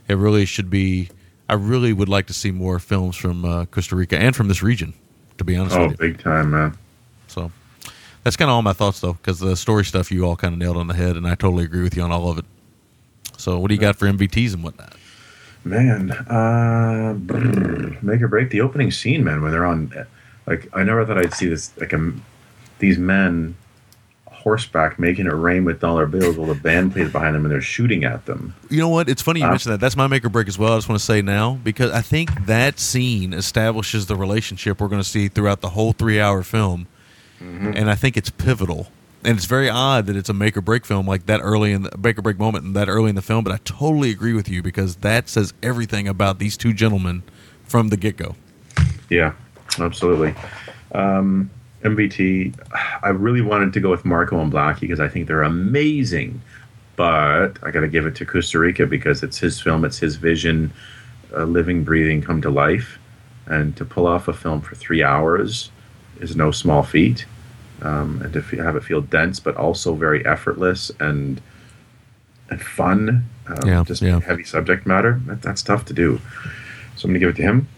It 0.07 0.17
really 0.19 0.45
should 0.45 0.69
be. 0.69 1.09
I 1.49 1.55
really 1.55 1.95
would 1.95 2.11
like 2.11 2.27
to 2.27 2.35
see 2.35 2.51
more 2.51 2.79
films 2.79 3.17
from 3.17 3.45
uh, 3.47 3.65
Kusturica 3.65 4.19
and 4.19 4.37
from 4.37 4.49
this 4.49 4.63
region. 4.63 4.93
To 5.39 5.45
be 5.45 5.57
honest 5.57 5.75
Oh, 5.77 5.83
with 5.89 5.93
you, 5.93 5.97
big 5.97 6.19
time, 6.23 6.51
man. 6.51 6.77
so 7.29 7.51
that's 8.23 8.37
kind 8.37 8.51
of 8.51 8.55
all 8.55 8.63
my 8.63 8.75
thoughts 8.75 9.01
though, 9.01 9.15
because 9.15 9.39
the 9.41 9.57
story 9.57 9.85
stuff 9.87 10.11
you 10.13 10.25
all 10.27 10.37
kind 10.37 10.53
of 10.53 10.59
nailed 10.59 10.77
on 10.77 10.89
the 10.89 10.95
head, 10.95 11.17
and 11.17 11.27
I 11.27 11.37
totally 11.37 11.65
agree 11.65 11.83
with 11.83 11.97
you 11.97 12.03
on 12.03 12.13
all 12.13 12.31
of 12.31 12.37
it. 12.39 12.45
So 13.39 13.59
what 13.59 13.69
do 13.69 13.75
you 13.75 13.81
got 13.81 13.97
for 13.97 14.07
MVTs 14.07 14.53
and 14.53 14.63
whatnot? 14.63 14.95
Man, 15.67 16.13
uh, 16.13 17.15
brr, 17.19 17.97
make 18.01 18.23
or 18.23 18.29
break 18.29 18.51
the 18.51 18.61
opening 18.61 18.91
scene, 18.93 19.25
man. 19.25 19.43
When 19.43 19.51
they're 19.51 19.67
on, 19.67 19.93
like, 20.47 20.69
I 20.73 20.85
never 20.85 21.05
thought 21.05 21.19
I'd 21.19 21.35
see 21.35 21.49
this, 21.49 21.73
like, 21.79 21.93
um, 21.93 22.23
these 22.79 22.99
men 22.99 23.57
horseback 24.27 24.97
making 25.01 25.27
it 25.27 25.31
rain 25.33 25.65
with 25.65 25.81
dollar 25.81 26.07
bills 26.07 26.37
while 26.37 26.47
the 26.47 26.55
band 26.55 26.93
plays 26.93 27.11
behind 27.11 27.35
them 27.35 27.45
and 27.45 27.53
they're 27.53 27.61
shooting 27.61 28.05
at 28.05 28.27
them. 28.27 28.55
You 28.71 28.79
know 28.79 28.89
what? 28.89 29.09
It's 29.09 29.21
funny 29.23 29.41
you 29.41 29.47
Huh? 29.47 29.51
mentioned 29.51 29.73
that. 29.73 29.81
That's 29.81 29.97
my 29.97 30.07
make 30.07 30.25
or 30.25 30.29
break 30.29 30.47
as 30.47 30.57
well. 30.57 30.75
I 30.75 30.77
just 30.77 30.89
want 30.89 31.01
to 31.01 31.05
say 31.05 31.21
now 31.21 31.59
because 31.65 31.91
I 31.91 32.01
think 32.01 32.47
that 32.47 32.79
scene 32.79 33.33
establishes 33.33 34.07
the 34.07 34.15
relationship 34.15 34.81
we're 34.81 34.87
going 34.87 35.03
to 35.03 35.09
see 35.09 35.27
throughout 35.27 35.63
the 35.63 35.71
whole 35.71 35.93
three 35.93 36.21
hour 36.21 36.45
film, 36.45 36.87
and 37.41 37.91
I 37.91 37.97
think 37.97 38.17
it's 38.17 38.31
pivotal. 38.31 38.87
And 39.27 39.37
it's 39.37 39.47
very 39.47 39.69
odd 39.69 40.07
that 40.07 40.15
it's 40.15 40.29
a 40.29 40.33
make 40.33 40.57
or 40.57 40.61
break 40.61 40.87
film 40.87 41.05
like 41.05 41.27
that 41.27 41.41
early 41.43 41.73
in 41.73 41.83
the 41.83 41.99
make 41.99 42.17
or 42.17 42.23
break 42.23 42.39
moment 42.39 42.65
and 42.65 42.77
that 42.77 42.89
early 42.89 43.09
in 43.09 43.17
the 43.17 43.23
film. 43.23 43.43
But 43.43 43.53
I 43.53 43.59
totally 43.65 44.11
agree 44.11 44.33
with 44.33 44.49
you 44.49 44.63
because 44.63 44.97
that 44.97 45.29
says 45.29 45.53
everything 45.65 46.07
about 46.07 46.39
these 46.39 46.57
two 46.57 46.73
gentlemen 46.73 47.25
from 47.65 47.89
the 47.89 47.97
get 47.97 48.17
go. 48.17 48.37
Yeah, 49.11 49.33
absolutely. 49.81 50.33
Um, 50.95 51.51
MBT, 51.83 52.55
I 53.03 53.09
really 53.09 53.41
wanted 53.41 53.73
to 53.73 53.81
go 53.81 53.91
with 53.91 54.05
Marco 54.05 54.39
and 54.39 54.53
Blackie 54.53 54.83
because 54.83 55.01
I 55.01 55.09
think 55.09 55.27
they're 55.27 55.43
amazing. 55.43 56.41
But 56.95 57.59
I 57.65 57.73
got 57.73 57.81
to 57.81 57.89
give 57.89 58.07
it 58.07 58.15
to 58.17 58.25
Kusturica 58.25 58.89
because 58.89 59.25
it's 59.25 59.39
his 59.39 59.61
film, 59.61 59.85
it's 59.85 59.99
his 59.99 60.15
vision, 60.15 60.73
uh, 61.37 61.43
living, 61.45 61.83
breathing, 61.83 62.23
come 62.23 62.41
to 62.43 62.51
life. 62.51 62.97
And 63.47 63.77
to 63.77 63.85
pull 63.85 64.07
off 64.07 64.29
a 64.29 64.33
film 64.33 64.61
for 64.61 64.77
three 64.77 65.03
hours 65.03 65.73
is 66.21 66.37
no 66.37 66.53
small 66.53 66.85
feat. 66.85 67.27
Um, 67.83 68.23
and 68.23 68.33
to 68.33 68.41
fe- 68.43 68.57
have 68.57 68.75
it 68.77 68.85
feel 68.85 69.01
dense, 69.03 69.39
but 69.39 69.57
also 69.57 69.95
very 69.95 70.25
effortless 70.25 70.91
and 70.99 71.41
and 72.49 72.63
fun, 72.63 73.25
um, 73.49 73.69
Yeah, 73.69 73.83
just 73.85 74.01
yeah. 74.03 74.21
heavy 74.21 74.45
subject 74.45 74.87
matter. 74.87 75.21
That, 75.27 75.43
that's 75.43 75.63
tough 75.63 75.85
to 75.87 75.93
do. 75.93 76.21
So 76.97 77.07
I'm 77.07 77.11
going 77.11 77.15
to 77.15 77.19
give 77.21 77.29
it 77.31 77.37
to 77.37 77.43
him. 77.43 77.69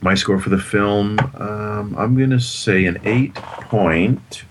My 0.00 0.14
score 0.14 0.38
for 0.38 0.50
the 0.50 0.58
film, 0.58 1.18
um, 1.34 1.94
I'm 1.98 2.16
going 2.16 2.30
to 2.30 2.38
say 2.40 2.86
an 2.86 2.98
eight 3.04 3.34
point. 3.34 4.44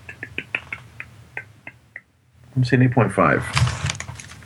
I'm 2.54 2.64
saying 2.64 2.82
eight 2.82 2.92
point 2.92 3.12
five. 3.12 3.42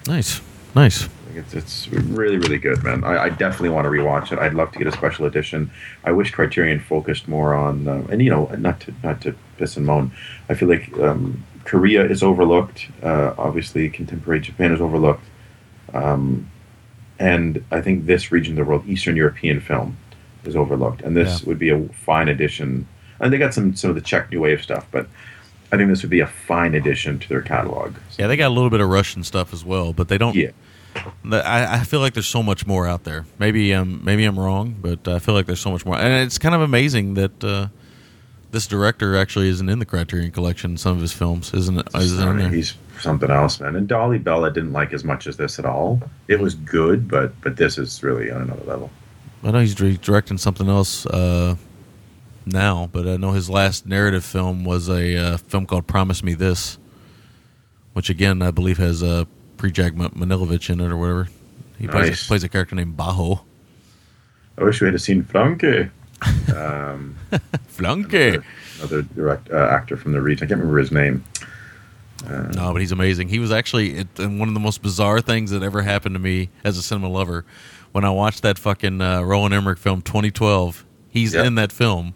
Nice, 0.07 0.41
nice. 0.75 1.09
It's, 1.35 1.55
it's 1.55 1.89
really 1.89 2.37
really 2.37 2.59
good, 2.59 2.83
man. 2.85 3.05
I, 3.05 3.25
I 3.25 3.29
definitely 3.31 3.71
want 3.71 3.87
to 3.87 3.91
rewatch 3.91 4.33
it. 4.33 4.39
I'd 4.39 4.55
love 4.55 4.71
to 4.73 4.79
get 4.79 4.87
a 4.87 4.93
special 4.93 5.25
edition. 5.27 5.71
I 6.05 6.13
wish 6.13 6.31
Criterion 6.31 6.79
focused 6.79 7.27
more 7.27 7.55
on, 7.55 7.89
uh, 7.89 8.07
and 8.11 8.21
you 8.23 8.31
know, 8.31 8.47
not 8.59 8.81
to 8.81 8.95
not 9.03 9.21
to 9.23 9.35
piss 9.63 9.77
and 9.77 9.87
moan. 9.87 10.11
I 10.49 10.55
feel 10.55 10.69
like 10.69 10.93
um, 10.99 11.45
Korea 11.65 12.05
is 12.05 12.23
overlooked. 12.23 12.89
Uh, 13.03 13.33
obviously, 13.39 13.89
contemporary 13.89 14.41
Japan 14.41 14.73
is 14.73 14.81
overlooked, 14.81 15.25
um, 15.95 16.51
and 17.19 17.65
I 17.71 17.81
think 17.81 18.07
this 18.07 18.33
region 18.33 18.53
of 18.55 18.65
the 18.67 18.69
world, 18.71 18.85
Eastern 18.89 19.15
European 19.17 19.61
film, 19.61 19.97
is 20.45 20.57
overlooked. 20.57 21.03
And 21.03 21.17
this 21.17 21.31
Yeah. 21.41 21.47
would 21.49 21.59
be 21.59 21.69
a 21.71 21.79
fine 22.05 22.29
addition. 22.29 22.87
And 23.21 23.33
they 23.33 23.39
got 23.39 23.55
some 23.55 23.77
some 23.77 23.91
of 23.91 23.95
the 23.95 24.03
Czech 24.03 24.33
new 24.33 24.41
wave 24.41 24.61
stuff, 24.63 24.85
but 24.91 25.07
I 25.71 25.77
think 25.77 25.89
this 25.89 26.03
would 26.03 26.11
be 26.11 26.21
a 26.21 26.27
fine 26.27 26.75
addition 26.75 27.19
to 27.21 27.29
their 27.29 27.41
catalog. 27.43 27.95
Yeah, 28.19 28.27
they 28.27 28.37
got 28.37 28.49
a 28.49 28.55
little 28.59 28.71
bit 28.71 28.81
of 28.81 28.89
Russian 28.89 29.23
stuff 29.23 29.53
as 29.53 29.65
well, 29.65 29.93
but 29.93 30.09
they 30.09 30.19
don't. 30.19 30.35
Yeah. 30.35 30.51
I, 31.31 31.77
I 31.77 31.85
feel 31.85 32.01
like 32.01 32.13
there's 32.15 32.27
so 32.39 32.43
much 32.43 32.67
more 32.67 32.87
out 32.93 33.05
there. 33.05 33.25
Maybe 33.39 33.73
um 33.73 34.01
maybe 34.05 34.25
I'm 34.25 34.39
wrong, 34.39 34.75
but 34.87 35.07
I 35.07 35.19
feel 35.21 35.35
like 35.35 35.47
there's 35.47 35.61
so 35.61 35.71
much 35.71 35.87
more, 35.87 35.97
and 35.97 36.13
it's 36.27 36.39
kind 36.39 36.55
of 36.55 36.61
amazing 36.61 37.15
that 37.15 37.45
uh, 37.45 37.69
this 38.53 38.67
director 38.67 39.17
actually 39.17 39.49
isn't 39.49 39.69
in 39.69 39.79
the 39.79 39.85
Criterion 39.87 40.31
Collection. 40.31 40.77
Some 40.77 40.95
of 40.95 41.01
his 41.01 41.13
films 41.13 41.53
isn't 41.53 41.79
it? 41.79 41.89
Isn't 41.95 42.29
in 42.29 42.39
there. 42.39 42.49
he's 42.51 42.75
something 43.01 43.31
else, 43.31 43.59
man. 43.59 43.75
And 43.75 43.89
Dolly 43.89 44.19
Bella 44.19 44.53
didn't 44.53 44.73
like 44.73 44.93
as 44.93 45.03
much 45.05 45.27
as 45.27 45.37
this 45.37 45.59
at 45.59 45.65
all. 45.65 46.01
It 46.29 46.39
was 46.39 46.55
good, 46.55 47.09
but 47.09 47.39
but 47.41 47.57
this 47.57 47.79
is 47.79 48.03
really 48.03 48.31
on 48.31 48.43
another 48.43 48.65
level. 48.65 48.91
I 49.43 49.51
know 49.51 49.59
he's 49.59 49.75
directing 49.75 50.39
something 50.39 50.69
else 50.69 51.05
uh, 51.07 51.57
now, 52.47 52.89
but 52.93 53.09
I 53.09 53.17
know 53.17 53.33
his 53.33 53.51
last 53.51 53.87
narrative 53.87 54.25
film 54.25 54.65
was 54.65 54.89
a 54.89 55.17
uh, 55.17 55.37
film 55.39 55.67
called 55.67 55.87
"Promise 55.87 56.23
Me 56.23 56.35
This," 56.35 56.79
which 57.95 58.09
again 58.11 58.41
I 58.43 58.51
believe 58.53 58.79
has 58.79 59.03
uh, 59.03 59.25
Predrag 59.57 59.95
Ma- 59.97 60.11
Manojlović 60.11 60.71
in 60.71 60.81
it 60.81 60.91
or 60.91 60.97
whatever. 60.97 61.29
He 61.79 61.89
plays, 61.89 62.11
Nice. 62.11 62.25
a, 62.25 62.29
plays 62.29 62.45
a 62.45 62.49
character 62.49 62.77
named 62.77 62.97
Bajo. 62.97 63.41
I 64.59 64.63
wish 64.65 64.81
we 64.81 64.87
had 64.89 65.01
seen 65.01 65.25
Franke, 65.25 65.91
um, 66.57 67.17
Flanke. 67.69 68.43
another 68.79 69.03
direct 69.03 69.51
uh, 69.51 69.57
actor 69.71 69.97
from 69.97 70.13
the 70.13 70.21
region. 70.21 70.47
I 70.47 70.49
can't 70.49 70.61
remember 70.61 70.79
his 70.79 70.93
name. 70.93 71.25
No, 72.29 72.73
but 72.73 72.81
he's 72.81 72.93
amazing. 72.93 73.29
He 73.29 73.41
was 73.41 73.51
actually 73.51 73.97
it, 73.99 74.19
and 74.19 74.39
one 74.39 74.47
of 74.49 74.55
the 74.55 74.61
most 74.61 74.81
bizarre 74.83 75.21
things 75.21 75.51
that 75.51 75.63
ever 75.65 75.83
happened 75.83 76.15
to 76.15 76.21
me 76.21 76.51
as 76.63 76.79
a 76.79 76.83
cinema 76.83 77.09
lover 77.09 77.45
when 77.91 78.05
I 78.05 78.11
watched 78.11 78.43
that 78.43 78.59
fucking 78.59 79.01
uh, 79.01 79.23
Roland 79.23 79.53
Emmerich 79.55 79.79
film 79.79 80.03
2012. 80.03 80.85
He's 81.11 81.35
Yep. 81.35 81.47
in 81.47 81.55
that 81.57 81.73
film 81.73 82.15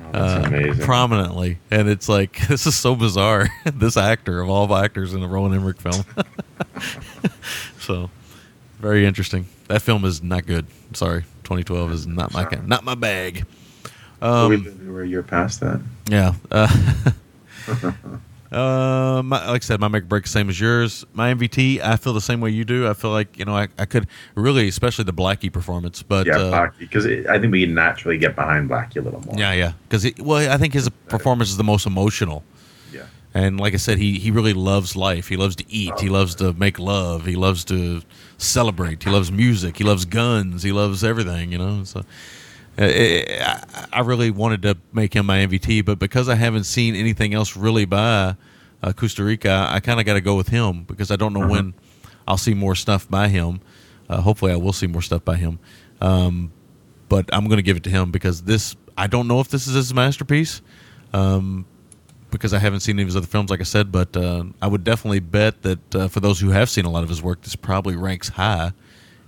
Oh, 0.00 0.12
that's 0.12 0.80
uh, 0.80 0.84
prominently, 0.84 1.58
and 1.72 1.88
it's 1.88 2.08
like 2.08 2.38
this 2.48 2.66
is 2.66 2.76
so 2.76 2.94
bizarre. 2.94 3.48
this 3.74 3.96
actor 3.96 4.40
of 4.40 4.48
all 4.48 4.72
actors 4.76 5.12
in 5.14 5.22
a 5.22 5.26
Roland 5.26 5.54
Emmerich 5.56 5.80
film. 5.80 6.04
so 7.80 8.10
very 8.78 9.06
interesting. 9.06 9.46
That 9.68 9.82
film 9.82 10.04
is 10.04 10.22
not 10.22 10.46
good. 10.46 10.66
Sorry, 10.92 11.24
2012 11.48 11.92
is 11.92 12.06
not 12.06 12.34
my 12.34 12.44
kind, 12.44 12.68
not 12.68 12.84
my 12.84 12.94
bag. 12.94 13.46
Um, 14.20 14.50
we 14.50 14.90
were 14.90 15.02
a 15.02 15.08
year 15.08 15.22
past 15.22 15.60
that. 15.60 15.80
yeah. 16.06 16.34
Uh, 17.70 17.92
uh, 18.56 19.22
my, 19.22 19.46
like 19.50 19.62
I 19.62 19.64
said, 19.64 19.78
my 19.78 19.88
make 19.88 20.08
break 20.08 20.26
same 20.26 20.48
as 20.48 20.58
yours. 20.58 21.04
My 21.12 21.34
MVT, 21.34 21.80
I 21.82 21.96
feel 21.96 22.14
the 22.14 22.20
same 22.22 22.40
way 22.40 22.48
you 22.48 22.64
do. 22.64 22.88
I 22.88 22.94
feel 22.94 23.10
like 23.10 23.38
you 23.38 23.44
know 23.44 23.54
I, 23.54 23.68
I 23.78 23.84
could 23.84 24.06
really, 24.34 24.68
especially 24.68 25.04
the 25.04 25.12
Blackie 25.12 25.52
performance, 25.52 26.02
but 26.02 26.26
yeah, 26.26 26.38
uh, 26.38 26.70
because 26.78 27.04
I 27.04 27.38
think 27.38 27.52
we 27.52 27.66
naturally 27.66 28.16
get 28.16 28.34
behind 28.34 28.70
Blackie 28.70 28.96
a 28.96 29.00
little 29.02 29.20
more. 29.20 29.38
yeah, 29.38 29.52
yeah, 29.52 29.72
because 29.86 30.10
well, 30.18 30.50
I 30.50 30.56
think 30.56 30.72
his 30.72 30.88
performance 31.08 31.50
is 31.50 31.58
the 31.58 31.64
most 31.64 31.84
emotional. 31.86 32.42
yeah. 32.90 33.02
And 33.34 33.60
like 33.60 33.74
I 33.74 33.78
said, 33.78 33.98
he, 33.98 34.18
he 34.18 34.30
really 34.30 34.54
loves 34.54 34.96
life. 34.96 35.28
He 35.28 35.36
loves 35.36 35.56
to 35.56 35.64
eat. 35.70 36.00
He 36.00 36.08
loves 36.08 36.34
to 36.36 36.54
make 36.54 36.78
love. 36.78 37.26
He 37.26 37.36
loves 37.36 37.64
to 37.66 38.00
celebrate. 38.38 39.02
He 39.02 39.10
loves 39.10 39.30
music. 39.30 39.76
He 39.76 39.84
loves 39.84 40.04
guns. 40.06 40.62
He 40.62 40.72
loves 40.72 41.04
everything. 41.04 41.52
You 41.52 41.58
know. 41.58 41.84
So 41.84 42.04
uh, 42.78 43.60
I, 43.92 44.00
really 44.00 44.30
wanted 44.30 44.62
to 44.62 44.78
make 44.92 45.14
him 45.14 45.26
my 45.26 45.38
MVT, 45.38 45.84
but 45.84 45.98
because 45.98 46.28
I 46.28 46.36
haven't 46.36 46.64
seen 46.64 46.94
anything 46.94 47.34
else 47.34 47.56
really 47.56 47.84
by 47.84 48.36
uh, 48.82 48.92
Kusturica, 48.92 49.68
I 49.68 49.80
kind 49.80 49.98
of 49.98 50.06
got 50.06 50.14
to 50.14 50.20
go 50.20 50.36
with 50.36 50.48
him 50.48 50.84
because 50.84 51.10
I 51.10 51.16
don't 51.16 51.32
know 51.32 51.46
when 51.46 51.74
I'll 52.26 52.38
see 52.38 52.54
more 52.54 52.76
stuff 52.76 53.10
by 53.10 53.28
him. 53.28 53.60
Uh, 54.08 54.20
hopefully, 54.20 54.52
I 54.52 54.56
will 54.56 54.72
see 54.72 54.86
more 54.86 55.02
stuff 55.02 55.24
by 55.24 55.36
him. 55.36 55.58
Um, 56.00 56.52
but 57.08 57.28
I'm 57.32 57.46
going 57.46 57.56
to 57.56 57.62
give 57.62 57.76
it 57.76 57.82
to 57.84 57.90
him 57.90 58.10
because 58.10 58.42
this. 58.42 58.76
I 58.96 59.06
don't 59.06 59.28
know 59.28 59.38
if 59.38 59.48
this 59.48 59.68
is 59.68 59.74
his 59.74 59.94
masterpiece. 59.94 60.60
Um, 61.12 61.66
because 62.30 62.52
I 62.54 62.58
haven't 62.58 62.80
seen 62.80 62.96
any 62.96 63.02
of 63.02 63.08
his 63.08 63.16
other 63.16 63.26
films, 63.26 63.50
like 63.50 63.60
I 63.60 63.64
said, 63.64 63.90
but 63.92 64.16
uh, 64.16 64.44
I 64.62 64.66
would 64.66 64.84
definitely 64.84 65.20
bet 65.20 65.62
that 65.62 65.94
uh, 65.94 66.08
for 66.08 66.20
those 66.20 66.38
who 66.40 66.50
have 66.50 66.68
seen 66.70 66.84
a 66.84 66.90
lot 66.90 67.02
of 67.02 67.08
his 67.08 67.22
work, 67.22 67.42
this 67.42 67.56
probably 67.56 67.96
ranks 67.96 68.28
high 68.28 68.72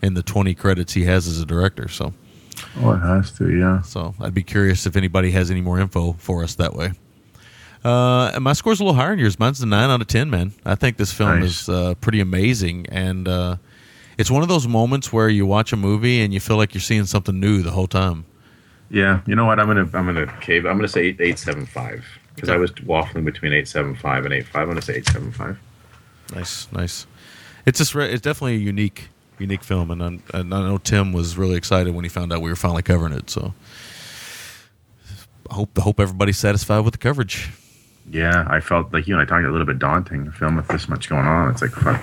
in 0.02 0.14
the 0.14 0.22
20 0.22 0.54
credits 0.54 0.92
he 0.94 1.04
has 1.04 1.26
as 1.26 1.40
a 1.40 1.46
director. 1.46 1.88
So, 1.88 2.12
Oh, 2.80 2.92
it 2.92 2.98
has 2.98 3.30
to, 3.32 3.50
yeah. 3.56 3.80
so 3.82 4.14
I'd 4.20 4.34
be 4.34 4.42
curious 4.42 4.84
if 4.86 4.96
anybody 4.96 5.30
has 5.30 5.50
any 5.50 5.60
more 5.62 5.78
info 5.80 6.12
for 6.14 6.42
us 6.44 6.54
that 6.56 6.74
way. 6.74 6.92
Uh, 7.82 8.38
my 8.40 8.52
score's 8.52 8.80
a 8.80 8.84
little 8.84 8.94
higher 9.00 9.10
than 9.10 9.18
yours. 9.20 9.38
Mine's 9.38 9.60
a 9.62 9.66
nine 9.66 9.88
out 9.88 10.00
of 10.02 10.06
ten, 10.06 10.28
man. 10.28 10.52
I 10.66 10.74
think 10.74 10.98
this 10.98 11.12
film 11.12 11.40
Nice. 11.40 11.62
is 11.62 11.68
uh, 11.70 11.94
pretty 12.02 12.20
amazing, 12.20 12.86
and 12.90 13.26
uh, 13.26 13.56
it's 14.18 14.30
one 14.30 14.42
of 14.42 14.48
those 14.50 14.68
moments 14.68 15.10
where 15.12 15.30
you 15.30 15.46
watch 15.46 15.72
a 15.72 15.76
movie 15.76 16.20
and 16.20 16.34
you 16.34 16.40
feel 16.40 16.58
like 16.58 16.74
you're 16.74 16.82
seeing 16.82 17.06
something 17.06 17.40
new 17.40 17.62
the 17.62 17.70
whole 17.70 17.86
time. 17.86 18.26
Yeah, 18.90 19.20
you 19.26 19.34
know 19.34 19.46
what? 19.46 19.58
I'm 19.58 19.66
gonna 19.66 19.88
I'm 19.94 20.04
gonna 20.04 20.26
cave. 20.42 20.66
I'm 20.66 20.76
gonna 20.76 20.88
say 20.88 21.06
eight 21.06 21.20
eight 21.20 21.38
seven 21.38 21.64
five 21.64 22.04
because 22.40 22.50
I 22.54 22.56
was 22.56 22.70
waffling 22.72 23.24
between 23.24 23.52
eight 23.52 23.68
seven 23.68 23.94
five 23.94 24.24
and 24.24 24.32
eight 24.34 24.46
five. 24.46 24.62
I'm 24.62 24.68
gonna 24.68 24.82
say 24.82 24.94
eight 24.96 25.06
seven 25.06 25.30
five. 25.32 25.58
Nice, 26.34 26.70
nice. 26.72 27.06
It's 27.66 27.78
just 27.78 27.94
re- 27.94 28.10
it's 28.10 28.22
definitely 28.22 28.54
a 28.54 28.58
unique 28.58 29.08
unique 29.38 29.62
film, 29.62 29.90
and, 29.90 30.02
I'm, 30.02 30.22
and 30.34 30.52
I 30.54 30.60
know 30.60 30.78
Tim 30.78 31.12
was 31.12 31.36
really 31.38 31.56
excited 31.56 31.94
when 31.94 32.04
he 32.04 32.08
found 32.08 32.32
out 32.32 32.42
we 32.42 32.50
were 32.50 32.56
finally 32.56 32.82
covering 32.82 33.12
it. 33.12 33.30
So 33.30 33.54
I 35.50 35.54
hope 35.54 35.78
I 35.78 35.82
hope 35.82 36.00
everybody's 36.00 36.38
satisfied 36.38 36.80
with 36.80 36.92
the 36.92 36.98
coverage. 36.98 37.50
Yeah, 38.10 38.44
I 38.48 38.60
felt 38.60 38.92
like 38.92 39.06
you 39.06 39.14
and 39.14 39.22
I 39.22 39.24
talked 39.24 39.44
a 39.46 39.50
little 39.50 39.66
bit 39.66 39.78
daunting. 39.78 40.26
A 40.26 40.32
film 40.32 40.56
with 40.56 40.68
this 40.68 40.88
much 40.88 41.08
going 41.08 41.26
on, 41.26 41.50
it's 41.50 41.62
like 41.62 41.70
fuck. 41.72 42.02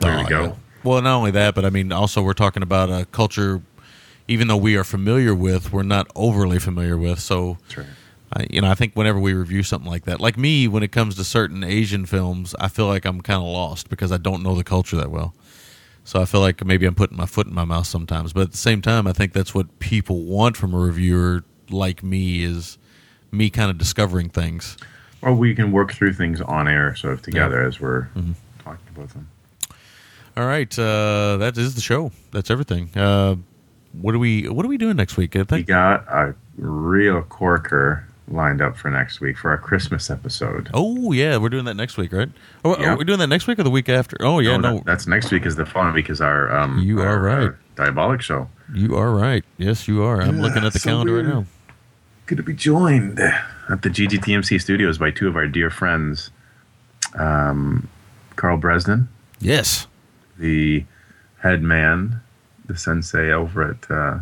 There 0.00 0.18
Oh, 0.18 0.22
we 0.22 0.28
go. 0.28 0.42
yeah. 0.44 0.52
Well, 0.84 1.00
not 1.02 1.16
only 1.16 1.30
that, 1.32 1.54
but 1.54 1.64
I 1.64 1.70
mean, 1.70 1.90
also 1.92 2.22
we're 2.22 2.32
talking 2.34 2.62
about 2.62 2.88
a 2.90 3.04
culture, 3.06 3.60
even 4.28 4.48
though 4.48 4.56
we 4.56 4.76
are 4.76 4.84
familiar 4.84 5.34
with, 5.34 5.72
we're 5.72 5.82
not 5.82 6.06
overly 6.14 6.58
familiar 6.58 6.96
with. 6.96 7.18
So, 7.20 7.58
That's 7.62 7.78
right. 7.78 7.86
I, 8.32 8.46
you 8.50 8.60
know, 8.60 8.70
I 8.70 8.74
think 8.74 8.94
whenever 8.94 9.18
we 9.18 9.32
review 9.32 9.62
something 9.62 9.90
like 9.90 10.04
that, 10.04 10.20
like 10.20 10.36
me, 10.36 10.68
when 10.68 10.82
it 10.82 10.92
comes 10.92 11.14
to 11.16 11.24
certain 11.24 11.64
Asian 11.64 12.04
films, 12.06 12.54
I 12.60 12.68
feel 12.68 12.86
like 12.86 13.04
I'm 13.04 13.20
kind 13.22 13.38
of 13.38 13.48
lost 13.48 13.88
because 13.88 14.12
I 14.12 14.18
don't 14.18 14.42
know 14.42 14.54
the 14.54 14.64
culture 14.64 14.96
that 14.96 15.10
well. 15.10 15.34
So 16.04 16.20
I 16.20 16.24
feel 16.24 16.40
like 16.40 16.64
maybe 16.64 16.86
I'm 16.86 16.94
putting 16.94 17.16
my 17.16 17.26
foot 17.26 17.46
in 17.46 17.54
my 17.54 17.64
mouth 17.64 17.86
sometimes. 17.86 18.32
But 18.32 18.42
at 18.42 18.50
the 18.52 18.56
same 18.58 18.80
time, 18.82 19.06
I 19.06 19.12
think 19.12 19.32
that's 19.32 19.54
what 19.54 19.78
people 19.78 20.22
want 20.24 20.56
from 20.56 20.74
a 20.74 20.78
reviewer 20.78 21.44
like 21.70 22.02
me 22.02 22.42
is 22.42 22.78
me 23.30 23.50
kind 23.50 23.70
of 23.70 23.76
discovering 23.78 24.28
things. 24.30 24.76
Or 25.20 25.34
we 25.34 25.54
can 25.54 25.72
work 25.72 25.92
through 25.92 26.12
things 26.14 26.40
on 26.40 26.68
air, 26.68 26.94
sort 26.96 27.12
of 27.14 27.22
together 27.22 27.62
as 27.62 27.80
we're 27.80 28.04
Mm-hmm. 28.16 28.32
talking 28.62 28.86
about 28.96 29.08
them. 29.10 29.28
All 30.36 30.46
right, 30.46 30.78
uh, 30.78 31.36
that 31.38 31.58
is 31.58 31.74
the 31.74 31.80
show. 31.80 32.12
That's 32.30 32.50
everything. 32.50 32.90
Uh, 32.96 33.36
what 33.92 34.14
are 34.14 34.18
we 34.18 34.48
What 34.48 34.64
are 34.64 34.68
we 34.68 34.78
doing 34.78 34.96
next 34.96 35.16
week? 35.16 35.34
I 35.34 35.40
think 35.40 35.50
We 35.50 35.62
got 35.64 36.06
a 36.08 36.34
real 36.56 37.22
corker 37.22 38.06
lined 38.30 38.60
up 38.60 38.76
for 38.76 38.90
next 38.90 39.20
week 39.20 39.36
for 39.38 39.50
our 39.50 39.58
Christmas 39.58 40.10
episode. 40.10 40.68
Oh 40.74 41.12
yeah, 41.12 41.36
we're 41.38 41.48
doing 41.48 41.64
that 41.64 41.74
next 41.76 41.96
week, 41.96 42.12
right? 42.12 42.28
Oh, 42.64 42.78
Yeah. 42.78 42.92
Are 42.92 42.96
we 42.96 43.04
doing 43.04 43.18
that 43.20 43.26
next 43.28 43.46
week 43.46 43.58
or 43.58 43.62
the 43.62 43.70
week 43.70 43.88
after? 43.88 44.16
Oh 44.20 44.38
yeah, 44.38 44.56
no, 44.56 44.76
that- 44.76 44.84
that's 44.84 45.06
next 45.06 45.30
week. 45.30 45.46
Is 45.46 45.56
the 45.56 45.64
following 45.66 45.94
week 45.94 46.10
is 46.10 46.20
our 46.20 46.50
um. 46.54 46.78
You 46.78 47.00
are 47.00 47.06
our, 47.08 47.28
uh, 47.28 47.46
right. 47.46 47.54
diabolic 47.76 48.20
show. 48.22 48.48
you 48.74 48.96
are 48.96 49.10
right. 49.10 49.44
Yes, 49.56 49.88
you 49.88 50.02
are. 50.02 50.20
I'm 50.20 50.36
Yeah, 50.36 50.42
looking 50.42 50.64
at 50.64 50.72
the 50.72 50.78
so 50.78 50.90
calendar 50.90 51.14
right 51.16 51.24
now. 51.26 51.46
Good 52.26 52.36
to 52.36 52.42
be 52.42 52.52
joined 52.52 53.18
at 53.18 53.80
the 53.82 53.88
GGTMC 53.88 54.60
studios 54.60 54.98
by 54.98 55.10
two 55.10 55.28
of 55.28 55.36
our 55.36 55.46
dear 55.46 55.70
friends, 55.70 56.30
um, 57.18 57.88
Carl 58.36 58.58
Bresnan, 58.58 59.06
Yes. 59.40 59.86
the 60.38 60.84
head 61.38 61.62
man, 61.62 62.20
the 62.66 62.76
sensei 62.76 63.30
over 63.32 63.62
at 63.70 63.90
uh, 63.90 64.18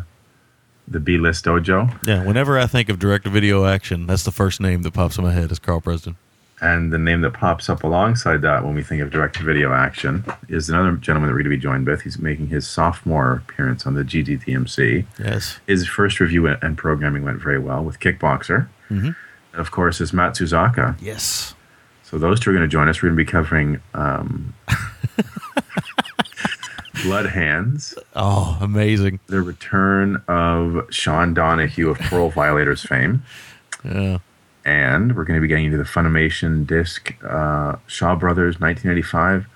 the 0.87 0.99
B 0.99 1.17
List 1.17 1.45
Dojo, 1.45 1.93
Yeah. 2.07 2.23
Whenever 2.23 2.57
I 2.57 2.65
think 2.65 2.89
of 2.89 2.97
direct-to-video 2.99 3.65
action, 3.65 4.07
that's 4.07 4.23
the 4.23 4.31
first 4.31 4.61
name 4.61 4.83
that 4.83 4.93
pops 4.93 5.17
in 5.17 5.23
my 5.23 5.31
head 5.33 5.51
is 5.51 5.59
Carl 5.59 5.81
Preston. 5.81 6.15
and 6.61 6.91
the 6.91 6.97
name 6.97 7.21
that 7.21 7.33
pops 7.33 7.69
up 7.69 7.83
alongside 7.83 8.41
that 8.41 8.63
when 8.65 8.73
we 8.73 8.81
think 8.81 8.99
of 9.01 9.11
direct 9.11 9.37
video 9.37 9.73
action 9.73 10.23
is 10.49 10.69
another 10.69 10.91
gentleman 10.93 11.27
that 11.27 11.33
we're 11.33 11.43
going 11.43 11.51
to 11.51 11.57
be 11.57 11.61
joined 11.61 11.85
with. 11.85 12.01
He's 12.01 12.17
making 12.17 12.47
his 12.47 12.65
sophomore 12.65 13.43
appearance 13.47 13.85
on 13.85 13.93
the 13.93 14.03
GGTMC. 14.03 15.05
Yes. 15.19 15.59
His 15.67 15.85
first 15.87 16.19
review 16.19 16.47
and 16.47 16.75
programming 16.77 17.23
went 17.23 17.39
very 17.39 17.59
well 17.59 17.83
with 17.83 17.99
Kickboxer. 17.99 18.67
Mhm. 18.89 19.15
And 19.53 19.61
of 19.61 19.69
course, 19.71 20.01
is 20.01 20.13
Matt 20.13 20.33
Suzaka. 20.33 20.95
Yes. 20.99 21.53
So 22.03 22.17
those 22.17 22.39
two 22.39 22.49
are 22.49 22.53
going 22.53 22.63
to 22.63 22.67
join 22.71 22.87
us. 22.89 23.03
We're 23.03 23.09
going 23.09 23.17
to 23.19 23.23
be 23.25 23.29
covering 23.31 23.79
um, 23.93 24.53
Blood 27.03 27.27
Hands, 27.27 27.93
Oh, 28.15 28.57
amazing. 28.61 29.19
the 29.27 29.41
return 29.41 30.21
of 30.27 30.87
Sean 30.89 31.33
Donahue 31.33 31.89
of 31.89 31.99
Parole 31.99 32.29
Violators 32.31 32.81
fame. 32.83 33.23
Yeah. 33.83 34.19
And 34.65 35.15
we're 35.15 35.23
going 35.23 35.37
to 35.37 35.41
be 35.41 35.47
getting 35.47 35.65
into 35.65 35.77
the 35.77 35.83
Funimation 35.83 36.65
disc 36.67 37.13
uh, 37.23 37.75
Shaw 37.87 38.15
Brothers 38.15 38.59
1985 38.59 39.47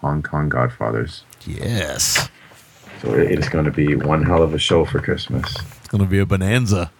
Hong 0.00 0.22
Kong 0.22 0.48
Godfathers. 0.48 1.22
Yes. 1.46 2.28
So 3.02 3.14
it 3.14 3.38
is 3.38 3.48
going 3.48 3.64
to 3.66 3.70
be 3.70 3.94
one 3.94 4.24
hell 4.24 4.42
of 4.42 4.54
a 4.54 4.58
show 4.58 4.84
for 4.84 5.00
Christmas. 5.00 5.54
It's 5.78 5.88
gonna 5.88 6.06
be 6.06 6.18
a 6.18 6.26
bonanza. 6.26 6.90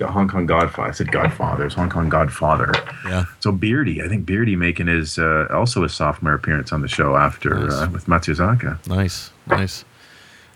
Hong 0.00 0.28
Kong 0.28 0.46
Godfather. 0.46 0.88
I 0.88 0.92
said 0.92 1.10
Godfathers. 1.12 1.74
Hong 1.74 1.90
Kong 1.90 2.08
Godfather. 2.08 2.72
Yeah. 3.04 3.24
So 3.40 3.52
Beardy, 3.52 4.02
I 4.02 4.08
think 4.08 4.26
Beardy 4.26 4.56
making 4.56 4.86
his 4.86 5.18
uh, 5.18 5.46
also 5.50 5.82
his 5.82 5.94
sophomore 5.94 6.34
appearance 6.34 6.72
on 6.72 6.82
the 6.82 6.88
show 6.88 7.16
after 7.16 7.54
Nice. 7.54 7.72
uh, 7.72 7.88
with 7.92 8.06
Matsuzaka. 8.06 8.86
Nice. 8.86 9.30
Nice. 9.46 9.84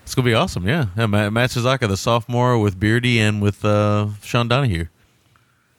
It's 0.03 0.15
gonna 0.15 0.25
be 0.25 0.33
awesome. 0.33 0.67
Yeah. 0.67 0.87
Yeah. 0.97 1.05
Matt, 1.07 1.31
Matt 1.33 1.49
Suzaka, 1.51 1.87
the 1.87 1.97
sophomore, 1.97 2.57
with 2.59 2.79
Beardy 2.79 3.19
and 3.19 3.41
with 3.41 3.63
uh, 3.63 4.07
Sean 4.21 4.47
Donahue. 4.47 4.85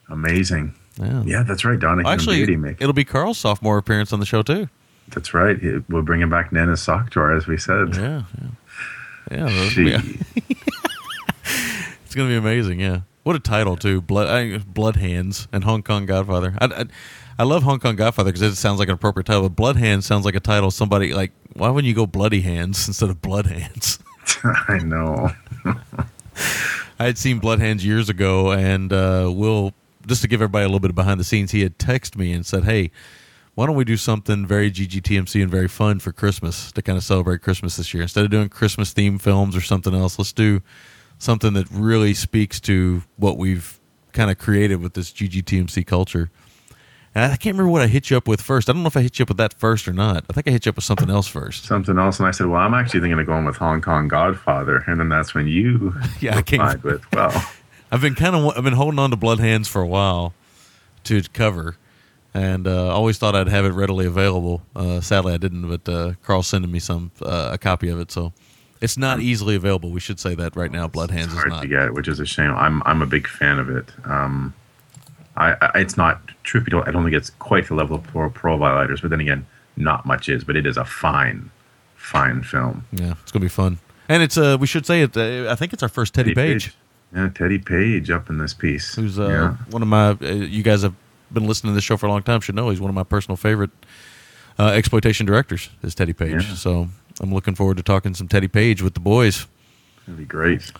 Amazing. 0.08 0.74
Yeah. 1.00 1.22
Yeah, 1.24 1.42
that's 1.42 1.64
right. 1.64 1.78
Donahue 1.78 2.08
Actually, 2.08 2.36
and 2.36 2.46
Beardy 2.46 2.56
make. 2.56 2.80
it'll 2.80 2.92
be 2.92 3.04
Carl's 3.04 3.38
sophomore 3.38 3.78
appearance 3.78 4.12
on 4.12 4.20
the 4.20 4.26
show 4.26 4.42
too. 4.42 4.68
That's 5.08 5.34
right. 5.34 5.62
It- 5.62 5.84
We're 5.88 6.02
bringing 6.02 6.30
back 6.30 6.52
Nana's 6.52 6.80
sock 6.82 7.10
drawer, 7.10 7.32
as 7.32 7.46
we 7.46 7.56
said. 7.58 7.94
Yeah, 7.94 8.22
yeah, 8.40 8.48
yeah. 9.30 9.44
that'll 9.48 9.74
be- 9.76 9.98
Gee. 9.98 10.18
It's 12.04 12.14
gonna 12.14 12.28
be 12.28 12.36
amazing. 12.36 12.78
Yeah, 12.78 13.00
what 13.24 13.34
a 13.34 13.40
title 13.40 13.76
too. 13.76 14.00
Blood, 14.00 14.28
I, 14.28 14.58
Blood 14.58 14.96
Hands 14.96 15.48
and 15.52 15.64
Hong 15.64 15.82
Kong 15.82 16.06
Godfather. 16.06 16.54
I, 16.60 16.66
I, 16.66 16.84
I 17.38 17.42
love 17.42 17.64
Hong 17.64 17.80
Kong 17.80 17.96
Godfather 17.96 18.30
because 18.30 18.42
it 18.42 18.54
sounds 18.54 18.78
like 18.78 18.88
an 18.88 18.94
appropriate 18.94 19.26
title. 19.26 19.42
But 19.42 19.56
Blood 19.56 19.76
Hands 19.76 20.04
sounds 20.04 20.24
like 20.24 20.36
a 20.36 20.40
title 20.40 20.70
somebody 20.70 21.12
like. 21.12 21.32
Why 21.54 21.70
wouldn't 21.70 21.88
you 21.88 21.94
go 21.94 22.06
Bloody 22.06 22.42
Hands 22.42 22.76
instead 22.88 23.10
of 23.10 23.20
Blood 23.20 23.46
Hands? 23.46 23.98
I 24.44 24.78
know. 24.78 25.30
I 26.98 27.06
had 27.06 27.18
seen 27.18 27.38
Blood 27.38 27.58
Hands 27.58 27.84
years 27.84 28.08
ago, 28.08 28.52
and 28.52 28.92
uh, 28.92 29.30
Will 29.34 29.72
just 30.06 30.22
to 30.22 30.28
give 30.28 30.40
everybody 30.40 30.64
a 30.64 30.68
little 30.68 30.80
bit 30.80 30.90
of 30.90 30.94
behind 30.94 31.18
the 31.18 31.24
scenes. 31.24 31.50
He 31.50 31.62
had 31.62 31.78
texted 31.78 32.16
me 32.16 32.32
and 32.32 32.46
said, 32.46 32.64
"Hey." 32.64 32.90
Why 33.56 33.66
don't 33.66 33.76
we 33.76 33.84
do 33.84 33.96
something 33.96 34.48
very 34.48 34.68
GGTMC 34.68 35.40
and 35.40 35.48
very 35.48 35.68
fun 35.68 36.00
for 36.00 36.10
Christmas 36.10 36.72
to 36.72 36.82
kind 36.82 36.98
of 36.98 37.04
celebrate 37.04 37.40
Christmas 37.40 37.76
this 37.76 37.94
year? 37.94 38.02
Instead 38.02 38.24
of 38.24 38.32
doing 38.32 38.48
Christmas 38.48 38.92
themed 38.92 39.20
films 39.20 39.54
or 39.54 39.60
something 39.60 39.94
else, 39.94 40.18
let's 40.18 40.32
do 40.32 40.60
something 41.24 41.54
that 41.54 41.66
really 41.70 42.14
speaks 42.14 42.60
to 42.60 43.02
what 43.16 43.36
we've 43.38 43.80
kind 44.12 44.30
of 44.30 44.38
created 44.38 44.76
with 44.76 44.94
this 44.94 45.10
GGTMC 45.12 45.86
culture. 45.86 46.30
And 47.16 47.32
I 47.32 47.36
can't 47.36 47.54
remember 47.56 47.70
what 47.70 47.82
I 47.82 47.86
hit 47.86 48.10
you 48.10 48.16
up 48.16 48.26
with 48.26 48.40
first. 48.40 48.68
I 48.68 48.72
don't 48.72 48.82
know 48.82 48.88
if 48.88 48.96
I 48.96 49.02
hit 49.02 49.18
you 49.18 49.22
up 49.24 49.28
with 49.28 49.36
that 49.38 49.54
first 49.54 49.86
or 49.86 49.92
not. 49.92 50.24
I 50.28 50.32
think 50.32 50.48
I 50.48 50.50
hit 50.50 50.66
you 50.66 50.70
up 50.70 50.76
with 50.76 50.84
something 50.84 51.08
else 51.10 51.28
first. 51.28 51.64
Something 51.64 51.96
else, 51.98 52.18
and 52.18 52.26
I 52.26 52.32
said, 52.32 52.46
"Well, 52.48 52.60
I'm 52.60 52.74
actually 52.74 53.00
thinking 53.00 53.18
of 53.20 53.26
going 53.26 53.44
with 53.44 53.56
Hong 53.56 53.80
Kong 53.80 54.08
Godfather," 54.08 54.82
and 54.88 54.98
then 54.98 55.08
that's 55.08 55.32
when 55.34 55.46
you 55.46 55.94
Yeah, 56.20 56.36
I 56.36 56.42
can't- 56.42 56.82
with, 56.82 57.02
"Well, 57.12 57.32
I've 57.92 58.00
been 58.00 58.16
kind 58.16 58.34
of 58.34 58.56
I've 58.56 58.64
been 58.64 58.72
holding 58.74 58.98
on 58.98 59.10
to 59.10 59.16
Blood 59.16 59.38
Hands 59.38 59.66
for 59.68 59.80
a 59.80 59.86
while 59.86 60.34
to 61.04 61.22
cover, 61.32 61.76
and 62.32 62.66
uh, 62.66 62.92
always 62.92 63.16
thought 63.18 63.36
I'd 63.36 63.46
have 63.48 63.64
it 63.64 63.70
readily 63.72 64.06
available. 64.06 64.62
Uh, 64.74 65.00
sadly, 65.00 65.34
I 65.34 65.36
didn't, 65.36 65.68
but 65.68 65.88
uh, 65.88 66.12
Carl 66.24 66.42
sending 66.42 66.72
me 66.72 66.80
some 66.80 67.12
uh, 67.22 67.50
a 67.52 67.58
copy 67.58 67.88
of 67.90 68.00
it, 68.00 68.10
so 68.10 68.32
it's 68.84 68.98
not 68.98 69.20
easily 69.20 69.56
available. 69.56 69.90
We 69.90 70.00
should 70.00 70.20
say 70.20 70.34
that 70.34 70.54
right 70.54 70.70
now. 70.70 70.86
Blood 70.86 71.10
Hands 71.10 71.32
is 71.32 71.32
hard 71.32 71.48
not. 71.48 71.62
to 71.62 71.68
get," 71.68 71.94
which 71.94 72.06
is 72.06 72.20
a 72.20 72.26
shame. 72.26 72.50
I'm 72.50 72.82
I'm 72.84 73.00
a 73.00 73.06
big 73.06 73.26
fan 73.26 73.58
of 73.58 73.70
it. 73.70 73.88
Um, 74.04 74.52
I, 75.38 75.56
I 75.60 75.80
it's 75.80 75.96
not 75.96 76.20
truth 76.42 76.66
be 76.66 76.70
told, 76.70 76.86
I 76.86 76.92
don't 76.92 77.02
think 77.02 77.16
it's 77.16 77.30
quite 77.30 77.66
the 77.66 77.74
level 77.74 77.96
of 77.96 78.02
pro, 78.04 78.28
pro 78.28 78.58
violators, 78.58 79.00
but 79.00 79.08
then 79.08 79.20
again, 79.20 79.46
not 79.76 80.04
much 80.04 80.28
is. 80.28 80.44
But 80.44 80.56
it 80.56 80.66
is 80.66 80.76
a 80.76 80.84
fine, 80.84 81.50
fine 81.96 82.42
film. 82.42 82.84
Yeah, 82.92 83.14
it's 83.22 83.32
gonna 83.32 83.42
be 83.42 83.48
fun, 83.48 83.78
and 84.06 84.22
it's 84.22 84.36
uh 84.36 84.58
we 84.60 84.66
should 84.66 84.84
say 84.84 85.00
it. 85.00 85.16
Uh, 85.16 85.50
I 85.50 85.54
think 85.54 85.72
it's 85.72 85.82
our 85.82 85.88
first 85.88 86.12
Teddy, 86.12 86.34
Page. 86.34 86.74
Yeah, 87.14 87.30
Teddy 87.34 87.58
Page 87.58 88.10
up 88.10 88.28
in 88.28 88.36
this 88.36 88.52
piece. 88.52 88.94
who's 88.96 89.18
uh, 89.18 89.28
yeah. 89.28 89.56
one 89.70 89.80
of 89.80 89.88
my. 89.88 90.10
Uh, 90.10 90.34
you 90.34 90.62
guys 90.62 90.82
have 90.82 90.94
been 91.32 91.46
listening 91.46 91.72
to 91.72 91.74
this 91.74 91.84
show 91.84 91.96
for 91.96 92.04
a 92.04 92.10
long 92.10 92.22
time. 92.22 92.42
Should 92.42 92.54
know 92.54 92.68
he's 92.68 92.82
one 92.82 92.90
of 92.90 92.94
my 92.94 93.02
personal 93.02 93.36
favorite 93.36 93.70
uh, 94.58 94.66
exploitation 94.66 95.24
directors. 95.24 95.70
Is 95.82 95.94
Teddy 95.94 96.12
Page. 96.12 96.44
Yeah. 96.44 96.54
So 96.54 96.88
I'm 97.24 97.32
looking 97.34 97.54
forward 97.54 97.78
to 97.78 97.82
talking 97.82 98.14
some 98.14 98.28
Teddy 98.28 98.48
Page 98.48 98.82
with 98.82 98.94
the 98.94 99.00
boys. 99.00 99.46
That'd 100.06 100.18
be 100.18 100.24
great. 100.26 100.70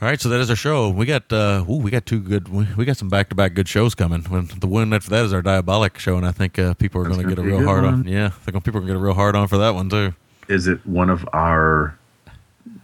All 0.00 0.06
right, 0.08 0.20
so 0.20 0.28
that 0.28 0.40
is 0.40 0.48
our 0.50 0.56
show. 0.56 0.90
We 0.90 1.06
got 1.06 1.32
uh, 1.32 1.64
ooh, 1.68 1.78
we 1.78 1.90
got 1.90 2.06
two 2.06 2.20
good. 2.20 2.48
We, 2.48 2.84
got 2.84 2.96
some 2.96 3.08
back 3.08 3.30
to 3.30 3.34
back 3.34 3.54
good 3.54 3.66
shows 3.66 3.94
coming. 3.94 4.22
When 4.24 4.46
the 4.60 4.66
one 4.66 4.92
after 4.92 5.10
that 5.10 5.24
is 5.24 5.32
our 5.32 5.42
diabolic 5.42 5.98
show, 5.98 6.16
and 6.16 6.26
I 6.26 6.32
think 6.32 6.58
uh, 6.58 6.74
people 6.74 7.00
are 7.00 7.04
going 7.04 7.16
to 7.22 7.24
get 7.24 7.32
a 7.32 7.36
gonna 7.36 7.48
be 7.48 7.54
a 7.54 7.58
real 7.58 7.66
hard 7.66 7.84
on. 7.84 8.06
Yeah, 8.06 8.26
I 8.26 8.28
think 8.28 8.62
people 8.62 8.78
are 8.78 8.82
going 8.82 8.88
to 8.88 8.92
get 8.94 9.00
a 9.00 9.04
real 9.04 9.14
hard 9.14 9.34
on 9.34 9.48
for 9.48 9.58
that 9.58 9.74
one 9.74 9.88
too. 9.88 10.14
Is 10.48 10.68
it 10.68 10.86
one 10.86 11.10
of 11.10 11.26
our 11.32 11.98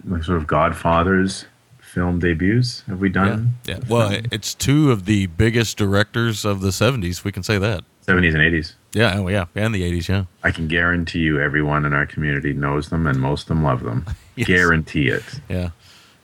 like, 0.05 0.23
sort 0.23 0.37
of 0.39 0.47
Godfathers 0.47 1.45
film 1.79 2.19
debuts? 2.19 2.81
Have 2.87 2.99
we 2.99 3.07
Yeah, 3.09 3.13
done? 3.13 3.53
yeah. 3.65 3.79
Well, 3.87 4.19
it's 4.31 4.53
two 4.53 4.91
of 4.91 5.05
the 5.05 5.27
biggest 5.27 5.77
directors 5.77 6.43
of 6.43 6.61
the 6.61 6.69
'70s. 6.69 7.23
We 7.23 7.31
can 7.31 7.43
say 7.43 7.57
that. 7.59 7.83
70s 8.05 8.33
and 8.35 8.37
80s. 8.37 8.73
Yeah, 8.93 9.17
oh 9.19 9.27
yeah, 9.27 9.45
and 9.55 9.73
the 9.73 9.81
'80s. 9.91 10.07
Yeah. 10.07 10.25
I 10.43 10.51
can 10.51 10.67
guarantee 10.67 11.19
you 11.19 11.39
everyone 11.41 11.85
in 11.85 11.93
our 11.93 12.05
community 12.05 12.53
knows 12.53 12.89
them 12.89 13.07
and 13.07 13.19
most 13.19 13.43
of 13.43 13.47
them 13.49 13.63
love 13.63 13.83
them. 13.83 14.05
Yes. 14.35 14.47
Guarantee 14.47 15.09
it. 15.09 15.23
Yeah, 15.47 15.69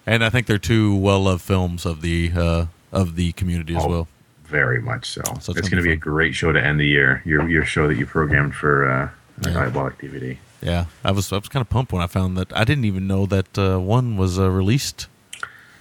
and 0.07 0.23
I 0.23 0.31
think 0.31 0.47
they're 0.47 0.57
two 0.57 0.95
well-loved 0.95 1.43
films 1.43 1.85
of 1.85 2.01
the 2.01 2.31
uh, 2.35 2.65
of 2.91 3.15
the 3.15 3.33
community 3.33 3.75
as 3.75 3.83
Oh, 3.85 3.87
well. 3.87 4.07
Very 4.45 4.81
much 4.81 5.07
so. 5.07 5.21
So 5.39 5.51
it's 5.55 5.69
going 5.69 5.77
to 5.77 5.83
be 5.83 5.89
be 5.89 5.93
a 5.93 5.95
great 5.95 6.33
show 6.33 6.51
to 6.51 6.59
end 6.59 6.79
the 6.79 6.87
year. 6.87 7.21
Your 7.23 7.47
your 7.47 7.65
show 7.65 7.87
that 7.87 7.97
you 7.97 8.07
programmed 8.07 8.55
for 8.55 8.89
uh, 8.89 9.09
Yeah. 9.45 9.53
Diabolic 9.53 9.99
DVD. 9.99 10.37
Yeah, 10.61 10.85
I 11.03 11.11
was 11.11 11.31
I 11.31 11.37
was 11.37 11.49
kind 11.49 11.61
of 11.61 11.69
pumped 11.69 11.93
when 11.93 12.01
I 12.01 12.07
found 12.07 12.35
that. 12.37 12.51
I 12.53 12.63
didn't 12.63 12.85
even 12.85 13.05
know 13.05 13.27
that 13.27 13.55
uh, 13.59 13.77
one 13.79 14.17
was 14.17 14.39
uh, 14.39 14.49
released 14.49 15.05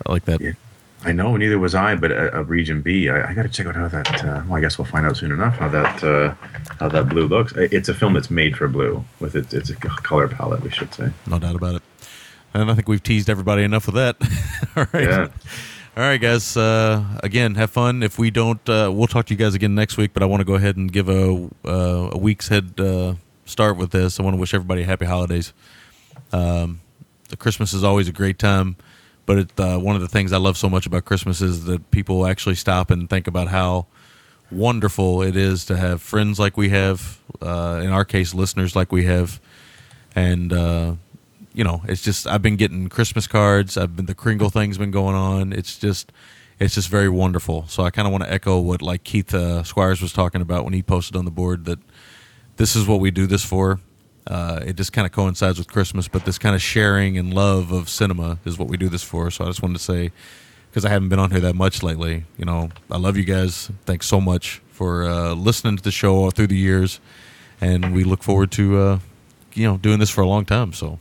like 0.07 0.27
that. 0.27 0.41
Yeah. 0.43 0.53
I 1.05 1.13
know, 1.13 1.37
neither 1.37 1.59
was 1.59 1.75
I, 1.75 1.95
but 1.95 2.11
a, 2.11 2.39
uh, 2.39 2.43
Region 2.43 2.83
B, 2.83 3.09
I, 3.09 3.31
I 3.31 3.35
got 3.35 3.43
to 3.43 3.49
check 3.49 3.67
out 3.67 3.77
how 3.77 3.89
that. 3.89 4.25
Uh, 4.25 4.43
well, 4.47 4.57
I 4.57 4.61
guess 4.61 4.79
we'll 4.79 4.85
find 4.85 5.07
out 5.07 5.17
soon 5.17 5.31
enough 5.31 5.57
how 5.57 5.69
that 5.69 6.03
uh, 6.03 6.35
how 6.81 6.89
that 6.89 7.09
blue 7.09 7.29
looks. 7.29 7.53
It's 7.57 7.89
a 7.89 7.95
film 7.95 8.15
that's 8.15 8.31
made 8.31 8.57
for 8.57 8.67
blue 8.69 9.05
with 9.21 9.37
its 9.37 9.55
its 9.55 9.71
a 9.71 9.77
color 9.77 10.27
palette, 10.29 10.63
we 10.63 10.71
should 10.71 10.93
say. 10.93 11.11
No 11.27 11.39
doubt 11.39 11.55
about 11.57 11.77
it. 11.77 11.83
And 12.55 12.71
I 12.71 12.75
think 12.75 12.89
we've 12.89 13.03
teased 13.03 13.31
everybody 13.31 13.63
enough 13.63 13.87
with 13.87 13.95
that. 13.95 14.17
All 14.77 14.87
right. 14.93 15.05
Yeah. 15.05 15.29
All 15.97 16.05
right, 16.05 16.21
guys. 16.21 16.57
Uh, 16.57 17.05
again, 17.23 17.57
have 17.57 17.71
fun. 17.71 18.03
If 18.03 18.19
we 18.19 18.31
don't, 18.31 18.67
uh, 18.69 18.91
we'll 18.93 19.09
talk 19.09 19.27
to 19.27 19.35
you 19.35 19.39
guys 19.39 19.55
again 19.55 19.75
next 19.75 19.97
week. 19.97 20.13
But 20.15 20.23
I 20.23 20.27
want 20.27 20.41
to 20.41 20.45
go 20.45 20.55
ahead 20.55 20.77
and 20.77 20.93
give 20.93 21.09
a 21.09 21.49
uh, 21.65 22.11
a 22.13 22.19
week's 22.19 22.49
head 22.49 22.75
uh, 22.79 23.15
start 23.45 23.77
with 23.77 23.91
this. 23.91 24.19
I 24.19 24.23
want 24.23 24.35
to 24.35 24.41
wish 24.41 24.55
everybody 24.55 24.85
happy 24.85 25.07
holidays. 25.07 25.53
Um, 26.33 26.81
the 27.29 27.37
Christmas 27.37 27.73
is 27.73 27.85
always 27.85 28.09
a 28.09 28.13
great 28.13 28.39
time, 28.39 28.77
but 29.29 29.39
it, 29.41 29.61
uh, 29.61 29.77
one 29.77 29.95
of 29.95 30.01
the 30.01 30.09
things 30.09 30.33
I 30.33 30.39
love 30.39 30.57
so 30.57 30.71
much 30.71 30.87
about 30.87 31.05
Christmas 31.05 31.43
is 31.43 31.67
that 31.67 31.91
people 31.91 32.27
actually 32.27 32.55
stop 32.55 32.91
and 32.91 33.11
think 33.11 33.27
about 33.27 33.49
how 33.49 33.85
wonderful 34.51 35.21
it 35.21 35.37
is 35.37 35.67
to 35.67 35.77
have 35.77 36.01
friends 36.01 36.39
like 36.39 36.57
we 36.57 36.71
have. 36.71 37.21
Uh, 37.43 37.79
in 37.85 37.91
our 37.91 38.07
case, 38.07 38.33
listeners 38.33 38.75
like 38.75 38.91
we 38.91 39.05
have, 39.05 39.39
and 40.17 40.51
uh, 40.51 40.95
you 41.53 41.63
know, 41.63 41.83
it's 41.87 42.01
just 42.01 42.27
I've 42.27 42.41
been 42.41 42.57
getting 42.57 42.89
Christmas 42.89 43.27
cards. 43.27 43.77
I've 43.77 43.95
been 43.95 44.07
the 44.07 44.15
Kringle 44.15 44.49
thing's 44.49 44.79
been 44.79 44.91
going 44.91 45.15
on. 45.15 45.53
It's 45.53 45.77
just 45.77 46.11
it's 46.59 46.75
just 46.75 46.89
very 46.89 47.11
wonderful. 47.11 47.67
So 47.69 47.83
I 47.83 47.91
kind 47.91 48.09
of 48.09 48.13
want 48.13 48.25
to 48.25 48.33
echo 48.33 48.59
what 48.59 48.81
like 48.81 49.05
Keith 49.05 49.35
uh, 49.35 49.63
Squires 49.63 50.01
was 50.01 50.15
talking 50.15 50.41
about 50.41 50.65
when 50.65 50.73
he 50.73 50.83
posted 50.83 51.17
on 51.17 51.27
the 51.27 51.31
board 51.31 51.67
that 51.67 51.81
this 52.57 52.75
is 52.75 52.87
what 52.87 52.99
we 52.99 53.11
do 53.11 53.27
this 53.27 53.45
for. 53.45 53.79
Uh, 54.29 54.63
it 54.67 54.77
just 54.77 54.93
kind 54.93 55.07
of 55.07 55.13
coincides 55.13 55.59
with 55.59 55.69
Christmas, 55.69 56.07
but 56.07 56.27
this 56.27 56.39
kind 56.39 56.55
of 56.55 56.61
sharing 56.61 57.17
and 57.17 57.33
love 57.33 57.73
of 57.73 57.89
cinema 57.89 58.39
is 58.45 58.59
what 58.59 58.69
we 58.69 58.77
do 58.77 58.91
this 58.91 59.03
for. 59.03 59.31
So 59.31 59.45
I 59.45 59.49
just 59.49 59.63
wanted 59.63 59.79
to 59.79 59.83
say 59.83 60.13
because 60.71 60.85
I 60.85 60.91
haven't 60.91 61.09
been 61.09 61.19
on 61.19 61.31
here 61.31 61.41
that 61.41 61.55
much 61.55 61.83
lately. 61.83 62.25
You 62.37 62.45
know, 62.45 62.69
I 62.91 62.99
love 62.99 63.17
you 63.17 63.25
guys. 63.25 63.71
Thanks 63.87 64.07
so 64.07 64.21
much 64.21 64.61
for 64.71 65.05
uh, 65.05 65.33
listening 65.33 65.77
to 65.79 65.83
the 65.83 65.91
show 65.91 66.15
all 66.15 66.31
through 66.31 66.49
the 66.49 66.57
years, 66.57 67.01
and 67.61 67.95
we 67.95 68.05
look 68.05 68.23
forward 68.23 68.53
to 68.53 68.79
uh, 68.79 68.99
you 69.55 69.67
know 69.67 69.79
doing 69.79 69.99
this 69.99 70.11
for 70.11 70.21
a 70.21 70.29
long 70.29 70.45
time. 70.45 70.75
So 70.75 70.99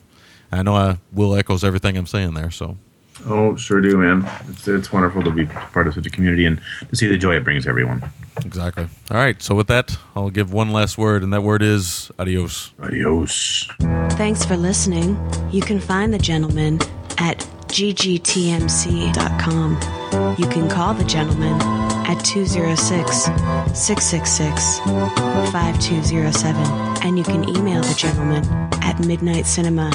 I 0.50 0.64
know 0.64 0.76
I 0.76 0.98
will 1.12 1.36
echoes 1.36 1.66
everything 1.66 1.98
I'm 1.98 2.08
saying 2.08 2.34
there. 2.34 2.50
So 2.50 2.78
Oh, 3.26 3.56
sure 3.56 3.82
do, 3.82 3.98
man. 3.98 4.30
It's, 4.50 4.68
it's 4.68 4.92
wonderful 4.92 5.24
to 5.24 5.32
be 5.32 5.46
part 5.46 5.88
of 5.88 5.94
such 5.94 6.06
a 6.06 6.10
community 6.10 6.46
and 6.46 6.62
to 6.90 6.96
see 6.96 7.08
the 7.08 7.18
joy 7.18 7.36
it 7.36 7.44
brings 7.44 7.66
everyone. 7.68 8.04
exactly. 8.46 8.88
All 9.12 9.18
right. 9.18 9.42
So 9.42 9.56
with 9.56 9.68
that, 9.68 9.98
I'll 10.16 10.30
give 10.30 10.54
one 10.54 10.72
last 10.72 10.98
word, 10.98 11.24
and 11.24 11.34
that 11.34 11.42
word 11.44 11.62
is 11.62 12.12
adios. 12.20 12.72
Adios. 12.82 13.68
Thanks 14.12 14.46
for 14.46 14.56
listening. 14.56 15.18
You 15.52 15.62
can 15.62 15.80
find 15.80 16.14
the 16.14 16.20
gentleman 16.20 16.80
at 17.18 17.40
ggtmc.com. 18.78 19.74
You 20.38 20.48
can 20.48 20.70
call 20.70 20.94
the 20.94 21.04
gentleman 21.04 21.60
at 22.08 22.24
206 22.24 23.24
666 23.78 24.80
5207. 25.52 26.62
And 27.06 27.18
you 27.18 27.24
can 27.24 27.50
email 27.50 27.82
the 27.82 27.96
gentleman 27.96 28.46
at 28.82 28.98
midnitecinema 28.98 29.94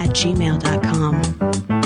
at 0.00 0.10
gmail.com. 0.10 1.81